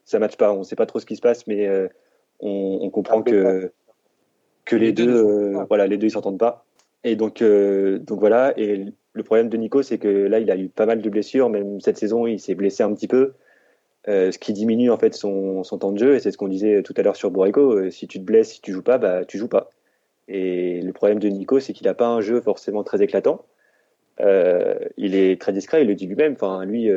ça 0.05 0.19
matche 0.19 0.37
pas. 0.37 0.53
On 0.53 0.63
sait 0.63 0.75
pas 0.75 0.85
trop 0.85 0.99
ce 0.99 1.05
qui 1.05 1.15
se 1.15 1.21
passe, 1.21 1.47
mais 1.47 1.69
on, 2.39 2.79
on 2.81 2.89
comprend 2.89 3.23
que 3.23 3.71
que 4.65 4.75
les, 4.75 4.87
Les 4.87 4.93
deux 4.93 5.05
deux, 5.05 5.11
ne 5.11 5.17
s'entendent 5.17 5.53
euh, 5.53 5.59
pas. 5.59 5.65
voilà, 5.67 5.87
les 5.87 5.97
deux 5.97 6.07
ils 6.07 6.11
s'entendent 6.11 6.39
pas. 6.39 6.65
Et 7.03 7.15
donc 7.15 7.41
euh, 7.41 7.99
donc 7.99 8.19
voilà. 8.19 8.53
Et 8.57 8.85
le 9.13 9.23
problème 9.23 9.49
de 9.49 9.57
Nico, 9.57 9.83
c'est 9.83 9.99
que 9.99 10.07
là, 10.07 10.39
il 10.39 10.49
a 10.51 10.57
eu 10.57 10.67
pas 10.69 10.85
mal 10.85 11.01
de 11.01 11.09
blessures. 11.09 11.49
Même 11.49 11.79
cette 11.79 11.97
saison, 11.97 12.25
il 12.27 12.39
s'est 12.39 12.55
blessé 12.55 12.83
un 12.83 12.93
petit 12.93 13.07
peu, 13.07 13.33
euh, 14.07 14.31
ce 14.31 14.39
qui 14.39 14.53
diminue 14.53 14.89
en 14.89 14.97
fait 14.97 15.13
son, 15.13 15.63
son 15.63 15.77
temps 15.77 15.91
de 15.91 15.99
jeu. 15.99 16.15
Et 16.15 16.19
c'est 16.19 16.31
ce 16.31 16.37
qu'on 16.37 16.47
disait 16.47 16.81
tout 16.83 16.93
à 16.97 17.03
l'heure 17.03 17.15
sur 17.15 17.31
Borrego. 17.31 17.73
Euh, 17.73 17.89
si 17.91 18.07
tu 18.07 18.19
te 18.19 18.23
blesses, 18.23 18.53
si 18.53 18.61
tu 18.61 18.71
joues 18.71 18.81
pas, 18.81 18.97
bah 18.97 19.23
tu 19.25 19.37
joues 19.37 19.47
pas. 19.47 19.69
Et 20.27 20.81
le 20.81 20.93
problème 20.93 21.19
de 21.19 21.29
Nico, 21.29 21.59
c'est 21.59 21.73
qu'il 21.73 21.87
a 21.87 21.93
pas 21.93 22.07
un 22.07 22.21
jeu 22.21 22.41
forcément 22.41 22.83
très 22.83 23.01
éclatant. 23.01 23.45
Euh, 24.19 24.75
il 24.97 25.15
est 25.15 25.39
très 25.39 25.53
discret, 25.53 25.83
il 25.83 25.87
le 25.87 25.95
dit 25.95 26.07
lui-même. 26.07 26.33
Enfin, 26.33 26.65
lui, 26.65 26.89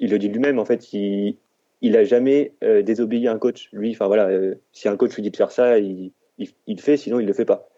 il 0.00 0.10
le 0.10 0.18
dit 0.18 0.28
lui-même. 0.28 0.58
En 0.58 0.64
fait, 0.64 0.92
il, 0.92 1.36
il 1.82 1.96
a 1.96 2.04
jamais 2.04 2.52
désobéi 2.62 3.28
à 3.28 3.32
un 3.32 3.38
coach. 3.38 3.68
Lui, 3.72 3.92
enfin 3.92 4.06
voilà, 4.06 4.30
si 4.72 4.88
un 4.88 4.96
coach 4.96 5.14
lui 5.14 5.22
dit 5.22 5.30
de 5.30 5.36
faire 5.36 5.52
ça, 5.52 5.78
il, 5.78 6.12
il, 6.38 6.48
il 6.66 6.76
le 6.76 6.82
fait, 6.82 6.96
sinon 6.96 7.20
il 7.20 7.26
le 7.26 7.32
fait 7.32 7.44
pas. 7.44 7.68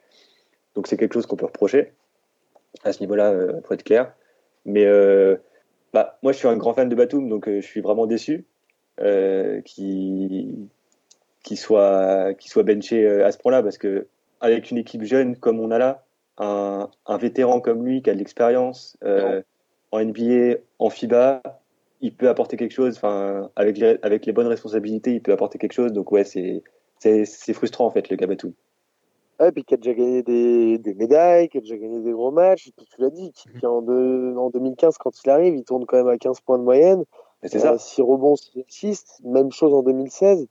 Donc 0.74 0.86
c'est 0.86 0.96
quelque 0.96 1.14
chose 1.14 1.26
qu'on 1.26 1.36
peut 1.36 1.46
reprocher 1.46 1.92
à 2.82 2.92
ce 2.92 3.00
niveau-là, 3.00 3.30
euh, 3.30 3.60
pour 3.60 3.72
être 3.72 3.84
clair. 3.84 4.12
Mais 4.64 4.84
euh, 4.84 5.36
bah, 5.92 6.18
moi, 6.22 6.32
je 6.32 6.38
suis 6.38 6.48
un 6.48 6.56
grand 6.56 6.74
fan 6.74 6.88
de 6.88 6.94
Batum, 6.94 7.28
donc 7.28 7.48
euh, 7.48 7.60
je 7.60 7.66
suis 7.66 7.80
vraiment 7.80 8.06
déçu 8.06 8.46
qu'il 9.64 10.68
soit, 11.56 12.34
qu'il 12.34 12.50
soit 12.50 12.62
benché 12.62 13.22
à 13.22 13.32
ce 13.32 13.38
point-là, 13.38 13.62
parce 13.62 13.76
que 13.76 14.06
avec 14.40 14.70
une 14.70 14.78
équipe 14.78 15.02
jeune 15.02 15.36
comme 15.36 15.58
on 15.58 15.70
a 15.72 15.78
là, 15.78 16.04
un, 16.38 16.88
un 17.06 17.16
vétéran 17.16 17.60
comme 17.60 17.84
lui 17.84 18.02
qui 18.02 18.10
a 18.10 18.14
de 18.14 18.18
l'expérience 18.18 18.96
en 19.02 20.04
NBA, 20.04 20.58
en 20.78 20.90
FIBA, 20.90 21.42
il 22.00 22.14
peut 22.14 22.28
apporter 22.28 22.56
quelque 22.56 22.72
chose. 22.72 22.96
Enfin, 22.96 23.50
avec 23.56 23.78
les, 23.78 23.98
avec 24.02 24.26
les 24.26 24.32
bonnes 24.32 24.46
responsabilités, 24.46 25.14
il 25.14 25.22
peut 25.22 25.32
apporter 25.32 25.58
quelque 25.58 25.72
chose. 25.72 25.92
Donc 25.92 26.12
ouais, 26.12 26.24
c'est 26.24 26.62
c'est 27.24 27.52
frustrant 27.52 27.86
en 27.86 27.90
fait 27.90 28.08
le 28.08 28.16
Gabatou. 28.16 28.52
Ouais, 29.40 29.50
puis 29.50 29.64
qui 29.64 29.74
a 29.74 29.76
déjà 29.76 29.94
gagné 29.94 30.22
des, 30.22 30.78
des 30.78 30.94
médailles, 30.94 31.48
qui 31.48 31.58
a 31.58 31.60
déjà 31.60 31.76
gagné 31.76 31.98
des 32.00 32.12
gros 32.12 32.30
matchs. 32.30 32.68
Et 32.68 32.72
puis 32.76 32.86
tu 32.86 33.00
l'as 33.00 33.10
dit, 33.10 33.32
qui, 33.32 33.48
qui 33.58 33.66
en, 33.66 33.82
deux- 33.82 34.36
en 34.36 34.50
2015, 34.50 34.96
quand 34.98 35.10
il 35.24 35.28
arrive, 35.30 35.56
il 35.56 35.64
tourne 35.64 35.86
quand 35.86 35.96
même 35.96 36.08
à 36.08 36.16
15 36.18 36.40
points 36.40 36.58
de 36.58 36.62
moyenne. 36.62 37.04
C'est 37.42 37.58
ça. 37.58 37.76
6 37.76 38.00
rebonds, 38.02 38.36
6 38.36 38.64
assists. 38.68 39.20
Même 39.24 39.50
chose 39.50 39.74
en 39.74 39.82
2016. 39.82 40.46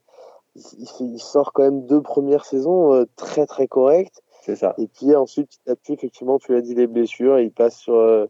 Il, 0.99 1.19
sort 1.19 1.53
quand 1.53 1.63
même 1.63 1.85
deux 1.87 2.01
premières 2.01 2.45
saisons 2.45 2.93
euh, 2.93 3.05
très 3.15 3.45
très 3.47 3.67
correctes. 3.67 4.21
C'est 4.41 4.55
ça. 4.57 4.75
Et 4.77 4.87
puis 4.87 5.15
ensuite, 5.15 5.47
petit 5.47 5.71
à 5.71 5.75
petit, 5.75 5.93
effectivement, 5.93 6.37
tu 6.37 6.53
l'as 6.53 6.61
dit, 6.61 6.75
les 6.75 6.85
blessures, 6.85 7.39
il 7.39 7.51
passe 7.51 7.77
sur, 7.77 7.95
euh, 7.95 8.27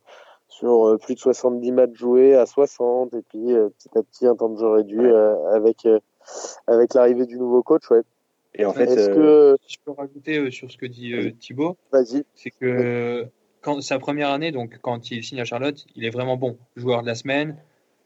sur 0.48 0.88
euh, 0.88 0.98
plus 0.98 1.16
de 1.16 1.20
70 1.20 1.72
matchs 1.72 1.96
joués 1.96 2.36
à 2.36 2.46
60, 2.46 3.14
et 3.16 3.24
puis 3.24 3.52
euh, 3.54 3.70
petit 3.70 3.90
à 3.98 4.04
petit, 4.04 4.28
un 4.28 4.36
temps 4.36 4.50
de 4.50 4.60
jeu 4.60 4.68
réduit 4.70 5.00
Ouais. 5.00 5.12
euh, 5.12 5.52
avec, 5.56 5.86
euh, 5.86 6.00
avec 6.68 6.94
l'arrivée 6.94 7.26
du 7.26 7.38
nouveau 7.40 7.64
coach. 7.64 7.90
Ouais. 7.92 8.04
Et 8.56 8.66
en 8.66 8.74
fait, 8.74 8.84
Est-ce 8.84 9.10
euh, 9.10 9.56
que. 9.56 9.58
Si 9.68 9.76
je 9.76 9.80
peux 9.84 9.92
rajouter 9.92 10.38
euh, 10.38 10.52
sur 10.52 10.72
ce 10.72 10.78
que 10.78 10.86
dit 10.86 11.14
euh, 11.14 11.32
Thibaut, 11.40 11.78
Vas-y. 11.92 12.24
c'est 12.36 12.52
que 12.52 13.28
quand 13.62 13.82
sa 13.82 13.98
première 13.98 14.30
année, 14.30 14.52
donc 14.52 14.78
quand 14.82 15.10
il 15.12 15.24
signe 15.24 15.42
à 15.42 15.46
Charlotte, 15.46 15.86
il 15.96 16.06
est 16.06 16.10
vraiment 16.10 16.38
bon. 16.38 16.58
Joueur 16.76 17.02
de 17.02 17.08
la 17.08 17.16
semaine. 17.16 17.58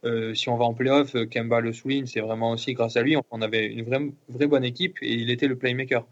Euh, 0.06 0.34
si 0.36 0.48
on 0.49 0.57
va 0.57 0.65
en 0.65 0.74
playoff, 0.74 1.15
euh, 1.15 1.26
Kemba 1.26 1.60
le 1.60 1.74
souligne, 1.74 2.06
c'est 2.06 2.22
vraiment 2.22 2.52
aussi 2.52 2.74
grâce 2.74 2.95
à 2.98 3.02
lui. 3.02 3.18
On 3.32 3.41
avait 3.41 3.65
une 3.65 3.84
vraie, 3.84 3.99
vraie 4.30 4.48
bonne 4.48 4.64
équipe 4.64 4.95
et 5.02 5.11
il 5.14 5.30
était 5.32 5.48
le 5.48 5.57
playmaker. 5.57 6.06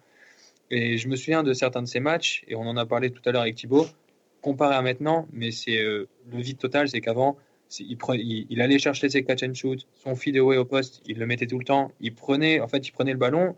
Et 0.72 0.98
je 0.98 1.08
me 1.08 1.16
souviens 1.16 1.44
de 1.44 1.54
certains 1.54 1.84
de 1.84 1.88
ses 1.88 2.00
matchs, 2.00 2.44
et 2.48 2.56
on 2.56 2.62
en 2.62 2.76
a 2.76 2.86
parlé 2.88 3.12
tout 3.12 3.22
à 3.26 3.32
l'heure 3.32 3.44
avec 3.44 3.56
Thibaut, 3.56 3.86
comparé 4.42 4.76
à 4.76 4.82
maintenant, 4.82 5.28
mais 5.32 5.52
c'est 5.52 5.78
euh, 5.78 6.08
le 6.32 6.42
vide 6.42 6.58
total, 6.58 6.90
c'est 6.90 7.02
qu'avant, 7.02 7.38
il, 7.80 7.98
il, 8.16 8.48
il 8.50 8.62
allait 8.62 8.80
chercher 8.80 9.08
ses 9.08 9.24
catch 9.24 9.44
and 9.44 9.54
shoot, 9.54 9.88
son 10.04 10.16
feed 10.16 10.38
away 10.38 10.58
au 10.58 10.66
poste, 10.66 11.04
il 11.06 11.20
le 11.20 11.28
mettait 11.28 11.46
tout 11.46 11.60
le 11.60 11.66
temps, 11.66 11.92
il 12.02 12.16
prenait, 12.16 12.60
en 12.60 12.68
fait, 12.68 12.88
il 12.88 12.92
prenait 12.92 13.12
le 13.12 13.20
ballon 13.20 13.56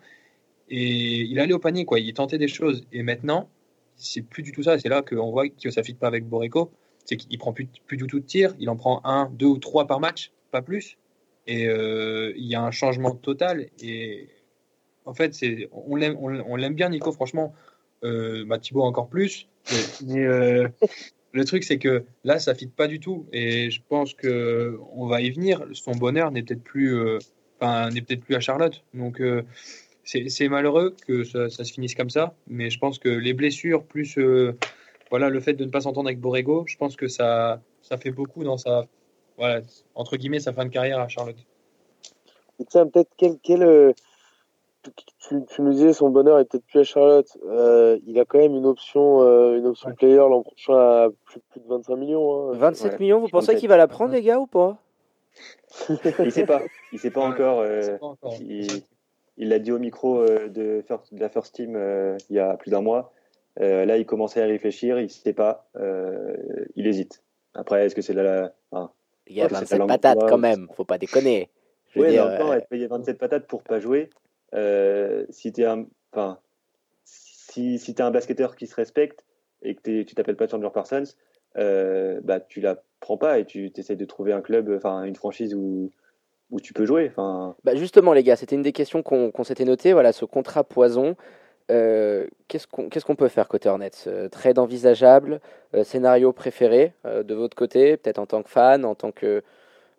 et 0.70 1.22
il 1.22 1.40
allait 1.40 1.54
au 1.54 1.60
panier, 1.60 1.86
quoi. 1.86 2.00
Il 2.00 2.14
tentait 2.14 2.38
des 2.38 2.48
choses. 2.48 2.86
Et 2.92 3.04
maintenant, 3.04 3.50
c'est 3.96 4.22
plus 4.22 4.44
du 4.44 4.52
tout 4.52 4.64
ça. 4.64 4.78
C'est 4.78 4.90
là 4.90 5.02
qu'on 5.02 5.32
voit 5.32 5.48
que 5.50 5.70
ça 5.70 5.84
fit 5.84 5.94
pas 5.94 6.08
avec 6.08 6.26
Boreko. 6.26 6.72
C'est 7.06 7.16
qu'il 7.16 7.38
prend 7.38 7.54
plus, 7.54 7.68
plus 7.86 7.98
du 7.98 8.06
tout 8.06 8.20
de 8.20 8.26
tir. 8.26 8.54
Il 8.60 8.70
en 8.70 8.76
prend 8.76 9.02
un, 9.06 9.30
deux 9.34 9.46
ou 9.46 9.58
trois 9.58 9.88
par 9.88 10.00
match, 10.00 10.32
pas 10.52 10.62
plus. 10.62 10.98
Et 11.48 11.68
euh, 11.68 12.34
il 12.36 12.46
y 12.46 12.56
a 12.56 12.62
un 12.62 12.72
changement 12.72 13.12
total. 13.12 13.68
Et 13.82 14.28
en 15.06 15.14
fait, 15.14 15.34
c'est, 15.34 15.70
on 15.72 15.96
l'aime, 15.96 16.18
on, 16.20 16.38
on 16.40 16.70
bien, 16.72 16.90
Nico, 16.90 17.12
franchement. 17.12 17.54
Euh, 18.04 18.46
bah, 18.46 18.60
Thibaut 18.60 18.84
encore 18.84 19.08
plus. 19.08 19.48
Euh, 20.08 20.68
le 21.32 21.46
truc, 21.46 21.64
c'est 21.64 21.78
que 21.78 22.04
là, 22.24 22.40
ça 22.40 22.54
fit 22.54 22.68
pas 22.68 22.88
du 22.88 23.00
tout. 23.00 23.26
Et 23.32 23.72
je 23.72 23.82
pense 23.88 24.14
que 24.14 24.78
on 24.94 25.08
va 25.08 25.22
y 25.22 25.32
venir. 25.32 25.66
Son 25.72 25.92
bonheur 25.92 26.32
n'est 26.32 26.44
peut-être 26.44 26.64
plus, 26.64 26.94
euh, 26.96 27.20
n'est 27.62 28.02
peut-être 28.02 28.22
plus 28.22 28.36
à 28.36 28.42
Charlotte. 28.42 28.84
Donc, 28.94 29.22
c'est 30.08 30.48
malheureux 30.48 30.96
que 31.06 31.24
ça, 31.24 31.50
ça 31.50 31.64
se 31.66 31.74
finisse 31.74 31.94
comme 31.96 32.10
ça, 32.10 32.34
mais 32.48 32.70
je 32.70 32.80
pense 32.80 32.98
que 32.98 33.10
les 33.10 33.34
blessures, 33.34 33.84
plus 33.84 34.18
euh, 34.18 34.56
voilà, 35.10 35.30
le 35.30 35.40
fait 35.40 35.54
de 35.54 35.66
ne 35.66 35.70
pas 35.70 35.82
s'entendre 35.82 36.08
avec 36.08 36.20
Borrego, 36.22 36.64
je 36.66 36.78
pense 36.78 36.96
que 36.96 37.08
ça, 37.08 37.62
ça 37.82 37.98
fait 37.98 38.12
beaucoup 38.12 38.44
dans 38.44 38.58
sa, 38.58 38.86
voilà, 39.38 39.62
entre 39.96 40.16
guillemets, 40.18 40.40
sa 40.40 40.54
fin 40.54 40.64
de 40.66 40.70
carrière 40.70 41.00
à 41.00 41.08
Charlotte. 41.08 41.36
Et 42.60 42.66
tiens, 42.66 42.88
peut-être 42.88 43.12
quel. 43.18 43.38
quel 43.44 43.64
euh, 43.64 43.92
tu, 45.28 45.44
tu 45.50 45.62
nous 45.62 45.72
disais 45.74 45.92
son 45.92 46.10
bonheur 46.10 46.40
est 46.40 46.46
peut-être 46.46 46.66
plus 46.66 46.80
à 46.80 46.84
Charlotte. 46.86 47.28
Euh, 47.46 48.00
il 48.08 48.18
a 48.20 48.24
quand 48.24 48.38
même 48.38 48.56
une 48.56 48.66
option, 48.66 49.22
euh, 49.22 49.58
une 49.58 49.66
option 49.68 49.90
Ouais. 49.90 49.96
player 49.96 50.16
l'an 50.16 50.42
prochain 50.44 50.74
à 50.78 51.10
plus, 51.26 51.42
plus 51.52 51.60
de 51.60 51.68
25 51.68 51.96
millions. 51.98 52.52
hein. 52.54 52.58
27 52.58 52.94
Ouais, 52.94 52.98
millions, 53.00 53.20
vous 53.20 53.28
pensez 53.28 53.48
27. 53.48 53.60
qu'il 53.60 53.68
va 53.70 53.76
la 53.76 53.88
prendre, 53.88 54.14
les 54.14 54.22
gars, 54.22 54.40
ou 54.40 54.48
pas? 54.48 54.78
Il 56.24 56.32
sait 56.32 56.46
pas, 56.46 56.64
il 56.94 57.00
sait 57.00 57.12
pas 57.12 57.22
encore. 57.30 57.60
euh, 57.60 57.82
sais 57.82 57.98
pas 57.98 58.06
encore. 58.06 58.38
il 58.40 58.82
il 59.38 59.50
l'a 59.50 59.60
dit 59.60 59.72
au 59.72 59.80
micro 59.80 60.20
euh, 60.20 60.48
de, 60.50 60.84
First- 60.88 61.14
de 61.14 61.20
la 61.20 61.30
First 61.30 61.56
Team 61.56 61.76
euh, 61.76 62.18
il 62.30 62.36
y 62.36 62.40
a 62.40 62.56
plus 62.58 62.72
d'un 62.72 62.82
mois. 62.82 63.14
Euh, 63.60 63.86
là, 63.86 63.98
il 63.98 64.06
commençait 64.06 64.42
à 64.42 64.46
réfléchir, 64.46 65.00
il 65.00 65.10
sait 65.10 65.34
pas, 65.34 65.68
il 66.76 66.86
hésite. 66.88 67.24
Après, 67.56 67.86
est-ce 67.86 67.96
que 67.96 68.02
c'est 68.04 68.14
de 68.14 68.20
la, 68.22 68.54
enfin, 68.72 68.92
gars, 69.30 69.44
Ouais, 69.44 69.50
c'est 69.50 69.56
27 69.56 69.72
la 69.72 69.78
langue 69.80 69.88
patates 69.90 70.20
quand 70.30 70.38
même, 70.38 70.68
faut 70.76 70.86
pas 70.86 71.00
déconner. 71.00 71.50
Je 71.90 72.00
veux 72.00 72.06
Ouais, 72.06 72.12
dire, 72.12 72.28
mais 72.28 72.36
encore, 72.36 72.52
euh, 72.52 72.58
être 72.58 72.68
payé 72.68 72.86
27 72.88 73.18
patates 73.18 73.48
pour 73.48 73.64
pas 73.64 73.80
jouer, 73.80 74.10
euh, 74.54 75.26
si 75.32 75.52
t'es 75.52 75.66
un, 75.66 75.86
enfin, 76.14 76.38
si, 77.04 77.80
si 77.80 77.96
t'es 77.96 78.04
un 78.04 78.12
basketteur 78.12 78.56
qui 78.56 78.68
se 78.68 78.76
respecte, 78.76 79.24
et 79.64 79.74
que 79.74 80.04
tu 80.04 80.14
t'appelles 80.14 80.36
pas 80.36 80.48
Chandler 80.48 80.70
Parsons, 80.72 81.04
euh, 81.58 82.20
bah, 82.24 82.40
tu 82.40 82.62
la 82.62 82.84
prends 83.00 83.18
pas 83.18 83.40
et 83.40 83.46
tu 83.46 83.72
essaies 83.76 83.96
de 83.96 84.06
trouver 84.06 84.34
un 84.34 84.42
club, 84.42 84.70
enfin 84.78 85.04
une 85.04 85.16
franchise 85.16 85.56
où, 85.56 85.92
où 86.52 86.60
tu 86.60 86.74
peux 86.74 86.86
jouer. 86.86 87.12
Enfin... 87.12 87.56
Bah 87.64 87.76
justement, 87.76 88.14
les 88.14 88.24
gars, 88.24 88.36
c'était 88.36 88.56
une 88.56 88.62
des 88.62 88.72
questions 88.72 89.04
qu'on 89.04 89.44
s'était 89.44 89.66
noté. 89.66 89.94
Voilà, 89.94 90.12
ce 90.12 90.26
contrat 90.26 90.64
poison. 90.64 91.16
Euh, 91.70 92.28
qu'est-ce 92.48 92.68
qu'on 92.68 93.16
peut 93.16 93.28
faire 93.28 93.48
côté 93.50 93.68
Hornets 93.68 93.92
euh, 94.08 94.30
Trade 94.30 94.58
envisageable, 94.58 95.42
scénario 95.84 96.32
préféré 96.32 96.94
de 97.06 97.34
votre 97.36 97.58
côté, 97.58 97.98
peut-être 97.98 98.20
en 98.20 98.26
tant 98.26 98.42
que 98.42 98.50
fan, 98.50 98.86
en 98.86 98.96
tant 98.96 99.12
que, 99.12 99.44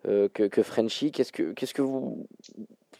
que, 0.03 0.27
que 0.47 0.63
Frenchie. 0.63 1.11
Qu'est-ce 1.11 1.31
que, 1.31 1.81
vous 1.81 2.25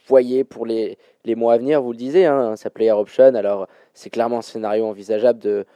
voyez 0.06 0.44
pour 0.44 0.66
les, 0.66 0.98
les 1.24 1.34
mois 1.34 1.54
à 1.54 1.58
venir? 1.58 1.82
Vous 1.82 1.90
le 1.92 1.98
disiez, 1.98 2.26
hein, 2.26 2.54
sa 2.54 2.70
player 2.70 2.92
option. 2.92 3.34
Alors, 3.34 3.66
c'est 3.94 4.10
clairement 4.10 4.38
un 4.38 4.42
scénario 4.42 4.86
envisageable 4.86 5.40
de 5.40 5.66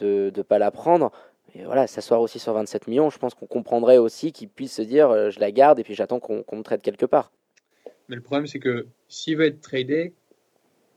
ne 0.00 0.30
de, 0.30 0.42
pas 0.42 0.58
la 0.58 0.70
prendre. 0.70 1.12
Et 1.54 1.64
voilà, 1.64 1.86
s'asseoir 1.86 2.20
aussi 2.20 2.38
sur 2.38 2.52
27 2.52 2.86
millions, 2.86 3.10
je 3.10 3.18
pense 3.18 3.34
qu'on 3.34 3.46
comprendrait 3.46 3.98
aussi 3.98 4.32
qu'il 4.32 4.48
puisse 4.48 4.74
se 4.74 4.82
dire 4.82 5.10
euh, 5.10 5.30
je 5.30 5.40
la 5.40 5.50
garde 5.50 5.78
et 5.78 5.84
puis 5.84 5.94
j'attends 5.94 6.20
qu'on 6.20 6.44
me 6.56 6.62
traite 6.62 6.82
quelque 6.82 7.06
part. 7.06 7.32
Mais 8.08 8.16
le 8.16 8.22
problème, 8.22 8.46
c'est 8.46 8.58
que 8.58 8.86
s'il 9.08 9.36
veut 9.36 9.46
être 9.46 9.60
tradé, 9.60 10.12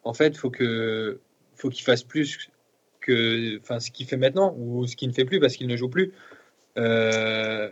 en 0.04 0.14
fait, 0.14 0.36
faut 0.38 0.50
que 0.50 1.20
faut 1.56 1.70
qu'il 1.70 1.84
fasse 1.84 2.04
plus 2.04 2.50
que 3.02 3.60
enfin, 3.60 3.80
ce 3.80 3.92
qu'il 3.92 4.08
fait 4.08 4.18
maintenant 4.18 4.56
ou 4.58 4.88
ce 4.88 4.96
qu'il 4.96 5.08
ne 5.08 5.14
fait 5.14 5.26
plus 5.26 5.40
parce 5.40 5.56
qu'il 5.56 5.68
ne 5.68 5.76
joue 5.76 5.90
plus. 5.90 6.14
Euh, 6.78 7.70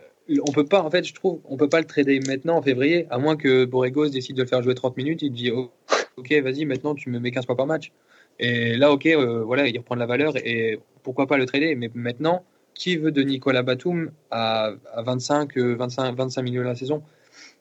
on 0.48 0.52
peut 0.52 0.66
pas, 0.66 0.82
en 0.82 0.90
fait, 0.90 1.06
je 1.06 1.14
trouve, 1.14 1.42
on 1.46 1.58
peut 1.58 1.70
pas 1.70 1.80
le 1.80 1.88
trader 1.88 2.20
maintenant 2.20 2.58
en 2.58 2.62
février, 2.62 3.08
à 3.10 3.18
moins 3.18 3.36
que 3.36 3.66
Borregos 3.66 4.10
décide 4.10 4.38
de 4.38 4.44
le 4.44 4.48
faire 4.48 4.62
jouer 4.62 4.76
30 4.76 4.96
minutes. 4.98 5.22
Il 5.24 5.32
dit 5.32 5.52
oh, 5.52 5.72
Ok, 6.18 6.32
vas-y, 6.44 6.66
maintenant 6.66 6.94
tu 6.96 7.10
me 7.10 7.20
mets 7.20 7.32
15 7.32 7.46
points 7.46 7.56
par 7.56 7.66
match. 7.66 7.92
Et 8.40 8.76
là, 8.78 8.92
ok, 8.92 9.06
euh, 9.08 9.44
voilà, 9.44 9.68
il 9.68 9.78
reprend 9.78 9.96
de 9.96 10.00
la 10.00 10.06
valeur 10.06 10.36
et 10.38 10.80
pourquoi 11.04 11.28
pas 11.28 11.38
le 11.38 11.46
trader. 11.46 11.76
Mais 11.76 11.90
maintenant, 11.94 12.44
qui 12.74 12.98
veut 12.98 13.12
de 13.12 13.22
Nicolas 13.22 13.64
Batum 13.64 14.12
à, 14.32 14.74
25, 14.98 15.58
25, 15.58 16.16
25 16.16 16.42
millions 16.42 16.64
la 16.64 16.76
saison 16.76 17.04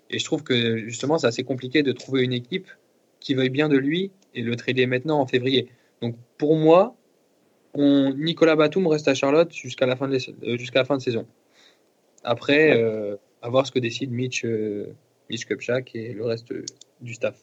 Et 0.09 0.19
je 0.19 0.25
trouve 0.25 0.43
que 0.43 0.79
justement, 0.79 1.19
c'est 1.19 1.27
assez 1.27 1.45
compliqué 1.45 1.83
de 1.83 1.93
trouver 1.93 2.23
une 2.23 2.33
équipe 2.33 2.69
qui 3.21 3.35
veuille 3.35 3.51
bien 3.51 3.69
de 3.69 3.77
lui 3.77 4.11
et 4.35 4.43
le 4.43 4.57
trader 4.57 4.87
maintenant 4.87 5.21
en 5.21 5.27
février. 5.27 5.69
Donc 6.01 6.17
pour 6.39 6.57
moi, 6.57 6.97
on, 7.75 8.15
Nicolas 8.15 8.57
Batum 8.57 8.87
reste 8.87 9.09
à 9.09 9.15
Charlotte 9.15 9.53
jusqu'à 9.53 9.87
la, 9.87 9.97
fin 9.97 10.09
de, 10.09 10.19
euh, 10.45 10.57
jusqu'à 10.57 10.81
la 10.81 10.85
fin 10.85 10.97
de 10.97 11.03
saison. 11.03 11.27
Après, 12.25 12.81
euh, 12.81 13.17
à 13.43 13.49
voir 13.49 13.67
ce 13.67 13.73
que 13.73 13.79
décide 13.79 14.11
Mitch, 14.11 14.45
euh, 14.45 14.95
Mitch 15.29 15.47
Kupchak 15.47 15.95
et 15.95 16.13
le 16.13 16.25
reste 16.25 16.53
du 17.01 17.15
staff. 17.15 17.37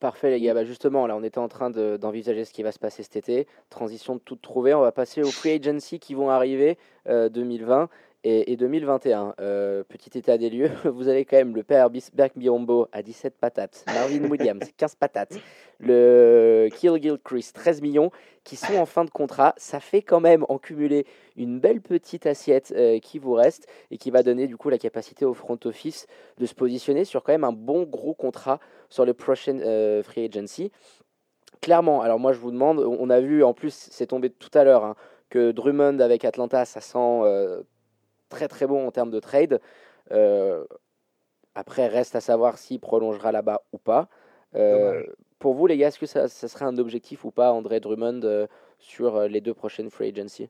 Parfait 0.00 0.30
les 0.30 0.40
gars, 0.40 0.54
bah 0.54 0.64
justement 0.64 1.06
là 1.06 1.14
on 1.14 1.22
était 1.22 1.36
en 1.36 1.48
train 1.48 1.68
d'envisager 1.68 2.46
ce 2.46 2.54
qui 2.54 2.62
va 2.62 2.72
se 2.72 2.78
passer 2.78 3.02
cet 3.02 3.16
été, 3.16 3.46
transition 3.68 4.14
de 4.14 4.20
tout 4.20 4.34
trouver, 4.34 4.72
on 4.72 4.80
va 4.80 4.92
passer 4.92 5.22
aux 5.22 5.30
free 5.30 5.52
agency 5.52 5.98
qui 5.98 6.14
vont 6.14 6.30
arriver 6.30 6.78
2020 7.06 7.82
euh, 7.82 7.86
et, 8.24 8.56
2021. 8.56 9.34
Euh, 9.40 9.82
petit 9.84 10.16
état 10.16 10.38
des 10.38 10.48
lieux, 10.48 10.70
vous 10.84 11.08
avez 11.08 11.26
quand 11.26 11.36
même 11.36 11.54
le 11.54 11.62
père 11.62 11.90
Bisberg 11.90 12.32
Biombo 12.34 12.88
à 12.92 13.02
17 13.02 13.36
patates, 13.38 13.84
Marvin 13.88 14.24
Williams 14.30 14.64
15 14.78 14.94
patates, 14.94 15.38
le 15.78 16.68
Kill 16.72 17.18
Chris 17.22 17.50
13 17.52 17.82
millions 17.82 18.10
qui 18.44 18.56
sont 18.56 18.76
en 18.76 18.86
fin 18.86 19.04
de 19.04 19.10
contrat. 19.10 19.54
Ça 19.58 19.80
fait 19.80 20.02
quand 20.02 20.20
même 20.20 20.46
en 20.48 20.58
cumulé 20.58 21.06
une 21.36 21.60
belle 21.60 21.80
petite 21.80 22.26
assiette 22.26 22.72
euh, 22.76 22.98
qui 23.00 23.18
vous 23.18 23.34
reste 23.34 23.68
et 23.90 23.98
qui 23.98 24.10
va 24.10 24.22
donner 24.22 24.46
du 24.46 24.56
coup 24.56 24.70
la 24.70 24.78
capacité 24.78 25.24
au 25.24 25.34
front 25.34 25.58
office 25.64 26.06
de 26.38 26.46
se 26.46 26.54
positionner 26.54 27.04
sur 27.04 27.22
quand 27.22 27.32
même 27.32 27.44
un 27.44 27.52
bon 27.52 27.82
gros 27.82 28.14
contrat 28.14 28.60
sur 28.90 29.06
le 29.06 29.14
prochain 29.14 29.58
euh, 29.60 30.02
free 30.02 30.26
agency. 30.26 30.70
Clairement, 31.62 32.02
alors 32.02 32.18
moi 32.18 32.32
je 32.32 32.38
vous 32.38 32.50
demande, 32.50 32.78
on 32.78 33.10
a 33.10 33.20
vu 33.20 33.42
en 33.42 33.54
plus, 33.54 33.88
c'est 33.90 34.06
tombé 34.06 34.30
tout 34.30 34.50
à 34.52 34.64
l'heure, 34.64 34.84
hein, 34.84 34.96
que 35.30 35.52
Drummond 35.52 36.00
avec 36.00 36.24
Atlanta, 36.24 36.64
ça 36.64 36.80
sent 36.80 37.22
très 38.30 38.48
très 38.48 38.66
bon 38.66 38.86
en 38.86 38.90
termes 38.90 39.10
de 39.10 39.20
trade. 39.20 39.60
Euh, 40.12 40.64
après, 41.54 41.88
reste 41.88 42.16
à 42.16 42.20
savoir 42.22 42.56
s'il 42.56 42.80
prolongera 42.80 43.32
là-bas 43.32 43.62
ou 43.72 43.78
pas. 43.78 44.08
Euh, 44.54 45.02
pour 45.38 45.54
vous, 45.54 45.66
les 45.66 45.76
gars, 45.76 45.88
est-ce 45.88 45.98
que 45.98 46.06
ça, 46.06 46.28
serait 46.28 46.64
un 46.64 46.78
objectif 46.78 47.24
ou 47.24 47.30
pas, 47.30 47.52
André 47.52 47.80
Drummond, 47.80 48.22
euh, 48.24 48.46
sur 48.78 49.28
les 49.28 49.40
deux 49.42 49.54
prochaines 49.54 49.90
free 49.90 50.08
agency? 50.08 50.48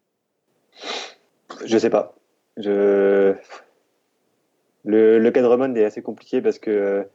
Je 1.64 1.78
sais 1.78 1.90
pas. 1.90 2.14
Je... 2.56 3.34
Le, 4.84 5.18
le 5.18 5.30
cas 5.30 5.42
de 5.42 5.46
Drummond 5.46 5.74
est 5.74 5.84
assez 5.84 6.02
compliqué 6.02 6.40
parce 6.40 6.58
que 6.58 7.06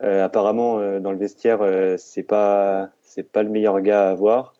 apparemment, 0.00 0.98
dans 1.00 1.12
le 1.12 1.18
vestiaire, 1.18 1.60
c'est 1.98 2.22
pas 2.22 2.90
c'est 3.02 3.30
pas 3.30 3.42
le 3.42 3.50
meilleur 3.50 3.80
gars 3.80 4.08
à 4.08 4.10
avoir. 4.10 4.54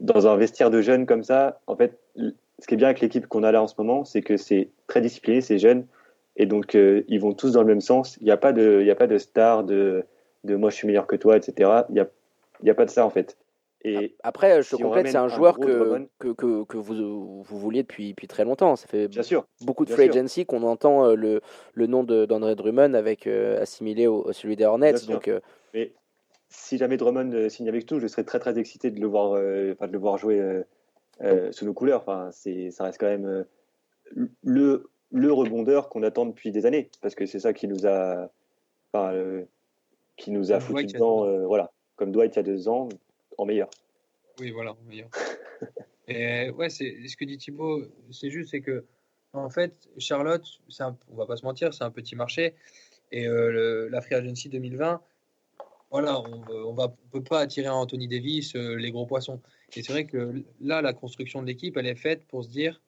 Dans 0.00 0.26
un 0.26 0.36
vestiaire 0.36 0.70
de 0.70 0.80
jeunes 0.80 1.06
comme 1.06 1.22
ça, 1.22 1.60
en 1.66 1.76
fait, 1.76 1.98
ce 2.16 2.66
qui 2.66 2.74
est 2.74 2.76
bien 2.76 2.88
avec 2.88 3.00
l'équipe 3.00 3.26
qu'on 3.26 3.42
a 3.42 3.52
là 3.52 3.62
en 3.62 3.66
ce 3.66 3.74
moment, 3.78 4.04
c'est 4.04 4.22
que 4.22 4.36
c'est 4.36 4.68
très 4.86 5.00
discipliné, 5.00 5.40
c'est 5.40 5.58
jeune, 5.58 5.86
et 6.36 6.46
donc 6.46 6.74
euh, 6.74 7.02
ils 7.08 7.20
vont 7.20 7.32
tous 7.32 7.52
dans 7.52 7.60
le 7.60 7.66
même 7.66 7.80
sens. 7.80 8.16
Il 8.20 8.24
n'y 8.24 8.30
a 8.30 8.36
pas 8.36 8.52
de, 8.52 8.78
il 8.80 8.86
y 8.86 8.90
a 8.90 8.94
pas 8.94 9.06
de 9.06 9.18
star 9.18 9.64
de, 9.64 10.04
de 10.44 10.56
moi 10.56 10.70
je 10.70 10.76
suis 10.76 10.86
meilleur 10.86 11.06
que 11.06 11.16
toi, 11.16 11.36
etc. 11.36 11.70
Il 11.88 11.94
n'y 11.94 12.00
a, 12.00 12.06
il 12.62 12.68
y 12.68 12.70
a 12.70 12.74
pas 12.74 12.84
de 12.84 12.90
ça 12.90 13.04
en 13.04 13.10
fait. 13.10 13.36
Et 13.84 14.14
Après, 14.22 14.62
je 14.62 14.70
te 14.76 14.82
complète, 14.82 15.08
c'est 15.08 15.16
un 15.16 15.28
joueur 15.28 15.58
que, 15.58 16.06
que, 16.18 16.28
que, 16.28 16.64
que, 16.64 16.76
vous, 16.76 17.42
vous 17.42 17.58
vouliez 17.58 17.82
depuis, 17.82 18.10
depuis 18.10 18.28
très 18.28 18.44
longtemps. 18.44 18.76
Ça 18.76 18.86
fait 18.86 19.08
bien 19.08 19.22
sûr, 19.22 19.44
beaucoup 19.62 19.84
de 19.84 19.90
free 19.90 20.08
agency 20.08 20.46
qu'on 20.46 20.62
entend 20.62 21.04
euh, 21.04 21.14
le, 21.16 21.40
le 21.74 21.86
nom 21.88 22.04
d'André 22.04 22.54
Drummond 22.54 22.94
avec, 22.94 23.26
euh, 23.26 23.60
assimilé 23.60 24.06
au, 24.06 24.32
celui 24.32 24.54
des 24.54 24.64
Hornets. 24.64 24.94
donc, 25.08 25.28
Mais 25.74 25.92
si 26.48 26.78
jamais 26.78 26.96
Drummond 26.96 27.48
signe 27.48 27.68
avec 27.68 27.86
tout, 27.86 27.98
je 27.98 28.06
serais 28.06 28.24
très 28.24 28.38
très 28.38 28.56
excité 28.58 28.90
de 28.92 29.00
le 29.00 29.06
voir, 29.08 29.32
de 29.32 29.74
le 29.80 29.98
voir 29.98 30.16
jouer 30.16 30.62
euh, 31.20 31.52
sous 31.52 31.64
nos 31.64 31.74
couleurs. 31.74 32.00
Enfin, 32.00 32.30
c'est, 32.32 32.70
ça 32.70 32.84
reste 32.84 32.98
quand 32.98 33.06
même 33.06 33.26
euh, 33.26 34.26
le, 34.42 34.90
le 35.10 35.32
rebondeur 35.32 35.88
qu'on 35.88 36.02
attend 36.02 36.26
depuis 36.26 36.50
des 36.50 36.66
années, 36.66 36.90
parce 37.00 37.14
que 37.14 37.26
c'est 37.26 37.38
ça 37.38 37.52
qui 37.52 37.68
nous 37.68 37.86
a, 37.86 38.28
enfin, 38.92 39.12
euh, 39.12 39.44
qui 40.16 40.30
nous 40.30 40.52
a 40.52 40.60
foutu 40.60 40.86
dedans, 40.86 41.46
voilà, 41.46 41.70
comme 41.96 42.12
Dwight 42.12 42.34
il 42.34 42.36
y 42.36 42.40
a 42.40 42.42
deux 42.42 42.68
ans, 42.68 42.88
meilleur. 43.44 43.70
Oui, 44.40 44.50
voilà, 44.50 44.74
meilleur. 44.88 45.08
Et 46.08 46.50
ouais, 46.50 46.68
c'est 46.68 47.06
ce 47.06 47.16
que 47.16 47.24
dit 47.24 47.38
Thibaut, 47.38 47.84
c'est 48.10 48.30
juste, 48.30 48.50
c'est 48.50 48.60
que 48.60 48.84
en 49.32 49.48
fait, 49.48 49.88
Charlotte, 49.98 50.44
un, 50.80 50.96
on 51.10 51.16
va 51.16 51.26
pas 51.26 51.36
se 51.36 51.44
mentir, 51.44 51.72
c'est 51.72 51.84
un 51.84 51.90
petit 51.90 52.16
marché. 52.16 52.54
Et 53.12 53.26
la 53.26 54.00
Free 54.00 54.14
Agency 54.14 54.48
2020, 54.48 55.00
voilà, 55.90 56.20
on 56.20 56.72
ne 56.72 56.86
peut 57.10 57.22
pas 57.22 57.40
attirer 57.40 57.68
Anthony 57.68 58.08
Davis 58.08 58.54
les 58.54 58.90
gros 58.90 59.06
poissons. 59.06 59.40
Et 59.76 59.82
c'est 59.82 59.92
vrai 59.92 60.06
que 60.06 60.42
là, 60.60 60.82
la 60.82 60.92
construction 60.92 61.42
de 61.42 61.46
l'équipe, 61.46 61.76
elle 61.76 61.86
est 61.86 61.94
faite 61.94 62.26
pour 62.26 62.44
se 62.44 62.48
dire, 62.50 62.80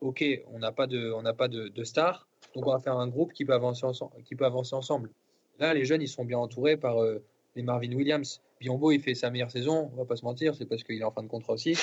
OK, 0.00 0.24
on 0.48 0.58
n'a 0.58 0.72
pas 0.72 0.86
de, 0.86 1.12
on 1.12 1.22
pas 1.34 1.48
de, 1.48 1.84
stars, 1.84 2.26
donc 2.54 2.66
on 2.66 2.72
va 2.72 2.78
faire 2.78 2.96
un 2.96 3.08
groupe 3.08 3.32
qui 3.32 3.44
peut 3.44 3.52
avancer 3.52 3.84
ensemble. 3.84 4.22
Qui 4.24 4.34
peut 4.34 4.46
avancer 4.46 4.74
ensemble. 4.74 5.10
Là, 5.58 5.74
les 5.74 5.84
jeunes, 5.84 6.00
ils 6.02 6.08
sont 6.08 6.24
bien 6.24 6.38
entourés 6.38 6.76
par 6.76 7.02
euh, 7.02 7.22
les 7.54 7.62
Marvin 7.62 7.92
Williams. 7.92 8.40
Biombo, 8.60 8.92
il 8.92 9.00
fait 9.00 9.14
sa 9.14 9.30
meilleure 9.30 9.50
saison, 9.50 9.90
on 9.92 9.96
va 9.96 10.04
pas 10.04 10.16
se 10.16 10.24
mentir, 10.24 10.54
c'est 10.54 10.66
parce 10.66 10.84
qu'il 10.84 11.00
est 11.00 11.04
en 11.04 11.10
fin 11.10 11.22
de 11.22 11.28
contrat 11.28 11.54
aussi. 11.54 11.76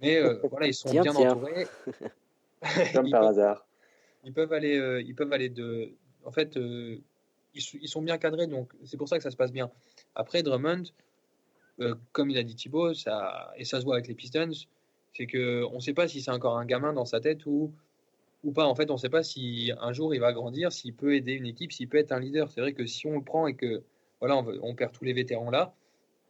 Mais 0.00 0.16
euh, 0.16 0.40
voilà, 0.50 0.66
ils 0.66 0.74
sont 0.74 0.90
bien 0.90 1.14
entourés. 1.14 1.66
Comme 2.94 3.10
par 3.10 3.24
hasard. 3.24 3.66
Ils 4.24 4.32
peuvent 4.32 4.52
aller, 4.52 4.76
euh, 4.76 5.00
ils 5.00 5.14
peuvent 5.14 5.32
aller 5.32 5.48
de. 5.48 5.94
En 6.24 6.32
fait, 6.32 6.56
ils, 6.56 7.00
ils, 7.54 7.88
sont 7.88 8.02
bien 8.02 8.18
cadrés, 8.18 8.48
donc 8.48 8.72
c'est 8.84 8.96
pour 8.96 9.08
ça 9.08 9.16
que 9.16 9.22
ça 9.22 9.30
se 9.30 9.36
passe 9.36 9.52
bien. 9.52 9.70
Après, 10.16 10.42
Drummond, 10.42 10.84
euh, 11.80 11.94
comme 12.12 12.30
il 12.30 12.38
a 12.38 12.42
dit 12.42 12.56
Thibaut, 12.56 12.94
ça, 12.94 13.52
et 13.56 13.64
ça 13.64 13.80
se 13.80 13.84
voit 13.84 13.94
avec 13.94 14.08
les 14.08 14.14
Pistons, 14.14 14.50
c'est 15.16 15.26
qu'on 15.26 15.74
ne 15.74 15.80
sait 15.80 15.94
pas 15.94 16.08
si 16.08 16.20
c'est 16.20 16.30
encore 16.30 16.58
un 16.58 16.64
gamin 16.64 16.92
dans 16.92 17.04
sa 17.04 17.20
tête 17.20 17.46
ou, 17.46 17.72
ou 18.42 18.52
pas. 18.52 18.66
En 18.66 18.74
fait, 18.74 18.90
on 18.90 18.94
ne 18.94 18.98
sait 18.98 19.08
pas 19.08 19.22
si 19.22 19.72
un 19.80 19.92
jour 19.92 20.14
il 20.14 20.20
va 20.20 20.32
grandir, 20.32 20.72
s'il 20.72 20.94
peut 20.94 21.14
aider 21.14 21.34
une 21.34 21.46
équipe, 21.46 21.72
s'il 21.72 21.88
peut 21.88 21.98
être 21.98 22.12
un 22.12 22.20
leader. 22.20 22.50
C'est 22.50 22.60
vrai 22.60 22.72
que 22.72 22.86
si 22.86 23.06
on 23.06 23.16
le 23.16 23.24
prend 23.24 23.46
et 23.46 23.54
que 23.54 23.82
voilà, 24.20 24.36
on, 24.36 24.74
perd 24.74 24.92
tous 24.92 25.04
les 25.04 25.12
vétérans 25.12 25.50
là, 25.50 25.72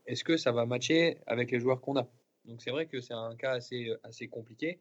est-ce 0.09 0.25
que 0.25 0.37
ça 0.37 0.53
va 0.53 0.67
matcher 0.67 1.19
avec 1.27 1.51
les 1.51 1.61
joueurs 1.61 1.81
qu'on 1.81 1.97
a? 1.97 2.09
Donc 2.47 2.63
c'est 2.63 2.71
vrai 2.71 2.87
que 2.87 3.01
c'est 3.01 3.15
un 3.15 3.37
cas 3.37 3.53
assez, 3.53 3.93
assez 4.03 4.27
compliqué. 4.27 4.81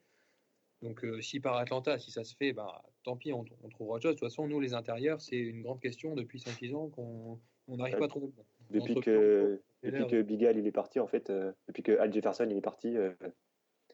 Donc 0.82 1.04
euh, 1.04 1.22
si 1.22 1.40
par 1.40 1.58
Atlanta, 1.58 2.00
si 2.00 2.12
ça 2.12 2.24
se 2.24 2.36
fait, 2.36 2.54
bah, 2.54 2.82
tant 3.04 3.18
pis, 3.18 3.34
on, 3.34 3.44
trouvera 3.70 3.96
autre 3.96 4.04
chose. 4.04 4.16
De 4.16 4.20
toute 4.20 4.30
façon, 4.30 4.48
nous, 4.48 4.60
les 4.60 4.74
intérieurs, 4.74 5.22
c'est 5.22 5.38
une 5.38 5.62
grande 5.62 5.82
question 5.82 6.16
depuis 6.16 6.40
5-6 6.40 6.76
ans 6.76 6.90
qu'on 6.90 7.40
n'arrive 7.68 7.98
pas 7.98 8.06
à 8.06 8.08
trouver. 8.08 8.32
Depuis 8.70 8.96
que, 8.96 9.62
depuis 9.84 10.08
que 10.08 10.22
Bigal 10.22 10.58
il 10.58 10.66
est 10.66 10.72
parti, 10.72 11.00
en 11.00 11.08
fait, 11.08 11.30
euh, 11.30 11.52
depuis 11.68 11.84
que 11.84 11.98
Al 11.98 12.14
Jefferson 12.14 12.48
il 12.50 12.58
est 12.58 12.62
parti, 12.62 12.96
euh, 12.96 13.12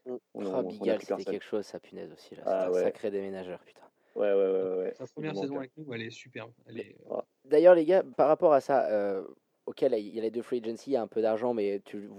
mm. 0.05 0.17
on, 0.35 0.45
oh, 0.45 0.63
Bigal, 0.63 1.01
c'était 1.01 1.23
quelque 1.23 1.45
chose, 1.45 1.65
ça 1.65 1.79
punaise 1.79 2.11
aussi. 2.11 2.35
Là. 2.35 2.43
Ah, 2.45 2.67
un 2.67 2.73
sacré 2.73 3.09
déménageur, 3.09 3.59
putain. 3.63 3.81
Ouais, 4.15 4.31
ouais, 4.31 4.51
ouais. 4.51 4.77
ouais, 4.77 4.93
Sa 4.93 5.07
première 5.07 5.35
saison 5.35 5.57
avec 5.57 5.71
nous, 5.77 5.91
elle 5.93 6.03
est 6.03 6.11
superbe. 6.11 6.51
Est... 6.67 6.95
Ah. 7.09 7.23
D'ailleurs, 7.45 7.73
les 7.73 7.85
gars, 7.85 8.03
par 8.03 8.27
rapport 8.27 8.53
à 8.53 8.61
ça, 8.61 8.87
euh, 8.91 9.25
ok, 9.65 9.81
il 9.81 10.15
y 10.15 10.19
a 10.19 10.21
les 10.21 10.31
deux 10.31 10.41
free 10.41 10.61
agency, 10.63 10.91
il 10.91 10.93
y 10.93 10.97
a 10.97 11.01
un 11.01 11.07
peu 11.07 11.21
d'argent, 11.21 11.53
mais 11.53 11.81
tu, 11.85 12.09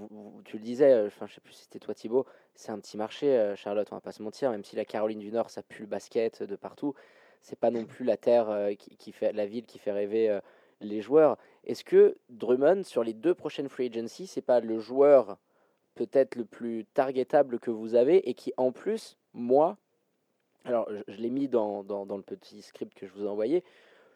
le 0.53 0.59
disais, 0.59 0.93
euh, 0.93 1.07
enfin, 1.07 1.27
je 1.27 1.35
sais 1.35 1.41
plus 1.41 1.55
si 1.55 1.63
c'était 1.65 1.79
toi 1.79 1.95
Thibaut, 1.95 2.27
c'est 2.55 2.73
un 2.73 2.79
petit 2.79 2.97
marché, 2.97 3.55
Charlotte, 3.57 3.89
on 3.91 3.97
va 3.97 4.01
pas 4.01 4.13
se 4.13 4.23
mentir, 4.23 4.51
même 4.51 4.65
si 4.65 4.77
la 4.77 4.85
Caroline 4.85 5.19
du 5.19 5.33
Nord, 5.33 5.51
ça 5.51 5.63
pue 5.63 5.83
le 5.83 5.89
basket 5.89 6.43
de 6.43 6.57
partout, 6.57 6.95
c'est 7.43 7.59
pas 7.59 7.71
non 7.71 7.85
plus 7.85 8.05
la 8.05 8.17
terre 8.17 8.71
qui, 8.79 8.97
qui, 8.97 9.13
fait 9.13 9.33
la 9.33 9.47
ville 9.47 9.67
qui 9.67 9.79
fait 9.79 9.93
rêver 9.93 10.39
les 10.81 11.01
joueurs. 11.01 11.37
Est-ce 11.65 11.85
que 11.85 12.17
Drummond, 12.31 12.85
sur 12.85 13.05
les 13.05 13.13
deux 13.13 13.35
prochaines 13.35 13.69
free 13.69 13.89
agency, 13.89 14.27
c'est 14.27 14.43
pas 14.43 14.61
le 14.61 14.79
joueur 14.79 15.39
peut-être 15.95 16.37
le 16.37 16.45
plus 16.45 16.85
targetable 16.95 17.59
que 17.59 17.71
vous 17.71 17.95
avez 17.95 18.29
et 18.29 18.35
qui 18.35 18.53
en 18.57 18.73
plus, 18.73 19.17
moi, 19.33 19.77
alors 20.65 20.89
je, 21.09 21.17
l'ai 21.17 21.31
mis 21.31 21.49
dans, 21.49 21.85
dans, 21.85 22.17
le 22.17 22.23
petit 22.23 22.63
script 22.63 22.95
que 22.95 23.07
je 23.07 23.13
vous 23.13 23.25
ai 23.25 23.29
envoyé, 23.29 23.65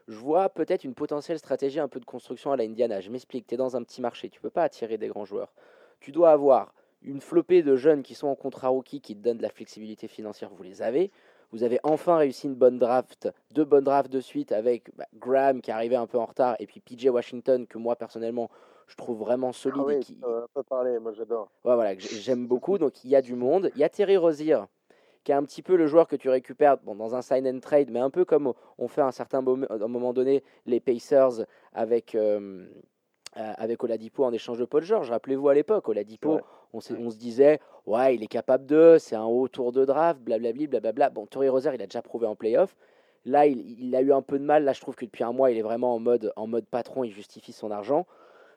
je 0.09 0.17
vois 0.17 0.49
peut-être 0.49 0.85
une 0.85 0.95
potentielle 0.95 1.39
stratégie 1.39 1.81
un 1.81 1.89
peu 1.89 2.01
de 2.01 2.05
construction 2.07 2.51
à 2.51 2.57
la 2.57 2.65
Indiana. 2.65 3.01
Je 3.01 3.11
m'explique, 3.11 3.47
tu 3.47 3.55
es 3.55 3.57
dans 3.59 3.77
un 3.77 3.83
petit 3.83 4.01
marché, 4.01 4.31
tu 4.31 4.41
peux 4.41 4.51
pas 4.51 4.65
attirer 4.65 4.97
des 4.97 5.09
grands 5.09 5.27
joueurs. 5.27 5.53
Tu 6.01 6.13
dois 6.13 6.31
avoir 6.31 6.73
une 7.03 7.21
flopée 7.21 7.63
de 7.63 7.77
jeunes 7.77 8.03
qui 8.03 8.15
sont 8.15 8.27
en 8.27 8.35
contrat 8.35 8.69
rookie 8.69 9.01
qui 9.01 9.15
te 9.15 9.23
donnent 9.23 9.37
de 9.37 9.43
la 9.43 9.51
flexibilité 9.51 10.09
financière, 10.09 10.51
vous 10.51 10.63
les 10.63 10.83
avez. 10.83 11.11
Vous 11.53 11.63
avez 11.63 11.79
enfin 11.83 12.17
réussi 12.17 12.47
une 12.47 12.55
bonne 12.55 12.79
draft, 12.79 13.29
deux 13.53 13.65
bonnes 13.65 13.85
drafts 13.85 14.11
de 14.11 14.21
suite 14.21 14.53
avec 14.53 14.95
bah, 14.97 15.07
Graham 15.15 15.61
qui 15.61 15.71
arrivait 15.71 15.97
un 15.97 16.07
peu 16.07 16.19
en 16.19 16.27
retard 16.27 16.57
et 16.59 16.67
puis 16.67 16.81
PJ 16.81 17.07
Washington 17.07 17.67
que 17.67 17.79
moi 17.79 17.97
personnellement 17.97 18.51
je 18.87 18.97
trouve 18.97 19.19
vraiment 19.19 19.53
solide. 19.53 19.81
Ah 19.81 19.87
oui, 19.87 19.95
et 19.95 20.01
qui... 20.01 20.19
on 20.23 20.47
pas 20.53 20.63
parler, 20.63 20.99
moi 20.99 21.13
j'adore. 21.13 21.51
Ouais, 21.65 21.75
voilà, 21.75 21.99
j'aime 21.99 22.47
beaucoup. 22.47 22.79
Donc 22.79 23.05
il 23.05 23.11
y 23.11 23.17
a 23.17 23.23
du 23.23 23.35
monde. 23.35 23.71
Il 23.75 23.81
y 23.81 23.85
a 23.85 23.89
Terry 23.89 24.17
Rozier 24.17 24.61
qui 25.29 25.33
est 25.33 25.35
un 25.35 25.45
petit 25.45 25.61
peu 25.61 25.77
le 25.77 25.87
joueur 25.87 26.09
que 26.09 26.17
tu 26.17 26.31
récupères 26.31 26.79
bon, 26.79 26.95
dans 26.95 27.15
un 27.15 27.21
sign 27.21 27.47
and 27.47 27.61
trade, 27.61 27.91
mais 27.91 28.01
un 28.01 28.09
peu 28.09 28.25
comme 28.25 28.55
on 28.79 28.89
fait 28.89 29.03
à 29.03 29.07
un 29.07 29.13
certain 29.13 29.43
moment 29.43 30.15
donné 30.15 30.43
les 30.65 30.81
Pacers 30.81 31.45
avec, 31.75 32.15
euh, 32.15 32.67
euh, 33.37 33.53
avec 33.59 33.85
Oladipo 33.85 34.25
en 34.25 34.33
échange 34.33 34.59
de 34.59 34.65
Paul 34.65 34.83
George. 34.83 35.11
Rappelez-vous 35.11 35.51
à 35.51 35.53
l'époque, 35.53 35.87
Oladipo, 35.87 36.41
on, 36.73 36.79
on, 36.79 37.11
se 37.11 37.19
disait, 37.19 37.61
ouais, 37.85 38.15
il 38.15 38.23
est 38.23 38.29
capable 38.29 38.65
de, 38.65 38.97
c'est 38.99 39.17
un 39.17 39.27
haut 39.27 39.49
tour 39.49 39.71
de 39.71 39.85
draft, 39.85 40.19
blablabla. 40.23 40.67
blablabla. 40.67 41.11
Bon, 41.11 41.27
Terry 41.27 41.51
Rozier, 41.51 41.73
il 41.75 41.83
a 41.83 41.87
déjà 41.87 42.01
prouvé 42.01 42.27
en 42.27 42.35
playoff. 42.35 42.75
Là, 43.27 43.45
il, 43.45 43.79
il, 43.79 43.95
a 43.95 44.01
eu 44.01 44.15
un 44.15 44.23
peu 44.23 44.39
de 44.39 44.45
mal. 44.45 44.65
Là, 44.65 44.73
je 44.73 44.81
trouve 44.81 44.97
que 44.97 45.05
depuis 45.05 45.25
un 45.25 45.33
mois, 45.33 45.51
il 45.51 45.59
est 45.59 45.63
vraiment 45.63 45.95
en 45.95 45.99
mode, 45.99 46.33
en 46.37 46.47
mode 46.47 46.65
patron, 46.65 47.05
il 47.05 47.11
justifie 47.13 47.53
son 47.53 47.71
argent. 47.71 48.07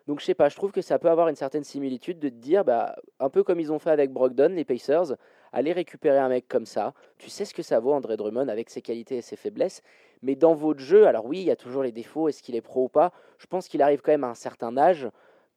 Donc 0.07 0.22
je 0.22 0.26
sais 0.26 0.34
pas, 0.34 0.49
je 0.49 0.56
trouve 0.56 0.72
que 0.72 0.81
ça 0.81 0.99
peut 0.99 1.10
avoir 1.10 1.27
une 1.27 1.35
certaine 1.35 1.64
similitude 1.64 2.18
de 2.19 2.30
te 2.30 2.35
dire, 2.35 2.64
bah, 2.64 2.95
un 3.19 3.30
peu 3.30 3.43
comme 3.43 3.60
ils 3.60 3.72
ont 3.72 3.80
fait 3.80 3.91
avec 3.91 4.11
Brogdon, 4.11 4.49
les 4.49 4.65
Pacers, 4.65 5.15
aller 5.52 5.73
récupérer 5.73 6.18
un 6.18 6.30
mec 6.30 6.48
comme 6.48 6.65
ça. 6.65 6.94
Tu 7.18 7.30
sais 7.30 7.45
ce 7.45 7.53
que 7.53 7.64
ça 7.64 7.80
vaut, 7.80 7.94
André 7.94 8.18
Drummond, 8.18 8.48
avec 8.48 8.69
ses 8.69 8.82
qualités 8.82 9.18
et 9.18 9.22
ses 9.22 9.36
faiblesses. 9.36 9.82
Mais 10.22 10.36
dans 10.36 10.53
votre 10.53 10.80
jeu, 10.80 11.07
alors 11.07 11.26
oui, 11.26 11.40
il 11.40 11.45
y 11.45 11.52
a 11.52 11.56
toujours 11.56 11.84
les 11.84 11.91
défauts, 11.91 12.28
est-ce 12.28 12.44
qu'il 12.44 12.56
est 12.56 12.61
pro 12.61 12.86
ou 12.86 12.90
pas? 12.90 13.11
Je 13.38 13.48
pense 13.48 13.68
qu'il 13.68 13.82
arrive 13.82 14.02
quand 14.02 14.11
même 14.11 14.23
à 14.23 14.30
un 14.30 14.36
certain 14.36 14.78
âge, 14.78 15.10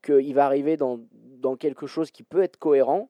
qu'il 0.03 0.35
va 0.35 0.47
arriver 0.47 0.77
dans, 0.77 1.01
dans 1.13 1.57
quelque 1.57 1.87
chose 1.87 2.11
qui 2.11 2.23
peut 2.23 2.43
être 2.43 2.57
cohérent 2.57 3.09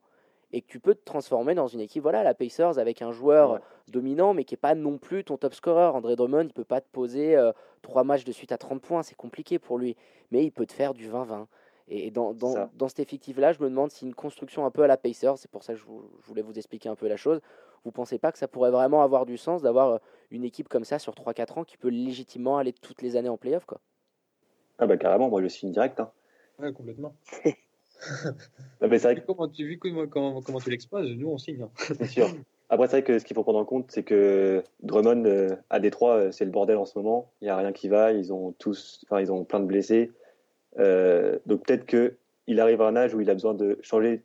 et 0.53 0.61
que 0.61 0.69
tu 0.69 0.79
peux 0.79 0.95
te 0.95 1.05
transformer 1.05 1.57
dans 1.57 1.67
une 1.67 1.81
équipe, 1.81 2.03
voilà, 2.03 2.23
la 2.23 2.33
Pacers 2.33 2.79
avec 2.79 3.03
un 3.03 3.11
joueur 3.11 3.53
ouais. 3.53 3.59
dominant, 3.89 4.35
mais 4.35 4.45
qui 4.45 4.55
n'est 4.55 4.59
pas 4.59 4.77
non 4.77 4.99
plus 4.99 5.25
ton 5.25 5.37
top 5.37 5.53
scorer. 5.53 5.87
André 5.87 6.15
Drummond, 6.15 6.43
il 6.43 6.47
ne 6.47 6.53
peut 6.53 6.65
pas 6.65 6.81
te 6.81 6.89
poser 6.93 7.37
euh, 7.37 7.51
trois 7.83 8.05
matchs 8.05 8.25
de 8.25 8.31
suite 8.31 8.53
à 8.53 8.59
30 8.59 8.81
points, 8.81 9.03
c'est 9.03 9.17
compliqué 9.17 9.59
pour 9.59 9.79
lui, 9.79 9.97
mais 10.31 10.45
il 10.45 10.53
peut 10.53 10.67
te 10.67 10.73
faire 10.73 10.95
du 10.95 11.11
20-20. 11.11 11.47
Et 11.89 12.11
dans, 12.11 12.33
dans, 12.33 12.71
dans 12.75 12.89
cet 12.89 13.01
effectif-là, 13.01 13.53
je 13.53 13.63
me 13.63 13.69
demande 13.69 13.91
si 13.91 14.07
une 14.07 14.15
construction 14.15 14.65
un 14.65 14.71
peu 14.71 14.83
à 14.83 14.87
la 14.87 14.97
Pacers, 14.97 15.37
c'est 15.37 15.51
pour 15.51 15.63
ça 15.65 15.75
que 15.75 15.79
je, 15.79 15.85
vous, 15.85 16.03
je, 16.23 16.27
voulais 16.27 16.43
vous 16.43 16.57
expliquer 16.57 16.89
un 16.89 16.97
peu 16.97 17.09
la 17.09 17.17
chose, 17.17 17.41
vous 17.85 17.91
ne 17.91 17.93
pensez 17.93 18.19
pas 18.19 18.33
que 18.33 18.39
ça 18.39 18.49
pourrait 18.49 18.71
vraiment 18.71 19.03
avoir 19.03 19.27
du 19.27 19.37
sens 19.37 19.61
d'avoir 19.61 19.89
euh, 19.91 19.99
une 20.31 20.45
équipe 20.45 20.69
comme 20.69 20.85
ça 20.85 20.99
sur 20.99 21.13
3-4 21.13 21.61
ans 21.61 21.65
qui 21.65 21.77
peut 21.77 21.89
légitimement 21.89 22.57
aller 22.57 22.73
toutes 22.73 23.03
les 23.03 23.17
années 23.17 23.29
en 23.29 23.37
playoff 23.37 23.67
quoi? 23.67 23.81
Ah 24.79 24.87
bah 24.87 24.97
carrément, 24.97 25.29
moi 25.29 25.43
je 25.43 25.49
signe 25.49 25.71
direct. 25.71 26.01
Hein. 26.01 26.11
Ouais, 26.59 26.73
complètement. 26.73 27.15
bah, 28.81 28.87
vrai 28.87 29.15
que... 29.17 29.21
comment 29.21 29.49
tu, 29.49 29.67
vu 29.67 29.79
comment, 29.79 30.07
comment, 30.07 30.41
comment 30.41 30.61
tu 30.61 30.71
l'exposes, 30.71 31.11
nous 31.11 31.29
on 31.29 31.39
signe. 31.39 31.63
Hein. 31.63 31.71
C'est 31.77 32.07
sûr. 32.07 32.29
Après, 32.71 32.87
c'est 32.87 32.93
vrai 32.93 33.03
que 33.05 33.19
ce 33.19 33.25
qu'il 33.25 33.35
faut 33.35 33.43
prendre 33.43 33.59
en 33.59 33.65
compte, 33.67 33.91
c'est 33.91 34.03
que 34.03 34.65
Drummond 34.83 35.27
euh, 35.27 35.55
à 35.69 35.81
Détroit, 35.81 36.17
euh, 36.17 36.33
c'est 36.33 36.47
le 36.47 36.51
bordel 36.51 36.79
en 36.79 36.87
ce 36.87 36.99
moment. 36.99 37.31
Il 37.41 37.45
n'y 37.45 37.51
a 37.51 37.57
rien 37.57 37.73
qui 37.73 37.89
va. 37.89 38.13
Ils 38.13 38.33
ont 38.33 38.53
tous, 38.59 39.05
enfin, 39.05 39.21
ils 39.21 39.31
ont 39.31 39.45
plein 39.45 39.61
de 39.61 39.67
blessés. 39.67 40.11
Euh, 40.79 41.39
donc 41.47 41.67
peut-être 41.67 41.87
que 41.87 42.17
il 42.47 42.61
arrive 42.61 42.83
à 42.83 42.87
un 42.87 42.97
âge 42.97 43.15
où 43.15 43.21
il 43.21 43.31
a 43.31 43.35
besoin 43.35 43.55
de 43.55 43.79
changer. 43.83 44.23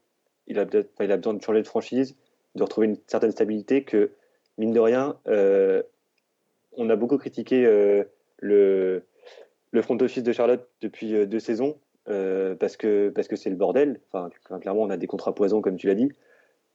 Il 0.47 0.59
a, 0.59 0.63
enfin, 0.63 1.03
il 1.03 1.11
a 1.11 1.17
besoin 1.17 1.33
de 1.33 1.41
changer 1.41 1.61
de 1.61 1.67
franchise, 1.67 2.15
de 2.55 2.63
retrouver 2.63 2.87
une 2.87 2.97
certaine 3.07 3.31
stabilité. 3.31 3.83
Que 3.83 4.11
mine 4.57 4.71
de 4.71 4.79
rien, 4.79 5.17
euh, 5.27 5.81
on 6.73 6.89
a 6.89 6.95
beaucoup 6.95 7.17
critiqué 7.17 7.65
euh, 7.65 8.03
le 8.39 9.03
le 9.71 9.81
front 9.81 9.97
office 9.97 10.23
de 10.23 10.31
Charlotte 10.31 10.67
depuis 10.81 11.27
deux 11.27 11.39
saisons 11.39 11.77
parce 12.05 12.75
que 12.75 13.09
parce 13.09 13.27
que 13.27 13.35
c'est 13.35 13.51
le 13.51 13.55
bordel. 13.55 13.99
Enfin, 14.11 14.29
clairement, 14.59 14.81
on 14.81 14.89
a 14.89 14.97
des 14.97 15.05
contrats 15.05 15.35
poison 15.35 15.61
comme 15.61 15.77
tu 15.77 15.87
l'as 15.87 15.95
dit. 15.95 16.11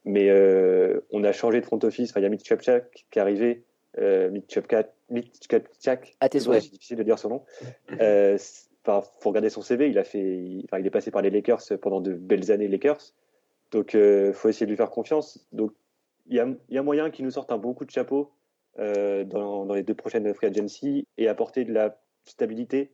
Mais 0.05 0.29
euh, 0.29 1.01
on 1.11 1.23
a 1.23 1.31
changé 1.31 1.59
de 1.59 1.65
front 1.65 1.79
office. 1.83 2.11
Enfin, 2.11 2.19
il 2.19 2.23
y 2.23 2.27
a 2.27 2.29
Mitch 2.29 2.47
Kupchak 2.47 3.05
qui 3.09 3.19
est 3.19 3.21
arrivé. 3.21 3.63
Euh, 3.97 4.29
Mitch 4.29 4.53
Kupchak. 4.53 4.93
Mitch 5.09 5.47
Kupchak. 5.49 6.15
À 6.19 6.29
tes 6.29 6.39
souhaits. 6.39 6.61
C'est 6.61 6.69
difficile 6.69 6.97
de 6.97 7.03
dire 7.03 7.17
son 7.17 7.29
nom. 7.29 7.43
Enfin, 8.85 9.07
faut 9.19 9.29
regarder 9.29 9.49
son 9.49 9.61
CV. 9.61 9.89
Il 9.89 9.97
a 9.97 10.03
fait. 10.03 10.21
Il, 10.21 10.65
est 10.71 10.89
passé 10.89 11.11
par 11.11 11.21
les 11.21 11.29
Lakers 11.29 11.61
pendant 11.81 12.01
de 12.01 12.13
belles 12.13 12.51
années 12.51 12.67
Lakers. 12.67 13.13
Donc, 13.71 13.95
euh, 13.95 14.31
faut 14.33 14.49
essayer 14.49 14.65
de 14.65 14.71
lui 14.71 14.77
faire 14.77 14.91
confiance. 14.91 15.47
Donc, 15.51 15.71
il 16.27 16.35
y 16.35 16.39
a, 16.39 16.47
y 16.69 16.77
a 16.77 16.83
moyen 16.83 17.09
qu'il 17.09 17.25
nous 17.25 17.31
sorte 17.31 17.51
un 17.51 17.57
bon 17.57 17.73
coup 17.73 17.85
de 17.85 17.91
chapeau 17.91 18.31
euh, 18.79 19.23
dans, 19.23 19.65
dans 19.65 19.73
les 19.73 19.83
deux 19.83 19.93
prochaines 19.93 20.31
free 20.33 20.47
agency 20.47 21.07
et 21.17 21.27
apporter 21.27 21.63
de 21.65 21.73
la 21.73 21.97
stabilité 22.25 22.91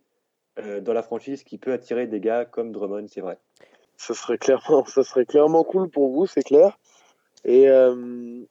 euh, 0.59 0.81
dans 0.81 0.93
la 0.93 1.01
franchise 1.01 1.43
qui 1.43 1.57
peut 1.57 1.71
attirer 1.71 2.07
des 2.07 2.19
gars 2.19 2.45
comme 2.45 2.71
Drummond, 2.71 3.07
c'est 3.07 3.21
vrai. 3.21 3.37
Ça 3.95 4.13
serait 4.13 4.37
clairement, 4.37 4.83
ça 4.85 5.03
serait 5.03 5.25
clairement 5.25 5.63
cool 5.63 5.89
pour 5.89 6.11
vous, 6.11 6.27
c'est 6.27 6.43
clair. 6.43 6.77
Euh, 7.47 8.43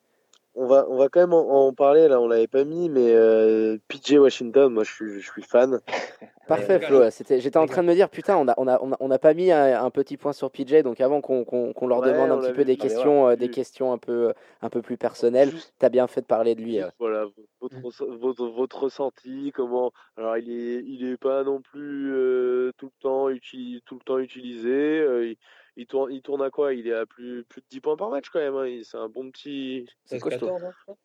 on 0.55 0.67
va, 0.67 0.87
on 0.89 0.97
va 0.97 1.09
quand 1.09 1.21
même 1.21 1.33
en, 1.33 1.67
en 1.69 1.73
parler. 1.73 2.09
Là, 2.09 2.21
on 2.21 2.29
l'avait 2.29 2.47
pas 2.47 2.65
mis, 2.65 2.89
mais 2.89 3.13
euh, 3.15 3.79
PJ 3.89 4.15
Washington, 4.15 4.73
moi, 4.73 4.85
je 4.85 4.93
suis, 4.93 5.21
je 5.21 5.31
suis 5.31 5.43
fan. 5.43 5.81
Parfait, 6.49 6.81
Flo. 6.81 7.09
C'était, 7.11 7.41
j'étais 7.41 7.59
en 7.59 7.67
train 7.67 7.83
de 7.83 7.87
me 7.87 7.95
dire, 7.95 8.09
putain, 8.09 8.37
on 8.37 8.49
a, 8.49 8.55
on 8.57 8.67
a, 8.67 8.77
on 8.99 9.11
a, 9.13 9.19
pas 9.19 9.35
mis 9.35 9.53
un, 9.53 9.85
un, 9.85 9.91
petit 9.91 10.17
point 10.17 10.33
sur 10.33 10.51
PJ. 10.51 10.83
Donc 10.83 11.01
avant 11.01 11.21
qu'on, 11.21 11.45
qu'on, 11.45 11.73
qu'on 11.73 11.87
leur 11.87 12.01
Ouais, 12.01 12.09
demande 12.09 12.33
un 12.33 12.39
petit 12.39 12.53
peu 12.53 12.65
des 12.65 12.77
questions, 12.77 13.27
Ouais, 13.27 13.35
euh, 13.35 13.37
des 13.37 13.51
questions 13.51 13.93
un 13.93 13.99
peu, 13.99 14.33
un 14.61 14.69
peu 14.69 14.83
plus 14.83 14.97
personnelles, 14.97 15.51
Juste- 15.51 15.73
t'as 15.79 15.91
bien 15.91 16.09
fait 16.09 16.23
de 16.23 16.27
parler 16.27 16.57
de 16.57 16.63
lui. 16.63 16.79
Juste, 16.79 16.87
euh. 16.87 16.91
Voilà, 16.99 17.27
votre, 17.61 18.07
votre, 18.07 18.47
votre 18.47 18.83
ressenti, 18.83 19.53
comment. 19.55 19.93
Alors, 20.17 20.39
il 20.39 20.51
est, 20.51 20.83
il 20.85 21.09
est 21.09 21.17
pas 21.19 21.45
non 21.45 21.61
plus 21.61 22.13
euh, 22.13 22.73
tout, 22.79 22.87
le 22.87 23.01
temps 23.03 23.29
uti- 23.31 23.81
tout 23.85 23.95
le 23.95 24.01
temps 24.05 24.19
utilisé. 24.19 24.69
euh, 24.71 25.27
il, 25.29 25.37
il, 25.77 25.87
tourne, 25.87 26.13
il 26.13 26.23
tourne 26.23 26.43
à 26.43 26.51
quoi? 26.51 26.75
Il 26.75 26.87
est 26.89 26.95
à 26.95 27.07
plus, 27.07 27.45
plus 27.45 27.61
de 27.61 27.67
10 27.71 27.81
points 27.81 27.97
par 27.97 28.11
match 28.11 28.29
quand 28.31 28.39
même. 28.41 28.55
hein, 28.57 28.81
C'est 28.85 28.97
un 28.99 29.09
bon 29.09 29.31
petit. 29.31 29.87
C'est 30.05 30.17
16, 30.17 30.23
costaud. 30.23 30.47
14, 30.47 30.65
hein, 30.65 30.71
je 30.77 30.83
crois? 30.83 30.97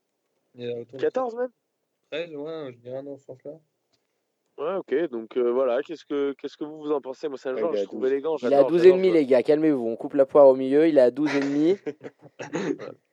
Il 0.55 0.85
de 0.91 0.97
14 0.97 1.35
même? 1.35 1.49
13, 2.11 2.35
ouais, 2.35 2.71
je 2.73 2.77
dirais 2.79 3.03
dans 3.03 3.17
ce 3.17 3.25
sens-là. 3.25 3.51
Ouais, 4.57 4.75
ok. 4.75 5.09
Donc 5.09 5.35
euh, 5.35 5.51
voilà, 5.51 5.81
qu'est-ce 5.83 6.05
que, 6.05 6.33
qu'est-ce 6.37 6.55
que 6.55 6.63
vous 6.63 6.77
vous 6.77 6.91
en 6.91 7.01
pensez? 7.01 7.27
Moi, 7.27 7.37
c'est 7.37 7.49
un 7.49 7.55
Ouais, 7.55 7.73
est 7.73 7.81
je 7.81 7.83
trouve 7.83 8.01
12. 8.01 8.11
élégant. 8.11 8.37
Il 8.37 8.43
est 8.43 8.47
à 8.47 8.49
j'adore, 8.51 8.69
12 8.69 8.81
et 8.81 8.83
j'adore 8.85 8.97
demi, 8.97 9.09
ce 9.09 9.13
les 9.13 9.25
gars. 9.25 9.43
Calmez-vous. 9.43 9.85
On 9.85 9.95
coupe 9.97 10.13
la 10.13 10.25
poire 10.25 10.47
au 10.47 10.55
milieu. 10.55 10.87
Il 10.87 10.97
est 10.97 11.01
à 11.01 11.11
12 11.11 11.35
et 11.35 11.39
demi. 11.41 11.75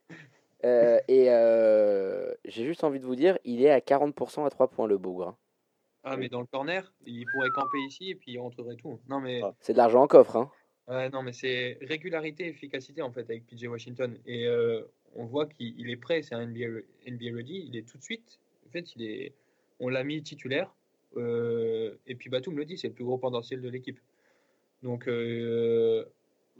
Euh, 0.65 1.01
et 1.09 1.27
euh, 1.29 2.33
j'ai 2.45 2.65
juste 2.65 2.85
envie 2.85 3.01
de 3.01 3.05
vous 3.05 3.16
dire, 3.16 3.37
il 3.43 3.65
est 3.65 3.70
à 3.70 3.81
40% 3.81 4.47
à 4.47 4.51
3 4.51 4.69
points 4.69 4.87
le 4.87 4.97
bougre. 4.97 5.27
hein. 5.31 5.37
Ah, 6.05 6.16
mais 6.16 6.29
dans 6.29 6.39
le 6.41 6.47
corner, 6.47 6.93
il 7.05 7.24
pourrait 7.33 7.49
camper 7.51 7.79
ici 7.81 8.11
et 8.11 8.15
puis 8.15 8.31
il 8.35 8.39
rentrerait 8.39 8.77
tout. 8.77 9.01
Non, 9.09 9.19
mais, 9.20 9.41
Ah. 9.43 9.55
C'est 9.59 9.73
de 9.73 9.79
l'argent 9.79 10.03
en 10.03 10.07
coffre. 10.07 10.37
Hein. 10.37 10.53
Ouais, 10.88 11.10
non, 11.10 11.22
mais 11.22 11.32
c'est 11.32 11.78
régularité, 11.82 12.46
efficacité 12.48 13.02
en 13.02 13.10
fait 13.12 13.20
avec 13.22 13.46
PJ 13.46 13.64
Washington. 13.66 14.16
Et 14.26 14.46
euh, 14.46 14.82
on 15.14 15.24
voit 15.26 15.46
qu'il 15.46 15.78
il 15.78 15.90
est 15.90 15.96
prêt, 15.96 16.22
c'est 16.22 16.34
un 16.34 16.46
NBA, 16.46 16.80
NBA 17.09 17.34
ready, 17.36 17.64
il 17.68 17.76
est 17.76 17.88
tout 17.88 17.98
de 17.98 18.02
suite. 18.02 18.38
En 18.66 18.70
fait, 18.70 18.94
il 18.96 19.02
est, 19.04 19.34
on 19.80 19.88
l'a 19.88 20.04
mis 20.04 20.22
titulaire. 20.22 20.74
euh, 21.16 21.94
et 22.06 22.14
puis 22.14 22.30
Batum 22.30 22.56
le 22.56 22.64
dit, 22.64 22.78
c'est 22.78 22.88
le 22.88 22.94
plus 22.94 23.04
gros 23.04 23.18
potentiel 23.18 23.60
de 23.60 23.68
l'équipe. 23.68 23.98
Donc, 24.82 25.06
euh, 25.09 26.04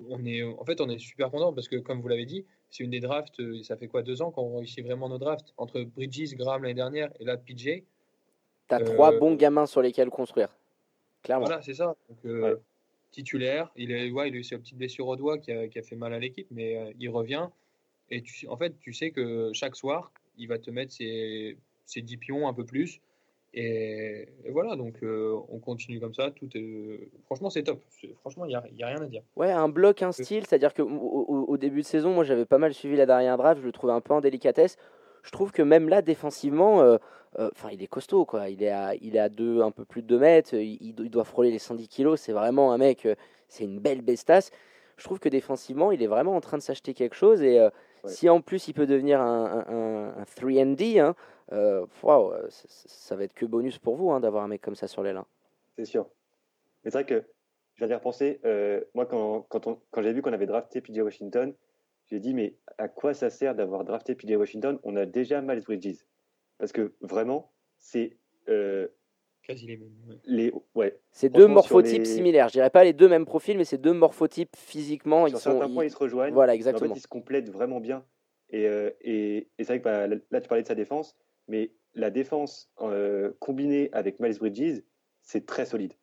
on 0.09 0.25
est, 0.25 0.43
en 0.43 0.65
fait, 0.65 0.81
on 0.81 0.89
est 0.89 0.99
super 0.99 1.31
content 1.31 1.53
parce 1.53 1.69
que, 1.69 1.77
comme 1.77 2.01
vous 2.01 2.09
l'avez 2.09 2.27
dit, 2.27 2.45
c'est 2.71 2.85
une 2.85 2.91
des 2.91 3.01
drafts. 3.01 3.41
Ça 3.63 3.77
fait 3.77 3.89
quoi, 3.89 4.03
deux 4.03 4.23
ans 4.23 4.31
qu'on 4.31 4.57
réussit 4.59 4.85
vraiment 4.85 5.09
nos 5.09 5.19
drafts? 5.19 5.53
Entre 5.57 5.83
Bridges, 5.83 6.35
Graham 6.37 6.63
l'année 6.63 6.75
dernière 6.75 7.11
et 7.21 7.25
là 7.25 7.37
PJ. 7.37 7.83
T'as 8.69 8.81
Euh, 8.81 8.85
trois 8.85 9.19
bons 9.19 9.35
gamins 9.35 9.67
sur 9.67 9.83
lesquels 9.83 10.09
construire. 10.11 10.55
Clairement. 11.23 11.47
Voilà, 11.47 11.63
c'est 11.63 11.75
ça. 11.75 11.95
Donc, 12.09 12.19
euh, 12.25 12.41
Ouais. 12.55 12.61
Titulaire, 13.13 13.71
il, 13.77 13.93
est, 13.93 14.11
ouais, 14.11 14.29
il 14.29 14.35
a 14.35 14.39
eu 14.39 14.45
sa 14.45 14.59
petite 14.59 14.77
blessure 14.77 15.07
au 15.07 15.17
doigt 15.17 15.39
qui 15.39 15.53
a, 15.53 15.69
fait 15.83 15.97
mal 15.97 16.13
à 16.13 16.19
l'équipe, 16.19 16.47
mais 16.51 16.77
euh, 16.77 16.93
il 16.99 17.09
revient. 17.11 17.49
Et 18.11 18.23
en 18.49 18.57
fait, 18.57 18.79
tu 18.81 18.93
sais 18.93 19.11
que 19.11 19.51
chaque 19.53 19.77
soir, 19.77 20.13
il 20.39 20.49
va 20.49 20.59
te 20.59 20.71
mettre 20.71 20.93
ses, 20.93 21.57
ses 21.87 22.03
10 22.03 22.17
pions 22.17 22.49
un 22.49 22.55
peu 22.55 22.65
plus. 22.65 23.01
Et, 23.55 24.29
voilà, 24.49 24.77
donc 24.77 24.95
euh, 25.03 25.39
on 25.51 25.59
continue 25.59 26.01
comme 26.01 26.15
ça. 26.15 26.31
Tout 26.31 26.49
est, 26.55 27.09
franchement, 27.27 27.51
c'est 27.51 27.63
top. 27.63 27.83
Franchement, 28.21 28.47
il 28.47 28.49
n'y 28.49 28.55
a, 28.55 28.87
a 28.87 28.87
rien 28.89 29.03
à 29.03 29.07
dire. 29.07 29.23
Ouais, 29.37 29.53
un 29.53 29.69
bloc, 29.69 30.03
un 30.03 30.13
style, 30.13 30.47
c'est-à-dire 30.47 30.73
que 30.73 30.81
au, 30.81 30.89
au- 30.89 31.45
au 31.45 31.57
début 31.59 31.83
de 31.83 31.87
saison, 31.87 32.15
moi 32.15 32.25
j'avais 32.25 32.47
pas 32.47 32.59
mal 32.59 32.73
suivi 32.73 32.97
la 32.97 33.05
dernière 33.05 33.37
draft, 33.37 33.61
je 33.61 33.67
le 33.67 33.73
trouvais 33.73 33.93
un 33.93 34.01
peu 34.01 34.15
en 34.15 34.23
délicatesse. 34.23 34.79
Je 35.23 35.31
trouve 35.31 35.53
que 35.53 35.63
même 35.63 35.89
là, 35.89 36.03
défensivement, 36.03 36.81
euh, 36.83 36.97
euh, 37.39 37.51
il 37.73 37.83
est 37.83 37.87
costaud, 37.87 38.25
quoi. 38.25 38.49
Il 38.49 38.63
est 38.63 38.71
à, 38.71 38.95
il 38.97 39.17
est 39.17 39.21
à 39.21 39.29
deux, 39.29 39.63
un 39.63 39.71
peu 39.71 39.85
plus 39.85 40.03
de 40.03 40.07
2 40.09 40.19
mètres, 40.19 40.55
il, 40.55 40.79
il 40.81 41.11
doit 41.11 41.25
frôler 41.25 41.51
les 41.51 41.59
110 41.59 41.89
kilos. 41.89 42.21
C'est 42.21 42.33
vraiment 42.33 42.73
un 42.73 42.79
mec, 42.79 43.07
euh, 43.07 43.15
c'est 43.49 43.65
une 43.65 43.79
belle 43.79 44.03
bestasse. 44.03 44.51
Je 44.97 45.05
trouve 45.05 45.21
que 45.21 45.29
défensivement, 45.29 45.91
il 45.93 46.03
est 46.03 46.07
vraiment 46.07 46.35
en 46.37 46.41
train 46.41 46.59
de 46.59 46.63
s'acheter 46.63 46.93
quelque 46.95 47.15
chose. 47.17 47.43
Et 47.43 47.59
euh, 47.59 47.71
Ouais. 48.05 48.11
si 48.11 48.29
en 48.29 48.41
plus 48.41 48.67
il 48.67 48.73
peut 48.75 48.89
devenir 48.89 49.21
un, 49.21 49.65
un, 49.69 49.75
un- 49.77 50.09
un 50.19 50.25
3D, 50.25 50.99
hein, 50.99 51.15
ça, 51.53 52.65
ça 52.69 53.15
va 53.15 53.23
être 53.23 53.33
que 53.33 53.47
bonus 53.47 53.79
pour 53.79 53.95
vous 53.95 54.11
hein, 54.11 54.19
d'avoir 54.19 54.43
un 54.43 54.49
mec 54.49 54.61
comme 54.61 54.75
ça 54.75 54.89
sur 54.89 55.05
l'aile. 55.05 55.19
hein. 55.19 55.27
C'est 55.79 55.85
sûr. 55.85 56.07
Mais 56.85 56.91
c'est 56.91 56.99
vrai 56.99 57.07
que 57.07 57.23
je 57.75 57.79
viens 57.79 57.87
d'y 57.87 57.95
repenser. 57.95 58.41
Moi, 58.95 59.07
quand, 59.07 59.43
quand, 59.49 59.79
quand 59.93 60.03
j'ai 60.03 60.13
vu 60.13 60.21
qu'on 60.21 60.33
avait 60.33 60.47
drafté 60.47 60.81
PJ 60.81 60.99
Washington, 60.99 61.55
j'ai 62.07 62.21
dit, 62.21 62.35
mais 62.35 62.57
à 62.79 62.89
quoi 62.89 63.15
ça 63.15 63.31
sert 63.31 63.55
d'avoir 63.55 63.85
drafté 63.85 64.15
PJ 64.15 64.33
Washington? 64.37 64.79
On 64.83 64.97
a 64.97 65.07
déjà 65.07 65.41
Miles 65.41 65.63
Bridges. 65.63 65.99
Parce 66.59 66.73
que 66.73 66.93
vraiment, 67.01 67.53
c'est 67.79 68.17
euh, 68.49 68.89
Quasi 69.43 69.67
les 69.67 69.77
mêmes. 69.77 69.91
ouais. 70.09 70.17
les. 70.25 70.53
Ouais, 70.75 70.99
C'est 71.11 71.29
deux 71.31 71.49
morphotypes 71.49 72.01
les- 72.03 72.05
similaires. 72.05 72.49
Je 72.49 72.53
dirais 72.53 72.71
pas 72.71 72.85
les 72.85 72.93
deux 72.93 73.09
mêmes 73.09 73.25
profils, 73.27 73.57
mais 73.57 73.65
c'est 73.65 73.79
deux 73.79 73.93
morphotypes 73.93 74.55
physiquement. 74.57 75.27
sur 75.27 75.37
ils 75.37 75.41
sont, 75.41 75.51
certains 75.51 75.69
ils- 75.69 75.75
points, 75.75 75.85
ils 75.85 75.91
se 75.91 75.97
rejoignent. 75.97 76.33
Voilà, 76.35 76.53
En 76.53 76.55
exactement. 76.55 76.95
fait, 76.95 77.01
ils 77.01 77.03
se 77.03 77.09
complètent 77.09 77.51
vraiment 77.51 77.81
bien. 77.81 78.05
Et, 78.51 78.67
euh, 78.69 78.91
et, 79.01 79.49
et 79.59 79.65
c'est 79.65 79.65
vrai 79.65 79.79
que 79.81 79.85
bah, 79.85 80.07
là, 80.31 80.41
tu 80.41 80.49
parlais 80.49 80.63
de 80.63 80.69
sa 80.69 80.75
défense, 80.75 81.17
mais 81.49 81.73
la 81.95 82.11
défense 82.11 82.71
euh, 82.83 83.33
combinée 83.41 83.89
avec 83.93 84.21
Miles 84.21 84.39
Bridges, 84.39 84.83
c'est 85.23 85.47
très 85.47 85.65
solide. 85.65 85.95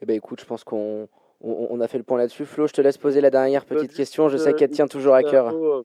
Eh 0.00 0.06
ben 0.06 0.16
écoute, 0.16 0.40
je 0.40 0.46
pense 0.46 0.64
qu'on 0.64 1.08
on, 1.42 1.68
on 1.70 1.80
a 1.80 1.88
fait 1.88 1.98
le 1.98 2.04
point 2.04 2.18
là-dessus. 2.18 2.44
Flo, 2.46 2.66
je 2.66 2.72
te 2.72 2.80
laisse 2.80 2.98
poser 2.98 3.20
la 3.20 3.30
dernière 3.30 3.64
petite 3.64 3.88
juste, 3.90 3.96
question. 3.96 4.28
Je 4.28 4.36
sais 4.36 4.50
euh, 4.50 4.52
qu'elle 4.52 4.70
tient 4.70 4.86
toujours 4.88 5.14
à 5.14 5.22
cœur. 5.22 5.48
info, 5.48 5.72
euh, 5.74 5.82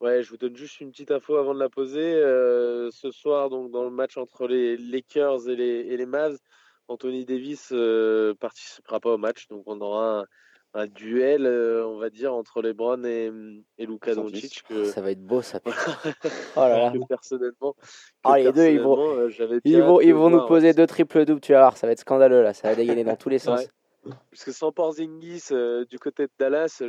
Ouais, 0.00 0.22
je 0.22 0.30
vous 0.30 0.36
donne 0.36 0.56
juste 0.56 0.80
une 0.80 0.90
petite 0.90 1.12
info 1.12 1.36
avant 1.36 1.54
de 1.54 1.60
la 1.60 1.68
poser. 1.68 2.00
Euh, 2.14 2.90
ce 2.90 3.10
soir, 3.12 3.50
donc 3.50 3.70
dans 3.70 3.84
le 3.84 3.90
match 3.90 4.16
entre 4.16 4.46
les 4.48 4.76
Lakers 4.76 5.48
et 5.48 5.54
les, 5.56 5.64
et 5.88 5.96
les 5.96 6.06
Mavs, 6.06 6.38
Anthony 6.88 7.24
Davis 7.24 7.68
euh, 7.72 8.34
participera 8.40 8.98
pas 8.98 9.10
au 9.10 9.18
match, 9.18 9.46
donc 9.48 9.62
on 9.66 9.80
aura 9.80 10.20
un, 10.20 10.24
un 10.74 10.86
duel, 10.88 11.46
euh, 11.46 11.86
on 11.86 11.98
va 11.98 12.10
dire, 12.10 12.34
entre 12.34 12.62
LeBron 12.62 13.04
et, 13.04 13.30
et 13.78 13.86
Luka 13.86 14.16
Doncic 14.16 14.64
que, 14.68 14.84
Ça 14.86 15.00
va 15.02 15.12
être 15.12 15.22
beau, 15.24 15.40
ça. 15.40 15.60
Oh 16.56 16.60
là 16.60 16.78
là. 16.78 16.90
que 16.90 17.06
personnellement, 17.06 17.74
que 17.74 17.78
Ah, 18.24 18.38
les 18.40 18.50
deux, 18.52 18.66
ils 18.70 18.80
vont- 18.80 19.18
euh, 19.18 19.30
Ils 19.64 19.82
vont, 19.82 20.00
ils 20.00 20.12
vont 20.14 20.30
nous 20.30 20.38
voir, 20.38 20.48
poser 20.48 20.72
deux 20.72 20.88
triples 20.88 21.24
doubles, 21.24 21.40
tu 21.40 21.52
vas 21.52 21.60
voir, 21.60 21.76
ça 21.76 21.86
va 21.86 21.92
être 21.92 22.00
scandaleux 22.00 22.42
là, 22.42 22.52
ça 22.54 22.68
va 22.68 22.74
dégainer 22.74 23.04
dans 23.04 23.14
tous 23.16 23.28
les 23.28 23.38
sens. 23.38 23.60
Ouais. 23.60 23.68
Parce 24.02 24.44
que 24.44 24.52
sans 24.52 24.72
Porzingis 24.72 25.48
euh, 25.52 25.84
du 25.84 25.98
côté 25.98 26.24
de 26.24 26.32
Dallas, 26.38 26.82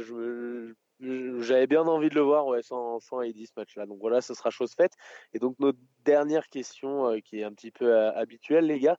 j'avais 1.00 1.68
bien 1.68 1.84
envie 1.84 2.10
de 2.10 2.16
le 2.16 2.22
voir 2.22 2.48
ouais, 2.48 2.64
sans, 2.64 3.00
sans 3.00 3.20
AD 3.20 3.36
ce 3.36 3.52
match-là. 3.56 3.86
Donc 3.86 4.00
voilà, 4.00 4.22
ce 4.22 4.34
sera 4.34 4.50
chose 4.50 4.74
faite. 4.74 4.94
Et 5.34 5.40
donc 5.40 5.56
notre 5.60 5.80
dernière 6.06 6.50
question, 6.50 7.10
euh, 7.10 7.20
qui 7.20 7.40
est 7.40 7.44
un 7.44 7.54
petit 7.54 7.72
peu 7.72 7.94
euh, 7.94 8.12
habituelle, 8.14 8.66
les 8.68 8.80
gars, 8.80 8.98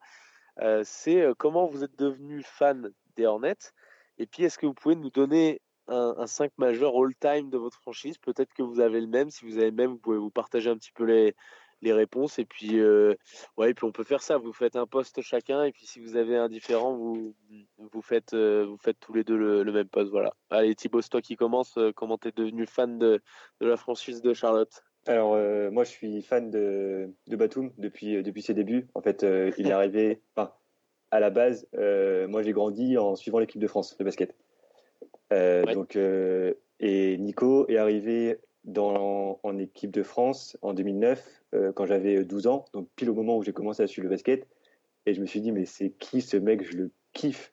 c'est 0.84 1.26
comment 1.36 1.66
vous 1.66 1.82
êtes 1.82 1.98
devenu 1.98 2.42
fan 2.44 2.92
des 3.16 3.26
Hornets? 3.26 3.72
Et 4.18 4.26
puis 4.26 4.44
est-ce 4.44 4.56
que 4.56 4.66
vous 4.66 4.74
pouvez 4.74 4.94
nous 4.94 5.10
donner 5.10 5.60
un, 5.88 6.14
un 6.16 6.28
5 6.28 6.52
majeur 6.58 6.94
all-time 6.96 7.50
de 7.50 7.58
votre 7.58 7.80
franchise? 7.80 8.18
Peut-être 8.18 8.54
que 8.54 8.62
vous 8.62 8.78
avez 8.78 9.00
le 9.00 9.08
même. 9.08 9.30
Si 9.30 9.44
vous 9.44 9.58
avez 9.58 9.70
le 9.70 9.76
même, 9.76 9.90
vous 9.90 9.98
pouvez 9.98 10.18
vous 10.18 10.30
partager 10.30 10.70
un 10.70 10.76
petit 10.76 10.92
peu 10.92 11.02
les, 11.02 11.34
les 11.84 11.92
réponses. 11.92 12.38
Et 12.38 12.44
puis, 12.44 12.78
euh, 12.80 13.14
ouais, 13.56 13.70
et 13.70 13.74
puis 13.74 13.84
on 13.84 13.92
peut 13.92 14.04
faire 14.04 14.22
ça. 14.22 14.38
Vous 14.38 14.52
faites 14.52 14.76
un 14.76 14.86
poste 14.86 15.20
chacun. 15.22 15.64
Et 15.64 15.72
puis 15.72 15.86
si 15.86 16.00
vous 16.00 16.16
avez 16.16 16.36
un 16.36 16.48
différent, 16.48 16.94
vous, 16.94 17.34
vous, 17.78 18.02
faites, 18.02 18.34
euh, 18.34 18.64
vous 18.66 18.76
faites 18.76 18.98
tous 18.98 19.14
les 19.14 19.24
deux 19.24 19.36
le, 19.36 19.62
le 19.62 19.72
même 19.72 19.88
poste. 19.88 20.10
Voilà. 20.10 20.34
Allez, 20.50 20.74
Thibaut, 20.74 21.02
toi 21.02 21.20
qui 21.20 21.36
commence. 21.36 21.76
Euh, 21.78 21.92
comment 21.94 22.18
tu 22.18 22.28
es 22.28 22.32
devenu 22.32 22.66
fan 22.66 22.98
de, 22.98 23.20
de 23.60 23.66
la 23.66 23.76
franchise 23.76 24.22
de 24.22 24.34
Charlotte? 24.34 24.82
Alors, 25.06 25.36
moi, 25.70 25.84
je 25.84 25.90
suis 25.90 26.22
fan 26.22 26.50
de, 26.50 27.10
de 27.26 27.36
Batum 27.36 27.70
depuis, 27.76 28.22
depuis 28.22 28.40
ses 28.40 28.54
débuts. 28.54 28.88
En 28.94 29.02
fait, 29.02 29.22
il 29.58 29.66
est 29.66 29.72
arrivé. 29.72 30.22
Enfin, 30.34 30.50
à 31.10 31.20
la 31.20 31.28
base, 31.28 31.68
moi, 31.74 32.42
j'ai 32.42 32.52
grandi 32.52 32.96
en 32.96 33.14
suivant 33.14 33.38
l'équipe 33.38 33.60
de 33.60 33.66
France 33.66 33.98
de 33.98 34.02
basket. 34.02 34.34
Ouais. 35.30 35.74
Donc, 35.74 35.98
et 36.80 37.18
Nico 37.18 37.68
est 37.68 37.76
arrivé 37.76 38.38
en 38.76 39.58
équipe 39.58 39.90
de 39.90 40.02
France 40.02 40.56
en 40.62 40.72
2009, 40.72 41.44
euh, 41.54 41.72
quand 41.72 41.86
j'avais 41.86 42.24
12 42.24 42.46
ans, 42.46 42.64
donc 42.72 42.88
pile 42.96 43.10
au 43.10 43.14
moment 43.14 43.36
où 43.36 43.42
j'ai 43.42 43.52
commencé 43.52 43.82
à 43.82 43.86
suivre 43.86 44.04
le 44.04 44.10
basket. 44.10 44.46
Et 45.06 45.14
je 45.14 45.20
me 45.20 45.26
suis 45.26 45.40
dit, 45.40 45.52
mais 45.52 45.66
c'est 45.66 45.90
qui 45.90 46.22
ce 46.22 46.36
mec? 46.36 46.62
Je 46.62 46.76
le 46.76 46.90
kiffe. 47.12 47.52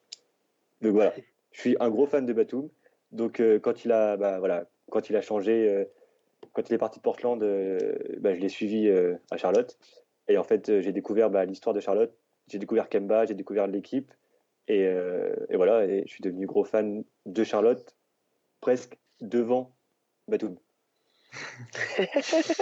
Donc 0.82 0.94
voilà, 0.94 1.14
je 1.52 1.60
suis 1.60 1.76
un 1.80 1.90
gros 1.90 2.06
fan 2.06 2.26
de 2.26 2.34
Batum. 2.34 2.70
Donc 3.12 3.40
euh, 3.40 3.60
quand 3.60 3.84
il 3.86 3.92
a, 3.92 4.18
bah, 4.18 4.40
voilà, 4.40 4.70
quand 4.90 5.10
il 5.10 5.16
a 5.16 5.22
changé, 5.22 5.70
euh, 5.70 5.86
quand 6.54 6.70
il 6.70 6.74
est 6.74 6.78
parti 6.78 7.00
de 7.00 7.04
Portland, 7.04 7.42
euh, 7.44 7.94
bah, 8.20 8.34
je 8.34 8.40
l'ai 8.40 8.50
suivi 8.50 8.88
euh, 8.88 9.16
à 9.32 9.38
Charlotte. 9.38 9.78
Et 10.28 10.38
en 10.38 10.44
fait, 10.44 10.70
euh, 10.70 10.82
j'ai 10.82 10.94
découvert 10.94 11.30
bah, 11.30 11.46
l'histoire 11.46 11.74
de 11.74 11.80
Charlotte. 11.80 12.16
J'ai 12.48 12.58
découvert 12.58 12.90
Kemba, 12.90 13.26
j'ai 13.26 13.36
découvert 13.36 13.68
l'équipe. 13.68 14.12
Et, 14.68 14.86
euh, 14.86 15.36
et 15.50 15.58
voilà, 15.58 15.86
et 15.86 16.04
je 16.06 16.12
suis 16.12 16.22
devenu 16.22 16.46
gros 16.46 16.64
fan 16.64 17.04
de 17.26 17.44
Charlotte, 17.44 17.96
presque 18.62 18.98
devant 19.20 19.76
Batum. 20.28 20.56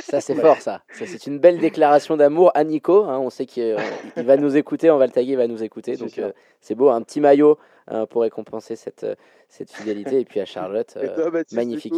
Ça, 0.01 0.21
c'est 0.21 0.35
fort, 0.35 0.57
ça. 0.61 0.83
ça 0.91 1.05
c'est 1.05 1.27
une 1.27 1.39
belle 1.39 1.57
déclaration 1.59 2.17
d'amour 2.17 2.51
à 2.53 2.63
Nico. 2.63 3.05
hein. 3.05 3.19
on 3.19 3.29
sait 3.29 3.45
qu'il 3.45 3.63
euh, 3.63 3.77
va 4.17 4.37
nous 4.37 4.57
écouter, 4.57 4.91
on 4.91 4.97
va 4.97 5.05
le 5.07 5.11
taguer, 5.11 5.31
il 5.31 5.37
va 5.37 5.47
nous 5.47 5.63
écouter. 5.63 5.95
C'est 5.95 6.03
Donc, 6.03 6.17
euh, 6.19 6.31
c'est 6.61 6.75
beau, 6.75 6.89
un 6.89 7.01
petit 7.01 7.19
maillot 7.19 7.57
hein, 7.87 8.05
pour 8.05 8.21
récompenser 8.21 8.75
cette, 8.75 9.03
euh, 9.03 9.15
cette 9.47 9.71
fidélité. 9.71 10.19
Et 10.19 10.25
puis 10.25 10.39
à 10.39 10.45
Charlotte, 10.45 10.93
euh, 10.97 11.15
toi, 11.15 11.31
Baptiste, 11.31 11.55
magnifique. 11.55 11.93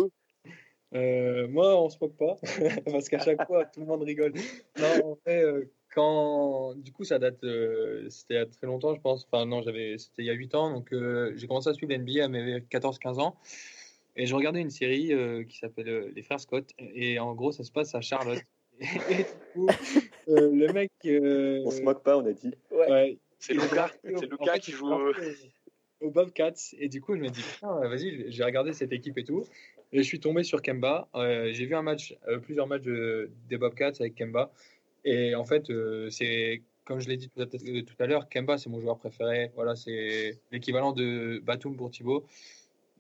Euh, 0.93 1.47
moi, 1.47 1.81
on 1.81 1.89
se 1.89 1.97
moque 2.01 2.17
pas, 2.17 2.35
parce 2.91 3.07
qu'à 3.07 3.19
chaque 3.19 3.45
fois, 3.47 3.65
tout 3.65 3.79
le 3.79 3.85
monde 3.85 4.03
rigole. 4.03 4.33
Non, 4.77 5.11
en 5.11 5.17
fait, 5.25 5.41
euh, 5.41 5.71
quand, 5.93 6.73
du 6.75 6.91
coup, 6.91 7.03
ça 7.05 7.17
date, 7.17 7.43
euh, 7.43 8.07
c'était 8.09 8.33
il 8.33 8.37
y 8.37 8.39
a 8.39 8.45
très 8.45 8.67
longtemps, 8.67 8.93
je 8.93 9.01
pense. 9.01 9.25
Enfin, 9.31 9.45
non, 9.45 9.61
j'avais, 9.61 9.97
c'était 9.97 10.23
il 10.23 10.25
y 10.25 10.29
a 10.29 10.33
8 10.33 10.55
ans, 10.55 10.73
donc 10.73 10.91
euh, 10.93 11.31
j'ai 11.35 11.47
commencé 11.47 11.69
à 11.69 11.73
suivre 11.73 11.93
l'NBA 11.93 12.23
à 12.25 12.27
mes 12.27 12.59
14-15 12.59 13.19
ans. 13.21 13.35
Et 14.15 14.25
je 14.25 14.35
regardais 14.35 14.59
une 14.61 14.69
série 14.69 15.13
euh, 15.13 15.43
qui 15.43 15.57
s'appelle 15.57 15.87
euh, 15.89 16.11
Les 16.15 16.21
Frères 16.21 16.39
Scott, 16.39 16.69
et 16.77 17.17
en 17.19 17.33
gros, 17.33 17.51
ça 17.51 17.63
se 17.63 17.71
passe 17.71 17.95
à 17.95 18.01
Charlotte. 18.01 18.41
Et, 18.81 19.15
du 19.17 19.23
coup, 19.53 19.67
euh, 20.29 20.51
le 20.51 20.73
mec. 20.73 20.89
euh, 21.05 21.61
On 21.65 21.71
se 21.71 21.81
moque 21.81 22.03
pas, 22.03 22.17
on 22.17 22.25
a 22.25 22.31
dit. 22.33 22.51
ouais, 22.71 23.17
C'est 23.37 23.53
il 23.53 23.59
est 23.59 23.63
Luca, 23.63 23.75
drafté 23.75 24.15
au- 24.15 24.19
c'est 24.19 24.25
en 24.25 24.29
Luca 24.31 24.53
fait, 24.53 24.59
qui 24.59 24.71
il 24.71 24.77
joue. 24.77 24.91
au 26.01 26.09
Bobcats. 26.09 26.53
Et 26.79 26.89
du 26.89 26.99
coup, 26.99 27.15
je 27.15 27.21
me 27.21 27.29
dis, 27.29 27.41
putain, 27.43 27.79
vas-y, 27.87 28.31
j'ai 28.31 28.43
regardé 28.43 28.73
cette 28.73 28.91
équipe 28.91 29.17
et 29.19 29.23
tout. 29.23 29.45
Et 29.93 29.97
je 29.99 30.03
suis 30.03 30.19
tombé 30.19 30.41
sur 30.43 30.61
Kemba. 30.63 31.07
Euh, 31.15 31.51
j'ai 31.53 31.65
vu 31.67 31.75
un 31.75 31.83
match, 31.83 32.15
euh, 32.27 32.39
plusieurs 32.39 32.65
matchs 32.65 32.81
de- 32.83 33.29
des 33.49 33.57
Bobcats 33.57 33.91
avec 33.99 34.15
Kemba. 34.15 34.51
Et 35.05 35.35
en 35.35 35.45
fait, 35.45 35.69
euh, 35.69 36.09
c'est 36.09 36.63
comme 36.85 36.99
je 36.99 37.07
l'ai 37.07 37.17
dit 37.17 37.29
tout 37.29 37.41
à, 37.41 37.45
tout 37.45 37.59
à 37.99 38.07
l'heure, 38.07 38.27
Kemba, 38.29 38.57
c'est 38.57 38.69
mon 38.69 38.79
joueur 38.79 38.97
préféré. 38.97 39.51
Voilà, 39.55 39.75
c'est 39.75 40.39
l'équivalent 40.51 40.91
de 40.91 41.39
Batum 41.43 41.75
pour 41.77 41.91
Thibaut. 41.91 42.25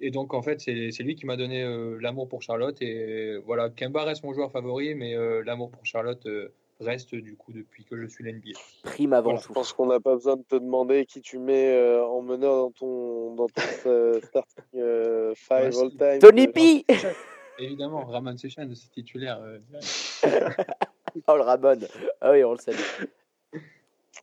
Et 0.01 0.09
donc, 0.11 0.33
en 0.33 0.41
fait, 0.41 0.59
c'est 0.61 0.91
c'est 0.91 1.03
lui 1.03 1.15
qui 1.15 1.25
m'a 1.25 1.37
donné 1.37 1.61
euh, 1.63 1.97
l'amour 2.01 2.27
pour 2.27 2.41
Charlotte. 2.41 2.81
Et 2.81 3.37
voilà, 3.45 3.69
Kemba 3.69 4.03
reste 4.03 4.23
mon 4.23 4.33
joueur 4.33 4.51
favori, 4.51 4.95
mais 4.95 5.15
euh, 5.15 5.43
l'amour 5.45 5.69
pour 5.71 5.85
Charlotte 5.85 6.25
euh, 6.25 6.49
reste 6.79 7.13
du 7.13 7.35
coup 7.35 7.53
depuis 7.53 7.83
que 7.85 7.95
je 7.95 8.07
suis 8.07 8.23
l'NBA. 8.23 8.57
prime 8.83 9.13
avant 9.13 9.33
Bon, 9.33 9.37
je 9.37 9.45
tout. 9.45 9.53
pense 9.53 9.71
qu'on 9.73 9.85
n'a 9.85 9.99
pas 9.99 10.15
besoin 10.15 10.37
de 10.37 10.43
te 10.43 10.55
demander 10.55 11.05
qui 11.05 11.21
tu 11.21 11.37
mets 11.37 11.71
euh, 11.75 12.03
en 12.03 12.23
meneur 12.23 12.55
dans 12.55 12.71
ton, 12.71 13.35
dans 13.35 13.47
ton 13.47 13.61
euh, 13.85 14.19
starting 14.21 14.63
euh, 14.79 15.33
five 15.35 15.77
all 15.77 15.91
time. 15.91 16.19
Tony 16.19 16.47
P 16.47 16.83
Évidemment, 17.59 18.05
Raman 18.05 18.35
Session, 18.39 18.67
c'est 18.73 18.89
titulaire. 18.89 19.39
euh, 19.43 19.59
Oh 21.27 21.35
le 21.35 21.41
Ramon 21.41 21.77
Ah 22.21 22.31
oui, 22.31 22.43
on 22.43 22.53
le 22.53 22.57
salue. 22.57 22.77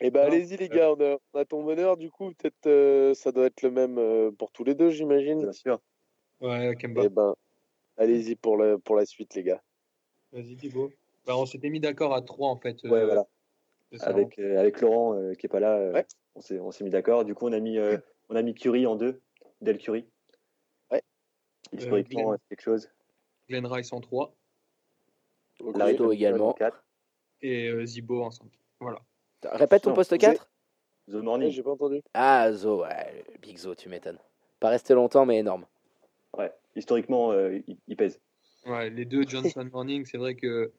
Eh 0.00 0.10
ben 0.10 0.20
allez-y 0.26 0.56
les 0.56 0.68
gars, 0.68 0.92
on 0.92 1.00
a, 1.00 1.16
on 1.32 1.38
a 1.38 1.44
ton 1.44 1.62
meneur 1.62 1.96
du 1.96 2.10
coup, 2.10 2.32
peut-être 2.34 2.66
euh, 2.66 3.14
ça 3.14 3.32
doit 3.32 3.46
être 3.46 3.62
le 3.62 3.70
même 3.70 3.98
euh, 3.98 4.30
pour 4.30 4.52
tous 4.52 4.64
les 4.64 4.74
deux 4.74 4.90
j'imagine. 4.90 5.40
Bien 5.42 5.52
sûr. 5.52 5.80
Ouais, 6.40 6.74
Kemba. 6.78 7.02
Eh 7.04 7.08
ben 7.08 7.34
allez-y 7.96 8.36
pour, 8.36 8.56
le, 8.56 8.78
pour 8.78 8.96
la 8.96 9.06
suite 9.06 9.34
les 9.34 9.42
gars. 9.42 9.62
Vas-y, 10.32 10.56
Thibaut. 10.56 10.90
Bah, 11.26 11.36
on 11.36 11.46
s'était 11.46 11.70
mis 11.70 11.80
d'accord 11.80 12.14
à 12.14 12.22
trois 12.22 12.48
en 12.50 12.56
fait. 12.56 12.82
Ouais, 12.84 12.92
euh, 13.00 13.06
voilà. 13.06 13.26
c'est 13.90 13.98
ça, 13.98 14.06
Avec, 14.08 14.38
euh, 14.38 14.58
avec 14.58 14.80
Laurent 14.80 15.14
euh, 15.14 15.34
qui 15.34 15.46
est 15.46 15.48
pas 15.48 15.60
là, 15.60 15.76
euh, 15.76 15.92
Ouais. 15.92 16.06
on 16.34 16.40
s'est 16.40 16.60
on 16.60 16.70
s'est 16.70 16.84
mis 16.84 16.90
d'accord. 16.90 17.24
Du 17.24 17.34
coup, 17.34 17.48
on 17.48 17.52
a 17.52 17.60
mis, 17.60 17.78
euh, 17.78 17.96
on 18.28 18.36
a 18.36 18.42
mis 18.42 18.54
Curie 18.54 18.86
en 18.86 18.94
deux, 18.94 19.20
Del 19.62 19.78
Curie. 19.78 20.06
Ouais. 20.92 21.02
Historiquement, 21.72 22.32
euh, 22.32 22.36
c'est 22.42 22.48
quelque 22.56 22.62
chose. 22.64 22.88
Glenn 23.48 23.66
Rice 23.66 23.92
en 23.92 24.00
3 24.00 24.34
Ok. 25.60 25.76
Larry 25.76 25.96
Larry 25.96 26.14
également. 26.16 26.50
en 26.50 26.52
quatre. 26.52 26.84
et 27.40 27.68
euh, 27.68 27.84
Zibo 27.84 28.22
en 28.22 28.30
5. 28.30 28.46
Voilà. 28.80 29.00
Répète 29.44 29.82
ton 29.82 29.92
poste 29.94 30.12
vous 30.12 30.18
4 30.18 30.48
The 31.10 31.14
Morning. 31.14 31.50
J'ai 31.50 31.62
pas 31.62 31.70
entendu. 31.70 32.02
Ah, 32.14 32.52
Zo, 32.52 32.82
ouais, 32.82 33.24
Big 33.40 33.56
Zo, 33.58 33.74
tu 33.74 33.88
m'étonnes. 33.88 34.18
Pas 34.60 34.68
resté 34.68 34.94
longtemps, 34.94 35.24
mais 35.24 35.38
énorme. 35.38 35.64
Ouais. 36.36 36.52
Historiquement, 36.76 37.32
euh, 37.32 37.58
il, 37.66 37.76
il 37.86 37.96
pèse. 37.96 38.20
Ouais, 38.66 38.90
les 38.90 39.04
deux 39.04 39.22
Johnson 39.26 39.64
Morning, 39.72 40.04
c'est 40.04 40.18
vrai 40.18 40.34
que 40.34 40.72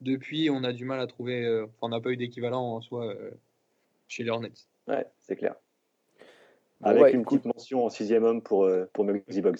depuis, 0.00 0.48
on 0.50 0.64
a 0.64 0.72
du 0.72 0.84
mal 0.84 1.00
à 1.00 1.06
trouver. 1.06 1.44
euh, 1.44 1.64
Enfin, 1.64 1.74
on 1.82 1.88
n'a 1.88 2.00
pas 2.00 2.10
eu 2.10 2.16
d'équivalent 2.16 2.62
en 2.76 2.80
soi 2.80 3.06
euh, 3.06 3.30
chez 4.08 4.22
les 4.24 4.30
Hornets. 4.30 4.52
Ouais, 4.88 5.06
c'est 5.20 5.36
clair. 5.36 5.54
Bon, 6.80 6.90
Avec 6.90 7.02
ouais, 7.02 7.12
une 7.12 7.24
petite 7.24 7.44
mention 7.44 7.84
en 7.84 7.88
sixième 7.90 8.24
homme 8.24 8.42
pour, 8.42 8.64
euh, 8.64 8.88
pour 8.92 9.04
Muggsy 9.04 9.40
Bugs. 9.42 9.56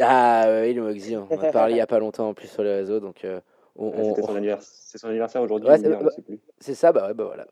Ah, 0.00 0.60
oui, 0.62 0.74
le 0.74 0.82
Moxie, 0.82 1.16
on 1.16 1.22
en 1.24 1.38
a 1.40 1.50
parlé 1.50 1.72
il 1.72 1.76
n'y 1.76 1.80
a 1.80 1.86
pas 1.86 1.98
longtemps 1.98 2.28
en 2.28 2.34
plus 2.34 2.46
sur 2.48 2.62
les 2.62 2.72
réseaux, 2.74 3.00
donc 3.00 3.24
euh, 3.24 3.40
on- 3.74 4.14
son 4.14 4.22
on- 4.22 4.36
anniversaire. 4.36 4.72
C'est 4.72 4.98
son 4.98 5.08
anniversaire 5.08 5.42
aujourd'hui. 5.42 5.68
Ouais, 5.68 5.78
c'est- 5.78 6.22
plus. 6.22 6.40
c'est 6.60 6.74
ça, 6.74 6.92
bah 6.92 7.08
ouais, 7.08 7.14
bah 7.14 7.24
voilà. 7.24 7.46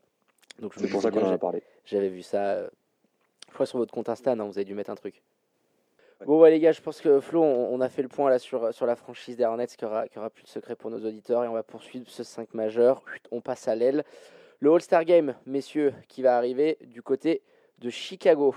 Donc 0.59 0.73
C'est 0.75 0.87
pour 0.87 1.01
ça 1.01 1.11
qu'on 1.11 1.23
en 1.23 1.31
a 1.31 1.37
parlé. 1.37 1.63
J'avais 1.85 2.09
vu 2.09 2.21
ça, 2.21 2.53
euh, 2.53 2.69
je 3.49 3.53
crois 3.53 3.65
sur 3.65 3.77
votre 3.77 3.93
compte 3.93 4.09
Insta, 4.09 4.35
non, 4.35 4.47
vous 4.47 4.57
avez 4.57 4.65
dû 4.65 4.73
mettre 4.73 4.89
un 4.89 4.95
truc. 4.95 5.21
Ouais. 6.19 6.25
Bon, 6.25 6.39
ouais, 6.39 6.49
les 6.49 6.59
gars, 6.59 6.71
je 6.71 6.81
pense 6.81 6.99
que 6.99 7.19
Flo, 7.19 7.43
on, 7.43 7.73
on 7.73 7.81
a 7.81 7.89
fait 7.89 8.01
le 8.01 8.07
point 8.07 8.29
là 8.29 8.39
sur, 8.39 8.73
sur 8.73 8.85
la 8.85 8.95
franchise 8.95 9.37
des 9.37 9.45
Hornets, 9.45 9.67
qui 9.67 9.85
aura, 9.85 10.07
qui 10.07 10.17
aura 10.17 10.29
plus 10.29 10.43
de 10.43 10.49
secret 10.49 10.75
pour 10.75 10.89
nos 10.89 11.05
auditeurs, 11.05 11.43
et 11.43 11.47
on 11.47 11.53
va 11.53 11.63
poursuivre 11.63 12.09
ce 12.09 12.23
5 12.23 12.53
majeur. 12.53 13.03
On 13.31 13.41
passe 13.41 13.67
à 13.67 13.75
l'aile. 13.75 14.03
Le 14.59 14.73
All-Star 14.73 15.05
Game, 15.05 15.35
messieurs, 15.45 15.93
qui 16.07 16.23
va 16.23 16.35
arriver 16.35 16.79
du 16.81 17.03
côté 17.03 17.43
de 17.77 17.91
Chicago. 17.91 18.55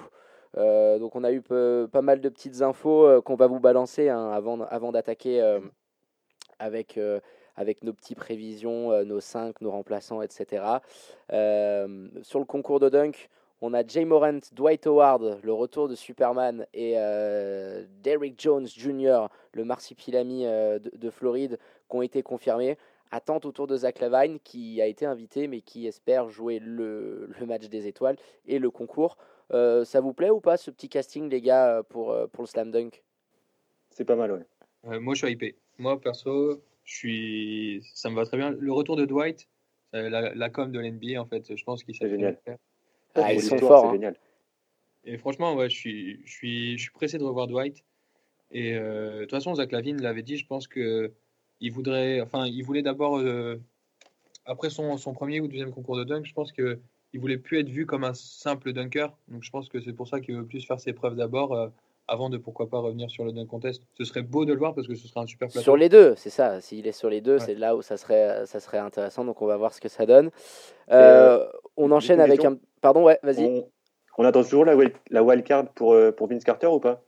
donc 0.56 1.14
on 1.14 1.24
a 1.24 1.30
eu 1.30 1.42
pas 1.42 2.00
mal 2.00 2.22
de 2.22 2.28
petites 2.30 2.62
infos 2.62 3.20
qu'on 3.20 3.34
va 3.34 3.46
vous 3.46 3.60
balancer 3.60 4.08
hein, 4.08 4.30
avant, 4.30 4.62
avant 4.62 4.92
d'attaquer 4.92 5.58
avec 6.58 6.98
avec 7.60 7.84
nos 7.84 7.92
petites 7.92 8.16
prévisions, 8.16 9.04
nos 9.04 9.20
5, 9.20 9.60
nos 9.60 9.70
remplaçants, 9.70 10.22
etc. 10.22 10.64
sur 11.28 12.38
le 12.38 12.44
concours 12.46 12.80
de 12.80 12.88
dunk, 12.88 13.28
on 13.62 13.74
a 13.74 13.86
Jay 13.86 14.06
Morant, 14.06 14.40
Dwight 14.52 14.86
Howard, 14.86 15.40
le 15.42 15.52
retour 15.52 15.86
de 15.88 15.94
Superman, 15.94 16.66
et 16.72 16.94
euh, 16.96 17.84
Derrick 18.02 18.40
Jones 18.40 18.66
Jr., 18.66 19.26
le 19.52 19.64
marsipilami 19.64 20.46
euh, 20.46 20.78
de, 20.78 21.10
Floride, 21.10 21.58
qui 21.90 21.96
ont 21.96 22.02
été 22.02 22.22
confirmés. 22.22 22.78
Attente 23.10 23.44
autour 23.44 23.66
de 23.66 23.76
Zach 23.76 24.00
Lavine, 24.00 24.38
qui 24.40 24.80
a 24.80 24.86
été 24.86 25.04
invité, 25.04 25.46
mais 25.46 25.60
qui 25.60 25.86
espère 25.86 26.30
jouer 26.30 26.58
le, 26.58 27.28
match 27.46 27.68
des 27.68 27.86
étoiles 27.86 28.16
et 28.46 28.58
le 28.58 28.70
concours. 28.70 29.18
Euh, 29.52 29.84
ça 29.84 30.00
vous 30.00 30.14
plaît 30.14 30.30
ou 30.30 30.40
pas, 30.40 30.56
ce 30.56 30.70
petit 30.70 30.88
casting, 30.88 31.28
les 31.28 31.42
gars, 31.42 31.82
pour, 31.88 32.16
pour 32.32 32.44
le 32.44 32.48
slam 32.48 32.70
dunk? 32.70 33.02
C'est 33.90 34.04
pas 34.04 34.16
mal, 34.16 34.32
ouais. 34.32 34.98
moi, 35.00 35.14
je 35.14 35.26
suis 35.26 35.32
hypé. 35.34 35.56
Moi, 35.76 36.00
perso, 36.00 36.62
je 36.90 36.96
suis... 36.96 37.90
ça 37.94 38.10
me 38.10 38.16
va 38.16 38.26
très 38.26 38.36
bien. 38.36 38.50
Le 38.50 38.72
retour 38.72 38.96
de 38.96 39.04
Dwight, 39.04 39.48
la, 39.92 40.34
la 40.34 40.50
com 40.50 40.72
de 40.72 40.80
l'NBA, 40.80 41.20
en 41.20 41.26
fait, 41.26 41.54
je 41.56 41.64
pense 41.64 41.84
qu'il 41.84 41.94
s'est 41.94 42.08
génial. 42.08 42.36
Ah, 43.14 43.32
ils 43.32 43.40
sont 43.42 43.58
forts. 43.58 43.86
Hein. 43.86 43.92
Génial. 43.92 44.16
Et 45.04 45.16
franchement, 45.16 45.54
ouais, 45.54 45.70
je, 45.70 45.76
suis, 45.76 46.20
je, 46.24 46.32
suis, 46.32 46.78
je 46.78 46.82
suis 46.82 46.90
pressé 46.90 47.16
de 47.16 47.24
revoir 47.24 47.46
Dwight. 47.46 47.84
Et 48.50 48.74
euh, 48.74 49.16
de 49.16 49.20
toute 49.20 49.30
façon, 49.30 49.54
Zach 49.54 49.70
Lavine 49.70 50.02
l'avait 50.02 50.22
dit, 50.22 50.36
je 50.36 50.46
pense 50.46 50.66
que 50.66 51.12
il 51.60 51.70
voudrait, 51.70 52.20
enfin, 52.20 52.46
il 52.46 52.62
voulait 52.64 52.82
d'abord, 52.82 53.18
euh, 53.18 53.56
après 54.44 54.70
son, 54.70 54.96
son, 54.96 55.12
premier 55.12 55.40
ou 55.40 55.46
deuxième 55.46 55.72
concours 55.72 55.96
de 55.96 56.04
dunk, 56.04 56.26
je 56.26 56.32
pense 56.32 56.52
que 56.52 56.80
il 57.12 57.20
voulait 57.20 57.38
plus 57.38 57.60
être 57.60 57.68
vu 57.68 57.86
comme 57.86 58.04
un 58.04 58.14
simple 58.14 58.72
dunker. 58.72 59.16
Donc, 59.28 59.44
je 59.44 59.50
pense 59.50 59.68
que 59.68 59.80
c'est 59.80 59.92
pour 59.92 60.08
ça 60.08 60.20
qu'il 60.20 60.34
veut 60.34 60.46
plus 60.46 60.66
faire 60.66 60.80
ses 60.80 60.92
preuves 60.92 61.16
d'abord. 61.16 61.52
Euh, 61.52 61.68
avant 62.10 62.28
de 62.28 62.36
pourquoi 62.36 62.68
pas 62.68 62.80
revenir 62.80 63.08
sur 63.08 63.24
le 63.24 63.32
dunk 63.32 63.46
contest. 63.46 63.82
Ce 63.96 64.04
serait 64.04 64.22
beau 64.22 64.44
de 64.44 64.52
le 64.52 64.58
voir 64.58 64.74
parce 64.74 64.88
que 64.88 64.96
ce 64.96 65.06
serait 65.06 65.20
un 65.20 65.26
super 65.26 65.48
plateau. 65.48 65.62
Sur 65.62 65.76
les 65.76 65.88
deux, 65.88 66.14
c'est 66.16 66.28
ça. 66.28 66.60
S'il 66.60 66.86
est 66.86 66.92
sur 66.92 67.08
les 67.08 67.20
deux, 67.20 67.38
c'est 67.38 67.54
là 67.54 67.76
où 67.76 67.82
ça 67.82 67.96
serait, 67.96 68.44
ça 68.46 68.58
serait 68.58 68.78
intéressant. 68.78 69.24
Donc 69.24 69.40
on 69.40 69.46
va 69.46 69.56
voir 69.56 69.72
ce 69.72 69.80
que 69.80 69.88
ça 69.88 70.04
donne. 70.06 70.30
on 70.88 71.90
enchaîne 71.90 72.20
avec 72.20 72.44
un. 72.44 72.58
Pardon, 72.80 73.04
ouais, 73.04 73.18
vas-y. 73.22 73.64
On, 74.18 74.24
attend 74.24 74.42
toujours 74.42 74.64
la, 74.66 74.74
la 75.10 75.22
wildcard 75.22 75.68
pour, 75.72 75.92
euh, 75.92 76.10
pour 76.10 76.28
Vince 76.28 76.44
Carter 76.44 76.66
ou 76.66 76.80
pas? 76.80 77.00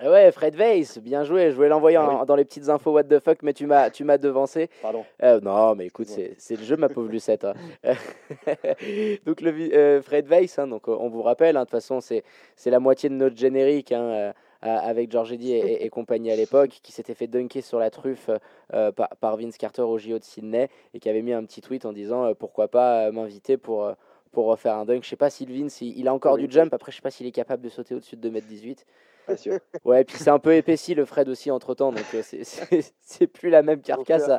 Ouais, 0.00 0.32
Fred 0.32 0.56
Weiss, 0.56 0.98
bien 0.98 1.22
joué. 1.22 1.50
Je 1.50 1.56
voulais 1.56 1.68
l'envoyer 1.68 1.96
ah 1.96 2.24
dans 2.26 2.34
les 2.34 2.44
petites 2.44 2.68
infos 2.68 2.92
what 2.92 3.04
the 3.04 3.20
fuck, 3.20 3.42
mais 3.42 3.52
tu 3.52 3.66
m'as, 3.66 3.90
tu 3.90 4.04
m'as 4.04 4.18
devancé. 4.18 4.68
Pardon. 4.80 5.04
Euh, 5.22 5.40
non, 5.40 5.74
mais 5.74 5.86
écoute, 5.86 6.08
c'est, 6.08 6.56
le 6.56 6.62
jeu, 6.62 6.76
ma 6.76 6.88
pauvre 6.88 7.08
Lucette. 7.08 7.44
Hein. 7.44 7.54
donc, 9.26 9.40
le, 9.40 9.52
euh, 9.74 10.02
Fred 10.02 10.26
Weiss, 10.26 10.58
hein, 10.58 10.66
donc, 10.66 10.88
on 10.88 11.08
vous 11.08 11.22
rappelle, 11.22 11.56
hein, 11.56 11.60
de 11.60 11.64
toute 11.66 11.72
façon, 11.72 12.00
c'est, 12.00 12.24
c'est 12.56 12.70
la 12.70 12.80
moitié 12.80 13.08
de 13.08 13.14
notre 13.14 13.36
générique. 13.36 13.92
Hein, 13.92 14.32
avec 14.64 15.10
George 15.10 15.32
Eddy 15.32 15.54
et, 15.54 15.88
compagnie 15.88 16.30
à 16.30 16.36
l'époque, 16.36 16.70
qui 16.84 16.92
s'était 16.92 17.14
fait 17.14 17.26
dunker 17.26 17.64
sur 17.64 17.80
la 17.80 17.90
truffe 17.90 18.30
par, 18.70 19.08
par, 19.20 19.36
Vince 19.36 19.56
Carter 19.56 19.82
au 19.82 19.98
JO 19.98 20.20
de 20.20 20.22
Sydney 20.22 20.68
et 20.94 21.00
qui 21.00 21.08
avait 21.08 21.22
mis 21.22 21.32
un 21.32 21.44
petit 21.44 21.60
tweet 21.60 21.84
en 21.84 21.92
disant 21.92 22.32
pourquoi 22.34 22.68
pas 22.68 23.10
m'inviter 23.10 23.56
pour, 23.56 23.92
pour 24.32 24.46
refaire 24.46 24.76
un 24.76 24.84
dunk. 24.84 25.02
Je 25.02 25.08
sais 25.08 25.16
pas 25.16 25.30
si 25.30 25.46
Vince, 25.46 25.80
il, 25.80 26.08
a 26.08 26.14
encore 26.14 26.38
du 26.38 26.50
jump. 26.50 26.72
Après, 26.72 26.90
je 26.90 26.96
sais 26.96 27.02
pas 27.02 27.10
s'il 27.10 27.26
est 27.26 27.32
capable 27.32 27.62
de 27.62 27.68
sauter 27.68 27.94
au-dessus 27.94 28.16
de 28.16 28.30
2m18. 28.30 28.84
Pas 29.26 29.36
sûr. 29.36 29.58
Ouais, 29.84 30.02
et 30.02 30.04
puis 30.04 30.16
c'est 30.16 30.30
un 30.30 30.38
peu 30.38 30.54
épaissi 30.54 30.94
le 30.94 31.04
Fred 31.04 31.28
aussi 31.28 31.50
entre 31.50 31.74
temps, 31.74 31.92
donc 31.92 32.04
euh, 32.14 32.22
c'est 33.00 33.26
plus 33.26 33.50
la 33.50 33.62
même 33.62 33.82
carcasse. 33.82 34.26
Faut 34.26 34.32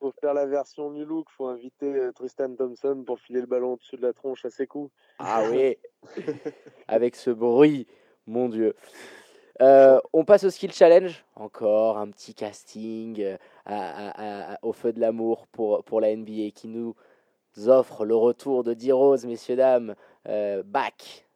pour 0.00 0.14
faire 0.20 0.32
la 0.32 0.46
version 0.46 0.92
du 0.92 1.04
look, 1.04 1.26
faut 1.30 1.46
inviter 1.46 1.92
euh, 1.92 2.12
Tristan 2.12 2.54
Thompson 2.54 3.02
pour 3.04 3.18
filer 3.18 3.40
le 3.40 3.46
ballon 3.46 3.72
au-dessus 3.72 3.96
de 3.96 4.02
la 4.02 4.12
tronche 4.12 4.44
à 4.44 4.50
ses 4.50 4.66
coups. 4.66 4.92
Ah 5.18 5.42
oui, 5.50 5.76
avec 6.88 7.16
ce 7.16 7.30
bruit, 7.30 7.86
mon 8.26 8.48
Dieu. 8.48 8.76
Euh, 9.60 9.98
on 10.12 10.24
passe 10.24 10.44
au 10.44 10.50
skill 10.50 10.72
challenge. 10.72 11.24
Encore 11.34 11.98
un 11.98 12.08
petit 12.10 12.32
casting 12.32 13.36
au 14.62 14.72
feu 14.72 14.92
de 14.92 15.00
l'amour 15.00 15.48
pour, 15.48 15.82
pour 15.82 16.00
la 16.00 16.14
NBA 16.14 16.52
qui 16.54 16.68
nous 16.68 16.94
offre 17.66 18.04
le 18.04 18.14
retour 18.14 18.62
de 18.62 18.74
D-Rose, 18.74 19.26
messieurs, 19.26 19.56
dames, 19.56 19.96
euh, 20.28 20.62
back 20.62 21.26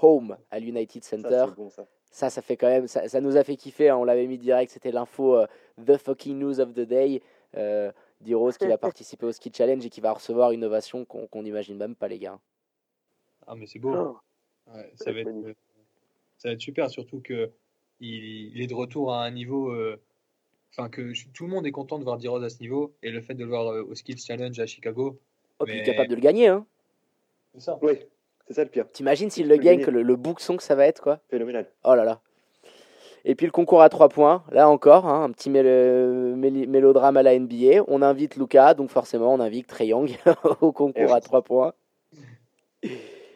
home 0.00 0.36
à 0.50 0.60
l'United 0.60 1.02
Center. 1.02 1.46
Ça, 1.56 1.70
ça. 1.70 1.86
Fait 2.12 2.56
quand 2.56 2.68
même, 2.68 2.86
ça, 2.86 3.20
nous 3.20 3.36
a 3.36 3.44
fait 3.44 3.56
kiffer. 3.56 3.88
Hein. 3.88 3.96
on 3.96 4.04
l'avait 4.04 4.26
mis 4.26 4.38
direct, 4.38 4.72
c'était 4.72 4.92
l'info 4.92 5.36
euh, 5.36 5.46
The 5.84 5.96
fucking 5.96 6.38
news 6.38 6.60
of 6.60 6.72
the 6.74 6.80
day. 6.80 7.22
Euh, 7.56 7.90
D-Rose 8.20 8.56
qui 8.56 8.66
va 8.66 8.78
participer 8.78 9.26
au 9.26 9.32
ski 9.32 9.50
challenge 9.54 9.84
et 9.84 9.90
qui 9.90 10.00
va 10.00 10.12
recevoir 10.12 10.52
une 10.52 10.64
ovation 10.64 11.04
qu'on 11.04 11.42
n'imagine 11.42 11.76
même 11.76 11.94
pas, 11.94 12.08
les 12.08 12.18
gars. 12.18 12.38
Ah, 13.46 13.54
mais 13.56 13.66
c'est 13.66 13.78
beau. 13.78 13.94
Oh. 13.94 14.18
ça, 14.94 15.12
va 15.12 15.20
être, 15.20 15.30
ça, 16.38 16.48
va 16.48 16.52
être, 16.54 16.60
super, 16.60 16.88
surtout 16.88 17.20
que 17.20 17.50
il, 18.00 18.60
est 18.60 18.66
de 18.66 18.74
retour 18.74 19.12
à 19.12 19.24
un 19.24 19.30
niveau 19.30 19.74
enfin 20.70 20.88
que 20.88 21.12
tout 21.32 21.44
le 21.44 21.50
monde 21.50 21.66
est 21.66 21.72
content 21.72 21.98
de 21.98 22.04
voir 22.04 22.18
D-Rose 22.18 22.44
à 22.44 22.48
ce 22.48 22.60
niveau 22.60 22.94
et 23.02 23.10
le 23.10 23.20
fait 23.20 23.34
de 23.34 23.44
le 23.44 23.50
voir 23.50 23.66
au 23.66 23.94
Skills 23.94 24.18
Challenge 24.18 24.58
à 24.58 24.66
Chicago, 24.66 25.18
Oh, 25.62 25.64
il 25.68 25.76
est 25.76 25.82
capable 25.82 26.08
de 26.08 26.14
le 26.16 26.20
gagner, 26.20 26.48
hein. 26.48 26.66
C'est 27.54 27.60
ça. 27.60 27.78
Oui, 27.82 27.92
c'est 28.46 28.54
ça 28.54 28.64
le 28.64 28.70
pire. 28.70 28.86
T'imagines 28.90 29.30
s'il 29.30 29.48
le 29.48 29.56
gagne, 29.56 29.82
que 29.82 29.90
le, 29.90 30.02
le 30.02 30.16
bouxon 30.16 30.56
que 30.56 30.62
ça 30.62 30.74
va 30.74 30.86
être, 30.86 31.00
quoi. 31.00 31.20
Phénoménal. 31.30 31.66
Oh 31.84 31.94
là 31.94 32.04
là. 32.04 32.20
Et 33.24 33.34
puis 33.34 33.46
le 33.46 33.52
concours 33.52 33.82
à 33.82 33.88
3 33.88 34.08
points, 34.08 34.42
là 34.50 34.68
encore, 34.68 35.06
hein, 35.06 35.24
un 35.24 35.30
petit 35.30 35.48
mélodrame 35.48 37.16
à 37.16 37.22
la 37.22 37.38
NBA. 37.38 37.84
On 37.86 38.02
invite 38.02 38.36
Luca, 38.36 38.74
donc 38.74 38.90
forcément 38.90 39.32
on 39.32 39.40
invite 39.40 39.68
Trey 39.68 39.88
Young 39.88 40.10
au 40.60 40.72
concours 40.72 41.12
à 41.14 41.20
3 41.20 41.42
points. 41.42 41.72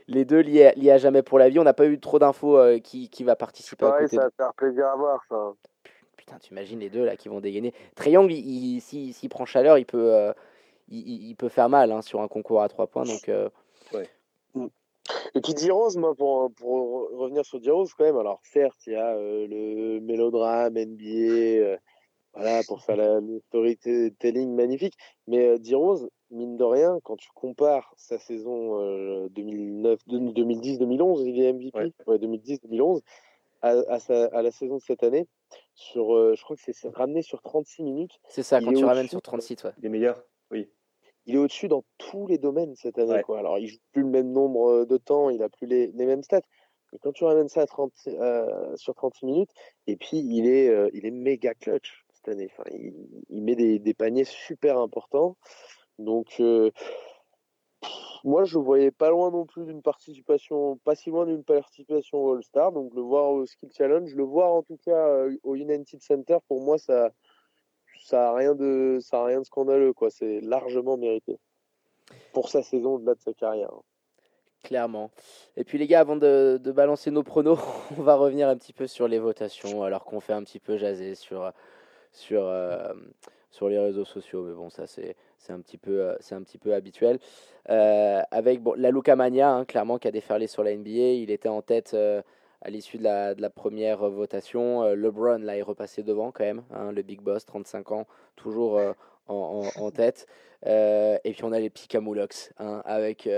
Les 0.08 0.24
deux 0.24 0.40
liés, 0.40 0.72
liés, 0.76 0.92
à 0.92 0.98
jamais 0.98 1.22
pour 1.22 1.38
la 1.38 1.48
vie. 1.48 1.58
On 1.58 1.64
n'a 1.64 1.72
pas 1.72 1.86
eu 1.86 1.98
trop 1.98 2.18
d'infos 2.18 2.58
euh, 2.58 2.78
qui, 2.78 3.08
qui, 3.10 3.24
va 3.24 3.36
participer 3.36 3.86
à 3.86 3.92
côté. 3.92 4.16
Ça 4.16 4.22
va 4.22 4.30
faire 4.36 4.54
plaisir 4.54 4.86
à 4.86 4.96
voir 4.96 5.20
ça. 5.28 5.52
Putain, 6.16 6.38
tu 6.40 6.52
imagines 6.52 6.78
les 6.78 6.90
deux 6.90 7.04
là 7.04 7.16
qui 7.16 7.28
vont 7.28 7.40
dégainer. 7.40 7.72
Trey 7.94 8.12
Young, 8.12 8.30
s'il 8.30 9.28
prend 9.28 9.44
chaleur, 9.46 9.78
il 9.78 9.86
peut, 9.86 10.14
euh, 10.14 10.32
il, 10.88 11.34
peut 11.36 11.48
faire 11.48 11.68
mal 11.68 11.92
hein, 11.92 12.02
sur 12.02 12.20
un 12.20 12.28
concours 12.28 12.62
à 12.62 12.68
3 12.68 12.88
points. 12.88 13.04
Donc, 13.04 13.28
euh. 13.28 13.48
Et 15.34 15.40
puis 15.40 15.54
D-Rose, 15.54 15.96
moi, 15.96 16.14
pour, 16.14 16.52
pour, 16.54 17.10
revenir 17.12 17.44
sur 17.44 17.60
D-Rose, 17.60 17.92
quand 17.94 18.04
même, 18.04 18.16
alors 18.16 18.40
certes, 18.42 18.78
il 18.86 18.94
y 18.94 18.96
a 18.96 19.14
euh, 19.14 19.46
le 19.46 20.00
mélodrame 20.00 20.74
NBA, 20.74 21.04
euh, 21.04 21.76
voilà, 22.34 22.62
pour 22.64 22.82
faire 22.82 22.96
la, 22.96 23.20
storytelling 23.48 24.54
magnifique, 24.54 24.94
mais 25.26 25.58
D-Rose, 25.58 26.08
mine 26.30 26.56
de 26.56 26.64
rien, 26.64 26.98
quand 27.04 27.16
tu 27.16 27.28
compares 27.34 27.92
sa 27.96 28.18
saison 28.18 28.78
2010-2011, 29.28 31.22
il 31.26 31.40
est 31.40 31.52
MVP, 31.52 31.92
ouais. 32.06 32.18
2010-2011, 32.18 33.00
à, 33.62 33.70
à, 33.70 34.42
la 34.42 34.50
saison 34.50 34.76
de 34.76 34.82
cette 34.82 35.02
année, 35.02 35.26
sur, 35.74 36.34
je 36.34 36.42
crois 36.42 36.56
que 36.56 36.62
c'est 36.62 36.88
ramené 36.94 37.22
sur 37.22 37.42
36 37.42 37.82
minutes. 37.82 38.18
C'est 38.28 38.42
ça, 38.42 38.60
quand 38.60 38.72
tu 38.72 38.84
ramènes 38.84 39.08
sur 39.08 39.22
36, 39.22 39.64
ouais. 39.64 39.70
Les 39.78 39.88
meilleurs, 39.88 40.22
oui 40.50 40.68
il 41.26 41.34
est 41.34 41.38
au-dessus 41.38 41.68
dans 41.68 41.84
tous 41.98 42.26
les 42.26 42.38
domaines 42.38 42.74
cette 42.76 42.98
année. 42.98 43.22
Quoi. 43.22 43.38
Alors, 43.38 43.58
il 43.58 43.66
joue 43.66 43.78
plus 43.92 44.02
le 44.02 44.08
même 44.08 44.32
nombre 44.32 44.70
euh, 44.70 44.86
de 44.86 44.96
temps, 44.96 45.28
il 45.28 45.42
a 45.42 45.48
plus 45.48 45.66
les, 45.66 45.88
les 45.88 46.06
mêmes 46.06 46.22
stats. 46.22 46.42
Mais 46.92 46.98
quand 47.00 47.12
tu 47.12 47.24
ramènes 47.24 47.48
ça 47.48 47.62
à 47.62 47.66
30, 47.66 47.92
euh, 48.06 48.76
sur 48.76 48.94
36 48.94 49.26
minutes, 49.26 49.50
et 49.86 49.96
puis 49.96 50.18
il 50.18 50.46
est, 50.46 50.68
euh, 50.68 50.88
il 50.92 51.04
est 51.04 51.10
méga 51.10 51.54
clutch 51.54 52.04
cette 52.12 52.28
année. 52.28 52.48
Enfin, 52.52 52.62
il, 52.72 52.94
il 53.28 53.42
met 53.42 53.56
des, 53.56 53.80
des, 53.80 53.94
paniers 53.94 54.24
super 54.24 54.78
importants. 54.78 55.36
Donc, 55.98 56.40
moi, 58.22 58.44
je 58.44 58.58
ne 58.58 58.62
voyais 58.62 58.90
pas 58.90 59.10
loin 59.10 59.30
non 59.30 59.46
plus 59.46 59.64
d'une 59.64 59.82
participation, 59.82 60.76
pas 60.84 60.94
si 60.94 61.10
loin 61.10 61.26
d'une 61.26 61.42
participation 61.42 62.32
All-Star. 62.32 62.70
Donc, 62.70 62.94
le 62.94 63.00
voir 63.00 63.30
au 63.30 63.46
Skill 63.46 63.70
Challenge, 63.76 64.14
le 64.14 64.24
voir 64.24 64.52
en 64.52 64.62
tout 64.62 64.78
cas 64.84 65.24
au 65.42 65.56
United 65.56 66.00
Center, 66.02 66.38
pour 66.46 66.62
moi, 66.62 66.76
ça, 66.78 67.10
ça 68.06 68.18
n'a 68.18 68.34
rien 68.34 68.54
de 68.54 68.98
ça 69.00 69.24
rien 69.24 69.40
de 69.40 69.44
scandaleux 69.44 69.92
quoi. 69.92 70.10
C'est 70.10 70.40
largement 70.40 70.96
mérité. 70.96 71.38
Pour 72.32 72.48
sa 72.48 72.62
saison 72.62 72.94
au-delà 72.94 73.14
de 73.14 73.20
sa 73.20 73.32
carrière 73.32 73.72
clairement. 74.62 75.10
Et 75.56 75.62
puis 75.64 75.78
les 75.78 75.86
gars 75.86 76.00
avant 76.00 76.16
de, 76.16 76.60
balancer 76.74 77.10
nos 77.12 77.22
pronos 77.22 77.58
on 77.98 78.02
va 78.02 78.14
revenir 78.14 78.48
un 78.48 78.56
petit 78.56 78.72
peu 78.72 78.86
sur 78.86 79.06
les 79.06 79.18
votations 79.18 79.82
alors 79.84 80.04
qu'on 80.04 80.20
fait 80.20 80.32
un 80.32 80.42
petit 80.42 80.58
peu 80.60 80.76
jaser 80.76 81.14
sur 81.14 81.52
sur 82.12 82.44
euh, 82.44 82.92
sur 83.50 83.68
les 83.68 83.78
réseaux 83.78 84.04
sociaux. 84.04 84.44
Mais 84.44 84.54
bon 84.54 84.70
ça 84.70 84.86
c'est 84.86 85.16
c'est 85.38 85.52
un 85.52 85.60
petit 85.60 85.78
peu 85.78 86.14
c'est 86.20 86.36
un 86.36 86.42
petit 86.42 86.58
peu 86.58 86.74
habituel. 86.74 87.18
Euh, 87.70 88.22
avec 88.30 88.62
bon 88.62 88.74
la 88.76 88.92
Luca 88.92 89.16
Mania 89.16 89.50
hein, 89.50 89.64
clairement 89.64 89.98
qui 89.98 90.06
a 90.06 90.12
déferlé 90.12 90.46
sur 90.46 90.62
la 90.62 90.76
NBA 90.76 91.24
il 91.24 91.30
était 91.32 91.48
en 91.48 91.62
tête 91.62 91.94
euh, 91.94 92.22
à 92.62 92.70
l'issue 92.70 92.98
de 92.98 93.04
la, 93.04 93.50
première 93.50 94.08
votation. 94.08 94.82
Euh, 94.82 94.94
LeBron, 94.94 95.38
là, 95.38 95.56
est 95.56 95.62
repassé 95.62 96.02
devant 96.02 96.32
quand 96.32 96.44
même, 96.44 96.62
hein, 96.72 96.92
le 96.92 97.02
big 97.02 97.20
boss, 97.20 97.44
35 97.44 97.92
ans, 97.92 98.06
toujours 98.34 98.78
euh, 98.78 98.92
en, 99.28 99.90
tête. 99.90 100.26
Euh, 100.66 101.18
et 101.24 101.32
puis 101.32 101.44
on 101.44 101.52
a 101.52 101.60
les 101.60 101.70
Picamoulox, 101.70 102.52
hein, 102.58 102.82
avec, 102.84 103.28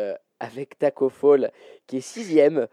avec 0.40 0.78
Taco 0.78 1.08
Fall, 1.08 1.52
qui 1.86 1.98
est 1.98 2.00
sixième 2.00 2.68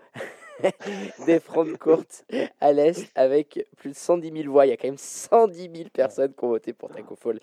des 1.25 1.39
francs 1.39 1.77
courtes 1.77 2.25
à 2.61 2.71
l'Est, 2.71 3.11
avec 3.15 3.65
plus 3.77 3.89
de 3.89 3.95
110 3.95 4.31
000 4.31 4.51
voix. 4.51 4.65
Il 4.65 4.69
y 4.69 4.73
a 4.73 4.77
quand 4.77 4.87
même 4.87 4.97
110 4.97 5.69
000 5.75 5.89
personnes 5.91 6.33
qui 6.33 6.43
ont 6.43 6.49
voté 6.49 6.73
pour 6.73 6.89
Taco 6.89 7.15
Fall. 7.15 7.39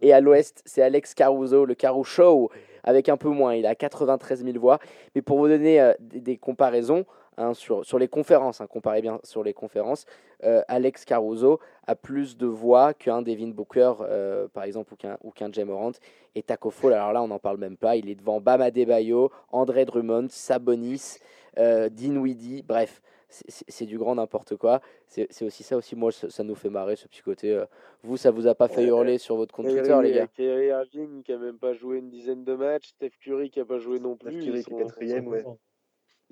Et 0.00 0.12
à 0.12 0.20
l'Ouest, 0.20 0.62
c'est 0.64 0.82
Alex 0.82 1.14
Caruso, 1.14 1.64
le 1.64 1.74
Caru 1.74 2.04
Show, 2.04 2.50
avec 2.84 3.08
un 3.08 3.16
peu 3.16 3.28
moins. 3.28 3.54
Il 3.54 3.66
a 3.66 3.74
93 3.74 4.44
000 4.44 4.58
voix. 4.58 4.78
Mais 5.14 5.22
pour 5.22 5.38
vous 5.38 5.48
donner 5.48 5.94
des 6.00 6.36
comparaisons, 6.36 7.06
hein, 7.36 7.54
sur, 7.54 7.84
sur 7.84 7.98
les 7.98 8.08
conférences, 8.08 8.60
hein, 8.60 8.66
comparez 8.66 9.02
bien 9.02 9.20
sur 9.24 9.42
les 9.42 9.52
conférences, 9.52 10.06
euh, 10.44 10.62
Alex 10.68 11.04
Caruso 11.04 11.60
a 11.86 11.94
plus 11.94 12.36
de 12.36 12.46
voix 12.46 12.94
qu'un 12.94 13.22
Devin 13.22 13.48
Booker, 13.48 13.94
euh, 14.00 14.48
par 14.48 14.64
exemple, 14.64 14.92
ou 14.92 14.96
qu'un, 14.96 15.16
ou 15.22 15.30
qu'un 15.30 15.52
Jay 15.52 15.64
Morant. 15.64 15.92
Et 16.34 16.42
Taco 16.42 16.70
Fall, 16.70 16.94
alors 16.94 17.12
là, 17.12 17.22
on 17.22 17.28
n'en 17.28 17.38
parle 17.38 17.58
même 17.58 17.76
pas. 17.76 17.96
Il 17.96 18.08
est 18.08 18.14
devant 18.14 18.40
Bam 18.40 18.60
Adebayo, 18.60 19.30
André 19.50 19.84
Drummond, 19.84 20.28
Sabonis, 20.30 21.18
euh, 21.58 21.88
Dinwiddie, 21.88 22.62
bref. 22.62 23.02
C'est, 23.34 23.64
c'est 23.66 23.86
du 23.86 23.96
grand 23.96 24.16
n'importe 24.16 24.56
quoi. 24.56 24.82
C'est, 25.06 25.26
c'est 25.30 25.46
aussi 25.46 25.62
ça 25.62 25.78
aussi, 25.78 25.96
moi, 25.96 26.12
ça, 26.12 26.28
ça 26.28 26.42
nous 26.42 26.54
fait 26.54 26.68
marrer, 26.68 26.96
ce 26.96 27.08
petit 27.08 27.22
côté. 27.22 27.50
euh, 27.50 27.64
vous, 28.02 28.18
ça 28.18 28.30
vous 28.30 28.46
a 28.46 28.54
pas 28.54 28.68
fait 28.68 28.84
hurler 28.84 29.16
sur 29.16 29.36
votre 29.36 29.54
compte 29.54 29.68
Twitter, 29.68 29.98
les 30.02 30.12
gars? 30.12 30.26
Kyrie 30.26 30.66
Irving 30.66 31.22
qui 31.22 31.32
a 31.32 31.38
même 31.38 31.58
pas 31.58 31.72
joué 31.72 31.98
une 31.98 32.10
dizaine 32.10 32.44
de 32.44 32.54
matchs, 32.54 32.88
Steph 32.88 33.12
Curry 33.22 33.48
qui 33.48 33.60
a 33.60 33.64
pas 33.64 33.78
joué 33.78 34.00
non 34.00 34.16
Steph 34.16 34.28
plus. 34.28 34.44
Curry 34.44 34.58
Ils 34.58 34.64
qui 34.64 34.74
est 34.74 34.76
sont, 34.76 34.76
quatrième, 34.76 35.28
ouais. 35.28 35.44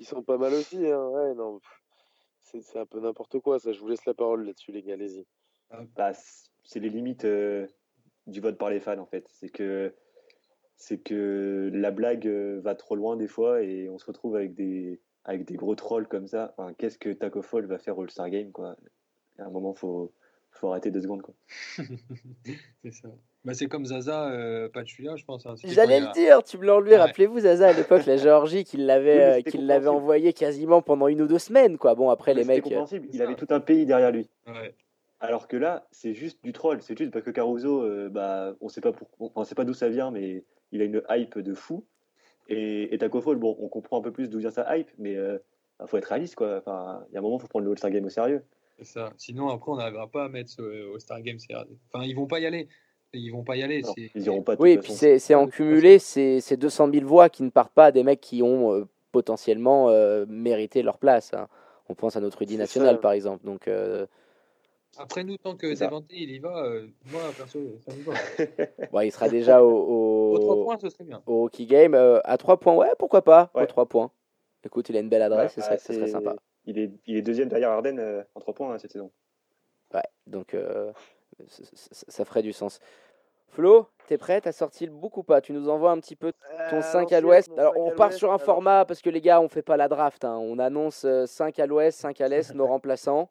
Ils 0.00 0.06
sont 0.06 0.22
pas 0.22 0.38
mal 0.38 0.52
aussi. 0.54 0.84
Hein. 0.86 1.06
Ouais, 1.08 1.34
non, 1.34 1.60
c'est, 2.40 2.78
un 2.78 2.86
peu 2.86 3.00
n'importe 3.00 3.38
quoi. 3.38 3.60
Ça, 3.60 3.72
je 3.72 3.78
vous 3.80 3.88
laisse 3.88 4.04
la 4.06 4.14
parole 4.14 4.44
là-dessus, 4.44 4.72
les 4.72 4.82
gars. 4.82 4.94
Allez-y. 4.94 5.26
Bah, 5.94 6.14
c- 6.14 6.48
c'est 6.64 6.80
les 6.80 6.88
limites 6.88 7.26
euh, 7.26 7.68
du 8.26 8.40
vote 8.40 8.58
par 8.58 8.70
les 8.70 8.80
fans 8.80 8.98
en 8.98 9.06
fait. 9.06 9.26
C'est 9.28 9.50
que 9.50 9.94
c'est 10.76 10.98
que 10.98 11.70
la 11.72 11.90
blague 11.90 12.26
euh, 12.26 12.60
va 12.60 12.74
trop 12.74 12.96
loin 12.96 13.16
des 13.16 13.28
fois 13.28 13.62
et 13.62 13.88
on 13.90 13.98
se 13.98 14.06
retrouve 14.06 14.34
avec 14.34 14.54
des 14.54 15.00
avec 15.24 15.44
des 15.44 15.54
gros 15.54 15.74
trolls 15.74 16.08
comme 16.08 16.26
ça. 16.26 16.54
Enfin, 16.56 16.72
qu'est-ce 16.74 16.98
que 16.98 17.10
Taco 17.10 17.42
Fall 17.42 17.66
va 17.66 17.78
faire 17.78 17.98
au 17.98 18.02
All-Star 18.02 18.30
Game 18.30 18.50
quoi? 18.50 18.76
À 19.38 19.44
un 19.44 19.50
moment, 19.50 19.74
faut 19.74 20.12
faut 20.52 20.70
arrêter 20.70 20.90
deux 20.90 21.00
secondes 21.02 21.22
quoi. 21.22 21.34
C'est 22.82 22.92
ça. 22.92 23.08
Bah, 23.42 23.54
c'est 23.54 23.68
comme 23.68 23.86
Zaza 23.86 24.30
euh, 24.30 24.68
Pachulia, 24.68 25.16
je 25.16 25.24
pense. 25.24 25.46
hein. 25.46 25.54
J'allais 25.64 26.00
le 26.00 26.06
il 26.06 26.08
a- 26.08 26.12
dire, 26.12 26.42
tu 26.42 26.58
me 26.58 26.66
l'as 26.66 26.74
enlevé. 26.76 26.90
Ouais. 26.92 26.96
Rappelez-vous, 26.98 27.40
Zaza, 27.40 27.68
à 27.68 27.72
l'époque, 27.72 28.04
la 28.04 28.18
Géorgie, 28.18 28.64
qui 28.64 28.76
l'avait, 28.76 29.36
Oui, 29.38 29.42
mais 29.46 29.60
euh, 29.62 29.66
l'avait 29.66 29.88
envoyé 29.88 30.34
quasiment 30.34 30.82
pendant 30.82 31.08
une 31.08 31.22
ou 31.22 31.26
deux 31.26 31.38
semaines, 31.38 31.78
quoi. 31.78 31.94
Bon, 31.94 32.10
après, 32.10 32.34
les 32.34 32.42
C'était 32.42 32.54
mecs. 32.56 32.58
euh, 32.58 32.62
compréhensible. 32.64 33.08
Il 33.14 33.22
avait 33.22 33.36
tout 33.36 33.46
un 33.48 33.60
pays 33.60 33.86
derrière 33.86 34.10
lui. 34.10 34.28
Ouais. 34.46 34.74
Alors 35.20 35.48
que 35.48 35.56
là, 35.56 35.86
c'est 35.90 36.12
juste 36.12 36.38
du 36.44 36.52
troll. 36.52 36.82
C'est 36.82 36.98
juste 36.98 37.12
parce 37.12 37.24
que 37.24 37.30
Caruso, 37.30 37.82
euh, 37.82 38.10
bah, 38.10 38.52
on 38.60 38.68
sait 38.68 38.82
pas 38.82 38.92
pour, 38.92 39.08
on 39.34 39.42
sait 39.44 39.54
pas 39.54 39.64
d'où 39.64 39.72
ça 39.74 39.88
vient, 39.88 40.10
mais 40.10 40.44
il 40.72 40.82
a 40.82 40.84
une 40.84 41.02
hype 41.08 41.38
de 41.38 41.54
fou. 41.54 41.86
Et, 42.48 42.94
et 42.94 42.98
Taco 42.98 43.22
Fall, 43.22 43.36
bon, 43.36 43.56
on 43.58 43.68
comprend 43.68 43.98
un 44.00 44.02
peu 44.02 44.12
plus 44.12 44.28
d'où 44.28 44.38
vient 44.38 44.50
sa 44.50 44.76
hype, 44.76 44.90
mais 44.98 45.16
euh, 45.16 45.38
bah, 45.78 45.86
faut 45.86 45.96
être 45.96 46.04
réaliste 46.06 46.34
quoi. 46.34 46.58
Enfin, 46.58 47.04
il 47.08 47.14
y 47.14 47.16
a 47.16 47.20
un 47.20 47.22
moment, 47.22 47.38
faut 47.38 47.46
prendre 47.48 47.64
le 47.64 47.70
All-Star 47.70 47.90
Game 47.90 48.04
au 48.04 48.10
sérieux. 48.10 48.42
C'est 48.80 48.86
ça. 48.86 49.12
Sinon, 49.18 49.48
après, 49.50 49.70
on 49.72 49.76
n'arrivera 49.76 50.06
pas 50.08 50.24
à 50.24 50.28
mettre 50.28 50.50
ce- 50.50 50.88
au 50.94 50.98
Star 50.98 51.20
Game 51.22 51.38
CRD. 51.38 51.76
Enfin, 51.92 52.04
ils 52.04 52.14
vont 52.14 52.26
pas 52.26 52.40
y 52.40 52.46
aller. 52.46 52.68
Ils 53.12 53.30
vont 53.30 53.42
pas 53.42 53.56
y 53.56 53.62
aller. 53.62 53.82
Non, 53.82 53.92
ils 54.14 54.22
iront 54.24 54.42
pas. 54.42 54.54
Oui, 54.58 54.70
et 54.72 54.78
puis 54.78 54.92
c'est 54.92 55.18
c'est 55.18 55.34
en 55.34 55.48
cumulé, 55.48 55.98
c'est 55.98 56.40
c'est 56.40 56.56
200 56.56 56.90
000 56.92 57.04
voix 57.06 57.28
qui 57.28 57.42
ne 57.42 57.50
partent 57.50 57.72
pas 57.74 57.86
à 57.86 57.92
des 57.92 58.04
mecs 58.04 58.20
qui 58.20 58.42
ont 58.42 58.72
euh, 58.72 58.86
potentiellement 59.12 59.88
euh, 59.90 60.24
mérité 60.28 60.82
leur 60.82 60.96
place. 60.98 61.34
hein. 61.34 61.48
On 61.88 61.94
pense 61.94 62.14
à 62.16 62.20
notre 62.20 62.38
Rudy 62.38 62.56
national, 62.56 62.94
ça. 62.94 63.00
par 63.00 63.10
exemple. 63.12 63.44
Donc, 63.44 63.66
euh, 63.66 64.06
Après, 64.96 65.24
nous, 65.24 65.36
tant 65.38 65.56
que 65.56 65.74
ça. 65.74 65.86
Devante, 65.86 66.04
il 66.10 66.30
y 66.30 66.38
va, 66.38 66.56
euh, 66.64 66.86
moi, 67.10 67.20
perso, 67.36 67.58
ça 67.84 67.92
me 67.96 68.02
va. 68.04 68.12
bon, 68.92 69.00
il 69.00 69.10
sera 69.10 69.28
déjà 69.28 69.62
au, 69.64 70.32
Au 70.34 70.38
3 70.38 70.54
au, 70.54 70.64
points, 70.64 70.78
ce 70.80 70.88
serait 70.88 71.04
bien. 71.04 71.20
au 71.26 71.44
Hockey 71.46 71.66
Game. 71.66 71.94
euh, 71.94 72.20
à 72.24 72.38
3 72.38 72.58
points, 72.60 72.76
ouais, 72.76 72.92
pourquoi 72.98 73.22
pas 73.22 73.50
Aux 73.54 73.58
Ouais. 73.58 73.66
3 73.66 73.86
points. 73.86 74.10
Écoute, 74.64 74.88
il 74.88 74.96
a 74.96 75.00
une 75.00 75.08
belle 75.08 75.22
adresse, 75.22 75.56
Ouais, 75.56 75.62
ce 75.62 75.66
serait, 75.66 75.76
bah, 75.76 75.82
ce 75.84 75.92
serait 75.94 76.06
sympa. 76.06 76.36
Il 76.70 76.78
est, 76.78 76.90
il 77.06 77.16
est 77.16 77.22
deuxième 77.22 77.48
derrière 77.48 77.70
Arden 77.70 77.98
euh, 77.98 78.22
en 78.34 78.40
trois 78.40 78.54
points 78.54 78.72
hein, 78.72 78.78
cette 78.78 78.92
saison. 78.92 79.10
Ouais, 79.92 80.02
donc 80.26 80.54
euh, 80.54 80.92
ça 81.48 82.24
ferait 82.24 82.42
du 82.42 82.52
sens. 82.52 82.78
Flo, 83.48 83.88
t'es 84.06 84.16
prêt 84.18 84.40
T'as 84.40 84.52
sorti 84.52 84.86
le 84.86 84.92
book 84.92 85.16
ou 85.16 85.24
pas? 85.24 85.40
Tu 85.40 85.52
nous 85.52 85.68
envoies 85.68 85.90
un 85.90 85.98
petit 85.98 86.14
peu 86.14 86.32
ton 86.70 86.76
Euh, 86.76 86.80
5 86.82 86.98
à 87.12 87.20
l'ancienne, 87.20 87.22
l'ouest. 87.24 87.50
Alors, 87.58 87.74
5 87.74 87.80
on 87.80 87.88
à 87.90 87.94
part 87.96 88.12
sur 88.12 88.28
un 88.30 88.34
alors- 88.36 88.44
format 88.44 88.84
parce 88.84 89.02
que 89.02 89.10
les 89.10 89.20
gars, 89.20 89.40
on 89.40 89.48
fait 89.48 89.62
pas 89.62 89.76
la 89.76 89.88
draft. 89.88 90.24
hein. 90.24 90.36
On 90.38 90.58
annonce 90.60 91.04
euh, 91.04 91.26
5 91.26 91.58
à 91.58 91.66
l'ouest, 91.66 91.98
5 91.98 92.20
à 92.20 92.28
l'est, 92.28 92.54
nos 92.54 92.66
remplaçants. 92.68 93.28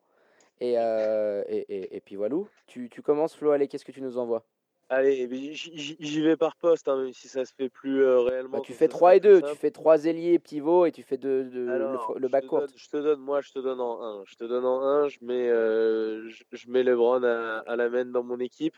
Et, 0.59 0.73
euh, 0.77 1.41
et, 1.47 1.59
et, 1.73 1.95
et 1.95 2.01
puis 2.01 2.17
voilà. 2.17 2.35
Tu, 2.67 2.89
tu 2.89 3.01
commences, 3.01 3.33
Flo. 3.35 3.51
Allez, 3.51 3.69
qu'est-ce 3.69 3.85
que 3.85 3.93
tu 3.93 4.01
nous 4.01 4.17
envoies? 4.17 4.43
Allez, 4.91 5.53
j'y- 5.53 6.21
vais 6.21 6.35
par 6.35 6.55
poste, 6.55 6.87
hein, 6.87 6.97
même 7.03 7.13
si 7.13 7.27
ça 7.27 7.45
se 7.45 7.53
fait 7.53 7.69
plus 7.69 8.01
euh, 8.03 8.21
réellement. 8.21 8.57
Bah, 8.57 8.63
Tu 8.65 8.73
fais 8.73 8.85
ça, 8.85 8.89
3 8.89 9.11
c'est 9.11 9.17
et 9.17 9.19
plus 9.19 9.29
2. 9.29 9.41
Tu 9.51 9.55
fais 9.55 9.69
3 9.71 10.05
ailiers 10.05 10.39
pivot 10.39 10.85
et 10.87 10.91
tu 10.91 11.03
fais 11.03 11.17
le, 11.21 11.69
Alors, 11.69 12.15
le 12.17 12.27
je 12.27 12.31
bac 12.31 12.43
te 12.43 12.47
court. 12.47 12.59
donne- 12.61 12.71
je 12.75 12.87
te 12.89 12.97
donne, 12.97 13.19
moi, 13.19 13.41
je 13.41 13.51
te 13.51 13.59
donne 13.59 13.79
en 13.79 14.01
1. 14.01 14.23
Je 14.25 14.35
te 14.35 14.43
donne 14.45 14.65
en 14.65 14.81
1, 14.81 15.07
je 15.07 15.19
mets, 15.21 15.47
euh, 15.49 16.27
je, 16.29 16.43
je 16.51 16.69
mets 16.71 16.81
LeBron 16.81 17.21
à, 17.23 17.59
à 17.67 17.75
la 17.75 17.87
main 17.89 18.05
dans 18.05 18.23
mon 18.23 18.39
équipe. 18.39 18.75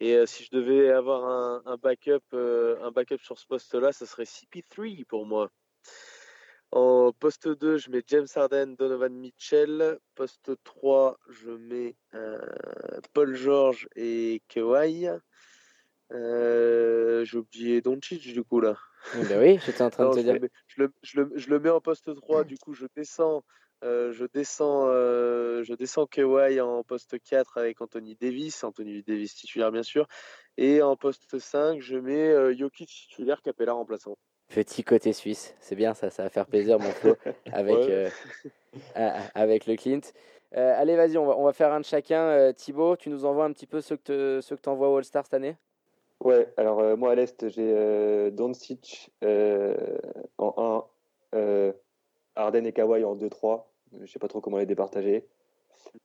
Et 0.00 0.16
euh, 0.16 0.24
si 0.24 0.44
je 0.44 0.50
devais 0.50 0.90
avoir 0.90 1.26
un, 1.26 1.62
un 1.66 1.76
backup, 1.76 2.22
euh, 2.32 2.76
un 2.82 2.90
backup 2.90 3.18
sur 3.22 3.38
ce 3.38 3.46
poste-là, 3.46 3.92
ça 3.92 4.06
serait 4.06 4.24
CP3 4.24 5.04
pour 5.04 5.26
moi. 5.26 5.50
En 6.72 7.12
poste 7.12 7.48
2, 7.48 7.76
je 7.76 7.90
mets 7.90 8.02
James 8.06 8.28
Harden, 8.34 8.76
Donovan 8.78 9.12
Mitchell. 9.12 9.98
Poste 10.14 10.52
3, 10.64 11.18
je 11.28 11.50
mets 11.50 11.96
euh, 12.14 12.38
Paul 13.12 13.34
George 13.34 13.88
et 13.96 14.40
Kawhi. 14.48 15.08
Euh, 16.12 17.24
J'ai 17.24 17.38
oublié 17.38 17.80
Doncic 17.80 18.22
du 18.32 18.42
coup 18.42 18.60
là. 18.60 18.76
Oui, 19.14 19.26
bah 19.28 19.36
oui, 19.38 19.58
j'étais 19.64 19.82
en 19.82 19.90
train 19.90 20.04
Non, 20.04 20.10
de 20.10 20.14
te 20.16 20.20
je, 20.20 20.24
dire. 20.24 20.34
le 20.34 20.40
mets, 20.40 20.50
je, 20.66 20.82
le, 20.82 20.92
je, 21.02 21.20
le, 21.20 21.32
je 21.36 21.50
le 21.50 21.60
mets 21.60 21.70
en 21.70 21.80
poste 21.80 22.14
3, 22.14 22.44
du 22.44 22.56
coup 22.58 22.74
je 22.74 22.86
descends, 22.96 23.42
euh, 23.84 24.12
je 24.12 24.24
descends, 24.26 24.86
euh, 24.88 25.62
je 25.62 25.74
descends 25.74 26.06
Kawhi 26.06 26.60
en 26.60 26.82
poste 26.84 27.16
4 27.22 27.58
avec 27.58 27.80
Anthony 27.80 28.16
Davis, 28.20 28.62
Anthony 28.62 29.02
Davis 29.02 29.34
titulaire 29.34 29.72
bien 29.72 29.82
sûr, 29.82 30.06
et 30.56 30.82
en 30.82 30.96
poste 30.96 31.38
5 31.38 31.80
je 31.80 31.96
mets 31.96 32.28
euh, 32.30 32.54
Jokic 32.56 32.88
titulaire, 32.88 33.40
Capella 33.42 33.72
remplaçant. 33.72 34.16
Petit 34.48 34.82
côté 34.82 35.12
suisse. 35.12 35.54
C'est 35.60 35.76
bien 35.76 35.94
ça, 35.94 36.10
ça 36.10 36.24
va 36.24 36.28
faire 36.28 36.46
plaisir, 36.46 36.78
mon 36.78 36.90
Flo, 36.90 37.16
avec, 37.52 37.88
Ouais. 37.88 38.12
euh, 38.96 39.20
avec 39.34 39.66
le 39.66 39.76
Clint. 39.76 40.00
Allez, 40.52 40.96
vas-y, 40.96 41.16
on 41.16 41.26
va, 41.26 41.36
on 41.36 41.44
va 41.44 41.52
faire 41.52 41.72
un 41.72 41.80
de 41.80 41.84
chacun. 41.84 42.52
Thibaut, 42.52 42.96
tu 42.96 43.08
nous 43.10 43.24
envoies 43.24 43.44
un 43.44 43.52
petit 43.52 43.66
peu 43.68 43.80
ceux 43.80 43.96
que 43.96 44.02
te- 44.02 44.40
ceux 44.42 44.56
que 44.56 44.60
tu 44.62 44.68
envoies 44.68 44.88
au 44.88 44.96
All-Star 44.96 45.24
cette 45.24 45.34
année? 45.34 45.56
Ouais, 46.20 46.52
alors 46.58 46.80
euh, 46.80 46.96
moi 46.96 47.12
à 47.12 47.14
l'Est, 47.14 47.48
j'ai 47.48 47.72
euh, 47.74 48.30
Doncic 48.30 49.10
euh, 49.24 49.74
en 50.36 50.84
1, 51.32 51.38
euh, 51.38 51.72
Arden 52.36 52.66
et 52.66 52.72
Kawhi 52.72 53.04
en 53.04 53.16
2-3. 53.16 53.64
Je 54.02 54.06
sais 54.06 54.18
pas 54.18 54.28
trop 54.28 54.42
comment 54.42 54.58
les 54.58 54.66
départager. 54.66 55.26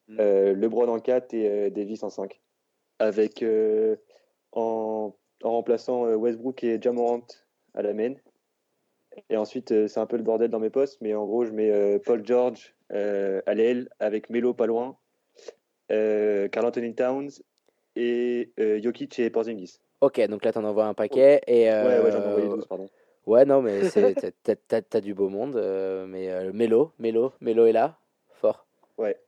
Mhm. 0.08 0.18
LeBron 0.54 0.88
en 0.88 1.00
4 1.00 1.34
et 1.34 1.70
Davis 1.70 2.02
en 2.04 2.10
5. 2.10 2.40
Avec 3.00 3.44
en, 4.54 5.14
en 5.44 5.52
remplaçant 5.52 6.06
Westbrook 6.16 6.64
et 6.64 6.82
Jamorant 6.82 7.28
à 7.74 7.82
la 7.82 7.94
main. 7.94 8.14
Et 9.30 9.36
ensuite, 9.36 9.88
c'est 9.88 10.00
un 10.00 10.06
peu 10.06 10.16
le 10.18 10.24
bordel 10.24 10.50
dans 10.50 10.60
mes 10.60 10.70
postes, 10.70 11.00
mais 11.02 11.14
en 11.14 11.26
gros, 11.26 11.44
je 11.44 11.52
mets 11.52 12.00
Paul 12.00 12.26
George 12.26 12.74
à 12.90 13.54
l'aile 13.54 13.90
avec 14.00 14.30
Melo 14.30 14.54
pas 14.54 14.66
loin, 14.66 14.98
Carl 15.90 16.66
Anthony 16.66 16.96
Towns 16.96 17.32
et 17.98 18.54
Jokic 18.58 19.20
et 19.20 19.30
Porzingis. 19.30 19.82
Ok, 20.06 20.22
donc 20.28 20.46
là, 20.46 20.52
tu 20.52 20.60
en 20.60 20.64
envoies 20.64 20.86
un 20.86 20.94
paquet. 20.94 21.42
Et, 21.48 21.66
Ouais, 21.66 22.00
ouais, 22.00 22.12
j'en 22.12 22.22
ai 22.22 22.28
envoyé 22.28 22.48
euh, 22.48 22.52
12, 22.52 22.68
pardon. 22.68 22.88
Ouais, 23.26 23.44
non, 23.44 23.64
mais 23.64 23.80
t'as- 24.90 25.02
du 25.02 25.16
beau 25.16 25.30
monde. 25.30 25.56
euh, 25.56 26.06
mais 26.06 26.30
euh, 26.30 26.52
Mélo, 26.54 26.92
Mélo, 27.00 27.34
Mélo 27.42 27.66
est 27.66 27.72
là, 27.72 27.98
fort. 28.34 28.68
Ouais. 29.00 29.20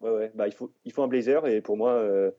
Ouais, 0.00 0.10
ouais. 0.10 0.30
Bah, 0.34 0.46
il, 0.46 0.52
faut, 0.52 0.70
il 0.84 0.92
faut 0.92 1.02
un 1.02 1.08
blazer 1.08 1.44
et 1.48 1.60
pour 1.60 1.76
moi, 1.76 1.90
euh, 1.90 2.30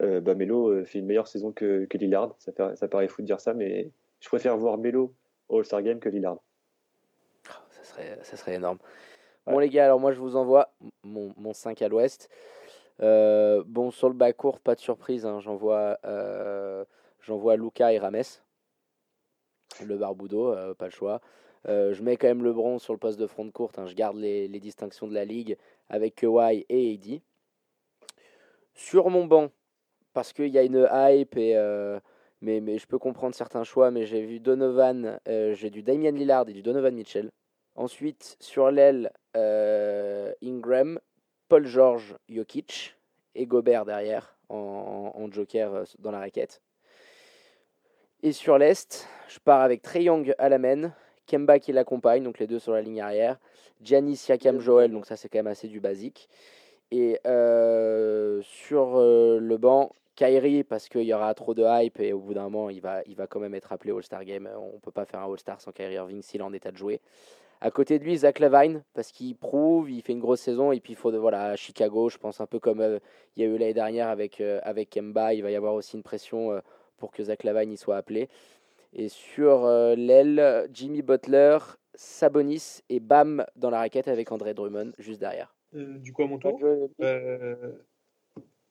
euh, 0.00 0.22
bah, 0.22 0.34
Melo 0.34 0.70
euh, 0.70 0.84
fait 0.86 1.00
une 1.00 1.06
meilleure 1.06 1.28
saison 1.28 1.52
que, 1.52 1.84
que 1.84 1.98
Lillard. 1.98 2.34
Ça, 2.38 2.88
paraît 2.88 3.08
fou 3.08 3.20
de 3.20 3.26
dire 3.26 3.40
ça, 3.40 3.52
mais 3.52 3.90
je 4.20 4.28
préfère 4.28 4.56
voir 4.56 4.78
Melo 4.78 5.12
au 5.50 5.58
All-Star 5.58 5.82
Game 5.82 6.00
que 6.00 6.08
Lillard. 6.08 6.38
Oh, 7.50 7.52
ça, 7.68 7.84
serait, 7.84 8.18
ça 8.22 8.38
serait 8.38 8.54
énorme. 8.54 8.78
Bon, 9.46 9.58
les 9.58 9.68
gars, 9.68 9.84
alors 9.84 10.00
moi, 10.00 10.12
je 10.12 10.20
vous 10.20 10.36
envoie 10.36 10.72
mon, 11.02 11.34
mon 11.36 11.52
5 11.52 11.82
à 11.82 11.88
l'ouest. 11.88 12.30
Euh, 13.02 13.62
bon, 13.66 13.90
sur 13.90 14.08
le 14.08 14.14
bas 14.14 14.32
court, 14.32 14.60
pas 14.60 14.74
de 14.74 14.80
surprise. 14.80 15.26
hein, 15.26 15.40
J'envoie 15.40 15.98
euh, 16.06 16.84
j'envoie 17.22 17.56
Luca 17.56 17.92
et 17.92 17.98
Rames. 17.98 18.22
Le 19.84 19.96
Barbudo, 19.96 20.52
euh, 20.52 20.74
pas 20.74 20.86
le 20.86 20.90
choix. 20.90 21.20
Euh, 21.68 21.94
je 21.94 22.02
mets 22.02 22.16
quand 22.16 22.26
même 22.26 22.44
LeBron 22.44 22.78
sur 22.78 22.92
le 22.92 22.98
poste 22.98 23.18
de 23.18 23.26
front 23.26 23.44
de 23.44 23.50
courte. 23.50 23.78
hein, 23.78 23.86
je 23.86 23.94
garde 23.94 24.16
les, 24.16 24.48
distinctions 24.60 25.06
de 25.06 25.14
la 25.14 25.24
ligue 25.24 25.56
avec 25.88 26.16
Kawhi 26.16 26.66
et 26.68 26.94
AD. 26.94 27.20
Sur 28.74 29.10
mon 29.10 29.26
banc, 29.26 29.50
parce 30.12 30.32
qu'il 30.32 30.48
y 30.48 30.58
a 30.58 30.62
une 30.62 30.88
hype, 30.92 31.34
euh, 31.36 32.00
mais, 32.40 32.78
je 32.78 32.86
peux 32.86 32.98
comprendre 32.98 33.34
certains 33.34 33.64
choix, 33.64 33.90
mais 33.90 34.06
j'ai 34.06 34.22
vu 34.22 34.40
Donovan, 34.40 35.18
j'ai 35.26 35.70
du 35.70 35.82
Damian 35.82 36.12
Lillard 36.12 36.48
et 36.48 36.52
du 36.52 36.62
Donovan 36.62 36.94
Mitchell. 36.94 37.30
Ensuite, 37.74 38.36
sur 38.40 38.70
l'aile, 38.70 39.12
Ingram, 39.34 40.98
Paul 41.48 41.66
George, 41.66 42.16
Jokic 42.28 42.96
et 43.34 43.46
Gobert 43.46 43.84
derrière 43.84 44.36
en, 44.48 45.30
joker 45.30 45.84
dans 45.98 46.10
la 46.10 46.18
raquette. 46.18 46.62
Et 48.24 48.30
sur 48.30 48.56
l'Est, 48.56 49.08
je 49.26 49.40
pars 49.40 49.62
avec 49.62 49.82
Trey 49.82 50.04
Young 50.04 50.32
à 50.38 50.48
la 50.48 50.58
main, 50.58 50.92
Kemba 51.26 51.58
qui 51.58 51.72
l'accompagne, 51.72 52.22
donc 52.22 52.38
les 52.38 52.46
deux 52.46 52.60
sur 52.60 52.72
la 52.72 52.80
ligne 52.80 53.00
arrière, 53.00 53.36
Giannis, 53.82 54.14
Siakam, 54.14 54.60
Joel, 54.60 54.92
donc 54.92 55.06
ça 55.06 55.16
c'est 55.16 55.28
quand 55.28 55.40
même 55.40 55.48
assez 55.48 55.66
du 55.66 55.80
basique. 55.80 56.28
Et 56.92 57.18
euh, 57.26 58.40
sur 58.42 58.96
euh, 58.96 59.40
le 59.40 59.56
banc, 59.56 59.90
Kyrie, 60.14 60.62
parce 60.62 60.88
qu'il 60.88 61.02
y 61.02 61.12
aura 61.12 61.34
trop 61.34 61.52
de 61.52 61.64
hype 61.66 61.98
et 61.98 62.12
au 62.12 62.20
bout 62.20 62.34
d'un 62.34 62.44
moment, 62.44 62.70
il 62.70 62.80
va, 62.80 63.02
il 63.06 63.16
va 63.16 63.26
quand 63.26 63.40
même 63.40 63.56
être 63.56 63.72
appelé 63.72 63.92
All-Star 63.92 64.24
Game. 64.24 64.48
On 64.56 64.74
ne 64.74 64.78
peut 64.78 64.92
pas 64.92 65.04
faire 65.04 65.18
un 65.18 65.28
All-Star 65.28 65.60
sans 65.60 65.72
Kyrie 65.72 65.94
Irving 65.94 66.22
s'il 66.22 66.42
est 66.42 66.44
en 66.44 66.52
état 66.52 66.70
de 66.70 66.76
jouer. 66.76 67.00
À 67.60 67.72
côté 67.72 67.98
de 67.98 68.04
lui, 68.04 68.18
Zach 68.18 68.38
Lavine, 68.38 68.84
parce 68.94 69.10
qu'il 69.10 69.34
prouve, 69.34 69.90
il 69.90 70.00
fait 70.00 70.12
une 70.12 70.20
grosse 70.20 70.40
saison, 70.40 70.70
et 70.70 70.78
puis 70.78 70.92
il 70.92 70.96
faut, 70.96 71.10
voilà, 71.18 71.56
Chicago, 71.56 72.08
je 72.08 72.18
pense 72.18 72.40
un 72.40 72.46
peu 72.46 72.60
comme 72.60 72.80
euh, 72.80 73.00
il 73.36 73.42
y 73.42 73.46
a 73.46 73.48
eu 73.48 73.58
l'année 73.58 73.74
dernière 73.74 74.08
avec, 74.08 74.40
avec 74.62 74.90
Kemba, 74.90 75.34
il 75.34 75.42
va 75.42 75.50
y 75.50 75.56
avoir 75.56 75.74
aussi 75.74 75.96
une 75.96 76.04
pression 76.04 76.60
pour 77.02 77.10
que 77.10 77.24
Zach 77.24 77.42
Lavine 77.42 77.72
y 77.72 77.76
soit 77.76 77.96
appelé. 77.96 78.28
Et 78.92 79.08
sur 79.08 79.66
l'aile, 79.96 80.68
Jimmy 80.72 81.02
Butler, 81.02 81.58
Sabonis 81.94 82.82
et 82.88 83.00
Bam 83.00 83.44
dans 83.56 83.70
la 83.70 83.78
raquette 83.78 84.06
avec 84.06 84.30
André 84.30 84.54
Drummond 84.54 84.92
juste 84.98 85.18
derrière. 85.18 85.56
du 85.72 86.12
coup, 86.12 86.22
à 86.22 86.26
mon 86.28 86.38
tour. 86.38 86.60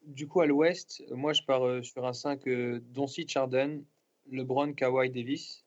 du 0.05 0.27
coup, 0.27 0.39
à 0.39 0.45
l'ouest, 0.45 1.03
moi 1.11 1.33
je 1.33 1.41
pars 1.43 1.83
sur 1.83 2.05
un 2.05 2.13
5 2.13 2.47
Doncic 2.93 3.29
Charden, 3.29 3.83
LeBron, 4.31 4.71
Kawhi 4.71 5.09
Davis. 5.09 5.65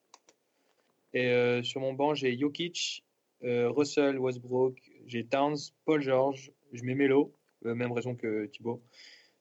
Et 1.13 1.61
sur 1.63 1.83
mon 1.83 1.93
banc, 1.93 2.15
j'ai 2.15 2.39
Jokic, 2.39 3.05
euh, 3.45 3.71
Russell, 3.71 4.19
Westbrook, 4.19 4.81
j'ai 5.07 5.25
Towns, 5.25 5.57
Paul 5.85 6.01
George, 6.01 6.51
je 6.73 6.83
mets 6.83 6.95
Melo, 6.95 7.33
euh, 7.67 7.75
même 7.75 7.93
raison 7.93 8.15
que 8.15 8.47
Thibaut. 8.47 8.83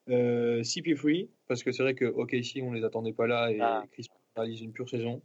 Euh, 0.09 0.61
CP3, 0.61 1.29
parce 1.47 1.63
que 1.63 1.71
c'est 1.71 1.83
vrai 1.83 1.93
que 1.93 2.05
OKC, 2.05 2.61
on 2.61 2.73
les 2.73 2.83
attendait 2.83 3.13
pas 3.13 3.27
là 3.27 3.51
et 3.51 3.59
ah. 3.61 3.83
Chris 3.91 4.09
réalise 4.35 4.61
une 4.61 4.73
pure 4.73 4.89
saison. 4.89 5.21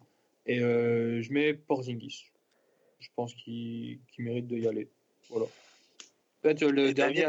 Et 0.47 0.61
je 0.61 1.33
mets 1.33 1.53
Porzingis. 1.53 2.25
Je 3.01 3.09
pense 3.15 3.35
qu'il 3.35 4.01
mérite 4.19 4.47
de 4.47 4.57
y 4.57 4.67
aller. 4.67 4.89
Voilà. 5.29 5.47
Peut-être 6.41 6.65
le 6.65 6.95
dernier. 6.95 7.27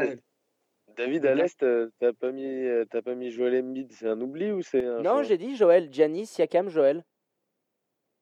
David, 0.96 1.26
à 1.26 1.34
l'Est, 1.34 1.64
t'as 1.98 2.12
pas 2.12 2.32
mis, 2.32 2.66
pas 3.04 3.14
mis 3.14 3.30
Joel 3.30 3.62
Embiid, 3.62 3.92
c'est 3.92 4.08
un 4.08 4.20
oubli 4.20 4.50
ou 4.50 4.62
c'est 4.62 4.82
Non, 5.02 5.22
j'ai 5.22 5.36
dit 5.36 5.54
Joël, 5.56 5.92
Giannis, 5.92 6.26
Siakam, 6.26 6.70
Joël. 6.70 7.04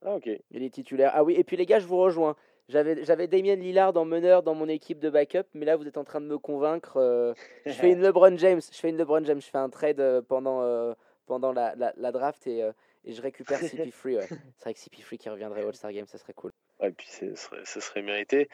Ah 0.04 0.14
ok. 0.14 0.28
Il 0.50 0.62
est 0.62 0.70
titulaire. 0.70 1.12
Ah 1.14 1.24
oui, 1.24 1.34
et 1.34 1.44
puis 1.44 1.56
les 1.56 1.66
gars, 1.66 1.80
je 1.80 1.86
vous 1.86 1.98
rejoins. 1.98 2.36
J'avais, 2.68 3.02
j'avais 3.04 3.28
Damien 3.28 3.54
Lillard 3.54 3.96
en 3.96 4.04
meneur 4.04 4.42
dans 4.42 4.54
mon 4.54 4.68
équipe 4.68 4.98
de 4.98 5.08
backup, 5.08 5.44
mais 5.54 5.64
là 5.64 5.76
vous 5.76 5.88
êtes 5.88 5.96
en 5.96 6.04
train 6.04 6.20
de 6.20 6.26
me 6.26 6.38
convaincre. 6.38 6.98
Euh, 6.98 7.32
je 7.64 7.72
fais 7.72 7.92
une 7.92 8.00
LeBron 8.02 8.36
James, 8.36 8.60
je 8.60 8.78
fais 8.78 8.90
une 8.90 8.98
LeBron 8.98 9.24
James, 9.24 9.40
je 9.40 9.46
fais 9.46 9.56
un 9.56 9.70
trade 9.70 10.00
euh, 10.00 10.20
pendant, 10.20 10.60
euh, 10.60 10.92
pendant 11.26 11.52
la, 11.52 11.74
la, 11.74 12.12
draft 12.12 12.46
et, 12.46 12.60
et, 13.04 13.12
je 13.12 13.22
récupère 13.22 13.60
CP3. 13.60 13.92
Ouais. 14.04 14.26
C'est 14.28 14.64
vrai 14.64 14.74
que 14.74 14.80
CP3 14.80 15.16
qui 15.16 15.30
reviendrait 15.30 15.64
au 15.64 15.68
All-Star 15.68 15.92
Game, 15.92 16.06
ça 16.06 16.18
serait 16.18 16.34
cool. 16.34 16.52
Ouais, 16.80 16.88
et 16.88 16.92
puis 16.92 17.08
ce 17.08 17.34
serait, 17.36 17.64
ça 17.64 17.80
serait 17.80 18.02
mérité. 18.02 18.50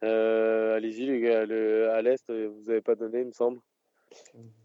allez-y 0.00 1.06
les 1.06 1.20
gars, 1.20 1.44
le, 1.44 1.90
à 1.90 2.02
l'Est, 2.02 2.30
vous 2.30 2.70
avez 2.70 2.82
pas 2.82 2.94
donné, 2.94 3.20
il 3.20 3.26
me 3.26 3.32
semble. 3.32 3.58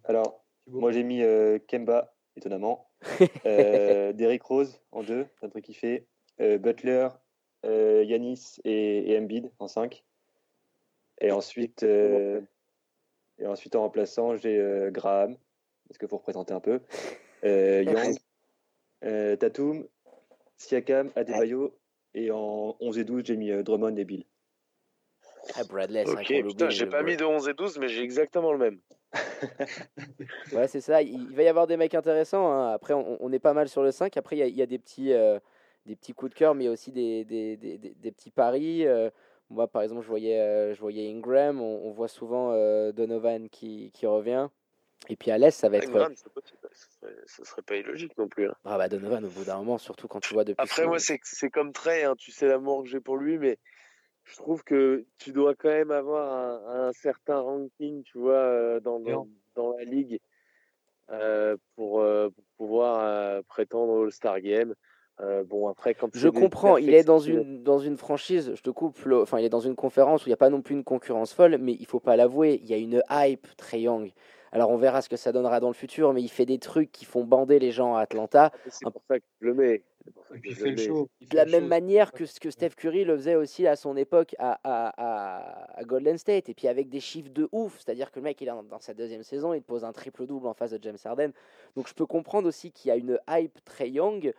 Alors, 0.04 0.46
moi 0.68 0.92
j'ai 0.92 1.04
mis 1.04 1.24
Kemba, 1.68 2.14
étonnamment. 2.36 2.92
Derrick 3.46 4.44
Rose 4.44 4.80
en 4.92 5.02
deux, 5.02 5.26
un 5.42 5.50
truc 5.50 5.66
qui 5.66 5.74
fait. 5.74 6.06
Butler, 6.38 7.08
euh, 7.66 8.04
Yanis 8.04 8.60
et, 8.64 9.12
et, 9.12 9.20
Embiid 9.20 9.52
en 9.60 9.68
5. 9.68 10.04
Et 11.22 11.32
ensuite, 11.32 11.84
euh, 11.84 12.42
et 13.38 13.46
ensuite 13.46 13.76
en 13.76 13.82
remplaçant, 13.82 14.36
j'ai 14.36 14.58
euh, 14.58 14.90
Graham, 14.90 15.38
parce 15.88 15.98
qu'il 15.98 16.08
faut 16.08 16.18
représenter 16.18 16.54
un 16.54 16.60
peu. 16.60 16.80
Young, 17.44 18.18
Tatum, 19.02 19.88
Siakam, 20.58 21.12
Adebayo. 21.16 21.78
Et 22.14 22.30
en 22.30 22.76
11 22.82 22.98
et 23.00 23.04
12, 23.06 23.24
j'ai 23.26 23.38
mis 23.38 23.52
Drummond 23.64 23.96
et 23.96 24.04
Bill. 24.04 24.26
Ah, 25.56 25.64
Bradley, 25.64 26.04
ok, 26.06 26.28
putain, 26.28 26.70
j'ai 26.70 26.86
pas 26.86 27.04
mis 27.04 27.16
de 27.16 27.24
11 27.24 27.48
et 27.48 27.54
12, 27.54 27.80
mais 27.80 27.88
j'ai 27.88 28.04
exactement 28.04 28.52
le 28.52 28.58
même. 28.58 28.80
ouais, 30.54 30.68
c'est 30.68 30.82
ça. 30.82 31.02
Il, 31.02 31.34
va 31.34 31.44
y 31.44 31.48
avoir 31.48 31.68
des 31.68 31.78
mecs 31.78 31.96
intéressants. 31.96 32.52
Hein. 32.52 32.74
Après, 32.74 32.94
on, 32.94 33.18
on, 33.24 33.32
est 33.32 33.40
pas 33.40 33.54
mal 33.54 33.70
sur 33.70 33.82
le 33.82 33.92
5. 33.92 34.18
Après, 34.18 34.38
il 34.38 34.46
y, 34.46 34.58
y, 34.58 34.62
a 34.62 34.66
des 34.66 34.78
petits 34.78 35.14
des 35.86 35.96
petits 35.96 36.14
coups 36.14 36.32
de 36.32 36.38
cœur, 36.38 36.56
mais 36.56 36.70
aussi 36.70 36.92
des, 36.92 37.26
des, 37.26 37.58
des, 37.58 37.78
des 37.78 38.12
petits 38.12 38.32
paris. 38.32 38.86
Euh, 38.86 39.10
moi, 39.50 39.68
par 39.68 39.82
exemple, 39.82 40.02
je 40.02 40.08
voyais, 40.08 40.40
euh, 40.40 40.74
je 40.74 40.80
voyais 40.80 41.10
Ingram, 41.10 41.62
on, 41.62 41.92
voit 41.92 42.08
souvent 42.08 42.52
euh, 42.54 42.92
Donovan 42.92 43.50
qui, 43.50 43.92
qui, 43.94 44.06
revient. 44.06 44.48
Et 45.10 45.16
puis 45.16 45.32
à 45.32 45.38
l'Est, 45.38 45.52
ça 45.52 45.68
va 45.68 45.78
être. 45.78 45.90
Ingram, 45.90 46.14
ça 47.26 47.44
serait 47.44 47.64
pas 47.64 47.76
illogique 47.76 48.18
non 48.18 48.28
plus. 48.28 48.48
Hein. 48.48 48.56
Ah 48.64 48.78
bah 48.78 48.88
Donovan, 48.88 49.26
au 49.26 49.30
bout 49.30 49.44
d'un 49.44 49.58
moment, 49.58 49.78
surtout 49.78 50.08
quand 50.08 50.20
tu 50.20 50.34
vois 50.34 50.44
depuis. 50.44 50.62
Après, 50.62 50.86
moi, 50.86 51.00
c'est 51.00 51.50
comme 51.50 51.74
Trey, 51.74 52.04
hein, 52.04 52.16
tu 52.18 52.32
sais 52.32 52.48
l'amour 52.48 52.84
que 52.84 52.90
j'ai 52.90 53.02
pour 53.02 53.18
lui, 53.18 53.38
mais 53.38 53.58
je 54.24 54.36
trouve 54.36 54.64
que 54.64 55.06
tu 55.18 55.32
dois 55.32 55.56
quand 55.56 55.70
même 55.70 55.92
avoir 55.92 56.32
un, 56.32 56.88
un 56.88 56.94
certain 56.94 57.40
ranking, 57.40 58.04
tu 58.04 58.20
vois, 58.20 58.80
dans, 58.80 59.00
dans, 59.00 59.28
dans 59.56 59.76
la 59.76 59.84
ligue 59.84 60.20
pour, 61.76 62.06
pour, 62.06 62.32
pouvoir 62.58 63.44
prétendre 63.46 63.92
au 63.92 64.04
All-Star 64.04 64.40
Game. 64.40 64.76
Euh, 65.22 65.44
bon, 65.44 65.68
après, 65.68 65.94
quand 65.94 66.10
je 66.14 66.30
comprends, 66.30 66.78
il 66.78 66.94
est 66.94 67.04
dans 67.04 67.20
une, 67.20 67.64
dans 67.64 67.80
une 67.80 67.98
franchise, 67.98 68.54
je 68.56 68.62
te 68.62 68.72
coupe, 68.72 68.98
enfin, 69.12 69.40
il 69.40 69.46
est 69.46 69.50
dans 69.50 69.60
une 69.60 69.76
conférence 69.76 70.24
où 70.24 70.28
il 70.28 70.32
n'y 70.32 70.34
a 70.34 70.38
pas 70.38 70.50
non 70.50 70.62
plus 70.62 70.74
une 70.74 70.84
concurrence 70.84 71.34
folle, 71.34 71.58
mais 71.60 71.74
il 71.80 71.86
faut 71.86 72.00
pas 72.00 72.16
l'avouer, 72.16 72.60
il 72.64 72.70
y 72.70 72.74
a 72.74 72.78
une 72.78 73.04
hype 73.10 73.48
très 73.56 73.82
young. 73.82 74.12
Alors 74.52 74.70
on 74.70 74.78
verra 74.78 75.02
ce 75.02 75.10
que 75.10 75.16
ça 75.16 75.32
donnera 75.32 75.60
dans 75.60 75.70
le 75.70 75.74
futur, 75.74 76.12
mais 76.14 76.22
il 76.22 76.28
fait 76.28 76.46
des 76.46 76.60
trucs 76.60 76.92
qui 76.92 77.06
font 77.06 77.24
bander 77.24 77.60
les 77.60 77.72
gens 77.72 77.96
à 77.96 78.02
Atlanta. 78.02 78.52
C'est 78.68 78.84
pour 78.92 79.02
ça 79.08 79.20
que 79.20 79.26
je 79.40 79.48
le 79.48 79.54
mets. 79.54 79.82
il 80.44 80.56
fait 80.56 80.72
le 80.72 80.78
show. 80.78 81.10
De 81.22 81.38
la 81.38 81.46
même 81.46 81.68
manière 81.68 82.12
que 82.12 82.26
ce 82.26 82.38
que 82.40 82.50
Steph 82.50 82.72
Curry 82.72 83.06
le 83.06 83.16
faisait 83.16 83.36
aussi 83.36 83.66
à 83.66 83.78
son 83.78 83.96
époque 83.96 84.36
à, 84.40 84.60
à, 84.66 85.78
à, 85.80 85.84
Golden 85.86 86.18
State, 86.18 86.50
et 86.50 86.54
puis 86.54 86.68
avec 86.68 86.90
des 86.90 87.00
chiffres 87.00 87.32
de 87.32 87.48
ouf. 87.54 87.80
C'est-à-dire 87.80 88.12
que 88.12 88.20
le 88.20 88.24
mec, 88.24 88.42
il 88.42 88.50
est 88.50 88.52
dans 88.70 88.82
sa 88.82 88.94
deuxième 88.94 89.24
saison, 89.24 89.54
il 89.54 89.64
pose 89.64 89.86
un 89.86 89.94
triple-double 89.94 90.48
en 90.48 90.54
face 90.54 90.72
de 90.72 90.80
James 90.82 90.98
Harden. 91.04 91.32
Donc 91.78 91.88
je 91.88 91.94
peux 91.94 92.06
comprendre 92.06 92.50
aussi 92.50 92.72
qu'il 92.74 92.90
y 92.90 92.92
a 92.92 92.98
une 92.98 93.20
hype 93.30 93.64
très 93.64 93.90
young 93.90 94.34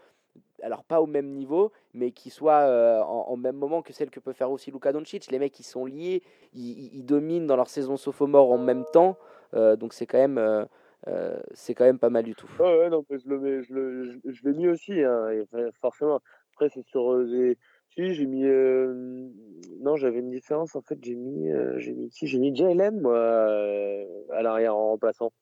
alors 0.63 0.85
pas 0.85 1.01
au 1.01 1.07
même 1.07 1.29
niveau, 1.31 1.73
mais 1.93 2.13
qui 2.13 2.31
soit 2.31 2.61
euh, 2.61 3.01
en, 3.03 3.37
même 3.37 3.57
moment 3.57 3.83
que 3.83 3.93
celle 3.93 4.11
que 4.11 4.21
peut 4.21 4.33
faire 4.33 4.51
aussi 4.51 4.71
Luka 4.71 4.93
Doncic. 4.93 5.31
Les 5.31 5.39
mecs, 5.39 5.59
ils 5.59 5.65
sont 5.65 5.85
liés, 5.85 6.23
ils, 6.55 7.05
dominent 7.05 7.47
dans 7.47 7.57
leur 7.57 7.69
saison 7.69 7.97
sophomore 7.97 8.51
en 8.53 8.59
même 8.59 8.85
temps, 8.93 9.19
euh, 9.55 9.77
donc 9.77 9.93
c'est 9.93 10.07
quand 10.07 10.19
même 10.19 10.39
euh, 10.39 11.37
c'est 11.53 11.75
quand 11.75 11.85
même 11.85 11.99
pas 11.99 12.11
mal 12.11 12.23
du 12.25 12.35
tout. 12.35 12.49
ouais, 12.61 12.89
non, 12.89 13.05
je 13.11 13.29
le 13.29 13.63
je 13.63 13.75
le, 13.75 14.21
je, 14.25 14.43
l'ai 14.45 14.55
mis 14.55 14.69
aussi, 14.69 15.03
hein, 15.03 15.29
forcément. 15.81 16.21
Après, 16.55 16.69
c'est 16.69 16.87
sur 16.87 17.25
si 17.95 18.15
j'ai 18.15 18.27
mis 18.27 18.45
non, 19.81 19.97
j'avais 19.97 20.21
une 20.21 20.31
différence 20.31 20.77
en 20.77 20.83
fait. 20.83 20.99
J'ai 21.03 21.17
mis 21.17 21.51
j'ai 21.79 21.93
mis 21.93 22.09
qui? 22.09 22.27
J'ai 22.27 22.39
mis 22.39 22.55
JLM 22.55 23.01
moi 23.01 23.19
à 24.31 24.43
l'arrière 24.43 24.77
en 24.77 24.91
remplaçant. 24.91 25.33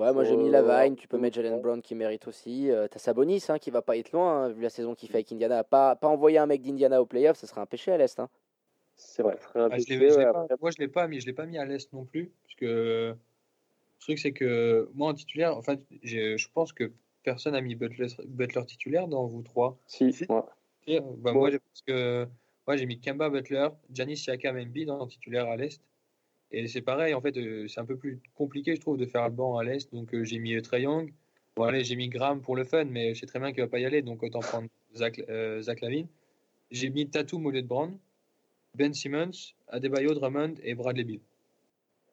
Ouais, 0.00 0.14
moi 0.14 0.24
j'ai 0.24 0.34
mis 0.34 0.48
Lavine, 0.48 0.96
tu 0.96 1.06
peux 1.06 1.18
mettre 1.18 1.36
Jalen 1.36 1.60
Brown 1.60 1.82
qui 1.82 1.94
mérite 1.94 2.26
aussi. 2.26 2.70
Euh, 2.70 2.88
T'as 2.88 2.98
Sabonis 2.98 3.44
hein, 3.50 3.58
qui 3.58 3.70
va 3.70 3.82
pas 3.82 3.98
être 3.98 4.12
loin, 4.12 4.44
hein, 4.44 4.48
vu 4.48 4.62
la 4.62 4.70
saison 4.70 4.94
qu'il 4.94 5.10
fait 5.10 5.18
avec 5.18 5.30
Indiana. 5.30 5.62
Pas, 5.62 5.94
pas 5.94 6.08
envoyer 6.08 6.38
un 6.38 6.46
mec 6.46 6.62
d'Indiana 6.62 7.02
au 7.02 7.04
playoff, 7.04 7.36
ce 7.36 7.46
serait 7.46 7.60
un 7.60 7.66
péché 7.66 7.92
à 7.92 7.98
l'Est. 7.98 8.18
Hein. 8.18 8.30
C'est 8.96 9.22
vrai. 9.22 9.36
Ah, 9.54 9.68
je 9.76 10.56
moi 10.58 10.70
je 10.70 10.78
l'ai 10.78 10.88
pas 10.88 11.06
mis, 11.06 11.20
je 11.20 11.26
l'ai 11.26 11.34
pas 11.34 11.44
mis 11.44 11.58
à 11.58 11.66
l'Est 11.66 11.92
non 11.92 12.06
plus. 12.06 12.32
Parce 12.44 12.54
que 12.54 12.64
le 13.14 13.16
truc 13.98 14.18
c'est 14.18 14.32
que 14.32 14.88
moi 14.94 15.10
en 15.10 15.14
titulaire, 15.14 15.54
en 15.54 15.60
fait, 15.60 15.80
je 16.02 16.48
pense 16.54 16.72
que 16.72 16.92
personne 17.22 17.52
n'a 17.52 17.60
mis 17.60 17.74
Butler, 17.74 18.06
Butler, 18.26 18.64
titulaire 18.64 19.06
dans 19.06 19.26
vous 19.26 19.42
trois. 19.42 19.76
Si, 19.86 20.14
si. 20.14 20.24
Moi. 20.30 20.48
Bah, 21.18 21.34
moi, 21.34 21.50
que, 21.86 22.26
moi 22.66 22.76
j'ai 22.78 22.86
mis 22.86 22.98
Kemba 23.00 23.28
Butler, 23.28 23.68
Giannis 23.92 24.16
Siakam 24.16 24.56
Embiid 24.56 24.88
en 24.88 25.06
titulaire 25.06 25.46
à 25.46 25.56
l'Est. 25.56 25.82
Et 26.52 26.66
c'est 26.66 26.80
pareil, 26.80 27.14
en 27.14 27.20
fait, 27.20 27.36
euh, 27.36 27.68
c'est 27.68 27.80
un 27.80 27.84
peu 27.84 27.96
plus 27.96 28.20
compliqué, 28.34 28.74
je 28.74 28.80
trouve, 28.80 28.96
de 28.96 29.06
faire 29.06 29.28
le 29.28 29.34
banc 29.34 29.56
à 29.56 29.64
l'Est. 29.64 29.92
Donc 29.92 30.12
euh, 30.14 30.24
j'ai 30.24 30.38
mis 30.38 30.54
euh, 30.54 30.60
Trey 30.60 30.82
Young. 30.82 31.12
Bon, 31.56 31.64
allez, 31.64 31.84
j'ai 31.84 31.96
mis 31.96 32.08
Graham 32.08 32.40
pour 32.40 32.56
le 32.56 32.64
fun, 32.64 32.84
mais 32.84 33.14
je 33.14 33.20
sais 33.20 33.26
très 33.26 33.38
bien 33.38 33.52
qu'il 33.52 33.60
ne 33.60 33.66
va 33.66 33.70
pas 33.70 33.78
y 33.78 33.84
aller, 33.84 34.02
donc 34.02 34.22
autant 34.22 34.40
prendre 34.40 34.68
Zach, 34.94 35.20
Zach 35.60 35.80
Lavine. 35.80 36.06
J'ai 36.70 36.90
mis 36.90 37.08
Tatum 37.08 37.44
au 37.46 37.50
lieu 37.50 37.62
de 37.62 37.66
Brown, 37.66 37.98
Ben 38.74 38.94
Simmons, 38.94 39.54
Adebayo, 39.68 40.14
Drummond 40.14 40.54
et 40.62 40.74
Bradley 40.74 41.04
Bill. 41.04 41.20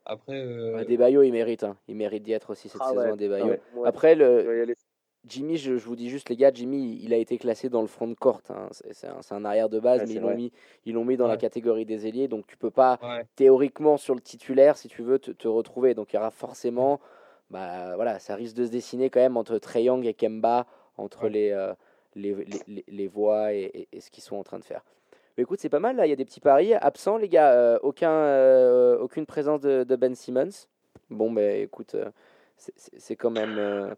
Après. 0.05 0.41
Adebayo, 0.75 1.21
il 1.21 1.31
mérite. 1.31 1.63
Hein. 1.63 1.77
Il 1.87 1.95
mérite 1.95 2.23
d'y 2.23 2.31
être 2.31 2.49
aussi 2.49 2.67
cette 2.67 2.81
ah 2.83 2.89
saison, 2.89 3.13
Adebayo. 3.13 3.55
Ah 3.75 3.87
Après, 3.87 4.15
le. 4.15 4.73
Jimmy, 5.27 5.57
je, 5.57 5.73
vous 5.73 5.95
dis 5.95 6.09
juste, 6.09 6.29
les 6.29 6.35
gars, 6.35 6.51
Jimmy, 6.53 6.99
il 7.03 7.13
a 7.13 7.17
été 7.17 7.37
classé 7.37 7.69
dans 7.69 7.81
le 7.81 7.87
front 7.87 8.07
de 8.07 8.13
courte. 8.13 8.51
Hein. 8.51 8.69
C'est 8.71 9.07
un, 9.31 9.45
arrière 9.45 9.69
de 9.69 9.79
base, 9.79 10.03
mais 10.07 10.13
ils 10.15 10.21
l'ont 10.21 10.35
mis, 10.35 10.51
ils 10.85 10.93
l'ont 10.93 11.05
mis 11.05 11.17
dans 11.17 11.27
la 11.27 11.37
catégorie 11.37 11.85
des 11.85 12.07
ailiers. 12.07 12.27
Donc, 12.27 12.47
tu 12.47 12.57
peux 12.57 12.71
pas, 12.71 12.99
théoriquement, 13.35 13.97
sur 13.97 14.15
le 14.15 14.21
titulaire, 14.21 14.77
si 14.77 14.87
tu 14.87 15.01
veux, 15.01 15.19
te, 15.19 15.47
retrouver. 15.47 15.93
Donc, 15.93 16.13
il 16.13 16.15
y 16.15 16.19
aura 16.19 16.31
forcément, 16.31 16.99
bah, 17.49 17.95
voilà, 17.95 18.19
ça 18.19 18.35
risque 18.35 18.55
de 18.55 18.65
se 18.65 18.71
dessiner 18.71 19.09
quand 19.09 19.19
même 19.19 19.37
entre 19.37 19.57
Trey 19.57 19.83
Young 19.83 20.05
et 20.05 20.13
Kemba, 20.13 20.65
entre 20.97 21.27
les, 21.27 21.51
euh, 21.51 21.73
les, 22.15 22.33
les, 22.67 22.85
les, 22.87 23.07
voix 23.07 23.53
et, 23.53 23.87
ce 23.99 24.09
qu'ils 24.09 24.23
sont 24.23 24.35
en 24.35 24.43
train 24.43 24.59
de 24.59 24.65
faire. 24.65 24.83
Mais 25.37 25.43
écoute, 25.43 25.59
c'est 25.59 25.69
pas 25.69 25.79
mal, 25.79 25.97
là, 25.97 26.07
il 26.07 26.09
y 26.09 26.13
a 26.13 26.15
des 26.15 26.25
petits 26.25 26.39
paris. 26.39 26.73
Absents, 26.73 27.17
les 27.17 27.29
gars, 27.29 27.53
euh, 27.53 27.77
aucun, 27.83 28.11
euh, 28.11 28.97
aucune 28.97 29.25
présence 29.25 29.61
de, 29.61 29.95
Ben 29.95 30.15
Simmons. 30.15 30.67
Bon, 31.09 31.31
ben 31.31 31.61
écoute, 31.61 31.95
c'est 32.57 33.15
quand 33.15 33.29
même 33.29 33.95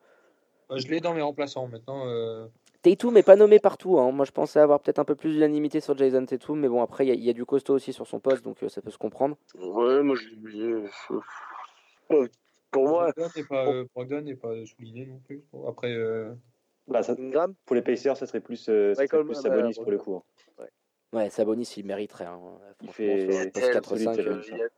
je 0.75 0.87
l'ai 0.87 0.99
dans 0.99 1.13
mes 1.13 1.21
remplaçants 1.21 1.67
maintenant. 1.67 2.07
Euh... 2.07 2.47
Tatum 2.81 3.13
n'est 3.13 3.23
pas 3.23 3.35
nommé 3.35 3.59
partout. 3.59 3.99
Hein. 3.99 4.11
Moi, 4.11 4.25
je 4.25 4.31
pensais 4.31 4.59
avoir 4.59 4.79
peut-être 4.79 4.99
un 4.99 5.05
peu 5.05 5.15
plus 5.15 5.31
d'unanimité 5.31 5.81
sur 5.81 5.97
Jason 5.97 6.25
Tatum, 6.25 6.59
mais 6.59 6.69
bon, 6.69 6.81
après, 6.81 7.05
il 7.05 7.23
y, 7.23 7.29
a 7.29 7.33
du 7.33 7.45
costaud 7.45 7.73
aussi 7.73 7.91
sur 7.91 8.07
son 8.07 8.19
poste, 8.19 8.43
donc 8.43 8.63
euh, 8.63 8.69
ça 8.69 8.81
peut 8.81 8.91
se 8.91 8.97
comprendre. 8.97 9.35
Ouais, 9.55 10.01
moi, 10.01 10.15
je 10.15 10.29
l'ai 10.47 12.27
Pour 12.71 12.87
moi. 12.87 13.11
Brogdon 13.93 14.21
n'est 14.21 14.35
pas, 14.35 14.65
souligné 14.65 15.05
non 15.05 15.19
plus. 15.19 15.43
après. 15.67 15.93
Bah, 16.89 17.03
ça, 17.03 17.15
pour 17.65 17.75
les 17.75 17.83
Pacers, 17.83 18.17
ça 18.17 18.25
serait 18.25 18.39
plus, 18.39 18.67
euh, 18.67 18.95
ça 18.95 19.05
serait 19.05 19.23
plus 19.23 19.35
Sabonis 19.35 19.75
pour 19.75 19.91
le 19.91 19.99
coup. 19.99 20.15
Hein. 20.15 20.65
Ouais, 21.13 21.29
Sabonis, 21.29 21.71
il 21.77 21.85
mériterait. 21.85 22.25
Hein. 22.25 22.39
Il 22.81 22.89
fait- 22.91 23.29
sur 23.29 23.39
un 23.39 23.43
Il 23.43 23.51
poste 23.51 23.65
est 23.65 23.73
4-5. 23.73 24.69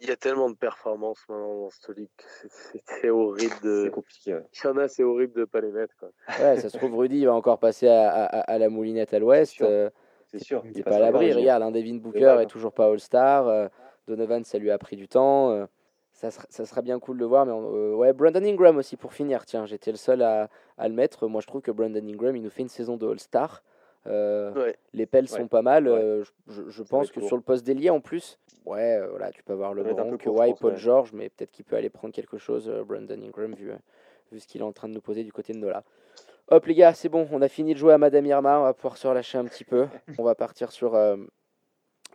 Euh, 0.00 0.04
Il 0.04 0.06
y, 0.08 0.10
a, 0.10 0.14
il 0.14 0.16
tellement 0.18 0.50
de 0.50 0.56
performances 0.56 1.24
maintenant 1.28 1.62
dans 1.62 1.70
cette 1.70 1.96
ligue. 1.96 2.08
C'est- 2.48 3.10
horrible 3.10 3.54
de. 3.62 3.82
C'est 3.84 3.90
compliqué. 3.90 4.34
ouais. 4.34 4.44
Il 4.52 4.66
y 4.66 4.68
en 4.70 4.76
a, 4.78 4.88
c'est 4.88 5.02
horrible 5.04 5.34
de 5.40 5.44
pas 5.44 5.60
les 5.60 5.70
mettre. 5.70 5.94
Quoi. 5.98 6.10
Ouais, 6.40 6.56
ça 6.60 6.68
se 6.68 6.76
trouve, 6.78 6.96
Rudy 6.96 7.24
va 7.24 7.34
encore 7.34 7.58
passer 7.58 7.88
à, 7.88 8.10
à- 8.10 8.40
à 8.40 8.58
la 8.58 8.68
moulinette 8.68 9.12
à 9.14 9.18
l'ouest. 9.18 9.60
euh, 9.62 9.90
C'est 10.26 10.38
sûr. 10.38 10.62
il 10.64 10.70
il 10.72 10.76
n'est 10.78 10.82
pas 10.82 10.96
à 10.96 10.98
l'abri. 11.00 11.32
Regarde, 11.32 11.62
hein, 11.62 11.70
Devin 11.70 11.96
Booker 11.96 12.38
est 12.40 12.46
toujours 12.46 12.72
pas 12.72 12.86
All-Star. 12.86 13.48
euh, 13.48 13.68
Donovan, 14.08 14.42
ça 14.44 14.58
lui 14.58 14.70
a 14.70 14.78
pris 14.78 14.96
du 14.96 15.08
temps. 15.08 15.50
euh, 15.50 15.66
ça, 16.12 16.30
sera, 16.30 16.44
ça 16.50 16.66
sera 16.66 16.82
bien 16.82 16.98
cool 16.98 17.18
de 17.18 17.24
voir. 17.24 17.46
Mais 17.46 17.52
on- 17.52 17.74
euh, 17.74 17.94
ouais, 17.94 18.12
Brandon 18.12 18.42
Ingram 18.44 18.76
aussi 18.76 18.96
pour 18.96 19.12
finir. 19.12 19.44
Tiens, 19.46 19.66
j'étais 19.66 19.90
le 19.90 19.96
seul 19.96 20.22
à, 20.22 20.48
à 20.78 20.88
le 20.88 20.94
mettre. 20.94 21.26
Moi, 21.28 21.40
je 21.40 21.46
trouve 21.46 21.62
que 21.62 21.70
Brandon 21.70 22.04
Ingram, 22.06 22.34
il 22.36 22.42
nous 22.42 22.50
fait 22.50 22.62
une 22.62 22.68
saison 22.68 22.96
de 22.96 23.06
All-Star. 23.08 23.62
Euh, 24.06 24.52
Ouais. 24.54 24.76
Les 24.94 25.06
pelles 25.06 25.24
Ouais. 25.30 25.38
sont 25.38 25.48
pas 25.48 25.62
mal. 25.62 25.86
Ouais. 25.88 25.94
euh, 25.94 26.24
je 26.68 26.82
pense 26.82 27.10
que 27.10 27.20
court. 27.20 27.28
sur 27.28 27.36
le 27.36 27.42
poste 27.42 27.64
d'ailier 27.66 27.90
en 27.90 28.00
plus, 28.00 28.38
ouais, 28.64 28.96
euh, 28.96 29.08
voilà, 29.10 29.30
tu 29.30 29.42
peux 29.42 29.52
avoir 29.52 29.74
le 29.74 29.82
Bron, 29.82 30.16
Kawhi, 30.16 30.54
Paul. 30.58 30.76
George, 30.76 31.12
mais 31.12 31.28
peut-être 31.28 31.50
qu'il 31.50 31.64
peut 31.64 31.76
aller 31.76 31.90
prendre 31.90 32.14
quelque 32.14 32.38
chose, 32.38 32.68
Brandon 32.86 33.20
Ingram, 33.22 33.52
vu, 33.54 33.70
vu 34.32 34.40
ce 34.40 34.46
qu'il 34.46 34.62
est 34.62 34.64
en 34.64 34.72
train 34.72 34.88
de 34.88 34.94
nous 34.94 35.00
poser 35.02 35.22
du 35.22 35.32
côté 35.32 35.52
de 35.52 35.58
Nola. 35.58 35.84
Hop 36.48 36.66
les 36.66 36.74
gars, 36.74 36.94
c'est 36.94 37.08
bon, 37.10 37.28
on 37.30 37.42
a 37.42 37.48
fini 37.48 37.74
de 37.74 37.78
jouer 37.78 37.92
à 37.92 37.98
Madame 37.98 38.26
Irma, 38.26 38.58
on 38.58 38.62
va 38.64 38.74
pouvoir 38.74 38.96
se 38.96 39.06
relâcher 39.06 39.38
un 39.38 39.44
petit 39.44 39.64
peu. 39.64 39.86
On 40.18 40.24
va 40.24 40.34
partir 40.34 40.72
sur, 40.72 40.94
euh, 40.96 41.16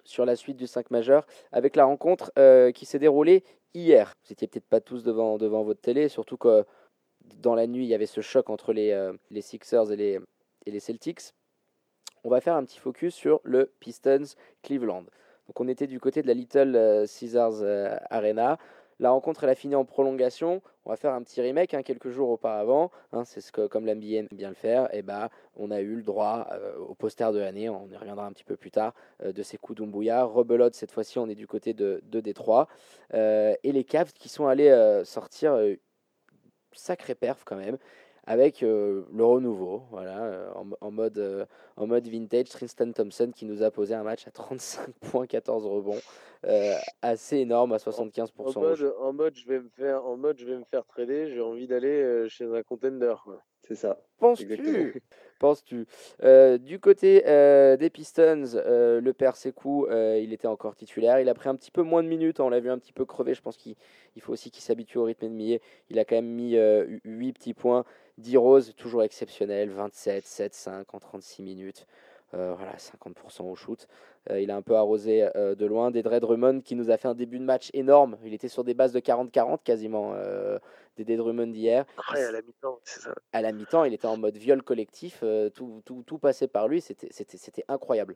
sur 0.03 0.25
la 0.25 0.35
suite 0.35 0.57
du 0.57 0.67
5 0.67 0.91
majeur 0.91 1.25
avec 1.53 1.75
la 1.77 1.85
rencontre 1.85 2.31
euh, 2.37 2.71
qui 2.71 2.85
s'est 2.85 2.99
déroulée 2.99 3.43
hier. 3.73 4.13
Vous 4.25 4.33
étiez 4.33 4.47
peut-être 4.47 4.67
pas 4.67 4.81
tous 4.81 5.03
devant, 5.03 5.37
devant 5.37 5.63
votre 5.63 5.79
télé, 5.79 6.09
surtout 6.09 6.35
que 6.35 6.65
dans 7.37 7.55
la 7.55 7.65
nuit, 7.67 7.85
il 7.85 7.87
y 7.89 7.93
avait 7.93 8.05
ce 8.07 8.19
choc 8.21 8.49
entre 8.49 8.73
les, 8.73 9.11
les 9.31 9.41
Sixers 9.41 9.91
et 9.91 9.95
les, 9.95 10.19
et 10.65 10.71
les 10.71 10.79
Celtics. 10.81 11.33
On 12.25 12.29
va 12.29 12.41
faire 12.41 12.55
un 12.55 12.65
petit 12.65 12.79
focus 12.79 13.13
sur 13.13 13.39
le 13.43 13.71
Pistons 13.79 14.33
Cleveland. 14.63 15.03
Donc 15.47 15.59
on 15.59 15.67
était 15.67 15.85
du 15.85 15.99
côté 15.99 16.23
de 16.23 16.27
la 16.27 16.33
Little 16.33 16.75
euh, 16.75 17.05
Caesars 17.05 17.61
euh, 17.61 17.95
Arena. 18.09 18.57
La 18.99 19.11
rencontre 19.11 19.43
elle 19.43 19.51
a 19.51 19.55
fini 19.55 19.75
en 19.75 19.85
prolongation. 19.85 20.63
On 20.85 20.89
va 20.89 20.95
faire 20.95 21.13
un 21.13 21.21
petit 21.21 21.39
remake 21.39 21.75
hein, 21.75 21.83
quelques 21.83 22.09
jours 22.09 22.29
auparavant. 22.29 22.89
Hein, 23.13 23.25
c'est 23.25 23.41
ce 23.41 23.51
que 23.51 23.67
comme 23.67 23.85
l'NBA 23.85 24.15
aime 24.15 24.27
bien 24.31 24.49
le 24.49 24.55
faire. 24.55 24.91
Et 24.91 25.03
bah 25.03 25.29
on 25.55 25.69
a 25.69 25.81
eu 25.81 25.97
le 25.97 26.01
droit 26.01 26.47
euh, 26.51 26.75
au 26.79 26.95
poster 26.95 27.31
de 27.31 27.37
l'année. 27.37 27.69
On 27.69 27.87
y 27.91 27.95
reviendra 27.95 28.25
un 28.25 28.31
petit 28.31 28.43
peu 28.43 28.57
plus 28.57 28.71
tard 28.71 28.95
de 29.23 29.43
Sekou 29.43 29.75
Doumbouya. 29.75 30.23
Rebelote 30.23 30.73
cette 30.73 30.91
fois-ci 30.91 31.19
on 31.19 31.29
est 31.29 31.35
du 31.35 31.45
côté 31.45 31.75
de, 31.75 32.01
de 32.05 32.21
Détroit 32.21 32.67
et 33.13 33.71
les 33.71 33.83
Cavs 33.83 34.13
qui 34.13 34.29
sont 34.29 34.47
allés 34.47 34.73
sortir 35.05 35.59
sacré 36.71 37.13
perf 37.13 37.43
quand 37.45 37.55
même 37.55 37.77
avec 38.27 38.63
euh, 38.63 39.03
le 39.13 39.23
renouveau, 39.25 39.83
voilà, 39.91 40.23
euh, 40.23 40.51
en, 40.55 40.69
en 40.81 40.91
mode, 40.91 41.17
euh, 41.17 41.45
en 41.77 41.87
mode 41.87 42.07
vintage, 42.07 42.49
Tristan 42.49 42.91
Thompson 42.91 43.31
qui 43.33 43.45
nous 43.45 43.61
a 43.63 43.71
posé 43.71 43.93
un 43.93 44.03
match 44.03 44.27
à 44.27 44.31
35 44.31 44.93
points, 45.11 45.27
14 45.27 45.65
rebonds, 45.67 45.99
euh, 46.45 46.73
assez 47.01 47.37
énorme 47.37 47.73
à 47.73 47.77
75%. 47.77 48.31
En 48.37 48.43
au 48.43 48.59
mode, 48.59 48.95
en 48.99 49.13
mode, 49.13 49.35
je 49.35 49.47
vais 49.47 49.59
me 49.59 49.69
faire, 49.69 50.05
en 50.05 50.17
mode, 50.17 50.37
je 50.39 50.45
vais 50.45 50.57
me 50.57 50.63
faire 50.63 50.85
trader. 50.85 51.29
J'ai 51.31 51.41
envie 51.41 51.67
d'aller 51.67 52.01
euh, 52.01 52.27
chez 52.27 52.45
un 52.45 52.63
contender. 52.63 53.15
C'est 53.61 53.75
ça. 53.75 53.99
Penses-tu. 54.19 55.01
Penses-tu? 55.39 55.85
Euh, 56.23 56.57
Du 56.57 56.79
côté 56.79 57.23
euh, 57.27 57.75
des 57.77 57.89
Pistons, 57.89 58.43
euh, 58.55 59.01
le 59.01 59.13
père 59.13 59.35
Sekou, 59.35 59.87
il 59.89 60.31
était 60.33 60.47
encore 60.47 60.75
titulaire. 60.75 61.19
Il 61.19 61.29
a 61.29 61.33
pris 61.33 61.49
un 61.49 61.55
petit 61.55 61.71
peu 61.71 61.81
moins 61.83 62.03
de 62.03 62.07
minutes. 62.07 62.39
On 62.39 62.49
l'a 62.49 62.59
vu 62.59 62.69
un 62.69 62.77
petit 62.79 62.93
peu 62.93 63.05
crever. 63.05 63.33
Je 63.33 63.41
pense 63.41 63.57
qu'il 63.57 63.75
il 64.15 64.21
faut 64.21 64.31
aussi 64.33 64.49
qu'il 64.49 64.63
s'habitue 64.63 64.97
au 64.97 65.03
rythme 65.03 65.27
NBA. 65.27 65.57
Il 65.89 65.99
a 65.99 66.05
quand 66.05 66.15
même 66.15 66.25
mis 66.25 66.55
euh, 66.55 66.85
8 67.03 67.33
petits 67.33 67.53
points. 67.53 67.85
10 68.17 68.37
roses, 68.37 68.73
toujours 68.77 69.03
exceptionnel. 69.03 69.69
27, 69.69 70.25
7, 70.25 70.53
5 70.53 70.93
en 70.93 70.99
36 70.99 71.43
minutes. 71.43 71.85
Euh, 72.35 72.53
voilà, 72.55 72.75
50% 72.77 73.43
au 73.49 73.55
shoot. 73.55 73.87
Euh, 74.29 74.41
il 74.41 74.51
a 74.51 74.55
un 74.57 74.61
peu 74.61 74.75
arrosé 74.75 75.29
euh, 75.37 75.55
de 75.55 75.65
loin. 75.65 75.89
Dédre 75.91 76.19
Drummond 76.19 76.61
qui 76.61 76.75
nous 76.75 76.89
a 76.91 76.97
fait 76.97 77.07
un 77.07 77.15
début 77.15 77.39
de 77.39 77.45
match 77.45 77.69
énorme. 77.73 78.17
Il 78.25 78.33
était 78.33 78.49
sur 78.49 78.63
des 78.63 78.73
bases 78.73 78.91
de 78.91 78.99
40-40 78.99 79.63
quasiment. 79.63 80.13
Euh, 80.15 80.59
des 80.97 81.17
Drummond 81.17 81.47
d'hier 81.47 81.85
Ouais, 82.13 82.23
à 82.23 82.31
la 82.31 82.41
mi-temps, 82.41 82.79
c'est 82.85 83.01
ça. 83.01 83.13
à 83.33 83.41
la 83.41 83.51
mi-temps, 83.51 83.83
il 83.83 83.93
était 83.93 84.05
en 84.07 84.15
mode 84.15 84.37
viol 84.37 84.63
collectif, 84.63 85.19
euh, 85.23 85.49
tout, 85.49 85.81
tout, 85.83 86.03
tout 86.07 86.17
passait 86.19 86.47
par 86.47 86.69
lui, 86.69 86.79
c'était- 86.79 87.09
c'était 87.11 87.35
c'était 87.37 87.65
incroyable. 87.67 88.15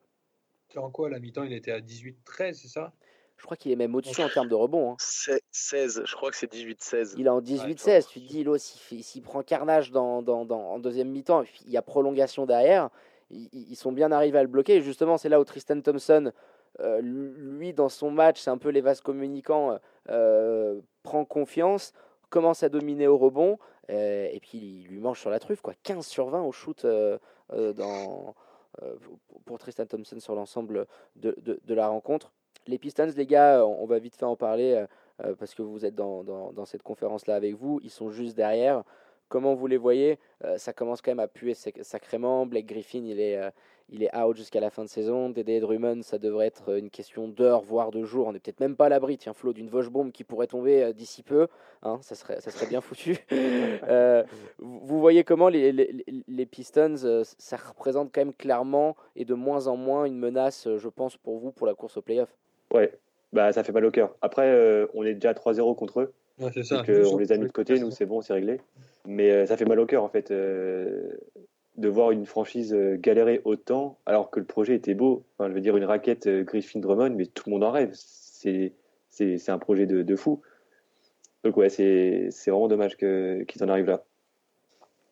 C'est 0.72 0.80
en 0.80 0.90
quoi 0.90 1.08
à 1.08 1.10
la 1.10 1.20
mi-temps 1.20 1.44
Il 1.44 1.52
était 1.52 1.72
à 1.74 1.82
18-13, 1.82 2.58
c'est 2.62 2.70
ça? 2.70 2.94
Je 3.36 3.44
crois 3.44 3.58
qu'il 3.58 3.74
est 3.74 3.76
même 3.76 3.94
au-dessus 3.96 4.22
en 4.22 4.30
termes 4.30 4.48
de 4.48 4.56
rebond. 4.56 4.92
hein. 4.94 4.96
C'est 5.00 5.42
16, 5.52 6.04
je 6.06 6.16
crois 6.16 6.32
que 6.32 6.38
c'est 6.38 6.50
18-16. 6.50 7.16
Il 7.18 7.26
est 7.26 7.30
en 7.30 7.42
18-16, 7.42 8.08
tu 8.08 8.22
te 8.22 8.28
dis, 8.28 8.46
Lo, 8.46 8.58
s'il 8.58 9.22
prend 9.24 9.44
carnage 9.44 9.92
dans, 9.92 10.22
dans, 10.22 10.46
dans- 10.46 10.72
en 10.72 10.80
deuxième 10.80 11.10
mi-temps, 11.10 11.44
il 11.66 11.72
y 11.72 11.76
a 11.78 11.82
prolongation 11.82 12.46
derrière, 12.46 12.90
ils, 13.32 13.76
sont 13.76 13.92
bien 13.92 14.12
arrivés 14.12 14.38
à 14.40 14.42
le 14.44 14.48
bloquer. 14.50 14.76
Et 14.78 14.82
justement, 14.82 15.18
c'est 15.18 15.30
là 15.30 15.40
où 15.40 15.44
Tristan 15.44 15.80
Thompson, 15.82 16.32
euh, 16.80 17.02
lui, 17.02 17.74
dans 17.74 17.90
son 17.90 18.12
match, 18.12 18.40
c'est 18.42 18.50
un 18.50 18.58
peu 18.58 18.70
les 18.70 18.82
vases 18.82 19.02
communicants, 19.02 19.78
euh, 20.10 20.80
prend 21.04 21.26
confiance, 21.26 21.94
commence 22.30 22.64
à 22.64 22.70
dominer 22.70 23.08
au 23.08 23.18
rebond, 23.18 23.58
euh, 23.90 24.28
et 24.32 24.40
puis 24.40 24.58
il 24.84 24.88
lui 24.88 25.00
mange 25.00 25.20
sur 25.20 25.30
la 25.30 25.40
truffe, 25.40 25.62
quoi. 25.62 25.74
15 25.84 26.06
sur 26.06 26.30
20 26.30 26.42
au 26.44 26.52
shoot 26.52 26.86
euh, 26.86 27.18
euh, 27.54 27.74
dans, 27.74 28.36
euh, 28.84 28.96
pour- 29.46 29.58
Tristan 29.58 29.86
Thompson 29.88 30.20
sur 30.20 30.36
l'ensemble 30.36 30.86
de, 31.16 31.36
de- 31.42 31.74
la 31.74 31.88
rencontre. 31.88 32.32
Les 32.68 32.78
Pistons, 32.78 33.12
les 33.16 33.26
gars, 33.26 33.66
on 33.66 33.86
va 33.88 33.98
vite 33.98 34.16
fait 34.16 34.26
en 34.26 34.36
parler 34.36 34.74
euh, 34.74 34.86
euh, 35.26 35.36
parce 35.36 35.56
que 35.56 35.64
vous 35.64 35.86
êtes 35.86 35.96
dans, 35.96 36.24
dans 36.24 36.66
cette 36.66 36.84
conférence-là 36.84 37.36
avec 37.36 37.56
vous. 37.56 37.80
Ils 37.84 37.90
sont 37.90 38.12
juste 38.12 38.36
derrière. 38.38 38.84
Comment 39.30 39.54
vous 39.54 39.68
les 39.68 39.78
voyez 39.78 40.18
Euh, 40.44 40.58
Ça 40.58 40.74
commence 40.74 41.02
quand 41.02 41.12
même 41.12 41.20
à 41.20 41.28
puer 41.28 41.54
sac- 41.54 41.84
sacrément. 41.84 42.46
Blake 42.46 42.66
Griffin, 42.66 43.04
il 43.06 43.20
est, 43.20 43.38
euh, 43.38 43.50
il 43.92 44.04
est 44.04 44.16
out 44.16 44.36
jusqu'à 44.36 44.60
la 44.60 44.70
fin 44.72 44.84
de 44.84 44.90
saison. 44.90 45.30
Dédé 45.30 45.60
Drummond, 45.60 46.02
ça 46.02 46.18
devrait 46.18 46.48
être 46.48 46.78
une 46.78 46.90
question 46.90 47.28
d'heures, 47.28 47.62
voire 47.62 47.92
de 47.92 48.04
jours. 48.04 48.28
On 48.28 48.34
n'est 48.34 48.40
peut-être 48.40 48.60
même 48.60 48.76
pas 48.76 48.86
à 48.88 48.90
l'abri, 48.90 49.18
tiens, 49.18 49.34
Flo, 49.34 49.54
d'une 49.54 49.70
Vosgebombe 49.70 50.12
qui 50.12 50.24
pourrait 50.24 50.48
tomber 50.48 50.84
euh, 50.84 50.94
d'ici 50.94 51.22
peu. 51.24 51.48
Hein, 51.84 52.00
ça, 52.02 52.16
serait, 52.16 52.42
ça 52.42 52.50
serait 52.52 52.68
bien 52.68 52.82
foutu. 52.82 53.18
Euh, 53.88 54.24
vous 54.60 55.00
voyez 55.00 55.24
comment 55.24 55.48
les, 55.50 55.72
les, 55.72 55.92
les- 55.92 56.24
les 56.28 56.46
Pistons, 56.46 56.96
euh, 57.06 57.24
ça 57.38 57.56
représente 57.58 58.12
quand 58.14 58.22
même 58.22 58.34
clairement 58.34 58.96
et 59.16 59.26
de 59.26 59.34
moins 59.34 59.68
en 59.68 59.76
moins 59.78 60.06
une 60.06 60.18
menace, 60.18 60.68
euh, 60.68 60.78
je 60.78 60.90
pense, 60.90 61.18
pour 61.18 61.38
vous, 61.40 61.52
pour 61.52 61.66
la 61.66 61.74
course 61.74 61.98
au 61.98 62.02
playoff 62.02 62.30
Ouais, 62.74 62.92
bah 63.34 63.52
ça 63.54 63.64
fait 63.64 63.72
mal 63.72 63.86
au 63.86 63.92
cœur. 63.92 64.16
Après, 64.22 64.48
euh, 64.48 64.88
on 64.94 65.04
est 65.04 65.14
déjà 65.16 65.34
3-0 65.34 65.76
contre 65.76 66.02
eux, 66.02 66.14
Ouais, 66.40 66.52
ça. 66.64 66.78
donc 66.78 66.90
euh, 66.90 67.06
on 67.12 67.18
les 67.18 67.32
a 67.32 67.38
mis 67.38 67.48
de 67.48 67.52
côté, 67.52 67.80
nous 67.80 67.90
c'est 67.92 68.06
bon, 68.06 68.22
c'est 68.22 68.34
réglé. 68.34 68.60
Mais 69.12 69.32
euh, 69.32 69.48
ça 69.48 69.58
fait 69.58 69.66
mal 69.66 69.80
au 69.80 69.88
cœur 69.88 70.04
en 70.04 70.08
fait 70.08 70.30
euh, 70.30 71.18
de 71.78 71.90
voir 71.90 72.12
une 72.12 72.28
franchise 72.28 72.76
euh, 72.76 72.96
galérer 72.96 73.42
autant 73.44 73.98
alors 74.06 74.30
que 74.30 74.40
le 74.40 74.46
projet 74.46 74.76
était 74.76 74.94
beau. 74.94 75.26
Enfin, 75.34 75.50
je 75.50 75.56
veux 75.56 75.62
dire 75.62 75.76
une 75.76 75.84
raquette 75.84 76.28
euh, 76.28 76.44
Griffin 76.44 76.80
Drummond, 76.80 77.16
mais 77.16 77.26
tout 77.26 77.44
le 77.48 77.54
monde 77.54 77.64
en 77.64 77.72
rêve. 77.72 77.92
C'est 77.96 79.50
un 79.50 79.58
projet 79.58 79.88
de, 79.88 80.04
de 80.04 80.16
fou. 80.16 80.44
Donc 81.44 81.58
ouais, 81.58 81.70
c'est 81.70 82.30
vraiment 82.46 82.68
dommage 82.68 82.98
qu'ils 82.98 83.64
en 83.64 83.70
arrivent 83.70 83.88
là. 83.88 84.04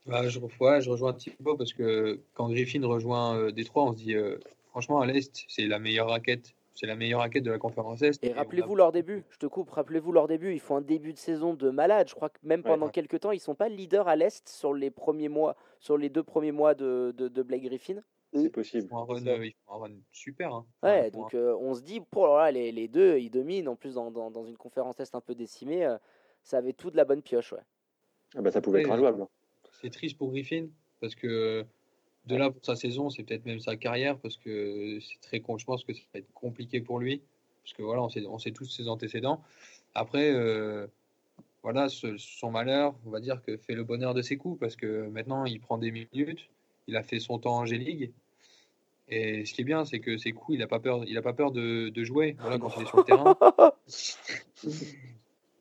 Bah, 0.05 0.27
je, 0.27 0.39
ouais, 0.59 0.79
je 0.79 0.91
rejoins 0.91 1.13
Thibaut 1.13 1.57
parce 1.57 1.73
que 1.73 2.19
quand 2.35 2.49
Griffin 2.49 2.85
rejoint 2.85 3.35
euh, 3.35 3.51
Détroit, 3.51 3.83
on 3.85 3.93
se 3.93 3.97
dit 3.97 4.13
franchement 4.69 5.01
à 5.01 5.07
l'Est, 5.07 5.43
c'est 5.47 5.65
la 5.65 5.79
meilleure 5.79 6.09
raquette. 6.09 6.53
C'est 6.79 6.85
la 6.85 6.95
meilleure 6.95 7.21
raquette 7.21 7.41
de 7.43 7.49
la 7.49 7.57
conférence 7.57 8.03
Est. 8.03 8.23
Et 8.23 8.31
a- 8.33 8.35
rappelez-vous 8.35 8.75
leur 8.75 8.91
début, 8.91 9.23
je 9.31 9.37
te 9.39 9.47
coupe, 9.47 9.71
rappelez-vous 9.71 10.11
leur 10.11 10.27
début, 10.27 10.53
ils 10.53 10.59
font 10.59 10.75
un 10.75 10.81
début 10.81 11.11
de 11.11 11.17
saison 11.17 11.55
de 11.55 11.71
malade. 11.71 12.07
Je 12.07 12.13
crois 12.13 12.29
que 12.29 12.37
même 12.43 12.59
Ouais, 12.59 12.67
pendant 12.67 12.85
ouais. 12.85 12.91
quelques 12.91 13.19
temps, 13.21 13.31
ils 13.31 13.39
sont 13.39 13.55
pas 13.55 13.67
leaders 13.67 14.07
à 14.07 14.15
l'Est 14.15 14.47
sur 14.47 14.75
les 14.75 14.91
premiers 14.91 15.27
mois, 15.27 15.55
sur 15.79 15.97
les 15.97 16.09
deux 16.09 16.21
premiers 16.21 16.51
mois 16.51 16.75
de, 16.75 17.15
de, 17.17 17.29
de 17.29 17.41
Blake 17.41 17.63
Griffin. 17.63 17.95
C'est 18.31 18.43
Ils 18.43 18.51
possible. 18.51 18.87
font 18.89 18.97
un 18.99 19.05
run, 19.05 19.17
ils 19.43 19.55
font 19.65 19.73
un 19.73 19.77
run 19.79 19.91
super. 20.11 20.53
hein. 20.53 20.65
Ouais, 20.83 20.99
Enfin, 20.99 21.05
ils 21.07 21.11
donc 21.11 21.33
euh, 21.33 21.57
on 21.59 21.73
se 21.73 21.81
dit, 21.81 21.99
pour 21.99 22.27
là, 22.27 22.51
les, 22.51 22.71
les 22.71 22.87
deux, 22.87 23.17
ils 23.17 23.31
dominent. 23.31 23.69
En 23.69 23.75
plus, 23.75 23.95
dans, 23.95 24.11
dans, 24.11 24.29
dans 24.29 24.45
une 24.45 24.57
conférence 24.57 24.99
Est 24.99 25.15
un 25.15 25.21
peu 25.21 25.33
décimée, 25.33 25.83
euh, 25.83 25.97
ça 26.43 26.59
avait 26.59 26.73
tout 26.73 26.91
de 26.91 26.97
la 26.97 27.05
bonne 27.05 27.23
pioche. 27.23 27.53
Ouais. 27.53 27.59
Ah 28.35 28.41
bah, 28.41 28.51
ça 28.51 28.61
pouvait 28.61 28.81
être 28.81 28.87
Ouais, 28.89 28.93
injouable. 28.93 29.23
hein. 29.23 29.29
C'est 29.81 29.89
triste 29.89 30.15
pour 30.17 30.29
Griffin 30.29 30.67
parce 30.99 31.15
que 31.15 31.65
de 32.27 32.35
là 32.35 32.51
pour 32.51 32.63
sa 32.65 32.75
saison, 32.75 33.09
c'est 33.09 33.23
peut-être 33.23 33.45
même 33.45 33.59
sa 33.59 33.75
carrière 33.75 34.17
parce 34.19 34.37
que 34.37 34.99
c'est 35.01 35.19
très 35.21 35.39
con. 35.39 35.57
Je 35.57 35.65
pense 35.65 35.83
que 35.83 35.93
ça 35.93 36.01
va 36.13 36.19
être 36.19 36.31
compliqué 36.33 36.81
pour 36.81 36.99
lui 36.99 37.21
parce 37.63 37.73
que 37.73 37.81
voilà, 37.83 38.01
on 38.03 38.09
sait, 38.09 38.25
on 38.25 38.37
sait 38.39 38.51
tous 38.51 38.65
ses 38.65 38.87
antécédents. 38.87 39.41
Après, 39.95 40.31
euh, 40.33 40.87
voilà, 41.63 41.89
ce- 41.89 42.17
son 42.17 42.51
malheur, 42.51 42.93
on 43.05 43.09
va 43.09 43.19
dire 43.19 43.41
que 43.41 43.57
fait 43.57 43.73
le 43.73 43.83
bonheur 43.83 44.13
de 44.13 44.21
ses 44.21 44.37
coups 44.37 44.59
parce 44.59 44.75
que 44.75 45.07
maintenant 45.07 45.45
il 45.45 45.59
prend 45.59 45.77
des 45.77 45.91
minutes. 45.91 46.49
Il 46.87 46.95
a 46.95 47.03
fait 47.03 47.19
son 47.19 47.39
temps 47.39 47.57
en 47.57 47.65
G-League. 47.65 48.11
Et 49.09 49.45
ce 49.45 49.53
qui 49.53 49.61
est 49.61 49.63
bien, 49.65 49.83
c'est 49.85 49.99
que 49.99 50.17
ses 50.17 50.31
coups, 50.33 50.55
il 50.57 50.59
n'a 50.59 50.67
pas 50.67 50.79
peur, 50.79 51.03
il 51.05 51.17
a 51.17 51.21
pas 51.21 51.33
peur 51.33 51.51
de, 51.51 51.89
de 51.89 52.03
jouer. 52.03 52.35
Voilà, 52.39 52.59
quand 52.59 52.71
il 52.77 52.83
est 52.83 52.85
sur 52.87 52.97
le 52.97 53.03
terrain, 53.03 53.37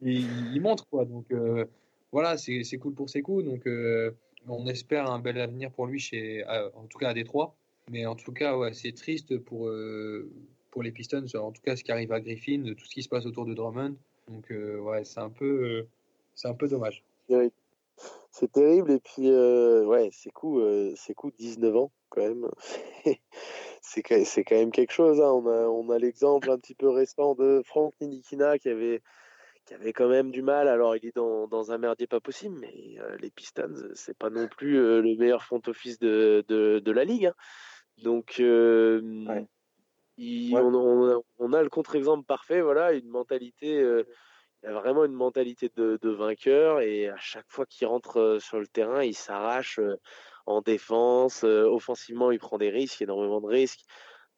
il, 0.03 0.55
il 0.55 0.61
montre 0.61 0.87
quoi. 0.89 1.05
Donc 1.05 1.31
euh, 1.33 1.65
voilà, 2.13 2.37
c'est 2.39 2.65
c'est 2.65 2.79
cool 2.79 2.95
pour 2.95 3.09
ses 3.11 3.23
coups. 3.23 3.45
Donc 3.45 3.67
euh, 3.67 4.11
on 4.49 4.67
espère 4.67 5.11
un 5.11 5.19
bel 5.19 5.39
avenir 5.41 5.71
pour 5.71 5.87
lui 5.87 5.99
chez, 5.99 6.45
en 6.75 6.87
tout 6.87 6.99
cas 6.99 7.11
à 7.11 7.15
Détroit. 7.15 7.55
Mais 7.91 8.05
en 8.07 8.17
tout 8.17 8.33
cas, 8.33 8.57
ouais, 8.57 8.73
c'est 8.73 8.93
triste 8.93 9.39
pour 9.39 9.69
euh, 9.69 10.31
pour 10.71 10.83
les 10.83 10.91
Pistons. 10.91 11.25
En 11.37 11.53
tout 11.53 11.63
cas, 11.63 11.77
ce 11.77 11.85
qui 11.85 11.93
arrive 11.93 12.13
à 12.13 12.21
Griffin, 12.21 12.75
tout 12.77 12.85
ce 12.85 12.95
qui 12.95 13.03
se 13.03 13.09
passe 13.09 13.27
autour 13.27 13.47
de 13.47 13.55
Drummond. 13.55 13.97
Donc 14.29 14.51
euh, 14.51 14.79
ouais, 14.81 15.05
c'est 15.05 15.21
un 15.21 15.31
peu 15.31 15.45
euh, 15.45 15.89
c'est 16.35 16.49
un 16.49 16.55
peu 16.55 16.69
dommage. 16.69 17.05
C'est 18.31 18.53
terrible. 18.53 18.91
Et 18.91 19.01
puis, 19.01 19.31
ouais, 19.31 20.11
c'est 20.13 20.31
cool, 20.31 20.61
euh, 20.61 20.93
c'est 20.97 21.15
cool, 21.15 21.33
19 21.39 21.77
ans. 21.77 21.91
quand 22.11 22.21
même. 22.21 22.51
c'est 23.81 24.03
quand 24.03 24.55
même 24.57 24.73
quelque 24.73 24.93
chose. 24.93 25.21
Hein. 25.21 25.31
On 25.31 25.47
a, 25.47 25.67
on 25.67 25.89
a 25.91 25.99
l'exemple 25.99 26.51
un 26.51 26.59
petit 26.59 26.75
peu 26.75 26.91
récent 26.91 27.35
de 27.35 27.63
Franck 27.65 27.95
Ninikina 28.01 28.59
qui 28.59 28.69
avait, 28.69 29.01
qui 29.67 29.75
avait 29.75 29.93
quand 29.93 30.09
même 30.09 30.31
du 30.31 30.43
mal. 30.43 30.69
Alors, 30.69 30.97
il 30.97 31.05
est 31.05 31.15
dans, 31.15 31.47
dans 31.49 31.73
un 31.73 31.79
merdier 31.79 32.07
pas 32.07 32.21
possible, 32.21 32.57
mais 32.61 32.97
euh, 33.01 33.17
les 33.21 33.31
Pistons, 33.31 33.91
c'est 33.95 34.17
pas 34.17 34.31
non 34.31 34.49
plus 34.49 34.79
euh, 34.79 35.03
le 35.03 35.17
meilleur 35.17 35.43
front 35.43 35.61
office 35.67 35.99
de, 35.99 36.45
de, 36.49 36.79
de 36.79 36.93
la 36.93 37.05
ligue. 37.05 37.27
Hein. 37.27 37.35
Donc, 37.99 38.37
euh, 38.41 39.03
il, 40.17 40.57
on, 40.57 40.73
on, 40.75 41.23
on, 41.39 41.53
a 41.53 41.63
le 41.63 41.69
contre-exemple 41.69 42.25
parfait. 42.25 42.63
Voilà, 42.63 42.93
une 42.93 43.09
mentalité 43.09 43.83
il 44.63 44.71
a 44.71 44.73
vraiment 44.73 45.05
une 45.05 45.13
mentalité 45.13 45.71
de, 45.77 45.99
de, 46.01 46.11
vainqueur 46.11 46.81
et 46.81 47.09
à 47.09 47.17
chaque 47.19 47.47
fois 47.49 47.67
qu'il 47.67 47.87
rentre 47.87 48.39
sur 48.41 48.59
le 48.59 48.67
terrain, 48.67 49.05
il 49.05 49.15
s'arrache 49.15 49.79
en 50.47 50.61
défense, 50.63 51.45
offensivement, 51.45 52.31
il 52.31 52.39
prend 52.39 52.57
des 52.59 52.71
risques, 52.71 53.03
énormément 53.03 53.41
de 53.41 53.47
risques. 53.47 53.85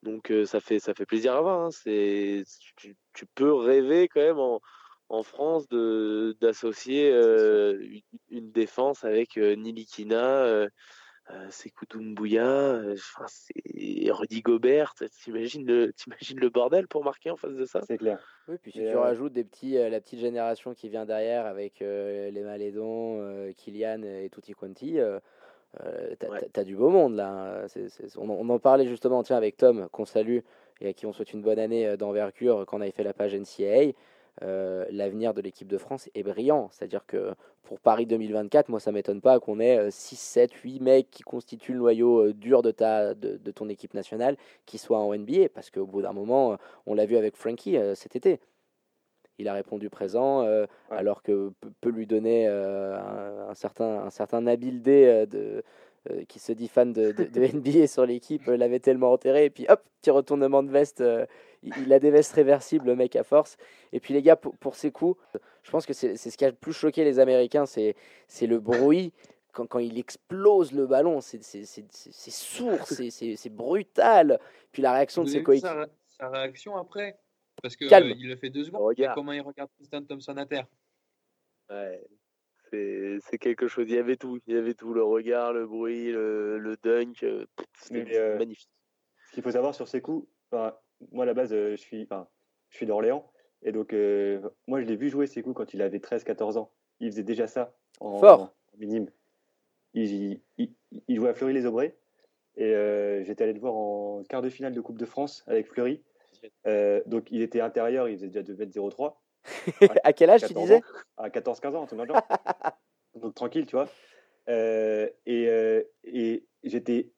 Donc 0.03 0.33
ça 0.45 0.61
fait 0.61 0.81
ça 0.81 0.93
fait 0.95 1.07
plaisir 1.07 1.35
à 1.35 1.41
voir. 1.41 1.61
Hein. 1.61 1.71
C'est 1.71 2.43
tu, 2.77 2.97
tu, 3.15 3.27
peux 3.27 3.53
rêver 3.53 4.09
quand 4.09 4.21
même 4.21 4.39
en, 4.39 4.61
en 5.09 5.23
France 5.23 5.69
de 5.69 6.37
d'associer 6.41 7.11
une, 7.11 8.01
une, 8.31 8.53
défense 8.53 9.05
avec 9.05 9.37
Nilikina 9.37 10.69
euh, 11.31 11.47
c'est 11.51 11.69
Koutoumbouyah, 11.69 12.43
euh, 12.43 12.97
c'est 13.27 14.11
Rudy 14.11 14.41
Gobert. 14.41 14.95
T'imagines 15.23 15.67
le, 15.67 15.93
le 16.37 16.49
bordel 16.49 16.89
pour 16.89 17.05
marquer 17.05 17.31
en 17.31 17.37
face 17.37 17.53
de 17.53 17.67
ça? 17.67 17.83
C'est 17.87 17.99
clair. 17.99 18.19
Oui, 18.49 18.57
puis 18.63 18.73
si 18.73 18.79
tu 18.79 18.87
euh, 18.87 19.01
rajoutes 19.01 19.35
des 19.35 19.45
petits, 19.45 19.75
la 19.75 20.01
petite 20.01 20.21
génération 20.21 20.73
qui 20.73 20.89
vient 20.89 21.05
derrière 21.05 21.45
avec 21.45 21.81
les 21.81 22.43
Malédon, 22.43 23.53
Kylian 23.57 24.03
et 24.03 24.31
Tutti 24.31 24.55
Quanti, 24.55 24.99
t'as 25.75 26.29
as 26.55 26.65
du 26.65 26.77
beau 26.77 26.89
monde 26.89 27.17
là. 27.17 27.65
Hein. 27.65 27.67
on, 28.17 28.31
on, 28.31 28.49
en 28.49 28.59
parlait 28.59 28.87
justement 28.87 29.23
tiens, 29.23 29.37
avec 29.37 29.59
Tom, 29.59 29.89
qu'on 29.93 30.07
salue 30.07 30.39
et 30.81 30.89
à 30.89 30.93
qui 30.95 31.05
on 31.05 31.13
souhaite 31.13 31.35
une 31.35 31.43
bonne 31.43 31.59
année 31.59 31.97
d'envergure 31.99 32.65
quand 32.67 32.79
on 32.79 32.81
avait 32.81 32.91
fait 32.91 33.05
la 33.05 33.13
page 33.13 33.35
NCAA. 33.35 33.93
Euh, 34.43 34.85
l'avenir 34.91 35.35
de 35.35 35.41
l'équipe 35.41 35.69
de 35.69 35.79
France 35.79 36.09
est 36.15 36.23
brillant. 36.23 36.69
C'est-à-dire 36.71 37.07
que 37.07 37.35
pour 37.65 37.81
Paris 37.81 38.07
2024, 38.07 38.69
moi, 38.69 38.81
ça 38.81 38.93
m'étonne 38.93 39.21
pas 39.21 39.41
qu'on 39.41 39.61
ait 39.61 39.91
6, 39.91 40.17
7, 40.17 40.53
8 40.53 40.81
mecs 40.81 41.11
qui 41.11 41.23
constituent 41.23 41.73
le 41.73 41.79
noyau 41.79 42.27
euh, 42.27 42.33
dur 42.33 42.63
de, 42.63 42.71
ta, 42.71 43.15
de, 43.15 43.51
ton 43.51 43.69
équipe 43.69 43.95
nationale 43.95 44.37
qui 44.67 44.79
soient 44.79 44.99
en 44.99 45.15
NBA. 45.15 45.49
Parce 45.55 45.71
qu'au 45.71 45.87
bout 45.87 46.03
d'un 46.03 46.13
moment, 46.13 46.57
on 46.87 46.95
l'a 46.95 47.07
vu 47.07 47.17
avec 47.17 47.37
Frankie 47.37 47.77
euh, 47.77 47.95
cet 47.95 48.17
été. 48.17 48.41
Il 49.41 49.47
a 49.47 49.53
répondu 49.53 49.89
présent, 49.89 50.45
alors 50.91 51.23
que 51.23 51.53
peut, 51.81 51.91
lui 51.91 52.09
donner 52.09 52.49
un, 52.49 53.55
certain, 53.55 54.01
un 54.01 54.11
certain 54.11 54.41
Nabil 54.41 54.83
D 54.83 55.27
de, 55.31 55.63
qui 56.27 56.41
se 56.41 56.51
dit 56.51 56.67
fan 56.67 56.93
de, 56.93 57.13
de 57.13 57.47
NBA 57.57 57.87
sur 57.87 58.05
l'équipe, 58.05 58.45
l'avait 58.47 58.81
tellement 58.81 59.13
enterré. 59.13 59.45
Et 59.45 59.51
puis 59.51 59.65
hop, 59.69 59.81
petit 60.01 60.11
retournement 60.11 60.65
de 60.65 60.71
veste 60.71 61.05
il, 61.63 61.93
a 61.93 61.99
des 61.99 62.11
vestes 62.11 62.33
réversibles, 62.33 62.87
le 62.87 62.97
mec, 62.97 63.17
à 63.17 63.25
force. 63.25 63.57
Et 63.93 64.01
puis, 64.01 64.15
les 64.15 64.23
gars, 64.23 64.37
pour, 64.37 64.57
pour 64.57 64.75
ses 64.75 64.91
coups, 64.91 65.21
je 65.63 65.71
pense 65.71 65.87
que 65.87 65.93
c'est 65.93 66.17
ce 66.17 66.37
qui 66.37 66.45
a 66.45 66.49
le 66.49 66.55
plus 66.55 66.73
choqué 66.73 67.05
les 67.05 67.19
Américains, 67.19 67.67
c'est 67.67 67.95
le 68.43 68.59
bruit. 68.59 69.13
Quand, 69.53 69.67
quand, 69.67 69.79
il 69.79 69.99
explose 69.99 70.73
le 70.73 70.87
ballon, 70.87 71.21
c'est 71.21 71.43
sourd, 71.43 72.79
c'est 72.87 73.53
brutal. 73.53 74.39
Puis 74.73 74.83
la 74.83 74.93
réaction 74.93 75.25
de 75.25 75.29
ses 75.29 75.43
coéquipiers. 75.43 75.87
Sa, 76.07 76.29
réaction 76.31 76.77
après? 76.77 77.19
Parce 77.63 77.77
qu'il 77.77 77.89
il 77.91 78.29
le 78.29 78.37
fait 78.37 78.51
deux 78.51 78.65
secondes. 78.65 78.95
Comment 79.15 79.33
il 79.33 79.41
regarde 79.41 79.71
Tristan 79.75 80.03
Thompson 80.03 80.37
à 80.37 80.47
terre? 80.47 80.67
Ouais, 81.71 82.03
c'est 82.71 83.39
quelque 83.39 83.69
chose. 83.69 83.87
Il 83.89 83.95
y 83.95 83.99
avait 83.99 84.17
tout. 84.17 84.39
Il 84.47 84.55
y 84.55 84.57
avait 84.57 84.75
tout. 84.75 84.93
Le 84.95 85.03
regard, 85.03 85.53
le 85.53 85.67
bruit, 85.67 86.11
le, 86.11 86.59
le 86.59 86.77
dunk. 86.77 87.23
Euh, 87.23 87.47
c'était 87.75 88.19
euh, 88.19 88.39
magnifique. 88.39 88.71
Ce 89.29 89.33
qu'il 89.35 89.43
faut 89.43 89.51
savoir 89.51 89.75
sur 89.75 89.89
ses 89.89 90.01
coups, 90.01 90.27
moi, 91.13 91.25
à 91.25 91.27
la 91.27 91.35
base, 91.35 91.53
euh, 91.53 91.73
je 91.73 91.81
suis, 91.81 92.03
enfin, 92.03 92.29
je 92.71 92.77
suis 92.77 92.87
d'Orléans. 92.87 93.31
Et 93.63 93.73
donc, 93.73 93.93
euh, 93.93 94.41
moi, 94.67 94.81
je 94.81 94.87
l'ai 94.87 94.97
vu 94.97 95.09
jouer 95.09 95.27
ses 95.27 95.43
coups 95.43 95.57
quand 95.57 95.75
il 95.75 95.83
avait 95.83 95.99
13-14 95.99 96.59
ans. 96.59 96.71
Il 97.01 97.11
faisait 97.11 97.23
déjà 97.23 97.47
ça 97.47 97.75
en, 98.01 98.19
Fort. 98.19 98.55
minime. 98.79 99.11
Il, 99.95 100.41
il, 100.59 100.73
il, 101.09 101.17
jouait 101.17 101.31
à 101.31 101.35
Fleury-les-Aubrais. 101.35 101.97
Et 102.57 102.75
euh, 102.75 103.25
j'étais 103.25 103.45
allé 103.45 103.53
le 103.53 103.61
voir 103.61 103.75
en 103.75 104.23
quart 104.29 104.43
de 104.43 104.51
finale 104.51 104.75
de 104.75 104.81
Coupe 104.81 104.99
de 104.99 105.07
France 105.07 105.45
avec 105.47 105.69
Fleury. 105.69 106.03
donc, 107.07 107.31
il 107.31 107.43
était 107.43 107.61
intérieur, 107.61 108.09
il 108.09 108.17
faisait 108.17 108.29
déjà 108.29 108.43
2m03. 108.43 109.15
à 110.05 110.13
quel 110.13 110.31
âge 110.31 110.45
tu 110.47 110.55
disais? 110.55 110.83
À 111.17 111.29
14-15 111.29 111.75
ans, 111.75 111.87
tout 111.87 111.97
le 111.97 112.05
monde. 112.05 112.17
donc, 113.15 113.35
tranquille, 113.35 113.67
tu 113.67 113.77
vois. 113.77 113.89
et, 114.47 115.85
et 116.05 116.47
j'étais 116.65 117.11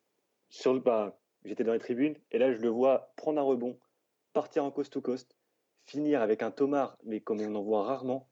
sur 0.48 0.74
le. 0.74 0.80
Ben, 0.80 1.12
J'étais 1.44 1.64
dans 1.64 1.72
les 1.72 1.78
tribunes 1.78 2.16
et 2.30 2.38
là, 2.38 2.52
je 2.52 2.60
le 2.60 2.68
vois 2.68 3.12
prendre 3.16 3.40
un 3.40 3.44
rebond, 3.44 3.78
partir 4.32 4.64
en 4.64 4.70
coast 4.70 4.92
to 4.92 5.00
coast, 5.00 5.36
finir 5.84 6.20
avec 6.20 6.42
un 6.42 6.50
Tomar, 6.50 6.98
mais 7.04 7.20
comme 7.20 7.40
on 7.40 7.54
en 7.54 7.62
voit 7.62 7.84
rarement. 7.84 8.28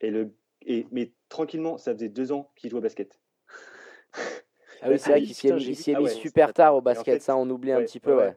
Et 0.00 0.10
le, 0.10 0.34
et, 0.62 0.86
mais 0.90 1.12
tranquillement, 1.28 1.78
ça 1.78 1.92
faisait 1.94 2.08
deux 2.08 2.32
ans 2.32 2.50
qu'il 2.56 2.70
joue 2.70 2.78
au 2.78 2.80
basket. 2.80 3.20
Ah 4.82 4.90
oui, 4.90 4.98
c'est 4.98 5.10
vrai 5.10 5.22
qu'il 5.22 5.34
s'y 5.34 5.48
est, 5.48 5.98
mis, 5.98 6.06
ah 6.06 6.08
super 6.08 6.52
tard 6.52 6.76
au 6.76 6.82
basket, 6.82 7.22
ça 7.22 7.36
on 7.36 7.48
oublie 7.48 7.72
un 7.72 7.82
petit 7.82 8.00
peu. 8.00 8.16
Ouais. 8.16 8.36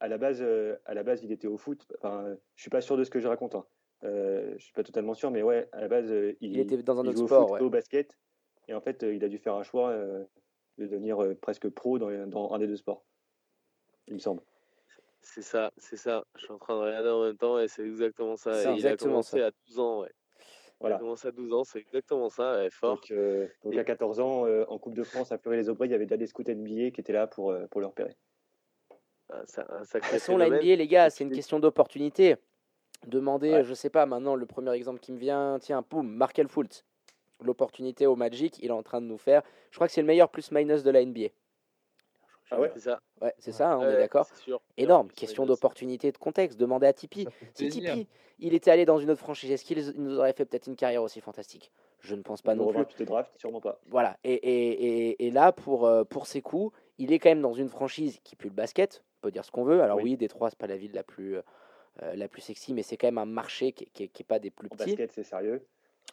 À, 0.00 0.08
la 0.08 0.16
base, 0.16 0.38
euh, 0.40 0.76
à 0.86 0.94
la 0.94 1.02
base, 1.02 1.22
il 1.22 1.32
était 1.32 1.46
au 1.46 1.58
foot. 1.58 1.86
Enfin, 1.98 2.34
je 2.54 2.62
suis 2.62 2.70
pas 2.70 2.80
sûr 2.80 2.96
de 2.96 3.04
ce 3.04 3.10
que 3.10 3.20
je 3.20 3.28
raconte. 3.28 3.54
Hein. 3.54 3.66
Euh, 4.04 4.54
je 4.56 4.64
suis 4.64 4.72
pas 4.72 4.82
totalement 4.82 5.14
sûr, 5.14 5.30
mais 5.30 5.42
ouais, 5.42 5.68
à 5.72 5.80
la 5.80 5.88
base, 5.88 6.10
euh, 6.10 6.34
il, 6.40 6.58
était 6.58 6.82
dans 6.82 6.98
un 6.98 7.06
autre 7.06 7.22
au 7.22 7.26
sport. 7.26 7.48
Foot, 7.48 7.60
au 7.60 7.70
basket. 7.70 8.18
Et 8.68 8.74
en 8.74 8.80
fait, 8.80 9.02
il 9.02 9.22
a 9.22 9.28
dû 9.28 9.38
faire 9.38 9.54
un 9.54 9.62
choix 9.62 9.94
de 9.94 10.86
devenir 10.86 11.18
presque 11.40 11.68
pro 11.68 11.98
dans, 11.98 12.26
dans 12.26 12.52
un 12.52 12.58
des 12.58 12.66
deux 12.66 12.76
sports 12.76 13.04
il 14.08 14.14
me 14.14 14.18
semble. 14.18 14.42
C'est 15.20 15.42
ça, 15.42 15.72
c'est 15.76 15.96
ça. 15.96 16.24
Je 16.36 16.44
suis 16.44 16.52
en 16.52 16.58
train 16.58 16.74
de 16.76 16.80
regarder 16.80 17.08
en 17.10 17.24
même 17.24 17.36
temps 17.36 17.58
et 17.58 17.68
c'est 17.68 17.84
exactement 17.84 18.36
ça. 18.36 18.72
exactement 18.72 18.76
il 18.76 18.86
a 18.86 18.96
commencé 18.96 19.42
à 19.42 19.50
12 19.66 19.78
ans, 19.80 20.00
ouais. 20.02 20.12
Voilà. 20.78 20.96
Il 20.96 20.98
a 20.98 21.00
commencé 21.00 21.28
à 21.28 21.32
12 21.32 21.52
ans, 21.52 21.64
c'est 21.64 21.78
exactement 21.78 22.28
ça, 22.28 22.68
fort. 22.70 22.96
Donc, 22.96 23.10
euh, 23.10 23.48
à 23.76 23.84
14 23.84 24.20
ans, 24.20 24.46
euh, 24.46 24.64
en 24.68 24.78
Coupe 24.78 24.94
de 24.94 25.02
France, 25.02 25.32
à 25.32 25.38
Fleury 25.38 25.56
les 25.56 25.68
Aubrais, 25.68 25.88
il 25.88 25.90
y 25.90 25.94
avait 25.94 26.04
déjà 26.04 26.16
des 26.16 26.26
scouts 26.26 26.44
NBA 26.46 26.90
qui 26.90 27.00
étaient 27.00 27.12
là 27.12 27.26
pour, 27.26 27.50
euh, 27.50 27.66
pour 27.70 27.80
le 27.80 27.86
repérer. 27.86 28.14
Ah, 29.30 29.42
ça, 29.46 29.62
de 29.64 29.84
toute 29.92 30.04
façon, 30.04 30.36
la 30.36 30.48
NBA, 30.48 30.76
les 30.76 30.86
gars, 30.86 31.10
c'est 31.10 31.24
une 31.24 31.32
question 31.32 31.58
d'opportunité. 31.58 32.36
Demandez, 33.06 33.62
je 33.64 33.74
sais 33.74 33.90
pas, 33.90 34.06
maintenant, 34.06 34.36
le 34.36 34.46
premier 34.46 34.72
exemple 34.72 35.00
qui 35.00 35.12
me 35.12 35.18
vient, 35.18 35.58
tiens, 35.60 35.82
poum, 35.82 36.08
Markel 36.08 36.48
Fultz. 36.48 36.84
L'opportunité 37.42 38.06
au 38.06 38.16
Magic, 38.16 38.58
il 38.60 38.68
est 38.68 38.70
en 38.70 38.82
train 38.82 39.00
de 39.00 39.06
nous 39.06 39.18
faire. 39.18 39.42
Je 39.70 39.76
crois 39.76 39.88
que 39.88 39.92
c'est 39.92 40.00
le 40.00 40.06
meilleur 40.06 40.30
plus-minus 40.30 40.82
de 40.82 40.90
la 40.90 41.04
NBA. 41.04 41.28
Ah 42.50 42.60
ouais, 42.60 42.70
c'est 42.74 42.80
ça. 42.80 43.00
Ouais, 43.20 43.34
c'est 43.38 43.52
ça, 43.52 43.72
hein, 43.72 43.78
on 43.80 43.88
est 43.88 43.96
d'accord. 43.96 44.28
Énorme. 44.76 45.08
Question 45.08 45.46
d'opportunité, 45.46 46.12
de 46.12 46.18
contexte. 46.18 46.58
Demandez 46.58 46.86
à 46.86 46.92
Tipeee. 46.92 47.26
Si 47.54 47.68
Tipeee, 47.68 48.06
il 48.38 48.54
était 48.54 48.70
allé 48.70 48.84
dans 48.84 48.98
une 48.98 49.10
autre 49.10 49.20
franchise, 49.20 49.50
est-ce 49.50 49.64
qu'il 49.64 49.78
nous 49.96 50.18
aurait 50.18 50.32
fait 50.32 50.44
peut-être 50.44 50.66
une 50.66 50.76
carrière 50.76 51.02
aussi 51.02 51.20
fantastique? 51.20 51.72
Je 52.00 52.14
ne 52.14 52.22
pense 52.22 52.42
pas 52.42 52.54
non 52.54 52.72
plus. 52.72 52.86
Tu 52.86 52.96
te 52.96 53.02
draft, 53.02 53.32
sûrement 53.36 53.60
pas. 53.60 53.80
Voilà. 53.88 54.16
Et, 54.22 54.34
et, 54.34 55.08
et, 55.08 55.26
et, 55.26 55.30
là, 55.30 55.50
pour, 55.50 55.86
euh, 55.86 56.04
pour 56.04 56.26
ses 56.26 56.40
coups, 56.42 56.76
il 56.98 57.12
est 57.12 57.18
quand 57.18 57.30
même 57.30 57.40
dans 57.40 57.54
une 57.54 57.68
franchise 57.68 58.20
qui 58.22 58.36
pue 58.36 58.48
le 58.48 58.54
basket. 58.54 59.02
On 59.20 59.26
peut 59.26 59.30
dire 59.32 59.44
ce 59.44 59.50
qu'on 59.50 59.64
veut. 59.64 59.82
Alors 59.82 59.98
oui, 60.00 60.16
Détroit, 60.16 60.50
c'est 60.50 60.58
pas 60.58 60.66
la 60.66 60.76
ville 60.76 60.92
la 60.92 61.02
plus, 61.02 61.36
euh, 61.36 62.14
la 62.14 62.28
plus 62.28 62.42
sexy, 62.42 62.74
mais 62.74 62.82
c'est 62.82 62.96
quand 62.96 63.08
même 63.08 63.18
un 63.18 63.24
marché 63.24 63.72
qui 63.72 63.88
n'est 63.98 64.08
qui, 64.08 64.22
pas 64.22 64.38
des 64.38 64.50
plus 64.50 64.68
petits. 64.68 64.90
basket, 64.90 65.12
c'est 65.12 65.24
sérieux. 65.24 65.66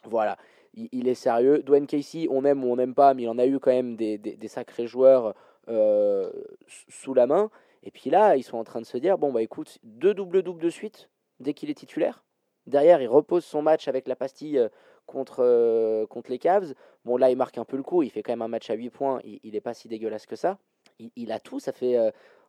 Voilà, 0.05 0.37
il, 0.73 1.07
est 1.07 1.13
sérieux. 1.13 1.61
Dwayne 1.61 1.85
Casey, 1.85 2.27
on 2.29 2.43
aime 2.43 2.63
ou 2.63 2.71
on 2.71 2.75
n'aime 2.75 2.95
pas, 2.95 3.13
mais 3.13 3.23
il 3.23 3.29
en 3.29 3.37
a 3.37 3.45
eu 3.45 3.59
quand 3.59 3.71
même 3.71 3.95
des, 3.95 4.17
des, 4.17 4.35
des 4.35 4.47
sacrés 4.47 4.87
joueurs 4.87 5.33
euh, 5.69 6.31
sous 6.89 7.13
la 7.13 7.27
main. 7.27 7.49
Et 7.83 7.91
puis 7.91 8.09
là, 8.09 8.35
ils 8.35 8.43
sont 8.43 8.57
en 8.57 8.63
train 8.63 8.81
de 8.81 8.85
se 8.85 8.97
dire 8.97 9.17
bon, 9.17 9.31
bah 9.31 9.41
écoute, 9.41 9.77
deux 9.83 10.13
doubles-doubles 10.13 10.61
de 10.61 10.69
suite 10.69 11.09
dès 11.39 11.53
qu'il 11.53 11.69
est 11.69 11.75
titulaire. 11.75 12.23
Derrière, 12.67 13.01
il 13.01 13.07
repose 13.07 13.43
son 13.43 13.61
match 13.61 13.87
avec 13.87 14.07
la 14.07 14.15
pastille 14.15 14.57
euh, 14.57 14.69
contre, 15.05 15.37
euh, 15.39 16.05
contre 16.07 16.31
les 16.31 16.39
Cavs. 16.39 16.73
Bon, 17.05 17.17
là, 17.17 17.29
il 17.29 17.37
marque 17.37 17.57
un 17.57 17.65
peu 17.65 17.77
le 17.77 17.83
coup. 17.83 18.03
Il 18.03 18.09
fait 18.09 18.23
quand 18.23 18.31
même 18.31 18.41
un 18.41 18.47
match 18.47 18.69
à 18.69 18.73
8 18.73 18.89
points. 18.89 19.19
Il 19.23 19.51
n'est 19.51 19.61
pas 19.61 19.73
si 19.73 19.87
dégueulasse 19.87 20.25
que 20.25 20.35
ça. 20.35 20.57
Il, 21.15 21.31
a 21.31 21.39
tout. 21.39 21.59
Ça 21.59 21.73
fait, 21.73 21.97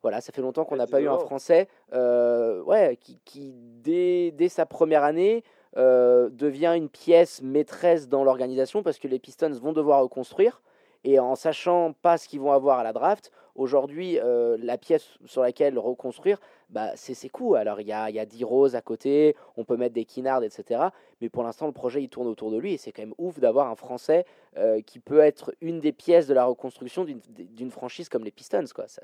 voilà, 0.03 0.21
ça 0.21 0.33
fait 0.33 0.43
longtemps 0.43 0.65
qu'on 0.65 0.77
n'a 0.77 0.87
pas 0.87 1.01
eu 1.01 1.09
un 1.09 1.19
Français 1.19 1.67
ouais, 1.93 2.97
qui, 3.01 3.19
qui 3.25 3.55
dès, 3.57 4.31
dès, 4.33 4.49
sa 4.49 4.67
première 4.67 5.03
année, 5.03 5.43
devient 5.75 6.75
une 6.77 6.91
pièce 6.91 7.43
maîtresse 7.43 8.09
dans 8.09 8.23
l'organisation 8.23 8.83
parce 8.83 8.99
que 8.99 9.09
les 9.09 9.19
Pistons 9.19 9.51
vont 9.51 9.73
devoir 9.73 10.03
reconstruire. 10.03 10.61
Et 11.05 11.19
en 11.19 11.35
sachant 11.35 11.93
pas 11.93 12.17
ce 12.17 12.29
qu'ils 12.29 12.41
vont 12.41 12.53
avoir 12.53 12.79
à 12.79 12.83
la 12.83 12.95
draft, 12.95 13.31
aujourd'hui, 13.55 14.19
euh, 14.19 14.57
la 14.59 14.79
pièce 14.79 15.07
sur 15.27 15.43
laquelle 15.43 15.79
reconstruire, 15.79 16.41
bah, 16.71 16.93
c'est 16.97 17.15
ses 17.15 17.29
coups. 17.29 17.57
Alors, 17.57 17.81
il 17.81 17.87
y 17.87 17.93
a, 17.93 18.11
y 18.11 18.19
a 18.19 18.27
10 18.27 18.43
roses 18.45 18.75
à 18.75 18.81
côté, 18.81 19.37
on 19.57 19.65
peut 19.65 19.77
mettre 19.77 19.95
des 19.95 20.07
kinards, 20.07 20.43
etc. 20.43 20.89
Mais 21.21 21.29
pour 21.29 21.43
l'instant, 21.43 21.67
le 21.67 21.73
projet, 21.73 22.03
il 22.03 22.09
tourne 22.09 22.27
autour 22.27 22.51
de 22.51 22.59
lui. 22.59 22.73
Et 22.73 22.79
c'est 22.79 22.91
quand 22.91 23.03
même 23.03 23.15
ouf 23.19 23.39
d'avoir 23.39 23.69
un 23.69 23.77
Français 23.77 24.25
euh, 24.57 24.81
qui 24.81 24.99
peut 24.99 25.21
être 25.21 25.55
une 25.61 25.81
des 25.81 25.93
pièces 25.93 26.27
de 26.27 26.35
la 26.35 26.47
reconstruction 26.47 27.05
d'une 27.05 27.71
franchise 27.71 28.09
comme 28.09 28.25
les 28.25 28.33
Pistons. 28.33 28.65
Quoi. 28.75 28.89
Ça, 28.89 29.03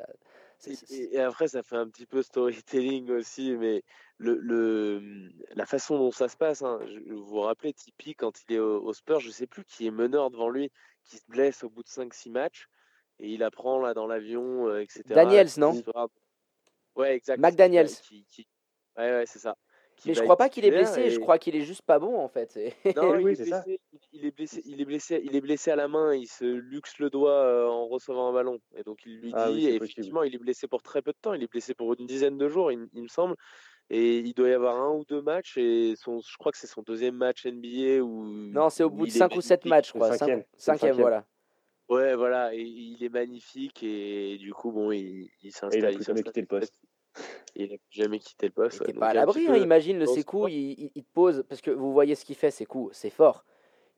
et, 0.66 1.18
après, 1.18 1.48
ça 1.48 1.62
fait 1.62 1.77
un 1.77 1.89
petit 1.89 2.06
peu 2.06 2.22
storytelling 2.22 3.10
aussi, 3.10 3.56
mais 3.56 3.82
le, 4.18 4.39
le 4.39 5.31
la 5.55 5.64
façon 5.64 5.98
dont 5.98 6.10
ça 6.10 6.28
se 6.28 6.36
passe, 6.36 6.62
hein, 6.62 6.78
je, 6.86 7.12
vous 7.12 7.24
vous 7.24 7.40
rappelez, 7.40 7.72
Tipeee, 7.72 8.14
quand 8.14 8.43
il 8.48 8.56
est 8.56 8.59
au, 8.59 8.82
au 8.82 8.93
Spurs, 8.93 9.20
je 9.20 9.31
sais 9.31 9.47
plus 9.47 9.64
qui 9.64 9.86
est 9.86 9.90
meneur 9.90 10.31
devant 10.31 10.51
lui, 10.51 10.70
qui 11.05 11.16
se 11.18 11.24
blesse 11.28 11.62
au 11.64 11.70
bout 11.70 11.82
de 11.82 11.89
5-6 11.89 12.31
matchs. 12.31 12.66
et 13.18 13.28
il 13.28 13.43
apprend 13.43 13.78
là 13.78 13.93
dans 13.93 14.06
l'avion, 14.06 14.66
euh, 14.68 14.81
etc. 14.81 15.02
Daniels, 15.06 15.48
non 15.59 15.74
Ouais, 16.97 17.14
exact. 17.16 17.39
McDaniels. 17.39 17.89
Qui, 18.02 18.24
qui- 18.24 18.48
Ouais, 18.97 19.10
ouais, 19.10 19.27
c'est 19.27 19.39
ça. 19.39 19.56
Qui 19.97 20.09
Mais 20.09 20.14
je 20.14 20.22
crois 20.22 20.36
pas 20.39 20.48
qu'il 20.48 20.64
est 20.64 20.70
blessé, 20.70 21.10
je 21.10 21.18
crois 21.20 21.39
qu'il 21.39 21.55
est 21.55 21.60
juste 21.60 21.82
pas 21.82 21.98
bon 21.98 22.18
en 22.18 22.28
fait. 22.28 22.59
Il, 22.85 22.89
est 22.89 23.22
blessé, 23.22 23.78
il- 23.93 23.98
il 24.12 24.24
est 24.24 24.31
blessé, 24.31 24.62
il 24.64 24.81
est 24.81 24.85
blessé, 24.86 25.20
il 25.22 25.36
est 25.36 25.40
blessé 25.43 25.70
à 25.70 25.77
la 25.77 25.89
main. 25.89 26.14
Il 26.14 26.27
se 26.27 26.44
luxe 26.47 26.98
le 26.98 27.10
doigt 27.10 27.31
euh, 27.32 27.66
en 27.68 27.86
recevant 27.86 28.28
un 28.28 28.32
ballon, 28.32 28.59
et 28.74 28.82
donc 28.82 29.05
il 29.05 29.18
lui 29.20 29.32
Ah 29.35 29.48
dit. 29.48 29.55
oui, 29.56 29.60
possible. 29.64 29.85
effectivement, 29.85 30.22
il 30.22 30.35
est 30.35 30.39
blessé 30.39 30.66
pour 30.66 30.82
très 30.82 31.02
peu 31.02 31.12
de 31.12 31.18
temps. 31.20 31.35
Il 31.35 31.43
est 31.43 31.51
blessé 31.51 31.74
pour 31.74 31.93
une 31.93 32.06
dizaine 32.06 32.39
de 32.39 32.48
jours, 32.48 32.72
il, 32.72 32.89
il 32.94 33.02
me 33.02 33.09
semble. 33.09 33.36
Et 33.91 34.19
il 34.21 34.35
doit 34.35 34.49
y 34.49 34.53
avoir 34.53 34.77
un 34.81 34.93
ou 34.95 35.05
deux 35.05 35.21
matchs. 35.23 35.57
Et 35.59 35.95
son, 35.97 36.21
je 36.21 36.37
crois 36.39 36.53
que 36.53 36.59
c'est 36.59 36.67
son 36.69 36.83
deuxième 36.83 37.17
match 37.17 37.45
NBA 37.47 38.01
où. 38.03 38.25
Non, 38.53 38.71
c'est 38.71 38.85
au 38.85 38.91
bout 38.91 39.07
de 39.07 39.11
il 39.11 39.17
est 39.17 39.19
5 39.19 39.35
ou 39.37 39.41
7 39.41 39.65
magnifique. 39.65 39.65
matchs, 39.65 39.89
je 39.89 39.93
crois. 39.95 40.12
cinquième, 40.12 40.45
Cinquième, 40.57 40.93
cinquième. 40.93 40.97
voilà. 40.97 41.27
Ouais, 41.89 42.15
voilà, 42.15 42.55
et 42.55 42.61
il 42.62 43.03
est 43.03 43.09
magnifique 43.09 43.83
et 43.83 44.39
du 44.39 44.55
coup, 44.55 44.71
bon, 44.71 44.93
il, 44.93 45.29
il 45.43 45.53
il 45.53 45.53
s'installe. 45.53 45.85
a 45.87 45.91
il 45.91 45.97
plus 45.97 46.05
jamais 46.05 46.23
s'installe 46.23 46.23
quitté 46.23 46.41
le 46.43 46.47
poste. 46.47 46.81
Il 47.57 47.65
a 47.75 47.79
plus 47.79 47.81
jamais 47.91 48.19
quitté 48.21 48.47
le 48.47 48.53
poste. 48.53 48.83
Il 48.87 48.95
ouais. 48.95 49.01
pas 49.01 49.09
à 49.09 49.15
l'abri, 49.15 49.47
hein, 49.49 49.57
imagine 49.57 49.99
le 49.99 50.07
Sekou, 50.07 50.47
il, 50.49 50.55
il- 50.81 50.93
il 50.95 51.05
te 51.05 51.12
pose, 51.12 51.45
parce 51.49 51.61
que 51.61 51.71
vous 51.73 51.93
voyez 51.93 52.15
ce 52.15 52.25
qu'il 52.25 52.37
fait, 52.37 52.51
Sekou, 52.53 52.91
c'est 52.93 53.11
fort. 53.11 53.45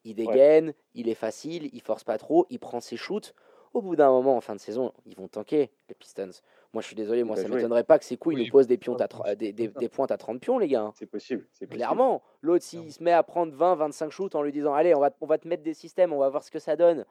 Il 0.04 0.14
dégaine, 0.14 0.74
il 0.94 1.08
est 1.08 1.14
facile, 1.14 1.68
il 1.72 1.80
force 1.82 2.04
pas 2.04 2.18
trop, 2.18 2.46
il 2.50 2.58
prend 2.58 2.80
ses 2.80 2.96
shoots. 2.96 3.34
Au 3.74 3.82
bout 3.82 3.96
d'un 3.96 4.10
moment, 4.10 4.36
en 4.36 4.40
fin 4.40 4.54
de 4.54 4.60
saison, 4.60 4.92
ils 5.06 5.16
vont 5.16 5.28
tanker, 5.28 5.70
les 5.88 5.94
Pistons. 5.94 6.30
Moi, 6.72 6.80
je 6.80 6.86
suis 6.86 6.96
désolé, 6.96 7.22
moi, 7.22 7.36
ça 7.36 7.46
jouer. 7.46 7.56
m'étonnerait 7.56 7.84
pas 7.84 7.98
que 7.98 8.04
Sekou, 8.04 8.30
il 8.30 8.38
Oui, 8.38 8.44
nous 8.46 8.50
pose 8.50 8.66
des, 8.66 8.78
pions 8.78 8.94
va 8.94 9.04
à 9.04 9.08
jouer. 9.14 9.32
tr- 9.32 9.36
des, 9.36 9.52
des- 9.52 9.68
des 9.68 9.88
pointes 9.90 10.10
à 10.10 10.16
30 10.16 10.40
pions, 10.40 10.58
les 10.58 10.68
gars. 10.68 10.82
hein. 10.84 10.92
C'est 10.94 11.06
possible. 11.06 11.46
Clairement. 11.68 12.22
L'autre, 12.40 12.64
s'il 12.64 12.90
se 12.92 13.02
met 13.02 13.12
à 13.12 13.22
prendre 13.22 13.52
20, 13.54 13.74
25 13.74 14.10
shoots 14.10 14.34
en 14.34 14.42
lui 14.42 14.52
disant 14.52 14.72
Allez, 14.72 14.94
on 14.94 15.00
va, 15.00 15.10
on 15.20 15.26
va 15.26 15.36
te 15.38 15.46
mettre 15.46 15.62
des 15.62 15.74
systèmes, 15.74 16.12
on 16.14 16.18
va 16.18 16.30
voir 16.30 16.42
ce 16.42 16.50
que 16.50 16.58
ça 16.58 16.74
donne. 16.76 17.04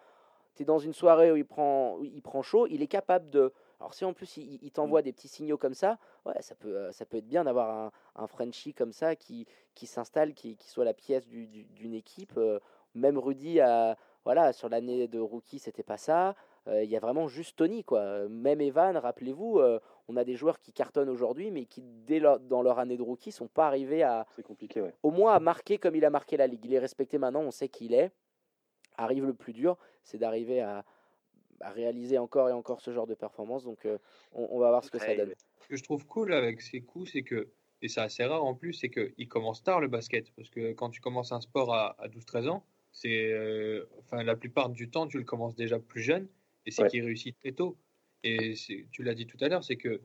Tu 0.56 0.64
es 0.64 0.66
dans 0.66 0.80
une 0.80 0.94
soirée 0.94 1.32
où 1.32 1.36
il 1.36 1.46
prend, 1.46 1.96
où 1.98 2.04
il 2.04 2.22
prend 2.22 2.42
chaud, 2.42 2.66
il 2.68 2.82
est 2.82 2.88
capable 2.88 3.30
de. 3.30 3.54
Alors, 3.80 3.94
si 3.94 4.04
en 4.04 4.14
plus 4.14 4.38
il, 4.38 4.60
il 4.64 4.72
t'envoie 4.72 5.02
des 5.02 5.12
petits 5.14 5.28
signaux 5.28 5.58
comme 5.58 5.74
ça, 5.74 5.98
ouais, 6.26 6.40
ça 6.42 6.56
peut, 6.56 6.76
euh, 6.76 6.92
ça 6.92 7.06
peut 7.06 7.18
être 7.18 7.28
bien 7.28 7.44
d'avoir 7.44 7.70
un, 7.72 7.92
un 8.16 8.28
Frenchie 8.28 8.74
comme 8.74 8.92
ça 8.92 9.16
qui, 9.16 9.46
qui 9.76 9.86
s'installe, 9.88 10.34
qui, 10.34 10.56
qui 10.58 10.70
soit 10.70 10.86
la 10.86 10.94
pièce 10.94 11.26
du- 11.28 11.48
du- 11.48 11.64
d'une 11.66 11.94
équipe. 11.94 12.34
Euh, 12.38 12.60
Même 12.94 13.18
Rudy, 13.18 13.60
a, 13.62 13.96
voilà, 14.26 14.52
sur 14.54 14.68
l'année 14.70 15.08
de 15.08 15.18
rookie, 15.20 15.60
c'était 15.60 15.82
pas 15.84 15.98
ça. 15.98 16.36
Euh, 16.68 16.84
Il 16.84 16.90
y 16.90 16.96
a 16.96 17.00
vraiment 17.00 17.28
juste 17.28 17.58
Tony. 17.58 17.84
Quoi. 17.84 18.28
Même 18.30 18.62
Evan, 18.62 18.96
rappelez-vous, 18.98 19.60
euh, 19.60 19.80
on 20.08 20.16
a 20.18 20.24
des 20.24 20.36
joueurs 20.36 20.60
qui 20.60 20.72
cartonnent 20.74 21.10
aujourd'hui, 21.10 21.52
mais 21.52 21.66
qui, 21.66 21.82
dès 21.82 22.20
leur- 22.20 22.40
dans 22.40 22.62
leur 22.62 22.80
année 22.80 22.98
de 22.98 23.02
rookie, 23.02 23.32
sont 23.32 23.48
pas 23.48 23.68
arrivés 23.68 24.04
à, 24.04 24.26
C'est 24.36 24.44
compliqué, 24.44 24.82
ouais. 24.82 24.94
au 25.04 25.12
moins 25.12 25.34
à 25.34 25.40
marquer 25.40 25.78
comme 25.78 25.96
il 25.96 26.06
a 26.06 26.10
marqué 26.10 26.38
la 26.38 26.48
ligue. 26.48 26.64
Il 26.66 26.74
est 26.74 26.80
respecté 26.80 27.18
maintenant, 27.18 27.42
on 27.42 27.52
sait 27.52 27.70
qui 27.70 27.86
il 27.86 27.94
est. 27.94 28.12
Arrive 28.98 29.26
le 29.26 29.34
plus 29.34 29.54
dur, 29.54 29.78
c'est 30.04 30.18
d'arriver 30.18 30.62
à, 30.62 30.84
à 31.62 31.70
réaliser 31.72 32.18
encore 32.18 32.50
et 32.50 32.52
encore 32.52 32.82
ce 32.82 32.92
genre 32.92 33.08
de 33.08 33.16
performance. 33.16 33.64
Donc 33.64 33.86
euh, 33.86 33.98
on, 34.34 34.48
on 34.52 34.60
va 34.60 34.70
voir 34.70 34.84
ce 34.84 34.92
que 34.92 35.00
ça 35.00 35.08
Ouais, 35.08 35.16
donne. 35.18 35.34
Ce 35.62 35.68
que 35.68 35.76
je 35.78 35.84
trouve 35.84 36.06
cool 36.06 36.34
avec 36.34 36.62
ces 36.62 36.82
coups, 36.82 37.12
c'est 37.12 37.24
que, 37.24 37.50
et 37.82 37.88
c'est 37.88 38.02
assez 38.02 38.24
rare 38.26 38.44
en 38.44 38.54
plus, 38.54 38.74
c'est 38.74 38.90
qu'il 38.90 39.28
commence 39.28 39.64
tard 39.64 39.80
le 39.80 39.88
basket. 39.88 40.32
Parce 40.36 40.50
que 40.50 40.74
quand 40.74 40.90
tu 40.90 41.00
commences 41.02 41.32
un 41.32 41.42
sport 41.42 41.74
à, 41.74 41.96
à 42.00 42.08
12-13 42.10 42.50
ans, 42.50 42.64
c'est, 42.92 43.32
euh, 43.32 43.86
enfin, 44.00 44.22
la 44.24 44.36
plupart 44.36 44.70
du 44.70 44.90
temps, 44.92 45.08
tu 45.08 45.18
le 45.18 45.24
commences 45.24 45.56
déjà 45.56 45.80
plus 45.80 46.02
jeune, 46.02 46.28
et 46.66 46.72
c'est 46.72 46.84
Ouais. 46.84 46.90
qu'il 46.90 47.04
réussit 47.04 47.36
très 47.38 47.52
tôt. 47.52 47.78
Et 48.24 48.54
tu 48.92 49.04
l'as 49.04 49.16
dit 49.16 49.26
tout 49.26 49.38
à 49.42 49.48
l'heure, 49.48 49.64
c'est 49.64 49.78
que 49.78 50.02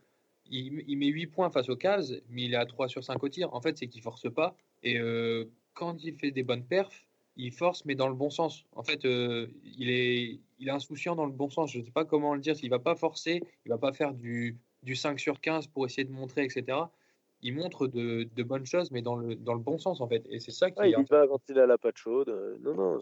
il, 0.47 0.85
il 0.87 0.97
met 0.97 1.07
8 1.09 1.27
points 1.27 1.51
face 1.51 1.69
aux 1.69 1.77
Cavs, 1.77 2.07
mais 2.31 2.45
il 2.45 2.55
est 2.55 2.57
à 2.57 2.66
3 2.66 2.89
sur 2.89 3.03
5 3.05 3.23
au 3.23 3.28
tir. 3.28 3.53
En 3.53 3.61
fait, 3.61 3.77
c'est 3.77 3.89
qu'il 3.89 4.01
force 4.03 4.33
pas. 4.33 4.57
Et 4.83 4.99
euh, 4.99 5.45
quand 5.74 6.03
il 6.05 6.15
fait 6.15 6.31
des 6.31 6.43
bonnes 6.45 6.65
perfs, 6.65 7.05
il 7.37 7.53
force, 7.53 7.85
mais 7.85 7.95
dans 7.95 8.09
le 8.09 8.15
bon 8.15 8.31
sens. 8.31 8.65
En 8.73 8.83
fait, 8.83 9.05
euh, 9.05 9.49
il, 9.65 9.91
est, 9.91 10.39
il 10.59 10.69
est 10.69 10.70
insouciant 10.70 11.15
dans 11.16 11.27
le 11.27 11.33
bon 11.33 11.51
sens. 11.51 11.73
Je 11.73 11.81
ne 11.81 11.85
sais 11.85 11.91
pas 11.91 12.05
comment 12.07 12.35
le 12.35 12.41
dire. 12.41 12.55
Il 12.62 12.70
va 12.70 12.78
pas 12.78 12.95
forcer, 12.95 13.43
il 13.66 13.69
va 13.69 13.77
pas 13.77 13.93
faire 13.93 14.15
du, 14.15 14.57
du 14.83 14.95
5 14.97 15.19
sur 15.20 15.41
15 15.41 15.66
pour 15.66 15.85
essayer 15.85 16.05
de 16.05 16.12
montrer, 16.12 16.45
etc. 16.45 16.78
Il 17.43 17.53
montre 17.55 17.87
de, 17.89 18.27
de 18.35 18.43
bonnes 18.43 18.65
choses, 18.65 18.91
mais 18.93 19.03
dans 19.03 19.16
le, 19.16 19.35
dans 19.35 19.53
le 19.53 19.61
bon 19.61 19.77
sens, 19.78 20.01
en 20.01 20.09
fait. 20.09 20.24
Et 20.31 20.39
c'est 20.41 20.53
ça 20.53 20.70
qui 20.70 20.81
est 20.81 20.91
il 20.93 21.05
va 21.11 21.27
quand 21.27 21.41
il 21.51 21.59
a 21.59 21.66
la 21.66 21.77
patte 21.77 21.99
chaude. 21.99 22.31
euh, 22.31 22.57
Non, 22.62 22.74
non. 22.74 23.01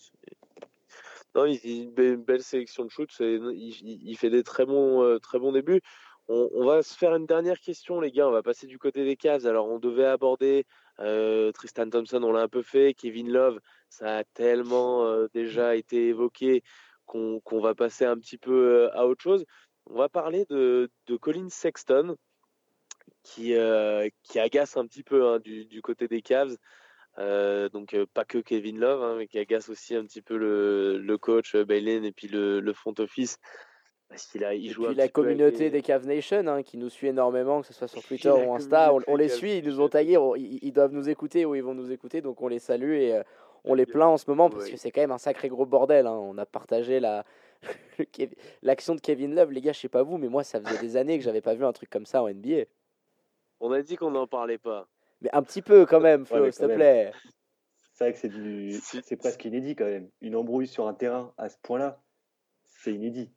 Non, 1.35 1.47
il, 1.47 1.61
il- 1.65 1.83
une 1.85 1.91
belle, 1.91 2.15
une 2.15 2.25
belle 2.25 2.43
sélection 2.43 2.85
de 2.85 2.91
shoot. 2.91 3.11
Il, 3.21 4.17
fait 4.17 4.31
des 4.31 4.43
très 4.43 4.65
bons, 4.67 5.03
euh, 5.03 5.19
très 5.19 5.39
bons 5.39 5.53
débuts. 5.53 5.81
On, 6.29 6.65
va 6.65 6.83
se 6.83 6.97
faire 6.97 7.15
une 7.15 7.27
dernière 7.27 7.61
question, 7.61 8.01
les 8.01 8.11
gars. 8.11 8.29
On 8.29 8.33
va 8.33 8.43
passer 8.43 8.67
du 8.67 8.79
côté 8.79 9.05
des 9.05 9.17
Cavs. 9.17 9.47
Alors, 9.47 9.69
on 9.69 9.79
devait 9.79 10.07
aborder 10.07 10.65
euh, 11.01 11.53
Tristan 11.53 11.91
Thompson, 11.91 12.23
on 12.23 12.33
l'a 12.33 12.43
un 12.43 12.49
peu 12.49 12.63
fait. 12.63 12.95
Kevin 12.95 13.31
Love, 13.31 13.61
ça 13.91 14.19
a 14.19 14.25
tellement 14.25 15.05
euh, 15.05 15.27
déjà 15.35 15.77
été 15.77 16.09
évoqué 16.09 16.63
qu'on 17.05 17.61
va 17.61 17.75
passer 17.75 18.07
un 18.07 18.17
petit 18.17 18.39
peu 18.39 18.89
à 18.95 19.07
autre 19.07 19.23
chose. 19.23 19.45
On 19.87 19.97
va 19.99 20.09
parler 20.09 20.47
de, 20.49 20.89
Colin 21.21 21.51
Sexton, 21.51 22.17
qui, 23.23 23.55
qui 24.23 24.39
agace 24.39 24.79
un 24.79 24.87
petit 24.87 25.03
peu 25.03 25.27
hein, 25.27 25.39
du, 25.41 25.67
du 25.67 25.83
côté 25.83 26.09
des 26.09 26.23
Cavs. 26.23 26.57
Euh, 27.19 27.69
donc 27.69 27.95
euh, 27.95 28.07
pas 28.13 28.25
que 28.25 28.39
Kevin 28.39 28.79
Love, 28.81 29.03
hein, 29.03 29.15
mais 29.19 29.29
qui 29.29 29.39
agace 29.39 29.69
aussi 29.69 29.95
un 29.95 30.05
petit 30.05 30.21
peu 30.23 30.37
le, 30.37 30.99
le 30.99 31.19
coach 31.19 31.55
euh, 31.55 31.65
Bailey 31.65 32.05
et 32.05 32.13
puis 32.13 32.27
le, 32.29 32.59
le 32.61 32.73
front 32.73 32.95
office. 32.99 33.39
Parce 34.09 34.27
qu'il 34.27 34.45
a, 34.45 34.53
il 34.55 34.67
Et 34.67 34.71
joue 34.71 34.85
puis 34.87 34.95
la 34.95 35.09
communauté 35.09 35.59
les- 35.65 35.71
des 35.71 35.83
Cave 35.83 36.07
Nation 36.07 36.47
hein, 36.47 36.63
qui 36.63 36.77
nous 36.77 36.91
suit 36.91 37.09
énormément, 37.09 37.61
que 37.63 37.67
ce 37.69 37.73
soit 37.73 37.89
sur 37.89 38.03
Twitter 38.03 38.31
ou 38.31 38.53
Insta, 38.55 38.93
on, 38.93 39.01
on 39.07 39.17
les 39.17 39.29
suit, 39.29 39.59
ils 39.59 39.65
nous 39.65 39.81
ont 39.81 39.89
tagués, 39.89 40.17
on- 40.19 40.35
ils, 40.35 40.59
ils 40.63 40.73
doivent 40.73 40.93
nous 40.93 41.09
écouter 41.09 41.45
ou 41.47 41.55
ils 41.55 41.63
vont 41.63 41.75
nous 41.75 41.91
écouter, 41.93 42.21
donc 42.21 42.41
on 42.43 42.49
les 42.49 42.59
salue 42.59 42.93
et 42.95 43.15
euh, 43.15 43.23
on 43.65 43.75
les 43.75 43.87
plaint 43.87 44.09
en 44.11 44.17
ce 44.19 44.29
moment 44.29 44.51
parce 44.51 44.65
Ouais. 44.65 44.71
que 44.73 44.77
c'est 44.77 44.91
quand 44.91 45.01
même 45.01 45.11
un 45.13 45.19
sacré 45.19 45.49
gros 45.49 45.67
bordel. 45.67 46.07
hein. 46.07 46.13
On 46.13 46.37
a 46.37 46.45
partagé 46.47 47.01
la 47.01 47.25
l'action 48.63 48.95
de 48.95 49.01
Kevin 49.01 49.35
Love, 49.35 49.53
les 49.53 49.61
gars, 49.61 49.73
je 49.73 49.81
sais 49.81 49.89
pas 49.89 50.03
vous, 50.03 50.19
mais 50.19 50.29
moi 50.29 50.45
ça 50.45 50.61
faisait 50.61 50.79
des 50.81 50.97
années 50.97 51.17
que 51.19 51.25
j'avais 51.25 51.41
pas 51.41 51.55
vu 51.55 51.65
un 51.65 51.73
truc 51.73 51.91
comme 51.91 52.07
ça 52.07 52.23
en 52.23 52.29
NBA. 52.29 52.65
On 53.61 53.73
a 53.73 53.83
dit 53.83 53.97
qu'on 53.97 54.11
n'en 54.11 54.27
parlait 54.27 54.59
pas. 54.59 54.87
Mais 55.25 55.31
un 55.33 55.43
petit 55.43 55.63
peu 55.63 55.87
quand 55.87 56.01
même, 56.01 56.25
Flo, 56.27 56.51
s'il 56.51 56.67
te 56.69 56.75
plaît. 56.75 57.11
C'est 57.95 58.05
vrai 58.05 58.13
que 58.13 58.19
c'est 58.19 58.29
du... 58.29 58.73
C'est 58.81 59.17
presque 59.17 59.45
inédit 59.45 59.75
quand 59.75 59.85
même. 59.87 60.09
Une 60.21 60.37
embrouille 60.37 60.67
sur 60.67 60.87
un 60.87 60.95
terrain 60.95 61.33
à 61.39 61.49
ce 61.49 61.57
point-là, 61.63 62.03
c'est 62.67 62.93
inédit. 62.93 63.31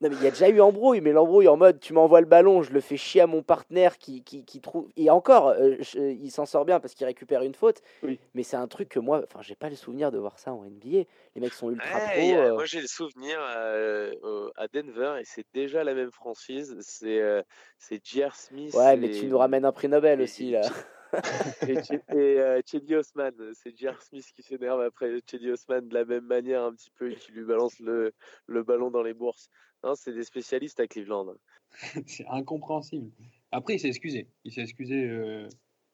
Non, 0.00 0.08
mais 0.10 0.16
il 0.16 0.22
y 0.24 0.26
a 0.26 0.30
déjà 0.30 0.48
eu 0.48 0.60
embrouille, 0.60 1.00
mais 1.00 1.12
l'embrouille 1.12 1.46
en 1.48 1.56
mode 1.56 1.78
tu 1.80 1.92
m'envoies 1.92 2.20
le 2.20 2.26
ballon, 2.26 2.62
je 2.62 2.72
le 2.72 2.80
fais 2.80 2.96
chier 2.96 3.20
à 3.20 3.26
mon 3.26 3.42
partenaire 3.42 3.96
qui, 3.96 4.24
qui, 4.24 4.44
qui 4.44 4.60
trouve. 4.60 4.88
Et 4.96 5.08
encore, 5.08 5.48
euh, 5.50 5.76
je- 5.80 5.98
il 6.00 6.30
s'en 6.30 6.46
sort 6.46 6.64
bien 6.64 6.80
parce 6.80 6.94
qu'il 6.94 7.06
récupère 7.06 7.42
une 7.42 7.54
faute. 7.54 7.80
Oui. 8.02 8.18
Mais 8.34 8.42
c'est 8.42 8.56
un 8.56 8.66
truc 8.66 8.88
que 8.88 8.98
moi, 8.98 9.22
enfin, 9.24 9.40
j'ai 9.40 9.54
pas 9.54 9.70
le 9.70 9.76
souvenir 9.76 10.10
de 10.10 10.18
voir 10.18 10.38
ça 10.38 10.52
en 10.52 10.64
NBA. 10.64 11.04
Les 11.36 11.40
mecs 11.40 11.52
sont 11.54 11.70
ultra 11.70 11.94
Ouais, 11.96 12.32
pro. 12.32 12.40
a- 12.40 12.44
euh, 12.46 12.54
Moi 12.54 12.64
j'ai 12.64 12.80
le 12.80 12.86
souvenir 12.88 13.38
euh, 13.40 14.12
euh, 14.24 14.50
à 14.56 14.66
Denver 14.68 15.16
et 15.20 15.24
c'est 15.24 15.46
déjà 15.54 15.84
la 15.84 15.94
même 15.94 16.10
franchise. 16.10 16.76
C'est 16.80 17.20
euh, 17.20 17.42
c'est 17.78 18.04
J.R. 18.04 18.34
Smith. 18.34 18.74
Ouais, 18.74 18.96
mais 18.96 19.06
et- 19.08 19.20
tu 19.20 19.26
nous 19.26 19.38
ramènes 19.38 19.64
un 19.64 19.72
prix 19.72 19.88
Nobel 19.88 20.20
et- 20.20 20.24
aussi 20.24 20.50
là. 20.50 20.62
et, 21.68 22.16
et, 22.16 22.40
euh, 22.40 22.98
Osman, 22.98 23.32
c'est 23.54 23.76
J.R. 23.76 24.00
Smith 24.02 24.26
qui 24.34 24.42
s'énerve 24.42 24.80
après 24.80 25.20
Cedi 25.28 25.50
Osman 25.50 25.88
de 25.88 25.94
la 25.94 26.04
même 26.04 26.26
manière 26.26 26.62
un 26.64 26.74
petit 26.74 26.90
peu 26.90 27.10
et 27.10 27.16
qui 27.16 27.32
lui 27.32 27.44
balance 27.44 27.78
le, 27.80 28.12
le 28.46 28.62
ballon 28.62 28.90
dans 28.90 29.02
les 29.02 29.14
bourses. 29.14 29.48
Non, 29.82 29.94
c'est 29.94 30.12
des 30.12 30.24
spécialistes 30.24 30.80
à 30.80 30.86
Cleveland. 30.86 31.34
c'est 32.06 32.26
incompréhensible. 32.28 33.10
Après, 33.50 33.74
il 33.74 33.80
s'est 33.80 33.88
excusé. 33.88 34.28
Il 34.44 34.52
s'est 34.52 34.62
excusé 34.62 35.04
euh, 35.08 35.48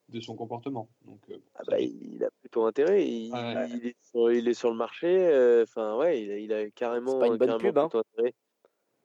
de 0.09 0.19
son 0.19 0.35
comportement. 0.35 0.89
Donc, 1.05 1.21
euh, 1.29 1.37
Ah 1.55 1.63
bah, 1.67 1.79
il 1.79 2.23
a 2.23 2.29
plutôt 2.41 2.65
intérêt. 2.65 3.05
Il, 3.05 3.31
Ouais. 3.33 3.69
il 3.69 3.87
est, 3.87 3.95
sur, 4.01 4.31
il 4.31 4.47
est 4.47 4.53
sur 4.53 4.69
le 4.69 4.77
marché. 4.77 5.07
euh, 5.07 5.63
Enfin, 5.63 5.97
ouais, 5.97 6.21
il 6.23 6.31
a, 6.31 6.37
il 6.37 6.53
a 6.53 6.69
carrément. 6.71 7.13
C'est 7.13 7.19
pas 7.19 7.27
une 7.27 7.37
bonne 7.37 7.57
carrément 7.57 7.89
pub, 7.89 7.95
hein. 8.17 8.31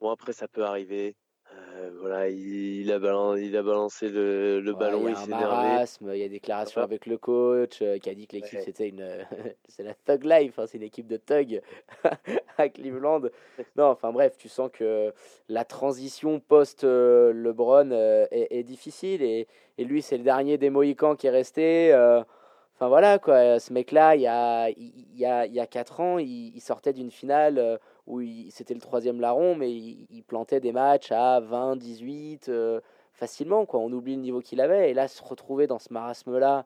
Bon, 0.01 0.11
après, 0.11 0.33
ça 0.33 0.47
peut 0.47 0.65
arriver. 0.65 1.17
Euh, 1.77 1.91
voilà, 2.01 2.29
il, 2.29 2.81
il 2.81 2.93
a 2.93 2.99
balancé, 2.99 3.43
il 3.43 3.57
a 3.57 3.63
balancé 3.63 4.09
le, 4.09 4.61
le 4.61 4.73
Ouais, 4.73 4.79
ballon, 4.79 5.09
il 5.09 5.17
s'est 5.17 5.33
énervé. 5.33 5.69
marasme, 5.69 6.11
il 6.15 6.19
y 6.21 6.25
a 6.25 6.29
Voilà. 6.75 6.83
avec 6.85 7.07
le 7.07 7.19
coach 7.19 7.83
euh, 7.83 7.99
qui 7.99 8.09
a 8.09 8.15
dit 8.15 8.27
que 8.27 8.37
l'équipe 8.37 8.59
Ouais. 8.59 8.65
c'était 8.65 8.89
une. 8.89 9.05
c'est 9.69 9.83
la 9.83 9.95
Thug 9.95 10.25
Life, 10.25 10.59
hein, 10.59 10.65
c'est 10.67 10.79
une 10.79 10.85
équipe 10.85 11.07
de 11.07 11.17
Thug 11.19 11.61
à 12.59 12.69
Cleveland. 12.69 13.23
Non, 13.77 13.87
enfin 13.87 14.11
bref, 14.13 14.37
tu 14.39 14.49
sens 14.49 14.71
que 14.73 15.13
la 15.49 15.65
transition 15.65 16.41
post-LeBron 16.41 17.91
est, 17.91 18.47
est 18.51 18.63
difficile 18.63 19.23
et, 19.23 19.47
et 19.79 19.85
lui 19.85 20.01
c'est 20.03 20.17
le 20.17 20.25
dernier 20.25 20.57
des 20.59 20.71
Mohicans 20.71 21.15
qui 21.17 21.27
est 21.27 21.31
resté. 21.31 21.93
euh, 21.93 22.23
Enfin 22.79 22.89
voilà 22.89 23.19
quoi, 23.19 23.59
ce 23.59 23.73
mec-là, 23.73 24.17
il 24.17 24.21
y 24.23 24.27
a, 24.27 24.69
il 24.69 25.17
y 25.17 25.25
a, 25.25 25.47
il 25.47 25.55
y 25.55 25.61
a 25.61 25.67
4 25.67 26.01
ans, 26.01 26.19
il, 26.19 26.55
il 26.55 26.61
sortait 26.61 26.93
d'une 26.93 27.11
finale 27.11 27.59
euh, 27.59 27.79
où 28.07 28.21
c'était 28.51 28.75
le 28.75 28.81
troisième 28.81 29.21
larron, 29.21 29.55
mais 29.55 29.73
il, 29.73 30.07
il 30.11 30.23
plantait 30.23 30.61
des 30.61 30.73
matchs 30.73 31.11
à 31.13 31.41
20, 31.41 31.77
18, 31.77 32.49
euh, 32.49 32.81
facilement. 33.13 33.67
Quoi. 33.67 33.81
On 33.81 33.93
oublie 33.93 34.15
le 34.15 34.21
niveau 34.23 34.41
qu'il 34.41 34.61
avait. 34.61 34.91
Et 34.91 34.95
là, 34.95 35.09
se 35.09 35.23
retrouver 35.23 35.67
dans 35.67 35.79
ce 35.79 35.93
marasme-là, 35.93 36.65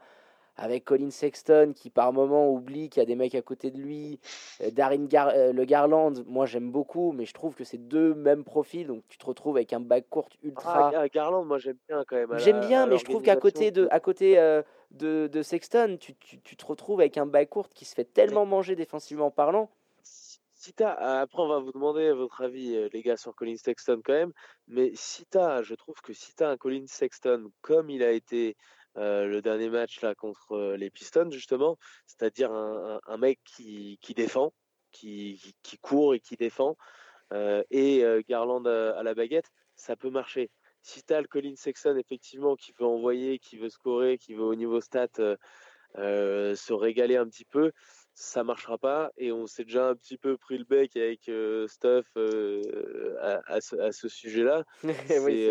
avec 0.56 0.84
Colin 0.84 1.08
Sexton 1.10 1.72
qui 1.74 1.88
par 1.88 2.12
moment 2.12 2.50
oublie 2.50 2.90
qu'il 2.90 3.00
y 3.00 3.02
a 3.02 3.06
des 3.06 3.14
mecs 3.14 3.34
à 3.34 3.40
côté 3.40 3.70
de 3.70 3.78
lui, 3.78 4.20
euh, 4.60 4.70
Darin 4.70 5.06
Gar- 5.06 5.32
euh, 5.34 5.52
le 5.54 5.64
Garland, 5.64 6.12
moi 6.26 6.44
j'aime 6.44 6.70
beaucoup, 6.70 7.12
mais 7.12 7.24
je 7.24 7.32
trouve 7.32 7.54
que 7.54 7.64
c'est 7.64 7.78
deux 7.78 8.14
mêmes 8.14 8.44
profils, 8.44 8.86
donc 8.86 9.02
tu 9.08 9.16
te 9.16 9.24
retrouves 9.24 9.56
avec 9.56 9.72
un 9.72 9.80
bac 9.80 10.04
court 10.10 10.28
ultra. 10.42 10.88
Ah, 10.88 10.90
Gar- 10.90 11.08
Garland, 11.08 11.44
moi 11.46 11.56
j'aime 11.58 11.78
bien 11.88 12.04
quand 12.06 12.16
même. 12.16 12.36
J'aime 12.38 12.60
bien, 12.60 12.84
mais 12.86 12.98
je 12.98 13.04
trouve 13.04 13.22
qu'à 13.22 13.36
côté 13.40 13.70
de, 13.70 13.88
à 13.90 14.00
côté 14.00 14.38
euh, 14.38 14.60
de, 14.90 15.28
de 15.32 15.40
Sexton, 15.40 15.96
tu, 15.98 16.14
tu, 16.16 16.38
tu 16.42 16.56
te 16.56 16.66
retrouves 16.66 17.00
avec 17.00 17.16
un 17.16 17.26
bac 17.26 17.48
court 17.48 17.70
qui 17.70 17.86
se 17.86 17.94
fait 17.94 18.04
tellement 18.04 18.44
manger 18.44 18.76
défensivement 18.76 19.30
parlant. 19.30 19.70
Si 20.60 20.74
t'as, 20.74 20.92
après 21.22 21.42
on 21.42 21.48
va 21.48 21.58
vous 21.58 21.72
demander 21.72 22.12
votre 22.12 22.42
avis, 22.42 22.76
euh, 22.76 22.90
les 22.92 23.00
gars, 23.00 23.16
sur 23.16 23.34
Colin 23.34 23.56
Sexton 23.56 24.02
quand 24.04 24.12
même, 24.12 24.32
mais 24.68 24.92
si 24.94 25.24
t'as, 25.24 25.62
je 25.62 25.74
trouve 25.74 25.98
que 26.02 26.12
si 26.12 26.34
t'as 26.34 26.50
un 26.50 26.58
Colin 26.58 26.84
Sexton 26.86 27.50
comme 27.62 27.88
il 27.88 28.02
a 28.02 28.10
été 28.10 28.58
euh, 28.98 29.24
le 29.24 29.40
dernier 29.40 29.70
match 29.70 30.02
là 30.02 30.14
contre 30.14 30.52
euh, 30.52 30.76
les 30.76 30.90
Pistons 30.90 31.30
justement, 31.30 31.78
c'est-à-dire 32.06 32.52
un, 32.52 33.16
mec 33.16 33.40
qui, 33.42 33.98
défend, 34.14 34.52
qui, 34.92 35.40
court 35.80 36.14
et 36.14 36.20
qui 36.20 36.36
défend, 36.36 36.76
et 37.70 38.04
Garland 38.28 38.66
à, 38.66 39.02
la 39.02 39.14
baguette, 39.14 39.50
ça 39.76 39.96
peut 39.96 40.10
marcher. 40.10 40.50
Si 40.82 41.02
tu 41.02 41.14
as 41.14 41.22
le 41.22 41.26
Colin 41.26 41.56
Sexton 41.56 41.96
effectivement 41.96 42.54
qui 42.54 42.72
veut 42.78 42.84
envoyer, 42.84 43.38
qui 43.38 43.56
veut 43.56 43.70
scorer, 43.70 44.18
qui 44.18 44.34
veut 44.34 44.44
au 44.44 44.54
niveau 44.54 44.82
stat 44.82 45.08
se 45.94 46.72
régaler 46.74 47.16
un 47.16 47.26
petit 47.26 47.46
peu, 47.46 47.72
ça 48.20 48.44
marchera 48.44 48.76
pas. 48.76 49.10
Et 49.16 49.32
on 49.32 49.47
s'est 49.47 49.64
déjà 49.64 49.88
un 49.88 49.97
petit 49.97 50.18
peu 50.18 50.36
pris 50.36 50.59
le 50.59 50.64
bec 50.64 50.94
avec 50.97 51.28
euh, 51.28 51.66
Stuff 51.68 52.06
à, 53.20 53.40
à, 53.47 53.60
ce, 53.60 53.76
à, 53.76 53.92
ce, 53.92 54.09
sujet-là. 54.09 54.64
oui, 55.22 55.48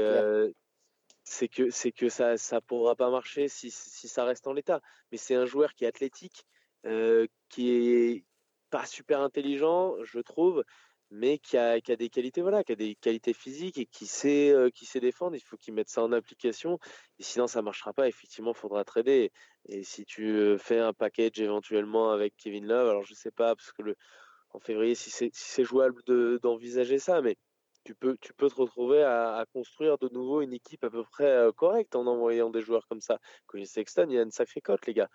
c'est 1.23 1.47
que 1.47 1.69
c'est 1.69 1.91
que 1.91 2.09
ça 2.09 2.37
ça 2.37 2.59
pourra 2.61 2.95
pas 2.95 3.09
marcher 3.09 3.47
si, 3.47 3.69
si 3.71 4.07
ça 4.07 4.23
reste 4.23 4.47
en 4.47 4.53
l'état. 4.53 4.81
Mais 5.11 5.17
c'est 5.17 5.35
un 5.35 5.45
joueur 5.45 5.73
qui 5.73 5.85
est 5.85 5.87
athlétique, 5.87 6.45
qui 7.49 7.71
est 7.71 8.25
pas 8.69 8.85
super 8.85 9.21
intelligent, 9.21 9.95
je 10.03 10.19
trouve, 10.19 10.63
mais 11.11 11.39
qui 11.39 11.57
a, 11.57 11.79
des 11.79 12.09
qualités 12.09 12.41
voilà 12.41 12.63
qui 12.63 12.71
a 12.73 12.75
des 12.75 12.95
qualités 12.95 13.33
physiques 13.33 13.77
et 13.77 13.85
qui 13.85 14.05
sait 14.07 14.51
euh, 14.51 14.69
qui 14.69 14.85
sait 14.85 14.99
défendre. 14.99 15.35
Il 15.35 15.41
faut 15.41 15.57
qu'il 15.57 15.73
mette 15.73 15.89
ça 15.89 16.03
en 16.03 16.11
application 16.11 16.79
sinon 17.19 17.47
ça 17.47 17.61
marchera 17.61 17.93
pas. 17.93 18.07
Effectivement 18.07 18.53
faudra 18.53 18.83
trader 18.83 19.31
et 19.67 19.83
si 19.83 20.05
tu 20.05 20.57
fais 20.59 20.79
un 20.79 20.93
package 20.93 21.39
éventuellement 21.39 22.11
avec 22.11 22.35
Kevin 22.37 22.65
Love 22.67 22.89
alors 22.89 23.03
je 23.03 23.13
sais 23.13 23.31
pas 23.31 23.55
parce 23.55 23.71
que 23.71 23.95
en 24.51 24.59
février 24.59 24.95
si 24.95 25.09
c'est 25.33 25.63
jouable 25.63 26.01
d'envisager 26.41 26.99
ça 26.99 27.21
mais 27.21 27.37
tu 27.85 27.95
peux 27.95 28.17
tu 28.21 28.33
peux 28.33 28.49
te 28.49 28.55
retrouver 28.55 29.03
à, 29.03 29.45
construire 29.53 29.97
de 29.97 30.09
nouveau 30.09 30.41
une 30.41 30.53
équipe 30.53 30.83
à 30.83 30.89
peu 30.89 31.03
près 31.03 31.25
euh, 31.25 31.51
correcte 31.51 31.95
en 31.95 32.05
envoyant 32.07 32.49
des 32.49 32.61
joueurs 32.61 32.87
comme 32.87 33.01
ça. 33.01 33.19
Colin 33.47 33.65
Sexton 33.65 34.07
il 34.09 34.15
y 34.15 34.19
a 34.19 34.23
une 34.23 34.31
sacrée 34.31 34.61
cote 34.61 34.85
les 34.87 34.93
gars. 34.93 35.09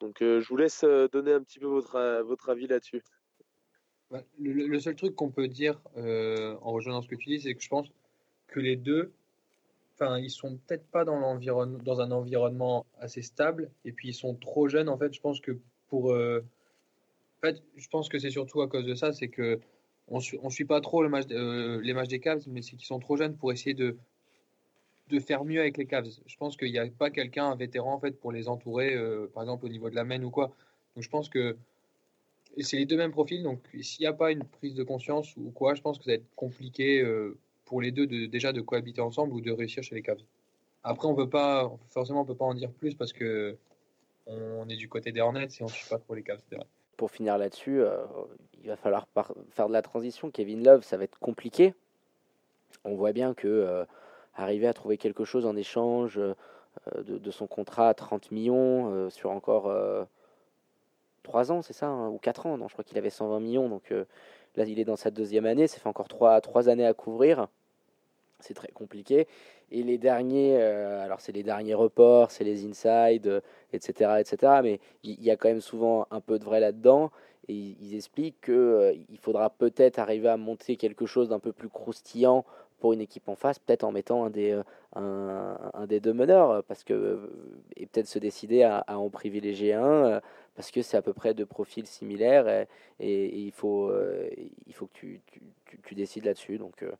Donc 0.00 0.22
euh, 0.22 0.40
je 0.40 0.48
vous 0.48 0.56
laisse 0.56 0.84
donner 1.12 1.32
un 1.32 1.42
petit 1.42 1.58
peu 1.58 1.66
votre 1.66 2.22
votre 2.22 2.50
avis 2.50 2.66
là-dessus 2.66 3.02
le, 4.38 4.78
seul 4.80 4.94
truc 4.94 5.14
qu'on 5.14 5.30
peut 5.30 5.48
dire 5.48 5.80
euh, 5.96 6.56
en 6.62 6.72
rejoignant 6.72 7.02
ce 7.02 7.08
que 7.08 7.14
tu 7.14 7.28
dis, 7.28 7.40
c'est 7.40 7.54
que 7.54 7.62
je 7.62 7.68
pense 7.68 7.88
que 8.46 8.60
les 8.60 8.76
deux, 8.76 9.12
enfin, 9.94 10.18
ils 10.18 10.30
sont 10.30 10.58
peut-être 10.66 10.86
pas 10.86 11.04
dans 11.04 11.20
un 11.22 12.10
environnement 12.10 12.86
assez 13.00 13.22
stable, 13.22 13.70
et 13.84 13.92
puis 13.92 14.08
ils 14.08 14.14
sont 14.14 14.34
trop 14.34 14.68
jeunes. 14.68 14.88
En 14.88 14.96
fait, 14.96 15.12
je 15.12 15.20
pense 15.20 15.40
que 15.40 15.58
pour, 15.88 16.12
euh, 16.12 16.44
en 17.38 17.46
fait, 17.46 17.62
je 17.76 17.88
pense 17.88 18.08
que 18.08 18.18
c'est 18.18 18.30
surtout 18.30 18.62
à 18.62 18.68
cause 18.68 18.86
de 18.86 18.94
ça, 18.94 19.12
c'est 19.12 19.28
que 19.28 19.60
on 20.10 20.20
suit, 20.20 20.64
pas 20.64 20.80
trop 20.80 21.02
euh, 21.02 21.80
les 21.82 21.92
matchs 21.92 22.08
des 22.08 22.18
Cavs, 22.18 22.42
mais 22.46 22.62
c'est 22.62 22.76
qu'ils 22.76 22.86
sont 22.86 22.98
trop 22.98 23.18
jeunes 23.18 23.36
pour 23.36 23.52
essayer 23.52 23.74
de 23.74 23.96
de 25.08 25.20
faire 25.20 25.44
mieux 25.44 25.60
avec 25.60 25.78
les 25.78 25.86
Cavs. 25.86 26.08
Je 26.26 26.36
pense 26.36 26.56
qu'il 26.58 26.70
n'y 26.70 26.78
a 26.78 26.86
pas 26.86 27.10
quelqu'un, 27.10 27.46
un 27.46 27.56
vétéran 27.56 27.94
en 27.94 27.98
fait, 27.98 28.12
pour 28.12 28.30
les 28.30 28.48
entourer, 28.48 28.94
par 29.32 29.42
exemple 29.42 29.64
au 29.64 29.68
niveau 29.68 29.88
de 29.88 29.94
la 29.94 30.04
main 30.04 30.22
ou 30.22 30.30
quoi. 30.30 30.52
Donc 30.94 31.04
je 31.04 31.08
pense 31.08 31.28
que 31.30 31.56
c'est 32.60 32.76
les 32.76 32.86
deux 32.86 32.96
mêmes 32.96 33.12
profils, 33.12 33.42
donc 33.42 33.60
s'il 33.80 34.02
n'y 34.02 34.06
a 34.06 34.12
pas 34.12 34.32
une 34.32 34.44
prise 34.44 34.74
de 34.74 34.82
conscience 34.82 35.36
ou 35.36 35.50
quoi, 35.50 35.74
je 35.74 35.82
pense 35.82 35.98
que 35.98 36.04
ça 36.04 36.10
va 36.10 36.14
être 36.14 36.34
compliqué 36.34 37.00
euh, 37.00 37.36
pour 37.64 37.80
les 37.80 37.92
deux 37.92 38.06
de, 38.06 38.26
déjà 38.26 38.52
de 38.52 38.60
cohabiter 38.60 39.00
ensemble 39.00 39.32
ou 39.32 39.40
de 39.40 39.52
réussir 39.52 39.82
chez 39.82 39.94
les 39.94 40.02
Cavs. 40.02 40.22
Après, 40.82 41.06
on 41.06 41.14
peut 41.14 41.28
pas, 41.28 41.70
forcément, 41.90 42.22
on 42.22 42.24
peut 42.24 42.34
pas 42.34 42.44
en 42.44 42.54
dire 42.54 42.70
plus 42.70 42.94
parce 42.94 43.12
que 43.12 43.56
on 44.26 44.68
est 44.68 44.76
du 44.76 44.88
côté 44.88 45.10
des 45.10 45.20
Hornets 45.20 45.48
et 45.58 45.62
on 45.62 45.66
ne 45.66 45.70
suit 45.70 45.88
pas 45.88 45.98
trop 45.98 46.14
les 46.14 46.22
Cavs. 46.22 46.40
Pour 46.96 47.10
finir 47.10 47.38
là-dessus, 47.38 47.80
euh, 47.80 48.04
il 48.62 48.68
va 48.68 48.76
falloir 48.76 49.06
faire 49.50 49.68
de 49.68 49.72
la 49.72 49.82
transition. 49.82 50.30
Kevin 50.30 50.62
Love, 50.62 50.82
ça 50.82 50.96
va 50.96 51.04
être 51.04 51.18
compliqué. 51.18 51.74
On 52.84 52.94
voit 52.94 53.12
bien 53.12 53.34
que 53.34 53.48
euh, 53.48 53.84
arriver 54.34 54.66
à 54.66 54.74
trouver 54.74 54.98
quelque 54.98 55.24
chose 55.24 55.46
en 55.46 55.56
échange 55.56 56.20
de, 56.96 57.30
son 57.30 57.46
contrat 57.46 57.88
à 57.88 57.94
30 57.94 58.30
millions 58.30 59.10
sur 59.10 59.30
encore 59.30 59.68
3 61.28 61.52
ans, 61.52 61.62
c'est 61.62 61.74
ça, 61.74 61.86
hein, 61.86 62.08
ou 62.08 62.18
4 62.18 62.46
ans, 62.46 62.56
non, 62.56 62.68
je 62.68 62.72
crois 62.72 62.84
qu'il 62.84 62.96
avait 62.98 63.10
120 63.10 63.40
millions, 63.40 63.68
donc 63.68 63.92
euh, 63.92 64.04
là 64.56 64.64
il 64.64 64.78
est 64.80 64.84
dans 64.84 64.96
sa 64.96 65.10
deuxième 65.10 65.44
année, 65.44 65.66
ça 65.68 65.78
fait 65.78 65.88
encore 65.88 66.08
3, 66.08 66.40
3 66.40 66.68
années 66.70 66.86
à 66.86 66.94
couvrir, 66.94 67.48
c'est 68.40 68.54
très 68.54 68.72
compliqué. 68.72 69.28
Et 69.70 69.82
les 69.82 69.98
derniers, 69.98 70.56
euh, 70.58 71.04
alors 71.04 71.20
c'est 71.20 71.32
les 71.32 71.42
derniers 71.42 71.74
reports, 71.74 72.30
c'est 72.30 72.44
les 72.44 72.64
inside, 72.64 73.42
etc., 73.74 74.12
etc., 74.20 74.60
mais 74.62 74.80
il 75.02 75.22
y, 75.22 75.30
a 75.30 75.36
quand 75.36 75.48
même 75.48 75.60
souvent 75.60 76.06
un 76.10 76.20
peu 76.20 76.38
de 76.38 76.44
vrai 76.44 76.60
là-dedans, 76.60 77.10
et 77.48 77.54
ils, 77.54 77.94
expliquent 77.94 78.40
qu'il 78.40 78.54
euh, 78.54 78.94
faudra 79.20 79.50
peut-être 79.50 79.98
arriver 79.98 80.28
à 80.28 80.38
monter 80.38 80.76
quelque 80.76 81.04
chose 81.04 81.28
d'un 81.28 81.38
peu 81.38 81.52
plus 81.52 81.68
croustillant 81.68 82.46
pour 82.80 82.94
une 82.94 83.00
équipe 83.02 83.28
en 83.28 83.34
face, 83.34 83.58
peut-être 83.58 83.84
en 83.84 83.92
mettant 83.92 84.24
un 84.24 84.30
des, 84.30 84.58
un, 84.94 85.86
des 85.86 86.00
deux 86.00 86.14
meneurs, 86.14 86.62
parce 86.64 86.84
que, 86.84 87.30
et 87.76 87.86
peut-être 87.86 88.06
se 88.06 88.20
décider 88.20 88.62
à 88.62 88.84
en 88.88 89.10
privilégier 89.10 89.74
un, 89.74 90.20
parce 90.58 90.72
que 90.72 90.82
c'est 90.82 90.96
à 90.96 91.02
peu 91.02 91.12
près 91.12 91.34
de 91.34 91.44
profils 91.44 91.86
similaires, 91.86 92.48
et, 92.48 92.66
et, 92.98 93.26
et 93.26 93.38
il, 93.38 93.52
faut, 93.52 93.90
euh, 93.90 94.28
il 94.66 94.74
faut 94.74 94.88
que 94.88 94.92
tu, 94.92 95.20
tu, 95.26 95.40
tu, 95.66 95.78
tu 95.80 95.94
décides 95.94 96.24
là-dessus. 96.24 96.58
Donc, 96.58 96.82
euh, 96.82 96.90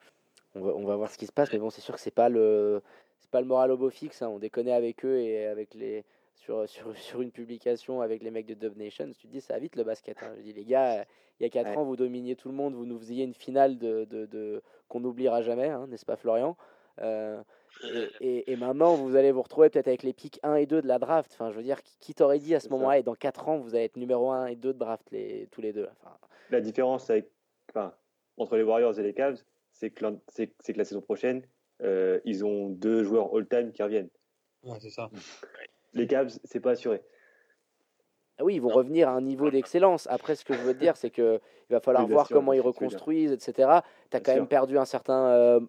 on, 0.54 0.60
va, 0.60 0.72
on 0.76 0.84
va 0.84 0.94
voir 0.94 1.10
ce 1.10 1.18
qui 1.18 1.26
se 1.26 1.32
passe, 1.32 1.52
mais 1.52 1.58
bon, 1.58 1.68
c'est 1.68 1.80
sûr 1.80 1.92
que 1.92 2.00
c'est 2.00 2.12
pas 2.12 2.28
le 2.28 2.80
c'est 3.18 3.30
pas 3.32 3.40
le 3.40 3.48
moral 3.48 3.72
au 3.72 3.76
beau 3.76 3.90
fixe, 3.90 4.22
hein. 4.22 4.28
on 4.28 4.38
déconne 4.38 4.68
avec 4.68 5.04
eux 5.04 5.18
et 5.18 5.44
avec 5.46 5.74
les 5.74 6.04
sur, 6.36 6.68
sur, 6.70 6.96
sur, 6.96 7.20
une 7.20 7.32
publication 7.32 8.00
avec 8.00 8.22
les 8.22 8.30
mecs 8.30 8.46
de 8.46 8.54
Dub 8.54 8.76
Nation, 8.76 9.10
tu 9.18 9.26
te 9.26 9.32
dis 9.32 9.40
ça 9.40 9.54
va 9.54 9.58
vite 9.58 9.74
le 9.74 9.82
basket. 9.82 10.22
Hein. 10.22 10.34
Je 10.36 10.42
dis 10.42 10.52
les 10.52 10.64
gars, 10.64 11.04
il 11.40 11.42
y 11.42 11.46
a 11.46 11.50
4 11.50 11.66
ouais. 11.66 11.76
ans 11.76 11.84
vous 11.84 11.96
dominiez 11.96 12.36
tout 12.36 12.50
le 12.50 12.54
monde, 12.54 12.74
vous 12.74 12.86
nous 12.86 13.00
faisiez 13.00 13.24
une 13.24 13.34
finale 13.34 13.76
de, 13.76 14.04
de, 14.04 14.26
de 14.26 14.62
qu'on 14.86 15.00
n'oubliera 15.00 15.42
jamais, 15.42 15.68
hein, 15.68 15.88
n'est-ce 15.88 16.06
pas 16.06 16.14
Florian? 16.14 16.56
Euh, 17.00 17.42
et, 17.82 18.08
et, 18.20 18.52
et, 18.52 18.56
maintenant 18.56 18.94
vous 18.94 19.16
allez 19.16 19.32
vous 19.32 19.42
retrouver 19.42 19.70
peut-être 19.70 19.88
avec 19.88 20.02
les 20.02 20.12
pics 20.12 20.40
1 20.42 20.56
et 20.56 20.66
2 20.66 20.82
de 20.82 20.88
la 20.88 20.98
draft. 20.98 21.30
Enfin, 21.32 21.50
je 21.50 21.56
veux 21.56 21.62
dire, 21.62 21.82
qui, 21.82 21.96
qui 22.00 22.14
t'aurait 22.14 22.38
dit 22.38 22.54
à 22.54 22.60
ce 22.60 22.68
moment-là, 22.70 22.98
et 22.98 23.02
dans 23.02 23.14
4 23.14 23.48
ans 23.48 23.58
vous 23.58 23.74
allez 23.74 23.84
être 23.84 23.96
numéro 23.96 24.30
1 24.30 24.46
et 24.46 24.56
2 24.56 24.72
de 24.72 24.78
draft 24.78 25.10
les, 25.10 25.48
tous 25.50 25.60
les 25.60 25.72
deux. 25.72 25.88
Enfin, 25.92 26.16
la 26.50 26.60
différence 26.60 27.10
avec, 27.10 27.30
enfin, 27.70 27.94
entre 28.36 28.56
les 28.56 28.62
Warriors 28.62 28.98
et 28.98 29.02
les 29.02 29.14
Cavs, 29.14 29.42
c'est 29.72 29.90
que, 29.90 30.04
que 30.04 30.72
la 30.72 30.84
saison 30.84 31.00
prochaine, 31.00 31.42
euh, 31.82 32.20
ils 32.24 32.44
ont 32.44 32.68
deux 32.68 33.04
joueurs 33.04 33.34
all-time 33.34 33.72
qui 33.72 33.82
reviennent. 33.82 34.10
Ouais, 34.64 34.78
c'est 34.80 34.90
ça. 34.90 35.10
Les 35.94 36.06
Cavs, 36.06 36.38
c'est 36.44 36.60
pas 36.60 36.72
assuré. 36.72 37.00
Ah 38.38 38.44
oui, 38.44 38.54
ils 38.54 38.60
vont 38.60 38.68
revenir 38.68 39.08
à 39.08 39.12
un 39.12 39.20
niveau 39.20 39.50
d'excellence. 39.50 40.06
Après, 40.10 40.36
ce 40.36 40.44
que 40.44 40.54
je 40.54 40.60
veux 40.60 40.72
te 40.72 40.78
dire, 40.78 40.96
c'est 40.96 41.10
qu'il 41.10 41.40
va 41.70 41.80
falloir 41.80 42.06
voir 42.06 42.26
sûr, 42.26 42.36
comment 42.36 42.52
ils 42.52 42.60
reconstruisent, 42.60 43.32
etc. 43.32 43.80
Tu 44.10 44.16
as 44.16 44.20
quand 44.20 44.32
sûr. 44.32 44.42
même 44.42 44.46
perdu 44.46 44.78
un 44.78 44.84
certain 44.84 45.26
euh, 45.26 45.60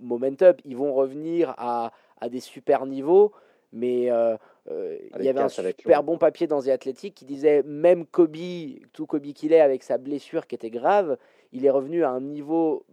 momentum. 0.00 0.54
Ils 0.64 0.76
vont 0.76 0.94
revenir 0.94 1.54
à, 1.58 1.92
à 2.20 2.28
des 2.30 2.40
super 2.40 2.86
niveaux, 2.86 3.32
mais 3.72 4.10
euh, 4.10 4.36
euh, 4.70 4.96
il 5.18 5.24
y 5.24 5.28
avait 5.28 5.40
un 5.40 5.48
super 5.48 6.02
bon 6.02 6.16
papier 6.16 6.46
dans 6.46 6.62
The 6.62 6.68
Athletic 6.68 7.14
qui 7.14 7.24
disait 7.26 7.62
même 7.64 8.06
Kobe, 8.06 8.36
tout 8.92 9.06
Kobe 9.06 9.26
qu'il 9.32 9.52
est, 9.52 9.60
avec 9.60 9.82
sa 9.82 9.98
blessure 9.98 10.46
qui 10.46 10.54
était 10.54 10.70
grave, 10.70 11.18
il 11.52 11.66
est 11.66 11.70
revenu 11.70 12.02
à 12.02 12.10
un 12.10 12.20
niveau 12.20 12.84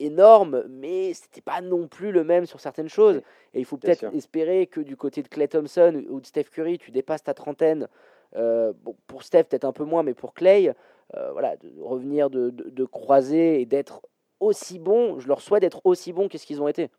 énorme, 0.00 0.64
mais 0.68 1.14
c'était 1.14 1.40
pas 1.40 1.60
non 1.60 1.86
plus 1.86 2.12
le 2.12 2.24
même 2.24 2.46
sur 2.46 2.60
certaines 2.60 2.88
choses. 2.88 3.22
Et 3.54 3.60
il 3.60 3.64
faut 3.64 3.76
peut-être 3.76 4.04
espérer 4.14 4.66
que 4.66 4.80
du 4.80 4.96
côté 4.96 5.22
de 5.22 5.28
Clay 5.28 5.48
Thompson 5.48 6.02
ou 6.08 6.20
de 6.20 6.26
Steph 6.26 6.44
Curry, 6.44 6.78
tu 6.78 6.90
dépasses 6.90 7.22
ta 7.22 7.34
trentaine. 7.34 7.88
Euh, 8.36 8.72
bon, 8.82 8.96
pour 9.06 9.22
Steph, 9.22 9.44
peut-être 9.44 9.64
un 9.64 9.72
peu 9.72 9.84
moins, 9.84 10.02
mais 10.02 10.14
pour 10.14 10.34
Clay, 10.34 10.74
euh, 11.14 11.32
voilà, 11.32 11.56
de 11.56 11.70
revenir 11.80 12.30
de, 12.30 12.50
de, 12.50 12.70
de 12.70 12.84
croiser 12.84 13.60
et 13.60 13.66
d'être 13.66 14.02
aussi 14.40 14.78
bon. 14.78 15.18
Je 15.18 15.28
leur 15.28 15.40
souhaite 15.40 15.62
d'être 15.62 15.82
aussi 15.84 16.12
bons 16.12 16.28
qu'est-ce 16.28 16.46
qu'ils 16.46 16.62
ont 16.62 16.68
été. 16.68 16.90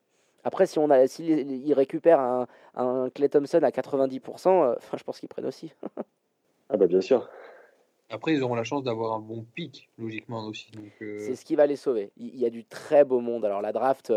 Après, 0.44 0.66
si 0.66 0.78
on 0.78 0.90
a, 0.90 1.08
s'ils 1.08 1.48
si 1.66 1.74
récupèrent 1.74 2.20
un, 2.20 2.48
un 2.76 3.10
Clay 3.10 3.30
Thompson 3.30 3.62
à 3.64 3.70
90%, 3.70 4.48
euh, 4.50 4.76
je 4.98 5.04
pense 5.04 5.20
qu'ils 5.20 5.30
prennent 5.30 5.46
aussi. 5.46 5.74
ah 6.70 6.78
bah 6.78 6.88
bien 6.88 7.02
sûr. 7.02 7.30
Après, 8.10 8.34
ils 8.34 8.44
auront 8.44 8.56
la 8.56 8.64
chance 8.64 8.84
d'avoir 8.84 9.14
un 9.14 9.20
bon 9.20 9.46
pic, 9.56 9.90
logiquement 9.98 10.46
aussi. 10.46 10.70
Euh... 11.02 11.18
C'est 11.20 11.36
ce 11.36 11.46
qui 11.46 11.56
va 11.56 11.66
les 11.66 11.78
sauver. 11.78 12.12
Il 12.18 12.38
y 12.38 12.46
a 12.46 12.50
du 12.50 12.64
très 12.66 13.06
beau 13.06 13.22
monde. 13.22 13.46
Alors 13.46 13.62
la 13.62 13.72
draft, 13.72 14.14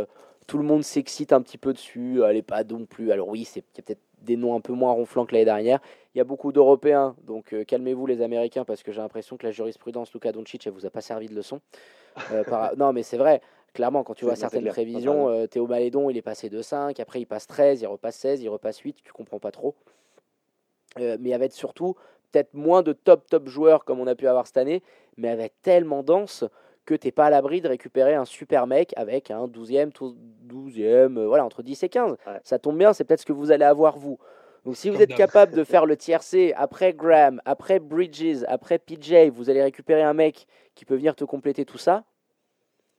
tout 0.47 0.59
le 0.59 0.65
monde 0.65 0.83
s'excite 0.83 1.33
un 1.33 1.41
petit 1.41 1.57
peu 1.57 1.73
dessus. 1.73 2.21
Elle 2.23 2.35
n'est 2.35 2.43
pas 2.43 2.65
non 2.65 2.85
plus. 2.85 3.13
Alors 3.13 3.29
oui, 3.29 3.45
c'est 3.45 3.63
peut-être 3.63 4.03
des 4.23 4.37
noms 4.37 4.55
un 4.55 4.61
peu 4.61 4.73
moins 4.73 4.93
ronflants 4.93 5.27
que 5.27 5.33
l'année 5.33 5.45
dernière. 5.45 5.81
Il 6.15 6.19
y 6.19 6.21
a 6.21 6.25
beaucoup 6.25 6.53
d'Européens, 6.53 7.15
donc 7.25 7.53
euh, 7.53 7.65
calmez-vous 7.65 8.07
les 8.07 8.23
Américains, 8.23 8.65
parce 8.65 8.83
que 8.83 8.93
j'ai 8.93 9.01
l'impression 9.01 9.37
que 9.37 9.45
la 9.47 9.53
jurisprudence 9.53 10.13
Luka 10.13 10.33
Doncic, 10.33 10.67
elle 10.67 10.73
vous 10.73 10.87
a 10.87 10.91
pas 10.91 11.01
servi 11.01 11.27
de 11.27 11.35
leçon. 11.35 11.61
Euh, 12.33 12.43
par... 12.49 12.77
non, 12.77 12.93
mais 12.93 13.03
c'est 13.03 13.19
vrai. 13.19 13.41
Clairement, 13.75 14.05
quand 14.05 14.15
tu 14.15 14.25
vois 14.25 14.37
certaines 14.37 14.67
prévisions, 14.67 15.29
euh, 15.29 15.47
Théo 15.47 15.67
Malédon, 15.67 16.09
il 16.09 16.17
est 16.17 16.23
passé 16.23 16.49
de 16.49 16.63
5, 16.63 16.99
après 16.99 17.21
il 17.21 17.27
passe 17.27 17.47
13, 17.47 17.83
il 17.83 17.87
repasse 17.87 18.17
16, 18.17 18.43
il 18.43 18.49
repasse 18.49 18.79
8, 18.79 18.97
tu 19.05 19.13
comprends 19.13 19.39
pas 19.39 19.51
trop. 19.51 19.75
mais 20.97 21.31
être 21.31 21.53
surtout 21.53 21.95
peut-être 22.33 22.55
moins 22.55 22.83
de 22.83 22.93
top 22.93 23.29
top 23.29 23.49
joueurs 23.49 23.85
comme 23.85 24.01
on 24.01 24.07
a 24.07 24.15
pu 24.15 24.27
avoir 24.27 24.47
cette 24.47 24.57
année, 24.57 24.83
mais 25.19 25.29
être 25.29 25.55
tellement 25.63 26.03
dense 26.03 26.45
que 26.87 26.95
tu 26.95 27.07
n'es 27.09 27.13
pas 27.13 27.27
à 27.27 27.31
l'abri 27.31 27.61
de 27.61 27.69
récupérer 27.69 28.15
un 28.15 28.25
super 28.25 28.67
mec 28.67 28.95
avec 28.97 29.31
un 29.31 29.47
12e, 29.47 29.91
12e, 30.49 31.19
euh, 31.19 31.27
voilà, 31.27 31.45
entre 31.45 31.63
10 31.63 31.83
et 31.83 31.89
15. 31.89 32.13
Ouais. 32.13 32.41
Ça 32.45 32.59
tombe 32.59 32.79
bien, 32.79 32.93
c'est 32.93 33.05
peut-être 33.05 33.21
ce 33.21 33.27
que 33.27 33.33
vous 33.33 33.51
allez 33.51 33.65
avoir 33.65 33.99
vous. 33.99 34.19
Donc 34.65 34.77
si 34.77 34.89
vous 34.91 35.01
êtes 35.03 35.15
capable 35.15 35.53
de 35.53 35.65
faire 35.65 35.85
le 35.85 35.97
tiercé 35.97 36.53
après 36.57 36.93
Graham, 36.95 37.43
après 37.45 37.79
Bridges, 37.81 38.45
après 38.49 38.79
PJ, 38.79 39.29
vous 39.31 39.51
allez 39.51 39.63
récupérer 39.63 40.03
un 40.03 40.15
mec 40.15 40.47
qui 40.75 40.85
peut 40.85 40.97
venir 40.97 41.15
te 41.15 41.25
compléter 41.25 41.65
tout 41.65 41.79
ça, 41.79 42.05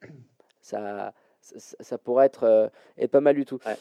ça, 0.61 1.13
ça, 1.41 1.75
ça 1.79 1.97
pourrait 1.97 2.25
être, 2.27 2.43
euh, 2.43 2.67
être 2.97 3.11
pas 3.11 3.21
mal 3.21 3.35
du 3.35 3.45
tout. 3.45 3.59
Ouais. 3.65 3.75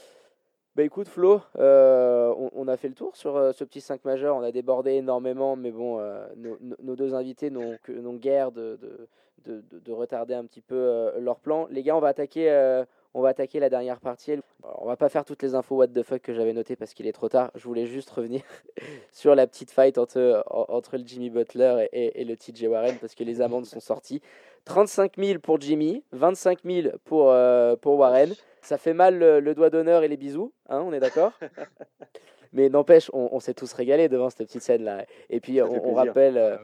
Bah 0.74 0.83
écoute 0.83 1.09
Flo, 1.09 1.41
euh, 1.59 2.35
on, 2.37 2.51
on 2.55 2.69
a 2.69 2.77
fait 2.77 2.89
le 2.89 2.95
tour 2.95 3.16
sur 3.16 3.35
euh, 3.37 3.53
ce 3.53 3.65
petit 3.65 3.81
5 3.81 4.05
majeur, 4.05 4.37
on 4.37 4.43
a 4.43 4.53
débordé 4.53 4.93
énormément, 4.93 5.57
mais 5.57 5.70
bon, 5.70 5.99
euh, 6.01 6.27
nos, 6.37 6.97
deux 6.97 7.15
invités 7.15 7.49
n'ont 7.51 7.78
que- 7.83 7.93
n'ont 7.93 8.16
guère 8.16 8.53
de, 8.53 8.77
de, 8.81 9.09
de, 9.45 9.63
de- 9.71 9.79
de 9.79 9.93
retarder 9.93 10.35
un 10.35 10.45
petit 10.45 10.61
peu 10.61 10.75
euh, 10.77 11.21
leur 11.21 11.39
plan. 11.41 11.67
Les 11.71 11.83
gars, 11.83 11.97
on 11.97 12.01
va 12.01 12.09
attaquer, 12.09 12.51
euh, 12.51 12.85
on 13.15 13.21
va 13.23 13.29
attaquer 13.31 13.61
la 13.61 13.69
dernière 13.69 14.01
partie. 14.01 14.33
Alors, 14.33 14.83
on 14.83 14.87
va 14.87 14.97
pas 14.97 15.09
faire 15.09 15.25
toutes 15.25 15.43
les 15.43 15.55
infos 15.55 15.77
what 15.77 15.89
the 15.89 16.03
fuck 16.03 16.21
que 16.23 16.33
j'avais 16.35 16.53
notées 16.53 16.77
parce 16.77 16.95
qu'il 16.95 17.07
est 17.07 17.13
trop 17.13 17.29
tard. 17.29 17.51
Je 17.55 17.65
voulais 17.65 17.87
juste 17.87 18.11
revenir 18.11 18.43
sur 19.13 19.35
la 19.35 19.47
petite 19.47 19.71
fight 19.71 19.99
entre, 19.99 20.43
en- 20.51 20.67
entre 20.69 20.97
le 20.97 21.05
Jimmy 21.07 21.31
Butler 21.31 21.87
et, 21.93 22.07
et- 22.07 22.21
et 22.23 22.25
le 22.25 22.37
TJ 22.37 22.65
Warren 22.69 22.97
parce 23.01 23.15
que 23.15 23.25
les 23.25 23.41
amendes 23.41 23.67
sont 23.67 23.81
sorties. 23.81 24.21
35 24.65 25.13
000 25.17 25.39
pour 25.39 25.61
Jimmy, 25.61 26.03
25 26.13 26.59
000 26.65 26.89
pour, 27.05 27.31
euh, 27.31 27.77
pour 27.77 27.97
Warren. 27.99 28.33
Ça 28.63 28.79
fait 28.79 28.95
mal 28.95 29.17
le, 29.17 29.39
le 29.39 29.55
doigt 29.55 29.71
d'honneur 29.71 30.03
et 30.03 30.09
les 30.09 30.17
bisous, 30.17 30.53
hein, 30.69 30.81
on 30.85 30.93
est 30.93 30.99
d'accord? 30.99 31.33
Mais 32.53 32.69
n'empêche, 32.69 33.11
on, 33.13 33.29
on 33.33 33.39
s'est 33.41 33.55
tous 33.55 33.73
régalés 33.73 34.09
devant 34.09 34.29
cette 34.31 34.47
petite 34.49 34.63
scène-là. 34.63 35.05
Et 35.31 35.41
puis, 35.41 35.61
on, 35.63 35.67
rappelle, 35.95 36.37
euh, 36.39 36.57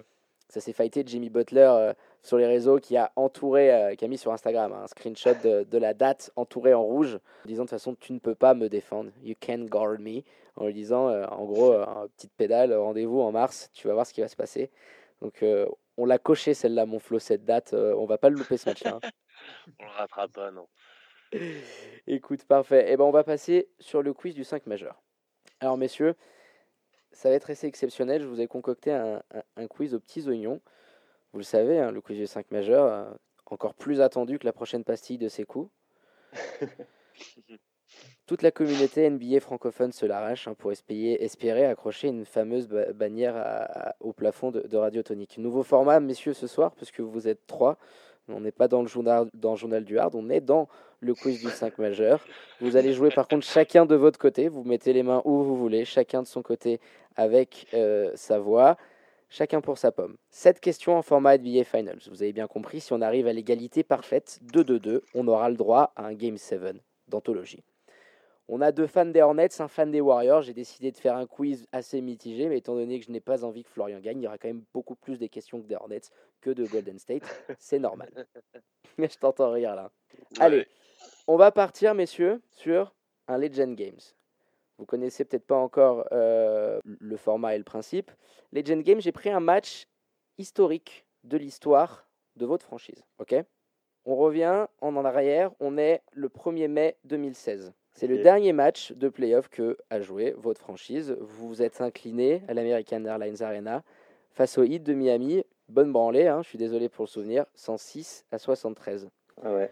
ça 0.49 0.61
s'est 0.61 0.73
fighté 0.73 1.03
Jimmy 1.07 1.29
Butler 1.29 1.69
euh, 1.73 1.93
sur 2.23 2.39
les 2.39 2.47
réseaux 2.47 2.79
qui 2.79 2.97
a 2.97 3.11
entouré, 3.17 3.73
euh, 3.73 3.95
qui 3.97 4.05
a 4.05 4.09
mis 4.09 4.19
sur 4.19 4.33
Instagram 4.33 4.73
hein, 4.73 4.83
un 4.85 4.87
screenshot 4.87 5.35
de, 5.43 5.65
de 5.65 5.79
la 5.79 5.93
date 5.95 6.31
entourée 6.37 6.73
en 6.75 6.83
rouge, 6.83 7.17
en 7.45 7.49
disant 7.49 7.63
de 7.65 7.69
toute 7.69 7.79
façon, 7.79 7.95
tu 7.97 8.13
ne 8.13 8.19
peux 8.21 8.35
pas 8.37 8.55
me 8.55 8.69
défendre. 8.69 9.11
You 9.23 9.35
can't 9.41 9.67
guard 9.67 9.99
me. 9.99 10.23
En 10.57 10.67
lui 10.67 10.75
disant, 10.75 11.09
euh, 11.09 11.25
en 11.27 11.45
gros, 11.47 11.73
euh, 11.73 11.85
un 11.87 12.09
petite 12.09 12.33
pédale, 12.35 12.73
rendez-vous 12.75 13.21
en 13.21 13.33
mars, 13.33 13.71
tu 13.73 13.89
vas 13.89 13.95
voir 13.95 14.07
ce 14.07 14.13
qui 14.13 14.21
va 14.21 14.29
se 14.29 14.37
passer. 14.37 14.71
Donc, 15.23 15.43
euh, 15.43 15.67
on 15.97 16.05
l'a 16.05 16.19
coché 16.19 16.53
celle-là, 16.55 16.85
mon 16.87 16.99
flow, 16.99 17.19
cette 17.19 17.45
date. 17.45 17.73
euh, 17.75 17.95
on 17.97 18.05
va 18.07 18.19
pas 18.19 18.29
le 18.29 18.37
louper 18.37 18.57
ce 18.57 18.69
match-là. 18.69 18.99
hein. 19.03 19.09
On 19.81 19.85
le 19.85 19.91
rattrape 19.91 20.33
pas, 20.33 20.51
non. 20.51 20.69
Écoute, 22.07 22.45
parfait. 22.45 22.93
Et 22.93 22.97
ben, 22.97 23.05
on 23.05 23.11
va 23.11 23.25
passer 23.25 23.69
sur 23.81 24.03
le 24.03 24.13
quiz 24.13 24.35
du 24.35 24.45
5 24.45 24.67
majeur. 24.67 25.01
Alors, 25.61 25.77
messieurs, 25.79 26.15
ça 27.13 27.29
va 27.31 27.35
être 27.35 27.51
assez 27.51 27.67
exceptionnel. 27.67 28.23
Je 28.23 28.27
vous 28.27 28.41
ai 28.41 28.47
concocté 28.47 28.93
un, 28.93 29.23
un- 29.35 29.43
un 29.57 29.67
quiz 29.67 29.95
aux 29.95 30.01
petits 30.01 30.29
oignons. 30.29 30.61
Vous 31.33 31.39
le 31.39 31.45
savez, 31.45 31.79
hein, 31.79 31.91
le 31.91 32.01
quiz 32.01 32.19
du 32.19 32.27
5 32.27 32.51
majeur, 32.51 33.17
encore 33.47 33.75
plus 33.75 34.01
attendu 34.01 34.39
que 34.39 34.45
la 34.47 34.53
prochaine 34.53 34.85
pastille 34.85 35.19
de 35.19 35.29
ses 35.29 35.45
coups. 35.45 35.71
Toute 38.27 38.43
la 38.43 38.51
communauté 38.51 39.09
NBA 39.11 39.41
francophone 39.41 39.93
se 39.93 40.07
l'arrache 40.07 40.49
hein, 40.49 40.55
pour 40.55 40.73
espérer, 40.73 41.15
espérer 41.21 41.67
accrocher 41.67 42.09
une 42.09 42.25
fameuse 42.25 42.69
ba- 42.69 42.93
bannière 42.93 43.37
à- 43.37 43.89
à- 43.91 43.95
au 44.01 44.13
plafond 44.13 44.51
de, 44.51 44.61
de 44.61 44.77
Radio 44.77 45.03
Tonique. 45.03 45.37
Nouveau 45.39 45.63
format, 45.63 46.01
messieurs, 46.01 46.33
ce 46.33 46.47
soir, 46.47 46.73
parce 46.73 46.91
que 46.91 47.03
vous 47.03 47.29
êtes 47.29 47.47
trois. 47.47 47.77
On 48.29 48.41
n'est 48.41 48.53
pas 48.53 48.69
dans 48.69 48.81
le, 48.83 48.89
journal, 48.89 49.29
dans 49.35 49.51
le 49.51 49.57
journal 49.57 49.85
du 49.85 49.99
hard, 49.99 50.15
on 50.15 50.31
est 50.31 50.41
dans 50.41 50.69
le 51.01 51.13
quiz 51.13 51.41
du 51.43 51.51
5 51.51 51.77
majeur. 51.79 52.25
Vous 52.61 52.77
allez 52.77 52.93
jouer 52.93 53.11
par 53.11 53.27
contre 53.27 53.45
chacun 53.45 53.85
de 53.85 53.97
votre 53.97 54.19
côté. 54.19 54.49
Vous 54.49 54.63
mettez 54.65 54.93
les 54.93 55.03
mains 55.03 55.21
où 55.25 55.43
vous 55.43 55.57
voulez, 55.57 55.85
chacun 55.85 56.23
de 56.23 56.27
son 56.29 56.41
côté 56.41 56.81
avec 57.17 57.67
euh, 57.75 58.13
sa 58.15 58.39
voix, 58.39 58.77
chacun 59.33 59.63
pour 59.63 59.79
sa 59.79 59.91
pomme. 59.91 60.17
Cette 60.31 60.61
question 60.61 60.97
en 60.97 61.03
format 61.03 61.39
NBA 61.39 61.65
Finals. 61.65 62.03
Vous 62.11 62.23
avez 62.23 62.33
bien 62.33 62.47
compris, 62.47 62.81
si 62.81 62.93
on 62.93 63.01
arrive 63.01 63.27
à 63.27 63.33
l'égalité 63.33 63.83
parfaite, 63.83 64.39
2-2-2, 64.53 65.01
on 65.15 65.27
aura 65.27 65.49
le 65.49 65.57
droit 65.57 65.93
à 65.97 66.05
un 66.05 66.13
Game 66.13 66.37
7 66.37 66.77
d'anthologie. 67.09 67.65
On 68.49 68.61
a 68.61 68.73
deux 68.73 68.87
fans 68.87 69.07
des 69.07 69.23
Hornets, 69.23 69.61
un 69.61 69.69
fan 69.69 69.91
des 69.91 70.01
Warriors. 70.01 70.43
J'ai 70.43 70.53
décidé 70.53 70.93
de 70.93 70.99
faire 70.99 71.17
un 71.17 71.27
quiz 71.27 71.67
assez 71.73 72.03
mitigé, 72.03 72.49
mais 72.49 72.59
étant 72.59 72.75
donné 72.75 73.01
que 73.01 73.07
je 73.07 73.11
n'ai 73.11 73.21
pas 73.21 73.45
envie 73.45 73.65
que 73.65 73.71
Florian 73.71 74.01
gagne, 74.01 74.21
il 74.21 74.25
y 74.25 74.27
aura 74.27 74.37
quand 74.37 74.49
même 74.49 74.65
beaucoup 74.75 74.97
plus 74.97 75.19
des 75.19 75.31
questions 75.31 75.63
que 75.63 75.67
des 75.67 75.77
Hornets 75.77 76.03
que 76.43 76.51
de 76.51 76.67
Golden 76.67 76.99
State. 76.99 77.23
C'est 77.59 77.79
normal. 77.79 78.11
je 78.99 79.19
t'entends 79.19 79.53
rire 79.53 79.75
là. 79.75 79.91
Allez, 80.39 80.67
on 81.27 81.37
va 81.37 81.51
partir, 81.51 81.95
messieurs, 81.95 82.43
sur 82.51 82.93
un 83.29 83.39
Legend 83.39 83.75
Games. 83.75 84.01
Vous 84.79 84.87
connaissez 84.87 85.25
peut-être 85.25 85.47
pas 85.47 85.57
encore 85.57 86.07
euh, 86.13 86.81
le 87.13 87.19
format 87.19 87.55
et 87.55 87.59
le 87.59 87.65
principe. 87.65 88.11
Legend 88.53 88.83
Games, 88.83 89.01
j'ai 89.01 89.13
pris 89.13 89.31
un 89.31 89.41
match 89.41 89.87
historique 90.39 91.07
de 91.25 91.37
l'histoire 91.37 92.09
de 92.37 92.47
votre 92.47 92.65
franchise. 92.65 93.05
Ok? 93.19 93.35
On 94.05 94.17
revient 94.17 94.67
en 94.81 95.05
arrière. 95.05 95.53
On 95.61 95.79
est 95.79 96.03
le 96.13 96.29
1er 96.29 96.69
mai 96.69 96.97
2016. 97.05 97.73
C'est 97.95 98.07
le 98.07 98.19
dernier 98.19 98.53
match 98.53 98.93
de 98.93 99.09
playoff 99.09 99.49
que 99.49 99.77
a 99.91 100.01
joué 100.01 100.35
votre 100.39 100.61
franchise. 100.61 101.15
Vous 101.21 101.49
vous 101.49 101.63
êtes 101.63 101.81
incliné 101.81 102.43
à 102.49 102.55
l'American 102.55 103.05
Airlines 103.05 103.43
Arena 103.43 103.85
face 104.31 104.57
au 104.59 104.65
Heat 104.65 104.83
de 104.83 104.95
Miami. 104.95 105.45
Bonne 105.69 105.93
branlée, 105.93 106.27
hein, 106.27 106.41
je 106.43 106.49
suis 106.49 106.59
désolé 106.59 106.89
pour 106.89 107.05
le 107.05 107.09
souvenir. 107.09 107.45
106 107.55 108.25
à 108.33 108.39
73. 108.39 109.09
Ah 109.43 109.53
ouais. 109.53 109.71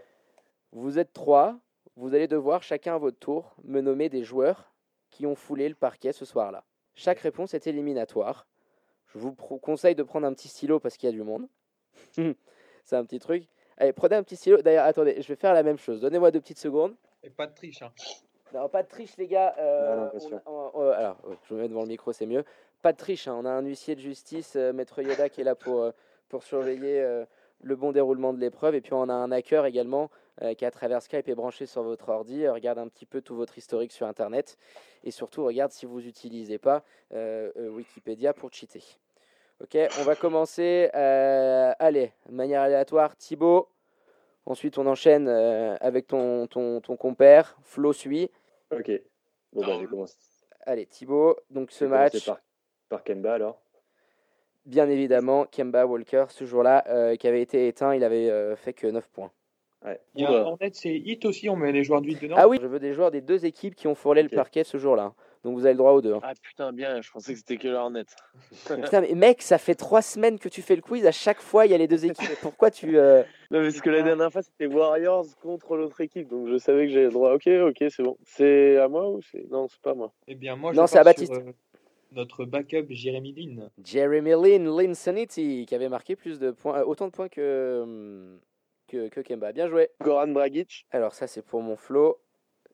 Vous 0.72 0.98
êtes 0.98 1.12
trois, 1.12 1.58
vous 1.96 2.14
allez 2.14 2.28
devoir 2.28 2.62
chacun 2.62 2.94
à 2.94 2.98
votre 2.98 3.18
tour 3.18 3.56
me 3.64 3.80
nommer 3.80 4.08
des 4.08 4.22
joueurs 4.22 4.70
qui 5.10 5.26
ont 5.26 5.34
foulé 5.34 5.68
le 5.68 5.74
parquet 5.74 6.12
ce 6.12 6.24
soir-là. 6.24 6.64
Chaque 6.94 7.20
réponse 7.20 7.54
est 7.54 7.66
éliminatoire. 7.66 8.46
Je 9.14 9.18
vous 9.18 9.32
conseille 9.34 9.94
de 9.94 10.02
prendre 10.02 10.26
un 10.26 10.32
petit 10.32 10.48
stylo 10.48 10.78
parce 10.80 10.96
qu'il 10.96 11.08
y 11.08 11.12
a 11.12 11.14
du 11.14 11.22
monde. 11.22 11.48
C'est 12.84 12.96
un 12.96 13.04
petit 13.04 13.18
truc. 13.18 13.44
Allez, 13.76 13.92
prenez 13.92 14.16
un 14.16 14.22
petit 14.22 14.36
stylo. 14.36 14.60
D'ailleurs, 14.62 14.84
attendez, 14.84 15.20
je 15.22 15.28
vais 15.28 15.36
faire 15.36 15.54
la 15.54 15.62
même 15.62 15.78
chose. 15.78 16.00
Donnez-moi 16.00 16.30
deux 16.30 16.40
petites 16.40 16.58
secondes. 16.58 16.94
Et 17.22 17.30
pas 17.30 17.46
de 17.46 17.54
triche. 17.54 17.82
Hein. 17.82 17.92
Non, 18.54 18.68
pas 18.68 18.82
de 18.82 18.88
triche, 18.88 19.16
les 19.16 19.26
gars. 19.26 19.54
Euh, 19.58 19.96
Non, 19.96 20.02
non, 20.02 20.10
bien 20.10 20.12
on- 20.14 20.28
sûr. 20.28 20.40
on- 20.46 20.70
on- 20.74 20.90
alors, 20.90 21.16
ouais, 21.24 21.36
je 21.48 21.54
me 21.54 21.60
mets 21.62 21.68
devant 21.68 21.82
le 21.82 21.88
micro, 21.88 22.12
c'est 22.12 22.26
mieux. 22.26 22.44
Pas 22.82 22.92
de 22.92 22.96
triche. 22.98 23.28
hein, 23.28 23.36
On 23.38 23.44
a 23.44 23.50
un 23.50 23.62
huissier 23.62 23.94
de 23.94 24.00
justice, 24.00 24.54
euh, 24.56 24.72
Maître 24.72 25.00
Yoda, 25.02 25.28
qui 25.28 25.40
est 25.40 25.44
là 25.44 25.54
pour, 25.54 25.82
euh, 25.82 25.90
pour 26.28 26.42
surveiller 26.42 27.00
euh, 27.00 27.24
le 27.62 27.76
bon 27.76 27.92
déroulement 27.92 28.32
de 28.32 28.40
l'épreuve. 28.40 28.74
Et 28.74 28.80
puis, 28.80 28.92
on 28.94 29.08
a 29.08 29.12
un 29.14 29.30
hacker 29.32 29.66
également 29.66 30.10
euh, 30.42 30.54
qui, 30.54 30.64
à 30.64 30.70
travers 30.70 31.02
Skype, 31.02 31.28
est 31.28 31.34
branché 31.34 31.66
sur 31.66 31.82
votre 31.82 32.08
ordi. 32.08 32.44
euh, 32.44 32.52
regarde 32.52 32.78
un 32.78 32.88
petit 32.88 33.06
peu 33.06 33.20
tout 33.20 33.34
votre 33.34 33.56
historique 33.58 33.92
sur 33.92 34.06
Internet. 34.06 34.56
Et 35.04 35.10
surtout, 35.10 35.44
regarde 35.44 35.72
si 35.72 35.86
vous 35.86 36.00
n'utilisez 36.00 36.58
pas 36.58 36.82
euh, 37.14 37.50
Wikipédia 37.70 38.32
pour 38.32 38.52
cheater. 38.52 38.82
Ok, 39.62 39.76
on 40.00 40.04
va 40.04 40.16
commencer. 40.16 40.88
allez, 40.92 42.12
de 42.28 42.34
manière 42.34 42.62
aléatoire, 42.62 43.14
Thibaut. 43.16 43.68
Ensuite, 44.46 44.78
on 44.78 44.86
enchaîne 44.86 45.28
avec 45.28 46.06
ton, 46.06 46.46
ton, 46.46 46.80
ton 46.80 46.96
compère. 46.96 47.58
Flo 47.62 47.92
suit. 47.92 48.30
Ok. 48.74 48.90
Bon, 49.52 49.66
bah, 49.66 49.78
je 49.80 49.86
commence. 49.86 50.16
Allez, 50.62 50.86
Thibaut, 50.86 51.36
donc 51.50 51.72
ce 51.72 51.84
match, 51.84 52.24
Par, 52.24 52.38
par 52.88 53.02
Kemba 53.04 53.34
alors. 53.34 53.60
bien 54.66 54.88
évidemment, 54.88 55.44
Kemba 55.46 55.86
Walker, 55.86 56.26
ce 56.28 56.44
jour-là, 56.44 56.84
euh, 56.88 57.16
qui 57.16 57.26
avait 57.26 57.42
été 57.42 57.66
éteint, 57.66 57.94
il 57.94 58.04
avait 58.04 58.30
euh, 58.30 58.56
fait 58.56 58.72
que 58.72 58.86
9 58.86 59.08
points. 59.08 59.32
Ouais. 59.84 59.98
Il 60.14 60.22
y 60.22 60.26
a 60.26 60.56
hit 60.84 61.24
aussi, 61.24 61.48
on 61.48 61.56
met 61.56 61.72
les 61.72 61.84
joueurs 61.84 62.02
du 62.02 62.10
8 62.10 62.20
dedans. 62.22 62.34
Ah 62.38 62.46
oui, 62.48 62.58
je 62.60 62.66
veux 62.66 62.78
des 62.78 62.92
joueurs 62.92 63.10
des 63.10 63.22
deux 63.22 63.46
équipes 63.46 63.74
qui 63.74 63.86
ont 63.88 63.94
fourré 63.94 64.20
Ok. 64.22 64.30
le 64.30 64.36
parquet 64.36 64.62
ce 64.64 64.76
jour-là. 64.76 65.14
Donc 65.42 65.54
vous 65.54 65.64
avez 65.64 65.72
le 65.72 65.78
droit 65.78 65.92
aux 65.92 66.02
deux. 66.02 66.12
hein. 66.12 66.20
Ah 66.22 66.34
putain, 66.42 66.70
bien, 66.70 67.00
je 67.00 67.10
pensais 67.10 67.32
que 67.32 67.38
c'était 67.38 67.56
que 67.56 67.66
l'Hornet. 67.66 68.04
Putain, 68.66 69.00
mais 69.00 69.14
mec, 69.14 69.40
ça 69.40 69.56
fait 69.56 69.74
trois 69.74 70.02
semaines 70.02 70.38
que 70.38 70.50
tu 70.50 70.60
fais 70.60 70.76
le 70.76 70.82
quiz, 70.82 71.06
à 71.06 71.12
chaque 71.12 71.40
fois 71.40 71.64
il 71.64 71.72
y 71.72 71.74
a 71.74 71.78
les 71.78 71.88
deux 71.88 72.04
équipes. 72.04 72.28
Pourquoi 72.42 72.70
tu. 72.70 72.98
euh, 72.98 73.22
Non, 73.50 73.62
parce 73.62 73.80
que 73.80 73.88
la 73.88 74.02
dernière 74.02 74.30
fois 74.30 74.42
c'était 74.42 74.66
Warriors 74.66 75.24
contre 75.40 75.76
l'autre 75.76 75.98
équipe, 76.02 76.28
donc 76.28 76.48
je 76.48 76.58
savais 76.58 76.86
que 76.86 76.92
j'avais 76.92 77.06
le 77.06 77.12
droit. 77.12 77.32
Ok, 77.32 77.46
ok, 77.46 77.76
c'est 77.88 78.02
bon. 78.02 78.18
C'est 78.22 78.76
à 78.76 78.86
moi 78.88 79.08
ou 79.08 79.22
c'est. 79.22 79.50
Non, 79.50 79.66
c'est 79.68 79.80
pas 79.80 79.94
moi. 79.94 80.12
Eh 80.28 80.34
bien, 80.34 80.56
moi, 80.56 80.72
je 80.74 80.76
Non, 80.78 80.86
c'est 80.86 80.98
à 80.98 81.00
sur, 81.00 81.04
Baptiste. 81.06 81.32
euh, 81.32 81.52
notre 82.12 82.44
backup, 82.44 82.84
Jeremy 82.90 83.32
Lin. 83.32 83.70
Jeremy 83.82 84.32
Lin, 84.32 84.78
Linsanity, 84.78 85.64
qui 85.66 85.74
avait 85.74 85.88
marqué 85.88 86.16
plus 86.16 86.38
de 86.38 86.50
points, 86.50 86.80
euh, 86.80 86.84
autant 86.84 87.06
de 87.06 87.12
points 87.12 87.28
que, 87.30 87.80
hum, 87.82 88.38
que, 88.90 89.08
que 89.08 89.20
Kemba. 89.20 89.52
Bien 89.52 89.68
joué. 89.68 89.90
Goran 90.02 90.28
Dragic, 90.28 90.86
Alors 90.90 91.14
ça 91.14 91.26
c'est 91.26 91.42
pour 91.42 91.62
mon 91.62 91.76
flow. 91.76 92.18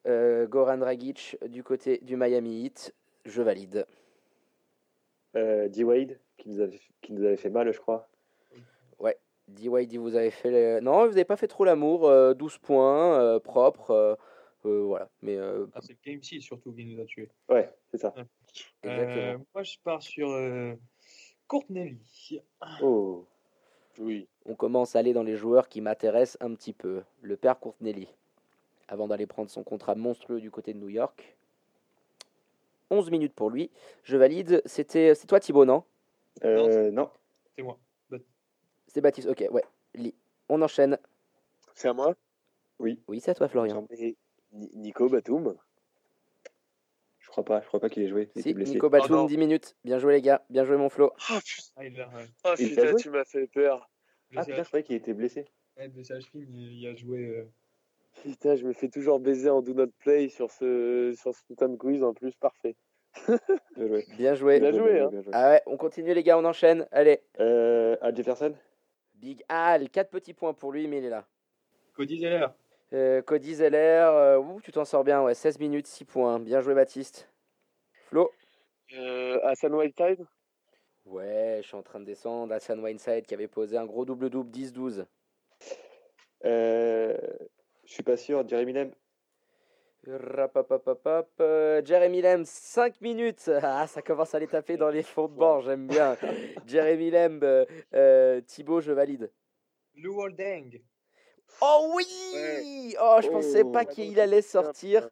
Euh, 0.06 0.47
Goran 0.47 0.78
Dragic 0.78 1.36
du 1.47 1.62
côté 1.62 1.98
du 1.98 2.16
Miami 2.16 2.64
Heat, 2.64 2.94
je 3.24 3.43
valide. 3.43 3.86
Euh, 5.36 5.68
D-Wade, 5.68 6.18
qui, 6.38 6.48
nous 6.48 6.60
avait- 6.60 6.80
qui 7.02 7.12
nous 7.12 7.24
avait 7.24 7.36
fait 7.36 7.51
mal, 7.51 7.70
je 7.72 7.78
crois. 7.80 8.09
D-Wade, 9.48 9.94
vous 9.94 10.16
avez 10.16 10.32
fait... 10.32 10.51
le- 10.51 10.80
Non, 10.80 11.02
vous 11.05 11.10
n'avez 11.10 11.24
pas 11.24 11.36
fait 11.36 11.47
trop 11.47 11.64
l'amour. 11.64 12.09
euh, 12.09 12.34
12 12.34 12.59
points, 12.59 13.20
euh, 13.20 13.38
propre. 13.38 13.93
euh, 13.93 14.16
euh, 14.64 14.82
voilà. 14.82 15.09
Mais 15.22 15.36
euh, 15.36 15.66
Ah, 15.72 15.78
c'est 15.80 15.93
le 15.93 15.98
Game 16.05 16.20
6 16.20 16.40
surtout 16.40 16.72
qui 16.72 16.84
nous 16.84 17.01
a 17.01 17.05
tués. 17.05 17.30
Ouais, 17.48 17.72
c'est 17.93 17.98
ça. 17.98 18.12
exactement. 18.82 19.16
Euh, 19.22 19.38
moi, 19.55 19.62
je 19.62 19.76
pars 19.84 20.02
sur 20.02 20.28
euh, 20.32 20.74
Courtney. 21.47 21.97
Oh. 22.82 23.24
Oui. 23.98 24.28
On 24.44 24.55
commence 24.55 24.97
à 24.97 25.01
aller 25.01 25.12
dans 25.12 25.23
les 25.23 25.36
joueurs 25.36 25.68
qui 25.68 25.81
m'intéressent 25.81 26.39
un 26.40 26.55
petit 26.55 26.73
peu. 26.73 27.02
Le 27.23 27.36
père 27.36 27.59
Courtnelly, 27.59 28.09
avant 28.89 29.09
d'aller 29.09 29.27
prendre 29.27 29.51
son 29.51 29.62
contrat 29.62 29.94
monstrueux 29.94 30.40
du 30.40 30.51
côté 30.51 30.73
de 30.73 30.78
New 30.78 30.89
York. 30.89 31.36
11 32.90 33.10
minutes 33.10 33.35
pour 33.35 33.51
lui. 33.51 33.70
Je 34.05 34.16
valide. 34.16 34.62
C'était, 34.64 35.14
c'est 35.14 35.27
toi 35.27 35.40
Thibaut, 35.40 35.64
non? 35.64 35.82
Euh, 36.44 36.90
non. 36.90 37.10
C'est 37.56 37.62
moi. 37.62 37.78
C'est 38.86 39.01
Baptiste. 39.01 39.28
Ok, 39.28 39.44
ouais. 39.51 39.64
Lee. 39.94 40.14
On 40.48 40.62
enchaîne. 40.62 40.98
C'est 41.74 41.89
à 41.89 41.93
moi? 41.93 42.14
Oui, 42.78 43.01
c'est 43.20 43.31
à 43.31 43.35
toi 43.35 43.48
Florian. 43.48 43.86
Nico 44.52 45.09
Batum. 45.09 45.56
Je 47.36 47.42
crois 47.42 47.56
pas, 47.58 47.60
je 47.60 47.66
crois 47.68 47.80
pas 47.80 47.90
qu'il 47.90 48.02
ait 48.02 48.08
joué. 48.08 48.30
Il 48.34 48.40
Si, 48.42 48.48
était 48.48 48.54
blessé. 48.54 48.72
Nico 48.72 48.88
Batum, 48.88 49.08
Oh 49.10 49.14
non. 49.16 49.24
10 49.26 49.36
minutes. 49.36 49.76
Bien 49.84 49.98
joué 49.98 50.14
les 50.14 50.22
gars, 50.22 50.42
bien 50.48 50.64
joué 50.64 50.78
mon 50.78 50.88
Flo. 50.88 51.12
Ah 51.28 51.38
putain, 51.44 51.62
Ah, 51.76 51.84
il 51.84 52.00
a, 52.00 52.08
ouais. 52.08 52.24
ah, 52.44 52.54
putain, 52.56 52.86
joué 52.86 52.94
tu 53.02 53.10
m'as 53.10 53.24
fait 53.26 53.46
peur. 53.48 53.90
Ah 54.34 54.40
putain, 54.42 54.54
à- 54.58 54.62
je 54.62 54.68
croyais 54.68 54.82
qu'il 54.82 54.96
était 54.96 55.12
blessé. 55.12 55.44
ouais, 55.76 55.88
blessé 55.88 56.14
à 56.14 56.16
la 56.16 56.20
cheville, 56.22 56.46
il, 56.50 56.86
a 56.88 56.94
joué. 56.94 57.26
euh, 57.26 57.44
Putain, 58.22 58.56
je 58.56 58.64
me 58.64 58.72
fais 58.72 58.88
toujours 58.88 59.20
baiser 59.20 59.50
en 59.50 59.60
do 59.60 59.74
not 59.74 59.88
play 59.98 60.30
sur 60.30 60.50
ce, 60.50 61.12
sur 61.20 61.34
ce 61.34 61.44
putain 61.44 61.68
de 61.68 61.76
quiz 61.76 62.02
en 62.02 62.14
plus, 62.14 62.34
parfait. 62.36 62.74
Bien 63.76 63.86
joué. 63.86 64.06
Bien 64.16 64.34
joué. 64.34 64.58
Bien 64.60 64.72
joué, 64.72 65.00
hein. 65.00 65.08
bien 65.10 65.20
joué. 65.20 65.32
Ah 65.34 65.50
ouais, 65.50 65.62
on 65.66 65.76
continue 65.76 66.14
les 66.14 66.22
gars, 66.22 66.38
on 66.38 66.44
enchaîne. 66.46 66.88
Allez, 66.90 67.20
Euh, 67.38 67.96
Al 68.00 68.16
Jefferson 68.16 68.54
Big 69.16 69.42
Al, 69.50 69.90
4 69.90 70.08
petits 70.08 70.32
points 70.32 70.54
pour 70.54 70.72
lui, 70.72 70.88
mais 70.88 70.98
il 71.00 71.04
est 71.04 71.10
là. 71.10 71.28
Cody 71.92 72.18
Zeller. 72.18 72.46
Euh, 72.92 73.20
Cody 73.22 73.56
Zeller, 73.56 74.08
euh, 74.12 74.38
ouh, 74.38 74.60
tu 74.60 74.70
t'en 74.72 74.84
sors 74.84 75.02
bien, 75.04 75.22
ouais, 75.22 75.34
16 75.34 75.58
minutes, 75.58 75.86
6 75.86 76.04
points. 76.04 76.38
Bien 76.38 76.60
joué 76.60 76.74
Baptiste. 76.74 77.28
Flo 78.08 78.30
Euh, 78.96 79.40
Hassan 79.42 79.74
Whiteside? 79.74 80.24
Ouais, 81.04 81.58
je 81.62 81.66
suis 81.66 81.76
en 81.76 81.82
train 81.82 82.00
de 82.00 82.04
descendre. 82.04 82.52
Hassan 82.54 82.80
Whiteside 82.80 83.26
qui 83.26 83.34
avait 83.34 83.48
posé 83.48 83.76
un 83.76 83.86
gros 83.86 84.04
double-double 84.04 84.50
10-12. 84.50 85.06
euh, 86.44 87.16
Je 87.84 87.92
suis 87.92 88.02
pas 88.02 88.16
sûr. 88.16 88.46
Jeremy 88.48 88.90
Rapapapapap, 90.08 91.28
euh, 91.40 91.84
Jeremy 91.84 92.22
Lamb, 92.22 92.44
5 92.44 93.00
minutes. 93.00 93.50
Ah, 93.62 93.86
ça 93.88 94.02
commence 94.02 94.34
à 94.36 94.38
les 94.38 94.46
taper 94.46 94.76
dans 94.76 94.90
les 94.90 95.02
fonds 95.02 95.26
de 95.26 95.34
bord, 95.34 95.62
j'aime 95.62 95.88
bien. 95.88 96.16
Jeremy 96.66 97.10
euh, 97.12 97.64
euh, 97.94 98.40
Thibaut, 98.42 98.80
je 98.80 98.92
valide. 98.92 99.32
Lou 99.96 100.20
Holding. 100.20 100.80
Oh 101.60 101.93
oui 101.94 102.06
Ouais. 102.35 102.97
Oh, 103.01 103.18
je 103.23 103.28
pensais 103.28 103.62
Oh. 103.64 103.70
pas 103.70 103.81
Ah, 103.81 103.85
qu'il 103.85 104.18
allait 104.20 104.43
sortir 104.43 105.09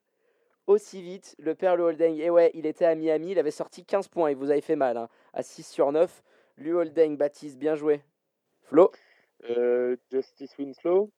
aussi 0.66 1.02
vite. 1.02 1.34
Le 1.38 1.54
père 1.54 1.76
Le 1.76 1.84
Holding, 1.84 2.18
et 2.20 2.30
ouais, 2.30 2.50
il 2.54 2.66
était 2.66 2.84
à 2.84 2.94
Miami, 2.94 3.32
il 3.32 3.38
avait 3.38 3.50
sorti 3.50 3.84
15 3.84 4.08
points, 4.08 4.30
il 4.30 4.36
vous 4.36 4.50
avait 4.50 4.60
fait 4.60 4.76
mal, 4.76 4.96
hein, 4.96 5.08
à 5.32 5.42
6 5.42 5.62
sur 5.66 5.90
9. 5.92 6.22
Le 6.56 6.72
Holding, 6.74 7.16
Baptiste, 7.16 7.58
bien 7.58 7.74
joué. 7.74 8.00
Flo? 8.62 8.90
Euh, 9.50 9.96
Justice 10.10 10.56
Winslow 10.58 11.10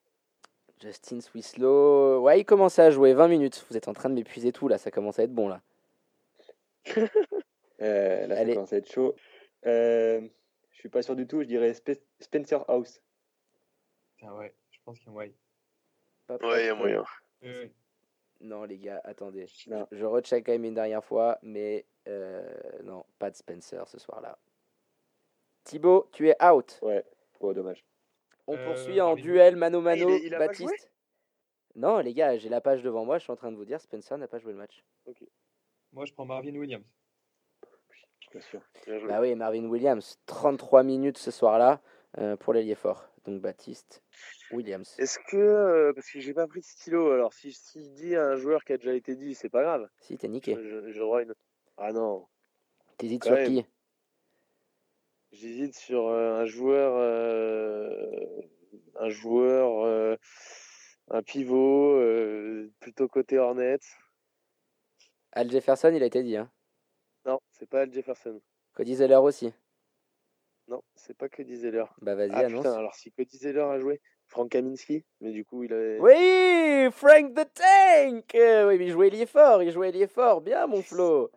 Justin 0.81 1.21
Swislow, 1.23 2.21
ouais, 2.21 2.41
il 2.41 2.45
commençait 2.45 2.83
à 2.83 2.91
jouer 2.91 3.15
20 3.15 3.29
minutes. 3.29 3.65
Vous 3.71 3.77
êtes 3.79 3.89
en 3.89 3.95
train 3.95 4.11
de 4.11 4.15
m'épuiser 4.15 4.53
tout 4.53 4.69
là, 4.69 4.77
ça 4.77 4.91
commence 4.91 5.19
à 5.19 5.23
être 5.23 5.33
bon 5.35 5.49
là. 5.49 5.63
Euh, 7.83 8.27
là, 8.27 8.39
Allez. 8.39 8.53
ça 8.53 8.55
commence 8.57 8.73
à 8.73 8.77
être 8.79 8.91
chaud. 8.91 9.15
Euh, 9.67 10.23
je 10.73 10.79
suis 10.79 10.89
pas 10.89 11.03
sûr 11.03 11.15
du 11.15 11.27
tout. 11.27 11.43
Je 11.43 11.47
dirais 11.47 11.73
Spe- 11.73 12.01
Spencer 12.21 12.65
House. 12.69 13.03
Putain, 14.17 14.33
ouais, 14.35 14.55
pense 14.87 14.99
qu'il 14.99 15.09
y 15.09 15.11
a 15.11 15.13
moyen. 15.13 15.33
Ouais, 16.29 16.63
il 16.63 16.67
y 16.67 16.69
a 16.69 16.73
hop, 16.73 16.79
moyen. 16.79 17.05
Euh, 17.45 17.67
Non, 18.41 18.65
les 18.65 18.79
gars, 18.79 19.01
attendez. 19.05 19.47
Non. 19.67 19.87
Je, 19.93 20.05
recheck 20.05 20.47
quand 20.47 20.53
même 20.53 20.65
une 20.65 20.75
dernière 20.75 21.05
fois, 21.05 21.39
mais 21.43 21.85
euh, 22.09 22.49
non, 22.85 23.05
pas 23.19 23.31
de 23.31 23.37
Spencer 23.37 23.87
ce 23.87 23.99
soir-là. 23.99 24.39
Thibaut, 25.65 26.09
tu 26.13 26.29
es 26.29 26.37
out. 26.45 26.79
Ouais, 26.83 27.05
oh, 27.41 27.53
dommage. 27.53 27.85
On 28.47 28.57
Euh, 28.57 28.65
poursuit 28.65 29.01
en 29.01 29.17
duel 29.17 29.57
mano-mano. 29.57 30.09
Ah, 30.33 30.39
Baptiste 30.39 30.91
Non, 31.75 31.99
les 31.99 32.15
gars, 32.15 32.39
j'ai 32.39 32.49
la 32.49 32.61
page 32.61 32.83
devant 32.83 33.05
moi. 33.05 33.19
Je 33.19 33.25
suis 33.25 33.33
en 33.33 33.37
train 33.37 33.51
de 33.51 33.57
vous 33.57 33.65
dire, 33.65 33.81
Spencer 33.81 34.17
n'a 34.17 34.29
pas 34.29 34.39
joué 34.39 34.53
le 34.53 34.59
match. 34.59 34.85
moi, 35.93 36.05
je 36.05 36.13
prends 36.13 36.25
Marvin 36.25 36.55
Williams. 36.55 36.85
Sûr. 38.41 38.61
Bien 38.85 38.99
joué. 38.99 39.09
Bah 39.09 39.21
oui, 39.21 39.35
Marvin 39.35 39.65
Williams, 39.65 40.19
33 40.27 40.83
minutes 40.83 41.17
ce 41.17 41.31
soir-là 41.31 41.81
euh, 42.19 42.37
pour 42.37 42.53
l'ailier 42.53 42.75
fort. 42.75 43.09
Donc 43.25 43.41
Baptiste, 43.41 44.03
Williams. 44.51 44.95
Est-ce 44.99 45.19
que, 45.29 45.37
euh, 45.37 45.93
parce 45.93 46.11
que 46.11 46.21
j'ai 46.21 46.35
pas 46.35 46.47
pris 46.47 46.61
de 46.61 46.65
stylo, 46.67 47.11
alors 47.11 47.33
si, 47.35 47.53
si 47.53 47.85
je 47.85 47.91
dis 47.91 48.15
à 48.17 48.25
un 48.27 48.37
joueur 48.37 48.65
qui 48.65 48.73
a 48.73 48.77
déjà 48.79 48.95
été 48.95 49.17
dit, 49.17 49.35
c'est 49.35 49.49
pas 49.49 49.63
grave. 49.63 49.89
Si, 50.01 50.17
t'es 50.17 50.29
niqué. 50.29 50.55
je, 50.55 50.91
j'aurai 50.93 51.25
une- 51.25 51.35
Ah 51.77 51.93
non, 51.93 52.27
T'hésites 52.99 53.25
sur 53.25 53.35
même. 53.35 53.47
qui? 53.47 53.67
J'hésite 55.33 55.75
sur 55.77 56.07
euh, 56.09 56.41
un 56.41 56.47
joueur, 56.47 56.95
euh, 56.97 58.41
un 58.95 59.09
joueur, 59.09 59.85
euh, 59.85 60.17
un 61.11 61.23
pivot, 61.23 61.97
euh, 61.97 62.71
plutôt 62.81 63.09
côté 63.09 63.39
Hornets. 63.39 63.81
Al 65.33 65.51
Jefferson, 65.51 65.93
il 65.95 66.03
a 66.03 66.07
été 66.07 66.23
dit. 66.23 66.37
Hein. 66.37 66.51
Non, 67.27 67.41
c'est 67.51 67.69
pas 67.69 67.83
Al 67.83 67.93
Jefferson. 67.93 68.41
Cody 68.75 68.95
Zeller 68.95 69.17
aussi. 69.17 69.53
Non, 70.69 70.83
c'est 70.95 71.17
pas 71.17 71.29
Cody 71.29 71.57
Zeller. 71.59 71.85
Bah 72.01 72.15
vas-y, 72.15 72.31
Ah 72.33 72.39
annonce. 72.47 72.63
putain, 72.63 72.73
alors 72.79 72.95
si 72.95 73.13
Cody 73.13 73.37
Zeller 73.37 73.61
a 73.61 73.79
joué, 73.79 74.01
Frank 74.29 74.51
Kaminski, 74.51 75.05
mais 75.21 75.31
du 75.31 75.45
coup 75.45 75.63
il 75.65 75.73
a. 75.73 75.99
Oui, 76.01 76.91
Frank 76.93 77.35
the 77.35 77.47
Tank 77.55 78.35
Euh, 78.35 78.69
Oui, 78.69 78.79
mais 78.79 78.87
il 78.87 78.91
jouait 78.93 79.07
ailier 79.09 79.27
fort, 79.27 79.63
il 79.63 79.71
jouait 79.71 79.89
ailier 79.91 80.07
fort. 80.09 80.41
Bien, 80.41 80.67
mon 80.67 80.83
Flo. 80.83 81.31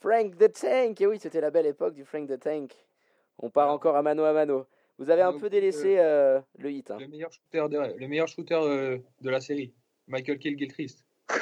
Frank 0.00 0.36
the 0.38 0.52
Tank. 0.52 1.00
Et 1.00 1.06
oui, 1.06 1.18
c'était 1.18 1.40
la 1.40 1.50
belle 1.50 1.66
époque 1.66 1.94
du 1.94 2.04
Frank 2.04 2.28
the 2.28 2.38
Tank. 2.38 2.72
On 3.38 3.50
part 3.50 3.70
encore 3.70 3.96
à 3.96 4.02
mano 4.02 4.24
à 4.24 4.32
mano. 4.32 4.66
Vous 4.98 5.10
avez 5.10 5.22
un 5.22 5.32
Donc, 5.32 5.42
peu 5.42 5.50
délaissé 5.50 5.98
euh, 5.98 6.40
le 6.58 6.70
hit. 6.70 6.90
hein. 6.90 6.96
Le 6.98 7.08
meilleur 7.08 7.30
shooter 7.32 7.66
de, 7.68 7.98
le 7.98 8.08
meilleur 8.08 8.28
shooter 8.28 8.54
euh, 8.54 8.98
de 9.20 9.30
la 9.30 9.40
série. 9.40 9.74
Michael 10.06 10.38
Kill-Gilchrist. 10.38 11.04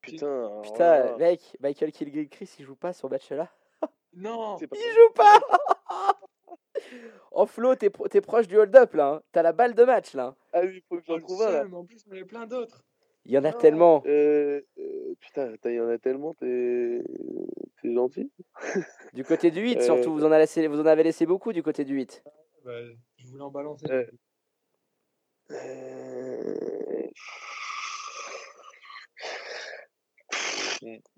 Putain, 0.00 0.50
Putain, 0.62 1.04
là, 1.04 1.16
mec, 1.18 1.56
Michael 1.60 1.92
Kilgrew-Chris, 1.92 2.48
il 2.58 2.64
joue 2.64 2.74
pas 2.76 2.92
sur 2.94 3.10
match-là 3.10 3.52
Non 4.14 4.56
c'est 4.58 4.66
pas 4.66 4.76
Il 4.76 4.92
joue 4.94 5.12
pas 5.14 5.38
Oh 7.32 7.46
Flo, 7.46 7.74
t'es 7.74 7.90
pro- 7.90 8.08
t'es 8.08 8.20
proche 8.20 8.48
du 8.48 8.56
hold-up 8.58 8.94
là. 8.94 9.06
hein. 9.14 9.22
T'as 9.32 9.42
la 9.42 9.52
balle 9.52 9.74
de 9.74 9.84
match 9.84 10.14
là. 10.14 10.34
Ah 10.52 10.60
oui, 10.62 10.82
faut 10.88 10.96
que 10.96 11.04
j'en 11.06 11.14
Oh, 11.14 11.20
trouve 11.20 11.42
un 11.42 11.50
là. 11.50 11.64
mais 11.64 11.76
en 11.76 11.84
plus, 11.84 12.02
il 12.04 12.08
y 12.08 12.10
en 12.10 12.12
avait 12.16 12.24
plein 12.24 12.46
d'autres. 12.46 12.84
Il 13.24 13.32
y 13.32 13.38
en 13.38 13.44
a 13.44 13.50
Non. 13.52 13.58
tellement. 13.58 14.02
Euh, 14.06 14.62
euh, 14.78 15.14
putain, 15.20 15.52
il 15.66 15.72
y 15.74 15.80
en 15.80 15.88
a 15.88 15.98
tellement, 15.98 16.34
t'es 16.34 17.02
t'es 17.82 17.92
gentil. 17.94 18.30
Du 19.12 19.24
côté 19.24 19.50
du 19.50 19.60
8, 19.60 19.78
Euh, 19.78 19.80
surtout. 19.82 20.12
Vous 20.12 20.24
en, 20.24 20.30
avez 20.32 20.42
laissé, 20.42 20.66
vous 20.66 20.80
en 20.80 20.86
avez 20.86 21.02
laissé 21.02 21.26
beaucoup 21.26 21.52
du 21.52 21.62
côté 21.62 21.84
du 21.84 21.94
8. 21.94 22.22
Bah, 22.64 22.72
je 23.16 23.26
voulais 23.28 23.42
en 23.42 23.50
balancer. 23.50 23.86
Euh, 23.90 24.04
Euh... 25.50 26.54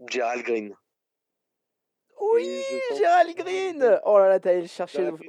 Gerald 0.09 0.45
Green. 0.45 0.75
Oui, 2.21 2.63
Gérald 2.97 3.37
Green 3.37 4.01
Oh 4.05 4.19
là 4.19 4.29
là, 4.29 4.41
t'as 4.41 4.51
allé 4.51 4.63
le 4.63 4.67
chercher 4.67 4.99
Gerald 4.99 5.21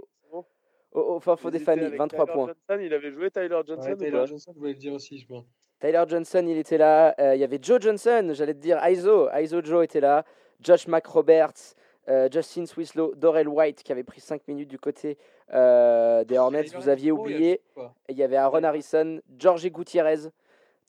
au, 0.92 1.20
fin 1.20 1.36
fond 1.36 1.50
des 1.50 1.60
familles. 1.60 1.86
avec 1.86 2.00
23 2.00 2.26
Tyler 2.26 2.34
points. 2.34 2.48
Johnson, 2.48 2.84
il 2.84 2.94
avait 2.94 3.12
joué 3.12 3.32
Tyler 3.32 3.62
Johnson 3.66 3.96
Ouais, 4.00 4.12
pas 4.12 4.26
Johnson, 4.26 4.52
je 4.54 4.60
voulais 4.60 4.74
le 4.74 4.78
dire 4.78 4.94
aussi, 4.94 5.20
je 5.20 5.28
pense. 5.28 5.46
Tyler 5.80 6.04
Johnson, 6.08 6.46
il 6.48 6.58
était 6.58 6.78
là. 6.78 7.16
Euh, 7.20 7.36
Il 7.36 7.42
y 7.42 7.44
avait 7.44 7.60
Joe 7.62 7.82
Johnson, 7.82 8.32
j'allais 8.34 8.54
te 8.54 8.60
dire 8.60 8.80
Iso. 8.88 9.30
Iso 9.34 9.64
Joe 9.64 9.84
était 9.84 10.02
là. 10.02 10.26
Josh 10.60 10.88
McRoberts, 10.88 11.76
euh, 12.08 12.30
Justin 12.32 12.68
Swislow, 12.68 13.16
Dorel 13.16 13.48
White 13.48 13.82
qui 13.82 13.92
avait 13.92 14.04
pris 14.04 14.22
5 14.22 14.48
minutes 14.48 14.70
du 14.70 14.78
côté 14.78 15.18
euh, 15.54 16.24
des 16.24 16.38
Hornets. 16.38 16.68
Vous 16.76 16.88
aviez 16.88 17.12
oublié. 17.12 17.62
il 18.10 18.18
y 18.18 18.24
avait 18.24 18.36
Aaron 18.36 18.64
Harrison, 18.64 19.22
George 19.40 19.66
Gutiérrez, 19.68 20.30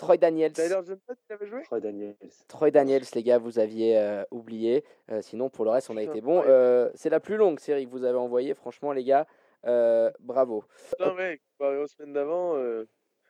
Troy 0.03 0.17
Daniels. 0.17 0.53
Tyler 0.53 0.81
Johnson, 0.85 1.15
il 1.29 1.33
avait 1.33 1.47
joué 1.47 1.63
Troy 1.63 1.81
Daniels. 1.81 2.17
Troy 2.49 2.71
Daniels, 2.73 3.05
les 3.15 3.23
gars, 3.23 3.39
vous 3.39 3.59
aviez 3.61 3.97
euh, 3.99 4.25
oublié. 4.33 4.85
Euh, 5.11 5.23
sinon, 5.23 5.49
pour 5.49 5.65
le 5.65 5.71
reste, 5.71 5.91
on 5.91 5.97
a 5.97 6.03
été 6.03 6.21
bon. 6.21 6.43
Euh, 6.45 6.91
c'est 6.95 7.11
la 7.11 7.21
plus 7.21 7.37
longue 7.37 7.61
série 7.61 7.87
que 7.87 7.91
vous 7.91 8.05
avez 8.05 8.19
envoyée. 8.19 8.55
Franchement, 8.55 8.93
les 8.93 9.05
gars, 9.05 9.27
euh, 9.67 10.11
bravo. 10.21 10.65
Non, 10.99 11.15
mec, 11.15 11.41
comparé 11.59 11.79
aux 11.79 11.87
semaines 11.87 12.13
d'avant. 12.13 12.57
euh, 12.57 12.87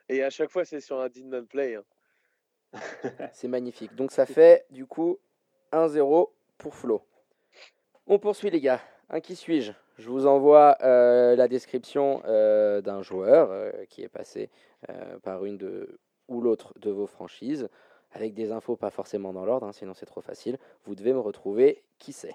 Et 0.08 0.22
à 0.22 0.30
chaque 0.30 0.50
fois, 0.50 0.64
c'est 0.64 0.80
sur 0.80 1.00
un 1.00 1.08
did 1.08 1.26
not 1.26 1.44
play. 1.44 1.74
hein. 1.76 1.84
C'est 3.32 3.48
magnifique. 3.48 3.94
Donc, 3.94 4.10
ça 4.12 4.26
fait 4.26 4.66
du 4.70 4.86
coup 4.86 5.18
1-0 5.72 6.30
pour 6.58 6.74
Flo. 6.74 7.02
On 8.06 8.18
poursuit, 8.18 8.50
les 8.50 8.60
gars. 8.60 8.80
Un 9.10 9.20
qui 9.20 9.36
suis-je? 9.36 9.72
Je 9.98 10.08
vous 10.08 10.26
envoie 10.26 10.78
euh, 10.82 11.36
la 11.36 11.48
description 11.48 12.22
euh, 12.24 12.80
d'un 12.80 13.02
joueur 13.02 13.50
euh, 13.50 13.70
qui 13.90 14.02
est 14.02 14.08
passé 14.08 14.48
euh, 14.88 15.18
par 15.18 15.44
une 15.44 15.58
de, 15.58 15.98
ou 16.28 16.40
l'autre 16.40 16.72
de 16.78 16.90
vos 16.90 17.06
franchises, 17.06 17.68
avec 18.12 18.32
des 18.32 18.52
infos 18.52 18.74
pas 18.76 18.90
forcément 18.90 19.34
dans 19.34 19.44
l'ordre, 19.44 19.66
hein, 19.66 19.72
sinon 19.72 19.92
c'est 19.92 20.06
trop 20.06 20.22
facile. 20.22 20.58
Vous 20.86 20.94
devez 20.94 21.12
me 21.12 21.18
retrouver 21.20 21.82
qui 21.98 22.12
c'est. 22.14 22.34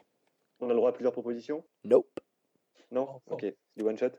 On 0.59 0.67
a 0.67 0.69
le 0.69 0.75
droit 0.75 0.91
à 0.91 0.93
plusieurs 0.93 1.13
propositions? 1.13 1.63
Nope, 1.83 2.19
Non. 2.91 3.21
Ok. 3.29 3.45
Du 3.75 3.83
one 3.83 3.97
shot 3.97 4.11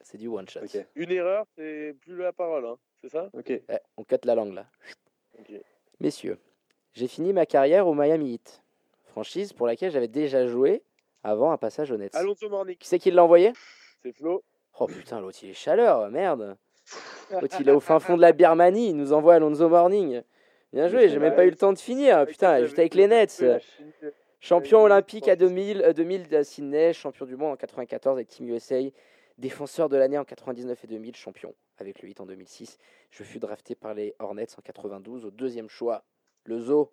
c'est 0.00 0.18
du 0.18 0.28
one 0.28 0.48
shot. 0.48 0.60
Ok. 0.62 0.86
Une 0.94 1.12
erreur, 1.12 1.46
c'est 1.56 1.94
plus 2.00 2.16
la 2.16 2.32
parole, 2.32 2.64
hein. 2.66 2.76
c'est 3.00 3.10
ça? 3.10 3.28
Ok. 3.32 3.48
Ouais, 3.48 3.80
on 3.96 4.04
cut 4.04 4.16
la 4.24 4.34
langue 4.34 4.54
là. 4.54 4.66
Ok. 5.38 5.52
Messieurs, 6.00 6.38
j'ai 6.94 7.06
fini 7.06 7.32
ma 7.32 7.46
carrière 7.46 7.86
au 7.86 7.94
Miami 7.94 8.34
Heat, 8.34 8.62
franchise 9.04 9.52
pour 9.52 9.66
laquelle 9.66 9.90
j'avais 9.90 10.08
déjà 10.08 10.46
joué 10.46 10.82
avant 11.22 11.52
un 11.52 11.58
passage 11.58 11.90
au 11.90 11.96
Nets. 11.96 12.14
Alonso 12.14 12.48
Morning, 12.48 12.76
Qui 12.76 12.88
c'est 12.88 12.98
qui 12.98 13.10
l'a 13.10 13.22
envoyé? 13.22 13.52
C'est 14.02 14.12
Flo. 14.12 14.42
Oh 14.78 14.86
putain, 14.86 15.20
l'autre 15.20 15.38
il 15.42 15.50
est 15.50 15.54
chaleur, 15.54 16.10
merde. 16.10 16.56
L'autre 17.30 17.56
il 17.60 17.68
est 17.68 17.72
au 17.72 17.80
fin 17.80 18.00
fond 18.00 18.16
de 18.16 18.20
la 18.20 18.32
Birmanie, 18.32 18.88
il 18.90 18.96
nous 18.96 19.12
envoie 19.12 19.34
Alonso 19.34 19.68
Morning. 19.68 20.22
Bien 20.72 20.88
joué, 20.88 21.08
j'ai 21.08 21.18
même 21.18 21.34
pas 21.34 21.44
eu 21.44 21.50
le 21.50 21.56
temps 21.56 21.72
de 21.72 21.78
finir. 21.78 22.26
Putain, 22.26 22.64
j'étais 22.64 22.80
avec 22.80 22.94
les 22.94 23.06
Nets. 23.06 23.42
Champion 24.42 24.80
Ouais, 24.80 24.86
olympique 24.86 25.28
à 25.28 25.32
ouais. 25.32 25.36
2000, 25.36 25.82
euh, 25.82 25.92
2000 25.92 26.34
à 26.34 26.42
Sydney, 26.42 26.92
champion 26.92 27.26
du 27.26 27.36
monde 27.36 27.52
en 27.52 27.56
94 27.56 28.16
avec 28.16 28.26
Team 28.26 28.48
USA, 28.48 28.80
défenseur 29.38 29.88
de 29.88 29.96
l'année 29.96 30.18
en 30.18 30.24
99 30.24 30.82
et 30.82 30.86
2000, 30.88 31.14
champion 31.14 31.54
avec 31.78 32.02
le 32.02 32.08
8 32.08 32.20
en 32.20 32.26
2006. 32.26 32.78
Je 33.12 33.22
fus 33.22 33.38
drafté 33.38 33.76
par 33.76 33.94
les 33.94 34.16
Hornets 34.18 34.48
en 34.58 34.62
92 34.62 35.26
au 35.26 35.30
deuxième 35.30 35.68
choix. 35.68 36.02
Le 36.44 36.58
Zoo, 36.58 36.90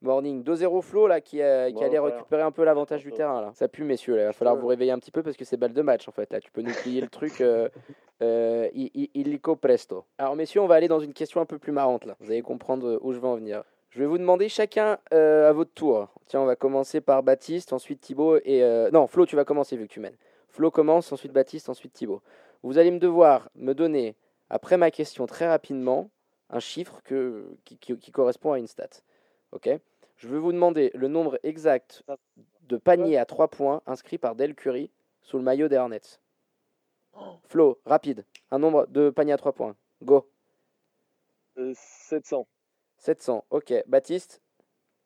Morning 0.00 0.42
2-0 0.42 0.82
Flo 0.82 1.06
là 1.06 1.20
qui, 1.20 1.42
euh, 1.42 1.70
allait 1.82 1.98
récupérer 1.98 2.42
un 2.42 2.50
peu 2.50 2.64
l'avantage 2.64 3.02
du 3.02 3.12
terrain 3.12 3.42
là. 3.42 3.52
Ça 3.54 3.68
pue 3.68 3.84
messieurs 3.84 4.16
là. 4.16 4.22
Il 4.22 4.26
va 4.26 4.32
falloir 4.32 4.56
vous 4.56 4.66
réveiller 4.66 4.92
un 4.92 4.98
petit 4.98 5.10
peu 5.10 5.22
parce 5.22 5.36
que 5.36 5.44
c'est 5.44 5.58
balle 5.58 5.74
de 5.74 5.82
match 5.82 6.08
en 6.08 6.12
fait 6.12 6.32
là. 6.32 6.40
Tu 6.40 6.50
peux 6.50 6.62
nous 6.62 6.72
plier 6.72 7.02
le 7.02 7.08
truc 7.08 7.42
euh, 7.42 7.68
euh, 8.22 8.68
illico 8.72 9.54
presto. 9.56 10.04
Alors 10.16 10.34
messieurs 10.34 10.62
on 10.62 10.66
va 10.66 10.76
aller 10.76 10.88
dans 10.88 11.00
une 11.00 11.12
question 11.12 11.42
un 11.42 11.46
peu 11.46 11.58
plus 11.58 11.72
marrante 11.72 12.06
là. 12.06 12.16
Vous 12.20 12.30
allez 12.30 12.42
comprendre 12.42 12.98
où 13.02 13.12
je 13.12 13.18
veux 13.18 13.28
en 13.28 13.36
venir. 13.36 13.64
Je 13.96 14.02
vais 14.02 14.06
vous 14.06 14.18
demander 14.18 14.50
chacun 14.50 14.98
euh, 15.14 15.48
à 15.48 15.54
votre 15.54 15.72
tour. 15.72 16.10
Tiens 16.26 16.42
on 16.42 16.44
va 16.44 16.54
commencer 16.54 17.00
par 17.00 17.22
Baptiste, 17.22 17.72
ensuite 17.72 18.02
Thibaut 18.02 18.36
et... 18.44 18.62
euh, 18.62 18.90
Non 18.90 19.06
Flo 19.06 19.24
tu 19.24 19.36
vas 19.36 19.46
commencer 19.46 19.74
vu 19.74 19.88
que 19.88 19.92
tu 19.94 20.00
mènes. 20.00 20.18
Flo 20.50 20.70
commence, 20.70 21.12
ensuite 21.12 21.32
Baptiste, 21.32 21.70
ensuite 21.70 21.94
Thibaut. 21.94 22.20
Vous 22.62 22.76
allez 22.76 22.90
me 22.90 22.98
devoir 22.98 23.48
me 23.54 23.72
donner 23.72 24.14
après 24.50 24.76
ma 24.76 24.90
question 24.90 25.24
très 25.24 25.48
rapidement 25.48 26.10
un 26.50 26.60
chiffre 26.60 27.00
qui, 27.64 28.12
correspond 28.12 28.52
à 28.52 28.58
une 28.58 28.66
stat. 28.66 28.90
Ok? 29.52 29.70
Je 30.18 30.28
vais 30.28 30.38
vous 30.38 30.52
demander 30.52 30.90
le 30.92 31.08
nombre 31.08 31.38
exact 31.42 32.04
de 32.64 32.76
paniers 32.76 33.16
à 33.16 33.24
3 33.24 33.48
points 33.48 33.80
inscrits 33.86 34.18
par 34.18 34.34
Del 34.34 34.54
Curry 34.54 34.90
sous 35.22 35.38
le 35.38 35.42
maillot 35.42 35.68
des 35.68 35.78
Hornets. 35.78 36.20
Flo, 37.48 37.78
rapide. 37.86 38.26
Un 38.50 38.58
nombre 38.58 38.88
de 38.88 39.08
paniers 39.08 39.32
à 39.32 39.38
3 39.38 39.52
points. 39.52 39.74
Go. 40.02 40.28
Euh, 41.56 41.72
700. 41.74 42.46
700. 43.06 43.44
Ok. 43.50 43.72
Baptiste, 43.86 44.42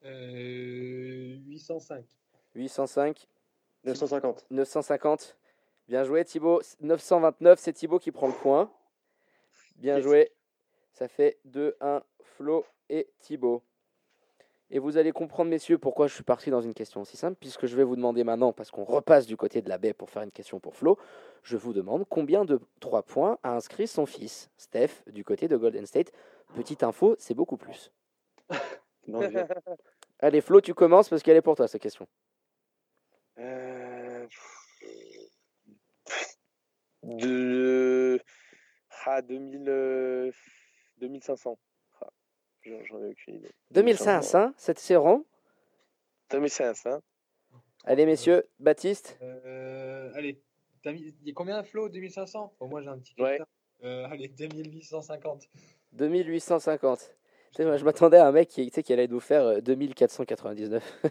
Euh, 0.07 1.37
805. 1.47 2.03
805. 2.55 3.29
950. 3.85 4.47
950. 4.51 5.37
Bien 5.87 6.05
joué, 6.05 6.25
Thibaut. 6.25 6.63
929, 6.81 7.59
c'est 7.59 7.75
Thibaut 7.75 7.99
qui 7.99 8.11
prend 8.11 8.29
le 8.29 8.33
point. 8.33 8.71
Bien 9.77 9.97
Yes. 9.97 10.05
joué. 10.05 10.33
Ça 10.95 11.09
fait 11.09 11.39
2-1, 11.45 12.03
Flo 12.23 12.65
et 12.89 13.11
Thibaut. 13.19 13.63
Et 14.71 14.79
vous 14.79 14.97
allez 14.97 15.13
comprendre, 15.13 15.51
messieurs, 15.51 15.77
pourquoi 15.77 16.07
je 16.07 16.15
suis 16.15 16.23
parti 16.23 16.49
dans 16.49 16.61
une 16.63 16.73
question 16.75 17.03
aussi 17.03 17.19
simple, 17.19 17.37
puisque 17.39 17.67
je 17.67 17.77
vais 17.77 17.85
vous 17.85 17.97
demander 17.97 18.25
maintenant, 18.25 18.53
parce 18.55 18.71
qu'on 18.71 18.85
repasse 18.85 19.27
du 19.27 19.37
côté 19.37 19.61
de 19.61 19.69
la 19.69 19.77
baie 19.77 19.93
pour 19.93 20.09
faire 20.09 20.23
une 20.23 20.31
question 20.31 20.59
pour 20.61 20.75
Flo, 20.77 20.97
je 21.43 21.57
vous 21.59 21.75
demande 21.75 22.07
combien 22.09 22.45
de 22.47 22.61
3 22.79 23.03
points 23.03 23.37
a 23.43 23.55
inscrit 23.57 23.87
son 23.89 24.07
fils, 24.07 24.49
Steph, 24.57 25.03
du 25.09 25.25
côté 25.25 25.49
de 25.49 25.57
Golden 25.59 25.85
State. 25.87 26.13
Petite 26.55 26.83
info, 26.83 27.17
c'est 27.19 27.35
beaucoup 27.35 27.57
plus. 27.57 27.93
Non, 29.07 29.21
Allez, 30.21 30.43
Flo, 30.43 30.61
tu 30.61 30.75
commences 30.75 31.09
parce 31.09 31.23
qu'elle 31.23 31.37
est 31.37 31.43
pour 31.43 31.57
toi, 31.57 31.67
cette 31.67 31.81
question. 31.81 32.07
Euh, 33.39 34.27
De. 37.03 38.21
Ah, 39.07 39.23
2000, 39.23 39.69
euh, 39.69 40.31
2500. 40.99 41.59
Ah, 42.03 42.09
j'en 42.63 42.85
j'en 42.85 43.03
ai 43.03 43.09
aucune 43.09 43.37
idée. 43.37 43.51
2500, 43.71 44.53
c'est 44.57 44.97
rond. 44.97 45.25
2500. 46.31 47.01
Allez, 47.85 48.05
messieurs, 48.05 48.47
Baptiste 48.59 49.19
Euh, 49.23 50.13
allez, 50.15 50.43
il 50.85 51.15
y 51.27 51.31
a 51.31 51.35
combien 51.35 51.63
Flo 51.65 51.89
2500 51.89 52.55
Bon, 52.61 52.69
Moi 52.69 52.83
j'ai 52.83 52.89
un 52.89 52.99
petit 52.99 53.15
Ouais. 53.19 53.41
Euh, 53.83 54.07
allez, 54.11 54.29
2850. 54.29 55.49
2850. 55.93 57.11
Tu 57.51 57.57
sais, 57.57 57.65
moi, 57.65 57.77
je 57.77 57.85
m'attendais 57.85 58.19
à 58.19 58.29
un 58.29 58.33
mec 58.33 58.49
qui, 58.49 58.67
tu 58.67 58.75
sais, 58.75 58.83
qui 58.83 58.93
allait 58.93 59.09
nous 59.09 59.19
faire 59.19 59.43
euh, 59.43 59.61
2499. 59.61 61.03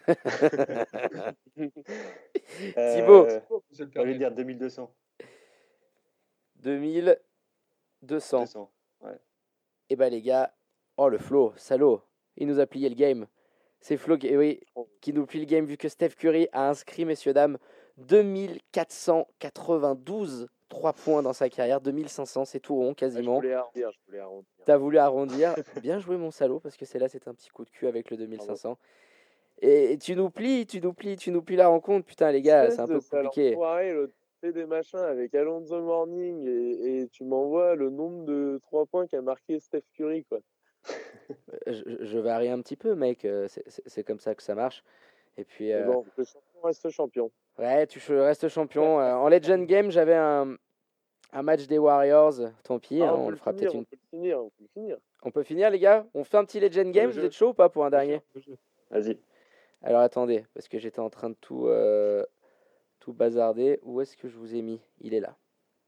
Thibaut. 2.76 3.26
Euh, 3.26 3.40
Je 3.72 3.84
de 3.84 4.14
dire 4.14 4.32
2200. 4.32 4.94
2200. 6.56 7.20
200. 8.02 8.72
Et 9.90 9.96
bah 9.96 10.10
les 10.10 10.22
gars, 10.22 10.54
oh 10.98 11.08
le 11.10 11.18
Flo, 11.18 11.54
salaud, 11.58 12.04
il 12.38 12.46
nous 12.48 12.60
a 12.60 12.68
plié 12.68 12.90
le 12.90 12.96
game. 12.96 13.28
C'est 13.82 13.98
Flo 13.98 14.18
qui, 14.18 14.28
eh 14.28 14.38
oui, 14.38 14.62
qui 15.02 15.12
nous 15.14 15.26
plie 15.26 15.40
le 15.40 15.46
game 15.46 15.66
vu 15.66 15.78
que 15.78 15.90
Steph 15.90 16.10
Curry 16.10 16.48
a 16.52 16.70
inscrit, 16.70 17.06
messieurs, 17.06 17.34
dames, 17.34 17.58
2492 17.98 20.48
3 20.70 20.94
points 20.94 21.22
dans 21.22 21.34
sa 21.34 21.50
carrière, 21.50 21.82
2500, 21.82 22.46
c'est 22.46 22.60
tout 22.60 22.76
rond 22.76 22.92
Ah, 22.92 22.96
quasiment. 22.96 23.40
arrondir, 23.40 23.92
je 23.92 23.98
voulais 24.08 24.20
arrondir. 24.20 24.48
T'as 24.66 24.78
voulu 24.78 24.98
arrondir. 25.00 25.56
Bien 25.84 26.00
joué, 26.00 26.16
mon 26.18 26.32
salaud, 26.32 26.60
parce 26.60 26.78
que 26.78 26.86
c'est 26.86 27.00
là, 27.00 27.10
c'est 27.10 27.28
un 27.28 27.34
petit 27.34 27.50
coup 27.50 27.66
de 27.66 27.70
cul 27.70 27.88
avec 27.88 28.12
le 28.12 28.18
2500. 28.18 28.78
Et 29.62 29.98
tu 29.98 30.16
nous 30.16 30.30
plies, 30.30 30.66
tu 30.66 30.80
nous 30.80 30.94
plies, 30.94 31.18
tu 31.18 31.32
nous 31.32 31.42
plies 31.42 31.58
la 31.58 31.68
rencontre. 31.68 32.06
Putain, 32.06 32.32
les 32.32 32.42
gars, 32.42 32.72
c'est 32.72 32.80
un 32.80 32.88
peu 32.88 33.02
compliqué. 33.02 33.54
Soirée, 33.54 33.94
fait 34.42 34.54
des 34.54 34.66
machins 34.66 35.00
avec 35.00 35.36
Alonso 35.36 35.82
Morning 35.82 36.48
et, 36.48 37.02
et 37.02 37.08
tu 37.10 37.26
m'envoies 37.26 37.76
le 37.76 37.90
nombre 37.90 38.24
de 38.24 38.60
3 38.64 38.86
points 38.86 39.06
qu'a 39.06 39.22
marqué 39.22 39.60
Steph 39.60 39.84
Curry, 39.96 40.24
quoi. 40.24 40.40
Je, 41.68 41.84
je 42.00 42.20
varie 42.20 42.48
un 42.50 42.62
petit 42.62 42.78
peu, 42.78 42.96
mec. 42.96 43.26
euh, 43.26 43.48
c'est- 43.50 44.04
comme 44.04 44.20
ça 44.20 44.36
que 44.36 44.44
ça 44.44 44.56
marche. 44.56 44.84
Et 45.38 45.44
puis, 45.44 45.74
euh, 45.74 45.86
bon, 45.86 46.06
reste 46.64 46.90
champion. 46.90 47.32
ouais, 47.58 47.88
tu 47.88 48.00
restes 48.14 48.48
champion. 48.50 49.00
Euh, 49.00 49.14
en 49.16 49.30
Legend 49.30 49.66
Game, 49.66 49.92
j'avais 49.92 50.16
un, 50.16 50.56
un 51.34 51.42
match 51.42 51.68
des 51.68 51.78
Warriors. 51.78 52.34
Tant 52.64 52.80
pis, 52.80 53.02
Ah, 53.02 53.10
hein, 53.10 53.16
on, 53.18 53.28
on, 53.28 53.30
le 53.30 53.36
fera 53.38 53.54
peut-être 53.54 53.76
on 53.76 53.80
une. 53.80 53.86
peut 53.86 53.98
le 54.02 54.18
finir, 54.18 54.40
on 54.44 54.50
peut 54.50 54.62
le 54.64 54.68
finir. 54.68 54.98
On 55.24 55.32
peut 55.32 55.44
finir, 55.44 55.70
les 55.70 55.80
gars? 55.80 56.06
On 56.14 56.24
fait 56.24 56.38
un 56.38 56.46
petit 56.46 56.60
Legend 56.60 56.92
Game 56.92 57.10
Vous 57.12 57.20
êtes 57.20 57.34
chaud 57.34 57.50
ou 57.50 57.54
pas 57.54 57.70
pour 57.70 57.86
un 57.86 57.90
dernier? 57.90 58.22
Vas-y. 58.90 59.18
Alors 59.82 60.02
attendez, 60.02 60.46
parce 60.54 60.68
que 60.68 60.78
j'étais 60.80 61.00
en 61.00 61.10
train 61.10 61.30
de 61.30 61.36
tout, 61.40 61.68
euh, 61.68 62.26
tout 63.00 63.14
bazarder. 63.14 63.80
Où 63.84 64.02
est-ce 64.02 64.16
que 64.18 64.28
je 64.28 64.38
vous 64.38 64.56
ai 64.56 64.62
mis? 64.62 64.82
Il 65.02 65.14
est 65.14 65.20
là. 65.20 65.36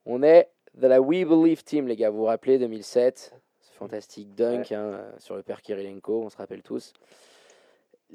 On 0.06 0.24
est 0.24 0.50
de 0.76 0.88
la 0.88 1.02
We 1.02 1.26
Believe 1.26 1.64
Team, 1.64 1.88
les 1.88 1.96
gars. 1.96 2.10
Vous 2.10 2.20
vous 2.20 2.26
rappelez 2.26 2.58
2007 2.58 3.34
Ce 3.60 3.72
fantastique 3.74 4.34
dunk 4.36 4.72
hein, 4.74 5.02
sur 5.18 5.36
le 5.36 5.44
père 5.44 5.62
Kirilenko, 5.62 6.22
on 6.24 6.30
se 6.30 6.38
rappelle 6.38 6.62
tous. 6.64 6.94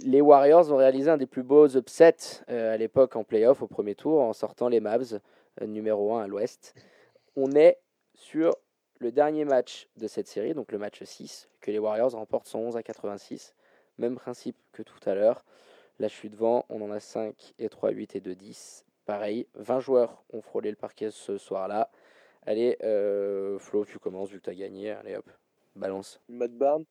Les 0.05 0.21
Warriors 0.21 0.71
ont 0.71 0.77
réalisé 0.77 1.11
un 1.11 1.17
des 1.17 1.27
plus 1.27 1.43
beaux 1.43 1.69
upsets 1.75 2.43
euh, 2.51 2.75
à 2.75 2.77
l'époque 2.77 3.17
en 3.17 3.25
playoff 3.25 3.63
au 3.63 3.67
premier 3.67 3.95
tour 3.95 4.21
en 4.21 4.35
sortant 4.35 4.69
les 4.69 4.81
Mavs 4.81 5.21
euh, 5.63 5.67
numéro 5.67 6.15
1 6.15 6.25
à 6.25 6.27
l'ouest. 6.27 6.75
On 7.35 7.53
est 7.53 7.81
sur 8.15 8.55
le 8.99 9.11
dernier 9.11 9.47
match 9.47 9.89
de 9.97 10.07
cette 10.07 10.29
série, 10.29 10.53
donc 10.53 10.71
le 10.71 10.77
match 10.77 11.03
6, 11.03 11.49
que 11.63 11.71
les 11.71 11.79
Warriors 11.79 12.13
remportent 12.13 12.47
111 12.47 12.77
à 12.77 12.83
86. 12.83 13.55
Même 13.97 14.17
principe 14.17 14.57
que 14.73 14.83
tout 14.83 15.01
à 15.07 15.15
l'heure. 15.15 15.47
Là, 15.99 16.09
je 16.09 16.13
suis 16.13 16.29
devant. 16.29 16.67
On 16.69 16.83
en 16.83 16.91
a 16.91 17.01
5 17.01 17.55
et 17.59 17.71
3, 17.71 17.91
8 17.91 18.17
et 18.17 18.21
2, 18.21 18.35
10. 18.35 18.85
Pareil, 19.07 19.47
20 19.55 19.81
joueurs 19.81 20.23
ont 20.31 20.43
frôlé 20.43 20.69
le 20.69 20.77
parquet 20.77 21.11
ce 21.11 21.39
soir-là. 21.39 21.91
Allez, 22.45 22.77
euh, 22.83 23.59
Flo, 23.59 23.87
tu 23.87 23.99
commences 23.99 24.29
vu 24.29 24.41
que 24.41 24.45
tu 24.45 24.51
as 24.51 24.55
gagné. 24.55 24.91
Allez 24.91 25.17
hop, 25.17 25.31
balance. 25.75 26.21
Matt 26.29 26.53
Barnes? 26.53 26.85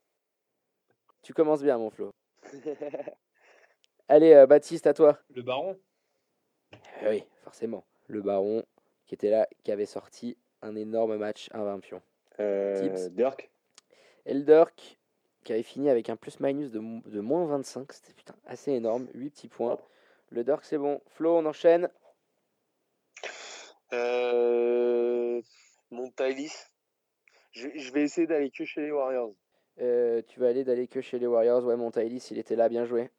Tu 1.21 1.35
commences 1.35 1.61
bien, 1.61 1.77
mon 1.77 1.91
Flo. 1.91 2.14
Allez, 4.07 4.33
euh, 4.33 4.45
Baptiste, 4.45 4.87
à 4.87 4.93
toi. 4.93 5.17
Le 5.33 5.41
baron? 5.41 5.77
Eh 7.01 7.07
oui, 7.09 7.23
forcément. 7.43 7.83
Le 8.07 8.21
baron 8.21 8.63
qui 9.05 9.15
était 9.15 9.29
là, 9.29 9.47
qui 9.63 9.71
avait 9.71 9.85
sorti 9.85 10.37
un 10.61 10.75
énorme 10.75 11.17
match, 11.17 11.49
un 11.53 11.63
20 11.63 11.79
pions. 11.79 12.01
Euh. 12.39 13.09
Dirk? 13.09 13.49
Elderk 14.25 14.97
qui 15.43 15.53
avait 15.53 15.63
fini 15.63 15.89
avec 15.89 16.09
un 16.09 16.15
plus-minus 16.15 16.71
de, 16.71 16.79
mo- 16.79 17.01
de 17.05 17.19
moins 17.19 17.45
25. 17.45 17.91
C'était 17.93 18.13
putain 18.13 18.35
assez 18.45 18.71
énorme. 18.71 19.07
8 19.13 19.29
petits 19.29 19.47
points. 19.47 19.77
Le 20.29 20.43
Dirk, 20.43 20.63
c'est 20.65 20.77
bon. 20.79 21.01
Flo, 21.07 21.37
on 21.37 21.45
enchaîne. 21.45 21.89
Euh, 23.93 25.41
Montailis. 25.91 26.53
Je, 27.51 27.69
je 27.75 27.91
vais 27.93 28.01
essayer 28.03 28.27
d'aller 28.27 28.49
que 28.51 28.65
chez 28.65 28.81
les 28.81 28.91
Warriors. 28.91 29.33
Euh, 29.79 30.21
tu 30.27 30.39
vas 30.41 30.49
aller 30.49 30.65
d'aller 30.65 30.87
que 30.89 30.99
chez 31.01 31.17
les 31.17 31.27
Warriors. 31.27 31.63
Ouais, 31.63 31.77
Montailis, 31.77 32.27
il 32.31 32.37
était 32.37 32.55
là, 32.57 32.67
bien 32.69 32.85
joué. 32.85 33.09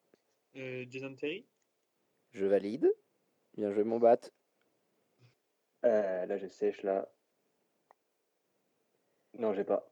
Euh, 0.56 0.84
Jason 0.90 1.14
Terry? 1.14 1.46
Je 2.30 2.46
valide. 2.46 2.88
Bien 3.56 3.72
joué, 3.72 3.82
mon 3.84 3.98
bat. 3.98 4.20
Euh, 5.84 6.26
là, 6.26 6.36
je 6.36 6.46
sèche, 6.48 6.82
là. 6.82 7.08
Non, 9.38 9.52
j'ai 9.54 9.64
pas. 9.64 9.88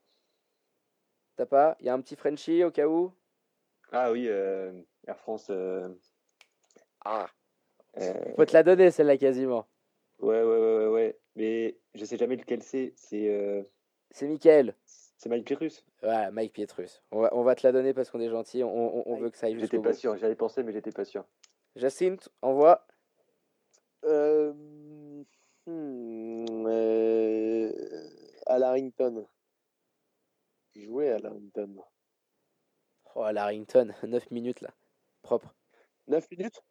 T'as 1.37 1.45
pas? 1.45 1.77
Il 1.79 1.85
y 1.85 1.89
a 1.89 1.93
un 1.93 2.01
petit 2.01 2.17
Frenchie 2.17 2.63
au 2.65 2.71
cas 2.71 2.87
où? 2.87 3.13
Ah 3.91 4.11
oui, 4.11 4.27
euh, 4.27 4.81
Air 5.07 5.17
France. 5.17 5.47
euh, 5.49 5.89
Ah. 7.05 7.29
euh, 7.97 8.35
Faut 8.35 8.45
te 8.45 8.53
la 8.53 8.63
donner, 8.63 8.91
celle-là, 8.91 9.17
quasiment. 9.17 9.67
ouais, 10.19 10.43
ouais, 10.43 10.57
ouais, 10.57 10.77
ouais, 10.77 10.87
ouais. 10.87 11.19
Mais 11.35 11.77
je 11.93 12.05
sais 12.05 12.17
jamais 12.17 12.35
lequel 12.35 12.63
c'est. 12.63 12.93
C'est 12.95 13.29
euh, 13.29 13.63
C'est 14.11 14.27
Michael. 14.27 14.75
c'est 15.17 15.29
Mike 15.29 15.45
Pyrrhus. 15.45 15.83
Ouais, 16.05 16.29
Mike 16.31 16.53
Pietrus. 16.53 17.01
On 17.11 17.21
va, 17.21 17.29
on 17.33 17.41
va 17.43 17.55
te 17.55 17.65
la 17.65 17.71
donner 17.71 17.93
parce 17.93 18.09
qu'on 18.11 18.19
est 18.19 18.29
gentil. 18.29 18.63
On, 18.63 18.69
on- 18.69 19.03
on 19.07 19.15
veut 19.17 19.29
que 19.31 19.37
ça 19.37 19.47
aille 19.47 19.59
J'étais 19.59 19.79
pas 19.79 19.89
bout. 19.89 19.95
sûr. 19.97 20.15
J'avais 20.17 20.35
pensé, 20.35 20.61
mais 20.63 20.71
j'étais 20.71 20.91
pas 20.91 21.03
sûr. 21.05 21.25
Jacinthe, 21.75 22.29
envoie. 22.41 22.85
Euh, 24.03 24.53
hmm, 25.65 26.65
euh, 26.67 27.71
à 28.45 28.59
Larrington. 28.59 29.25
Jouait 30.75 31.09
à 31.09 31.17
Larrington. 31.19 31.75
Oh, 33.15 33.31
Larrington, 33.31 33.93
9 34.03 34.29
minutes 34.31 34.61
là. 34.61 34.69
Propre. 35.23 35.55
9 36.07 36.29
minutes? 36.29 36.61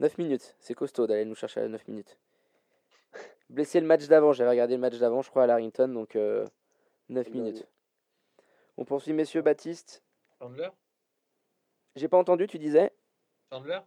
9 0.00 0.18
minutes, 0.18 0.54
c'est 0.60 0.74
costaud 0.74 1.06
d'aller 1.06 1.24
nous 1.24 1.34
chercher 1.34 1.60
à 1.62 1.68
9 1.68 1.86
minutes. 1.88 2.18
Blessé 3.48 3.80
le 3.80 3.86
match 3.86 4.06
d'avant, 4.06 4.32
j'avais 4.32 4.50
regardé 4.50 4.74
le 4.74 4.80
match 4.80 4.98
d'avant, 4.98 5.22
je 5.22 5.30
crois, 5.30 5.44
à 5.44 5.46
Larrington, 5.46 5.88
donc 5.88 6.14
euh, 6.16 6.44
9 7.08 7.26
Ouais. 7.26 7.32
minutes. 7.32 7.66
On 8.76 8.84
poursuit, 8.84 9.12
messieurs 9.12 9.42
Baptiste. 9.42 10.02
Chandler? 10.38 10.68
J'ai 11.96 12.08
pas 12.08 12.18
entendu, 12.18 12.46
tu 12.46 12.58
disais? 12.58 12.92
Chandler? 13.50 13.78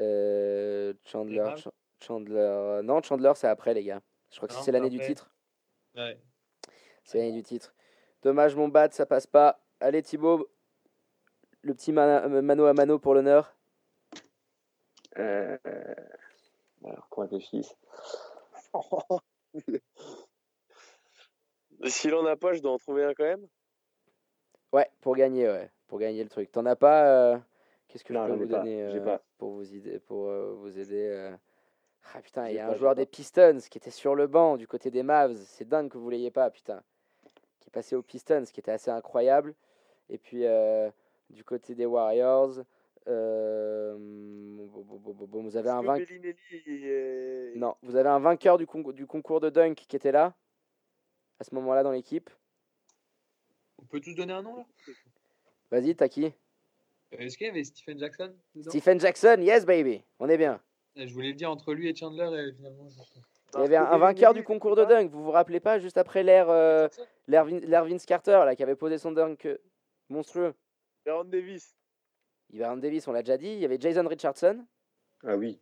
Euh, 0.00 0.92
Chandler. 1.04 1.50
Ch- 1.56 1.68
Chandler. 2.00 2.80
Non, 2.84 3.02
Chandler, 3.02 3.32
c'est 3.36 3.48
après, 3.48 3.74
les 3.74 3.84
gars. 3.84 4.02
Je 4.30 4.36
crois 4.36 4.48
que 4.48 4.54
c'est 4.54 4.72
l'année 4.72 4.90
du 4.90 5.00
titre. 5.00 5.30
Ouais. 5.94 6.20
C'est 7.04 7.18
l'année 7.18 7.32
du 7.32 7.42
titre. 7.42 7.74
Dommage, 8.22 8.54
mon 8.54 8.68
bat, 8.68 8.90
ça 8.90 9.06
passe 9.06 9.26
pas. 9.26 9.60
Allez, 9.80 10.02
Thibaut, 10.02 10.48
le 11.62 11.74
petit 11.74 11.90
euh, 11.96 12.42
mano 12.42 12.66
à 12.66 12.72
mano 12.74 12.98
pour 12.98 13.14
l'honneur. 13.14 13.56
Euh, 15.18 15.58
alors 16.84 17.08
qu'on 17.08 17.22
réfléchisse. 17.22 17.74
S'il 21.86 22.14
en 22.14 22.24
a 22.26 22.36
pas, 22.36 22.52
je 22.54 22.60
dois 22.60 22.72
en 22.72 22.78
trouver 22.78 23.04
un 23.04 23.14
quand 23.14 23.24
même? 23.24 23.46
Ouais, 24.72 24.88
pour 25.00 25.16
gagner, 25.16 25.48
ouais. 25.48 25.70
Pour 25.86 25.98
gagner 25.98 26.22
le 26.22 26.30
truc. 26.30 26.50
T'en 26.50 26.64
as 26.66 26.76
pas 26.76 27.06
euh, 27.06 27.38
Qu'est-ce 27.88 28.04
que 28.04 28.12
Non, 28.14 28.26
je 28.26 28.32
peux 28.32 28.38
vous 28.38 28.46
donner 28.46 28.82
euh, 28.82 29.00
pas. 29.00 29.22
pour 29.36 29.50
vous 29.50 29.74
aider, 29.74 29.98
pour 29.98 30.28
euh, 30.28 30.54
vous 30.54 30.78
aider 30.78 31.06
euh. 31.08 31.36
Ah 32.14 32.22
putain, 32.22 32.48
il 32.48 32.54
y 32.54 32.58
a 32.58 32.66
pas, 32.66 32.72
un 32.72 32.76
joueur 32.76 32.94
des 32.94 33.06
Pistons 33.06 33.58
qui 33.70 33.78
était 33.78 33.90
sur 33.90 34.14
le 34.14 34.26
banc 34.26 34.56
du 34.56 34.66
côté 34.66 34.90
des 34.90 35.02
Mavs. 35.02 35.36
C'est 35.36 35.68
dingue 35.68 35.90
que 35.90 35.98
vous 35.98 36.08
l'ayez 36.10 36.30
pas, 36.30 36.50
putain. 36.50 36.82
Qui 37.60 37.68
est 37.68 37.72
passé 37.72 37.94
aux 37.94 38.02
Pistons, 38.02 38.44
ce 38.46 38.52
qui 38.52 38.60
était 38.60 38.72
assez 38.72 38.90
incroyable. 38.90 39.54
Et 40.08 40.18
puis 40.18 40.44
du 41.30 41.44
côté 41.44 41.74
des 41.74 41.86
Warriors, 41.86 42.54
euh, 43.08 43.96
vous 43.98 45.56
avez 45.56 45.70
un 45.70 45.82
vainqueur. 45.82 46.06
Est- 46.52 47.56
Non, 47.56 47.76
vous 47.82 47.96
avez 47.96 48.08
un 48.08 48.18
vainqueur 48.18 48.58
du 48.58 48.66
concours 48.66 49.40
de 49.40 49.50
dunk 49.50 49.74
qui 49.74 49.96
était 49.96 50.12
là? 50.12 50.34
À 51.42 51.44
ce 51.44 51.54
moment-là 51.56 51.82
dans 51.82 51.90
l'équipe. 51.90 52.30
On 53.78 53.84
peut 53.84 54.00
tous 54.00 54.14
donner 54.14 54.32
un 54.32 54.42
nom 54.42 54.56
là? 54.58 54.64
Vas-y, 55.72 55.96
t'as 55.96 56.08
qui? 56.08 56.26
Euh, 56.26 56.30
Est-ce 57.18 57.36
qu'il 57.36 57.48
y 57.48 57.50
avait 57.50 57.64
Stephen 57.64 57.98
Jackson 57.98 58.32
Stephen 58.68 59.00
Jackson, 59.00 59.36
yes 59.40 59.66
baby, 59.66 60.02
on 60.20 60.28
est 60.28 60.36
bien. 60.38 60.60
Eh, 60.94 61.08
Je 61.08 61.12
voulais 61.12 61.28
le 61.30 61.34
dire 61.34 61.50
entre 61.50 61.74
lui 61.74 61.88
et 61.88 61.94
Chandler 61.96 62.48
et 62.48 62.52
finalement. 62.54 62.88
je- 62.88 63.00
Il 63.54 63.60
y 63.60 63.64
avait 63.64 63.76
un, 63.76 63.84
un 63.86 63.98
vainqueur 63.98 64.34
du 64.34 64.44
concours 64.44 64.76
de 64.76 64.84
dunk, 64.84 65.10
vous 65.10 65.24
vous 65.24 65.30
rappelez 65.32 65.58
pas, 65.60 65.78
juste 65.80 65.98
après 65.98 66.22
l'ère 66.22 66.48
euh, 66.48 66.88
Vince 67.28 68.06
Carter, 68.06 68.42
là, 68.46 68.54
qui 68.54 68.62
avait 68.62 68.76
posé 68.76 68.98
son 68.98 69.10
dunk 69.12 69.44
euh, 69.46 69.58
monstrueux. 70.08 70.54
Baron 71.04 71.24
Davis. 71.24 71.74
Ivan 72.52 72.76
Davis, 72.76 73.08
on 73.08 73.12
l'a 73.12 73.22
déjà 73.22 73.36
dit. 73.36 73.48
Il 73.48 73.58
y 73.58 73.64
avait 73.64 73.80
Jason 73.80 74.06
Richardson, 74.06 74.64
Ah 75.24 75.36
oui. 75.36 75.58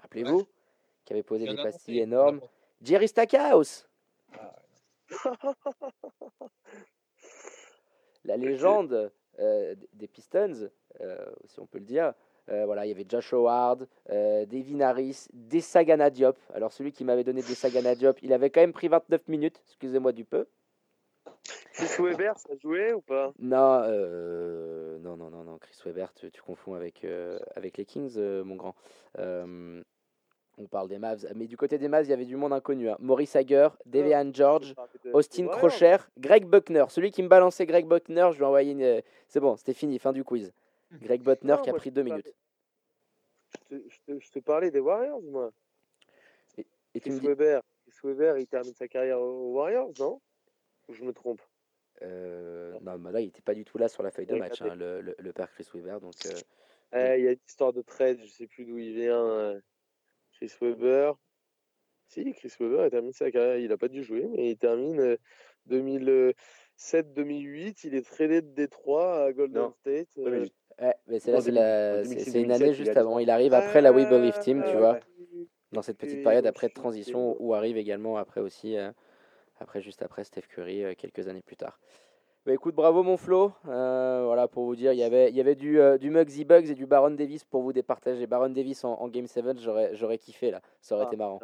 rappelez-vous, 0.00 0.46
qui 1.04 1.12
avait 1.12 1.22
posé 1.24 1.46
des 1.46 1.56
pastilles 1.56 1.98
énormes. 2.00 2.40
Jerry 2.82 3.08
Stackhouse, 3.08 3.86
la 8.24 8.36
légende 8.36 9.12
euh, 9.38 9.74
des 9.92 10.08
Pistons, 10.08 10.70
euh, 11.00 11.26
si 11.44 11.60
on 11.60 11.66
peut 11.66 11.78
le 11.78 11.84
dire. 11.84 12.14
Euh, 12.50 12.66
voilà, 12.66 12.84
il 12.84 12.90
y 12.90 12.92
avait 12.92 13.06
Josh 13.08 13.32
Howard, 13.32 13.88
euh, 14.10 14.44
Devin 14.44 14.80
Harris, 14.80 15.28
Desagana 15.32 16.10
Diop. 16.10 16.36
Alors 16.52 16.72
celui 16.72 16.92
qui 16.92 17.04
m'avait 17.04 17.24
donné 17.24 17.40
Desagana 17.40 17.94
Diop, 17.94 18.18
il 18.22 18.32
avait 18.32 18.50
quand 18.50 18.60
même 18.60 18.72
pris 18.72 18.88
29 18.88 19.28
minutes, 19.28 19.62
excusez-moi 19.66 20.12
du 20.12 20.24
peu. 20.24 20.46
Chris 21.72 22.02
Weber, 22.02 22.38
ça 22.38 22.54
jouait 22.62 22.92
ou 22.92 23.00
pas? 23.00 23.32
Non, 23.38 23.82
euh, 23.84 24.98
non, 24.98 25.16
non, 25.16 25.30
non, 25.30 25.42
non, 25.42 25.58
Chris 25.58 25.76
Webber, 25.84 26.06
tu, 26.14 26.30
tu 26.30 26.42
confonds 26.42 26.74
avec, 26.74 27.04
avec 27.56 27.78
les 27.78 27.84
Kings, 27.84 28.18
mon 28.18 28.56
grand. 28.56 28.74
On 30.56 30.66
parle 30.66 30.88
des 30.88 30.98
Mavs, 30.98 31.26
mais 31.34 31.46
du 31.46 31.56
côté 31.56 31.78
des 31.78 31.88
Mavs, 31.88 32.06
il 32.06 32.10
y 32.10 32.12
avait 32.12 32.24
du 32.24 32.36
monde 32.36 32.52
inconnu. 32.52 32.88
hein. 32.88 32.96
Maurice 33.00 33.34
Hager, 33.34 33.68
Devian 33.86 34.30
George, 34.32 34.74
Austin 35.12 35.46
Crocher, 35.48 35.96
Greg 36.18 36.46
Buckner. 36.46 36.84
Celui 36.90 37.10
qui 37.10 37.22
me 37.24 37.28
balançait 37.28 37.66
Greg 37.66 37.86
Buckner, 37.86 38.28
je 38.32 38.36
lui 38.36 38.44
ai 38.44 38.46
envoyé 38.46 38.72
une. 38.72 38.82
euh, 38.82 39.00
C'est 39.26 39.40
bon, 39.40 39.56
c'était 39.56 39.74
fini, 39.74 39.98
fin 39.98 40.12
du 40.12 40.22
quiz. 40.22 40.52
Greg 41.02 41.22
Buckner 41.22 41.56
qui 41.62 41.70
a 41.70 41.74
pris 41.74 41.90
deux 41.90 42.02
te 42.04 42.08
minutes. 42.08 42.34
Je 43.70 43.76
te, 43.76 43.82
je 43.88 43.98
te- 44.06 44.20
je 44.20 44.30
te 44.30 44.38
parlais 44.38 44.70
des 44.70 44.80
Warriors, 44.80 45.22
moi. 45.22 45.50
Et 46.56 47.00
tu 47.00 47.10
me 47.10 47.16
Chris 47.16 47.20
dis. 47.20 47.26
Weber. 47.26 47.62
Chris 47.88 47.98
Weber, 48.04 48.38
il 48.38 48.46
termine 48.46 48.74
sa 48.74 48.86
carrière 48.86 49.20
aux 49.20 49.54
Warriors, 49.54 49.90
non? 49.98 50.20
Ou 50.88 50.92
je 50.94 51.02
me 51.02 51.12
trompe? 51.12 51.42
Euh, 52.02 52.78
non, 52.82 52.98
mais 52.98 53.10
là, 53.10 53.20
il 53.20 53.26
n'était 53.26 53.42
pas 53.42 53.54
du 53.54 53.64
tout 53.64 53.78
là 53.78 53.88
sur 53.88 54.02
la 54.04 54.10
feuille 54.12 54.26
de 54.26 54.34
match, 54.36 54.60
hein, 54.62 54.74
le, 54.76 55.00
le- 55.00 55.16
le 55.18 55.32
père 55.32 55.50
Chris 55.50 55.66
Weber. 55.74 56.00
Donc, 56.00 56.14
euh, 56.26 56.30
Eh, 56.96 57.18
Il 57.18 57.24
y 57.24 57.28
a 57.28 57.32
une 57.32 57.38
histoire 57.48 57.72
de 57.72 57.82
trade, 57.82 58.20
je 58.22 58.26
sais 58.28 58.46
plus 58.46 58.64
d'où 58.64 58.78
il 58.78 58.94
vient. 58.94 59.60
Euh, 60.44 60.48
Chris 60.48 60.56
Weber. 60.60 61.14
Si, 62.06 62.32
Chris 62.34 62.52
Weber, 62.60 62.84
il 62.86 62.90
termine 62.90 63.12
sa 63.12 63.30
carrière. 63.30 63.58
Il 63.58 63.68
n'a 63.68 63.76
pas 63.78 63.88
dû 63.88 64.02
jouer, 64.04 64.26
mais 64.28 64.50
il 64.50 64.56
termine 64.56 65.00
euh, 65.00 65.16
2007-2008. 65.70 67.80
Il 67.84 67.94
est 67.94 68.06
tradé 68.06 68.42
de 68.42 68.48
Détroit 68.48 69.24
à 69.24 69.32
Golden 69.32 69.62
Non. 69.62 69.72
State. 69.80 70.08
Euh, 70.18 70.46
ouais, 70.80 70.94
mais 71.06 71.18
c'est 71.18 71.30
En 71.30 71.34
là, 71.34 71.40
c'est 71.40 71.50
2000, 71.50 71.60
la- 71.60 72.00
en 72.00 72.04
c'est- 72.04 72.08
2006, 72.10 72.30
c'est 72.32 72.42
une 72.42 72.50
année 72.50 72.64
2007, 72.66 72.84
juste 72.86 72.96
avant. 72.96 73.18
Il 73.18 73.30
arrive 73.30 73.54
après 73.54 73.80
la 73.80 73.92
We 73.92 74.08
Believe 74.08 74.38
Team, 74.40 74.62
tu 74.64 74.70
ah, 74.70 74.78
vois. 74.78 75.00
dans 75.72 75.82
cette 75.82 75.98
petite 75.98 76.20
Et 76.20 76.22
période 76.22 76.46
après 76.46 76.68
de 76.68 76.74
transition 76.74 77.36
où 77.40 77.54
arrive 77.54 77.76
également 77.76 78.16
après 78.16 78.40
aussi 78.40 78.76
euh, 78.76 78.90
après 79.58 79.80
juste 79.80 80.02
après 80.02 80.24
Steph 80.24 80.42
Curry 80.48 80.84
euh, 80.84 80.94
quelques 80.96 81.28
années 81.28 81.42
plus 81.42 81.56
tard. 81.56 81.80
Bah, 82.46 82.52
écoute, 82.52 82.74
bravo 82.74 83.02
mon 83.02 83.16
Flo. 83.16 83.52
Euh, 83.68 84.22
voilà 84.26 84.48
pour 84.48 84.64
vous 84.64 84.76
dire, 84.76 84.92
il 84.92 84.98
y 84.98 85.02
avait 85.02 85.30
il 85.30 85.36
y 85.36 85.40
avait 85.40 85.54
du 85.54 85.80
euh, 85.80 85.96
du 85.96 86.10
Muggsy 86.10 86.44
Bugs 86.44 86.68
et 86.70 86.74
du 86.74 86.84
Baron 86.84 87.10
Davis 87.12 87.42
pour 87.44 87.62
vous 87.62 87.72
départager. 87.72 88.26
Baron 88.26 88.50
Davis 88.50 88.84
en, 88.84 88.92
en 89.00 89.08
Game 89.08 89.26
7, 89.26 89.58
j'aurais 89.58 90.18
kiffé 90.18 90.50
là. 90.50 90.60
Ça 90.82 90.94
aurait 90.94 91.04
Ah, 91.04 91.08
été 91.08 91.16
marrant. 91.16 91.40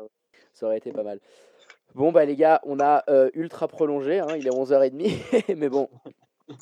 Ça 0.52 0.66
aurait 0.66 0.76
été 0.76 0.92
pas 0.92 1.02
mal. 1.02 1.18
Bon 1.94 2.12
bah 2.12 2.24
les 2.26 2.36
gars, 2.36 2.60
on 2.64 2.78
a 2.80 3.02
euh, 3.08 3.30
ultra 3.34 3.66
prolongé, 3.66 4.20
hein, 4.20 4.36
il 4.36 4.46
est 4.46 4.50
11h30 4.50 5.54
mais 5.56 5.68
bon. 5.68 5.88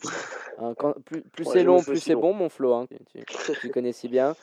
Hein, 0.60 0.74
quand- 0.76 1.00
plus 1.04 1.22
plus 1.22 1.46
Ouais, 1.46 1.52
c'est 1.52 1.62
long, 1.62 1.80
plus 1.84 2.00
c'est 2.00 2.16
bon 2.16 2.32
mon 2.32 2.48
Flo. 2.48 2.72
hein. 2.74 2.86
Tu, 3.12 3.24
tu- 3.24 3.52
tu 3.60 3.70
connais 3.70 3.92
si 3.92 4.08
bien. 4.08 4.34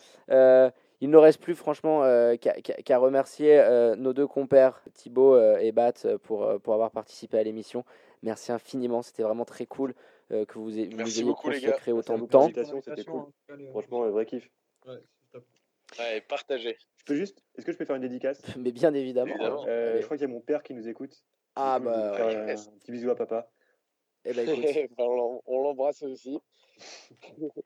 Il 1.02 1.10
ne 1.10 1.18
reste 1.18 1.42
plus 1.42 1.56
franchement 1.56 2.04
qu'à 2.40 2.98
remercier 2.98 3.62
nos 3.98 4.14
deux 4.14 4.26
compères, 4.28 4.82
Thibaut 4.94 5.38
et 5.60 5.74
Bat, 5.74 6.18
pour, 6.24 6.50
pour 6.64 6.74
avoir 6.74 6.92
participé 6.92 7.38
à 7.38 7.44
l'émission. 7.44 7.84
Merci 8.26 8.52
infiniment, 8.52 9.04
c'était 9.04 9.22
vraiment 9.22 9.46
très 9.46 9.68
cool 9.68 9.94
euh, 10.32 10.46
que 10.46 10.58
vous, 10.58 10.72
ayez- 10.72 10.88
vous 10.90 10.98
Merci 10.98 11.12
nous 11.12 11.18
ayez 11.20 11.24
beaucoup, 11.30 11.52
consacré 11.52 11.92
autant 11.92 12.18
de 12.18 12.26
temps. 12.26 12.48
C'était 12.50 13.04
cool. 13.06 13.26
Franchement, 13.70 14.04
un 14.04 14.10
vrai 14.10 14.26
kiff. 14.26 14.50
Ouais, 14.88 14.98
c'est 15.22 15.32
top. 15.32 15.46
Ouais, 16.00 16.22
partagez. 16.22 16.76
Je 16.98 17.04
peux 17.06 17.16
juste. 17.16 17.44
Est-ce 17.56 17.66
que 17.68 17.72
je 17.72 17.78
peux 17.78 17.86
faire 17.86 17.96
une 17.96 18.02
dédicace? 18.02 18.42
Mais 18.58 18.72
bien 18.72 18.96
évidemment. 18.96 19.30
Évidemment. 19.36 19.66
Euh. 19.68 20.00
Je 20.00 20.06
crois 20.06 20.18
qu'il 20.18 20.28
y 20.28 20.32
a 20.32 20.34
mon 20.34 20.42
père 20.42 20.64
qui 20.64 20.74
nous 20.74 20.88
écoute. 20.90 21.24
Ah 21.56 21.80
bah 21.80 22.14
ouais. 22.14 22.52
un 22.52 22.56
petit 22.80 22.92
bisou 22.92 23.12
à 23.12 23.16
papa. 23.16 23.50
Eh 24.26 24.34
ben, 24.34 24.50
écoute, 24.50 24.92
Bah, 24.98 25.04
on 25.46 25.62
l'embrasse 25.62 26.02
aussi. 26.02 26.40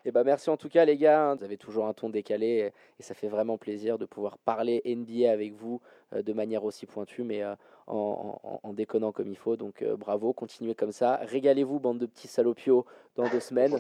Eh 0.06 0.12
ben 0.12 0.24
merci 0.24 0.50
en 0.50 0.58
tout 0.58 0.70
cas 0.70 0.86
les 0.86 0.98
gars, 0.98 1.36
vous 1.36 1.44
avez 1.44 1.58
toujours 1.58 1.86
un 1.86 1.94
ton 1.94 2.10
décalé 2.10 2.48
et, 2.48 2.66
et 3.00 3.04
ça 3.04 3.14
fait 3.14 3.28
vraiment 3.28 3.58
plaisir 3.58 3.98
de 3.98 4.06
pouvoir 4.06 4.38
parler 4.38 4.82
NBA 4.86 5.32
avec 5.32 5.54
vous 5.54 5.82
euh, 6.14 6.22
de 6.22 6.34
manière 6.34 6.64
aussi 6.64 6.86
pointue 6.86 7.24
mais 7.24 7.44
euh, 7.44 7.54
en, 7.88 8.40
en- 8.44 8.60
en 8.64 8.74
déconnant 8.74 9.12
comme 9.12 9.28
il 9.30 9.36
faut. 9.38 9.56
Donc 9.58 9.82
euh, 9.82 9.96
bravo, 9.98 10.32
continuez 10.34 10.76
comme 10.76 10.92
ça. 10.92 11.18
Régalez-vous 11.24 11.80
bande 11.80 11.98
de 12.00 12.06
petits 12.06 12.28
salopios 12.28 12.86
dans 13.16 13.28
deux 13.30 13.40
semaines. 13.40 13.74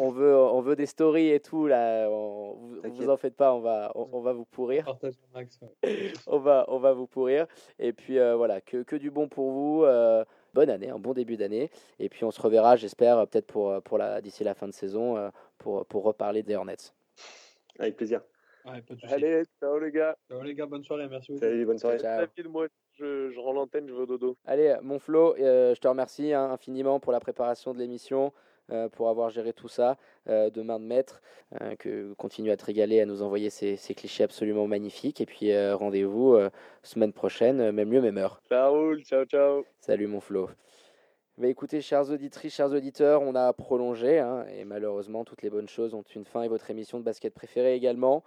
On 0.00 0.10
veut, 0.10 0.36
on 0.36 0.60
veut 0.60 0.76
des 0.76 0.86
stories 0.86 1.30
et 1.30 1.40
tout 1.40 1.66
là. 1.66 2.08
On, 2.10 2.54
vous, 2.54 3.08
en 3.10 3.16
faites 3.16 3.36
pas, 3.36 3.54
on 3.54 3.60
va, 3.60 3.92
on, 3.94 4.08
on 4.12 4.20
va 4.20 4.32
vous 4.32 4.44
pourrir. 4.44 4.84
On 6.26 6.38
va, 6.38 6.64
on 6.68 6.78
va 6.78 6.92
vous 6.92 7.06
pourrir. 7.06 7.46
Et 7.78 7.92
puis 7.92 8.18
euh, 8.18 8.36
voilà, 8.36 8.60
que, 8.60 8.82
que 8.82 8.96
du 8.96 9.10
bon 9.10 9.28
pour 9.28 9.50
vous. 9.52 9.84
euh, 9.84 10.24
bonne 10.54 10.70
année, 10.70 10.90
un 10.90 10.98
bon 10.98 11.12
début 11.12 11.36
d'année. 11.36 11.70
Et 11.98 12.08
puis 12.08 12.24
on 12.24 12.30
se 12.30 12.40
reverra, 12.40 12.76
j'espère, 12.76 13.18
euh, 13.18 13.26
peut-être 13.26 13.46
pour, 13.46 13.80
pour 13.82 13.98
la, 13.98 14.20
d'ici 14.20 14.44
la 14.44 14.54
fin 14.54 14.66
de 14.66 14.72
saison, 14.72 15.16
euh, 15.16 15.30
pour, 15.58 15.86
pour 15.86 16.04
reparler 16.04 16.42
des 16.42 16.56
Hornets. 16.56 16.92
Avec 17.78 17.96
plaisir. 17.96 18.20
Ouais. 18.66 18.82
Allez, 19.04 19.42
ciao 19.58 19.78
les 19.78 19.90
gars. 19.90 20.16
Ciao, 20.28 20.42
les 20.42 20.54
gars, 20.54 20.66
bonne 20.66 20.84
soirée, 20.84 21.08
merci 21.08 21.32
beaucoup. 21.32 21.44
Salut, 21.44 21.64
bonne 21.64 21.78
soirée. 21.78 21.98
Ciao. 21.98 22.26
Moi, 22.50 22.66
je, 22.92 23.30
je 23.30 23.40
rends 23.40 23.52
l'antenne, 23.52 23.88
je 23.88 23.94
vais 23.94 24.00
au 24.00 24.06
dodo. 24.06 24.36
Allez, 24.44 24.76
mon 24.82 24.98
Flo, 24.98 25.34
euh, 25.36 25.74
je 25.74 25.80
te 25.80 25.88
remercie 25.88 26.34
hein, 26.34 26.50
infiniment 26.50 27.00
pour 27.00 27.12
la 27.12 27.20
préparation 27.20 27.72
de 27.72 27.78
l'émission, 27.78 28.26
euh, 28.26 28.30
pour 28.92 29.08
avoir 29.08 29.30
géré 29.30 29.52
tout 29.52 29.68
ça 29.68 29.96
euh, 30.28 30.50
de 30.50 30.62
main 30.62 30.78
de 30.78 30.84
maître, 30.84 31.20
euh, 31.60 31.74
que 31.76 32.12
continue 32.14 32.50
à 32.50 32.56
te 32.56 32.64
régaler, 32.64 33.00
à 33.00 33.06
nous 33.06 33.22
envoyer 33.22 33.50
ces, 33.50 33.76
ces 33.76 33.94
clichés 33.94 34.24
absolument 34.24 34.66
magnifiques. 34.66 35.20
Et 35.20 35.26
puis 35.26 35.52
euh, 35.52 35.74
rendez-vous 35.74 36.34
euh, 36.34 36.50
semaine 36.82 37.12
prochaine, 37.12 37.60
euh, 37.60 37.72
même 37.72 37.92
lieu, 37.92 38.00
même 38.00 38.18
heure. 38.18 38.40
Ciao, 38.48 38.96
ciao, 39.00 39.24
ciao. 39.24 39.64
Salut 39.80 40.06
mon 40.06 40.20
Flo. 40.20 40.50
Bah, 41.38 41.48
écoutez, 41.48 41.80
chers 41.80 42.10
auditrices, 42.10 42.54
chers 42.54 42.70
auditeurs, 42.70 43.22
on 43.22 43.34
a 43.34 43.52
prolongé, 43.54 44.18
hein, 44.18 44.44
et 44.54 44.64
malheureusement, 44.64 45.24
toutes 45.24 45.40
les 45.40 45.48
bonnes 45.48 45.68
choses 45.68 45.94
ont 45.94 46.04
une 46.14 46.26
fin, 46.26 46.42
et 46.42 46.48
votre 46.48 46.70
émission 46.70 46.98
de 46.98 47.04
basket 47.04 47.32
préférée 47.32 47.74
également. 47.74 48.22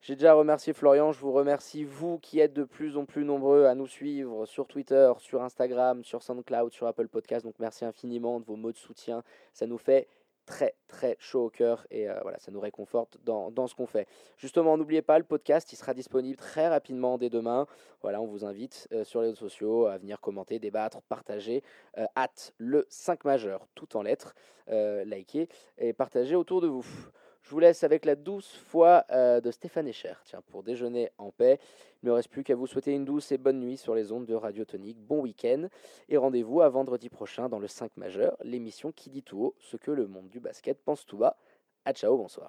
J'ai 0.00 0.14
déjà 0.14 0.34
remercié 0.34 0.72
Florian, 0.72 1.10
je 1.10 1.18
vous 1.18 1.32
remercie, 1.32 1.82
vous 1.82 2.18
qui 2.20 2.38
êtes 2.38 2.52
de 2.52 2.62
plus 2.62 2.96
en 2.96 3.04
plus 3.04 3.24
nombreux 3.24 3.64
à 3.64 3.74
nous 3.74 3.88
suivre 3.88 4.46
sur 4.46 4.68
Twitter, 4.68 5.12
sur 5.18 5.42
Instagram, 5.42 6.04
sur 6.04 6.22
SoundCloud, 6.22 6.72
sur 6.72 6.86
Apple 6.86 7.08
Podcast, 7.08 7.44
donc 7.44 7.56
merci 7.58 7.84
infiniment 7.84 8.38
de 8.38 8.44
vos 8.44 8.54
mots 8.54 8.70
de 8.70 8.76
soutien, 8.76 9.24
ça 9.52 9.66
nous 9.66 9.76
fait 9.76 10.06
très 10.46 10.76
très 10.86 11.16
chaud 11.18 11.46
au 11.46 11.50
cœur 11.50 11.84
et 11.90 12.08
euh, 12.08 12.16
voilà, 12.22 12.38
ça 12.38 12.52
nous 12.52 12.60
réconforte 12.60 13.18
dans, 13.24 13.50
dans 13.50 13.66
ce 13.66 13.74
qu'on 13.74 13.86
fait. 13.86 14.06
Justement, 14.38 14.78
n'oubliez 14.78 15.02
pas, 15.02 15.18
le 15.18 15.24
podcast, 15.24 15.72
il 15.72 15.76
sera 15.76 15.94
disponible 15.94 16.38
très 16.38 16.68
rapidement 16.68 17.18
dès 17.18 17.28
demain. 17.28 17.66
Voilà, 18.00 18.20
on 18.22 18.26
vous 18.26 18.44
invite 18.44 18.88
euh, 18.92 19.02
sur 19.04 19.20
les 19.20 19.26
réseaux 19.28 19.48
sociaux 19.48 19.86
à 19.86 19.98
venir 19.98 20.20
commenter, 20.20 20.60
débattre, 20.60 21.02
partager. 21.02 21.62
Euh, 21.98 22.06
hâte 22.16 22.54
le 22.56 22.86
5 22.88 23.24
majeur, 23.24 23.66
tout 23.74 23.96
en 23.96 24.02
lettres, 24.02 24.34
liker 24.68 25.48
et 25.78 25.92
partager 25.92 26.36
autour 26.36 26.60
de 26.60 26.68
vous. 26.68 26.86
Je 27.48 27.54
vous 27.54 27.60
laisse 27.60 27.82
avec 27.82 28.04
la 28.04 28.14
douce 28.14 28.60
foi 28.66 29.06
de 29.10 29.50
Stéphane 29.50 29.88
Echer, 29.88 30.12
tiens, 30.26 30.42
pour 30.48 30.62
déjeuner 30.62 31.08
en 31.16 31.30
paix. 31.30 31.58
Il 32.02 32.06
ne 32.06 32.10
me 32.10 32.14
reste 32.14 32.28
plus 32.28 32.44
qu'à 32.44 32.54
vous 32.54 32.66
souhaiter 32.66 32.92
une 32.92 33.06
douce 33.06 33.32
et 33.32 33.38
bonne 33.38 33.58
nuit 33.58 33.78
sur 33.78 33.94
les 33.94 34.12
ondes 34.12 34.26
de 34.26 34.34
Radio 34.34 34.66
Tonique. 34.66 34.98
Bon 34.98 35.22
week-end 35.22 35.68
et 36.10 36.18
rendez-vous 36.18 36.60
à 36.60 36.68
vendredi 36.68 37.08
prochain 37.08 37.48
dans 37.48 37.58
le 37.58 37.66
5 37.66 37.96
majeur, 37.96 38.36
l'émission 38.44 38.92
qui 38.92 39.08
dit 39.08 39.22
tout 39.22 39.40
haut 39.40 39.54
ce 39.60 39.78
que 39.78 39.90
le 39.90 40.06
monde 40.06 40.28
du 40.28 40.40
basket 40.40 40.78
pense 40.84 41.06
tout 41.06 41.16
bas. 41.16 41.38
A 41.86 41.94
ciao, 41.94 42.18
bonsoir. 42.18 42.46